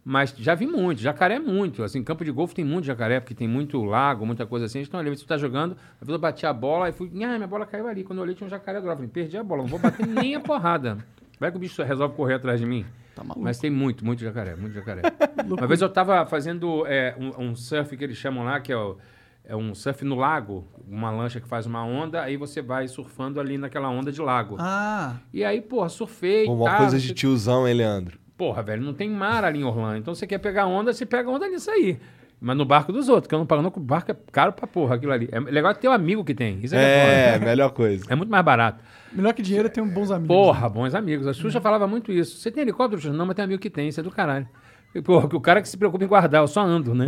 Mas 0.04 0.34
já 0.38 0.56
vi 0.56 0.66
muito, 0.66 1.02
jacaré 1.02 1.36
é 1.36 1.40
muito. 1.40 1.84
Assim, 1.84 2.02
campo 2.04 2.24
de 2.24 2.32
golfe 2.32 2.56
tem 2.56 2.64
muito 2.66 2.86
jacaré, 2.86 3.20
porque 3.20 3.36
tem 3.36 3.48
muito 3.48 3.84
lago, 3.84 4.26
muita 4.26 4.46
coisa 4.46 4.66
assim. 4.66 4.80
Então, 4.82 5.00
ali, 5.00 5.10
você 5.10 5.26
tá 5.26 5.38
jogando, 5.38 5.76
a 6.02 6.12
eu 6.12 6.18
bati 6.18 6.46
a 6.46 6.54
bola 6.54 6.90
e 6.90 6.92
fui, 6.92 7.10
ah, 7.24 7.36
minha 7.36 7.48
bola 7.48 7.66
caiu 7.66 7.88
ali. 7.88 8.04
Quando 8.04 8.20
eu 8.20 8.24
olhei, 8.24 8.34
tinha 8.34 8.48
um 8.48 8.50
jacaré 8.50 8.80
do 8.80 8.88
lado. 8.88 8.98
Falei, 8.98 9.12
perdi 9.12 9.38
a 9.38 9.44
bola, 9.44 9.62
não 9.62 9.70
vou 9.70 9.78
bater 9.78 10.08
nem 10.08 10.36
a 10.36 10.40
porrada. 10.40 10.98
Vai 11.40 11.52
que 11.52 11.58
o 11.58 11.60
bicho 11.60 11.84
resolve 11.84 12.16
correr 12.16 12.36
atrás 12.36 12.60
de 12.60 12.66
mim. 12.66 12.86
Tá 13.20 13.24
maluco. 13.24 13.42
Mas 13.44 13.60
tem 13.60 13.70
muito, 13.70 14.06
muito 14.06 14.22
jacaré, 14.22 14.56
muito 14.56 14.74
jacaré. 14.74 15.02
Uma 15.48 15.68
vez 15.68 15.82
eu 15.82 15.90
tava 15.90 16.26
fazendo 16.26 16.86
é, 16.88 17.16
um, 17.20 17.50
um 17.50 17.56
surf 17.56 17.96
que 17.96 18.04
eles 18.04 18.18
chamam 18.18 18.44
lá, 18.44 18.60
que 18.60 18.72
é, 18.72 18.78
o- 18.78 18.98
é 19.44 19.56
um 19.56 19.74
surf 19.76 20.04
no 20.06 20.16
lago, 20.16 20.68
uma 20.88 21.12
lancha 21.12 21.40
que 21.40 21.48
faz 21.48 21.66
uma 21.66 21.84
onda, 21.84 22.22
aí 22.22 22.38
você 22.38 22.62
vai 22.62 22.88
surfando 22.88 23.40
ali 23.40 23.58
naquela 23.58 23.90
onda 23.90 24.12
de 24.12 24.22
lago. 24.22 24.56
Ah, 24.60 25.18
E 25.34 25.44
aí, 25.44 25.62
porra, 25.62 25.90
surfei. 25.90 26.46
Pô, 26.46 26.54
uma 26.54 26.66
tá, 26.66 26.78
coisa 26.78 26.94
não 26.98 27.02
de 27.02 27.14
tiozão, 27.14 27.68
hein, 27.68 27.74
Leandro? 27.74 28.20
Porra, 28.38 28.62
velho, 28.64 28.82
não 28.82 28.94
tem 28.94 29.10
mar 29.10 29.44
ali 29.44 29.60
em 29.60 29.64
Orlando. 29.64 29.98
Então 29.98 30.16
você 30.16 30.26
quer 30.26 30.38
pegar 30.38 30.66
onda, 30.66 30.94
você 30.94 31.06
pega 31.06 31.30
onda 31.30 31.48
nisso 31.50 31.70
aí. 31.70 32.00
Mas 32.42 32.56
no 32.56 32.64
barco 32.64 32.94
dos 32.94 33.10
outros, 33.10 33.28
que 33.28 33.36
eu 33.36 33.40
não 33.40 33.46
pago 33.46 33.62
não, 33.62 33.70
que 33.70 33.80
o 33.80 33.82
barco 33.82 34.12
é 34.12 34.16
caro 34.32 34.54
pra 34.54 34.66
porra 34.66 34.96
aquilo 34.96 35.12
ali. 35.12 35.28
É 35.32 35.40
legal 35.40 35.74
ter 35.76 35.90
um 35.90 35.92
amigo 35.92 36.24
que 36.24 36.34
tem. 36.34 36.60
Isso 36.64 36.74
é, 36.74 36.80
é, 36.80 37.36
É, 37.36 37.40
melhor 37.40 37.72
coisa. 37.72 38.06
é 38.10 38.16
muito 38.16 38.30
mais 38.30 38.46
barato. 38.46 38.82
melhor 39.12 39.34
que 39.34 39.42
dinheiro 39.42 39.68
é 39.68 39.70
ter 39.70 39.82
um 39.82 39.90
bons 39.90 40.10
amigos. 40.10 40.34
Porra, 40.36 40.70
bons 40.70 40.96
amigos. 40.96 41.28
A 41.28 41.34
Xuxa 41.34 41.60
falava 41.60 41.86
muito 41.86 42.12
isso. 42.14 42.38
Você 42.38 42.50
tem 42.50 42.62
helicóptero? 42.62 43.02
Xuxa? 43.02 43.14
Não, 43.14 43.26
mas 43.26 43.36
tem 43.36 43.44
amigo 43.44 43.62
que 43.62 43.70
tem. 43.70 43.90
Isso 43.90 44.00
é 44.00 44.04
do 44.04 44.10
caralho. 44.12 44.48
E, 44.96 45.02
Porra, 45.02 45.28
que 45.28 45.36
o 45.36 45.42
cara 45.42 45.62
que 45.62 45.68
se 45.68 45.76
preocupa 45.78 46.04
em 46.04 46.08
guardar, 46.08 46.42
eu 46.42 46.48
só 46.48 46.62
ando, 46.62 46.96
né? 46.96 47.06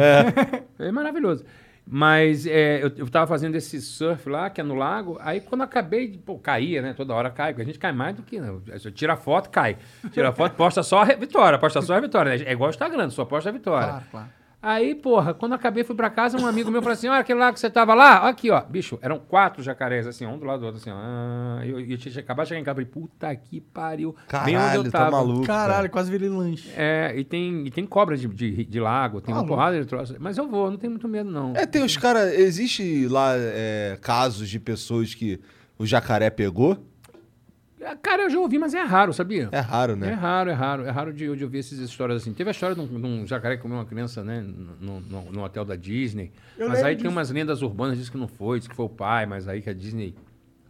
É, 0.78 0.92
maravilhoso. 0.92 1.46
Mas 1.88 2.46
é, 2.46 2.84
eu, 2.84 2.92
eu 2.96 3.10
tava 3.10 3.26
fazendo 3.26 3.56
esse 3.56 3.82
surf 3.82 4.30
lá, 4.30 4.50
que 4.50 4.62
é 4.62 4.64
no 4.64 4.76
lago. 4.76 5.18
Aí 5.22 5.40
quando 5.42 5.62
eu 5.62 5.66
acabei 5.66 6.08
de. 6.10 6.18
Pô, 6.18 6.38
caía, 6.38 6.82
né? 6.82 6.94
Toda 6.94 7.14
hora 7.14 7.30
cai, 7.32 7.54
porque 7.54 7.64
a 7.64 7.66
gente 7.66 7.80
cai 7.80 7.92
mais 7.92 8.16
do 8.16 8.22
que. 8.22 8.40
Né? 8.40 8.54
Você 8.74 8.92
tira 8.92 9.16
foto, 9.16 9.50
cai. 9.50 9.78
Tira 10.12 10.32
foto, 10.32 10.56
posta 10.56 10.84
só 10.84 11.02
a 11.02 11.06
vitória. 11.06 11.58
Posta 11.58 11.82
só 11.82 11.96
a 11.96 12.00
vitória. 12.00 12.38
né? 12.38 12.44
É 12.46 12.52
igual 12.52 12.68
o 12.68 12.72
Instagram, 12.72 13.10
só 13.10 13.26
posta 13.26 13.50
a 13.50 13.54
vitória. 13.54 13.88
Claro, 13.88 14.06
claro. 14.12 14.28
Aí, 14.62 14.94
porra, 14.94 15.34
quando 15.34 15.54
eu 15.54 15.56
acabei, 15.56 15.84
fui 15.84 15.96
pra 15.96 16.10
casa, 16.10 16.40
um 16.40 16.46
amigo 16.46 16.70
meu 16.70 16.82
falou 16.84 16.94
assim: 16.94 17.08
olha 17.08 17.20
aquele 17.20 17.40
lá 17.40 17.52
que 17.52 17.60
você 17.60 17.70
tava 17.70 17.96
lá, 17.96 18.26
ó, 18.26 18.28
aqui, 18.28 18.52
ó. 18.52 18.62
Bicho, 18.62 19.00
eram 19.02 19.18
quatro 19.18 19.64
jacarés, 19.64 20.06
assim, 20.06 20.26
um 20.28 20.38
do 20.38 20.46
lado 20.46 20.60
do 20.60 20.66
outro, 20.68 20.80
assim, 20.80 20.92
ó. 20.92 20.96
Ah, 20.96 21.62
eu, 21.66 21.80
eu 21.80 21.98
tinha 21.98 22.20
acabado 22.20 22.46
de 22.46 22.50
chegar 22.50 22.62
em 22.62 22.64
casa, 22.64 22.76
falei, 22.76 22.90
puta 22.90 23.36
que 23.36 23.60
pariu. 23.60 24.16
Bem 24.46 24.56
onde 24.56 24.66
Caralho, 24.66 24.86
eu 24.86 24.92
tá 24.92 25.00
tava. 25.00 25.12
maluco. 25.12 25.46
Caralho, 25.48 25.76
cara. 25.78 25.90
quase 25.90 26.12
virei 26.12 26.30
lanche. 26.30 26.72
É, 26.78 27.12
e 27.18 27.24
tem, 27.24 27.66
e 27.66 27.72
tem 27.72 27.86
cobra 27.88 28.16
de, 28.16 28.28
de, 28.28 28.64
de 28.66 28.80
lago, 28.80 29.20
tem 29.20 29.34
uma 29.34 29.46
porrada 29.46 29.80
de 29.80 29.86
troço. 29.88 30.16
Mas 30.20 30.38
eu 30.38 30.48
vou, 30.48 30.70
não 30.70 30.78
tenho 30.78 30.92
muito 30.92 31.08
medo, 31.08 31.32
não. 31.32 31.54
É, 31.56 31.66
tem 31.66 31.84
os 31.84 31.98
caras. 31.98 32.32
Existe 32.34 33.08
lá 33.08 33.34
é, 33.36 33.98
casos 34.00 34.48
de 34.48 34.60
pessoas 34.60 35.16
que 35.16 35.40
o 35.78 35.88
jacaré 35.88 36.30
pegou? 36.30 36.78
É, 37.82 37.96
Cara, 37.96 38.24
eu 38.24 38.30
já 38.30 38.40
ouvi, 38.40 38.58
mas 38.60 38.74
é 38.74 38.82
raro, 38.82 39.12
sabia? 39.12 39.50
É 39.52 39.60
raro, 39.60 39.94
É 39.94 39.96
né? 39.96 40.12
raro, 40.14 40.50
é 40.50 40.54
raro. 40.54 40.84
É 40.86 40.90
raro 40.92 41.12
de, 41.14 41.36
de 41.36 41.44
ouvir 41.44 41.60
essas 41.60 41.80
histórias 41.80 42.22
assim. 42.22 42.34
Teve 42.34 42.50
a 42.50 42.52
história 42.52 42.76
de 42.76 42.82
um, 42.82 42.86
de 42.88 43.06
um 43.08 43.26
jacaré 43.28 43.56
que 43.58 43.62
comeu 43.64 43.78
uma 43.78 43.86
criança, 43.86 44.24
né, 44.24 44.42
no, 44.42 45.00
no, 45.00 45.32
no 45.32 45.44
hotel 45.44 45.66
da 45.66 45.76
Disney. 45.76 46.32
Eu 46.58 46.70
mas 46.70 46.84
aí 46.84 46.96
tem 46.96 47.10
umas 47.10 47.32
lendas 47.32 47.62
urbanas, 47.62 47.98
diz 47.98 48.10
que 48.10 48.18
não 48.18 48.28
foi, 48.28 48.60
diz 48.60 48.68
que 48.68 48.76
foi 48.76 48.86
o 48.86 48.90
pai, 48.90 49.26
mas 49.26 49.48
aí 49.48 49.62
que 49.62 49.70
a 49.70 49.74
Disney 49.74 50.14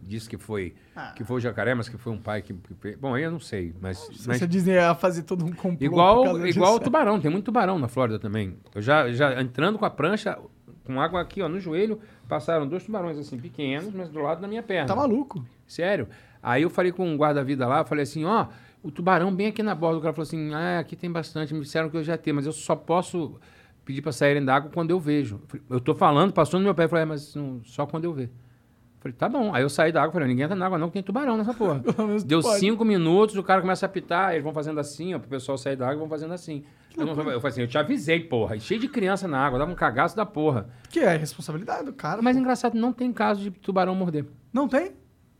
disse 0.04 0.28
que 0.28 0.36
foi, 0.36 0.74
Ah. 0.96 1.12
que 1.14 1.22
foi 1.22 1.36
o 1.36 1.40
jacaré, 1.40 1.74
mas 1.74 1.88
que 1.88 1.96
foi 1.96 2.12
um 2.12 2.18
pai 2.18 2.42
que... 2.42 2.52
que- 2.54 2.96
bom, 2.96 3.14
aí 3.14 3.22
eu 3.22 3.30
não 3.30 3.38
sei, 3.38 3.72
mas... 3.80 4.04
mas 4.26 4.38
Você 4.38 4.46
Disney 4.48 4.72
ia 4.74 4.94
fazer 4.96 5.22
todo 5.22 5.44
um 5.44 5.52
complô 5.52 5.84
igual 5.86 6.46
igual 6.48 6.74
o 6.74 6.80
tubarão, 6.80 7.20
tem 7.20 7.30
muito 7.30 7.44
tubarão 7.44 7.78
na 7.78 7.86
Flórida 7.88 8.18
também. 8.18 8.56
Eu 8.74 8.82
já, 8.82 9.12
já 9.12 9.40
entrando 9.40 9.78
com 9.78 9.84
a 9.84 9.90
prancha, 9.90 10.36
com 10.84 11.00
água 11.00 11.20
aqui, 11.20 11.40
ó, 11.40 11.48
no 11.48 11.60
joelho, 11.60 12.00
passaram 12.28 12.66
dois 12.66 12.82
tubarões 12.84 13.16
assim, 13.16 13.38
pequenos, 13.38 13.92
mas 13.94 14.08
do 14.08 14.20
lado 14.20 14.40
da 14.40 14.48
minha 14.48 14.62
perna. 14.62 14.88
Tá 14.88 14.96
maluco. 14.96 15.44
Sério. 15.68 16.08
Aí 16.42 16.62
eu 16.62 16.70
falei 16.70 16.90
com 16.90 17.06
um 17.06 17.16
guarda-vida 17.16 17.66
lá, 17.66 17.84
falei 17.84 18.02
assim, 18.02 18.24
ó, 18.24 18.48
o 18.82 18.90
tubarão 18.90 19.32
bem 19.34 19.46
aqui 19.46 19.62
na 19.62 19.74
borda. 19.74 19.98
O 19.98 20.00
cara 20.00 20.12
falou 20.12 20.26
assim, 20.26 20.52
ah, 20.52 20.80
aqui 20.80 20.96
tem 20.96 21.10
bastante, 21.10 21.54
me 21.54 21.60
disseram 21.60 21.88
que 21.88 21.96
eu 21.96 22.02
já 22.02 22.18
tenho, 22.18 22.36
mas 22.36 22.46
eu 22.46 22.52
só 22.52 22.74
posso 22.74 23.38
pedir 23.84 24.02
pra 24.02 24.12
saírem 24.12 24.44
da 24.44 24.56
água 24.56 24.70
quando 24.72 24.90
eu 24.90 24.98
vejo. 24.98 25.40
Eu 25.70 25.80
tô 25.80 25.94
falando, 25.94 26.32
passou 26.32 26.58
no 26.58 26.64
meu 26.64 26.74
pé, 26.74 26.84
eu 26.84 26.88
falei, 26.88 27.02
é, 27.04 27.06
mas 27.06 27.34
não, 27.34 27.60
só 27.64 27.86
quando 27.86 28.04
eu 28.04 28.12
ver. 28.12 28.30
Falei, 29.02 29.16
tá 29.16 29.28
bom. 29.28 29.52
Aí 29.52 29.64
eu 29.64 29.68
saí 29.68 29.90
da 29.90 30.00
água, 30.00 30.12
falei, 30.12 30.28
ninguém 30.28 30.44
entra 30.44 30.54
na 30.54 30.66
água 30.66 30.78
não, 30.78 30.86
que 30.86 30.92
tem 30.92 31.02
tubarão 31.02 31.36
nessa 31.36 31.52
porra. 31.52 31.82
Deu 32.24 32.40
pode. 32.40 32.60
cinco 32.60 32.84
minutos, 32.84 33.36
o 33.36 33.42
cara 33.42 33.60
começa 33.60 33.84
a 33.84 33.88
apitar, 33.88 34.32
eles 34.32 34.44
vão 34.44 34.52
fazendo 34.52 34.78
assim, 34.78 35.12
ó, 35.14 35.18
pro 35.18 35.28
pessoal 35.28 35.58
sair 35.58 35.74
da 35.74 35.86
água, 35.86 35.98
vão 35.98 36.08
fazendo 36.08 36.32
assim. 36.32 36.64
Eu, 36.96 37.06
não, 37.06 37.12
eu 37.12 37.40
falei 37.40 37.48
assim, 37.48 37.62
eu 37.62 37.66
te 37.66 37.76
avisei, 37.76 38.20
porra, 38.20 38.54
e 38.54 38.60
cheio 38.60 38.80
de 38.80 38.86
criança 38.86 39.26
na 39.26 39.44
água, 39.44 39.58
dava 39.58 39.72
um 39.72 39.74
cagaço 39.74 40.14
da 40.14 40.24
porra. 40.24 40.68
Que 40.88 41.00
é 41.00 41.16
responsabilidade 41.16 41.84
do 41.84 41.92
cara. 41.92 42.22
Mas 42.22 42.36
pô. 42.36 42.40
engraçado, 42.42 42.74
não 42.74 42.92
tem 42.92 43.12
caso 43.12 43.40
de 43.40 43.50
tubarão 43.50 43.94
morder. 43.94 44.24
Não 44.52 44.68
tem? 44.68 44.92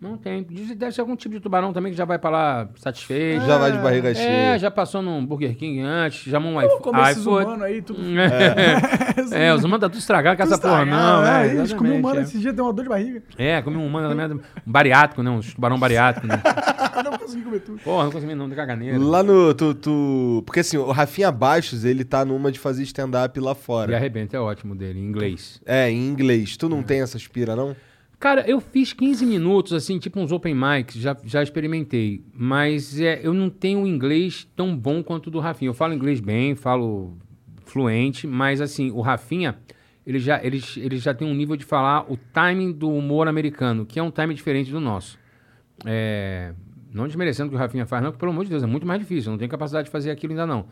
Não 0.03 0.17
tem. 0.17 0.43
Deve 0.43 0.91
ser 0.91 1.01
algum 1.01 1.15
tipo 1.15 1.33
de 1.33 1.41
tubarão 1.41 1.73
também 1.73 1.93
que 1.93 1.97
já 1.97 2.05
vai 2.05 2.19
pra 2.19 2.29
lá 2.29 2.69
satisfeito. 2.77 3.47
Já 3.47 3.57
vai 3.57 3.71
de 3.71 3.79
barriga 3.79 4.11
É, 4.11 4.15
cheia. 4.15 4.59
já 4.59 4.69
passou 4.69 5.01
num 5.01 5.25
Burger 5.25 5.57
King 5.57 5.81
antes, 5.81 6.25
já 6.25 6.41
um 6.41 6.61
iPhone. 6.61 6.83
comer 6.83 7.03
esses 7.11 7.19
iPhone. 7.23 7.45
humanos 7.45 7.63
aí, 7.63 7.81
tudo... 7.83 8.01
É, 8.19 9.47
é, 9.49 9.55
os 9.55 9.63
humanos 9.63 9.81
tá 9.81 9.89
tudo 9.89 10.01
estragado 10.01 10.37
com 10.37 10.43
essa 10.43 10.59
porra, 10.59 10.85
não, 10.85 11.25
é, 11.25 11.57
é. 11.57 11.63
isso, 11.63 11.77
comi 11.77 11.91
um 11.91 11.99
humano 11.99 12.21
esse 12.21 12.37
dia, 12.39 12.53
deu 12.53 12.65
uma 12.65 12.73
dor 12.73 12.83
de 12.83 12.89
barriga. 12.89 13.23
é. 13.39 13.53
É, 13.53 13.63
comi 13.63 13.77
um 13.77 13.87
humano, 13.87 14.09
também, 14.09 14.37
um 14.37 14.41
bariátrico, 14.67 15.23
né? 15.23 15.31
Um 15.31 15.41
tubarão 15.41 15.79
bariátrico, 15.79 16.27
né? 16.27 16.43
não 17.05 17.19
consegui 17.19 17.43
comer 17.43 17.61
tudo. 17.61 17.79
Porra, 17.79 18.05
não 18.05 18.13
consegui 18.13 18.35
não, 18.35 18.49
de 18.49 18.57
caganeira. 18.57 18.99
Lá 18.99 19.23
no. 19.23 19.55
Tu, 19.55 19.75
tu- 19.75 20.43
Porque 20.47 20.61
assim, 20.61 20.77
o 20.79 20.91
Rafinha 20.91 21.31
Baixos, 21.31 21.85
ele 21.85 22.05
tá 22.05 22.25
numa 22.25 22.51
de 22.51 22.59
fazer 22.59 22.83
stand-up 22.83 23.39
lá 23.39 23.53
E 23.53 23.55
fora. 23.55 23.97
arrebenta 23.97 24.37
é 24.37 24.41
ótimo 24.41 24.75
dele, 24.75 24.99
em 24.99 25.05
inglês. 25.05 25.61
É, 25.67 25.91
em 25.91 26.09
inglês. 26.09 26.57
Tu 26.57 26.69
não 26.69 26.83
tem 26.83 27.03
essa 27.03 27.17
aspira, 27.17 27.55
não? 27.55 27.77
Cara, 28.23 28.49
eu 28.49 28.61
fiz 28.61 28.93
15 28.93 29.27
minutos, 29.27 29.73
assim, 29.73 29.99
tipo 29.99 30.21
uns 30.21 30.31
open 30.31 30.55
mics, 30.55 30.95
já, 30.95 31.17
já 31.25 31.43
experimentei. 31.43 32.25
Mas 32.33 33.01
é, 33.01 33.19
eu 33.21 33.35
não 33.35 33.51
tenho 33.51 33.85
inglês 33.85 34.49
tão 34.55 34.77
bom 34.77 35.03
quanto 35.03 35.27
o 35.27 35.31
do 35.33 35.41
Rafinha. 35.41 35.69
Eu 35.69 35.75
falo 35.75 35.93
inglês 35.93 36.21
bem, 36.21 36.55
falo 36.55 37.19
fluente, 37.67 38.29
mas 38.29 38.61
assim, 38.61 38.93
o 38.93 39.01
Rafinha, 39.01 39.59
ele 40.07 40.21
já, 40.21 40.41
ele, 40.41 40.63
ele 40.77 40.99
já 40.99 41.13
tem 41.13 41.27
um 41.27 41.35
nível 41.35 41.57
de 41.57 41.65
falar 41.65 42.09
o 42.09 42.17
timing 42.17 42.71
do 42.71 42.93
humor 42.93 43.27
americano, 43.27 43.85
que 43.85 43.99
é 43.99 44.03
um 44.05 44.11
timing 44.13 44.35
diferente 44.35 44.71
do 44.71 44.79
nosso. 44.79 45.19
É, 45.85 46.55
não 46.95 47.09
desmerecendo 47.09 47.49
o 47.49 47.51
que 47.51 47.57
o 47.57 47.59
Rafinha 47.59 47.87
faz, 47.87 48.05
não, 48.05 48.13
que 48.13 48.19
pelo 48.19 48.31
amor 48.31 48.45
de 48.45 48.51
Deus, 48.51 48.63
é 48.63 48.67
muito 48.67 48.87
mais 48.87 49.01
difícil, 49.01 49.31
eu 49.31 49.33
não 49.33 49.39
tenho 49.39 49.51
capacidade 49.51 49.87
de 49.87 49.91
fazer 49.91 50.13
aquilo 50.13 50.33
ainda 50.33 50.47
não. 50.47 50.67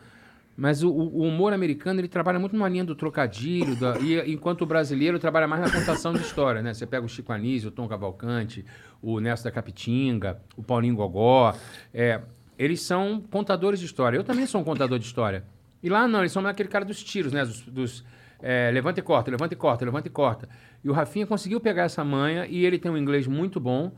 Mas 0.55 0.83
o, 0.83 0.89
o 0.91 1.21
humor 1.23 1.53
americano, 1.53 1.99
ele 2.01 2.07
trabalha 2.07 2.37
muito 2.37 2.53
numa 2.53 2.67
linha 2.69 2.83
do 2.83 2.93
trocadilho, 2.93 3.75
da- 3.75 3.97
e, 3.99 4.31
enquanto 4.33 4.61
o 4.61 4.65
brasileiro 4.65 5.17
trabalha 5.17 5.47
mais 5.47 5.61
na 5.61 5.71
contação 5.71 6.13
de 6.13 6.19
história, 6.19 6.61
né? 6.61 6.73
Você 6.73 6.85
pega 6.85 7.05
o 7.05 7.09
Chico 7.09 7.31
Anísio, 7.31 7.69
o 7.69 7.71
Tom 7.71 7.87
Cavalcante, 7.87 8.65
o 9.01 9.19
Nelson 9.19 9.45
da 9.45 9.51
Capitinga, 9.51 10.39
o 10.57 10.61
Paulinho 10.61 10.95
Gogó, 10.95 11.55
é, 11.93 12.21
eles 12.59 12.81
são 12.81 13.21
contadores 13.31 13.79
de 13.79 13.85
história. 13.85 14.17
Eu 14.17 14.23
também 14.23 14.45
sou 14.45 14.61
um 14.61 14.63
contador 14.63 14.99
de 14.99 15.05
história. 15.05 15.43
E 15.81 15.89
lá 15.89 16.07
não, 16.07 16.19
eles 16.19 16.31
são 16.31 16.45
aquele 16.45 16.69
cara 16.69 16.85
dos 16.85 17.03
tiros, 17.03 17.31
né? 17.33 17.43
Dos, 17.43 17.61
dos, 17.61 18.05
é, 18.41 18.69
levanta 18.71 18.99
e 18.99 19.03
corta, 19.03 19.31
levanta 19.31 19.53
e 19.53 19.57
corta, 19.57 19.85
levanta 19.85 20.07
e 20.07 20.11
corta. 20.11 20.49
E 20.83 20.89
o 20.89 20.93
Rafinha 20.93 21.25
conseguiu 21.25 21.59
pegar 21.59 21.83
essa 21.83 22.03
manha 22.03 22.45
e 22.45 22.63
ele 22.65 22.77
tem 22.77 22.91
um 22.91 22.97
inglês 22.97 23.25
muito 23.25 23.59
bom. 23.59 23.91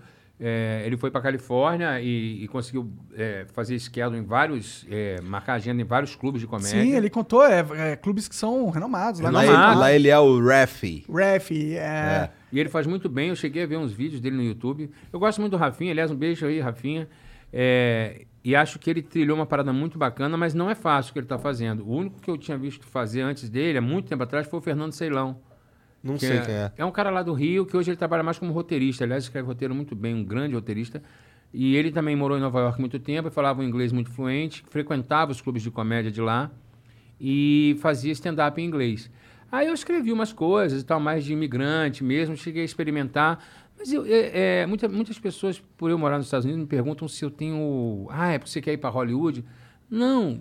É, 0.46 0.84
ele 0.86 0.98
foi 0.98 1.10
para 1.10 1.22
Califórnia 1.22 2.02
e, 2.02 2.44
e 2.44 2.48
conseguiu 2.50 2.92
é, 3.16 3.46
fazer 3.54 3.80
schedule 3.80 4.18
em 4.20 4.26
vários, 4.26 4.86
é, 4.92 5.22
marcar 5.22 5.54
agenda 5.54 5.82
em 5.82 5.86
vários 5.86 6.18
clubes 6.18 6.42
de 6.42 6.48
comédia. 6.48 6.82
Sim, 6.82 6.94
ele 6.94 7.10
contou, 7.10 7.46
é, 7.46 7.66
é, 7.76 7.96
clubes 7.96 8.28
que 8.28 8.36
são 8.36 8.70
renomados. 8.70 9.22
Lá 9.22 9.30
Lá, 9.30 9.42
na 9.42 9.46
ele, 9.46 9.80
lá 9.80 9.94
ele 9.94 10.10
é 10.10 10.20
o 10.20 10.46
ref. 10.46 10.84
Ref, 11.10 11.52
é, 11.52 12.30
E 12.52 12.60
ele 12.60 12.68
faz 12.68 12.86
muito 12.86 13.08
bem. 13.08 13.30
Eu 13.30 13.38
cheguei 13.38 13.64
a 13.64 13.66
ver 13.66 13.78
uns 13.78 13.94
vídeos 13.94 14.20
dele 14.20 14.36
no 14.36 14.44
YouTube. 14.44 14.92
Eu 15.14 15.18
gosto 15.18 15.40
muito 15.40 15.52
do 15.52 15.58
Rafinha. 15.58 15.92
Aliás, 15.92 16.12
um 16.12 16.16
beijo 16.16 16.46
aí, 16.46 16.60
Rafinha. 16.60 17.08
É, 17.54 18.26
e 18.44 18.54
acho 18.54 18.80
que 18.80 18.90
ele 18.90 19.02
trilhou 19.02 19.38
uma 19.38 19.46
parada 19.46 19.72
muito 19.72 19.98
bacana, 19.98 20.36
mas 20.36 20.54
não 20.54 20.70
é 20.70 20.76
fácil 20.76 21.12
o 21.12 21.14
que 21.14 21.20
ele 21.20 21.26
está 21.26 21.40
fazendo. 21.40 21.88
O 21.88 21.96
único 21.96 22.20
que 22.20 22.30
eu 22.30 22.38
tinha 22.38 22.58
visto 22.58 22.86
fazer 22.86 23.22
antes 23.22 23.50
dele, 23.50 23.78
há 23.78 23.82
muito 23.82 24.10
tempo 24.10 24.24
atrás, 24.24 24.46
foi 24.46 24.60
o 24.60 24.62
Fernando 24.62 24.92
Ceilão. 24.92 25.40
Não 26.04 26.20
sei 26.20 26.38
é, 26.38 26.42
quem 26.42 26.54
é. 26.56 26.72
É 26.78 26.86
um 26.86 26.92
cara 26.92 27.10
lá 27.10 27.24
do 27.24 27.32
Rio 27.34 27.66
que 27.66 27.78
hoje 27.78 27.90
ele 27.92 27.98
trabalha 27.98 28.22
mais 28.24 28.38
como 28.38 28.52
roteirista. 28.52 29.04
Aliás, 29.06 29.24
escreve 29.24 29.48
roteiro 29.48 29.74
muito 29.74 29.96
bem, 29.96 30.14
um 30.14 30.24
grande 30.24 30.54
roteirista. 30.54 31.02
E 31.54 31.76
ele 31.76 31.92
também 31.92 32.16
morou 32.16 32.38
em 32.38 32.42
Nova 32.42 32.60
York 32.60 32.80
muito 32.80 33.00
tempo, 33.00 33.30
falava 33.32 33.62
um 33.62 33.64
inglês 33.64 33.92
muito 33.92 34.10
fluente, 34.10 34.64
frequentava 34.70 35.32
os 35.32 35.40
clubes 35.40 35.62
de 35.64 35.70
comédia 35.72 36.12
de 36.12 36.20
lá 36.20 36.52
e 37.20 37.78
fazia 37.80 38.12
stand-up 38.12 38.60
em 38.60 38.66
inglês. 38.66 39.10
Aí 39.52 39.68
eu 39.68 39.74
escrevi 39.74 40.12
umas 40.12 40.34
coisas 40.34 40.82
e 40.82 40.86
tal, 40.86 41.00
mais 41.00 41.24
de 41.24 41.32
imigrante 41.34 42.04
mesmo, 42.04 42.36
cheguei 42.36 42.64
a 42.64 42.66
experimentar. 42.66 43.40
Mas 43.78 43.94
eu, 43.94 44.04
é, 44.06 44.62
é, 44.62 44.66
muita- 44.66 44.90
muitas 44.90 45.20
pessoas, 45.20 45.60
por 45.78 45.90
eu 45.92 45.98
morar 45.98 46.18
nos 46.18 46.26
Estados 46.28 46.46
Unidos, 46.46 46.62
me 46.64 46.68
perguntam 46.68 47.08
se 47.08 47.24
eu 47.24 47.30
tenho. 47.30 48.08
Ah, 48.10 48.32
é 48.32 48.38
porque 48.40 48.50
você 48.52 48.62
quer 48.62 48.74
ir 48.74 48.78
para 48.78 48.90
Hollywood? 48.90 49.46
Não. 49.90 50.40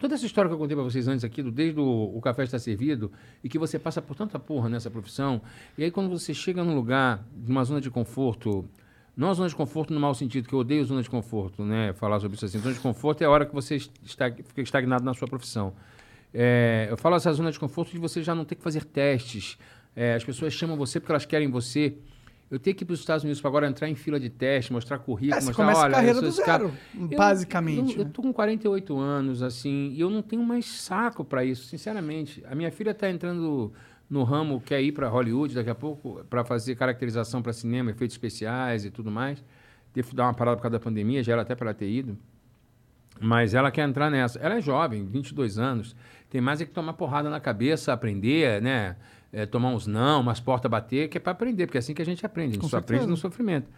Toda 0.00 0.14
essa 0.14 0.24
história 0.24 0.48
que 0.48 0.54
eu 0.54 0.58
contei 0.58 0.74
para 0.74 0.82
vocês 0.82 1.06
antes 1.06 1.22
aqui, 1.24 1.42
do, 1.42 1.52
desde 1.52 1.78
o, 1.78 2.16
o 2.16 2.20
café 2.22 2.42
está 2.42 2.58
servido, 2.58 3.12
e 3.44 3.50
que 3.50 3.58
você 3.58 3.78
passa 3.78 4.00
por 4.00 4.16
tanta 4.16 4.38
porra 4.38 4.66
nessa 4.66 4.90
profissão, 4.90 5.42
e 5.76 5.84
aí 5.84 5.90
quando 5.90 6.08
você 6.08 6.32
chega 6.32 6.64
num 6.64 6.74
lugar, 6.74 7.22
numa 7.36 7.62
zona 7.64 7.82
de 7.82 7.90
conforto, 7.90 8.64
não 9.14 9.28
a 9.28 9.34
zona 9.34 9.50
de 9.50 9.54
conforto 9.54 9.92
no 9.92 10.00
mau 10.00 10.14
sentido, 10.14 10.48
que 10.48 10.54
eu 10.54 10.60
odeio 10.60 10.82
zona 10.86 11.02
de 11.02 11.10
conforto, 11.10 11.62
né? 11.66 11.92
Falar 11.92 12.18
sobre 12.18 12.34
isso 12.34 12.46
assim. 12.46 12.58
Zona 12.58 12.74
de 12.74 12.80
conforto 12.80 13.20
é 13.20 13.26
a 13.26 13.30
hora 13.30 13.44
que 13.44 13.52
você 13.52 13.76
está, 14.02 14.32
fica 14.32 14.62
estagnado 14.62 15.04
na 15.04 15.12
sua 15.12 15.28
profissão. 15.28 15.74
É, 16.32 16.86
eu 16.88 16.96
falo 16.96 17.16
essa 17.16 17.30
zona 17.34 17.52
de 17.52 17.60
conforto 17.60 17.90
de 17.90 17.98
você 17.98 18.22
já 18.22 18.34
não 18.34 18.46
ter 18.46 18.54
que 18.54 18.62
fazer 18.62 18.84
testes. 18.84 19.58
É, 19.94 20.14
as 20.14 20.24
pessoas 20.24 20.54
chamam 20.54 20.78
você 20.78 20.98
porque 20.98 21.12
elas 21.12 21.26
querem 21.26 21.50
você. 21.50 21.98
Eu 22.50 22.58
tenho 22.58 22.74
que 22.76 22.82
ir 22.82 22.86
para 22.86 22.94
os 22.94 23.00
Estados 23.00 23.22
Unidos 23.22 23.40
para 23.40 23.48
agora 23.48 23.68
entrar 23.68 23.88
em 23.88 23.94
fila 23.94 24.18
de 24.18 24.28
teste, 24.28 24.72
mostrar 24.72 24.98
currículo, 24.98 25.36
É, 25.36 25.40
você 25.40 25.46
mostrar, 25.48 25.64
começa 25.64 25.80
a 25.80 25.84
olha, 25.84 25.94
carreira 25.94 26.18
eu 26.18 26.20
sou 26.20 26.30
do 26.30 26.34
zero, 26.34 26.72
Eu- 27.08 27.16
basicamente, 27.18 27.92
Eu, 27.94 27.98
eu 28.00 28.04
né? 28.06 28.10
tô 28.12 28.22
com 28.22 28.32
48 28.32 28.98
anos, 28.98 29.42
assim, 29.42 29.92
e 29.94 30.00
eu 30.00 30.10
não 30.10 30.20
tenho 30.20 30.42
mais 30.42 30.66
saco 30.66 31.24
para 31.24 31.44
isso, 31.44 31.66
sinceramente. 31.66 32.42
A 32.50 32.54
minha 32.56 32.72
filha 32.72 32.90
está 32.90 33.08
entrando 33.08 33.72
no 34.08 34.24
ramo, 34.24 34.60
quer 34.60 34.82
ir 34.82 34.90
para 34.90 35.08
Hollywood 35.08 35.54
daqui 35.54 35.70
a 35.70 35.74
pouco, 35.76 36.24
para 36.28 36.44
fazer 36.44 36.74
caracterização 36.74 37.40
para 37.40 37.52
cinema, 37.52 37.92
efeitos 37.92 38.14
especiais 38.14 38.84
e 38.84 38.90
tudo 38.90 39.10
mais. 39.12 39.42
Que 39.94 40.02
dar 40.14 40.24
uma 40.24 40.34
parada 40.34 40.56
por 40.56 40.62
causa 40.62 40.78
da 40.78 40.82
pandemia, 40.82 41.22
já 41.22 41.32
era 41.32 41.42
até 41.42 41.54
para 41.54 41.66
ela 41.70 41.74
ter 41.74 41.88
ido. 41.88 42.18
Mas 43.20 43.54
ela 43.54 43.70
quer 43.70 43.86
entrar 43.88 44.10
nessa. 44.10 44.38
Ela 44.38 44.56
é 44.56 44.60
jovem, 44.60 45.04
22 45.06 45.58
anos. 45.58 45.94
Tem 46.28 46.40
mais 46.40 46.60
é 46.60 46.64
que 46.64 46.70
tomar 46.70 46.94
porrada 46.94 47.28
na 47.28 47.38
cabeça, 47.40 47.92
aprender, 47.92 48.62
né? 48.62 48.96
É, 49.32 49.46
tomar 49.46 49.68
uns 49.68 49.86
não, 49.86 50.20
umas 50.20 50.40
portas 50.40 50.70
bater, 50.70 51.08
que 51.08 51.16
é 51.16 51.20
para 51.20 51.32
aprender, 51.32 51.66
porque 51.66 51.78
é 51.78 51.80
assim 51.80 51.94
que 51.94 52.02
a 52.02 52.04
gente 52.04 52.24
aprende. 52.26 52.50
A 52.50 52.52
gente 52.54 52.62
Com 52.62 52.68
só 52.68 52.78
aprende 52.78 53.02
certeza. 53.02 53.10
no 53.10 53.16
sofrimento. 53.16 53.68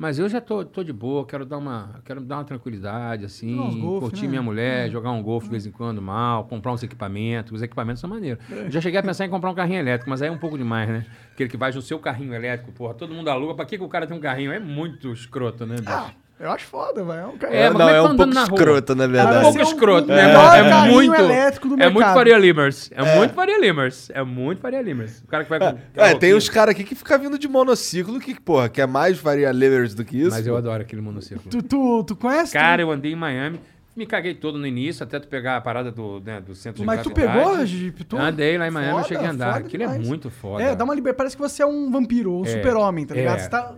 Mas 0.00 0.18
eu 0.18 0.26
já 0.30 0.40
tô, 0.40 0.64
tô 0.64 0.82
de 0.82 0.94
boa, 0.94 1.26
quero 1.26 1.44
dar 1.44 1.58
uma, 1.58 2.00
quero 2.06 2.22
dar 2.22 2.38
uma 2.38 2.44
tranquilidade, 2.44 3.26
assim, 3.26 3.54
golfe, 3.80 4.06
curtir 4.06 4.22
né? 4.22 4.28
minha 4.28 4.42
mulher, 4.42 4.88
jogar 4.90 5.10
um 5.10 5.22
golfe 5.22 5.44
de 5.44 5.50
vez 5.50 5.66
em 5.66 5.70
quando, 5.70 6.00
mal, 6.00 6.44
comprar 6.44 6.72
uns 6.72 6.82
equipamentos. 6.82 7.52
Os 7.52 7.60
equipamentos 7.60 8.00
são 8.00 8.08
maneiros. 8.08 8.42
Eu 8.50 8.70
já 8.70 8.80
cheguei 8.80 8.98
a 8.98 9.02
pensar 9.02 9.26
em 9.26 9.28
comprar 9.28 9.50
um 9.50 9.54
carrinho 9.54 9.78
elétrico, 9.78 10.08
mas 10.08 10.22
aí 10.22 10.28
é 10.28 10.32
um 10.32 10.38
pouco 10.38 10.56
demais, 10.56 10.88
né? 10.88 11.04
Aquele 11.32 11.50
que 11.50 11.56
vai 11.58 11.70
no 11.70 11.82
seu 11.82 11.98
carrinho 11.98 12.32
elétrico, 12.32 12.72
porra, 12.72 12.94
todo 12.94 13.12
mundo 13.12 13.28
aluga. 13.28 13.54
Pra 13.54 13.66
que, 13.66 13.76
que 13.76 13.84
o 13.84 13.88
cara 13.90 14.06
tem 14.06 14.16
um 14.16 14.20
carrinho? 14.20 14.50
É 14.52 14.58
muito 14.58 15.12
escroto, 15.12 15.66
né, 15.66 15.76
bicho? 15.76 15.90
Ah, 15.90 16.14
eu 16.40 16.50
acho 16.50 16.66
foda, 16.66 17.04
velho. 17.04 17.20
É 17.20 17.26
um 17.26 17.36
cara... 17.38 17.54
É, 17.54 17.68
mas 17.70 17.78
não, 17.78 17.88
é 17.88 17.92
é 17.92 17.94
tá 17.94 18.02
um 18.02 18.06
andando 18.06 18.16
pouco 18.16 18.34
na 18.34 18.44
rua? 18.44 18.54
escroto, 18.58 18.94
na 18.94 19.04
É 19.04 19.06
um 19.06 19.10
verdade. 19.10 19.40
pouco 19.42 19.58
Vai 19.58 19.62
escroto, 19.66 20.08
né? 20.08 20.30
É, 20.30 20.34
carrinho 20.70 20.94
muito. 20.94 21.14
elétrico 21.14 21.68
do 21.68 21.82
É 21.82 21.88
muito. 21.90 22.12
Faria 22.14 22.38
Limers. 22.38 22.90
É, 22.92 23.16
muito 23.16 23.34
Faria 23.34 23.60
Limers. 23.60 24.10
É 24.14 24.22
muito 24.22 24.60
Faria 24.60 24.82
Limers. 24.82 25.20
O 25.22 25.26
cara 25.26 25.44
que 25.44 25.50
vai 25.50 25.58
com. 25.58 25.78
É, 25.94 26.14
tem 26.14 26.34
uns 26.34 26.48
caras 26.48 26.74
aqui 26.74 26.82
que 26.84 26.94
ficam 26.94 27.18
vindo 27.18 27.38
de 27.38 27.46
monociclo 27.46 28.18
que, 28.18 28.40
porra, 28.40 28.68
que 28.68 28.80
é 28.80 28.86
mais 28.86 29.18
varia 29.18 29.50
levers 29.52 29.94
do 29.94 30.04
que 30.04 30.18
isso. 30.20 30.30
Mas 30.30 30.46
eu 30.46 30.56
adoro 30.56 30.82
aquele 30.82 31.02
monociclo. 31.02 31.50
Tu, 31.50 31.62
tu, 31.62 32.04
tu 32.04 32.16
conhece? 32.16 32.52
Cara, 32.52 32.82
eu 32.82 32.90
andei 32.90 33.12
em 33.12 33.16
Miami. 33.16 33.60
Me 33.96 34.06
caguei 34.06 34.34
todo 34.34 34.56
no 34.56 34.66
início, 34.66 35.02
até 35.02 35.18
tu 35.18 35.26
pegar 35.26 35.56
a 35.56 35.60
parada 35.60 35.90
do, 35.90 36.20
né, 36.20 36.40
do 36.40 36.54
centro 36.54 36.80
de 36.80 36.86
Mas 36.86 37.02
tu 37.02 37.10
pegou, 37.10 37.66
Jeep? 37.66 38.04
Tu... 38.04 38.16
Andei 38.16 38.56
lá 38.56 38.68
em 38.68 38.70
Miami, 38.70 38.90
eu 38.92 38.96
Foda, 38.98 39.08
cheguei 39.08 39.26
a 39.26 39.30
andar. 39.30 39.56
Aquilo 39.56 39.82
é 39.82 39.86
demais. 39.88 40.08
muito 40.08 40.30
foda. 40.30 40.62
É, 40.62 40.76
dá 40.76 40.84
uma 40.84 40.94
liberdade. 40.94 41.16
Parece 41.18 41.36
que 41.36 41.42
você 41.42 41.62
é 41.62 41.66
um 41.66 41.90
vampiro, 41.90 42.32
um 42.32 42.44
É, 42.44 42.48
super-homem, 42.48 43.04
tá 43.04 43.14
ligado? 43.14 43.38
é. 43.40 43.42
Você 43.42 43.50
tá. 43.50 43.74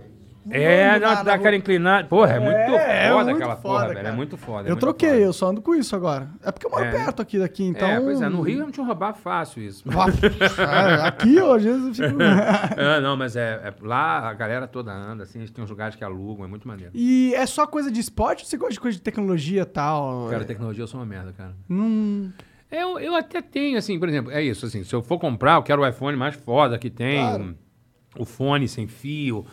É, 0.51 0.99
dá 0.99 1.23
na 1.23 1.35
aquela 1.35 1.55
inclinada. 1.55 2.09
Porra, 2.09 2.33
é 2.33 2.41
muito 2.41 2.55
É, 2.57 3.07
é 3.07 3.11
foda 3.13 3.25
muito 3.25 3.37
aquela 3.37 3.57
foda, 3.57 3.79
porra, 3.85 3.95
velho. 3.95 4.09
É 4.09 4.13
muito 4.13 4.37
foda. 4.37 4.61
é 4.63 4.71
Eu 4.71 4.73
muito 4.75 4.81
troquei, 4.81 5.09
foda. 5.11 5.21
eu 5.23 5.33
só 5.33 5.49
ando 5.51 5.63
com 5.63 5.75
isso 5.75 5.95
agora. 5.95 6.29
É 6.45 6.51
porque 6.51 6.67
eu 6.67 6.71
moro 6.71 6.85
É. 6.85 6.91
perto 6.91 7.23
aqui 7.23 7.39
daqui, 7.39 7.65
então. 7.65 7.89
É, 7.89 8.01
pois 8.01 8.21
é, 8.21 8.29
no 8.29 8.41
Rio 8.43 8.59
não 8.59 8.71
tinha 8.71 8.85
roubar 8.85 9.15
fácil 9.15 9.63
isso. 9.63 9.85
É, 10.59 11.07
aqui 11.07 11.41
hoje 11.41 11.69
eu 11.69 11.95
fico. 11.95 12.17
é, 12.77 13.01
não, 13.01 13.17
mas 13.17 13.37
é, 13.37 13.61
é- 13.65 13.75
lá 13.83 14.29
a 14.29 14.35
galera 14.35 14.67
toda 14.67 14.93
anda, 14.93 15.23
assim, 15.23 15.45
tem 15.47 15.63
uns 15.65 15.71
lugares 15.71 15.95
que 15.97 16.05
alugam, 16.05 16.45
é 16.45 16.49
muito 16.49 16.67
maneiro. 16.67 16.91
E 16.95 17.33
é 17.35 17.47
só 17.47 17.67
coisa 17.67 17.91
de 17.91 18.01
esporte 18.01 18.43
ou 18.43 18.47
você 18.49 18.57
gosta 18.57 18.75
de 18.75 18.81
coisa 18.81 18.97
de 18.97 19.03
tecnologia 19.03 19.63
e 19.63 19.67
tal? 19.67 20.29
Cara, 20.31 20.45
tecnologia 20.45 20.83
eu 20.83 20.89
sou 20.89 20.99
uma 21.01 21.07
merda, 21.07 21.33
cara. 21.33 21.53
Não. 21.69 22.33
Eu, 22.71 22.99
eu 22.99 23.15
até 23.15 23.43
tenho, 23.43 23.77
assim, 23.77 23.99
por 23.99 24.09
exemplo, 24.09 24.33
é 24.33 24.43
isso, 24.43 24.65
assim, 24.65 24.83
se 24.83 24.95
eu 24.95 25.03
for 25.03 25.19
comprar, 25.19 25.57
eu 25.57 25.63
quero 25.63 25.83
o 25.83 25.87
iPhone 25.87 26.17
mais 26.17 26.35
foda 26.35 26.79
que 26.79 26.89
tem, 26.89 27.19
Claro. 27.21 27.55
o 28.19 28.25
fone 28.25 28.67
sem 28.67 28.89
fio, 28.89 29.45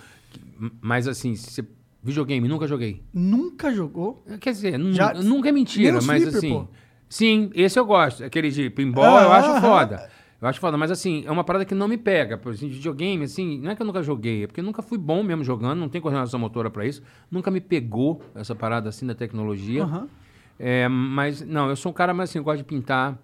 mas 0.82 1.08
assim, 1.08 1.36
se, 1.36 1.64
videogame, 2.04 2.48
nunca 2.48 2.68
joguei. 2.68 3.04
Nunca 3.14 3.74
jogou? 3.74 4.24
Quer 4.40 4.52
dizer, 4.52 4.80
Já- 4.94 5.14
nunca 5.14 5.50
é 5.50 5.52
mentira, 5.52 5.94
mas 6.02 6.24
flipper, 6.24 6.38
assim. 6.38 6.50
pô. 6.50 6.68
Sim, 7.08 7.50
esse 7.54 7.80
eu 7.80 7.86
gosto. 7.86 8.24
Aquele 8.24 8.50
de 8.52 8.70
pinball 8.70 9.18
Ah, 9.18 9.24
eu 9.24 9.32
acho 9.32 9.50
aham. 9.52 9.62
foda. 9.62 10.10
Eu 10.42 10.48
acho 10.48 10.60
foda, 10.60 10.78
mas 10.78 10.90
assim, 10.90 11.24
é 11.26 11.32
uma 11.32 11.44
parada 11.44 11.66
que 11.66 11.76
não 11.76 11.88
me 11.88 11.98
pega. 11.98 12.38
Por 12.38 12.54
exemplo, 12.54 12.74
videogame, 12.76 13.26
assim, 13.26 13.60
não 13.60 13.72
é 13.72 13.76
que 13.76 13.82
eu 13.82 13.86
nunca 13.86 14.02
joguei, 14.02 14.44
é 14.44 14.48
porque 14.48 14.62
eu 14.62 14.64
nunca 14.64 14.82
fui 14.82 14.98
bom 14.98 15.22
mesmo 15.22 15.44
jogando, 15.44 15.80
não 15.80 15.90
tenho 15.90 16.02
coordenação 16.02 16.40
motora 16.40 16.70
pra 16.70 16.86
isso. 16.86 17.02
Nunca 17.30 17.52
me 17.52 17.60
pegou 17.60 18.22
essa 18.36 18.56
parada 18.56 18.88
assim 18.88 19.06
da 19.06 19.14
tecnologia. 19.16 19.84
Aham. 19.84 20.08
É, 20.58 20.88
mas, 20.88 21.42
não, 21.42 21.70
eu 21.70 21.76
sou 21.76 21.90
um 21.92 21.94
cara, 21.94 22.14
mas 22.14 22.30
assim, 22.30 22.38
eu 22.40 22.44
gosto 22.44 22.60
de 22.60 22.64
pintar. 22.64 23.18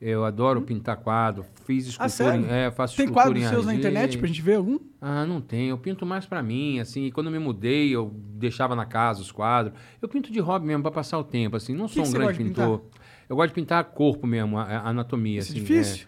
Eu 0.00 0.24
adoro 0.24 0.60
pintar 0.60 0.96
quadro. 0.98 1.46
Fiz 1.64 1.96
Ah, 1.98 2.06
escultura, 2.06 2.36
em, 2.36 2.42
sério? 2.42 2.54
é, 2.54 2.70
faço 2.70 2.96
Tem 2.96 3.06
escultura 3.06 3.24
quadros 3.30 3.44
em 3.44 3.48
seus 3.48 3.66
na 3.66 3.74
internet 3.74 4.18
pra 4.18 4.26
gente 4.26 4.42
ver 4.42 4.56
algum? 4.56 4.78
Ah, 5.00 5.24
não 5.24 5.40
tem. 5.40 5.68
Eu 5.70 5.78
pinto 5.78 6.04
mais 6.04 6.26
pra 6.26 6.42
mim, 6.42 6.78
assim. 6.80 7.10
Quando 7.10 7.28
eu 7.28 7.32
me 7.32 7.38
mudei, 7.38 7.94
eu 7.94 8.12
deixava 8.34 8.76
na 8.76 8.84
casa 8.84 9.22
os 9.22 9.32
quadros. 9.32 9.74
Eu 10.00 10.08
pinto 10.08 10.30
de 10.30 10.38
hobby 10.38 10.66
mesmo, 10.66 10.82
pra 10.82 10.90
passar 10.90 11.18
o 11.18 11.24
tempo, 11.24 11.56
assim. 11.56 11.74
Não 11.74 11.86
que 11.86 11.94
sou 11.94 12.02
um 12.02 12.06
você 12.06 12.18
grande 12.18 12.38
pintor. 12.38 12.82
Eu 13.28 13.36
gosto 13.36 13.48
de 13.48 13.54
pintar 13.54 13.82
corpo 13.84 14.26
mesmo, 14.26 14.58
a, 14.58 14.64
a 14.64 14.88
anatomia, 14.90 15.38
Isso 15.38 15.48
é 15.48 15.52
assim. 15.52 15.60
difícil? 15.60 16.06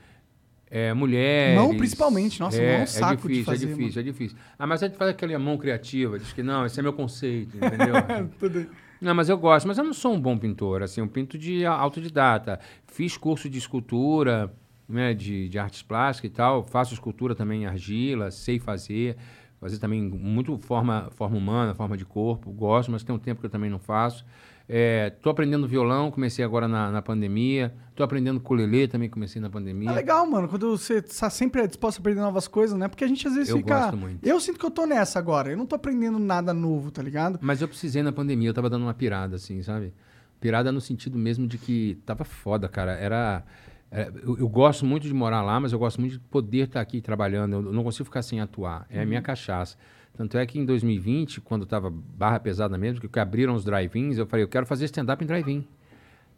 É, 0.70 0.88
é, 0.88 0.94
mulheres. 0.94 1.58
Mão, 1.58 1.74
principalmente. 1.76 2.40
Nossa, 2.40 2.60
é, 2.60 2.72
mão 2.72 2.80
é 2.80 2.82
um 2.82 2.86
saco 2.86 3.16
de 3.16 3.22
difícil, 3.22 3.44
fazer, 3.44 3.64
É 3.64 3.68
difícil, 3.68 4.00
é 4.00 4.04
difícil. 4.04 4.36
Ah, 4.58 4.66
mas 4.66 4.82
a 4.82 4.86
gente 4.86 4.98
faz 4.98 5.10
aquela 5.10 5.38
mão 5.38 5.56
criativa, 5.56 6.18
diz 6.18 6.32
que 6.32 6.42
não, 6.42 6.66
esse 6.66 6.78
é 6.78 6.82
meu 6.82 6.92
conceito, 6.92 7.56
entendeu? 7.56 7.94
Tudo. 8.38 8.66
Não, 9.00 9.14
mas 9.14 9.28
eu 9.28 9.38
gosto, 9.38 9.66
mas 9.66 9.78
eu 9.78 9.84
não 9.84 9.92
sou 9.92 10.12
um 10.12 10.20
bom 10.20 10.36
pintor, 10.36 10.82
assim, 10.82 11.00
eu 11.00 11.06
pinto 11.08 11.38
de 11.38 11.64
autodidata. 11.64 12.58
Fiz 12.86 13.16
curso 13.16 13.48
de 13.48 13.58
escultura, 13.58 14.52
né, 14.88 15.14
de, 15.14 15.48
de 15.48 15.58
artes 15.58 15.82
plásticas 15.82 16.30
e 16.30 16.34
tal, 16.34 16.64
faço 16.64 16.94
escultura 16.94 17.34
também 17.34 17.62
em 17.62 17.66
argila, 17.66 18.30
sei 18.30 18.58
fazer, 18.58 19.16
fazer 19.60 19.78
também 19.78 20.02
muito 20.02 20.58
forma, 20.58 21.08
forma 21.12 21.36
humana, 21.36 21.74
forma 21.74 21.96
de 21.96 22.04
corpo, 22.04 22.50
gosto, 22.50 22.90
mas 22.90 23.04
tem 23.04 23.14
um 23.14 23.18
tempo 23.18 23.40
que 23.40 23.46
eu 23.46 23.50
também 23.50 23.70
não 23.70 23.78
faço. 23.78 24.24
Estou 24.68 25.30
aprendendo 25.30 25.66
violão, 25.66 26.10
comecei 26.10 26.44
agora 26.44 26.68
na, 26.68 26.90
na 26.90 27.00
pandemia. 27.00 27.74
Estou 27.88 28.04
aprendendo 28.04 28.36
ukulele, 28.36 28.86
também 28.86 29.08
comecei 29.08 29.40
na 29.40 29.48
pandemia. 29.48 29.90
É 29.90 29.94
legal, 29.94 30.26
mano, 30.26 30.46
quando 30.46 30.76
você 30.76 31.00
tá 31.00 31.30
sempre 31.30 31.66
disposto 31.66 31.98
a 31.98 32.00
aprender 32.00 32.20
novas 32.20 32.46
coisas, 32.46 32.78
né? 32.78 32.86
Porque 32.86 33.02
a 33.02 33.08
gente 33.08 33.26
às 33.26 33.34
vezes 33.34 33.48
Eu 33.48 33.56
fica. 33.56 33.78
gosto 33.78 33.96
muito. 33.96 34.24
Eu 34.26 34.38
sinto 34.38 34.58
que 34.58 34.66
eu 34.66 34.70
tô 34.70 34.84
nessa 34.84 35.18
agora. 35.18 35.50
Eu 35.50 35.56
não 35.56 35.64
tô 35.64 35.74
aprendendo 35.74 36.18
nada 36.18 36.52
novo, 36.52 36.90
tá 36.90 37.02
ligado? 37.02 37.38
Mas 37.40 37.62
eu 37.62 37.68
precisei 37.68 38.02
na 38.02 38.12
pandemia, 38.12 38.50
eu 38.50 38.54
tava 38.54 38.68
dando 38.68 38.82
uma 38.82 38.94
pirada, 38.94 39.36
assim, 39.36 39.62
sabe? 39.62 39.94
Pirada 40.38 40.70
no 40.70 40.80
sentido 40.82 41.18
mesmo 41.18 41.46
de 41.48 41.56
que 41.56 41.98
tava 42.04 42.24
foda, 42.24 42.68
cara. 42.68 42.92
Era. 42.92 43.42
é, 43.90 44.12
eu, 44.22 44.38
eu 44.38 44.48
gosto 44.48 44.84
muito 44.84 45.08
de 45.08 45.14
morar 45.14 45.42
lá, 45.42 45.58
mas 45.58 45.72
eu 45.72 45.78
gosto 45.78 45.98
muito 45.98 46.12
de 46.12 46.18
poder 46.20 46.66
estar 46.66 46.80
aqui 46.82 47.00
trabalhando. 47.00 47.54
Eu 47.54 47.72
não 47.72 47.82
consigo 47.82 48.04
ficar 48.04 48.20
sem 48.22 48.38
atuar. 48.38 48.86
É 48.90 49.00
a 49.00 49.06
minha 49.06 49.22
cachaça. 49.22 49.76
Tanto 50.18 50.36
é 50.36 50.44
que 50.44 50.58
em 50.58 50.64
2020, 50.64 51.40
quando 51.40 51.64
tava 51.64 51.92
barra 51.92 52.40
pesada 52.40 52.76
mesmo, 52.76 53.08
que 53.08 53.20
abriram 53.20 53.54
os 53.54 53.64
drive-ins, 53.64 54.18
eu 54.18 54.26
falei, 54.26 54.44
eu 54.44 54.48
quero 54.48 54.66
fazer 54.66 54.84
stand-up 54.86 55.22
em 55.22 55.26
drive-in. 55.28 55.64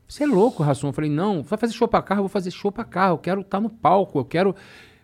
Você 0.07 0.25
é 0.25 0.27
louco, 0.27 0.63
Rassum? 0.63 0.89
Eu 0.89 0.93
falei, 0.93 1.09
não, 1.09 1.43
vai 1.43 1.59
fazer 1.59 1.73
show 1.73 1.89
pra 1.89 2.03
carro, 2.03 2.19
eu 2.19 2.25
vou 2.25 2.29
fazer 2.29 2.51
show 2.51 2.71
pra 2.71 2.85
carro, 2.85 3.15
eu 3.15 3.19
quero 3.19 3.41
estar 3.41 3.59
no 3.59 3.71
palco, 3.71 4.19
eu 4.19 4.25
quero. 4.27 4.55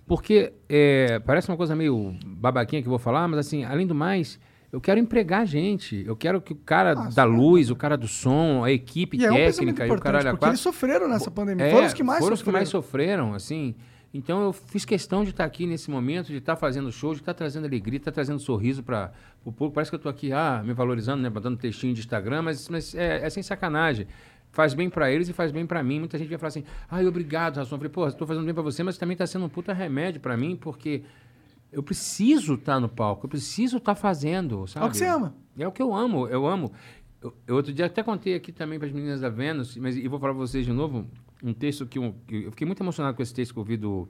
Porque 0.07 0.53
é, 0.69 1.19
parece 1.20 1.48
uma 1.48 1.57
coisa 1.57 1.74
meio 1.74 2.15
babaquinha 2.27 2.82
que 2.82 2.86
eu 2.86 2.90
vou 2.90 2.98
falar, 2.98 3.27
mas 3.27 3.39
assim, 3.39 3.65
além 3.65 3.86
do 3.86 3.94
mais, 3.94 4.39
eu 4.70 4.78
quero 4.78 5.01
empregar 5.01 5.47
gente. 5.47 6.05
Eu 6.07 6.15
quero 6.15 6.39
que 6.39 6.53
o 6.53 6.57
cara 6.57 6.93
da 6.93 7.24
luz, 7.24 7.70
o 7.70 7.77
cara 7.77 7.97
do 7.97 8.07
som, 8.07 8.62
a 8.62 8.70
equipe 8.70 9.16
E 9.16 9.24
é 9.24 9.32
um 9.32 9.36
técnica 9.36 9.86
e 9.86 9.90
o 9.90 9.98
caralho 9.98 10.28
a 10.28 10.31
porque 10.32 10.40
quatro. 10.40 10.48
eles 10.51 10.61
sofreram 10.61 11.09
nessa 11.09 11.31
pandemia. 11.31 11.65
É, 11.65 11.70
foram 11.70 11.86
os 11.86 11.94
que 11.94 12.03
mais 12.03 12.19
foram 12.19 12.35
os 12.35 12.40
que 12.40 12.44
sofreram. 12.44 12.59
mais 12.59 12.69
sofreram, 12.69 13.32
assim. 13.32 13.74
Então 14.16 14.43
eu 14.43 14.52
fiz 14.52 14.84
questão 14.84 15.22
de 15.22 15.30
estar 15.30 15.44
aqui 15.44 15.66
nesse 15.66 15.90
momento, 15.90 16.28
de 16.28 16.38
estar 16.38 16.56
fazendo 16.56 16.90
show, 16.90 17.12
de 17.12 17.20
estar 17.20 17.34
trazendo 17.34 17.66
alegria, 17.66 17.98
de 17.98 18.02
estar 18.02 18.12
trazendo 18.12 18.38
sorriso 18.38 18.82
para 18.82 19.12
o 19.44 19.52
público. 19.52 19.74
Parece 19.74 19.90
que 19.90 19.94
eu 19.94 19.98
estou 19.98 20.09
aqui, 20.09 20.32
ah, 20.32 20.62
me 20.64 20.72
valorizando, 20.72 21.22
né, 21.22 21.28
botando 21.28 21.59
textinho 21.59 21.93
de 21.93 22.01
Instagram, 22.01 22.40
mas, 22.40 22.66
mas 22.70 22.94
é, 22.94 23.26
é 23.26 23.28
sem 23.30 23.43
sacanagem. 23.43 24.06
Faz 24.52 24.72
bem 24.72 24.88
para 24.88 25.12
eles 25.12 25.28
e 25.28 25.34
faz 25.34 25.52
bem 25.52 25.66
para 25.66 25.82
mim. 25.82 25.98
Muita 25.98 26.16
gente 26.16 26.28
vai 26.28 26.38
falar 26.38 26.48
assim, 26.48 26.64
ai, 26.90 27.06
obrigado, 27.06 27.59
Rasson. 27.59 27.74
Eu 27.74 27.78
falei, 27.78 27.93
pô, 27.93 28.09
estou 28.09 28.26
fazendo 28.26 28.47
bem 28.47 28.55
para 28.55 28.62
você, 28.62 28.82
mas 28.82 28.97
também 28.97 29.12
está 29.12 29.26
sendo 29.26 29.44
um 29.44 29.51
puta 29.51 29.74
remédio 29.74 30.18
para 30.18 30.34
mim, 30.34 30.56
porque 30.56 31.02
eu 31.70 31.82
preciso 31.82 32.55
estar 32.55 32.80
no 32.80 32.88
palco, 32.88 33.26
eu 33.26 33.28
preciso 33.28 33.76
estar 33.76 33.94
fazendo, 33.94 34.66
sabe? 34.66 34.86
É 34.86 34.88
o 34.88 34.90
que 34.93 34.97
você 34.97 35.06
ama. 35.06 35.34
É 35.59 35.68
o 35.68 35.72
que 35.72 35.82
eu 35.82 35.94
amo, 35.94 36.26
eu 36.28 36.47
amo. 36.47 36.72
Eu, 37.20 37.34
eu 37.47 37.56
outro 37.56 37.70
dia 37.70 37.84
até 37.84 38.02
contei 38.02 38.34
aqui 38.34 38.51
também 38.51 38.78
para 38.78 38.88
as 38.88 38.94
meninas 38.94 39.20
da 39.20 39.28
Vênus, 39.28 39.76
mas 39.76 39.94
e 39.94 40.09
vou 40.09 40.18
falar 40.18 40.32
para 40.32 40.40
vocês 40.40 40.64
de 40.64 40.72
novo 40.72 41.06
um 41.42 41.52
texto 41.52 41.86
que, 41.86 41.98
um, 41.98 42.12
que 42.26 42.44
eu 42.44 42.50
fiquei 42.50 42.66
muito 42.66 42.82
emocionado 42.82 43.16
com 43.16 43.22
esse 43.22 43.34
texto 43.34 43.52
que 43.52 43.60
eu 43.60 43.64
vi 43.64 43.76
do 43.76 44.08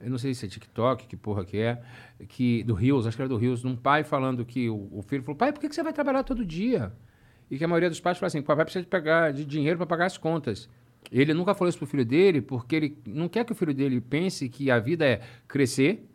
eu 0.00 0.10
não 0.10 0.18
sei 0.18 0.34
se 0.34 0.44
é 0.44 0.48
TikTok, 0.48 1.06
que 1.06 1.16
porra 1.16 1.44
que 1.44 1.56
é, 1.56 1.80
que 2.28 2.62
do 2.64 2.74
Rios, 2.74 3.06
acho 3.06 3.16
que 3.16 3.22
era 3.22 3.28
do 3.28 3.36
Rios, 3.36 3.64
um 3.64 3.76
pai 3.76 4.04
falando 4.04 4.44
que 4.44 4.68
o, 4.68 4.88
o 4.92 5.02
filho 5.02 5.22
falou: 5.22 5.36
"Pai, 5.36 5.52
por 5.52 5.60
que, 5.60 5.68
que 5.68 5.74
você 5.74 5.82
vai 5.82 5.92
trabalhar 5.92 6.22
todo 6.22 6.44
dia?" 6.44 6.92
E 7.50 7.56
que 7.56 7.64
a 7.64 7.68
maioria 7.68 7.88
dos 7.88 8.00
pais 8.00 8.18
fala 8.18 8.26
assim: 8.26 8.42
"Papai 8.42 8.64
precisa 8.64 8.82
de 8.82 8.88
pegar 8.88 9.32
de 9.32 9.44
dinheiro 9.44 9.78
para 9.78 9.86
pagar 9.86 10.06
as 10.06 10.18
contas." 10.18 10.68
Ele 11.12 11.32
nunca 11.34 11.54
falou 11.54 11.68
isso 11.68 11.78
pro 11.78 11.86
filho 11.86 12.04
dele, 12.04 12.40
porque 12.40 12.76
ele 12.76 12.98
não 13.06 13.28
quer 13.28 13.44
que 13.44 13.52
o 13.52 13.54
filho 13.54 13.74
dele 13.74 14.00
pense 14.00 14.48
que 14.48 14.70
a 14.70 14.78
vida 14.78 15.04
é 15.04 15.20
crescer, 15.46 16.06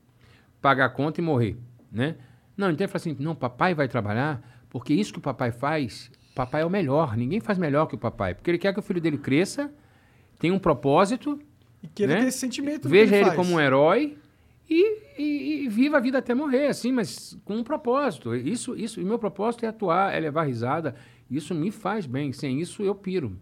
pagar 0.62 0.86
a 0.86 0.90
conta 0.90 1.22
e 1.22 1.24
morrer, 1.24 1.58
né? 1.92 2.16
Não, 2.58 2.70
então 2.70 2.86
ele 2.86 2.92
fala 2.92 2.98
assim: 2.98 3.16
"Não, 3.20 3.36
papai 3.36 3.74
vai 3.74 3.88
trabalhar, 3.88 4.66
porque 4.70 4.94
isso 4.94 5.14
que 5.14 5.20
o 5.20 5.22
papai 5.22 5.52
faz, 5.52 6.12
papai 6.36 6.62
é 6.62 6.66
o 6.66 6.70
melhor. 6.70 7.16
Ninguém 7.16 7.40
faz 7.40 7.58
melhor 7.58 7.86
que 7.86 7.96
o 7.96 7.98
papai, 7.98 8.36
porque 8.36 8.52
ele 8.52 8.58
quer 8.58 8.74
que 8.74 8.80
o 8.80 8.84
filho 8.84 9.02
dele 9.02 9.18
cresça, 9.18 9.72
tenha 10.40 10.54
um 10.54 10.60
propósito, 10.60 11.38
E 11.84 11.88
queira 11.88 12.16
né? 12.16 12.22
ter 12.22 12.28
esse 12.30 12.40
sentimento 12.40 12.90
Veja 12.90 13.16
ele, 13.16 13.26
faz. 13.26 13.36
como 13.36 13.54
um 13.54 13.60
herói 13.60 14.18
e, 14.70 14.98
e- 15.18 15.64
e 15.66 15.70
viva 15.70 15.98
a 15.98 16.00
vida 16.00 16.18
até 16.18 16.34
morrer, 16.34 16.68
assim, 16.68 16.92
mas 16.92 17.38
com 17.46 17.56
um 17.58 17.64
propósito. 17.64 18.36
Isso, 18.36 18.76
isso, 18.76 19.00
e 19.02 19.04
meu 19.06 19.20
propósito 19.20 19.66
é 19.66 19.68
atuar, 19.70 20.14
é 20.16 20.20
levar 20.20 20.44
risada. 20.44 20.96
Isso 21.30 21.54
me 21.54 21.70
faz 21.72 22.06
bem. 22.06 22.32
Sem 22.34 22.60
isso, 22.60 22.82
eu 22.82 22.96
piro. 22.96 23.36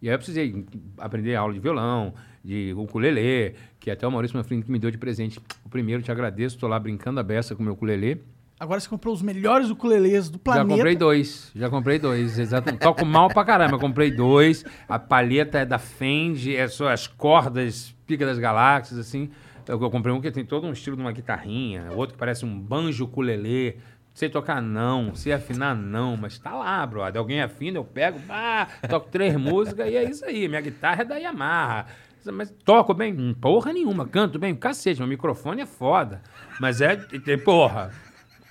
E 0.00 0.08
aí 0.08 0.14
eu 0.14 0.18
precisei 0.18 0.64
aprender 0.96 1.34
aula 1.34 1.52
de 1.52 1.58
violão, 1.60 2.14
de 2.44 2.72
ukulele, 2.76 3.54
que 3.80 3.90
até 3.90 4.06
o 4.06 4.10
Maurício 4.12 4.36
Manfrini 4.36 4.62
que 4.62 4.70
me 4.70 4.78
deu 4.78 4.90
de 4.90 4.98
presente. 4.98 5.40
O 5.64 5.68
primeiro, 5.68 6.02
te 6.02 6.10
agradeço, 6.12 6.54
estou 6.56 6.68
lá 6.68 6.78
brincando 6.78 7.18
a 7.18 7.22
beça 7.22 7.54
com 7.54 7.62
o 7.62 7.64
meu 7.64 7.74
ukulele. 7.74 8.22
Agora 8.60 8.80
você 8.80 8.88
comprou 8.88 9.14
os 9.14 9.22
melhores 9.22 9.70
ukuleles 9.70 10.28
do 10.28 10.38
planeta. 10.38 10.68
Já 10.68 10.74
comprei 10.74 10.96
dois, 10.96 11.52
já 11.54 11.70
comprei 11.70 11.98
dois, 11.98 12.38
exatamente. 12.38 12.80
Toco 12.80 13.06
mal 13.06 13.28
pra 13.28 13.44
caramba, 13.44 13.76
eu 13.76 13.78
comprei 13.78 14.10
dois. 14.10 14.64
A 14.88 14.98
palheta 14.98 15.58
é 15.58 15.64
da 15.64 15.78
Fender, 15.78 16.58
é 16.58 16.66
só 16.66 16.88
as 16.88 17.06
cordas, 17.06 17.94
pica 18.04 18.26
das 18.26 18.38
galáxias, 18.38 18.98
assim. 18.98 19.30
Eu, 19.66 19.80
eu 19.80 19.90
comprei 19.90 20.12
um 20.12 20.20
que 20.20 20.30
tem 20.32 20.44
todo 20.44 20.66
um 20.66 20.72
estilo 20.72 20.96
de 20.96 21.02
uma 21.02 21.12
guitarrinha, 21.12 21.92
outro 21.92 22.14
que 22.14 22.18
parece 22.18 22.44
um 22.44 22.58
banjo 22.58 23.04
ukulele. 23.04 23.78
Sei 24.12 24.28
tocar 24.28 24.60
não, 24.60 25.14
sei 25.14 25.32
afinar 25.32 25.76
não, 25.76 26.16
mas 26.16 26.36
tá 26.36 26.52
lá, 26.52 26.84
brother. 26.84 27.20
Alguém 27.20 27.40
afina, 27.40 27.78
eu 27.78 27.84
pego, 27.84 28.18
ah, 28.28 28.66
toco 28.88 29.08
três 29.08 29.36
músicas 29.36 29.88
e 29.88 29.96
é 29.96 30.10
isso 30.10 30.24
aí. 30.24 30.48
Minha 30.48 30.60
guitarra 30.60 31.02
é 31.02 31.04
da 31.04 31.16
Yamaha. 31.16 31.86
Mas 32.32 32.52
toco 32.64 32.92
bem? 32.92 33.32
Porra 33.34 33.72
nenhuma. 33.72 34.08
Canto 34.08 34.36
bem? 34.36 34.56
Cacete, 34.56 34.98
meu 34.98 35.08
microfone 35.08 35.62
é 35.62 35.66
foda. 35.66 36.20
Mas 36.58 36.80
é 36.80 36.96
porra. 37.44 37.92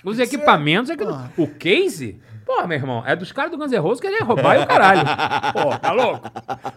Os 0.04 0.18
equipamentos 0.18 0.90
é 0.90 0.96
que. 0.96 1.04
Ah. 1.04 1.28
O 1.36 1.46
case? 1.48 2.20
Porra, 2.46 2.66
meu 2.66 2.78
irmão, 2.78 3.02
é 3.06 3.14
dos 3.14 3.30
caras 3.30 3.50
do 3.50 3.58
Guns 3.58 3.70
N' 3.72 3.76
Roses 3.78 4.00
que 4.00 4.08
querem 4.08 4.24
roubar 4.24 4.56
e 4.58 4.62
o 4.62 4.66
caralho. 4.66 5.02
Porra, 5.52 5.78
tá 5.78 5.92
louco? 5.92 6.30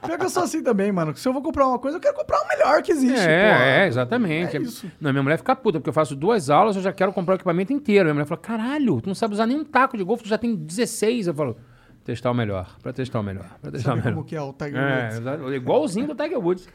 Pior 0.05 0.17
que 0.17 0.25
eu 0.25 0.29
sou 0.29 0.43
assim 0.43 0.61
também, 0.61 0.91
mano. 0.91 1.15
Se 1.15 1.25
eu 1.25 1.31
vou 1.31 1.41
comprar 1.41 1.65
uma 1.65 1.79
coisa, 1.79 1.95
eu 1.95 2.01
quero 2.01 2.13
comprar 2.13 2.41
o 2.41 2.47
melhor 2.49 2.81
que 2.81 2.91
existe. 2.91 3.25
É, 3.25 3.83
é, 3.83 3.87
exatamente. 3.87 4.57
É 4.57 4.59
isso. 4.59 4.91
Não, 4.99 5.11
minha 5.13 5.23
mulher 5.23 5.37
fica 5.37 5.55
puta, 5.55 5.79
porque 5.79 5.87
eu 5.89 5.93
faço 5.93 6.13
duas 6.13 6.49
aulas, 6.49 6.75
eu 6.75 6.81
já 6.81 6.91
quero 6.91 7.13
comprar 7.13 7.35
o 7.35 7.37
equipamento 7.37 7.71
inteiro. 7.71 8.03
Minha 8.05 8.15
mulher 8.15 8.25
fala, 8.25 8.41
caralho, 8.41 8.99
tu 8.99 9.07
não 9.07 9.15
sabe 9.15 9.33
usar 9.33 9.45
nenhum 9.45 9.63
taco 9.63 9.95
de 9.95 10.03
golfe, 10.03 10.23
tu 10.23 10.29
já 10.29 10.37
tem 10.37 10.53
16. 10.53 11.27
Eu 11.27 11.33
falo, 11.33 11.55
testar 12.03 12.31
o 12.31 12.33
melhor, 12.33 12.75
pra 12.83 12.91
testar 12.91 13.21
o 13.21 13.23
melhor, 13.23 13.45
pra 13.61 13.71
testar 13.71 13.91
Sabe 13.91 14.01
o 14.01 14.03
melhor. 14.03 14.15
como 14.15 14.25
que 14.27 14.35
é 14.35 14.41
o 14.41 14.51
Tiger 14.51 14.75
É, 14.77 15.03
Woods? 15.03 15.17
exato. 15.19 15.53
igualzinho 15.53 16.07
do 16.07 16.15
Tiger 16.15 16.39
Woods. 16.39 16.67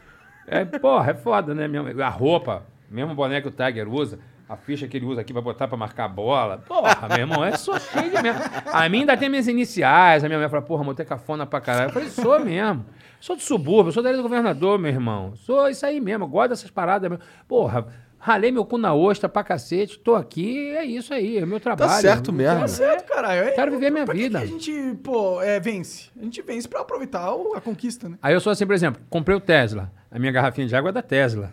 É, 0.46 0.64
porra, 0.64 1.10
é 1.10 1.14
foda, 1.14 1.54
né? 1.54 1.66
A 2.02 2.08
roupa, 2.08 2.62
mesmo 2.90 3.14
boné 3.14 3.42
que 3.42 3.48
o 3.48 3.50
Tiger 3.50 3.86
usa, 3.92 4.18
a 4.48 4.56
ficha 4.56 4.86
que 4.86 4.96
ele 4.96 5.06
usa 5.06 5.20
aqui 5.20 5.32
pra 5.32 5.42
botar 5.42 5.66
pra 5.68 5.76
marcar 5.76 6.04
a 6.04 6.08
bola. 6.08 6.58
Porra, 6.66 7.08
meu 7.08 7.18
irmão, 7.18 7.44
é 7.44 7.56
só 7.56 7.78
cheio 7.78 8.10
de 8.10 8.22
merda. 8.22 8.44
A 8.72 8.88
mim 8.88 9.00
ainda 9.00 9.16
tem 9.16 9.28
minhas 9.28 9.48
iniciais. 9.48 10.22
A 10.24 10.28
minha 10.28 10.38
mulher 10.38 10.48
fala, 10.50 10.62
porra, 10.62 10.84
montei 10.84 11.04
cafona 11.04 11.44
pra 11.46 11.60
caralho. 11.60 11.88
Eu 11.88 11.92
falei, 11.92 12.08
sou 12.08 12.38
mesmo. 12.40 12.84
Sou 13.20 13.34
do 13.34 13.42
subúrbio, 13.42 13.92
sou 13.92 14.02
da 14.02 14.10
ilha 14.10 14.18
do 14.18 14.22
governador, 14.22 14.78
meu 14.78 14.90
irmão. 14.90 15.34
Sou 15.36 15.68
isso 15.68 15.84
aí 15.84 16.00
mesmo, 16.00 16.28
gosto 16.28 16.50
dessas 16.50 16.70
paradas 16.70 17.10
mesmo. 17.10 17.24
Porra, 17.48 17.86
ralei 18.18 18.52
meu 18.52 18.64
cu 18.64 18.78
na 18.78 18.94
ostra 18.94 19.28
pra 19.28 19.42
cacete, 19.42 19.98
tô 19.98 20.14
aqui, 20.14 20.68
é 20.76 20.84
isso 20.84 21.12
aí, 21.14 21.38
é 21.38 21.46
meu 21.46 21.58
trabalho. 21.58 22.00
certo 22.00 22.32
mesmo. 22.32 22.60
Tá 22.60 22.68
certo, 22.68 23.08
caralho. 23.08 23.40
É, 23.48 23.50
Quero 23.52 23.72
viver 23.72 23.90
minha 23.90 24.04
pra 24.04 24.14
que 24.14 24.20
vida. 24.20 24.38
Que 24.38 24.44
a 24.44 24.46
gente, 24.46 24.94
pô, 25.02 25.40
é, 25.42 25.58
vence. 25.58 26.10
A 26.20 26.22
gente 26.22 26.40
vence 26.42 26.68
pra 26.68 26.82
aproveitar 26.82 27.34
o- 27.34 27.54
a 27.56 27.60
conquista, 27.60 28.08
né? 28.08 28.16
Aí 28.22 28.34
eu 28.34 28.40
sou 28.40 28.52
assim, 28.52 28.66
por 28.66 28.74
exemplo, 28.74 29.00
comprei 29.10 29.36
o 29.36 29.40
Tesla. 29.40 29.90
A 30.10 30.18
minha 30.20 30.30
garrafinha 30.30 30.66
de 30.68 30.76
água 30.76 30.90
é 30.90 30.92
da 30.92 31.02
Tesla. 31.02 31.52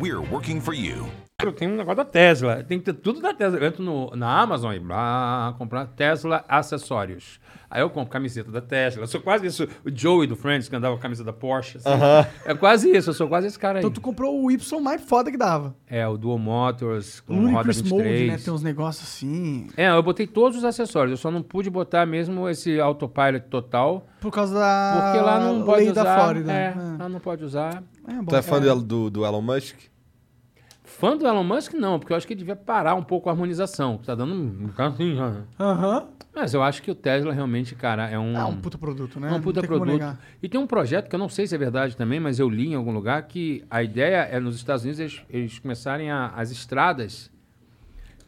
We're 0.01 0.19
working 0.19 0.59
for 0.59 0.73
you. 0.73 1.07
Eu 1.43 1.53
tenho 1.53 1.73
um 1.73 1.75
negócio 1.75 1.97
da 1.97 2.05
Tesla. 2.05 2.63
Tem 2.63 2.79
que 2.79 2.85
ter 2.85 2.93
tudo 2.93 3.21
da 3.21 3.35
Tesla. 3.35 3.59
Eu 3.59 3.67
entro 3.67 3.83
no, 3.83 4.09
na 4.15 4.41
Amazon 4.41 4.73
e 4.73 4.79
blá, 4.79 5.53
comprar 5.59 5.85
Tesla 5.85 6.43
acessórios. 6.47 7.39
Aí 7.73 7.81
eu 7.81 7.89
compro 7.89 8.09
camiseta 8.11 8.51
da 8.51 8.59
Tesla. 8.59 9.03
Eu 9.03 9.07
sou 9.07 9.21
quase 9.21 9.47
isso. 9.47 9.63
O 9.85 9.89
Joey 9.89 10.27
do 10.27 10.35
Friends, 10.35 10.67
que 10.67 10.75
andava 10.75 10.93
com 10.93 10.99
a 10.99 11.01
camisa 11.01 11.23
da 11.23 11.31
Porsche. 11.31 11.77
assim. 11.77 11.89
É 12.45 12.53
quase 12.53 12.91
isso. 12.91 13.11
Eu 13.11 13.13
sou 13.13 13.29
quase 13.29 13.47
esse 13.47 13.57
cara 13.57 13.79
aí. 13.79 13.81
Então 13.81 13.89
tu 13.89 14.01
comprou 14.01 14.43
o 14.43 14.51
Y 14.51 14.81
mais 14.81 15.01
foda 15.01 15.31
que 15.31 15.37
dava. 15.37 15.73
É, 15.87 16.05
o 16.05 16.17
Dual 16.17 16.37
Motors, 16.37 17.21
com 17.21 17.33
O 17.33 17.37
roda 17.51 17.67
Ludicrous 17.69 17.81
Mode, 17.83 18.03
23. 18.03 18.31
né? 18.31 18.37
Tem 18.43 18.53
uns 18.53 18.61
negócios 18.61 19.07
assim. 19.07 19.67
É, 19.77 19.87
eu 19.89 20.03
botei 20.03 20.27
todos 20.27 20.57
os 20.57 20.65
acessórios. 20.65 21.11
Eu 21.11 21.17
só 21.17 21.31
não 21.31 21.41
pude 21.41 21.69
botar 21.69 22.05
mesmo 22.05 22.49
esse 22.49 22.77
autopilot 22.77 23.45
total. 23.49 24.05
Por 24.19 24.31
causa 24.31 24.53
da 24.53 25.01
Porque 25.05 25.19
lá 25.25 25.39
não 25.39 25.63
pode 25.63 25.79
lei 25.83 25.91
usar. 25.91 26.03
da 26.03 26.15
Flórida. 26.15 26.51
É, 26.51 26.65
É. 26.75 26.75
lá 26.99 27.07
não 27.07 27.19
pode 27.21 27.43
usar. 27.45 27.81
É 28.05 28.13
bom. 28.15 28.25
Tu 28.25 28.35
é 28.35 28.41
fã 28.41 28.59
do, 28.59 28.81
do, 28.81 29.09
do 29.09 29.25
Elon 29.25 29.41
Musk? 29.41 29.77
Fã 31.01 31.17
do 31.17 31.25
Elon 31.25 31.43
Musk, 31.43 31.73
não, 31.73 31.97
porque 31.97 32.13
eu 32.13 32.17
acho 32.17 32.27
que 32.27 32.33
ele 32.33 32.37
devia 32.37 32.55
parar 32.55 32.93
um 32.93 33.01
pouco 33.01 33.27
a 33.27 33.31
harmonização. 33.31 33.97
que 33.97 34.05
Tá 34.05 34.13
dando 34.13 34.35
um. 34.35 34.69
Assim, 34.77 35.15
já. 35.15 35.33
Aham. 35.59 36.05
Mas 36.33 36.53
eu 36.53 36.61
acho 36.61 36.83
que 36.83 36.91
o 36.91 36.95
Tesla 36.95 37.33
realmente, 37.33 37.73
cara, 37.73 38.07
é 38.07 38.19
um. 38.19 38.37
É 38.37 38.45
um 38.45 38.55
puta 38.55 38.77
produto, 38.77 39.19
né? 39.19 39.29
É 39.29 39.33
um 39.33 39.41
puta 39.41 39.61
Não 39.61 39.67
tem 39.67 39.69
como 39.69 39.85
produto. 39.85 39.99
negar. 39.99 40.19
E 40.43 40.47
tem 40.47 40.59
um 40.61 40.67
projeto 40.67 41.09
que 41.09 41.15
eu 41.15 41.19
não 41.19 41.27
sei 41.27 41.47
se 41.47 41.55
é 41.55 41.57
verdade 41.57 41.97
também, 41.97 42.19
mas 42.19 42.37
eu 42.37 42.47
li 42.47 42.67
em 42.67 42.75
algum 42.75 42.91
lugar 42.91 43.23
que 43.23 43.65
a 43.67 43.81
ideia 43.81 44.17
é 44.17 44.39
nos 44.39 44.55
Estados 44.55 44.83
Unidos 44.83 44.99
eles, 44.99 45.21
eles 45.27 45.57
começarem 45.57 46.11
a, 46.11 46.27
as 46.27 46.51
estradas 46.51 47.31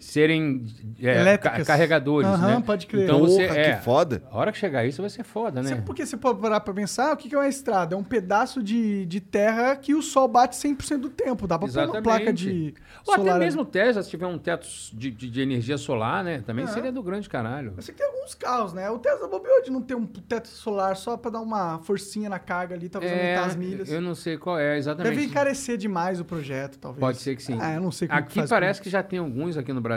serem 0.03 0.65
é, 1.01 1.38
ca- 1.38 1.63
carregadores, 1.63 2.27
Aham, 2.30 2.55
né? 2.59 2.63
pode 2.65 2.88
crer. 2.88 3.03
Então 3.05 3.19
você 3.19 3.47
Porra, 3.47 3.57
é, 3.59 3.75
que 3.75 3.84
foda. 3.84 4.23
A 4.31 4.38
hora 4.38 4.51
que 4.51 4.57
chegar 4.57 4.85
isso 4.85 5.01
vai 5.01 5.09
ser 5.09 5.23
foda, 5.23 5.61
né? 5.61 5.69
Sabe 5.69 5.81
por 5.84 5.95
que 5.95 6.05
você 6.05 6.17
pode 6.17 6.39
parar 6.39 6.59
pra 6.59 6.73
pensar? 6.73 7.13
O 7.13 7.17
que 7.17 7.30
que 7.30 7.35
é 7.35 7.38
uma 7.38 7.47
estrada? 7.47 7.95
É 7.95 7.97
um 7.97 8.03
pedaço 8.03 8.61
de, 8.61 9.05
de 9.05 9.19
terra 9.19 9.75
que 9.75 9.93
o 9.95 10.01
sol 10.01 10.27
bate 10.27 10.55
100% 10.55 10.97
do 10.97 11.09
tempo. 11.09 11.47
Dá 11.47 11.57
pra 11.57 11.67
pôr 11.67 11.73
uma 11.73 11.84
Exatamente. 11.84 12.03
placa 12.03 12.34
de 12.34 12.73
Ou 13.07 13.15
solar. 13.15 13.35
até 13.35 13.39
mesmo 13.45 13.61
o 13.61 13.65
Tesla, 13.65 14.03
se 14.03 14.09
tiver 14.09 14.27
um 14.27 14.38
teto 14.38 14.67
de, 14.93 15.09
de, 15.11 15.30
de 15.30 15.41
energia 15.41 15.77
solar, 15.77 16.23
né? 16.23 16.41
Também 16.45 16.65
É. 16.65 16.67
seria 16.67 16.91
do 16.91 17.01
grande 17.01 17.30
caralho. 17.30 17.73
Eu 17.75 17.81
sei 17.81 17.93
que 17.93 18.01
tem 18.01 18.07
alguns 18.11 18.35
carros, 18.35 18.73
né? 18.73 18.89
O 18.89 18.99
Tesla 18.99 19.27
bobeou 19.27 19.61
de 19.61 19.71
não 19.71 19.81
ter 19.81 19.95
um 19.95 20.05
teto 20.05 20.47
solar 20.47 20.95
só 20.95 21.17
pra 21.17 21.31
dar 21.31 21.41
uma 21.41 21.80
forcinha 21.80 22.30
na 22.30 22.39
carga 22.39 22.75
ali, 22.75 22.89
talvez 22.89 23.11
É, 23.11 23.35
aumentar 23.35 23.45
as 23.47 23.55
milhas. 23.55 23.91
eu 23.91 24.01
não 24.01 24.15
sei 24.15 24.38
qual 24.38 24.59
é 24.59 24.77
exatamente. 24.77 25.13
Deve 25.15 25.25
encarecer 25.27 25.77
demais 25.77 26.19
o 26.19 26.25
projeto, 26.25 26.77
talvez. 26.80 26.99
Pode 26.99 27.17
ser 27.17 27.35
que 27.35 27.43
sim. 27.43 27.57
Ah, 27.59 27.73
eu 27.75 27.81
não 27.81 27.91
sei 27.91 28.07
como 28.07 28.19
que 28.21 28.25
Aqui 28.25 28.39
faz 28.39 28.49
parece 28.49 28.81
que 28.81 28.89
já 28.89 29.01
tem 29.03 29.19
alguns 29.19 29.57
aqui 29.57 29.71
no 29.73 29.81
Brasil. 29.81 29.92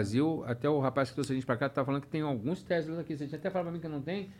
Até 0.46 0.68
o 0.68 0.78
rapaz 0.80 1.08
que 1.08 1.14
trouxe 1.14 1.32
a 1.32 1.34
gente 1.34 1.46
pra 1.46 1.56
cá 1.56 1.68
tá 1.68 1.84
falando 1.84 2.02
que 2.02 2.08
tem 2.08 2.20
alguns 2.20 2.62
Teslas 2.62 2.98
aqui. 2.98 3.16
Você 3.16 3.26
tinha 3.26 3.38
até 3.38 3.50
falado 3.50 3.66
pra 3.66 3.72
mim 3.72 3.80
que 3.80 3.88
não 3.88 4.02
tem. 4.02 4.30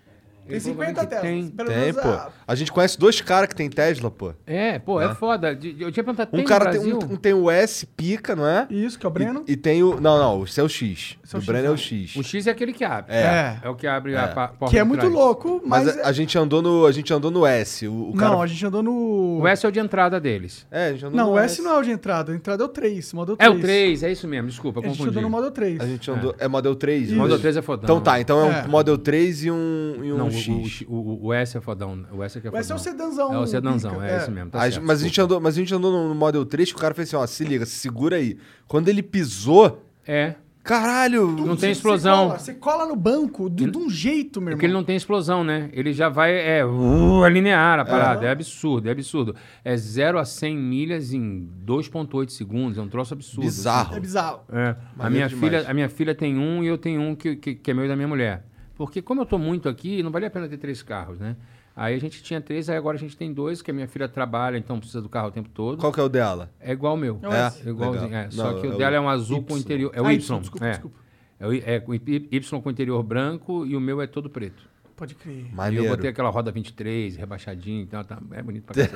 Tem 0.47 0.57
Ele 0.57 0.61
falou 0.61 0.77
pra 0.77 0.87
mim 0.87 0.95
50 0.95 1.01
que 1.01 1.07
Teslas. 1.07 1.23
Tem. 1.23 1.49
Pelo 1.51 1.69
Tem, 1.69 1.79
menos 1.79 2.03
pô. 2.03 2.09
a- 2.09 2.31
A 2.49 2.55
gente 2.55 2.73
conhece 2.73 2.99
dois 2.99 3.21
caras 3.21 3.49
que 3.49 3.55
tem 3.57 3.69
Tesla, 3.69 4.11
pô. 4.11 4.33
É, 4.47 4.79
pô, 4.79 5.01
é, 5.01 5.15
foda. 5.15 5.55
De- 5.55 5.73
de- 5.73 5.83
Eu 5.83 5.91
tinha 5.93 6.05
perguntado, 6.05 6.31
Um 6.33 6.37
tem 6.37 6.45
cara 6.47 6.71
tem, 6.71 6.81
um, 6.95 6.97
um 6.99 7.17
tem 7.17 7.35
o 7.35 7.51
S 7.51 7.85
pica, 7.87 8.37
não 8.37 8.47
é? 8.47 8.67
Isso, 8.71 8.99
que 8.99 9.05
é 9.05 9.09
o 9.09 9.13
Breno. 9.13 9.45
E, 9.47 9.53
e 9.53 9.57
tem 9.57 9.83
o. 9.83 10.01
Não, 10.01 10.19
não, 10.19 10.45
esse 10.45 10.61
é 10.61 10.63
o 10.63 10.69
X. 10.69 11.17
Esse 11.25 11.35
é 11.35 11.37
o 11.37 11.39
o 11.39 11.43
X, 11.43 11.47
Breno 11.47 11.65
é 11.65 11.69
né? 11.69 11.75
o 11.75 11.77
X. 11.77 12.17
O 12.17 12.23
X 12.23 12.47
é 12.47 12.51
aquele 12.51 12.73
que 12.73 12.85
abre. 12.85 13.13
É. 13.15 13.59
É 13.63 13.69
o 13.69 13.75
que 13.75 13.87
abre 13.87 14.17
a 14.17 14.29
pa- 14.29 14.49
porta 14.49 14.73
Que 14.73 14.79
é 14.79 14.85
muito 14.85 15.07
louco, 15.09 15.61
mas... 15.65 15.87
Mas 15.87 15.99
a, 15.99 16.09
a 16.09 16.13
gente 16.13 16.39
andou 16.39 16.63
no, 16.63 16.87
a 16.87 16.93
gente 16.93 17.13
andou 17.13 17.31
no 17.31 17.45
S. 17.45 17.87
O, 17.89 18.11
o 18.11 18.15
cara... 18.15 18.33
Não, 18.33 18.43
a 18.43 18.47
gente 18.47 18.65
andou 18.65 18.83
no... 18.83 19.41
O 19.41 19.47
S 19.49 19.65
é 19.67 19.69
o 19.69 19.73
de 19.73 19.79
entrada 19.81 20.21
deles. 20.21 20.67
É, 20.71 20.87
a 20.89 20.93
gente 20.93 21.05
andou 21.07 21.17
Não, 21.17 21.27
no 21.29 21.33
o 21.33 21.39
S 21.39 21.61
não 21.63 21.73
é 21.73 21.79
o 21.79 21.83
de 21.83 21.91
entrada. 21.91 22.33
A 22.33 22.35
entrada 22.37 22.63
é 22.63 22.67
o 22.67 22.69
3, 22.69 23.13
Model 23.13 23.35
É 23.39 23.45
3. 23.47 23.59
o 23.59 23.61
3, 23.61 24.03
é 24.05 24.13
isso 24.13 24.29
mesmo. 24.29 24.49
Desculpa, 24.49 24.81
A 24.81 24.83
gente 24.85 24.93
confundi. 24.93 25.11
andou 25.11 25.23
no 25.23 25.31
Model 25.31 25.51
3. 25.51 25.81
A 25.81 25.87
gente 25.87 26.11
andou. 26.11 26.35
É, 26.39 26.47
Model 26.49 26.75
3? 26.77 27.07
Isso. 27.09 27.17
Model 27.17 27.39
3 27.39 27.57
é 27.57 27.63
fodão. 27.63 27.85
Então 27.85 28.01
tá, 28.01 28.21
então 28.21 28.41
é 28.41 28.45
um 28.45 28.53
É. 28.53 28.67
Model 28.69 28.97
3 28.99 29.45
e 29.45 29.51
um, 29.51 29.97
Não, 30.17 30.29
o- 30.29 30.36
X. 30.37 30.85
o, 30.89 30.95
o, 30.95 31.25
o 31.27 31.33
S 31.33 31.57
é 31.57 31.61
fodão. 31.61 32.05
O 32.13 32.23
S 32.23 32.39
é 32.39 32.41
que 32.41 32.47
é 32.49 32.51
O 32.51 32.57
S 32.57 32.73
é 32.73 32.77
fodão. 32.77 32.77
o 32.77 32.79
sedanzão. 32.79 33.35
É 33.35 33.39
o 33.39 33.47
sedanzão, 33.47 33.91
pica, 33.93 34.07
é, 34.07 34.17
isso 34.19 34.31
mesmo. 34.31 34.51
Tá 34.51 34.59
A- 34.65 34.81
mas, 34.81 35.01
a 35.01 35.05
gente 35.05 35.21
andou, 35.21 35.41
mas 35.41 35.55
a 35.57 35.59
gente 35.59 35.75
andou 35.75 36.09
no 36.09 36.15
Model 36.15 36.45
3 36.45 36.71
que 36.73 36.79
o 36.79 36.81
cara 36.81 36.95
fez 36.95 37.09
assim, 37.09 37.17
ó, 37.17 37.27
se 37.27 37.45
liga, 37.45 37.65
se 37.67 37.77
segura 37.77 38.17
aí. 38.17 38.37
Quando 38.67 38.89
ele 38.89 39.03
pisou, 39.03 39.83
É. 40.07 40.35
Caralho! 40.63 41.29
Não 41.31 41.55
tem 41.55 41.57
Você 41.57 41.71
explosão. 41.71 42.27
cola, 42.27 42.39
Você 42.41 42.55
cola 42.55 42.87
no 42.87 42.97
banco 42.97 43.49
de, 43.49 43.71
de 43.71 43.79
um 43.79 43.89
jeito, 43.89 44.41
meu 44.41 44.49
irmão. 44.49 44.57
Porque 44.57 44.67
ele 44.67 44.73
não 44.73 44.83
tem 44.83 44.97
explosão, 44.97 45.45
né? 45.45 45.71
Ele 45.73 45.93
já 45.93 46.09
vai, 46.09 46.33
é, 46.35 46.67
uh, 46.67 47.25
é 47.25 47.31
linear 47.31 47.79
a 47.79 47.85
parada. 47.85 48.27
É. 48.27 48.31
absurdo, 48.33 48.89
é 48.89 48.91
absurdo. 48.91 49.37
É 49.65 49.77
0 49.77 50.19
a 50.19 50.25
100 50.25 50.57
milhas 50.59 51.13
em 51.13 51.49
2,8 51.65 52.31
segundos. 52.31 52.79
É 52.79 52.83
um 52.83 52.89
troço 52.89 53.15
absurdo. 53.15 53.43
Bizarro. 53.43 53.95
É 53.97 54.01
bizarro. 54.01 54.41
É. 54.53 54.75
A 54.99 55.09
minha, 55.09 55.29
demais. 55.29 55.45
filha, 55.45 55.71
a 55.71 55.73
minha 55.73 55.89
filha 55.89 56.17
tem 56.17 56.37
um 56.37 56.65
e 56.65 56.67
eu 56.67 56.77
tenho 56.77 57.01
um 57.01 57.15
que, 57.15 57.37
que, 57.37 57.55
que 57.55 57.71
é 57.71 57.73
meu 57.75 57.85
e 57.85 57.89
da 57.89 57.95
minha 57.95 58.09
mulher. 58.09 58.45
Porque 58.77 59.01
como 59.03 59.23
eu 59.23 59.27
tô 59.27 59.39
muito 59.39 59.69
aqui, 59.69 60.03
não 60.03 60.11
valia 60.11 60.29
a 60.29 60.31
pena 60.31 60.49
ter 60.49 60.59
três 60.59 60.83
carros, 60.83 61.19
né? 61.19 61.37
Aí 61.75 61.95
a 61.95 61.99
gente 62.01 62.23
tinha 62.23 62.41
três, 62.41 62.69
aí 62.71 62.77
agora 62.77 62.97
a 62.97 63.01
gente 63.01 63.17
tem 63.17 63.33
dois, 63.33 63.61
que 63.61 63.71
a 63.71 63.75
minha 63.75 63.87
filha 63.89 64.09
trabalha, 64.09 64.57
então 64.57 64.79
precisa 64.79 65.03
do 65.03 65.09
carro 65.09 65.29
o 65.29 65.31
tempo 65.31 65.49
todo. 65.51 65.79
Qual 65.79 65.93
que 65.93 66.01
é 66.01 66.03
o 66.03 66.09
dela? 66.09 66.51
É 66.61 66.73
igual 66.73 66.95
o 66.95 66.97
meu. 66.97 67.19
É 67.23 67.29
o 67.29 67.33
É? 67.33 67.53
Igualzinho, 67.67 68.15
é. 68.15 68.31
Só 68.31 68.53
Não, 68.53 68.61
que 68.61 68.67
é 68.67 68.71
o 68.71 68.75
o 68.75 68.79
dela 68.79 68.97
é 68.97 69.01
um 69.01 69.09
azul 69.09 69.43
com 69.43 69.55
Y. 69.57 69.61
interior. 69.61 69.91
É 69.95 70.01
o 70.01 70.07
Ah, 70.07 70.13
Y. 70.13 70.17
Y, 70.37 70.41
desculpa, 70.41 70.67
é. 70.67 70.71
desculpa. 70.71 70.99
É, 71.39 71.47
o, 71.47 71.53
é 71.53 71.81
com 71.81 71.95
Y 71.95 72.61
com 72.63 72.71
interior 72.71 73.03
branco 73.03 73.67
e 73.67 73.77
o 73.77 73.81
meu 73.81 74.01
é 74.01 74.07
todo 74.07 74.31
preto. 74.31 74.63
Pode 74.97 75.15
crer. 75.15 75.35
E 75.45 75.49
eu 75.51 75.55
Maneiro. 75.55 75.89
botei 75.89 76.09
aquela 76.09 76.31
roda 76.31 76.51
23, 76.51 77.17
rebaixadinho, 77.17 77.83
então 77.83 78.03
tá, 78.03 78.19
é 78.33 78.43
bonito 78.43 78.65
pra 78.65 78.73
cacete. 78.75 78.95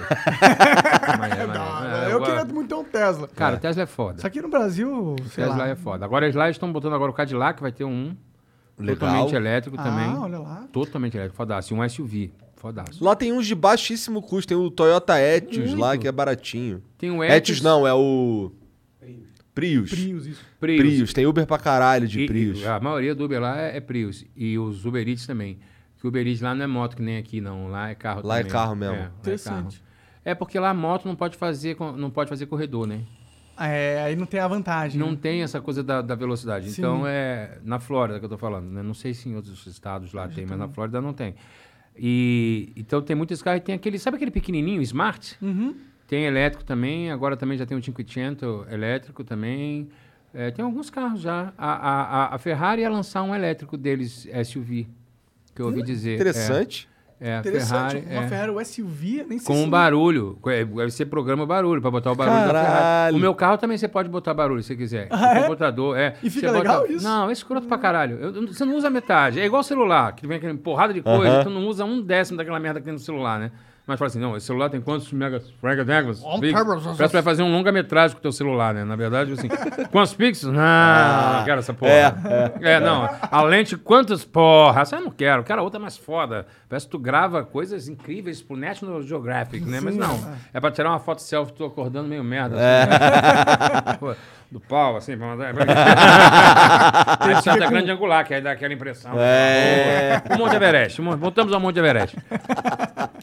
Mas 1.18 1.32
é, 1.38 1.46
mas 1.46 1.56
Ah, 1.58 2.06
é, 2.08 2.12
eu 2.14 2.18
gosto. 2.18 2.30
queria 2.34 2.54
muito 2.54 2.68
ter 2.68 2.74
um 2.76 2.84
Tesla. 2.84 3.28
Cara, 3.28 3.56
o 3.56 3.60
Tesla 3.60 3.82
é 3.82 3.86
foda. 3.86 4.16
Isso 4.16 4.26
aqui 4.26 4.40
no 4.40 4.48
Brasil, 4.48 5.16
sei 5.26 5.44
Tesla 5.44 5.56
lá. 5.64 5.68
é 5.68 5.74
foda. 5.76 6.04
Agora 6.06 6.24
eles 6.24 6.34
lá 6.34 6.48
estão 6.48 6.72
botando 6.72 6.94
agora 6.94 7.10
o 7.10 7.14
Cadillac, 7.14 7.60
vai 7.60 7.72
ter 7.72 7.84
um 7.84 8.16
Legal. 8.80 8.96
totalmente 8.96 9.34
elétrico 9.34 9.76
Ah, 9.78 9.82
também. 9.82 10.08
olha 10.18 10.38
lá. 10.38 10.68
Totalmente 10.72 11.14
elétrico, 11.16 11.36
fodaço. 11.36 11.72
E 11.72 11.76
um 11.76 11.88
SUV, 11.88 12.32
fodaço. 12.56 13.02
Lá 13.04 13.14
tem 13.16 13.32
uns 13.32 13.46
de 13.46 13.54
baixíssimo 13.54 14.20
custo. 14.22 14.48
Tem 14.48 14.56
o 14.56 14.70
Toyota 14.70 15.20
Etios 15.20 15.74
lá, 15.74 15.96
que 15.96 16.06
é 16.08 16.12
baratinho. 16.12 16.82
Tem 16.98 17.10
o 17.10 17.22
Etios 17.22 17.36
Etios 17.36 17.60
não, 17.62 17.86
é 17.86 17.92
o... 17.94 18.52
Prius. 19.54 19.90
Prius, 19.90 20.26
isso. 20.26 20.44
Prius. 20.60 20.78
Prius. 20.80 21.12
Tem 21.12 21.26
Uber 21.26 21.46
pra 21.46 21.58
caralho 21.58 22.06
de 22.06 22.20
E- 22.20 22.26
Prius. 22.26 22.64
a 22.64 22.78
maioria 22.80 23.14
do 23.14 23.24
Uber 23.24 23.40
lá 23.40 23.60
é, 23.60 23.76
é 23.76 23.80
Prius. 23.80 24.24
E 24.36 24.56
os 24.58 24.84
Uber 24.86 25.06
Eats 25.06 25.26
também. 25.26 25.58
Que 25.98 26.06
o 26.06 26.08
Uber 26.08 26.26
Eats 26.26 26.40
lá 26.40 26.54
não 26.54 26.64
é 26.64 26.66
moto 26.66 26.96
que 26.96 27.02
nem 27.02 27.18
aqui, 27.18 27.40
não. 27.40 27.68
Lá 27.68 27.90
é 27.90 27.94
carro 27.94 28.26
Lá 28.26 28.36
é 28.36 28.38
também. 28.38 28.52
carro 28.52 28.76
mesmo. 28.76 28.94
É, 28.94 28.98
lá 29.00 29.04
é 29.04 29.10
Interessante. 29.18 29.78
carro. 29.80 29.90
É 30.24 30.34
porque 30.34 30.58
lá 30.58 30.70
a 30.70 30.74
moto 30.74 31.04
não 31.06 31.16
pode 31.16 31.36
fazer, 31.36 31.76
não 31.96 32.10
pode 32.10 32.28
fazer 32.30 32.46
corredor, 32.46 32.86
né? 32.86 33.00
É, 33.60 34.02
aí 34.02 34.16
não 34.16 34.26
tem 34.26 34.40
a 34.40 34.48
vantagem. 34.48 34.98
Não 34.98 35.10
né? 35.10 35.18
tem 35.20 35.42
essa 35.42 35.60
coisa 35.60 35.82
da, 35.82 36.00
da 36.00 36.14
velocidade. 36.14 36.70
Sim. 36.70 36.80
Então 36.80 37.06
é 37.06 37.58
na 37.62 37.78
Flórida 37.78 38.18
que 38.18 38.24
eu 38.24 38.28
tô 38.28 38.38
falando, 38.38 38.70
né? 38.70 38.82
Não 38.82 38.94
sei 38.94 39.12
se 39.12 39.28
em 39.28 39.36
outros 39.36 39.66
estados 39.66 40.12
lá 40.12 40.26
tem, 40.28 40.46
mas 40.46 40.58
na 40.58 40.68
Flórida 40.68 41.00
não 41.00 41.12
tem. 41.12 41.34
E 41.96 42.72
então 42.76 43.02
tem 43.02 43.14
muitos 43.14 43.42
carros 43.42 43.60
e 43.60 43.64
tem 43.64 43.74
aquele, 43.74 43.98
sabe 43.98 44.16
aquele 44.16 44.30
pequenininho 44.30 44.80
Smart? 44.82 45.36
Uhum. 45.42 45.74
Tem 46.06 46.24
elétrico 46.24 46.64
também, 46.64 47.10
agora 47.10 47.36
também 47.36 47.56
já 47.58 47.66
tem 47.66 47.76
o 47.76 47.80
500 47.80 48.66
elétrico 48.72 49.22
também. 49.22 49.88
É, 50.32 50.50
tem 50.50 50.64
alguns 50.64 50.88
carros 50.90 51.20
já. 51.20 51.52
A, 51.58 51.72
a, 51.72 52.02
a- 52.02 52.34
a 52.34 52.38
Ferrari 52.38 52.82
ia 52.82 52.88
lançar 52.90 53.22
um 53.22 53.34
elétrico 53.34 53.76
deles, 53.76 54.26
SUV, 54.44 54.88
que 55.54 55.60
eu 55.60 55.66
ouvi 55.66 55.82
dizer. 55.82 56.14
Interessante. 56.14 56.88
É, 56.88 56.89
é 57.20 57.36
a. 57.36 57.42
Ferrari. 57.42 58.04
uma 58.10 58.22
é. 58.22 58.28
Ferrari, 58.28 58.50
o 58.50 58.64
SUV, 58.64 59.26
nem 59.28 59.38
sei 59.38 59.46
Com 59.46 59.54
se... 59.54 59.66
um 59.66 59.68
barulho. 59.70 60.38
É, 60.46 60.64
Você 60.64 61.04
programa 61.04 61.44
barulho, 61.46 61.80
para 61.82 61.90
botar 61.90 62.12
o 62.12 62.14
barulho 62.14 62.36
da 62.38 62.46
Ferrari. 62.46 62.66
Caralho. 62.66 63.16
O 63.16 63.20
meu 63.20 63.34
carro 63.34 63.58
também 63.58 63.76
você 63.76 63.86
pode 63.88 64.08
botar 64.08 64.32
barulho, 64.34 64.62
se 64.62 64.68
você 64.68 64.76
quiser. 64.76 65.08
Ah, 65.10 65.34
é? 65.36 65.40
O 65.40 65.42
computador, 65.44 65.96
é. 65.98 66.14
E 66.22 66.30
fica 66.30 66.48
Você 66.48 66.56
legal 66.58 66.80
bota- 66.80 66.92
isso? 66.92 67.04
Não, 67.04 67.28
é 67.28 67.32
escroto 67.32 67.66
pra 67.66 67.76
caralho. 67.78 68.18
Eu- 68.18 68.46
você 68.48 68.64
não 68.64 68.74
usa 68.76 68.88
metade. 68.88 69.38
É 69.38 69.44
igual 69.44 69.62
celular, 69.62 70.14
que 70.14 70.26
vem 70.26 70.38
aquela 70.38 70.54
porrada 70.54 70.94
de 70.94 71.02
coisa, 71.02 71.28
Aham. 71.36 71.44
tu 71.44 71.50
não 71.50 71.66
usa 71.66 71.84
um 71.84 72.00
décimo 72.00 72.38
daquela 72.38 72.58
merda 72.58 72.80
que 72.80 72.84
tem 72.84 72.92
no 72.94 72.98
celular, 72.98 73.38
né? 73.38 73.50
Mas 73.90 73.98
fala 73.98 74.06
assim, 74.06 74.20
não, 74.20 74.36
esse 74.36 74.46
celular 74.46 74.70
tem 74.70 74.80
quantos 74.80 75.10
megas, 75.12 75.52
megas. 75.84 76.22
Parece 76.96 77.12
vai 77.12 77.22
fazer 77.22 77.42
um 77.42 77.50
longa-metragem 77.50 78.14
com 78.14 78.20
o 78.20 78.22
teu 78.22 78.30
celular, 78.30 78.72
né? 78.72 78.84
Na 78.84 78.94
verdade, 78.94 79.32
assim, 79.32 79.48
quantos 79.90 80.14
pixels? 80.14 80.54
Não, 80.54 80.62
não 81.38 81.44
quero 81.44 81.58
essa 81.58 81.74
porra. 81.74 82.54
É, 82.60 82.78
não. 82.78 83.10
A 83.20 83.42
lente, 83.42 83.76
quantas? 83.76 84.24
Porra, 84.24 84.82
essa 84.82 84.94
eu 84.94 85.00
não 85.00 85.10
quero. 85.10 85.42
Quero 85.42 85.60
a 85.60 85.64
outra 85.64 85.80
mais 85.80 85.96
foda. 85.96 86.46
Parece 86.68 86.86
que 86.86 86.92
tu 86.92 87.00
grava 87.00 87.42
coisas 87.42 87.88
incríveis 87.88 88.40
pro 88.40 88.56
National 88.56 89.02
Geographic, 89.02 89.64
né? 89.64 89.80
Mas 89.80 89.96
não. 89.96 90.20
É 90.54 90.60
pra 90.60 90.70
tirar 90.70 90.90
uma 90.90 91.00
foto 91.00 91.20
selfie, 91.20 91.52
tu 91.52 91.64
acordando 91.64 92.08
meio 92.08 92.22
merda. 92.22 92.54
assim, 92.54 94.06
né? 94.06 94.16
Do 94.50 94.58
pau, 94.58 94.96
assim, 94.96 95.16
pra 95.16 95.26
mandar. 95.28 95.46
Aí 95.46 95.54
precisa 97.18 97.56
da 97.56 97.68
grande 97.68 97.88
angular, 97.90 98.26
que 98.26 98.34
aí 98.34 98.40
dá 98.40 98.50
aquela 98.50 98.74
impressão. 98.74 99.12
É. 99.16 100.20
O 100.34 100.38
Monte 100.38 100.56
Everest. 100.56 101.00
Voltamos 101.00 101.52
ao 101.52 101.60
Monte 101.60 101.78
Everest. 101.78 102.16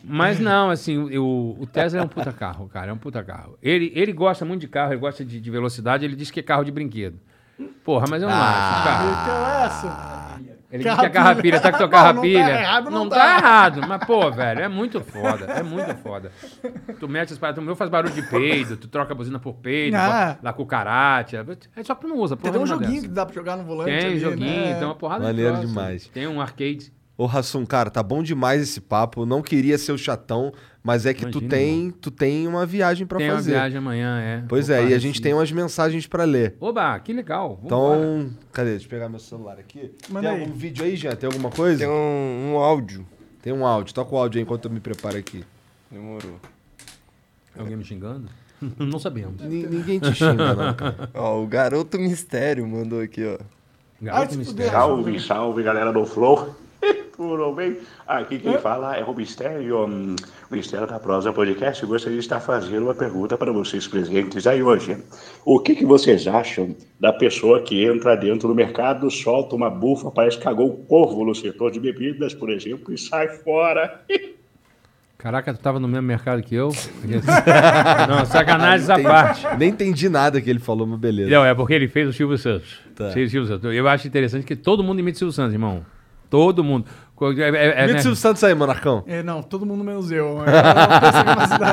Mas 0.03 0.39
não, 0.39 0.69
assim, 0.69 0.97
o, 1.17 1.57
o 1.59 1.67
Tesla 1.67 1.99
é 1.99 2.03
um 2.03 2.07
puta 2.07 2.31
carro, 2.31 2.69
cara. 2.69 2.91
É 2.91 2.93
um 2.93 2.97
puta 2.97 3.21
carro. 3.25 3.57
Ele, 3.61 3.91
ele 3.93 4.13
gosta 4.13 4.45
muito 4.45 4.61
de 4.61 4.69
carro, 4.69 4.93
ele 4.93 5.01
gosta 5.01 5.25
de, 5.25 5.41
de 5.41 5.51
velocidade, 5.51 6.05
ele 6.05 6.15
diz 6.15 6.31
que 6.31 6.39
é 6.39 6.43
carro 6.43 6.63
de 6.63 6.71
brinquedo. 6.71 7.19
Porra, 7.83 8.05
mas 8.09 8.21
eu 8.21 8.29
não 8.29 8.35
acho, 8.35 8.83
cara. 8.83 9.03
Então 9.03 9.65
essa. 9.65 10.56
Ele 10.69 10.83
diz 10.83 10.99
que 10.99 11.05
é 11.05 11.09
carrapilha, 11.09 11.59
tá 11.61 11.71
que 11.71 11.77
tua 11.77 11.87
carrapilha. 11.89 12.43
Não, 12.43 12.51
não 12.51 12.57
tá 12.57 12.59
errado, 12.59 12.83
não 12.91 12.91
não 13.05 13.09
tá. 13.09 13.15
tá 13.15 13.37
errado. 13.37 13.81
Mas, 13.87 14.03
pô, 14.05 14.29
velho, 14.31 14.59
é 14.61 14.67
muito 14.67 14.99
foda. 15.01 15.45
É 15.45 15.63
muito 15.63 15.95
foda. 15.95 16.29
Tu 16.99 17.07
mete 17.07 17.31
as 17.31 17.39
paradas, 17.39 17.61
o 17.63 17.65
meu 17.65 17.75
faz 17.75 17.89
barulho 17.89 18.13
de 18.13 18.21
peido, 18.23 18.75
tu 18.75 18.87
troca 18.89 19.13
a 19.13 19.15
buzina 19.15 19.39
por 19.39 19.53
peido, 19.53 19.95
Ah. 19.95 20.37
da 20.41 20.51
cucaracha. 20.51 21.45
É 21.75 21.83
só 21.83 21.95
que 21.95 22.01
tu 22.01 22.07
não 22.09 22.17
usa, 22.17 22.35
Tem 22.35 22.51
um 22.51 22.65
joguinho 22.65 22.91
dessa. 22.95 23.07
que 23.07 23.13
dá 23.13 23.25
pra 23.25 23.33
jogar 23.35 23.55
no 23.55 23.63
volante 23.63 23.91
Tem 23.91 24.05
ali, 24.07 24.19
joguinho, 24.19 24.65
né? 24.65 24.73
tem 24.75 24.83
uma 24.83 24.95
porrada 24.95 25.23
Maneiro 25.23 25.55
de 25.57 25.67
demais. 25.67 26.07
Tem 26.09 26.27
um 26.27 26.41
arcade. 26.41 26.91
Ô, 27.17 27.25
Rassum, 27.25 27.65
cara, 27.65 27.89
tá 27.89 28.03
bom 28.03 28.21
demais 28.21 28.61
esse 28.61 28.79
papo. 28.79 29.25
Não 29.25 29.41
queria 29.41 29.77
ser 29.79 29.91
o 29.91 29.97
chatão, 29.97 30.53
mas 30.83 31.05
é 31.05 31.13
que 31.15 31.25
tu 31.25 31.39
Imagina, 31.39 31.49
tem, 31.49 31.89
tu 31.89 32.11
tem 32.11 32.47
uma 32.47 32.63
viagem 32.63 33.07
pra 33.07 33.17
Tem 33.17 33.27
uma 33.29 33.37
fazer. 33.37 33.51
viagem 33.53 33.77
amanhã, 33.79 34.19
é. 34.19 34.43
Pois 34.47 34.67
Vou 34.67 34.75
é, 34.75 34.81
e 34.83 34.85
a 34.93 34.99
gente 34.99 35.13
Recife. 35.13 35.21
tem 35.21 35.33
umas 35.33 35.51
mensagens 35.51 36.05
pra 36.05 36.25
ler. 36.25 36.55
Oba, 36.59 36.99
que 36.99 37.11
legal. 37.11 37.59
Vambora. 37.63 37.97
Então, 37.99 38.29
cadê? 38.53 38.69
Deixa 38.71 38.85
eu 38.85 38.89
pegar 38.91 39.09
meu 39.09 39.19
celular 39.19 39.57
aqui. 39.57 39.91
Manda 40.09 40.27
tem 40.29 40.37
aí. 40.37 40.43
algum 40.43 40.53
vídeo 40.53 40.85
aí, 40.85 40.95
Jean? 40.95 41.15
Tem 41.15 41.25
alguma 41.27 41.49
coisa? 41.49 41.79
Tem 41.79 41.87
um, 41.89 42.51
um 42.53 42.57
áudio. 42.59 43.03
Tem 43.41 43.51
um 43.51 43.65
áudio. 43.65 43.95
Toca 43.95 44.13
o 44.13 44.17
áudio 44.19 44.37
aí 44.37 44.43
enquanto 44.43 44.65
eu 44.65 44.71
me 44.71 44.79
preparo 44.79 45.17
aqui. 45.17 45.43
Demorou. 45.89 46.39
Alguém 47.57 47.75
me 47.77 47.83
xingando? 47.83 48.29
não 48.77 48.99
sabemos. 48.99 49.41
Ni- 49.41 49.65
Ninguém 49.65 49.99
te 49.99 50.13
xinga, 50.13 50.53
não, 50.53 50.73
cara. 50.75 51.09
Ó, 51.15 51.41
o 51.41 51.47
Garoto 51.47 51.97
Mistério 51.97 52.67
mandou 52.67 53.01
aqui, 53.01 53.25
ó. 53.25 53.37
Garoto 53.99 54.37
mistério. 54.37 54.71
Salve, 54.71 55.19
salve 55.19 55.63
galera 55.63 55.91
do 55.91 56.05
Flow. 56.05 56.55
Tudo 57.17 57.51
bem? 57.51 57.77
Aqui 58.07 58.37
quem 58.37 58.59
fala 58.59 58.95
é 58.95 59.03
o 59.03 59.11
Mistério, 59.11 59.87
hum, 59.87 60.15
Mistério 60.51 60.85
da 60.85 60.99
Prosa 60.99 61.33
Podcast. 61.33 61.83
Gostaria 61.83 62.19
de 62.19 62.23
estar 62.23 62.39
fazendo 62.39 62.83
uma 62.83 62.93
pergunta 62.93 63.35
para 63.35 63.51
vocês 63.51 63.87
presentes 63.87 64.45
aí 64.45 64.61
hoje. 64.61 64.95
O 65.43 65.59
que, 65.59 65.73
que 65.73 65.83
vocês 65.83 66.27
acham 66.27 66.75
da 66.99 67.11
pessoa 67.11 67.63
que 67.63 67.83
entra 67.83 68.15
dentro 68.15 68.47
do 68.47 68.53
mercado, 68.53 69.09
solta 69.09 69.55
uma 69.55 69.67
bufa, 69.67 70.11
parece 70.11 70.37
que 70.37 70.43
cagou 70.43 70.69
o 70.69 70.77
corvo 70.85 71.25
no 71.25 71.33
setor 71.33 71.71
de 71.71 71.79
bebidas, 71.79 72.35
por 72.35 72.51
exemplo, 72.51 72.93
e 72.93 72.97
sai 72.99 73.27
fora? 73.29 73.99
Caraca, 75.17 75.51
tu 75.55 75.59
tava 75.59 75.79
no 75.79 75.87
mesmo 75.87 76.05
mercado 76.05 76.43
que 76.43 76.53
eu? 76.53 76.69
não, 78.07 78.25
sacanagem 78.27 78.83
essa 78.83 79.01
parte. 79.01 79.57
Nem 79.57 79.69
entendi 79.69 80.07
nada 80.07 80.39
que 80.39 80.47
ele 80.47 80.59
falou, 80.59 80.85
mas 80.85 80.99
beleza. 80.99 81.31
Não, 81.31 81.43
é 81.43 81.55
porque 81.55 81.73
ele 81.73 81.87
fez 81.87 82.07
o 82.07 82.13
Silvio 82.13 82.37
Santos. 82.37 82.79
Tá. 82.95 83.09
Fez 83.09 83.29
o 83.29 83.31
Silvio 83.31 83.47
Santos. 83.47 83.73
Eu 83.73 83.87
acho 83.87 84.07
interessante 84.07 84.45
que 84.45 84.55
todo 84.55 84.83
mundo 84.83 84.99
imita 84.99 85.15
o 85.15 85.17
Silvio 85.17 85.33
Santos, 85.33 85.53
irmão. 85.53 85.83
Todo 86.29 86.63
mundo. 86.63 86.85
É, 87.19 87.49
é, 87.49 87.83
é, 87.83 87.87
né? 87.87 87.93
o 87.95 88.01
Silvio 88.01 88.15
Santos 88.15 88.43
aí, 88.43 88.53
Monarcão. 88.53 89.03
É, 89.07 89.23
não, 89.23 89.41
todo 89.41 89.65
mundo 89.65 89.83
menos 89.83 90.11
eu. 90.11 90.37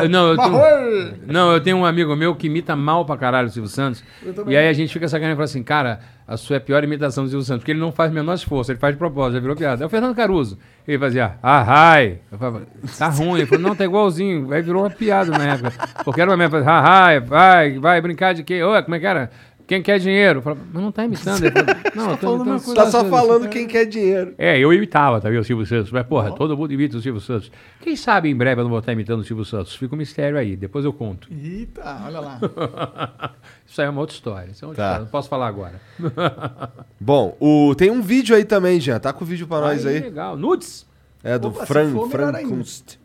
Eu 0.02 0.08
não 0.08 0.28
eu 0.28 0.36
tenho, 0.38 1.14
não, 1.26 1.52
eu 1.52 1.60
tenho 1.60 1.76
um 1.76 1.84
amigo 1.84 2.16
meu 2.16 2.34
que 2.34 2.46
imita 2.46 2.74
mal 2.74 3.04
pra 3.04 3.16
caralho 3.18 3.48
o 3.48 3.50
Silvio 3.50 3.70
Santos. 3.70 4.02
E 4.46 4.56
aí 4.56 4.68
a 4.68 4.72
gente 4.72 4.90
fica 4.90 5.06
sacaneando 5.06 5.34
e 5.34 5.36
fala 5.36 5.44
assim, 5.44 5.62
cara, 5.62 6.00
a 6.26 6.38
sua 6.38 6.56
é 6.56 6.58
a 6.58 6.60
pior 6.60 6.82
imitação 6.82 7.24
do 7.24 7.30
Silvio 7.30 7.44
Santos, 7.44 7.60
porque 7.60 7.72
ele 7.72 7.80
não 7.80 7.92
faz 7.92 8.10
o 8.10 8.14
menor 8.14 8.32
esforço, 8.32 8.72
ele 8.72 8.78
faz 8.78 8.94
de 8.94 8.98
propósito, 8.98 9.34
já 9.34 9.40
virou 9.40 9.54
piada. 9.54 9.84
É 9.84 9.86
o 9.86 9.90
Fernando 9.90 10.14
Caruso. 10.14 10.58
Ele 10.88 10.98
fazia, 10.98 11.34
ah, 11.42 11.64
ai. 11.66 12.20
Eu 12.32 12.38
falava, 12.38 12.62
tá 12.98 13.08
ruim. 13.08 13.40
Ele 13.40 13.46
falou, 13.46 13.68
não, 13.68 13.76
tá 13.76 13.84
igualzinho. 13.84 14.50
Aí 14.50 14.62
virou 14.62 14.82
uma 14.82 14.90
piada 14.90 15.30
na 15.30 15.44
época. 15.44 15.72
Porque 16.04 16.22
era 16.22 16.30
uma 16.30 16.36
merda, 16.38 16.62
ah, 16.66 17.04
ai, 17.04 17.20
vai, 17.20 17.78
vai 17.78 18.00
brincar 18.00 18.32
de 18.32 18.42
quê? 18.42 18.62
Ô, 18.62 18.82
como 18.82 18.94
é 18.94 18.98
que 18.98 19.06
era? 19.06 19.30
Quem 19.66 19.82
quer 19.82 19.98
dinheiro? 19.98 20.42
Mas 20.44 20.82
não 20.82 20.92
tá 20.92 21.04
imitando. 21.06 21.38
Falou, 21.40 21.64
não, 21.94 22.10
eu 22.10 22.16
tô 22.16 22.26
falando 22.26 22.40
imitando 22.42 22.64
coisa 22.64 22.74
Tá 22.74 22.90
só 22.90 22.98
Santos." 23.00 23.10
falando 23.10 23.48
quem 23.48 23.66
quer 23.66 23.86
dinheiro. 23.86 24.34
É, 24.36 24.58
eu 24.58 24.72
imitava, 24.72 25.20
tá 25.20 25.30
vendo, 25.30 25.40
o 25.40 25.44
Silvio 25.44 25.64
Santos. 25.64 25.90
Mas, 25.90 26.06
porra, 26.06 26.32
todo 26.32 26.56
mundo 26.56 26.72
imita 26.72 26.96
o 26.98 27.00
Silvio 27.00 27.20
Santos. 27.20 27.50
Quem 27.80 27.96
sabe 27.96 28.28
em 28.28 28.36
breve 28.36 28.60
eu 28.60 28.64
não 28.64 28.70
vou 28.70 28.78
estar 28.80 28.92
imitando 28.92 29.20
o 29.20 29.24
Silvio 29.24 29.44
Santos. 29.44 29.74
Fica 29.74 29.94
um 29.94 29.98
mistério 29.98 30.36
aí, 30.38 30.54
depois 30.56 30.84
eu 30.84 30.92
conto. 30.92 31.28
Eita, 31.32 32.02
olha 32.04 32.20
lá. 32.20 32.40
Isso 33.66 33.80
aí 33.80 33.86
é 33.86 33.90
uma 33.90 34.00
outra 34.00 34.14
história. 34.14 34.50
Isso 34.50 34.64
é 34.64 34.66
uma 34.66 34.70
outra 34.72 34.82
Tá. 34.84 34.88
história. 34.90 35.04
Não 35.04 35.10
posso 35.10 35.28
falar 35.28 35.48
agora. 35.48 35.80
Bom, 37.00 37.36
o, 37.40 37.74
tem 37.74 37.90
um 37.90 38.02
vídeo 38.02 38.36
aí 38.36 38.44
também, 38.44 38.78
Jean. 38.80 38.98
Tá 39.00 39.12
com 39.12 39.24
o 39.24 39.26
vídeo 39.26 39.46
pra 39.46 39.60
nós 39.60 39.86
aí. 39.86 40.00
Legal. 40.00 40.36
Nudes? 40.36 40.86
É 41.22 41.38
do 41.38 41.48
Opa, 41.48 41.64
Fran, 41.64 41.90
Fran 42.10 42.36
ainda. 42.36 42.48
Kunst. 42.54 42.98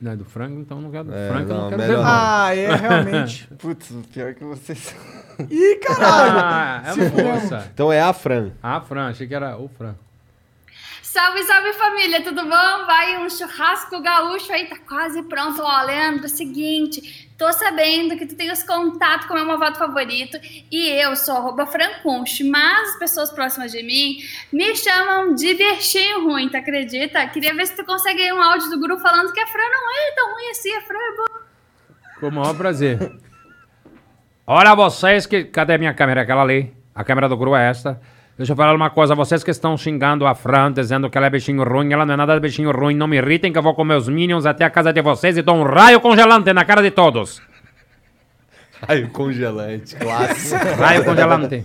Não, 0.00 0.12
é 0.12 0.16
do 0.16 0.24
frango, 0.24 0.60
então 0.60 0.80
não 0.80 0.90
quero. 0.90 1.12
É, 1.12 1.28
frango 1.30 1.48
não, 1.48 1.60
não 1.62 1.68
quero 1.70 1.82
melhor 1.82 2.04
não. 2.04 2.04
Ah, 2.06 2.54
é, 2.54 2.74
realmente. 2.74 3.48
Putz, 3.58 3.90
o 3.90 4.02
pior 4.12 4.34
que 4.34 4.44
vocês. 4.44 4.94
Ih, 5.50 5.76
caralho! 5.76 6.38
Ah, 6.38 6.82
é 6.84 6.90
a 6.90 7.34
moça. 7.34 7.70
Então 7.72 7.92
é 7.92 8.00
a 8.00 8.12
Fran. 8.12 8.50
Ah, 8.62 8.80
Fran, 8.80 9.08
achei 9.08 9.26
que 9.26 9.34
era 9.34 9.56
o 9.56 9.68
Fran. 9.68 9.94
Salve, 11.02 11.42
salve 11.44 11.72
família, 11.72 12.22
tudo 12.22 12.42
bom? 12.42 12.86
Vai 12.86 13.24
um 13.24 13.30
churrasco 13.30 14.02
gaúcho 14.02 14.52
aí, 14.52 14.66
tá 14.66 14.76
quase 14.86 15.22
pronto. 15.22 15.62
Ó, 15.62 15.82
Leandro, 15.82 16.24
é 16.24 16.26
o 16.26 16.28
seguinte, 16.28 17.25
Tô 17.38 17.52
sabendo 17.52 18.16
que 18.16 18.24
tu 18.24 18.34
tem 18.34 18.50
os 18.50 18.62
contatos 18.62 19.26
com 19.26 19.34
o 19.34 19.36
meu 19.36 19.44
malvado 19.44 19.76
favorito 19.76 20.38
e 20.70 20.88
eu 20.88 21.14
sou 21.14 21.36
arroba 21.36 21.66
Franconche, 21.66 22.42
mas 22.42 22.90
as 22.90 22.98
pessoas 22.98 23.30
próximas 23.30 23.72
de 23.72 23.82
mim 23.82 24.16
me 24.50 24.74
chamam 24.74 25.34
de 25.34 25.52
Berchinho 25.52 26.24
Ruim, 26.24 26.48
tu 26.48 26.56
acredita? 26.56 27.26
Queria 27.26 27.54
ver 27.54 27.66
se 27.66 27.76
tu 27.76 27.84
consegue 27.84 28.32
um 28.32 28.42
áudio 28.42 28.70
do 28.70 28.80
Guru 28.80 28.98
falando 28.98 29.32
que 29.34 29.40
a 29.40 29.46
Fran 29.46 29.68
não 29.70 29.90
é 29.90 30.14
tão 30.14 30.32
ruim 30.32 30.50
assim, 30.50 30.74
a 30.76 30.80
Fran 30.80 30.98
é 30.98 31.16
boa. 31.16 31.46
Com 32.20 32.28
o 32.28 32.32
maior 32.32 32.54
prazer. 32.56 32.98
Olha 34.46 34.74
vocês 34.74 35.26
que. 35.26 35.44
Cadê 35.44 35.76
minha 35.76 35.92
câmera? 35.92 36.22
Aquela 36.22 36.40
ali. 36.40 36.74
A 36.94 37.04
câmera 37.04 37.28
do 37.28 37.36
Guru 37.36 37.54
é 37.54 37.68
esta. 37.68 38.00
Deixa 38.36 38.52
eu 38.52 38.56
falar 38.56 38.74
uma 38.74 38.90
coisa, 38.90 39.14
vocês 39.14 39.42
que 39.42 39.50
estão 39.50 39.76
xingando 39.78 40.26
a 40.26 40.34
Fran, 40.34 40.70
dizendo 40.70 41.08
que 41.08 41.16
ela 41.16 41.26
é 41.26 41.30
bichinho 41.30 41.62
ruim, 41.64 41.90
ela 41.92 42.04
não 42.04 42.12
é 42.14 42.16
nada 42.18 42.34
de 42.34 42.40
bichinho 42.40 42.70
ruim, 42.70 42.94
não 42.94 43.06
me 43.06 43.16
irritem 43.16 43.50
que 43.50 43.56
eu 43.58 43.62
vou 43.62 43.74
com 43.74 43.82
meus 43.82 44.08
minions 44.08 44.44
até 44.44 44.62
a 44.64 44.68
casa 44.70 44.92
de 44.92 45.00
vocês 45.00 45.38
e 45.38 45.42
dou 45.42 45.56
um 45.56 45.62
raio 45.62 46.00
congelante 46.00 46.52
na 46.52 46.62
cara 46.64 46.82
de 46.82 46.90
todos. 46.90 47.40
Raio 48.86 49.08
congelante, 49.08 49.96
clássico. 49.96 50.64
raio 50.78 51.04
congelante. 51.04 51.64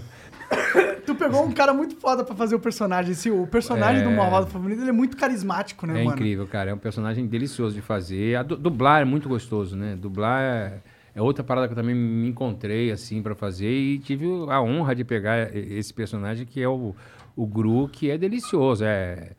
Tu 1.05 1.15
pegou 1.15 1.43
um 1.45 1.51
cara 1.51 1.73
muito 1.73 1.95
foda 1.95 2.23
pra 2.23 2.35
fazer 2.35 2.55
o 2.55 2.59
personagem. 2.59 3.11
Esse, 3.13 3.29
o 3.31 3.47
personagem 3.47 4.01
É. 4.01 4.03
do 4.05 4.11
Malvado 4.11 4.45
Favorito, 4.47 4.81
ele 4.81 4.89
é 4.91 4.93
muito 4.93 5.17
carismático, 5.17 5.85
né, 5.87 5.99
É 5.99 6.03
mano? 6.03 6.15
incrível, 6.15 6.45
cara. 6.47 6.69
É 6.69 6.73
um 6.73 6.77
personagem 6.77 7.25
delicioso 7.25 7.73
de 7.75 7.81
fazer. 7.81 8.35
A 8.35 8.43
du- 8.43 8.55
dublar 8.55 9.01
é 9.01 9.05
muito 9.05 9.27
gostoso, 9.27 9.75
né? 9.75 9.97
Dublar 9.99 10.39
é, 10.41 10.73
é 11.15 11.21
outra 11.21 11.43
parada 11.43 11.67
que 11.67 11.73
eu 11.73 11.77
também 11.77 11.95
me 11.95 12.27
encontrei, 12.29 12.91
assim, 12.91 13.21
pra 13.21 13.35
fazer. 13.35 13.69
E 13.69 13.99
tive 13.99 14.25
a 14.49 14.61
honra 14.61 14.95
de 14.95 15.03
pegar 15.03 15.55
esse 15.55 15.93
personagem 15.93 16.45
que 16.45 16.61
é 16.61 16.67
o, 16.69 16.95
o 17.35 17.45
Gru, 17.45 17.87
que 17.91 18.09
é 18.09 18.17
delicioso. 18.17 18.83
É... 18.85 19.31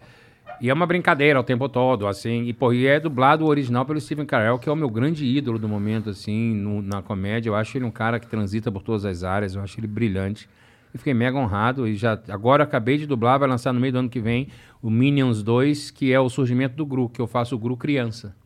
E 0.61 0.69
é 0.71 0.75
uma 0.75 0.87
brincadeira 0.87 1.41
o 1.41 1.43
tempo 1.43 1.69
todo, 1.69 2.07
assim. 2.07 2.45
E, 2.45 2.53
pô, 2.53 2.73
e 2.73 2.87
é 2.87 3.01
dublado 3.01 3.47
original 3.47 3.85
pelo 3.85 4.01
Steven 4.01 4.27
Carell, 4.27 4.59
que 4.59 4.69
é 4.69 4.73
o 4.73 4.77
meu 4.77 4.89
grande 4.91 5.25
ídolo 5.25 5.59
do 5.59 5.69
momento, 5.69 6.11
assim, 6.11 6.55
no- 6.55 6.83
na 6.83 7.03
comédia. 7.03 7.49
Eu 7.51 7.55
acho 7.57 7.77
ele 7.77 7.85
um 7.85 7.91
cara 7.91 8.21
que 8.21 8.27
transita 8.29 8.71
por 8.71 8.83
todas 8.83 9.05
as 9.05 9.25
áreas. 9.25 9.55
Eu 9.55 9.63
acho 9.63 9.81
ele 9.81 9.87
brilhante. 9.89 10.49
E 10.95 10.99
fiquei 10.99 11.15
mega 11.15 11.37
honrado. 11.39 11.89
E 11.89 11.97
já 11.97 12.21
agora 12.29 12.63
acabei 12.65 12.99
de 12.99 13.07
dublar, 13.07 13.39
vai 13.39 13.49
lançar 13.49 13.73
no 13.73 13.81
meio 13.81 13.93
do 13.95 13.99
ano 14.01 14.09
que 14.11 14.21
vem 14.21 14.49
o 14.83 14.91
Minions 14.91 15.43
2, 15.43 15.91
que 15.91 16.13
é 16.13 16.21
o 16.21 16.29
surgimento 16.29 16.77
do 16.77 16.85
Gru, 16.87 17.09
que 17.09 17.21
eu 17.21 17.27
faço 17.27 17.57
o 17.57 17.59
Gru 17.59 17.77
criança. 17.77 18.37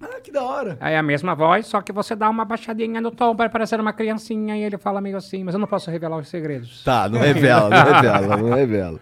Ah, 0.00 0.20
que 0.22 0.30
da 0.30 0.42
hora. 0.42 0.76
Aí 0.80 0.94
é 0.94 0.98
a 0.98 1.02
mesma 1.02 1.34
voz, 1.34 1.66
só 1.66 1.80
que 1.80 1.92
você 1.92 2.14
dá 2.14 2.28
uma 2.28 2.44
baixadinha 2.44 3.00
no 3.00 3.10
tom 3.10 3.34
para 3.34 3.48
parecer 3.48 3.80
uma 3.80 3.92
criancinha 3.92 4.56
e 4.56 4.62
ele 4.62 4.76
fala 4.76 5.00
meio 5.00 5.16
assim, 5.16 5.42
mas 5.42 5.54
eu 5.54 5.58
não 5.60 5.66
posso 5.66 5.90
revelar 5.90 6.18
os 6.18 6.28
segredos. 6.28 6.84
Tá, 6.84 7.08
não 7.08 7.20
revela, 7.20 7.70
não 7.70 7.92
revela, 7.92 8.36
não 8.36 8.50
revela. 8.50 9.00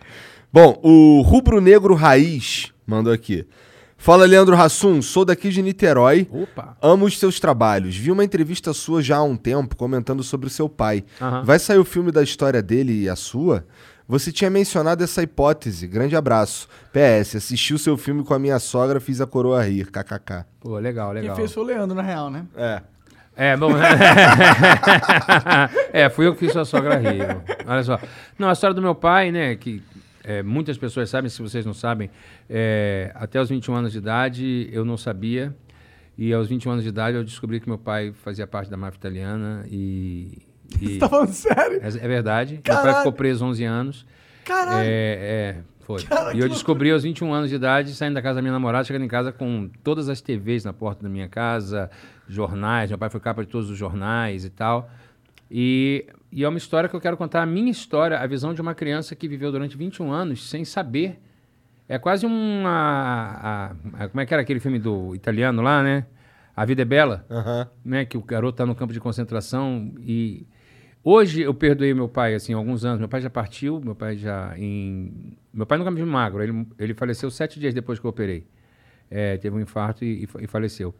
Bom, 0.53 0.79
o 0.83 1.21
Rubro 1.23 1.61
Negro 1.61 1.95
Raiz 1.95 2.73
mandou 2.87 3.13
aqui. 3.13 3.47
Fala, 3.97 4.27
Leandro 4.27 4.55
Hassum, 4.55 5.01
sou 5.01 5.25
daqui 5.25 5.49
de 5.49 5.63
Niterói. 5.63 6.29
Opa. 6.31 6.77
Amo 6.83 7.07
os 7.07 7.19
seus 7.19 7.41
trabalhos. 7.41 7.97
Vi 7.97 8.13
uma 8.13 8.23
entrevista 8.23 8.73
sua 8.75 9.01
já 9.01 9.17
há 9.17 9.23
um 9.23 9.37
tempo 9.37 9.75
comentando 9.75 10.23
sobre 10.23 10.47
o 10.47 10.51
seu 10.51 10.69
pai. 10.69 11.05
Aham. 11.21 11.43
Vai 11.43 11.59
sair 11.59 11.79
o 11.79 11.85
filme 11.85 12.13
da 12.13 12.23
história 12.23 12.61
dele 12.61 13.05
e 13.05 13.09
a 13.09 13.17
sua? 13.17 13.67
Você 14.07 14.31
tinha 14.31 14.51
mencionado 14.51 15.03
essa 15.03 15.23
hipótese. 15.23 15.87
Grande 15.87 16.15
abraço. 16.15 16.69
PS, 16.93 17.37
assisti 17.37 17.73
o 17.73 17.79
seu 17.79 17.97
filme 17.97 18.23
com 18.23 18.35
a 18.35 18.39
minha 18.39 18.59
sogra, 18.59 19.01
fiz 19.01 19.21
a 19.21 19.27
coroa 19.27 19.63
rir. 19.63 19.91
KKK. 19.91 20.45
Pô, 20.61 20.79
legal, 20.79 21.13
Quem 21.13 21.23
legal. 21.23 21.37
fez 21.37 21.53
foi 21.53 21.63
o 21.63 21.67
Leandro, 21.67 21.97
na 21.97 22.03
real, 22.03 22.31
né? 22.31 22.45
É. 22.55 22.83
É, 23.37 23.57
bom. 23.57 23.73
é, 25.93 26.09
fui 26.09 26.27
eu 26.27 26.35
que 26.35 26.41
fiz 26.41 26.53
sua 26.53 26.65
sogra 26.65 26.97
rir. 26.97 27.27
Olha 27.67 27.83
só. 27.83 27.99
Não, 28.39 28.49
a 28.49 28.53
história 28.53 28.75
do 28.75 28.83
meu 28.83 28.95
pai, 28.95 29.33
né, 29.33 29.57
que 29.57 29.83
é, 30.23 30.43
muitas 30.43 30.79
pessoas 30.79 31.11
sabem, 31.11 31.29
se 31.29 31.43
vocês 31.43 31.67
não 31.67 31.75
sabem, 31.75 32.11
é, 32.49 33.11
até 33.15 33.41
os 33.41 33.49
21 33.49 33.75
anos 33.75 33.93
de 33.93 33.99
idade 33.99 34.69
eu 34.73 34.85
não 34.85 34.97
sabia. 34.97 35.55
E 36.17 36.33
aos 36.33 36.49
21 36.49 36.73
anos 36.73 36.85
de 36.85 36.91
idade 36.91 37.17
eu 37.17 37.25
descobri 37.25 37.59
que 37.59 37.69
meu 37.69 37.79
pai 37.79 38.13
fazia 38.13 38.47
parte 38.47 38.71
da 38.71 38.77
máfia 38.77 38.99
italiana 38.99 39.65
e. 39.69 40.43
e- 40.81 40.87
Você 40.95 40.99
tá 40.99 41.09
falando 41.09 41.33
sério? 41.33 41.81
É, 41.83 41.87
é 41.87 42.09
verdade. 42.09 42.55
Meu 42.55 42.63
Caralho. 42.63 42.85
pai 42.87 42.97
ficou 42.99 43.13
preso 43.13 43.45
11 43.45 43.65
anos. 43.65 44.07
Caralho. 44.45 44.85
É, 44.87 44.87
é, 44.87 45.57
foi. 45.81 46.03
Cara, 46.05 46.35
e 46.35 46.39
eu 46.41 46.49
descobri 46.49 46.91
aos 46.91 47.03
21 47.03 47.33
anos 47.33 47.49
de 47.51 47.57
idade, 47.57 47.93
saindo 47.95 48.15
da 48.15 48.23
casa 48.23 48.37
da 48.37 48.43
minha 48.43 48.53
namorada, 48.53 48.85
chegando 48.85 49.05
em 49.05 49.09
casa 49.09 49.33
com 49.33 49.71
todas 49.83 50.09
as 50.09 50.21
TVs 50.21 50.65
na 50.65 50.73
porta 50.73 51.03
da 51.03 51.09
minha 51.09 51.29
casa, 51.29 51.91
jornais. 52.29 52.91
Meu 52.91 52.99
pai 52.99 53.09
foi 53.11 53.21
capa 53.21 53.45
de 53.45 53.51
todos 53.51 53.71
os 53.71 53.77
jornais 53.79 54.45
e 54.45 54.51
tal. 54.51 54.91
E, 55.51 56.07
e 56.33 56.43
é 56.45 56.49
uma 56.49 56.59
história 56.59 56.89
que 56.89 56.97
eu 56.97 57.01
quero 57.01 57.17
contar, 57.17 57.43
a 57.43 57.47
minha 57.47 57.71
história, 57.71 58.19
a 58.19 58.27
visão 58.27 58.53
de 58.55 58.61
uma 58.61 58.75
criança 58.75 59.15
que 59.15 59.29
viveu 59.29 59.53
durante 59.53 59.77
21 59.77 60.11
anos 60.13 60.49
sem 60.49 60.65
saber. 60.65 61.21
É 61.87 61.99
quase 61.99 62.25
uma. 62.25 62.71
a- 63.43 64.05
a- 64.05 64.09
como 64.09 64.21
é 64.21 64.27
que 64.27 64.33
era 64.33 64.43
aquele 64.43 64.59
filme 64.59 64.79
do 64.79 65.15
italiano 65.15 65.61
lá, 65.63 65.83
né? 65.83 66.07
A 66.57 66.65
Vida 66.65 66.81
é 66.83 66.85
Bela. 66.85 67.27
Né? 67.85 68.05
Que 68.07 68.17
o 68.17 68.23
garoto 68.23 68.57
tá 68.57 68.65
no 68.67 68.75
campo 68.75 68.93
de 68.93 69.01
concentração 69.01 69.93
e. 70.01 70.47
Hoje 71.07 71.43
eu 71.43 71.53
perdoei 71.53 71.93
meu 71.93 72.09
pai, 72.09 72.35
assim, 72.35 72.55
alguns 72.55 72.83
anos. 72.83 72.99
Meu 72.99 73.09
pai 73.11 73.21
já 73.21 73.29
partiu, 73.29 73.79
meu 73.79 73.95
pai 73.95 74.17
já 74.17 74.59
em... 74.59 75.37
Meu 75.53 75.67
pai 75.67 75.77
nunca 75.77 75.91
me 75.91 75.99
viu 75.99 76.07
magro, 76.07 76.43
ele, 76.43 76.67
ele 76.79 76.95
faleceu 76.95 77.31
sete 77.31 77.61
dias 77.61 77.75
depois 77.75 77.99
que 77.99 78.07
eu 78.07 78.09
operei. 78.09 78.47
É, 79.11 79.37
teve 79.37 79.55
um 79.55 79.61
infarto 79.61 80.03
e, 80.03 80.27
e 80.41 80.47
faleceu. 80.47 80.95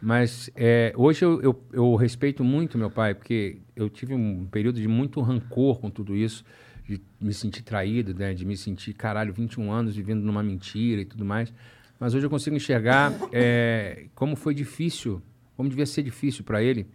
Mas 0.00 0.50
é, 0.56 0.94
hoje 0.96 1.26
eu, 1.26 1.42
eu, 1.42 1.62
eu 1.74 1.94
respeito 1.94 2.42
muito 2.42 2.78
meu 2.78 2.90
pai, 2.90 3.14
porque 3.14 3.58
eu 3.76 3.90
tive 3.90 4.14
um 4.14 4.46
período 4.46 4.80
de 4.80 4.88
muito 4.88 5.20
rancor 5.20 5.78
com 5.78 5.90
tudo 5.90 6.16
isso, 6.16 6.42
de 6.88 6.98
me 7.20 7.34
sentir 7.34 7.62
traído, 7.62 8.14
né? 8.14 8.32
de 8.32 8.46
me 8.46 8.56
sentir, 8.56 8.94
caralho, 8.94 9.34
21 9.34 9.70
anos 9.70 9.94
vivendo 9.94 10.22
numa 10.22 10.42
mentira 10.42 11.02
e 11.02 11.04
tudo 11.04 11.22
mais. 11.22 11.52
Mas 12.00 12.14
hoje 12.14 12.24
eu 12.24 12.30
consigo 12.30 12.56
enxergar 12.56 13.12
é, 13.30 14.06
como 14.14 14.36
foi 14.36 14.54
difícil, 14.54 15.20
como 15.54 15.68
devia 15.68 15.84
ser 15.84 16.02
difícil 16.02 16.44
para 16.44 16.62
ele 16.62 16.86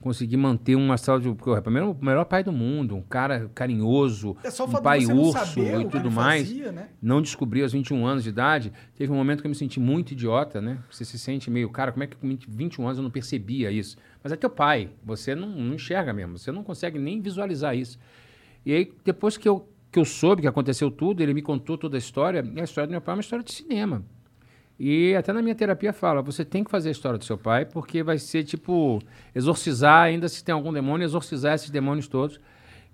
conseguir 0.00 0.36
manter 0.36 0.76
um 0.76 0.92
astral 0.92 1.18
de. 1.18 1.32
Porque, 1.32 1.60
primeiro, 1.60 1.90
o 1.90 2.04
melhor 2.04 2.24
pai 2.24 2.44
do 2.44 2.52
mundo, 2.52 2.94
um 2.96 3.02
cara 3.02 3.50
carinhoso, 3.54 4.36
É 4.42 4.50
só 4.50 4.64
o 4.64 4.68
um 4.68 4.72
pai 4.72 5.04
urso 5.04 5.60
o 5.60 5.80
e 5.80 5.84
tudo 5.86 6.10
mais. 6.10 6.46
fazia, 6.48 6.72
né? 6.72 6.88
Não 7.02 7.20
descobri 7.20 7.62
aos 7.62 7.72
21 7.72 8.06
anos 8.06 8.22
de 8.22 8.28
idade. 8.30 8.72
Teve 8.94 9.12
um 9.12 9.16
momento 9.16 9.40
que 9.40 9.46
eu 9.46 9.50
me 9.50 9.54
senti 9.54 9.80
muito 9.80 10.12
idiota, 10.12 10.60
né? 10.60 10.78
Você 10.90 11.04
se 11.04 11.18
sente 11.18 11.50
meio, 11.50 11.68
cara, 11.70 11.92
como 11.92 12.04
é 12.04 12.06
que 12.06 12.16
com 12.16 12.28
20 12.28 12.46
21 12.48 12.84
anos 12.86 12.98
eu 12.98 13.04
não 13.04 13.10
percebia 13.10 13.70
isso? 13.70 13.96
Mas 14.22 14.32
é 14.32 14.36
teu 14.36 14.50
pai, 14.50 14.90
você 15.04 15.34
não, 15.34 15.48
não 15.48 15.74
enxerga 15.74 16.12
mesmo, 16.12 16.38
você 16.38 16.52
não 16.52 16.62
consegue 16.62 16.98
nem 16.98 17.20
visualizar 17.20 17.76
isso. 17.76 17.98
E 18.64 18.72
aí, 18.72 18.92
depois 19.04 19.36
que 19.36 19.48
eu, 19.48 19.68
que 19.90 19.98
eu 19.98 20.04
soube 20.04 20.42
que 20.42 20.48
aconteceu 20.48 20.90
tudo, 20.90 21.22
ele 21.22 21.32
me 21.32 21.42
contou 21.42 21.78
toda 21.78 21.96
a 21.96 21.98
história, 21.98 22.44
e 22.54 22.60
a 22.60 22.64
história 22.64 22.86
do 22.86 22.90
meu 22.90 23.00
pai 23.00 23.14
é 23.14 23.16
uma 23.16 23.20
história 23.20 23.44
de 23.44 23.52
cinema. 23.52 24.04
E 24.78 25.14
até 25.16 25.32
na 25.32 25.42
minha 25.42 25.54
terapia 25.54 25.92
fala, 25.92 26.22
você 26.22 26.44
tem 26.44 26.62
que 26.62 26.70
fazer 26.70 26.88
a 26.90 26.92
história 26.92 27.18
do 27.18 27.24
seu 27.24 27.36
pai, 27.36 27.64
porque 27.64 28.02
vai 28.02 28.16
ser 28.18 28.44
tipo 28.44 29.00
exorcizar, 29.34 30.04
ainda 30.04 30.28
se 30.28 30.44
tem 30.44 30.52
algum 30.52 30.72
demônio, 30.72 31.04
exorcizar 31.04 31.54
esses 31.54 31.70
demônios 31.70 32.06
todos. 32.06 32.40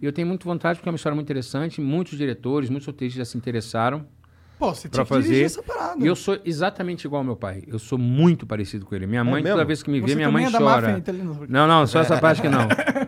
E 0.01 0.06
eu 0.06 0.12
tenho 0.12 0.27
muito 0.27 0.44
vontade, 0.44 0.78
porque 0.78 0.89
é 0.89 0.93
uma 0.93 0.97
história 0.97 1.15
muito 1.15 1.27
interessante. 1.27 1.81
Muitos 1.81 2.16
diretores, 2.16 2.70
muitos 2.70 2.86
roteiristas 2.86 3.27
já 3.27 3.31
se 3.31 3.36
interessaram 3.36 4.06
Pô, 4.59 4.73
você 4.74 4.89
tinha 4.89 5.05
que 5.05 5.12
dirigir 5.12 5.32
fazer. 5.32 5.44
essa 5.44 5.62
parada. 5.62 6.02
E 6.02 6.06
eu 6.06 6.15
sou 6.15 6.39
exatamente 6.44 7.05
igual 7.06 7.20
ao 7.20 7.24
meu 7.24 7.36
pai. 7.36 7.65
Eu 7.66 7.78
sou 7.78 7.98
muito 7.98 8.47
parecido 8.47 8.86
com 8.86 8.94
ele. 8.94 9.06
Minha 9.06 9.24
mãe, 9.24 9.43
mesmo? 9.43 9.56
toda 9.56 9.65
vez 9.65 9.82
que 9.82 9.90
me 9.90 10.01
vê, 10.01 10.09
Você 10.09 10.15
minha 10.15 10.31
mãe 10.31 10.44
é 10.44 10.51
chora. 10.51 10.65
máfia? 10.65 11.12
Não, 11.48 11.66
não, 11.66 11.86
só 11.86 12.01
essa 12.01 12.19
parte 12.19 12.40
que 12.40 12.48
não. 12.48 12.69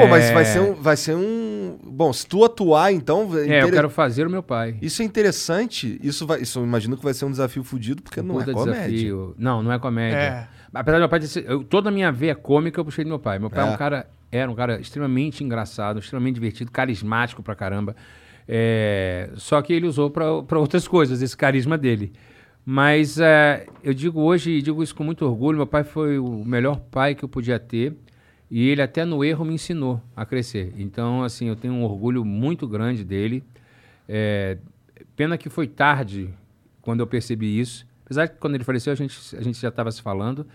Pô, 0.00 0.06
mas 0.08 0.30
vai 0.30 0.42
É, 0.42 0.44
ser, 0.46 0.60
um, 0.60 0.74
vai 0.74 0.96
ser 0.96 1.14
um. 1.14 1.78
Bom, 1.84 2.12
se 2.12 2.26
tu 2.26 2.44
atuar, 2.44 2.92
então. 2.92 3.20
É, 3.34 3.38
eu 3.38 3.44
intere- 3.44 3.72
quero 3.72 3.90
fazer 3.90 4.26
o 4.26 4.30
meu 4.30 4.42
pai. 4.42 4.76
Isso 4.80 5.02
é 5.02 5.04
interessante. 5.04 5.98
Isso, 6.02 6.26
vai, 6.26 6.40
isso 6.40 6.58
eu 6.58 6.64
imagino 6.64 6.96
que 6.96 7.04
vai 7.04 7.12
ser 7.14 7.24
um 7.26 7.30
desafio 7.30 7.62
fudido, 7.62 8.02
porque 8.02 8.22
não 8.22 8.40
é 8.40 8.44
comédia. 8.44 8.72
desafio. 8.74 9.34
Não, 9.38 9.62
não 9.62 9.72
é 9.72 9.78
comédia. 9.78 10.16
É. 10.16 10.48
Apesar 10.72 10.96
do 10.96 11.00
meu 11.00 11.08
pai 11.08 11.20
ter 11.20 11.44
eu- 11.46 11.62
toda 11.62 11.88
a 11.88 11.92
minha 11.92 12.10
veia 12.10 12.34
cômica 12.34 12.80
eu 12.80 12.84
puxei 12.84 13.04
do 13.04 13.08
meu 13.08 13.18
pai. 13.18 13.38
Meu 13.38 13.50
pai 13.50 13.64
é, 13.64 13.68
É. 13.68 13.74
um 13.74 13.76
cara, 13.76 14.06
era 14.32 14.50
um 14.50 14.54
cara 14.54 14.80
extremamente 14.80 15.44
engraçado, 15.44 15.98
extremamente 16.00 16.34
divertido, 16.34 16.70
carismático 16.72 17.42
pra 17.42 17.54
caramba. 17.54 17.94
É, 18.48 19.30
só 19.36 19.60
que 19.62 19.72
ele 19.72 19.86
usou 19.86 20.10
pra 20.10 20.42
pra 20.42 20.58
outras 20.58 20.86
coisas, 20.88 21.22
esse 21.22 21.36
carisma 21.36 21.76
dele. 21.78 22.12
Mas 22.66 23.18
é, 23.18 23.66
eu 23.82 23.92
digo 23.92 24.20
hoje, 24.22 24.50
e 24.52 24.62
digo 24.62 24.82
isso 24.82 24.94
com 24.94 25.04
muito 25.04 25.24
orgulho, 25.26 25.58
meu 25.58 25.66
pai 25.66 25.84
foi 25.84 26.18
o 26.18 26.44
melhor 26.44 26.78
pai 26.90 27.14
que 27.14 27.22
eu 27.24 27.28
podia 27.28 27.58
ter. 27.58 27.94
E 28.56 28.68
ele 28.68 28.80
até 28.80 29.04
no 29.04 29.24
erro 29.24 29.44
me 29.44 29.52
ensinou 29.52 30.00
a 30.14 30.24
crescer. 30.24 30.72
Então, 30.78 31.24
assim, 31.24 31.48
eu 31.48 31.56
tenho 31.56 31.74
um 31.74 31.82
orgulho 31.82 32.24
muito 32.24 32.68
grande 32.68 33.02
dele. 33.04 33.42
É, 34.08 34.58
pena 35.16 35.36
que 35.36 35.48
foi 35.48 35.66
tarde 35.66 36.32
quando 36.80 37.00
eu 37.00 37.06
percebi 37.08 37.58
isso. 37.58 37.84
Apesar 38.04 38.28
que 38.28 38.36
quando 38.38 38.54
ele 38.54 38.62
faleceu, 38.62 38.92
a 38.92 38.94
gente, 38.94 39.18
a 39.36 39.42
gente 39.42 39.60
já 39.60 39.70
estava 39.70 39.90
se 39.90 40.00
falando, 40.00 40.46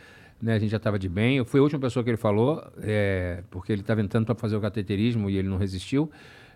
né? 0.41 0.53
a 0.53 0.59
gente 0.59 0.69
já 0.69 0.77
estava 0.77 0.97
de 0.97 1.09
bem. 1.09 1.35
Eu 1.35 1.43
fui 1.43 1.59
a 1.59 1.63
última 1.63 1.81
pessoa 1.81 2.01
que 2.01 2.09
ele 2.09 2.15
falou, 2.15 2.65
é, 2.81 3.43
porque 3.51 3.73
ele 3.73 3.81
estava 3.81 3.99
entrando 3.99 4.26
para 4.27 4.35
fazer 4.35 4.55
o 4.55 4.61
cateterismo 4.61 5.30
e 5.30 5.35
ele 5.35 5.49
não 5.49 5.57
resistiu. 5.57 6.09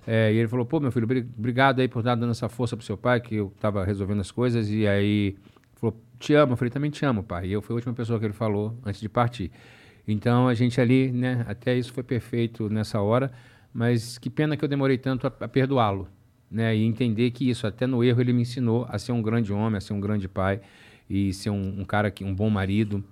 É, 0.08 0.32
e 0.32 0.38
ele 0.38 0.48
falou: 0.48 0.66
pô, 0.66 0.80
meu 0.80 0.94
filho, 0.94 1.04
obri- 1.04 1.28
obrigado 1.38 1.82
aí 1.82 1.90
por 1.90 2.00
estar 2.00 2.16
dando 2.16 2.32
essa 2.32 2.48
força 2.48 2.78
pro 2.78 2.86
seu 2.86 2.96
pai, 2.96 3.20
que 3.20 3.36
eu 3.36 3.52
estava 3.54 3.84
resolvendo 3.84 4.22
as 4.22 4.32
coisas. 4.32 4.70
E 4.70 4.88
aí 4.88 5.36
falou: 5.76 5.94
te 6.18 6.34
amo. 6.36 6.54
Eu 6.54 6.58
falei: 6.58 6.72
também 6.72 6.90
te 6.90 7.04
amo, 7.06 7.22
pai. 7.22 7.48
E 7.48 7.52
eu 7.52 7.62
fui 7.62 7.74
a 7.74 7.76
última 7.76 7.94
pessoa 7.94 8.18
que 8.18 8.24
ele 8.26 8.34
falou 8.34 8.78
antes 8.86 9.02
de 9.02 9.10
partir. 9.10 9.52
Então 10.08 10.48
a 10.48 10.54
gente 10.54 10.80
ali, 10.82 11.12
né, 11.12 11.46
até 11.48 11.78
isso 11.78 11.94
foi 11.94 12.04
perfeito 12.04 12.70
nessa 12.70 13.00
hora, 13.02 13.32
mas 13.74 14.18
que 14.18 14.30
pena 14.30 14.58
que 14.58 14.64
eu 14.64 14.70
demorei 14.70 14.98
tanto 14.98 15.28
a, 15.28 15.34
a 15.40 15.48
perdoá-lo, 15.48 16.08
né, 16.52 16.76
e 16.76 16.84
entender 16.84 17.32
que 17.32 17.50
isso, 17.50 17.66
até 17.66 17.88
no 17.88 18.04
erro, 18.04 18.22
ele 18.22 18.34
me 18.34 18.42
ensinou 18.42 18.86
a 18.90 19.00
ser 19.00 19.12
um 19.12 19.22
grande 19.22 19.52
homem, 19.54 19.78
a 19.78 19.82
ser 19.82 19.94
um 19.94 20.00
grande 20.00 20.28
pai 20.28 20.60
e 21.10 21.34
ser 21.34 21.50
um, 21.50 21.82
um 21.82 21.86
cara 21.86 22.12
que 22.12 22.24
um 22.24 22.34
bom 22.34 22.50
marido. 22.50 23.04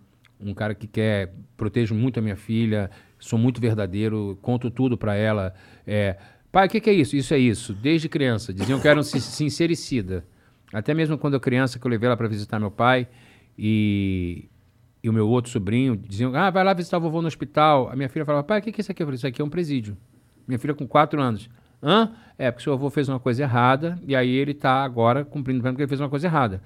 um 0.44 0.54
cara 0.56 0.74
que 0.74 0.88
quer, 0.88 1.34
protejo 1.56 1.94
muito 1.94 2.18
a 2.20 2.22
minha 2.22 2.36
filha, 2.36 2.90
sou 3.20 3.38
muito 3.38 3.62
verdadeiro, 3.62 4.38
conto 4.42 4.72
tudo 4.72 4.98
pra 4.98 5.14
ela. 5.16 5.54
É, 5.86 6.18
pai, 6.52 6.66
o 6.66 6.70
que, 6.70 6.82
que 6.82 6.90
é 6.90 6.94
isso? 6.94 7.16
Isso 7.16 7.32
é 7.34 7.38
isso. 7.38 7.74
Desde 7.76 8.10
criança. 8.10 8.52
Diziam 8.52 8.80
que 8.80 8.88
era 8.88 9.00
um 9.00 9.04
sin- 9.04 9.20
sincericida. 9.20 10.26
Até 10.74 10.94
mesmo 10.96 11.16
quando 11.18 11.36
eu 11.36 11.40
criança, 11.40 11.78
que 11.78 11.86
eu 11.86 11.92
levei 11.92 12.08
ela 12.08 12.18
para 12.18 12.28
visitar 12.28 12.60
meu 12.60 12.72
pai 12.72 13.08
e, 13.58 14.50
e 15.04 15.10
o 15.10 15.14
meu 15.14 15.28
outro 15.28 15.52
sobrinho, 15.52 15.96
diziam, 15.98 16.36
ah, 16.36 16.50
vai 16.50 16.64
lá 16.64 16.74
visitar 16.74 16.98
o 16.98 17.02
vovô 17.02 17.22
no 17.22 17.28
hospital. 17.28 17.90
A 17.92 17.96
minha 17.96 18.08
filha 18.10 18.24
falava, 18.26 18.44
pai, 18.44 18.60
o 18.60 18.62
que, 18.62 18.72
que 18.72 18.80
é 18.80 18.84
isso 18.84 18.92
aqui? 18.92 19.02
Eu 19.02 19.08
falei, 19.08 19.16
isso 19.18 19.28
aqui 19.28 19.42
é 19.42 19.46
um 19.46 19.50
presídio. 19.50 19.98
Minha 20.48 20.60
filha 20.60 20.74
com 20.74 20.88
quatro 20.88 21.20
anos. 21.22 21.50
Hã? 21.82 22.12
É, 22.38 22.52
porque 22.52 22.64
seu 22.64 22.74
avô 22.74 22.90
fez 22.90 23.10
uma 23.10 23.20
coisa 23.20 23.42
errada 23.44 24.00
e 24.08 24.16
aí 24.16 24.30
ele 24.30 24.54
tá 24.54 24.84
agora 24.84 25.26
cumprindo 25.26 25.62
pena 25.62 25.74
porque 25.74 25.82
ele 25.84 25.90
fez 25.90 26.00
uma 26.00 26.10
coisa 26.10 26.28
errada. 26.28 26.62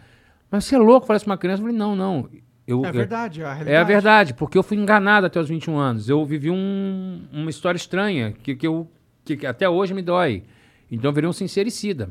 Mas 0.51 0.65
você 0.65 0.75
é 0.75 0.77
louco 0.77 1.07
falar 1.07 1.17
isso 1.17 1.25
uma 1.25 1.37
criança? 1.37 1.61
Eu 1.61 1.65
falei, 1.67 1.77
não, 1.79 1.95
não. 1.95 2.29
Eu, 2.67 2.83
É 2.83 2.89
eu- 2.89 2.93
verdade, 2.93 3.41
é 3.41 3.45
a 3.45 3.47
É 3.47 3.51
a 3.51 3.53
realidade. 3.55 3.87
verdade, 3.87 4.33
porque 4.33 4.57
eu 4.57 4.63
fui 4.63 4.75
enganado 4.77 5.25
até 5.27 5.39
os 5.39 5.47
21 5.47 5.77
anos. 5.77 6.09
Eu 6.09 6.25
vivi 6.25 6.49
um- 6.51 7.21
uma 7.31 7.49
história 7.49 7.77
estranha 7.77 8.33
que, 8.43 8.55
que, 8.55 8.67
eu, 8.67 8.89
que, 9.23 9.37
que 9.37 9.45
até 9.47 9.69
hoje 9.69 9.93
me 9.93 10.01
dói. 10.01 10.43
Então 10.91 11.09
eu 11.09 11.13
virei 11.13 11.29
um 11.29 11.33
sincericida. 11.33 12.09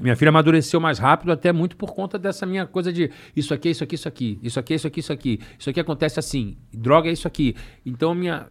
Minha 0.00 0.16
filha 0.16 0.28
amadureceu 0.30 0.80
mais 0.80 0.98
rápido, 0.98 1.30
até 1.32 1.52
muito 1.52 1.76
por 1.76 1.94
conta 1.94 2.18
dessa 2.18 2.44
minha 2.46 2.66
coisa 2.66 2.92
de 2.92 3.10
isso 3.36 3.52
aqui, 3.54 3.70
isso 3.70 3.84
aqui, 3.84 3.94
isso 3.94 4.08
aqui, 4.08 4.38
isso 4.42 4.58
aqui, 4.58 4.74
isso 4.74 4.86
aqui, 4.86 5.00
isso 5.00 5.12
aqui, 5.12 5.40
isso 5.58 5.70
aqui 5.70 5.80
acontece 5.80 6.18
assim, 6.18 6.56
droga 6.72 7.08
é 7.08 7.12
isso 7.12 7.26
aqui. 7.28 7.54
Então 7.84 8.14
minha, 8.14 8.46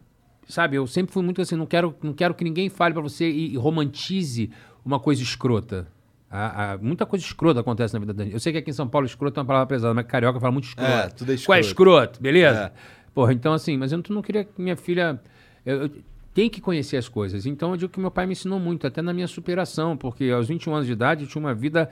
sabe, 0.48 0.76
eu 0.78 0.86
sempre 0.88 1.12
fui 1.14 1.24
muito 1.24 1.42
assim, 1.42 1.56
não 1.56 1.66
quero, 1.66 1.96
não 2.02 2.14
quero 2.14 2.34
que 2.34 2.44
ninguém 2.44 2.70
fale 2.70 2.94
pra 2.94 3.02
você 3.04 3.30
e, 3.30 3.54
e 3.54 3.58
romantize 3.58 4.50
uma 4.86 5.00
coisa 5.00 5.22
escrota. 5.22 5.88
A- 6.32 6.74
a- 6.74 6.78
muita 6.78 7.06
coisa 7.08 7.26
escrota 7.26 7.60
acontece 7.60 7.94
na 7.94 8.00
vida 8.00 8.14
da 8.14 8.24
gente. 8.24 8.34
Eu 8.34 8.40
sei 8.40 8.52
que 8.52 8.60
aqui 8.60 8.70
em 8.70 8.74
São 8.74 8.88
Paulo 8.88 9.08
escroto 9.08 9.40
é 9.40 9.42
uma 9.42 9.48
palavra 9.48 9.66
pesada, 9.68 9.94
mas 9.94 10.06
carioca 10.06 10.40
fala 10.40 10.52
muito 10.52 10.66
escroto. 10.68 10.92
É, 10.92 11.08
tudo 11.10 11.34
é 11.34 11.38
Qual 11.38 11.58
é 11.58 11.60
escroto. 11.62 12.00
escroto, 12.02 12.22
beleza? 12.22 12.72
Porra, 13.14 13.34
então 13.34 13.52
assim, 13.54 13.76
mas 13.78 13.92
eu 13.92 13.98
não, 13.98 14.16
não 14.16 14.22
queria 14.22 14.44
que 14.44 14.62
minha 14.62 14.76
filha. 14.76 15.20
Eu, 15.66 15.84
eu 15.84 15.90
tenho 16.34 16.50
que 16.50 16.62
conhecer 16.62 16.98
as 16.98 17.08
coisas. 17.10 17.46
Então 17.46 17.72
eu 17.72 17.78
digo 17.78 17.92
que 17.92 18.00
meu 18.00 18.12
pai 18.12 18.26
me 18.26 18.34
ensinou 18.34 18.60
muito, 18.60 18.86
até 18.88 19.02
na 19.02 19.14
minha 19.14 19.28
superação, 19.28 19.98
porque 19.98 20.30
aos 20.30 20.48
21 20.48 20.74
anos 20.76 20.88
de 20.88 20.94
idade 20.94 21.24
eu 21.24 21.30
tinha 21.30 21.42
uma 21.42 21.54
vida. 21.54 21.90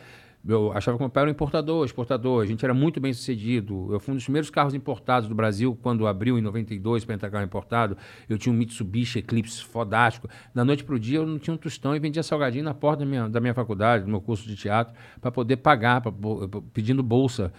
Eu 0.47 0.72
achava 0.72 0.95
que 0.97 1.03
meu 1.03 1.09
pai 1.09 1.23
era 1.23 1.30
um 1.30 1.34
importador, 1.34 1.84
exportador, 1.84 2.41
a 2.41 2.45
gente 2.45 2.64
era 2.64 2.73
muito 2.73 3.01
bem 3.01 3.11
sucedido. 3.11 3.89
Eu 3.91 3.99
fui 3.99 4.14
um 4.14 4.15
dos 4.15 4.23
primeiros 4.23 4.49
carros 4.49 4.73
importados 4.73 5.27
do 5.27 5.35
Brasil 5.35 5.77
quando 5.81 6.07
abriu 6.07 6.38
em 6.38 6.41
92 6.41 7.03
para 7.03 7.15
entrar 7.15 7.30
carro 7.30 7.43
importado. 7.43 7.97
Eu 8.30 8.38
tinha 8.38 8.53
um 8.53 8.55
Mitsubishi 8.57 9.19
Eclipse 9.19 9.61
fodástico. 9.64 10.30
Da 10.55 10.64
noite 10.64 10.85
para 10.85 10.95
o 10.95 10.99
dia 10.99 11.18
eu 11.18 11.26
não 11.26 11.38
tinha 11.38 11.53
um 11.53 11.57
tostão 11.57 11.93
e 11.95 11.99
vendia 11.99 12.23
salgadinho 12.23 12.64
na 12.64 12.73
porta 12.73 12.99
da 12.99 13.05
minha, 13.05 13.27
da 13.27 13.41
minha 13.41 13.53
faculdade, 13.53 14.05
do 14.05 14.09
meu 14.09 14.22
curso 14.22 14.47
de 14.47 14.55
teatro, 14.55 14.93
para 15.19 15.31
poder 15.31 15.57
pagar, 15.57 15.99
pra, 15.99 16.11
bo- 16.11 16.47
pedindo 16.73 17.03
bolsa. 17.03 17.51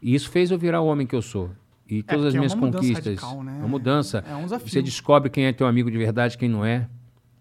E 0.00 0.14
isso 0.14 0.30
fez 0.30 0.50
eu 0.50 0.56
virar 0.56 0.80
o 0.80 0.86
homem 0.86 1.06
que 1.06 1.14
eu 1.14 1.20
sou. 1.22 1.50
E 1.90 2.02
todas 2.02 2.26
as 2.26 2.32
porque 2.32 2.36
é 2.36 2.40
minhas 2.40 2.54
uma 2.54 2.66
mudança 2.66 2.82
conquistas. 2.86 3.06
radical, 3.22 3.42
né? 3.42 3.58
Uma 3.58 3.68
mudança. 3.68 4.24
É 4.28 4.34
um 4.36 4.44
desafio. 4.44 4.68
Você 4.68 4.82
descobre 4.82 5.28
quem 5.30 5.46
é 5.46 5.52
teu 5.52 5.66
amigo 5.66 5.90
de 5.90 5.98
verdade, 5.98 6.38
quem 6.38 6.48
não 6.48 6.64
é. 6.64 6.88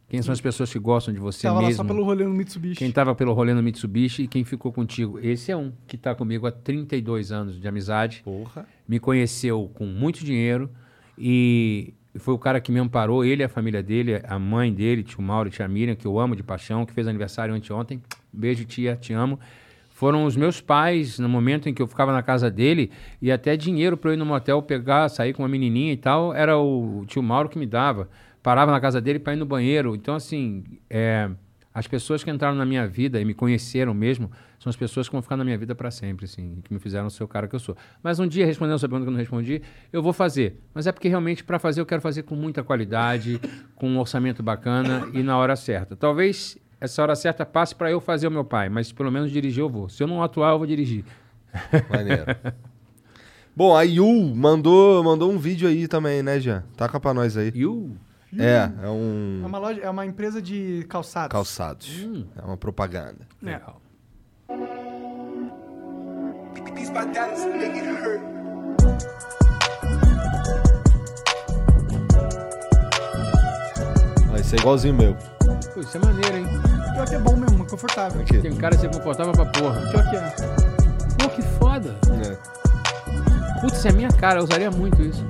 Quem 0.09 0.23
são 0.23 0.33
as 0.33 0.41
pessoas 0.41 0.71
que 0.73 0.79
gostam 0.79 1.13
de 1.13 1.19
você 1.19 1.47
Tava 1.47 1.61
mesmo. 1.61 1.75
só 1.75 1.83
pelo 1.83 2.03
rolê 2.03 2.23
no 2.23 2.33
Mitsubishi. 2.33 2.75
Quem 2.75 2.89
estava 2.89 3.13
pelo 3.13 3.31
rolê 3.31 3.53
no 3.53 3.61
Mitsubishi 3.61 4.23
e 4.23 4.27
quem 4.27 4.43
ficou 4.43 4.73
contigo. 4.73 5.19
Esse 5.19 5.51
é 5.51 5.55
um 5.55 5.71
que 5.85 5.95
está 5.95 6.15
comigo 6.15 6.47
há 6.47 6.51
32 6.51 7.31
anos 7.31 7.61
de 7.61 7.67
amizade. 7.67 8.21
Porra. 8.25 8.65
Me 8.87 8.99
conheceu 8.99 9.69
com 9.75 9.85
muito 9.85 10.25
dinheiro 10.25 10.67
e 11.15 11.93
foi 12.17 12.33
o 12.33 12.39
cara 12.39 12.59
que 12.59 12.71
me 12.71 12.79
amparou, 12.79 13.23
ele 13.23 13.43
e 13.43 13.45
a 13.45 13.49
família 13.49 13.83
dele, 13.83 14.19
a 14.27 14.39
mãe 14.39 14.73
dele, 14.73 15.03
tio 15.03 15.21
Mauro 15.21 15.47
e 15.47 15.51
tia 15.51 15.67
Miriam, 15.67 15.93
que 15.95 16.07
eu 16.07 16.19
amo 16.19 16.35
de 16.35 16.41
paixão, 16.41 16.87
que 16.87 16.91
fez 16.93 17.07
aniversário 17.07 17.53
anteontem. 17.53 18.01
Beijo, 18.33 18.65
tia, 18.65 18.95
te 18.95 19.13
amo. 19.13 19.39
Foram 19.99 20.23
os 20.23 20.37
meus 20.37 20.61
pais, 20.61 21.19
no 21.19 21.27
momento 21.27 21.67
em 21.67 21.73
que 21.73 21.81
eu 21.81 21.85
ficava 21.85 22.13
na 22.13 22.23
casa 22.23 22.49
dele, 22.49 22.89
e 23.21 23.29
até 23.29 23.57
dinheiro 23.57 23.97
para 23.97 24.11
eu 24.11 24.13
ir 24.13 24.17
no 24.17 24.25
motel 24.25 24.61
pegar, 24.61 25.09
sair 25.09 25.33
com 25.33 25.43
uma 25.43 25.49
menininha 25.49 25.91
e 25.91 25.97
tal, 25.97 26.33
era 26.33 26.57
o 26.57 27.03
tio 27.05 27.21
Mauro 27.21 27.49
que 27.49 27.59
me 27.59 27.65
dava. 27.65 28.07
Parava 28.41 28.71
na 28.71 28.79
casa 28.79 29.01
dele 29.01 29.19
para 29.19 29.33
ir 29.33 29.35
no 29.35 29.45
banheiro. 29.45 29.93
Então, 29.93 30.15
assim, 30.15 30.63
é, 30.89 31.29
as 31.73 31.85
pessoas 31.85 32.23
que 32.23 32.31
entraram 32.31 32.55
na 32.55 32.65
minha 32.65 32.87
vida 32.87 33.19
e 33.19 33.25
me 33.25 33.33
conheceram 33.33 33.93
mesmo, 33.93 34.31
são 34.57 34.69
as 34.69 34.77
pessoas 34.77 35.09
que 35.09 35.11
vão 35.11 35.21
ficar 35.21 35.35
na 35.35 35.43
minha 35.43 35.57
vida 35.57 35.75
para 35.75 35.91
sempre, 35.91 36.23
assim, 36.23 36.61
que 36.63 36.73
me 36.73 36.79
fizeram 36.79 37.09
ser 37.09 37.25
o 37.25 37.27
cara 37.27 37.45
que 37.45 37.55
eu 37.55 37.59
sou. 37.59 37.75
Mas 38.01 38.21
um 38.21 38.25
dia, 38.25 38.45
respondendo 38.45 38.75
a 38.75 38.79
sua 38.79 38.87
pergunta 38.87 39.03
que 39.03 39.09
eu 39.09 39.11
não 39.11 39.19
respondi, 39.19 39.61
eu 39.91 40.01
vou 40.01 40.13
fazer. 40.13 40.61
Mas 40.73 40.87
é 40.87 40.93
porque 40.93 41.09
realmente, 41.09 41.43
para 41.43 41.59
fazer, 41.59 41.81
eu 41.81 41.85
quero 41.85 42.01
fazer 42.01 42.23
com 42.23 42.35
muita 42.35 42.63
qualidade, 42.63 43.37
com 43.75 43.89
um 43.89 43.99
orçamento 43.99 44.41
bacana 44.41 45.09
e 45.13 45.21
na 45.21 45.37
hora 45.37 45.57
certa. 45.57 45.93
Talvez 45.93 46.57
essa 46.79 47.01
hora 47.01 47.15
certa 47.15 47.45
passe 47.45 47.75
para 47.75 47.91
eu 47.91 47.99
fazer 47.99 48.27
o 48.27 48.31
meu 48.31 48.43
pai, 48.45 48.69
mas 48.69 48.91
pelo 48.91 49.11
menos 49.11 49.31
dirigir 49.31 49.61
eu 49.61 49.69
vou. 49.69 49.89
Se 49.89 50.01
eu 50.01 50.07
não 50.07 50.23
atuar, 50.23 50.51
eu 50.51 50.57
vou 50.57 50.67
dirigir. 50.67 51.03
Maneiro. 51.89 52.23
Bom, 53.55 53.75
a 53.75 53.81
Yu 53.83 54.07
mandou, 54.35 55.03
mandou 55.03 55.31
um 55.31 55.37
vídeo 55.37 55.67
aí 55.67 55.87
também, 55.87 56.23
né, 56.23 56.39
Jean? 56.39 56.63
Taca 56.77 56.99
pra 56.99 57.13
nós 57.13 57.35
aí. 57.35 57.51
Yu? 57.53 57.97
É, 58.37 58.69
é 58.81 58.85
É 58.85 58.89
um 58.89 59.43
uma, 59.45 59.57
loja, 59.57 59.81
é 59.81 59.89
uma 59.89 60.05
empresa 60.05 60.41
de 60.41 60.85
calçados. 60.87 61.31
calçados. 61.31 62.07
É 62.37 62.45
uma 62.45 62.55
propaganda. 62.55 63.27
Legal. 63.41 63.81
These 66.75 66.91
bandanas 66.93 67.45
make 67.45 67.77
it 67.77 67.87
hurt. 67.87 68.21
Ó, 74.31 74.35
esse 74.37 74.55
é 74.55 74.59
igualzinho 74.59 74.93
meu. 74.93 75.17
Pô, 75.79 75.83
isso 75.83 75.95
é 75.95 75.99
maneiro, 76.01 76.37
hein? 76.37 76.45
Pior 76.93 77.07
que 77.07 77.15
é 77.15 77.19
bom 77.19 77.37
mesmo, 77.37 77.63
é 77.63 77.69
confortável. 77.69 78.21
Aqui. 78.21 78.37
Tem 78.39 78.53
cara 78.53 78.75
de 78.75 78.81
ser 78.81 78.93
confortável 78.93 79.31
pra 79.31 79.45
porra. 79.45 79.79
Pior 79.89 80.09
que 80.09 80.15
é. 80.17 80.35
Pô, 81.17 81.29
que 81.29 81.41
foda. 81.41 81.95
É. 82.21 83.61
Putz, 83.61 83.85
é 83.85 83.89
a 83.89 83.93
minha 83.93 84.11
cara, 84.11 84.39
eu 84.39 84.43
usaria 84.43 84.69
muito 84.69 85.01
isso. 85.01 85.25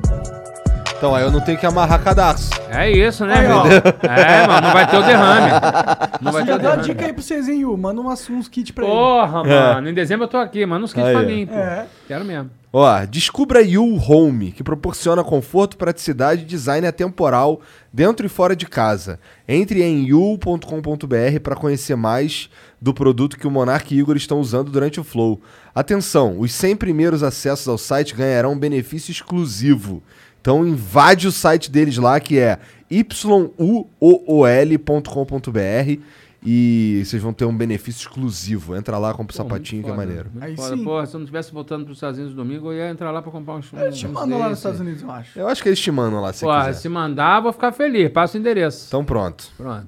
Então, 0.99 1.15
aí 1.15 1.23
eu 1.23 1.31
não 1.31 1.39
tenho 1.39 1.57
que 1.57 1.65
amarrar 1.65 2.03
cadarço. 2.03 2.49
É 2.69 2.91
isso, 2.91 3.25
né, 3.25 3.35
Aí, 3.39 3.47
ó. 3.47 3.63
meu? 3.63 3.71
É, 4.03 4.45
mano, 4.45 4.67
não 4.67 4.73
vai 4.73 4.85
ter 4.85 4.97
o 4.97 5.01
derrame. 5.01 5.49
Não 6.21 6.33
vai 6.33 6.43
Você 6.43 6.51
ter 6.51 6.51
já 6.51 6.53
o 6.53 6.55
a 6.55 6.75
derrame. 6.75 6.83
dica 6.83 7.05
aí 7.05 7.13
pro 7.13 7.23
vocês, 7.23 7.47
hein, 7.47 7.61
Yu? 7.61 7.77
Manda 7.77 8.01
umas, 8.01 8.29
uns 8.29 8.49
kits 8.49 8.71
pra 8.71 8.85
Porra, 8.85 9.39
ele. 9.39 9.49
mano. 9.49 9.89
Em 9.89 9.93
dezembro 9.93 10.25
eu 10.25 10.27
tô 10.27 10.35
aqui, 10.37 10.65
manda 10.65 10.83
uns 10.83 10.91
kits 10.91 11.05
Aí, 11.07 11.13
pra 11.13 11.21
ó. 11.21 11.25
mim, 11.25 11.45
pô. 11.45 11.55
É. 11.55 11.85
Quero 12.05 12.25
mesmo. 12.25 12.49
Ó, 12.73 13.05
descubra 13.05 13.61
Yu 13.61 13.95
Home, 13.95 14.51
que 14.51 14.61
proporciona 14.61 15.23
conforto, 15.23 15.77
praticidade 15.77 16.41
e 16.41 16.45
design 16.45 16.85
atemporal 16.85 17.61
dentro 17.93 18.25
e 18.25 18.29
fora 18.29 18.53
de 18.53 18.65
casa. 18.65 19.17
Entre 19.47 19.81
em 19.81 20.03
yu.com.br 20.05 21.39
para 21.41 21.55
conhecer 21.55 21.95
mais 21.95 22.49
do 22.81 22.93
produto 22.93 23.37
que 23.39 23.47
o 23.47 23.51
Monark 23.51 23.95
e 23.95 23.99
Igor 23.99 24.17
estão 24.17 24.39
usando 24.41 24.69
durante 24.69 24.99
o 24.99 25.03
Flow. 25.05 25.39
Atenção, 25.73 26.37
os 26.39 26.51
100 26.51 26.75
primeiros 26.75 27.23
acessos 27.23 27.67
ao 27.69 27.77
site 27.77 28.13
ganharão 28.13 28.51
um 28.51 28.59
benefício 28.59 29.11
exclusivo. 29.11 30.03
Então 30.49 30.65
invade 30.65 31.27
o 31.27 31.31
site 31.31 31.69
deles 31.69 31.97
lá, 31.97 32.19
que 32.19 32.39
é 32.39 32.57
yuool.com.br 32.91 33.21
e 36.43 37.03
vocês 37.05 37.21
vão 37.21 37.31
ter 37.31 37.45
um 37.45 37.55
benefício 37.55 37.99
exclusivo. 37.99 38.75
Entra 38.75 38.97
lá, 38.97 39.13
compra 39.13 39.31
o 39.31 39.37
sapatinho, 39.37 39.83
que 39.83 39.91
é 39.91 39.93
maneiro. 39.93 40.31
Aí 40.41 40.55
foda. 40.55 40.75
sim. 40.75 40.83
Porra, 40.83 41.05
se 41.05 41.13
eu 41.13 41.19
não 41.19 41.25
estivesse 41.25 41.53
voltando 41.53 41.85
pros 41.85 41.97
Estados 41.97 42.17
Unidos 42.17 42.35
domingo, 42.35 42.71
eu 42.71 42.77
ia 42.79 42.89
entrar 42.89 43.11
lá 43.11 43.21
pra 43.21 43.31
comprar 43.31 43.53
uns. 43.57 43.71
Eles 43.73 43.95
te 43.95 44.07
uns 44.07 44.11
mandam 44.11 44.39
lá 44.39 44.49
nos. 44.49 44.57
Estados 44.57 44.79
Unidos, 44.79 45.03
eu 45.03 45.11
acho. 45.11 45.39
Eu 45.39 45.47
acho 45.47 45.61
que 45.61 45.69
eles 45.69 45.79
te 45.79 45.91
mandam 45.91 46.19
lá, 46.19 46.33
se 46.33 46.43
Porra, 46.43 46.65
quiser. 46.65 46.79
se 46.79 46.89
mandar, 46.89 47.37
eu 47.37 47.43
vou 47.43 47.53
ficar 47.53 47.71
feliz. 47.71 48.09
Passa 48.11 48.35
o 48.35 48.39
endereço. 48.41 48.85
Então 48.87 49.05
pronto. 49.05 49.51
Pronto. 49.55 49.87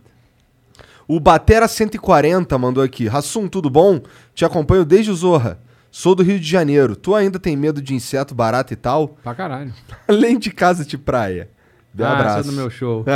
O 1.07 1.19
Batera 1.19 1.67
140 1.67 2.55
mandou 2.59 2.83
aqui. 2.83 3.07
Rassum, 3.07 3.47
tudo 3.47 3.67
bom? 3.67 3.99
Te 4.35 4.45
acompanho 4.45 4.85
desde 4.85 5.09
o 5.09 5.15
Zorra. 5.15 5.59
Sou 5.91 6.15
do 6.15 6.23
Rio 6.23 6.39
de 6.39 6.47
Janeiro. 6.47 6.95
Tu 6.95 7.13
ainda 7.13 7.37
tem 7.37 7.57
medo 7.57 7.81
de 7.81 7.93
inseto, 7.93 8.33
barata 8.33 8.71
e 8.71 8.77
tal? 8.77 9.09
Pra 9.21 9.35
caralho. 9.35 9.73
Além 10.07 10.39
de 10.39 10.49
casa 10.49 10.85
de 10.85 10.97
praia. 10.97 11.49
Dê 11.93 12.03
um 12.03 12.07
ah, 12.07 12.13
abraço. 12.13 12.39
isso 12.39 12.49
é 12.49 12.51
do 12.51 12.57
meu 12.57 12.69
show. 12.69 13.05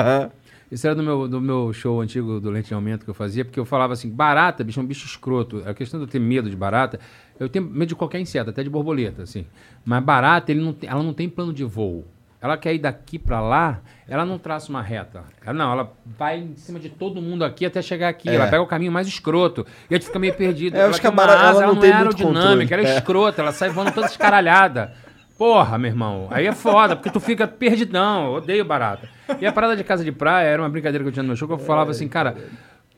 Isso 0.72 0.86
era 0.88 0.96
do 0.96 1.04
meu, 1.04 1.28
do 1.28 1.40
meu 1.40 1.72
show 1.72 2.02
antigo 2.02 2.40
do 2.40 2.50
Lente 2.50 2.70
de 2.70 2.74
Aumento 2.74 3.06
que 3.06 3.10
eu 3.10 3.14
fazia, 3.14 3.46
porque 3.46 3.60
eu 3.60 3.66
falava 3.66 3.94
assim, 3.94 4.10
barata, 4.10 4.64
bicho, 4.64 4.80
é 4.80 4.84
um 4.84 4.86
bicho 4.86 5.06
escroto. 5.06 5.62
A 5.64 5.76
questão 5.76 6.00
de 6.00 6.06
eu 6.06 6.10
ter 6.10 6.20
medo 6.20 6.50
de 6.50 6.56
barata, 6.56 7.00
eu 7.40 7.48
tenho 7.48 7.66
medo 7.66 7.90
de 7.90 7.96
qualquer 7.96 8.20
inseto, 8.20 8.50
até 8.50 8.64
de 8.64 8.70
borboleta, 8.70 9.22
assim. 9.22 9.46
Mas 9.86 10.04
barata, 10.04 10.52
ele 10.52 10.62
não 10.62 10.74
tem- 10.74 10.90
ela 10.90 11.04
não 11.04 11.14
tem 11.14 11.30
plano 11.30 11.54
de 11.54 11.64
voo. 11.64 12.04
Ela 12.46 12.58
quer 12.58 12.76
ir 12.76 12.80
daqui 12.80 13.18
pra 13.18 13.42
lá, 13.42 13.82
ela 14.08 14.24
não 14.24 14.38
traça 14.38 14.70
uma 14.70 14.82
reta. 14.82 15.24
Ela, 15.44 15.54
não, 15.54 15.72
ela 15.72 15.94
vai 16.06 16.38
em 16.38 16.56
cima 16.56 16.80
de 16.80 16.90
todo 16.90 17.20
mundo 17.20 17.44
aqui 17.44 17.66
até 17.66 17.82
chegar 17.82 18.08
aqui. 18.08 18.30
É. 18.30 18.36
Ela 18.36 18.46
pega 18.46 18.62
o 18.62 18.68
caminho 18.68 18.92
mais 18.92 19.08
escroto. 19.08 19.66
E 19.90 19.96
a 19.96 19.98
gente 19.98 20.06
fica 20.06 20.20
meio 20.20 20.36
perdido. 20.36 20.76
É, 20.76 20.82
ela 20.82 20.90
acho 20.90 21.02
que 21.02 21.08
ela 21.08 21.24
asa, 21.24 21.62
não 21.62 21.64
ela 21.64 21.74
não 21.74 21.84
é 21.84 21.92
aerodinâmica, 21.92 22.76
ela 22.76 22.84
é. 22.84 22.92
É. 22.92 22.98
escrota, 22.98 23.42
ela 23.42 23.52
sai 23.52 23.70
voando 23.70 23.92
toda 23.92 24.06
escaralhada. 24.06 24.94
Porra, 25.38 25.78
meu 25.80 25.90
irmão. 25.90 26.28
Aí 26.30 26.46
é 26.46 26.52
foda, 26.52 26.96
porque 26.96 27.10
tu 27.10 27.20
fica 27.20 27.48
perdidão. 27.48 28.28
Eu 28.28 28.34
odeio 28.34 28.64
barata. 28.64 29.10
E 29.42 29.46
a 29.48 29.52
parada 29.52 29.76
de 29.76 29.84
casa 29.84 30.04
de 30.04 30.12
praia 30.12 30.46
era 30.46 30.62
uma 30.62 30.70
brincadeira 30.70 31.04
que 31.04 31.10
eu 31.10 31.12
tinha 31.12 31.24
no 31.24 31.28
meu 31.30 31.36
show, 31.36 31.48
que 31.48 31.54
eu 31.56 31.58
falava 31.58 31.90
assim, 31.90 32.08
cara, 32.08 32.36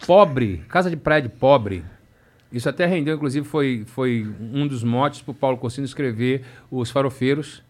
pobre, 0.05 0.63
casa 0.67 0.89
de 0.89 0.97
praia 0.97 1.21
de 1.21 1.29
pobre. 1.29 1.85
Isso 2.51 2.69
até 2.69 2.85
rendeu, 2.85 3.15
inclusive, 3.15 3.45
foi, 3.45 3.83
foi 3.87 4.27
um 4.39 4.67
dos 4.67 4.83
motes 4.83 5.21
pro 5.21 5.33
Paulo 5.33 5.57
Corsino 5.57 5.85
escrever 5.85 6.43
Os 6.69 6.91
Farofeiros, 6.91 7.63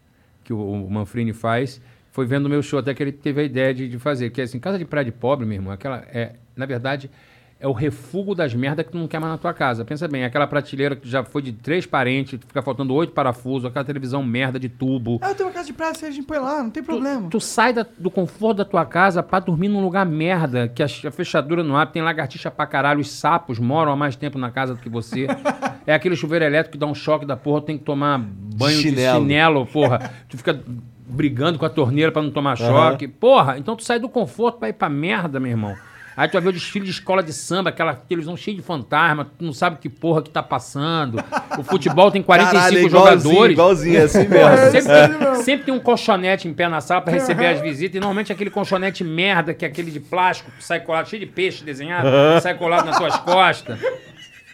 que 0.48 0.54
o, 0.54 0.90
Manfrini 0.90 1.34
faz. 1.34 1.82
Foi 2.10 2.26
vendo 2.26 2.46
o 2.46 2.50
meu 2.50 2.64
show 2.64 2.80
até 2.80 2.94
que 2.94 3.04
ele 3.04 3.12
teve 3.12 3.42
a 3.42 3.44
ideia 3.44 3.74
de, 3.74 3.90
de 3.90 4.00
fazer. 4.00 4.30
Que 4.30 4.40
é 4.40 4.46
assim, 4.46 4.60
casa 4.60 4.80
de 4.80 4.86
praia 4.86 5.04
de 5.04 5.12
pobre, 5.12 5.46
meu 5.46 5.56
irmão, 5.56 5.74
aquela 5.74 5.98
é, 6.08 6.36
na 6.56 6.66
verdade, 6.66 7.12
é 7.60 7.68
o 7.68 7.72
refúgio 7.72 8.36
das 8.36 8.54
merdas 8.54 8.86
que 8.86 8.92
tu 8.92 8.98
não 9.00 9.08
quer 9.08 9.20
mais 9.20 9.32
na 9.32 9.38
tua 9.38 9.54
casa. 9.54 9.84
Pensa 9.84 10.08
bem, 10.08 10.24
aquela 10.24 10.46
prateleira 10.46 10.96
que 10.96 11.10
já 11.10 11.24
foi 11.24 11.42
de 11.42 11.52
três 11.52 11.86
parentes, 11.88 12.40
fica 12.48 12.62
faltando 12.62 12.94
oito 12.94 13.14
parafusos, 13.14 13.66
aquela 13.66 13.84
televisão 13.84 14.22
merda 14.22 14.60
de 14.60 14.70
tubo. 14.70 15.18
Ah, 15.22 15.30
eu 15.30 15.36
tenho 15.36 15.50
uma 15.50 15.54
casa 15.56 15.66
de 15.68 15.74
praia, 15.74 15.92
a 15.92 16.12
gente 16.12 16.26
põe 16.26 16.38
lá, 16.38 16.62
não 16.62 16.70
tem 16.70 16.84
problema. 16.84 17.30
Tu 17.30 17.40
sai 17.42 17.74
da- 17.74 17.86
do 17.98 18.12
conforto 18.12 18.58
da 18.58 18.66
tua 18.66 18.86
casa 18.86 19.24
pra 19.24 19.40
dormir 19.40 19.70
num 19.70 19.82
lugar 19.82 20.06
merda, 20.06 20.68
que 20.68 20.84
a, 20.84 20.86
a 20.86 21.12
fechadura 21.12 21.64
não 21.64 21.76
abre, 21.76 21.94
tem 21.96 22.02
lagartixa 22.04 22.52
pra 22.52 22.68
caralho, 22.68 23.00
os 23.00 23.10
sapos 23.10 23.58
moram 23.58 23.92
há 23.92 23.96
mais 23.96 24.16
tempo 24.16 24.38
na 24.38 24.52
casa 24.52 24.76
do 24.76 24.80
que 24.82 24.90
você. 24.90 25.26
é 25.88 25.96
aquele 25.96 26.16
chuveiro 26.16 26.46
elétrico 26.46 26.74
que 26.74 26.78
dá 26.78 26.86
um 26.86 26.94
choque 26.96 27.26
da 27.26 27.36
porra, 27.36 27.62
tem 27.62 27.78
que 27.78 27.84
tomar 27.84 28.20
banho 28.20 28.78
Chinelo. 28.80 29.20
de 29.20 29.22
chinelo, 29.24 29.66
porra. 29.66 30.12
tu 30.30 30.38
fica 30.38 30.62
brigando 31.10 31.58
com 31.58 31.66
a 31.66 31.70
torneira 31.70 32.12
pra 32.12 32.22
não 32.22 32.30
tomar 32.30 32.56
choque. 32.56 33.08
Porra, 33.08 33.58
então 33.58 33.76
tu 33.76 33.84
sai 33.84 33.98
do 34.00 34.10
conforto 34.10 34.60
pra 34.60 34.70
ir 34.70 34.74
pra 34.74 34.90
merda, 34.90 35.40
meu 35.40 35.50
irmão. 35.50 35.76
Aí 36.18 36.28
tu 36.28 36.34
vai 36.34 36.42
ver 36.42 36.50
o 36.50 36.52
desfile 36.54 36.84
de 36.84 36.90
escola 36.90 37.22
de 37.22 37.32
samba, 37.32 37.70
aquela 37.70 37.94
televisão 37.94 38.36
cheia 38.36 38.58
de 38.58 38.64
fantasma, 38.64 39.24
tu 39.38 39.46
não 39.46 39.54
sabe 39.54 39.78
que 39.78 39.88
porra 39.88 40.24
que 40.24 40.32
tá 40.32 40.42
passando. 40.42 41.24
O 41.60 41.64
futebol 41.64 42.10
tem 42.10 42.24
45 42.24 42.58
Caralho, 42.58 42.78
é 42.78 42.82
igualzinho, 42.82 43.30
jogadores. 43.30 43.52
igualzinho, 43.54 43.98
é 44.00 44.02
assim 44.02 44.28
mesmo. 44.28 44.72
sempre, 44.72 44.92
É 44.92 45.08
tem, 45.08 45.36
sempre 45.44 45.66
tem 45.68 45.74
um 45.76 45.80
colchonete 45.80 46.48
em 46.48 46.54
pé 46.56 46.68
na 46.68 46.82
sala 46.82 47.02
pra 47.02 47.14
receber 47.14 47.46
as 47.46 47.62
visitas. 47.62 47.96
E 47.98 48.00
normalmente 48.00 48.34
aquele 48.34 48.50
colchonete 48.50 49.04
merda, 49.04 49.54
que 49.54 49.64
é 49.64 49.68
aquele 49.68 49.92
de 49.92 50.00
plástico, 50.00 50.50
que 50.58 50.64
sai 50.64 50.80
colado, 50.80 51.08
cheio 51.08 51.20
de 51.20 51.28
peixe 51.28 51.64
desenhado, 51.64 52.08
Aham. 52.08 52.42
sai 52.42 52.56
colado 52.56 52.86
nas 52.88 52.98
tuas 52.98 53.16
costas. 53.18 53.80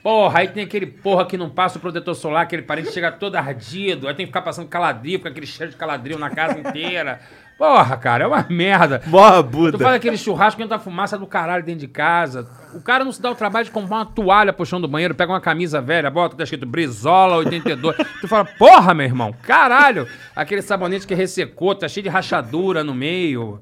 Porra, 0.03 0.39
aí 0.39 0.49
tem 0.49 0.65
aquele 0.65 0.85
porra 0.85 1.25
que 1.25 1.37
não 1.37 1.49
passa 1.49 1.77
o 1.77 1.81
protetor 1.81 2.13
solar, 2.13 2.43
aquele 2.43 2.63
parente 2.63 2.91
chega 2.91 3.09
todo 3.09 3.37
ardido, 3.37 4.09
aí 4.09 4.13
tem 4.13 4.25
que 4.25 4.31
ficar 4.31 4.41
passando 4.41 4.67
caladril, 4.67 5.17
com 5.21 5.29
aquele 5.29 5.45
cheiro 5.47 5.71
de 5.71 5.77
caladril 5.77 6.19
na 6.19 6.29
casa 6.29 6.59
inteira. 6.59 7.21
Porra, 7.57 7.97
cara, 7.97 8.23
é 8.23 8.27
uma 8.27 8.45
merda. 8.49 9.01
Morra, 9.05 9.41
Buda. 9.41 9.77
Tu 9.77 9.83
faz 9.83 9.95
aquele 9.95 10.17
churrasco 10.17 10.57
que 10.57 10.63
entra 10.63 10.79
fumaça 10.79 11.17
do 11.17 11.27
caralho 11.27 11.63
dentro 11.63 11.81
de 11.81 11.87
casa. 11.87 12.49
O 12.73 12.81
cara 12.81 13.03
não 13.05 13.11
se 13.11 13.21
dá 13.21 13.31
o 13.31 13.35
trabalho 13.35 13.65
de 13.65 13.71
comprar 13.71 13.97
uma 13.97 14.05
toalha 14.05 14.51
pro 14.51 14.65
chão 14.65 14.81
do 14.81 14.87
banheiro, 14.87 15.15
pega 15.15 15.31
uma 15.31 15.41
camisa 15.41 15.81
velha, 15.81 16.09
bota, 16.09 16.35
tá 16.35 16.43
escrito 16.43 16.65
Brizola 16.65 17.37
82. 17.37 17.95
tu 18.19 18.27
fala, 18.27 18.45
porra, 18.45 18.93
meu 18.93 19.05
irmão, 19.05 19.33
caralho. 19.43 20.07
Aquele 20.35 20.61
sabonete 20.61 21.07
que 21.07 21.13
ressecou, 21.13 21.75
tá 21.75 21.87
cheio 21.87 22.03
de 22.03 22.09
rachadura 22.09 22.83
no 22.83 22.93
meio. 22.93 23.59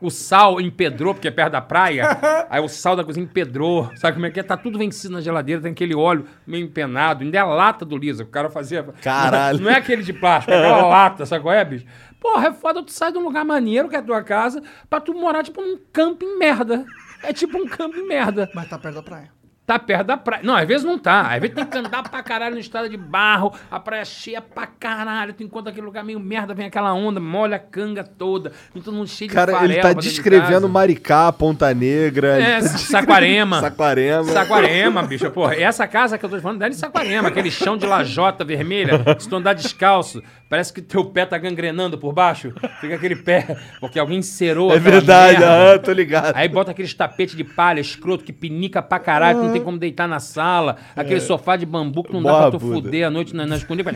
O 0.00 0.10
sal 0.10 0.60
empedrou, 0.60 1.14
porque 1.14 1.28
é 1.28 1.30
perto 1.30 1.52
da 1.52 1.60
praia. 1.60 2.04
Aí 2.50 2.60
o 2.60 2.68
sal 2.68 2.96
da 2.96 3.04
cozinha 3.04 3.24
empedrou. 3.24 3.90
Sabe 3.96 4.14
como 4.14 4.26
é 4.26 4.30
que 4.30 4.40
é? 4.40 4.42
Tá 4.42 4.56
tudo 4.56 4.78
vencido 4.78 5.14
na 5.14 5.20
geladeira, 5.20 5.62
tem 5.62 5.72
aquele 5.72 5.94
óleo 5.94 6.26
meio 6.46 6.64
empenado. 6.64 7.24
Ainda 7.24 7.38
é 7.38 7.40
a 7.40 7.46
lata 7.46 7.84
do 7.84 7.96
Lisa. 7.96 8.22
O 8.22 8.26
cara 8.26 8.50
fazia. 8.50 8.82
Caralho. 9.02 9.60
Não 9.60 9.70
é 9.70 9.76
aquele 9.76 10.02
de 10.02 10.12
plástico, 10.12 10.52
é 10.52 10.58
aquela 10.58 10.86
lata, 10.86 11.24
sabe 11.24 11.42
qual 11.42 11.54
é, 11.54 11.64
bicho? 11.64 11.86
Porra, 12.20 12.48
é 12.48 12.52
foda 12.52 12.82
tu 12.82 12.92
sai 12.92 13.12
de 13.12 13.18
um 13.18 13.22
lugar 13.22 13.44
maneiro, 13.44 13.88
que 13.88 13.96
é 13.96 13.98
a 13.98 14.02
tua 14.02 14.22
casa, 14.22 14.62
pra 14.88 15.00
tu 15.00 15.14
morar, 15.14 15.42
tipo, 15.42 15.60
num 15.60 15.78
camping 15.92 16.38
merda. 16.38 16.84
É 17.22 17.32
tipo 17.32 17.58
um 17.58 17.66
camping 17.66 18.06
merda. 18.06 18.50
Mas 18.54 18.68
tá 18.68 18.78
perto 18.78 18.96
da 18.96 19.02
praia. 19.02 19.35
Tá 19.66 19.80
perto 19.80 20.06
da 20.06 20.16
praia. 20.16 20.42
Não, 20.44 20.54
às 20.54 20.66
vezes 20.66 20.84
não 20.84 20.96
tá. 20.96 21.22
Às 21.22 21.40
vezes 21.40 21.56
tem 21.56 21.66
que 21.66 21.76
andar 21.76 22.08
pra 22.08 22.22
caralho 22.22 22.54
no 22.54 22.60
estrada 22.60 22.88
de 22.88 22.96
barro, 22.96 23.52
a 23.68 23.80
praia 23.80 24.04
cheia 24.04 24.40
pra 24.40 24.64
caralho. 24.64 25.32
Tu 25.32 25.42
encontra 25.42 25.72
aquele 25.72 25.84
lugar 25.84 26.04
meio 26.04 26.20
merda, 26.20 26.54
vem 26.54 26.66
aquela 26.66 26.94
onda, 26.94 27.18
molha 27.18 27.56
a 27.56 27.58
canga 27.58 28.04
toda. 28.04 28.52
E 28.74 28.80
todo 28.80 28.94
mundo 28.94 29.08
cheio 29.08 29.28
de 29.28 29.34
Cara, 29.34 29.64
ele 29.64 29.74
tá 29.80 29.92
de 29.92 30.08
descrevendo 30.08 30.52
casa. 30.52 30.68
Maricá, 30.68 31.32
Ponta 31.32 31.74
Negra. 31.74 32.40
É, 32.40 32.60
tá- 32.60 32.68
Saquarema. 32.68 33.60
Saquarema. 33.60 34.24
Saquarema, 34.24 35.02
bicho. 35.02 35.28
Porra, 35.32 35.56
essa 35.56 35.84
casa 35.88 36.16
que 36.16 36.24
eu 36.24 36.30
tô 36.30 36.40
falando 36.40 36.60
dela 36.60 36.70
é 36.70 36.74
em 36.74 36.78
Saquarema, 36.78 37.26
aquele 37.28 37.50
chão 37.50 37.76
de 37.76 37.86
lajota 37.86 38.44
vermelha, 38.44 39.02
se 39.18 39.28
tu 39.28 39.34
andar 39.34 39.52
descalço, 39.54 40.22
parece 40.48 40.72
que 40.72 40.80
teu 40.80 41.04
pé 41.06 41.26
tá 41.26 41.36
gangrenando 41.38 41.98
por 41.98 42.12
baixo. 42.12 42.52
Fica 42.80 42.94
aquele 42.94 43.16
pé, 43.16 43.56
porque 43.80 43.98
alguém 43.98 44.22
cerou 44.22 44.72
É 44.72 44.78
verdade, 44.78 45.42
aham, 45.42 45.78
tô 45.78 45.92
ligado. 45.92 46.36
Aí 46.36 46.48
bota 46.48 46.70
aqueles 46.70 46.94
tapetes 46.94 47.34
de 47.36 47.42
palha 47.42 47.80
escroto 47.80 48.22
que 48.22 48.32
pinica 48.32 48.80
pra 48.80 49.00
caralho, 49.00 49.42
não 49.42 49.55
tem 49.56 49.64
como 49.64 49.78
deitar 49.78 50.06
na 50.08 50.20
sala. 50.20 50.76
Aquele 50.94 51.16
É. 51.16 51.20
sofá 51.20 51.56
de 51.56 51.66
bambu 51.66 52.02
que 52.04 52.12
não 52.12 52.22
Boa, 52.22 52.32
dá 52.32 52.40
pra 52.50 52.50
tu 52.52 52.58
Buda. 52.58 52.74
fuder 52.82 53.06
à 53.06 53.10
noite 53.10 53.34
na, 53.34 53.46
na 53.46 53.56
escondida. 53.56 53.90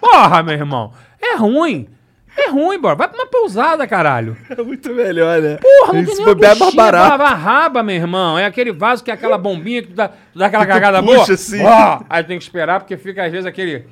Porra, 0.00 0.42
meu 0.42 0.54
irmão. 0.54 0.92
É 1.20 1.36
ruim. 1.36 1.88
É 2.36 2.50
ruim, 2.50 2.78
bora. 2.80 2.94
Vai 2.94 3.08
pra 3.08 3.18
uma 3.18 3.26
pousada, 3.26 3.86
caralho. 3.86 4.36
É 4.48 4.62
muito 4.62 4.92
melhor, 4.94 5.40
né? 5.42 5.56
Porra, 5.56 5.92
não 5.94 6.00
Isso 6.02 6.16
tem 6.16 6.24
nem 6.34 6.34
mais 6.58 6.74
barato. 6.74 7.22
a 7.22 7.34
raba, 7.34 7.82
meu 7.82 7.96
irmão. 7.96 8.38
É 8.38 8.44
aquele 8.46 8.70
vaso 8.72 9.02
que 9.02 9.10
é 9.10 9.14
aquela 9.14 9.36
bombinha 9.36 9.82
que 9.82 9.88
tu 9.88 9.94
dá, 9.94 10.08
tu 10.08 10.38
dá 10.38 10.46
aquela 10.46 10.64
cagada 10.66 11.02
puxa 11.02 11.14
boa. 11.16 11.32
assim. 11.32 11.62
Ó, 11.64 12.00
aí 12.08 12.22
tem 12.22 12.38
que 12.38 12.44
esperar, 12.44 12.78
porque 12.80 12.96
fica 12.96 13.24
às 13.24 13.32
vezes 13.32 13.46
aquele... 13.46 13.86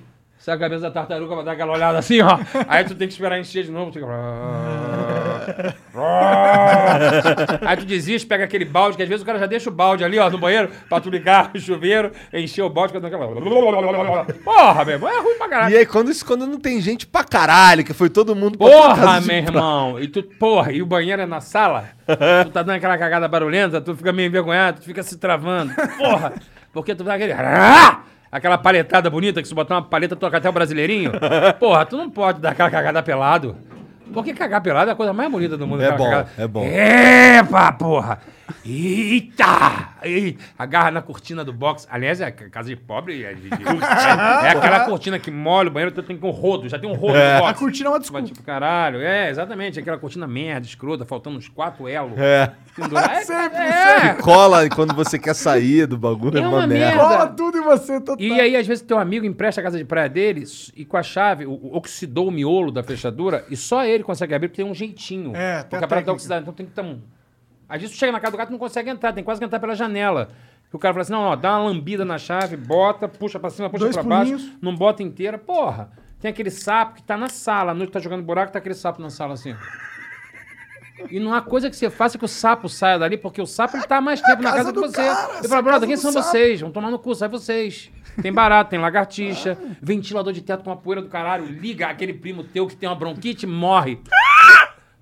Sabe 0.46 0.58
a 0.58 0.68
cabeça 0.68 0.82
da 0.82 0.92
tartaruga 0.92 1.34
pra 1.34 1.42
dar 1.42 1.52
aquela 1.54 1.72
olhada 1.72 1.98
assim, 1.98 2.20
ó. 2.20 2.38
Aí 2.68 2.84
tu 2.84 2.94
tem 2.94 3.08
que 3.08 3.14
esperar 3.14 3.36
encher 3.40 3.64
de 3.64 3.72
novo. 3.72 3.90
Tu 3.90 3.94
fica... 3.94 4.06
Aí 7.66 7.76
tu 7.76 7.84
desiste, 7.84 8.28
pega 8.28 8.44
aquele 8.44 8.64
balde, 8.64 8.96
que 8.96 9.02
às 9.02 9.08
vezes 9.08 9.24
o 9.24 9.26
cara 9.26 9.40
já 9.40 9.46
deixa 9.46 9.68
o 9.68 9.72
balde 9.72 10.04
ali, 10.04 10.20
ó, 10.20 10.30
no 10.30 10.38
banheiro, 10.38 10.70
pra 10.88 11.00
tu 11.00 11.10
ligar 11.10 11.50
o 11.52 11.58
chuveiro, 11.58 12.12
encher 12.32 12.62
o 12.62 12.70
balde, 12.70 12.92
fica 12.92 13.04
aquela... 13.04 13.26
Porra, 14.44 14.84
meu 14.84 14.94
irmão, 14.94 15.10
é 15.10 15.20
ruim 15.20 15.36
pra 15.36 15.48
caralho. 15.48 15.74
E 15.74 15.78
aí, 15.78 15.84
quando, 15.84 16.12
isso, 16.12 16.24
quando 16.24 16.46
não 16.46 16.60
tem 16.60 16.80
gente 16.80 17.08
pra 17.08 17.24
caralho, 17.24 17.82
que 17.82 17.92
foi 17.92 18.08
todo 18.08 18.36
mundo 18.36 18.56
pra 18.56 18.68
Porra, 18.68 19.20
meu 19.22 19.36
irmão. 19.36 20.00
E 20.00 20.06
tu, 20.06 20.22
porra, 20.22 20.70
e 20.70 20.80
o 20.80 20.86
banheiro 20.86 21.22
é 21.22 21.26
na 21.26 21.40
sala? 21.40 21.88
tu 22.44 22.50
tá 22.52 22.62
dando 22.62 22.76
aquela 22.76 22.96
cagada 22.96 23.26
barulhenta, 23.26 23.80
tu 23.80 23.96
fica 23.96 24.12
meio 24.12 24.28
envergonhado, 24.28 24.78
tu 24.78 24.84
fica 24.84 25.02
se 25.02 25.18
travando. 25.18 25.74
Porra! 25.98 26.34
Porque 26.72 26.94
tu 26.94 27.02
dá 27.02 27.14
aquele. 27.14 27.34
Aquela 28.30 28.58
paletada 28.58 29.08
bonita, 29.08 29.40
que 29.40 29.48
se 29.48 29.54
botar 29.54 29.76
uma 29.76 29.82
paleta, 29.82 30.16
toca 30.16 30.36
até 30.36 30.48
o 30.48 30.52
brasileirinho. 30.52 31.12
Porra, 31.58 31.86
tu 31.86 31.96
não 31.96 32.10
pode 32.10 32.40
dar 32.40 32.50
aquela 32.50 32.70
cagada 32.70 33.02
pelado. 33.02 33.56
Porque 34.12 34.32
cagar 34.32 34.60
pelado 34.60 34.90
é 34.90 34.92
a 34.92 34.96
coisa 34.96 35.12
mais 35.12 35.30
bonita 35.30 35.56
do 35.56 35.66
mundo. 35.66 35.82
É 35.82 35.92
bom, 35.92 36.04
cagada. 36.04 36.28
é 36.38 36.46
bom. 36.46 36.64
Epa, 36.64 37.72
porra! 37.72 38.18
Eita! 38.64 39.90
Ih, 40.04 40.36
Agarra 40.58 40.90
na 40.90 41.02
cortina 41.02 41.44
do 41.44 41.52
box. 41.52 41.86
Aliás, 41.90 42.20
é 42.20 42.30
casa 42.30 42.68
de 42.68 42.76
pobre. 42.76 43.24
É, 43.24 43.34
de- 43.34 43.48
de- 43.50 43.54
é- 43.54 44.46
é 44.46 44.50
aquela 44.50 44.80
cortina 44.86 45.18
que 45.18 45.30
molha 45.30 45.68
o 45.68 45.72
banheiro, 45.72 45.94
tu 45.94 46.02
tem 46.02 46.16
com 46.16 46.28
um 46.28 46.32
rodo, 46.32 46.68
já 46.68 46.78
tem 46.78 46.88
um 46.88 46.94
rodo 46.94 47.16
É. 47.16 47.34
no 47.34 47.40
box. 47.40 47.50
A 47.50 47.54
cortina 47.54 47.88
é 47.88 47.92
uma 47.92 48.00
Tu 48.00 48.12
vai 48.12 48.22
tipo, 48.22 48.42
caralho. 48.42 49.00
É, 49.00 49.30
exatamente. 49.30 49.78
Aquela 49.80 49.98
cortina 49.98 50.26
merda, 50.26 50.66
escrota, 50.66 51.04
faltando 51.04 51.36
uns 51.38 51.48
quatro 51.48 51.88
elos. 51.88 52.16
É. 52.18 52.52
Pendurar. 52.74 53.10
É, 53.16 53.24
Sempre, 53.24 53.58
é. 53.58 54.14
Que 54.14 54.22
cola 54.22 54.68
quando 54.70 54.94
você 54.94 55.18
quer 55.18 55.34
sair 55.34 55.86
do 55.86 55.96
bagulho, 55.98 56.38
é, 56.38 56.42
É 56.42 56.46
uma, 56.46 56.58
uma 56.58 56.66
merda. 56.66 56.86
merda. 56.96 57.00
Cola 57.02 57.26
tudo 57.28 57.58
em 57.58 57.62
você, 57.62 58.00
total. 58.00 58.16
E 58.24 58.40
aí, 58.40 58.56
às 58.56 58.66
vezes, 58.66 58.82
teu 58.82 58.98
amigo 58.98 59.24
empresta 59.26 59.60
a 59.60 59.64
casa 59.64 59.78
de 59.78 59.84
praia 59.84 60.08
dele 60.08 60.42
s- 60.42 60.72
e 60.76 60.84
com 60.84 60.96
a 60.96 61.02
chave, 61.02 61.46
o- 61.46 61.52
o- 61.52 61.76
oxidou 61.76 62.28
o 62.28 62.30
miolo 62.30 62.70
da 62.70 62.82
fechadura 62.82 63.44
e 63.50 63.56
só 63.56 63.84
ele 63.84 64.04
consegue 64.04 64.34
abrir 64.34 64.48
porque 64.48 64.62
tem 64.62 64.70
um 64.70 64.74
jeitinho. 64.74 65.34
É, 65.34 65.58
tem 65.62 65.70
porque 65.70 65.76
a 65.76 65.78
a 65.78 65.88
parada 65.88 65.88
tá 65.88 65.96
técnica. 65.96 66.12
oxidada. 66.12 66.40
Então 66.42 66.54
tem 66.54 66.66
que 66.66 66.72
ter 66.72 66.82
um. 66.82 67.00
Às 67.68 67.80
vezes 67.80 67.96
tu 67.96 67.98
chega 67.98 68.12
na 68.12 68.20
casa 68.20 68.32
do 68.32 68.38
gato 68.38 68.48
e 68.48 68.52
não 68.52 68.58
consegue 68.58 68.90
entrar, 68.90 69.12
tem 69.12 69.24
quase 69.24 69.40
que 69.40 69.44
entrar 69.44 69.58
pela 69.58 69.74
janela. 69.74 70.28
E 70.72 70.76
o 70.76 70.78
cara 70.78 70.94
fala 70.94 71.02
assim: 71.02 71.12
não, 71.12 71.22
ó, 71.22 71.36
dá 71.36 71.58
uma 71.58 71.68
lambida 71.70 72.04
na 72.04 72.18
chave, 72.18 72.56
bota, 72.56 73.08
puxa 73.08 73.38
pra 73.38 73.50
cima, 73.50 73.68
puxa 73.70 73.84
Dois 73.84 73.96
pra 73.96 74.04
baixo, 74.04 74.56
não 74.60 74.74
bota 74.74 75.02
inteira. 75.02 75.38
Porra, 75.38 75.90
tem 76.20 76.30
aquele 76.30 76.50
sapo 76.50 76.94
que 76.94 77.02
tá 77.02 77.16
na 77.16 77.28
sala, 77.28 77.72
à 77.72 77.74
noite 77.74 77.92
tá 77.92 78.00
jogando 78.00 78.22
buraco, 78.22 78.52
tá 78.52 78.58
aquele 78.58 78.74
sapo 78.74 79.00
na 79.00 79.10
sala 79.10 79.34
assim. 79.34 79.54
E 81.10 81.20
não 81.20 81.34
há 81.34 81.42
coisa 81.42 81.68
que 81.68 81.76
você 81.76 81.90
faça 81.90 82.16
que 82.16 82.24
o 82.24 82.28
sapo 82.28 82.68
saia 82.68 82.98
dali, 82.98 83.16
porque 83.16 83.40
o 83.40 83.46
sapo 83.46 83.76
ele 83.76 83.84
tá 83.84 84.00
mais 84.00 84.20
tempo 84.20 84.42
na 84.42 84.50
casa 84.50 84.56
casa 84.56 84.72
que 84.72 84.80
do 84.80 84.86
você. 84.86 84.96
cara, 84.96 85.30
eu 85.42 85.48
falo, 85.48 85.62
brother, 85.62 85.86
quem 85.86 85.96
do 85.96 86.00
são 86.00 86.12
sapo." 86.12 86.26
vocês? 86.26 86.60
Vão 86.60 86.70
tomar 86.70 86.90
no 86.90 86.98
cu, 86.98 87.14
sai 87.14 87.28
vocês. 87.28 87.90
Tem 88.22 88.32
barato, 88.32 88.70
tem 88.70 88.78
lagartixa, 88.78 89.58
ventilador 89.80 90.32
de 90.32 90.40
teto 90.40 90.64
com 90.64 90.70
a 90.70 90.76
poeira 90.76 91.02
do 91.02 91.08
caralho, 91.08 91.44
liga 91.44 91.86
aquele 91.86 92.14
primo 92.14 92.42
teu 92.42 92.66
que 92.66 92.74
tem 92.74 92.88
uma 92.88 92.94
bronquite, 92.96 93.46
morre. 93.46 94.00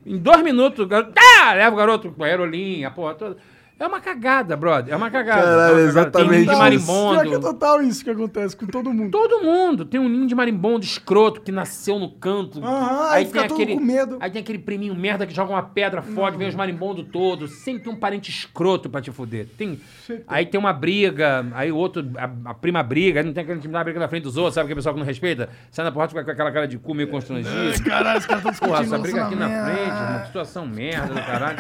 Em 0.07 0.19
dois 0.19 0.43
minutos, 0.43 0.85
o 0.85 0.87
garoto, 0.87 1.13
ah, 1.17 1.55
leva 1.55 1.75
o 1.75 1.79
garoto 1.79 2.15
aerolinha, 2.21 2.89
a 2.89 2.91
porra 2.91 3.15
toda. 3.15 3.37
É 3.79 3.87
uma 3.87 4.01
cagada, 4.01 4.57
brother. 4.57 4.95
É 4.95 4.97
uma 4.97 5.11
cagada. 5.11 5.43
Caralho, 5.43 5.53
É 5.53 5.65
uma 5.65 5.69
cagada. 5.69 5.89
exatamente 5.89 6.29
Tem 6.31 6.39
ninho 6.39 6.47
de 6.47 6.53
isso. 6.53 6.59
marimbondo. 6.63 7.21
Pior 7.21 7.29
que 7.29 7.35
é 7.35 7.39
total 7.41 7.83
isso 7.83 8.05
que 8.05 8.11
acontece 8.11 8.57
com 8.57 8.67
todo 8.67 8.93
mundo. 8.93 9.11
Todo 9.11 9.43
mundo. 9.43 9.85
Tem 9.85 10.01
um 10.01 10.09
ninho 10.09 10.27
de 10.29 10.35
marimbondo 10.35 10.85
escroto 10.85 11.41
que 11.41 11.51
nasceu 11.51 11.99
no 11.99 12.09
canto. 12.11 12.65
Aham, 12.65 13.11
aí 13.11 13.27
fica 13.27 13.49
todo 13.49 13.67
com 13.67 13.81
medo. 13.81 14.17
Aí 14.21 14.31
tem 14.31 14.41
aquele 14.43 14.61
priminho 14.61 14.95
merda 14.95 15.27
que 15.27 15.35
joga 15.35 15.51
uma 15.53 15.63
pedra 15.63 16.03
forte, 16.03 16.39
vem 16.39 16.47
os 16.49 16.55
marimbondos 16.55 17.05
todos. 17.13 17.51
Sempre 17.65 17.83
tem 17.83 17.93
um 17.93 17.97
parente 17.97 18.31
escroto 18.31 18.89
pra 18.89 19.01
te 19.01 19.11
fuder. 19.11 19.49
Tem, 19.59 19.81
aí 20.29 20.47
tem 20.47 20.59
uma 20.59 20.73
briga, 20.73 21.45
aí 21.53 21.73
o 21.73 21.77
outro, 21.77 22.09
a, 22.17 22.51
a 22.51 22.55
prima 22.55 22.83
briga, 22.83 23.21
aí 23.21 23.27
não 23.27 23.33
tem 23.33 23.43
aquele 23.43 23.61
time 23.61 23.73
da 23.73 23.83
briga 23.83 23.99
na 23.99 24.09
frente 24.09 24.23
dos 24.23 24.37
outros, 24.37 24.55
sabe 24.55 24.67
aquele 24.67 24.77
pessoal 24.77 24.95
que 24.95 25.01
não 25.01 25.07
respeita? 25.07 25.49
Sai 25.71 25.85
na 25.85 25.91
porrada 25.91 26.11
fica 26.11 26.25
com 26.25 26.31
aquela 26.31 26.53
cara 26.53 26.69
de 26.69 26.79
cu 26.79 26.95
meio 26.95 27.09
constrangido. 27.09 27.83
Caralho, 27.85 28.19
os 28.21 28.27
caras 28.27 28.45
estão 28.45 28.69
Porra, 28.69 28.83
discutindo 28.83 28.95
essa 28.95 28.99
briga 28.99 29.25
aqui 29.27 29.35
na 29.35 29.65
frente, 29.65 29.91
uma 29.91 30.25
situação 30.27 30.67
merda 30.67 31.09
do 31.15 31.21
caralho. 31.21 31.59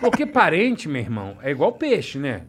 Porque 0.00 0.26
parente, 0.26 0.88
meu 0.88 1.00
irmão, 1.00 1.35
é 1.42 1.50
igual 1.50 1.72
peixe, 1.72 2.18
né? 2.18 2.42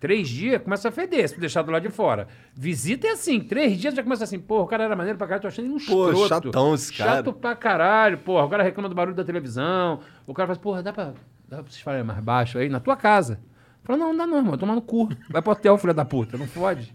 Três 0.00 0.28
dias 0.28 0.60
começa 0.60 0.88
a 0.88 0.90
feder 0.92 1.28
se 1.28 1.38
deixar 1.38 1.62
do 1.62 1.70
lado 1.70 1.82
de 1.82 1.88
fora. 1.88 2.26
Visita 2.54 3.06
é 3.06 3.10
assim, 3.10 3.38
três 3.38 3.78
dias 3.78 3.94
já 3.94 4.02
começa 4.02 4.24
assim, 4.24 4.40
porra, 4.40 4.64
o 4.64 4.66
cara 4.66 4.82
era 4.82 4.96
maneiro 4.96 5.16
pra 5.16 5.28
caralho, 5.28 5.42
tô 5.42 5.48
achando 5.48 5.66
ele 5.66 5.74
um 5.74 5.78
Pô, 5.78 6.10
escroto. 6.10 6.28
chatão 6.28 6.74
esse 6.74 6.92
cara. 6.92 7.12
Chato 7.12 7.32
pra 7.32 7.54
caralho, 7.54 8.18
porra. 8.18 8.44
O 8.44 8.48
cara 8.48 8.64
reclama 8.64 8.88
do 8.88 8.96
barulho 8.96 9.14
da 9.14 9.22
televisão. 9.22 10.00
O 10.26 10.34
cara 10.34 10.50
assim, 10.50 10.60
porra, 10.60 10.82
dá 10.82 10.92
pra, 10.92 11.12
dá 11.48 11.58
pra 11.58 11.70
vocês 11.70 11.80
falarem 11.80 12.04
mais 12.04 12.18
baixo 12.18 12.58
aí? 12.58 12.68
Na 12.68 12.80
tua 12.80 12.96
casa. 12.96 13.38
Fala, 13.84 13.96
não, 13.96 14.08
não 14.08 14.16
dá 14.16 14.26
não, 14.26 14.38
irmão, 14.38 14.58
toma 14.58 14.74
no 14.74 14.82
cu. 14.82 15.08
Vai 15.30 15.40
pro 15.40 15.52
hotel, 15.52 15.78
filha 15.78 15.94
da 15.94 16.04
puta, 16.04 16.36
não 16.36 16.48
fode. 16.48 16.92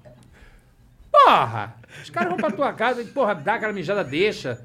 Porra! 1.12 1.76
Os 2.04 2.10
caras 2.12 2.30
vão 2.30 2.38
pra 2.38 2.52
tua 2.52 2.72
casa 2.74 3.02
e, 3.02 3.06
porra, 3.06 3.34
dá 3.34 3.56
aquela 3.56 3.74
mijada, 3.74 4.04
deixa. 4.04 4.62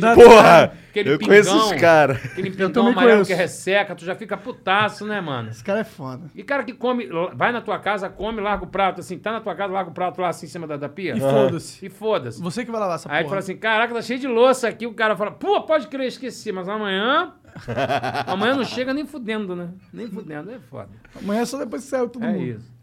Dá- 0.00 0.14
Porra! 0.14 0.72
aquele 0.88 1.12
Eu 1.12 1.18
conheço 1.18 1.50
pingão, 1.50 1.66
os 1.74 1.80
cara. 1.80 2.14
Aquele 2.14 2.50
pingão 2.50 2.86
amarelo 2.88 3.12
conheço. 3.12 3.30
que 3.30 3.34
resseca, 3.34 3.94
tu 3.94 4.04
já 4.04 4.14
fica 4.14 4.34
putaço, 4.36 5.04
né, 5.06 5.20
mano? 5.20 5.50
Esse 5.50 5.62
cara 5.62 5.80
é 5.80 5.84
foda. 5.84 6.30
E 6.34 6.42
cara 6.42 6.64
que 6.64 6.72
come, 6.72 7.06
vai 7.34 7.52
na 7.52 7.60
tua 7.60 7.78
casa, 7.78 8.08
come, 8.08 8.40
larga 8.40 8.64
o 8.64 8.68
prato, 8.68 9.00
assim, 9.00 9.18
tá 9.18 9.30
na 9.32 9.40
tua 9.40 9.54
casa, 9.54 9.72
larga 9.72 9.90
o 9.90 9.94
prato 9.94 10.20
lá 10.22 10.28
assim 10.28 10.46
em 10.46 10.48
cima 10.48 10.66
da, 10.66 10.76
da 10.78 10.88
pia. 10.88 11.14
E 11.16 11.20
foda-se. 11.20 11.84
E 11.86 11.90
foda-se. 11.90 12.40
Você 12.40 12.64
que 12.64 12.70
vai 12.70 12.80
lavar 12.80 12.96
essa 12.96 13.10
Aí 13.12 13.18
porra. 13.18 13.28
fala 13.28 13.38
assim, 13.40 13.56
caraca, 13.56 13.92
tá 13.94 14.00
cheio 14.02 14.18
de 14.20 14.26
louça 14.28 14.66
aqui. 14.68 14.86
O 14.86 14.94
cara 14.94 15.16
fala, 15.16 15.32
pô, 15.32 15.60
pode 15.62 15.88
crer, 15.88 16.06
esqueci, 16.06 16.50
mas 16.50 16.66
amanhã. 16.68 17.34
amanhã 18.26 18.54
não 18.56 18.64
chega 18.64 18.92
nem 18.94 19.04
fudendo, 19.06 19.54
né? 19.54 19.68
Nem 19.92 20.08
fudendo, 20.08 20.50
é 20.50 20.58
foda. 20.58 20.88
Amanhã 21.20 21.42
é 21.42 21.44
só 21.44 21.58
depois 21.58 21.84
que 21.84 21.88
saiu 21.90 22.08
todo 22.08 22.24
É 22.24 22.28
mundo. 22.32 22.42
isso. 22.42 22.73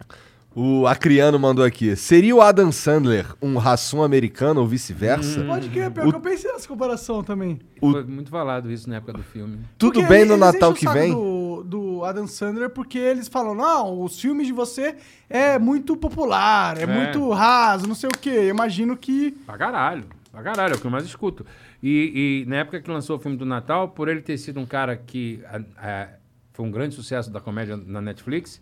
O 0.54 0.86
Acriano 0.86 1.40
mandou 1.40 1.64
aqui. 1.64 1.96
Seria 1.96 2.36
o 2.36 2.42
Adam 2.42 2.74
Sandler 2.74 3.26
um 3.42 3.58
ração 3.58 4.04
americano 4.04 4.60
ou 4.60 4.68
vice-versa? 4.68 5.46
Pode 5.46 5.70
crer, 5.70 5.90
pior 5.92 6.10
que 6.10 6.16
eu 6.16 6.20
pensei 6.20 6.52
nessa 6.52 6.68
comparação 6.68 7.24
também. 7.24 7.58
Foi 7.80 8.04
muito 8.04 8.30
falado 8.30 8.70
isso 8.70 8.90
na 8.90 8.98
época 8.98 9.14
do 9.14 9.24
filme. 9.24 9.60
Tudo 9.78 9.94
Porque 9.94 10.08
bem 10.10 10.26
no 10.26 10.34
eles 10.34 10.40
Natal 10.42 10.72
enchem 10.72 10.72
o 10.72 10.74
que 10.76 10.86
saco 10.86 11.00
vem? 11.00 11.12
Do, 11.14 11.64
do 11.64 12.04
Adam 12.04 12.28
Sandler, 12.28 12.70
porque 12.70 12.98
eles 12.98 13.30
falam, 13.30 13.56
não, 13.56 14.02
os 14.04 14.20
filmes 14.20 14.46
de 14.46 14.52
você 14.52 14.96
é 15.30 15.58
muito 15.58 15.96
popular, 15.96 16.78
é, 16.78 16.84
É. 16.84 16.86
muito 16.86 17.30
raso, 17.32 17.88
não 17.88 17.96
sei 17.96 18.10
o 18.10 18.18
quê. 18.20 18.30
Eu 18.32 18.50
imagino 18.50 18.98
que. 18.98 19.32
Pra 19.46 19.58
caralho. 19.58 20.04
Pra 20.34 20.42
caralho, 20.44 20.74
é 20.74 20.76
o 20.76 20.80
que 20.80 20.86
eu 20.86 20.92
mais 20.92 21.06
escuto. 21.06 21.46
E, 21.82 22.44
e 22.46 22.50
na 22.50 22.58
época 22.58 22.82
que 22.82 22.92
lançou 22.92 23.16
o 23.16 23.20
filme 23.20 23.38
do 23.38 23.46
Natal, 23.46 23.88
por 23.88 24.10
ele 24.10 24.22
ter 24.22 24.38
sido 24.38 24.60
um 24.60 24.66
cara 24.66 24.98
que 24.98 25.42
a- 25.46 25.62
a- 25.78 26.08
foi 26.54 26.66
um 26.66 26.72
grande 26.72 26.94
sucesso 26.94 27.32
da 27.32 27.40
comédia 27.40 27.78
na 27.78 28.02
Netflix 28.02 28.62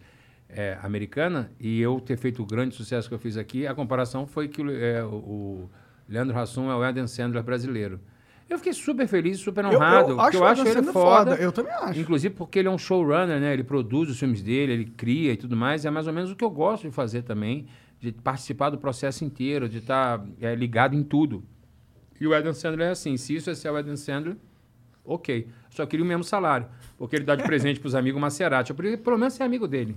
é, 0.50 0.78
americana, 0.82 1.52
e 1.60 1.80
eu 1.80 2.00
ter 2.00 2.18
feito 2.18 2.42
o 2.42 2.46
grande 2.46 2.76
sucesso 2.76 3.08
que 3.08 3.14
eu 3.14 3.20
fiz 3.20 3.38
aqui, 3.38 3.68
a 3.68 3.74
comparação 3.76 4.26
foi 4.26 4.48
que 4.48 4.62
o, 4.62 4.72
é, 4.72 5.04
o- 5.04 5.70
Leandro 6.08 6.38
Hassum 6.38 6.72
é 6.72 6.76
o 6.76 6.82
Adam 6.82 7.06
Sandler 7.06 7.44
brasileiro. 7.44 8.00
Eu 8.50 8.58
fiquei 8.58 8.74
super 8.74 9.08
feliz, 9.08 9.40
super 9.40 9.64
Eu- 9.64 9.72
eu 9.74 9.78
honrado, 9.78 10.16
porque 10.16 10.22
acho 10.22 10.38
eu 10.38 10.46
acho 10.46 10.62
ele 10.68 10.74
foda. 10.88 10.92
foda, 11.32 11.36
eu 11.36 11.52
também 11.52 11.72
acho. 11.72 12.00
Inclusive 12.00 12.34
porque 12.34 12.58
ele 12.58 12.68
é 12.68 12.72
um 12.72 12.80
showrunner, 12.80 13.40
né? 13.40 13.54
Ele 13.54 13.64
produz 13.64 14.10
os 14.10 14.18
filmes 14.18 14.42
dele, 14.42 14.74
ele 14.74 14.86
cria 14.86 15.34
e 15.34 15.38
tudo 15.38 15.56
mais. 15.56 15.86
É 15.86 15.92
mais 15.92 16.08
ou 16.08 16.14
menos 16.14 16.32
o 16.32 16.36
que 16.36 16.44
eu 16.44 16.50
gosto 16.50 16.88
de 16.88 16.92
fazer 16.92 17.22
também, 17.22 17.68
de 18.00 18.12
participar 18.12 18.72
do 18.72 18.80
processo 18.80 19.24
inteiro, 19.24 19.70
de 19.70 19.78
estar 19.78 20.26
é, 20.42 20.56
ligado 20.56 20.96
em 20.96 21.04
tudo. 21.04 21.44
E 22.20 22.26
o 22.26 22.34
Adam 22.34 22.52
Sandler 22.54 22.88
é 22.88 22.92
assim, 22.92 23.16
se 23.18 23.36
isso 23.36 23.52
é 23.52 23.54
ser 23.54 23.70
o 23.70 23.76
Adam 23.76 23.96
Sandler, 23.96 24.36
ok. 25.06 25.48
Só 25.70 25.86
queria 25.86 26.04
o 26.04 26.08
mesmo 26.08 26.24
salário, 26.24 26.66
porque 26.98 27.18
ele 27.18 27.26
dá 27.26 27.36
de 27.36 27.44
presente 27.44 27.80
pros 27.80 27.94
amigos 27.94 28.20
Maserati. 28.20 28.72
Eu 28.72 28.76
queria 28.76 28.98
pelo 28.98 29.18
menos 29.20 29.36
ser 29.36 29.44
amigo 29.44 29.68
dele. 29.68 29.96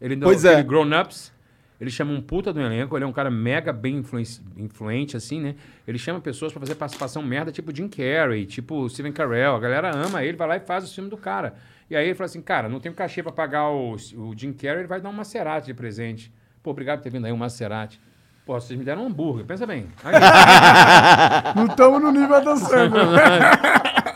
Ele 0.00 0.16
dá 0.16 0.26
Pois 0.26 0.44
é. 0.44 0.62
Grown 0.62 0.88
Ups, 1.00 1.32
ele 1.80 1.90
chama 1.90 2.12
um 2.12 2.20
puta 2.20 2.52
do 2.52 2.60
elenco, 2.60 2.96
ele 2.96 3.04
é 3.04 3.06
um 3.06 3.12
cara 3.12 3.30
mega 3.30 3.72
bem 3.72 3.96
influenci- 3.98 4.42
influente, 4.56 5.16
assim, 5.16 5.40
né? 5.40 5.54
Ele 5.86 5.98
chama 5.98 6.20
pessoas 6.20 6.52
pra 6.52 6.60
fazer 6.60 6.74
participação 6.74 7.22
merda, 7.22 7.50
tipo 7.52 7.74
Jim 7.74 7.88
Carrey, 7.88 8.46
tipo 8.46 8.88
Steven 8.88 9.12
Carell. 9.12 9.54
A 9.56 9.60
galera 9.60 9.90
ama 9.94 10.22
ele, 10.24 10.36
vai 10.36 10.48
lá 10.48 10.56
e 10.56 10.60
faz 10.60 10.90
o 10.90 10.94
filme 10.94 11.08
do 11.10 11.16
cara. 11.16 11.54
E 11.88 11.96
aí 11.96 12.06
ele 12.06 12.14
fala 12.14 12.26
assim, 12.26 12.40
cara, 12.40 12.68
não 12.68 12.78
tenho 12.80 12.94
cachê 12.94 13.22
pra 13.22 13.32
pagar 13.32 13.68
o, 13.70 13.94
o 13.94 14.32
Jim 14.36 14.52
Carrey, 14.52 14.80
ele 14.80 14.86
vai 14.88 15.00
dar 15.00 15.08
um 15.08 15.12
Maserati 15.12 15.66
de 15.66 15.74
presente. 15.74 16.32
Pô, 16.62 16.70
obrigado 16.70 16.98
por 16.98 17.04
ter 17.04 17.10
vindo 17.10 17.26
aí, 17.26 17.32
um 17.32 17.36
Maserati. 17.36 18.00
Pô, 18.46 18.58
vocês 18.60 18.78
me 18.78 18.84
deram 18.84 19.02
um 19.04 19.06
hambúrguer, 19.06 19.44
pensa 19.44 19.66
bem. 19.66 19.86
Aí- 20.04 21.54
Não 21.54 21.66
estamos 21.66 22.00
no 22.02 22.10
nível 22.10 22.34
Adam 22.36 22.56
Sandler. 22.56 23.04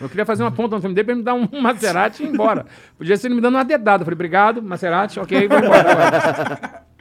Eu 0.00 0.08
queria 0.08 0.26
fazer 0.26 0.42
uma 0.42 0.50
ponta 0.50 0.76
no 0.76 0.80
filme 0.80 0.94
dele 0.94 1.04
pra 1.04 1.12
ele 1.12 1.20
me 1.20 1.24
dar 1.24 1.34
um 1.34 1.48
Maserati 1.60 2.22
e 2.22 2.26
ir 2.26 2.30
embora. 2.30 2.66
Podia 2.98 3.16
ser 3.16 3.28
ele 3.28 3.36
me 3.36 3.40
dando 3.40 3.54
uma 3.54 3.64
dedada. 3.64 4.02
Eu 4.02 4.04
falei, 4.04 4.16
obrigado, 4.16 4.62
Maserati, 4.62 5.20
ok, 5.20 5.48
vou 5.48 5.58
embora. 5.58 6.84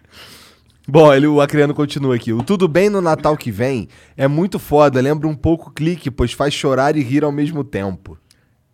Bom, 0.85 1.13
ele, 1.13 1.27
o 1.27 1.39
Acriano 1.39 1.73
continua 1.73 2.15
aqui. 2.15 2.33
O 2.33 2.43
Tudo 2.43 2.67
Bem 2.67 2.89
no 2.89 2.99
Natal 2.99 3.37
que 3.37 3.49
vem 3.49 3.87
é 4.17 4.27
muito 4.27 4.59
foda, 4.59 4.99
lembra 4.99 5.29
um 5.29 5.35
pouco 5.35 5.71
clique, 5.71 6.11
pois 6.11 6.33
faz 6.33 6.53
chorar 6.53 6.97
e 6.97 7.01
rir 7.01 7.23
ao 7.23 7.31
mesmo 7.31 7.63
tempo. 7.63 8.17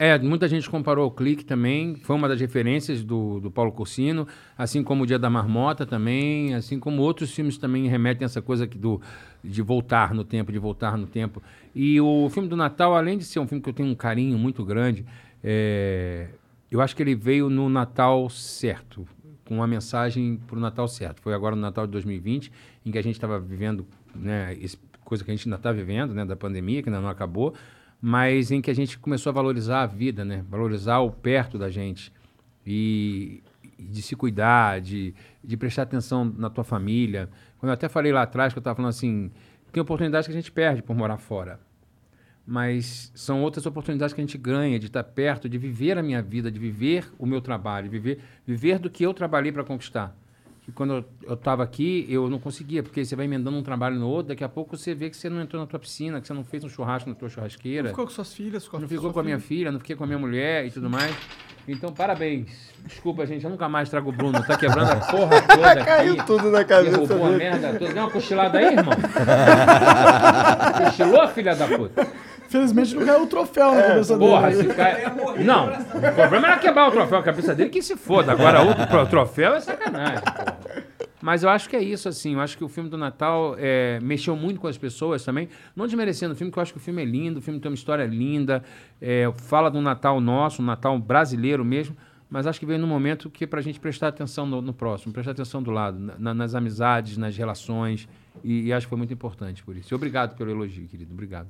É, 0.01 0.17
muita 0.17 0.47
gente 0.47 0.69
comparou 0.69 1.07
o 1.07 1.11
Clique 1.11 1.43
também, 1.43 1.95
foi 1.95 2.15
uma 2.15 2.29
das 2.29 2.39
referências 2.39 3.03
do, 3.03 3.41
do 3.41 3.51
Paulo 3.51 3.69
Cursino, 3.69 4.25
assim 4.57 4.81
como 4.81 5.03
o 5.03 5.05
Dia 5.05 5.19
da 5.19 5.29
Marmota 5.29 5.85
também, 5.85 6.55
assim 6.55 6.79
como 6.79 7.01
outros 7.01 7.35
filmes 7.35 7.57
também 7.57 7.85
remetem 7.85 8.23
a 8.23 8.27
essa 8.27 8.41
coisa 8.41 8.63
aqui 8.63 8.77
do, 8.77 9.01
de 9.43 9.61
voltar 9.61 10.13
no 10.13 10.23
tempo, 10.23 10.53
de 10.53 10.57
voltar 10.57 10.97
no 10.97 11.05
tempo. 11.05 11.43
E 11.75 11.99
o 11.99 12.29
filme 12.29 12.47
do 12.47 12.55
Natal, 12.55 12.95
além 12.95 13.17
de 13.17 13.25
ser 13.25 13.41
um 13.41 13.47
filme 13.47 13.61
que 13.61 13.69
eu 13.69 13.73
tenho 13.73 13.89
um 13.89 13.95
carinho 13.95 14.37
muito 14.37 14.63
grande, 14.63 15.05
é, 15.43 16.29
eu 16.71 16.79
acho 16.79 16.95
que 16.95 17.03
ele 17.03 17.13
veio 17.13 17.49
no 17.49 17.67
Natal 17.67 18.29
certo, 18.29 19.05
com 19.43 19.55
uma 19.55 19.67
mensagem 19.67 20.39
para 20.47 20.55
o 20.55 20.61
Natal 20.61 20.87
certo. 20.87 21.21
Foi 21.21 21.33
agora 21.33 21.57
no 21.57 21.61
Natal 21.61 21.85
de 21.85 21.91
2020, 21.91 22.53
em 22.85 22.91
que 22.91 22.97
a 22.97 23.03
gente 23.03 23.15
estava 23.15 23.37
vivendo, 23.37 23.85
né, 24.15 24.55
coisa 25.03 25.25
que 25.25 25.29
a 25.29 25.35
gente 25.35 25.45
ainda 25.45 25.57
está 25.57 25.73
vivendo, 25.73 26.13
né, 26.13 26.23
da 26.23 26.37
pandemia, 26.37 26.81
que 26.81 26.87
ainda 26.87 27.01
não 27.01 27.09
acabou, 27.09 27.53
mas 28.01 28.51
em 28.51 28.61
que 28.61 28.71
a 28.71 28.75
gente 28.75 28.97
começou 28.97 29.31
a 29.31 29.33
valorizar 29.33 29.81
a 29.81 29.85
vida, 29.85 30.23
né? 30.23 30.43
Valorizar 30.49 30.99
o 30.99 31.11
perto 31.11 31.57
da 31.57 31.69
gente 31.69 32.13
e, 32.65 33.43
de 33.77 34.01
se 34.01 34.15
cuidar, 34.15 34.79
de, 34.81 35.13
de 35.43 35.57
prestar 35.57 35.83
atenção 35.83 36.25
na 36.25 36.49
tua 36.49 36.63
família. 36.63 37.29
Quando 37.57 37.69
eu 37.69 37.73
até 37.73 37.89
falei 37.89 38.11
lá 38.11 38.23
atrás 38.23 38.53
que 38.53 38.59
eu 38.59 38.61
estava 38.61 38.75
falando 38.75 38.89
assim, 38.89 39.31
tem 39.71 39.81
oportunidades 39.81 40.27
que 40.27 40.33
a 40.33 40.35
gente 40.35 40.51
perde 40.51 40.81
por 40.81 40.95
morar 40.95 41.17
fora, 41.17 41.59
mas 42.45 43.11
são 43.13 43.41
outras 43.41 43.65
oportunidades 43.65 44.13
que 44.13 44.21
a 44.21 44.23
gente 44.23 44.37
ganha 44.37 44.79
de 44.79 44.87
estar 44.87 45.03
perto, 45.03 45.47
de 45.47 45.57
viver 45.57 45.97
a 45.97 46.03
minha 46.03 46.21
vida, 46.21 46.51
de 46.51 46.59
viver 46.59 47.11
o 47.19 47.25
meu 47.25 47.41
trabalho, 47.41 47.89
viver, 47.89 48.19
viver 48.45 48.79
do 48.79 48.89
que 48.89 49.03
eu 49.03 49.13
trabalhei 49.13 49.51
para 49.51 49.63
conquistar. 49.63 50.15
Que 50.69 50.75
quando 50.75 51.03
eu 51.23 51.33
estava 51.33 51.63
aqui, 51.63 52.05
eu 52.09 52.29
não 52.29 52.37
conseguia, 52.39 52.83
porque 52.83 53.03
você 53.03 53.15
vai 53.15 53.25
emendando 53.25 53.57
um 53.57 53.63
trabalho 53.63 53.95
no 53.97 54.07
outro, 54.07 54.29
daqui 54.29 54.43
a 54.43 54.49
pouco 54.49 54.77
você 54.77 54.93
vê 54.93 55.09
que 55.09 55.17
você 55.17 55.29
não 55.29 55.41
entrou 55.41 55.59
na 55.61 55.65
tua 55.67 55.79
piscina, 55.79 56.21
que 56.21 56.27
você 56.27 56.33
não 56.33 56.43
fez 56.43 56.63
um 56.63 56.69
churrasco 56.69 57.09
na 57.09 57.15
tua 57.15 57.29
churrasqueira. 57.29 57.83
Não 57.83 57.89
ficou 57.89 58.05
com 58.05 58.11
suas 58.11 58.33
filhas, 58.33 58.67
com 58.67 58.77
a 58.77 58.79
Não 58.81 58.87
ficou 58.87 59.11
com 59.11 59.19
a 59.19 59.23
minha 59.23 59.39
filha. 59.39 59.71
não 59.71 59.79
fiquei 59.79 59.95
com 59.95 60.03
a 60.03 60.07
minha 60.07 60.19
mulher 60.19 60.65
e 60.65 60.71
tudo 60.71 60.89
mais. 60.89 61.15
Então, 61.67 61.91
parabéns. 61.93 62.71
Desculpa, 62.85 63.25
gente, 63.27 63.43
eu 63.43 63.49
nunca 63.51 63.69
mais 63.69 63.89
trago 63.89 64.09
o 64.09 64.11
Bruno. 64.11 64.43
Tá 64.43 64.57
quebrando 64.57 64.91
a 64.91 64.95
porra 64.95 65.41
toda 65.47 65.71
aqui. 65.71 65.85
Caiu 65.85 66.15
tudo 66.25 66.49
na 66.49 66.63
cabeça 66.63 66.97
Derrubou 66.97 67.25
a 67.25 67.29
dele. 67.29 67.37
merda 67.37 67.73
toda. 67.77 67.93
Deu 67.93 68.03
uma 68.03 68.11
cochilada 68.11 68.57
aí, 68.57 68.65
irmão? 68.73 68.93
Cochilou, 70.85 71.27
filha 71.27 71.55
da 71.55 71.67
puta? 71.67 72.07
Felizmente 72.49 72.95
não 72.95 73.05
caiu 73.05 73.23
o 73.23 73.27
troféu 73.27 73.73
na 73.75 73.81
cabeça 73.83 74.17
Porra, 74.17 74.49
dele. 74.49 74.61
esse 74.67 74.73
cara... 74.75 75.13
Não, 75.43 75.67
o 75.67 76.13
problema 76.15 76.47
era 76.47 76.57
quebrar 76.57 76.87
o 76.87 76.91
troféu 76.91 77.19
na 77.19 77.23
cabeça 77.23 77.53
dele, 77.55 77.69
que 77.69 77.81
se 77.81 77.95
foda. 77.95 78.31
Agora, 78.31 78.61
o 78.63 78.87
pro- 78.87 79.05
troféu 79.05 79.53
é 79.53 79.59
sacanagem, 79.61 80.21
porra. 80.23 80.57
Mas 81.21 81.43
eu 81.43 81.49
acho 81.49 81.69
que 81.69 81.75
é 81.75 81.83
isso, 81.83 82.07
assim. 82.07 82.33
Eu 82.35 82.39
acho 82.39 82.57
que 82.57 82.63
o 82.63 82.69
filme 82.69 82.89
do 82.89 82.97
Natal 82.97 83.53
é, 83.59 83.99
mexeu 84.01 84.35
muito 84.37 84.59
com 84.59 84.67
as 84.67 84.77
pessoas 84.77 85.23
também. 85.23 85.49
Não 85.75 85.85
desmerecendo 85.85 86.33
o 86.33 86.35
filme, 86.35 86.51
que 86.51 86.57
eu 86.57 86.63
acho 86.63 86.71
que 86.71 86.79
o 86.79 86.81
filme 86.81 87.01
é 87.01 87.05
lindo, 87.05 87.39
o 87.39 87.41
filme 87.41 87.59
tem 87.59 87.69
uma 87.69 87.75
história 87.75 88.05
linda, 88.05 88.63
é, 89.01 89.29
fala 89.35 89.69
do 89.69 89.81
Natal 89.81 90.19
nosso, 90.21 90.61
um 90.61 90.65
Natal 90.65 90.97
brasileiro 90.97 91.63
mesmo. 91.65 91.95
Mas 92.29 92.47
acho 92.47 92.59
que 92.59 92.65
veio 92.65 92.79
num 92.79 92.87
momento 92.87 93.29
que 93.29 93.43
é 93.43 93.47
pra 93.47 93.59
gente 93.59 93.79
prestar 93.79 94.07
atenção 94.07 94.45
no, 94.45 94.61
no 94.61 94.71
próximo, 94.73 95.11
prestar 95.11 95.31
atenção 95.31 95.61
do 95.61 95.71
lado, 95.71 95.99
na- 96.17 96.33
nas 96.33 96.55
amizades, 96.55 97.17
nas 97.17 97.35
relações. 97.35 98.07
E, 98.43 98.67
e 98.67 98.73
acho 98.73 98.85
que 98.85 98.89
foi 98.89 98.97
muito 98.97 99.13
importante 99.13 99.61
por 99.61 99.75
isso. 99.75 99.93
E 99.93 99.95
obrigado 99.95 100.37
pelo 100.37 100.49
elogio, 100.49 100.87
querido. 100.87 101.11
Obrigado. 101.13 101.47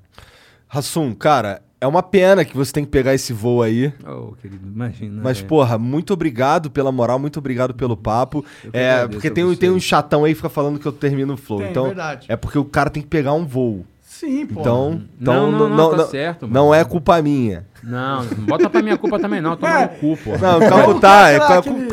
Rassum, 0.72 1.14
cara, 1.16 1.62
é 1.82 1.88
uma 1.88 2.04
pena 2.04 2.46
que 2.46 2.56
você 2.56 2.72
tem 2.72 2.86
que 2.86 2.92
pegar 2.92 3.14
esse 3.16 3.34
voo 3.34 3.64
aí. 3.64 3.92
Oh, 4.08 4.34
querido, 4.34 4.68
imagina. 4.68 5.20
Mas, 5.24 5.40
é. 5.40 5.44
porra, 5.44 5.78
muito 5.80 6.14
obrigado 6.14 6.70
pela 6.70 6.92
moral, 6.92 7.18
muito 7.18 7.40
obrigado 7.40 7.74
pelo 7.74 7.98
papo. 7.98 8.46
É, 8.72 9.08
porque 9.08 9.32
tem, 9.32 9.44
um- 9.44 9.56
tem 9.56 9.72
um 9.72 9.80
chatão 9.80 10.24
aí 10.26 10.32
que 10.34 10.36
fica 10.38 10.50
falando 10.50 10.78
que 10.80 10.86
eu 10.86 10.92
termino 10.92 11.34
o 11.34 11.38
flow. 11.38 11.60
Tem, 11.62 11.72
então, 11.72 11.86
verdade. 11.86 12.28
é 12.30 12.36
porque 12.36 12.60
o 12.60 12.66
cara 12.66 12.90
tem 12.92 13.02
que 13.02 13.10
pegar 13.10 13.34
um 13.34 13.46
voo. 13.46 13.84
Sim, 14.04 14.46
pô. 14.46 14.60
Então, 14.60 15.02
então 15.20 15.52
Não, 15.52 15.70
não, 15.70 15.76
não, 15.76 15.96
tá 15.98 16.06
certo, 16.08 16.46
não 16.48 16.76
é 16.76 16.84
culpa 16.84 17.22
minha. 17.22 17.66
Não, 17.84 18.24
não 18.24 18.46
bota 18.46 18.70
pra 18.70 18.82
minha 18.82 18.98
culpa 18.98 19.18
também, 19.20 19.40
não. 19.42 19.56
Toma 19.56 19.82
no 19.84 19.88
cu, 19.90 20.18
pô. 20.24 20.32
Não, 20.32 20.60
Calcutá, 20.60 21.30
é 21.30 21.40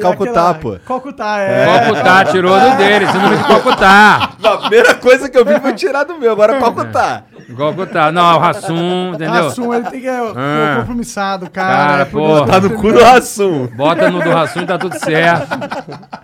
Calcutá, 0.00 0.54
pô. 0.54 0.76
Calcutá, 0.84 1.38
é. 1.40 1.64
Calcutá 1.64 2.24
tirou 2.24 2.58
do 2.58 2.76
dele, 2.76 3.06
você 3.06 3.18
não 3.18 3.30
me 3.30 3.36
Calcutá. 3.44 4.30
A 4.42 4.56
primeira 4.58 4.94
coisa 4.94 5.28
que 5.28 5.38
eu 5.38 5.44
vi 5.44 5.58
foi 5.60 5.72
tirar 5.74 6.04
do 6.04 6.18
meu, 6.18 6.32
agora 6.32 6.58
Calcutá. 6.58 7.24
Calcutá. 7.56 8.10
Não, 8.10 8.32
é 8.32 8.34
o 8.34 8.38
Rassum, 8.38 9.08
entendeu? 9.14 9.44
Rassum, 9.44 9.72
ele 9.74 9.88
tem 9.90 10.00
que 10.00 10.08
é 10.08 10.18
Ah. 10.34 10.76
compromissado, 10.80 11.48
cara. 11.50 11.76
Cara, 11.76 12.02
é 12.02 12.06
isso 12.06 12.46
Tá 12.46 12.60
no 12.60 12.70
cu 12.70 12.92
do 12.92 13.02
Rassum. 13.02 13.66
Bota 13.68 14.10
no 14.10 14.22
do 14.22 14.30
Rassum 14.30 14.62
e 14.62 14.66
tá 14.66 14.78
tudo 14.78 14.98
certo. 14.98 15.48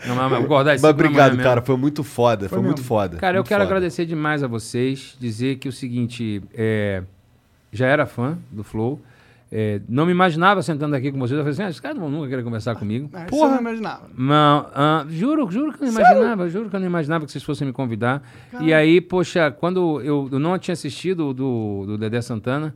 Não, 0.06 0.16
mas, 0.16 0.30
mas, 0.32 0.46
guardar 0.46 0.74
isso 0.74 0.82
Mas 0.84 0.90
obrigado, 0.90 1.16
amanhã 1.18 1.30
mesmo. 1.36 1.42
cara. 1.44 1.62
Foi 1.62 1.76
muito 1.76 2.02
foda. 2.02 2.48
Foi, 2.48 2.60
muito 2.60 2.82
foda. 2.82 3.16
Cara, 3.18 3.36
eu 3.36 3.40
muito 3.40 3.48
quero 3.48 3.60
foda. 3.62 3.70
agradecer 3.76 4.04
demais 4.06 4.42
a 4.42 4.48
vocês, 4.48 5.16
dizer 5.20 5.56
que 5.56 5.68
o 5.68 5.72
seguinte, 5.72 6.42
é, 6.54 7.02
já 7.72 7.86
era 7.86 8.04
fã 8.06 8.36
do 8.50 8.64
Flow, 8.64 9.00
é, 9.54 9.82
não 9.86 10.06
me 10.06 10.12
imaginava 10.12 10.62
sentando 10.62 10.96
aqui 10.96 11.12
com 11.12 11.18
vocês, 11.18 11.36
eu 11.36 11.44
falei 11.44 11.52
assim, 11.52 11.62
ah, 11.62 11.68
esses 11.68 11.78
caras 11.80 11.98
não 11.98 12.04
vão 12.04 12.10
nunca 12.20 12.28
querer 12.30 12.42
conversar 12.42 12.74
comigo. 12.74 13.10
Ah, 13.12 13.26
eu 13.30 13.38
não 13.50 13.60
imaginava. 13.60 14.08
Não, 14.16 14.66
ah, 14.74 15.04
juro, 15.10 15.50
juro 15.50 15.72
que 15.74 15.84
eu 15.84 15.92
não 15.92 16.00
imaginava, 16.00 16.48
juro 16.48 16.70
que 16.70 16.76
eu 16.76 16.80
não 16.80 16.86
imaginava 16.86 17.26
que 17.26 17.32
vocês 17.32 17.44
fossem 17.44 17.66
me 17.66 17.72
convidar. 17.72 18.22
E 18.60 18.72
aí, 18.72 18.98
poxa, 19.00 19.50
quando 19.50 20.00
eu, 20.00 20.26
eu 20.32 20.38
não 20.38 20.58
tinha 20.58 20.72
assistido 20.72 21.28
o 21.28 21.34
do, 21.34 21.84
do 21.86 21.98
Dedé 21.98 22.22
Santana, 22.22 22.74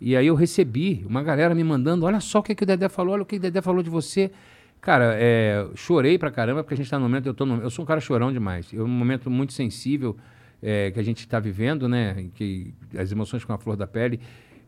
e 0.00 0.14
aí 0.14 0.26
eu 0.26 0.34
recebi 0.34 1.02
uma 1.08 1.22
galera 1.22 1.54
me 1.54 1.64
mandando, 1.64 2.04
olha 2.04 2.20
só 2.20 2.40
o 2.40 2.42
que, 2.42 2.54
que 2.54 2.62
o 2.62 2.66
Dedé 2.66 2.88
falou, 2.90 3.14
olha 3.14 3.22
o 3.22 3.26
que 3.26 3.36
o 3.36 3.40
Dedé 3.40 3.62
falou 3.62 3.82
de 3.82 3.88
você. 3.90 4.30
Cara, 4.80 5.14
é, 5.18 5.66
chorei 5.74 6.18
pra 6.18 6.30
caramba, 6.30 6.62
porque 6.62 6.74
a 6.74 6.76
gente 6.76 6.88
tá 6.90 6.98
no 6.98 7.02
momento, 7.04 7.26
eu, 7.26 7.34
tô 7.34 7.44
no- 7.46 7.62
eu 7.62 7.70
sou 7.70 7.82
um 7.82 7.86
cara 7.86 8.00
chorão 8.00 8.30
demais. 8.32 8.70
É 8.72 8.80
um 8.80 8.86
momento 8.86 9.28
muito 9.28 9.52
sensível 9.52 10.16
é, 10.62 10.90
que 10.92 11.00
a 11.00 11.02
gente 11.02 11.20
está 11.20 11.40
vivendo, 11.40 11.88
né? 11.88 12.26
Que 12.34 12.72
as 12.96 13.10
emoções 13.10 13.44
com 13.44 13.52
a 13.52 13.58
flor 13.58 13.76
da 13.76 13.86
pele. 13.88 14.20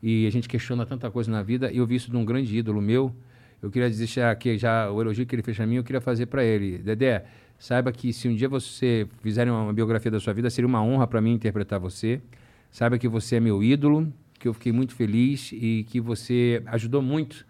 E 0.03 0.27
a 0.27 0.31
gente 0.31 0.49
questiona 0.49 0.87
tanta 0.87 1.11
coisa 1.11 1.31
na 1.31 1.43
vida. 1.43 1.71
E 1.71 1.79
eu 1.79 1.87
vi 1.87 1.97
isso 1.97 2.11
de 2.11 2.17
um 2.17 2.25
grande 2.25 2.57
ídolo 2.57 2.81
meu. 2.81 3.15
Eu 3.63 3.71
queria 3.71 3.91
deixar 3.91 4.31
aqui 4.31 4.57
já 4.57 4.91
o 4.91 5.01
elogio 5.01 5.27
que 5.27 5.35
ele 5.35 5.43
fez 5.43 5.57
pra 5.57 5.67
mim, 5.67 5.77
eu 5.77 5.85
queria 5.85 6.01
fazer 6.01 6.27
pra 6.27 6.43
ele. 6.43 6.79
Dedé, 6.79 7.27
saiba 7.59 7.93
que 7.93 8.13
se 8.13 8.27
um 8.27 8.35
dia 8.35 8.49
você 8.49 9.07
fizerem 9.23 9.53
uma 9.53 9.73
biografia 9.73 10.11
da 10.11 10.19
sua 10.19 10.33
vida, 10.33 10.49
seria 10.49 10.67
uma 10.67 10.83
honra 10.83 11.07
pra 11.07 11.21
mim 11.21 11.33
interpretar 11.33 11.79
você. 11.79 12.23
Saiba 12.71 12.99
que 12.99 13.07
você 13.07 13.37
é 13.37 13.41
meu 13.41 13.63
ídolo, 13.63 14.11
que 14.39 14.49
eu 14.49 14.55
fiquei 14.55 14.73
muito 14.73 14.95
feliz 14.95 15.53
e 15.53 15.85
que 15.89 16.01
você 16.01 16.63
ajudou 16.67 17.03
muito 17.03 17.45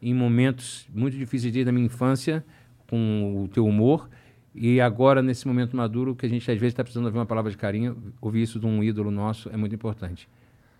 em 0.00 0.14
momentos 0.14 0.86
muito 0.94 1.16
difíceis 1.16 1.64
da 1.64 1.72
minha 1.72 1.86
infância 1.86 2.44
com 2.88 3.42
o 3.44 3.48
teu 3.48 3.66
humor. 3.66 4.08
E 4.54 4.80
agora, 4.80 5.20
nesse 5.20 5.48
momento 5.48 5.76
maduro, 5.76 6.14
que 6.14 6.24
a 6.24 6.28
gente 6.28 6.48
às 6.48 6.58
vezes 6.58 6.72
está 6.72 6.84
precisando 6.84 7.06
ouvir 7.06 7.18
uma 7.18 7.26
palavra 7.26 7.50
de 7.50 7.56
carinho, 7.56 7.96
ouvir 8.20 8.42
isso 8.42 8.60
de 8.60 8.66
um 8.66 8.82
ídolo 8.84 9.10
nosso 9.10 9.50
é 9.50 9.56
muito 9.56 9.74
importante. 9.74 10.28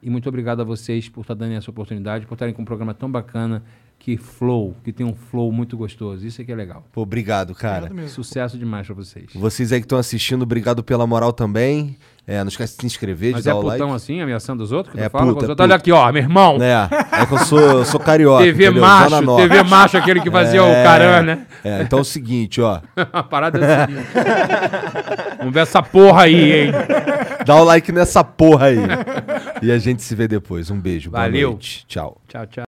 E 0.06 0.10
muito 0.10 0.28
obrigado 0.28 0.60
a 0.60 0.64
vocês 0.64 1.08
por 1.08 1.22
estar 1.22 1.34
dando 1.34 1.54
essa 1.54 1.68
oportunidade, 1.68 2.26
por 2.26 2.34
estarem 2.34 2.54
com 2.54 2.62
um 2.62 2.64
programa 2.64 2.94
tão 2.94 3.10
bacana 3.10 3.64
que 3.98 4.16
flow, 4.16 4.76
que 4.84 4.92
tem 4.92 5.04
um 5.04 5.16
flow 5.16 5.50
muito 5.50 5.76
gostoso. 5.76 6.24
Isso 6.24 6.40
é 6.40 6.44
que 6.44 6.52
é 6.52 6.54
legal. 6.54 6.86
Pô, 6.92 7.02
obrigado, 7.02 7.52
cara. 7.56 7.90
Sucesso 8.06 8.56
demais 8.56 8.86
para 8.86 8.94
vocês. 8.94 9.32
Vocês 9.34 9.72
aí 9.72 9.80
que 9.80 9.84
estão 9.84 9.98
assistindo, 9.98 10.42
obrigado 10.42 10.84
pela 10.84 11.04
moral 11.08 11.32
também. 11.32 11.96
É, 12.28 12.38
não 12.42 12.48
esquece 12.48 12.74
de 12.74 12.80
se 12.80 12.86
inscrever, 12.86 13.32
Mas 13.34 13.44
de 13.44 13.48
é 13.48 13.52
dar 13.52 13.58
o 13.58 13.62
putão 13.62 13.88
like. 13.90 13.94
assim, 13.94 14.20
ameaçando 14.20 14.62
os 14.64 14.72
outros? 14.72 14.92
Que 14.94 15.00
É 15.00 15.08
fala 15.08 15.26
puta, 15.26 15.46
é 15.46 15.48
outros? 15.48 15.60
Olha 15.64 15.68
puta. 15.68 15.74
aqui, 15.76 15.92
ó, 15.92 16.10
meu 16.12 16.22
irmão. 16.22 16.58
É, 16.60 17.22
é 17.22 17.26
que 17.26 17.32
eu 17.34 17.38
sou, 17.38 17.60
eu 17.60 17.84
sou 17.84 18.00
carioca. 18.00 18.42
TV 18.42 18.64
entendeu? 18.64 18.82
macho. 18.82 19.36
TV 19.36 19.62
macho, 19.62 19.96
aquele 19.96 20.20
que 20.20 20.30
fazia 20.30 20.62
o 20.64 20.66
caran, 20.82 21.22
né? 21.22 21.46
É, 21.62 21.82
então 21.82 22.00
é 22.00 22.02
o 22.02 22.04
seguinte, 22.04 22.60
ó. 22.60 22.80
A 23.12 23.22
parada 23.22 23.58
é 23.58 23.82
a 23.82 23.86
seguinte. 23.86 24.06
Vamos 25.38 25.54
ver 25.54 25.60
essa 25.60 25.80
porra 25.82 26.22
aí, 26.22 26.52
hein? 26.66 26.72
Dá 27.46 27.54
o 27.56 27.64
like 27.64 27.92
nessa 27.92 28.24
porra 28.24 28.66
aí. 28.66 28.78
E 29.62 29.70
a 29.70 29.78
gente 29.78 30.02
se 30.02 30.14
vê 30.16 30.26
depois. 30.26 30.68
Um 30.70 30.80
beijo. 30.80 31.10
Valeu. 31.10 31.56
Tchau. 31.60 32.20
Tchau, 32.26 32.46
tchau. 32.46 32.65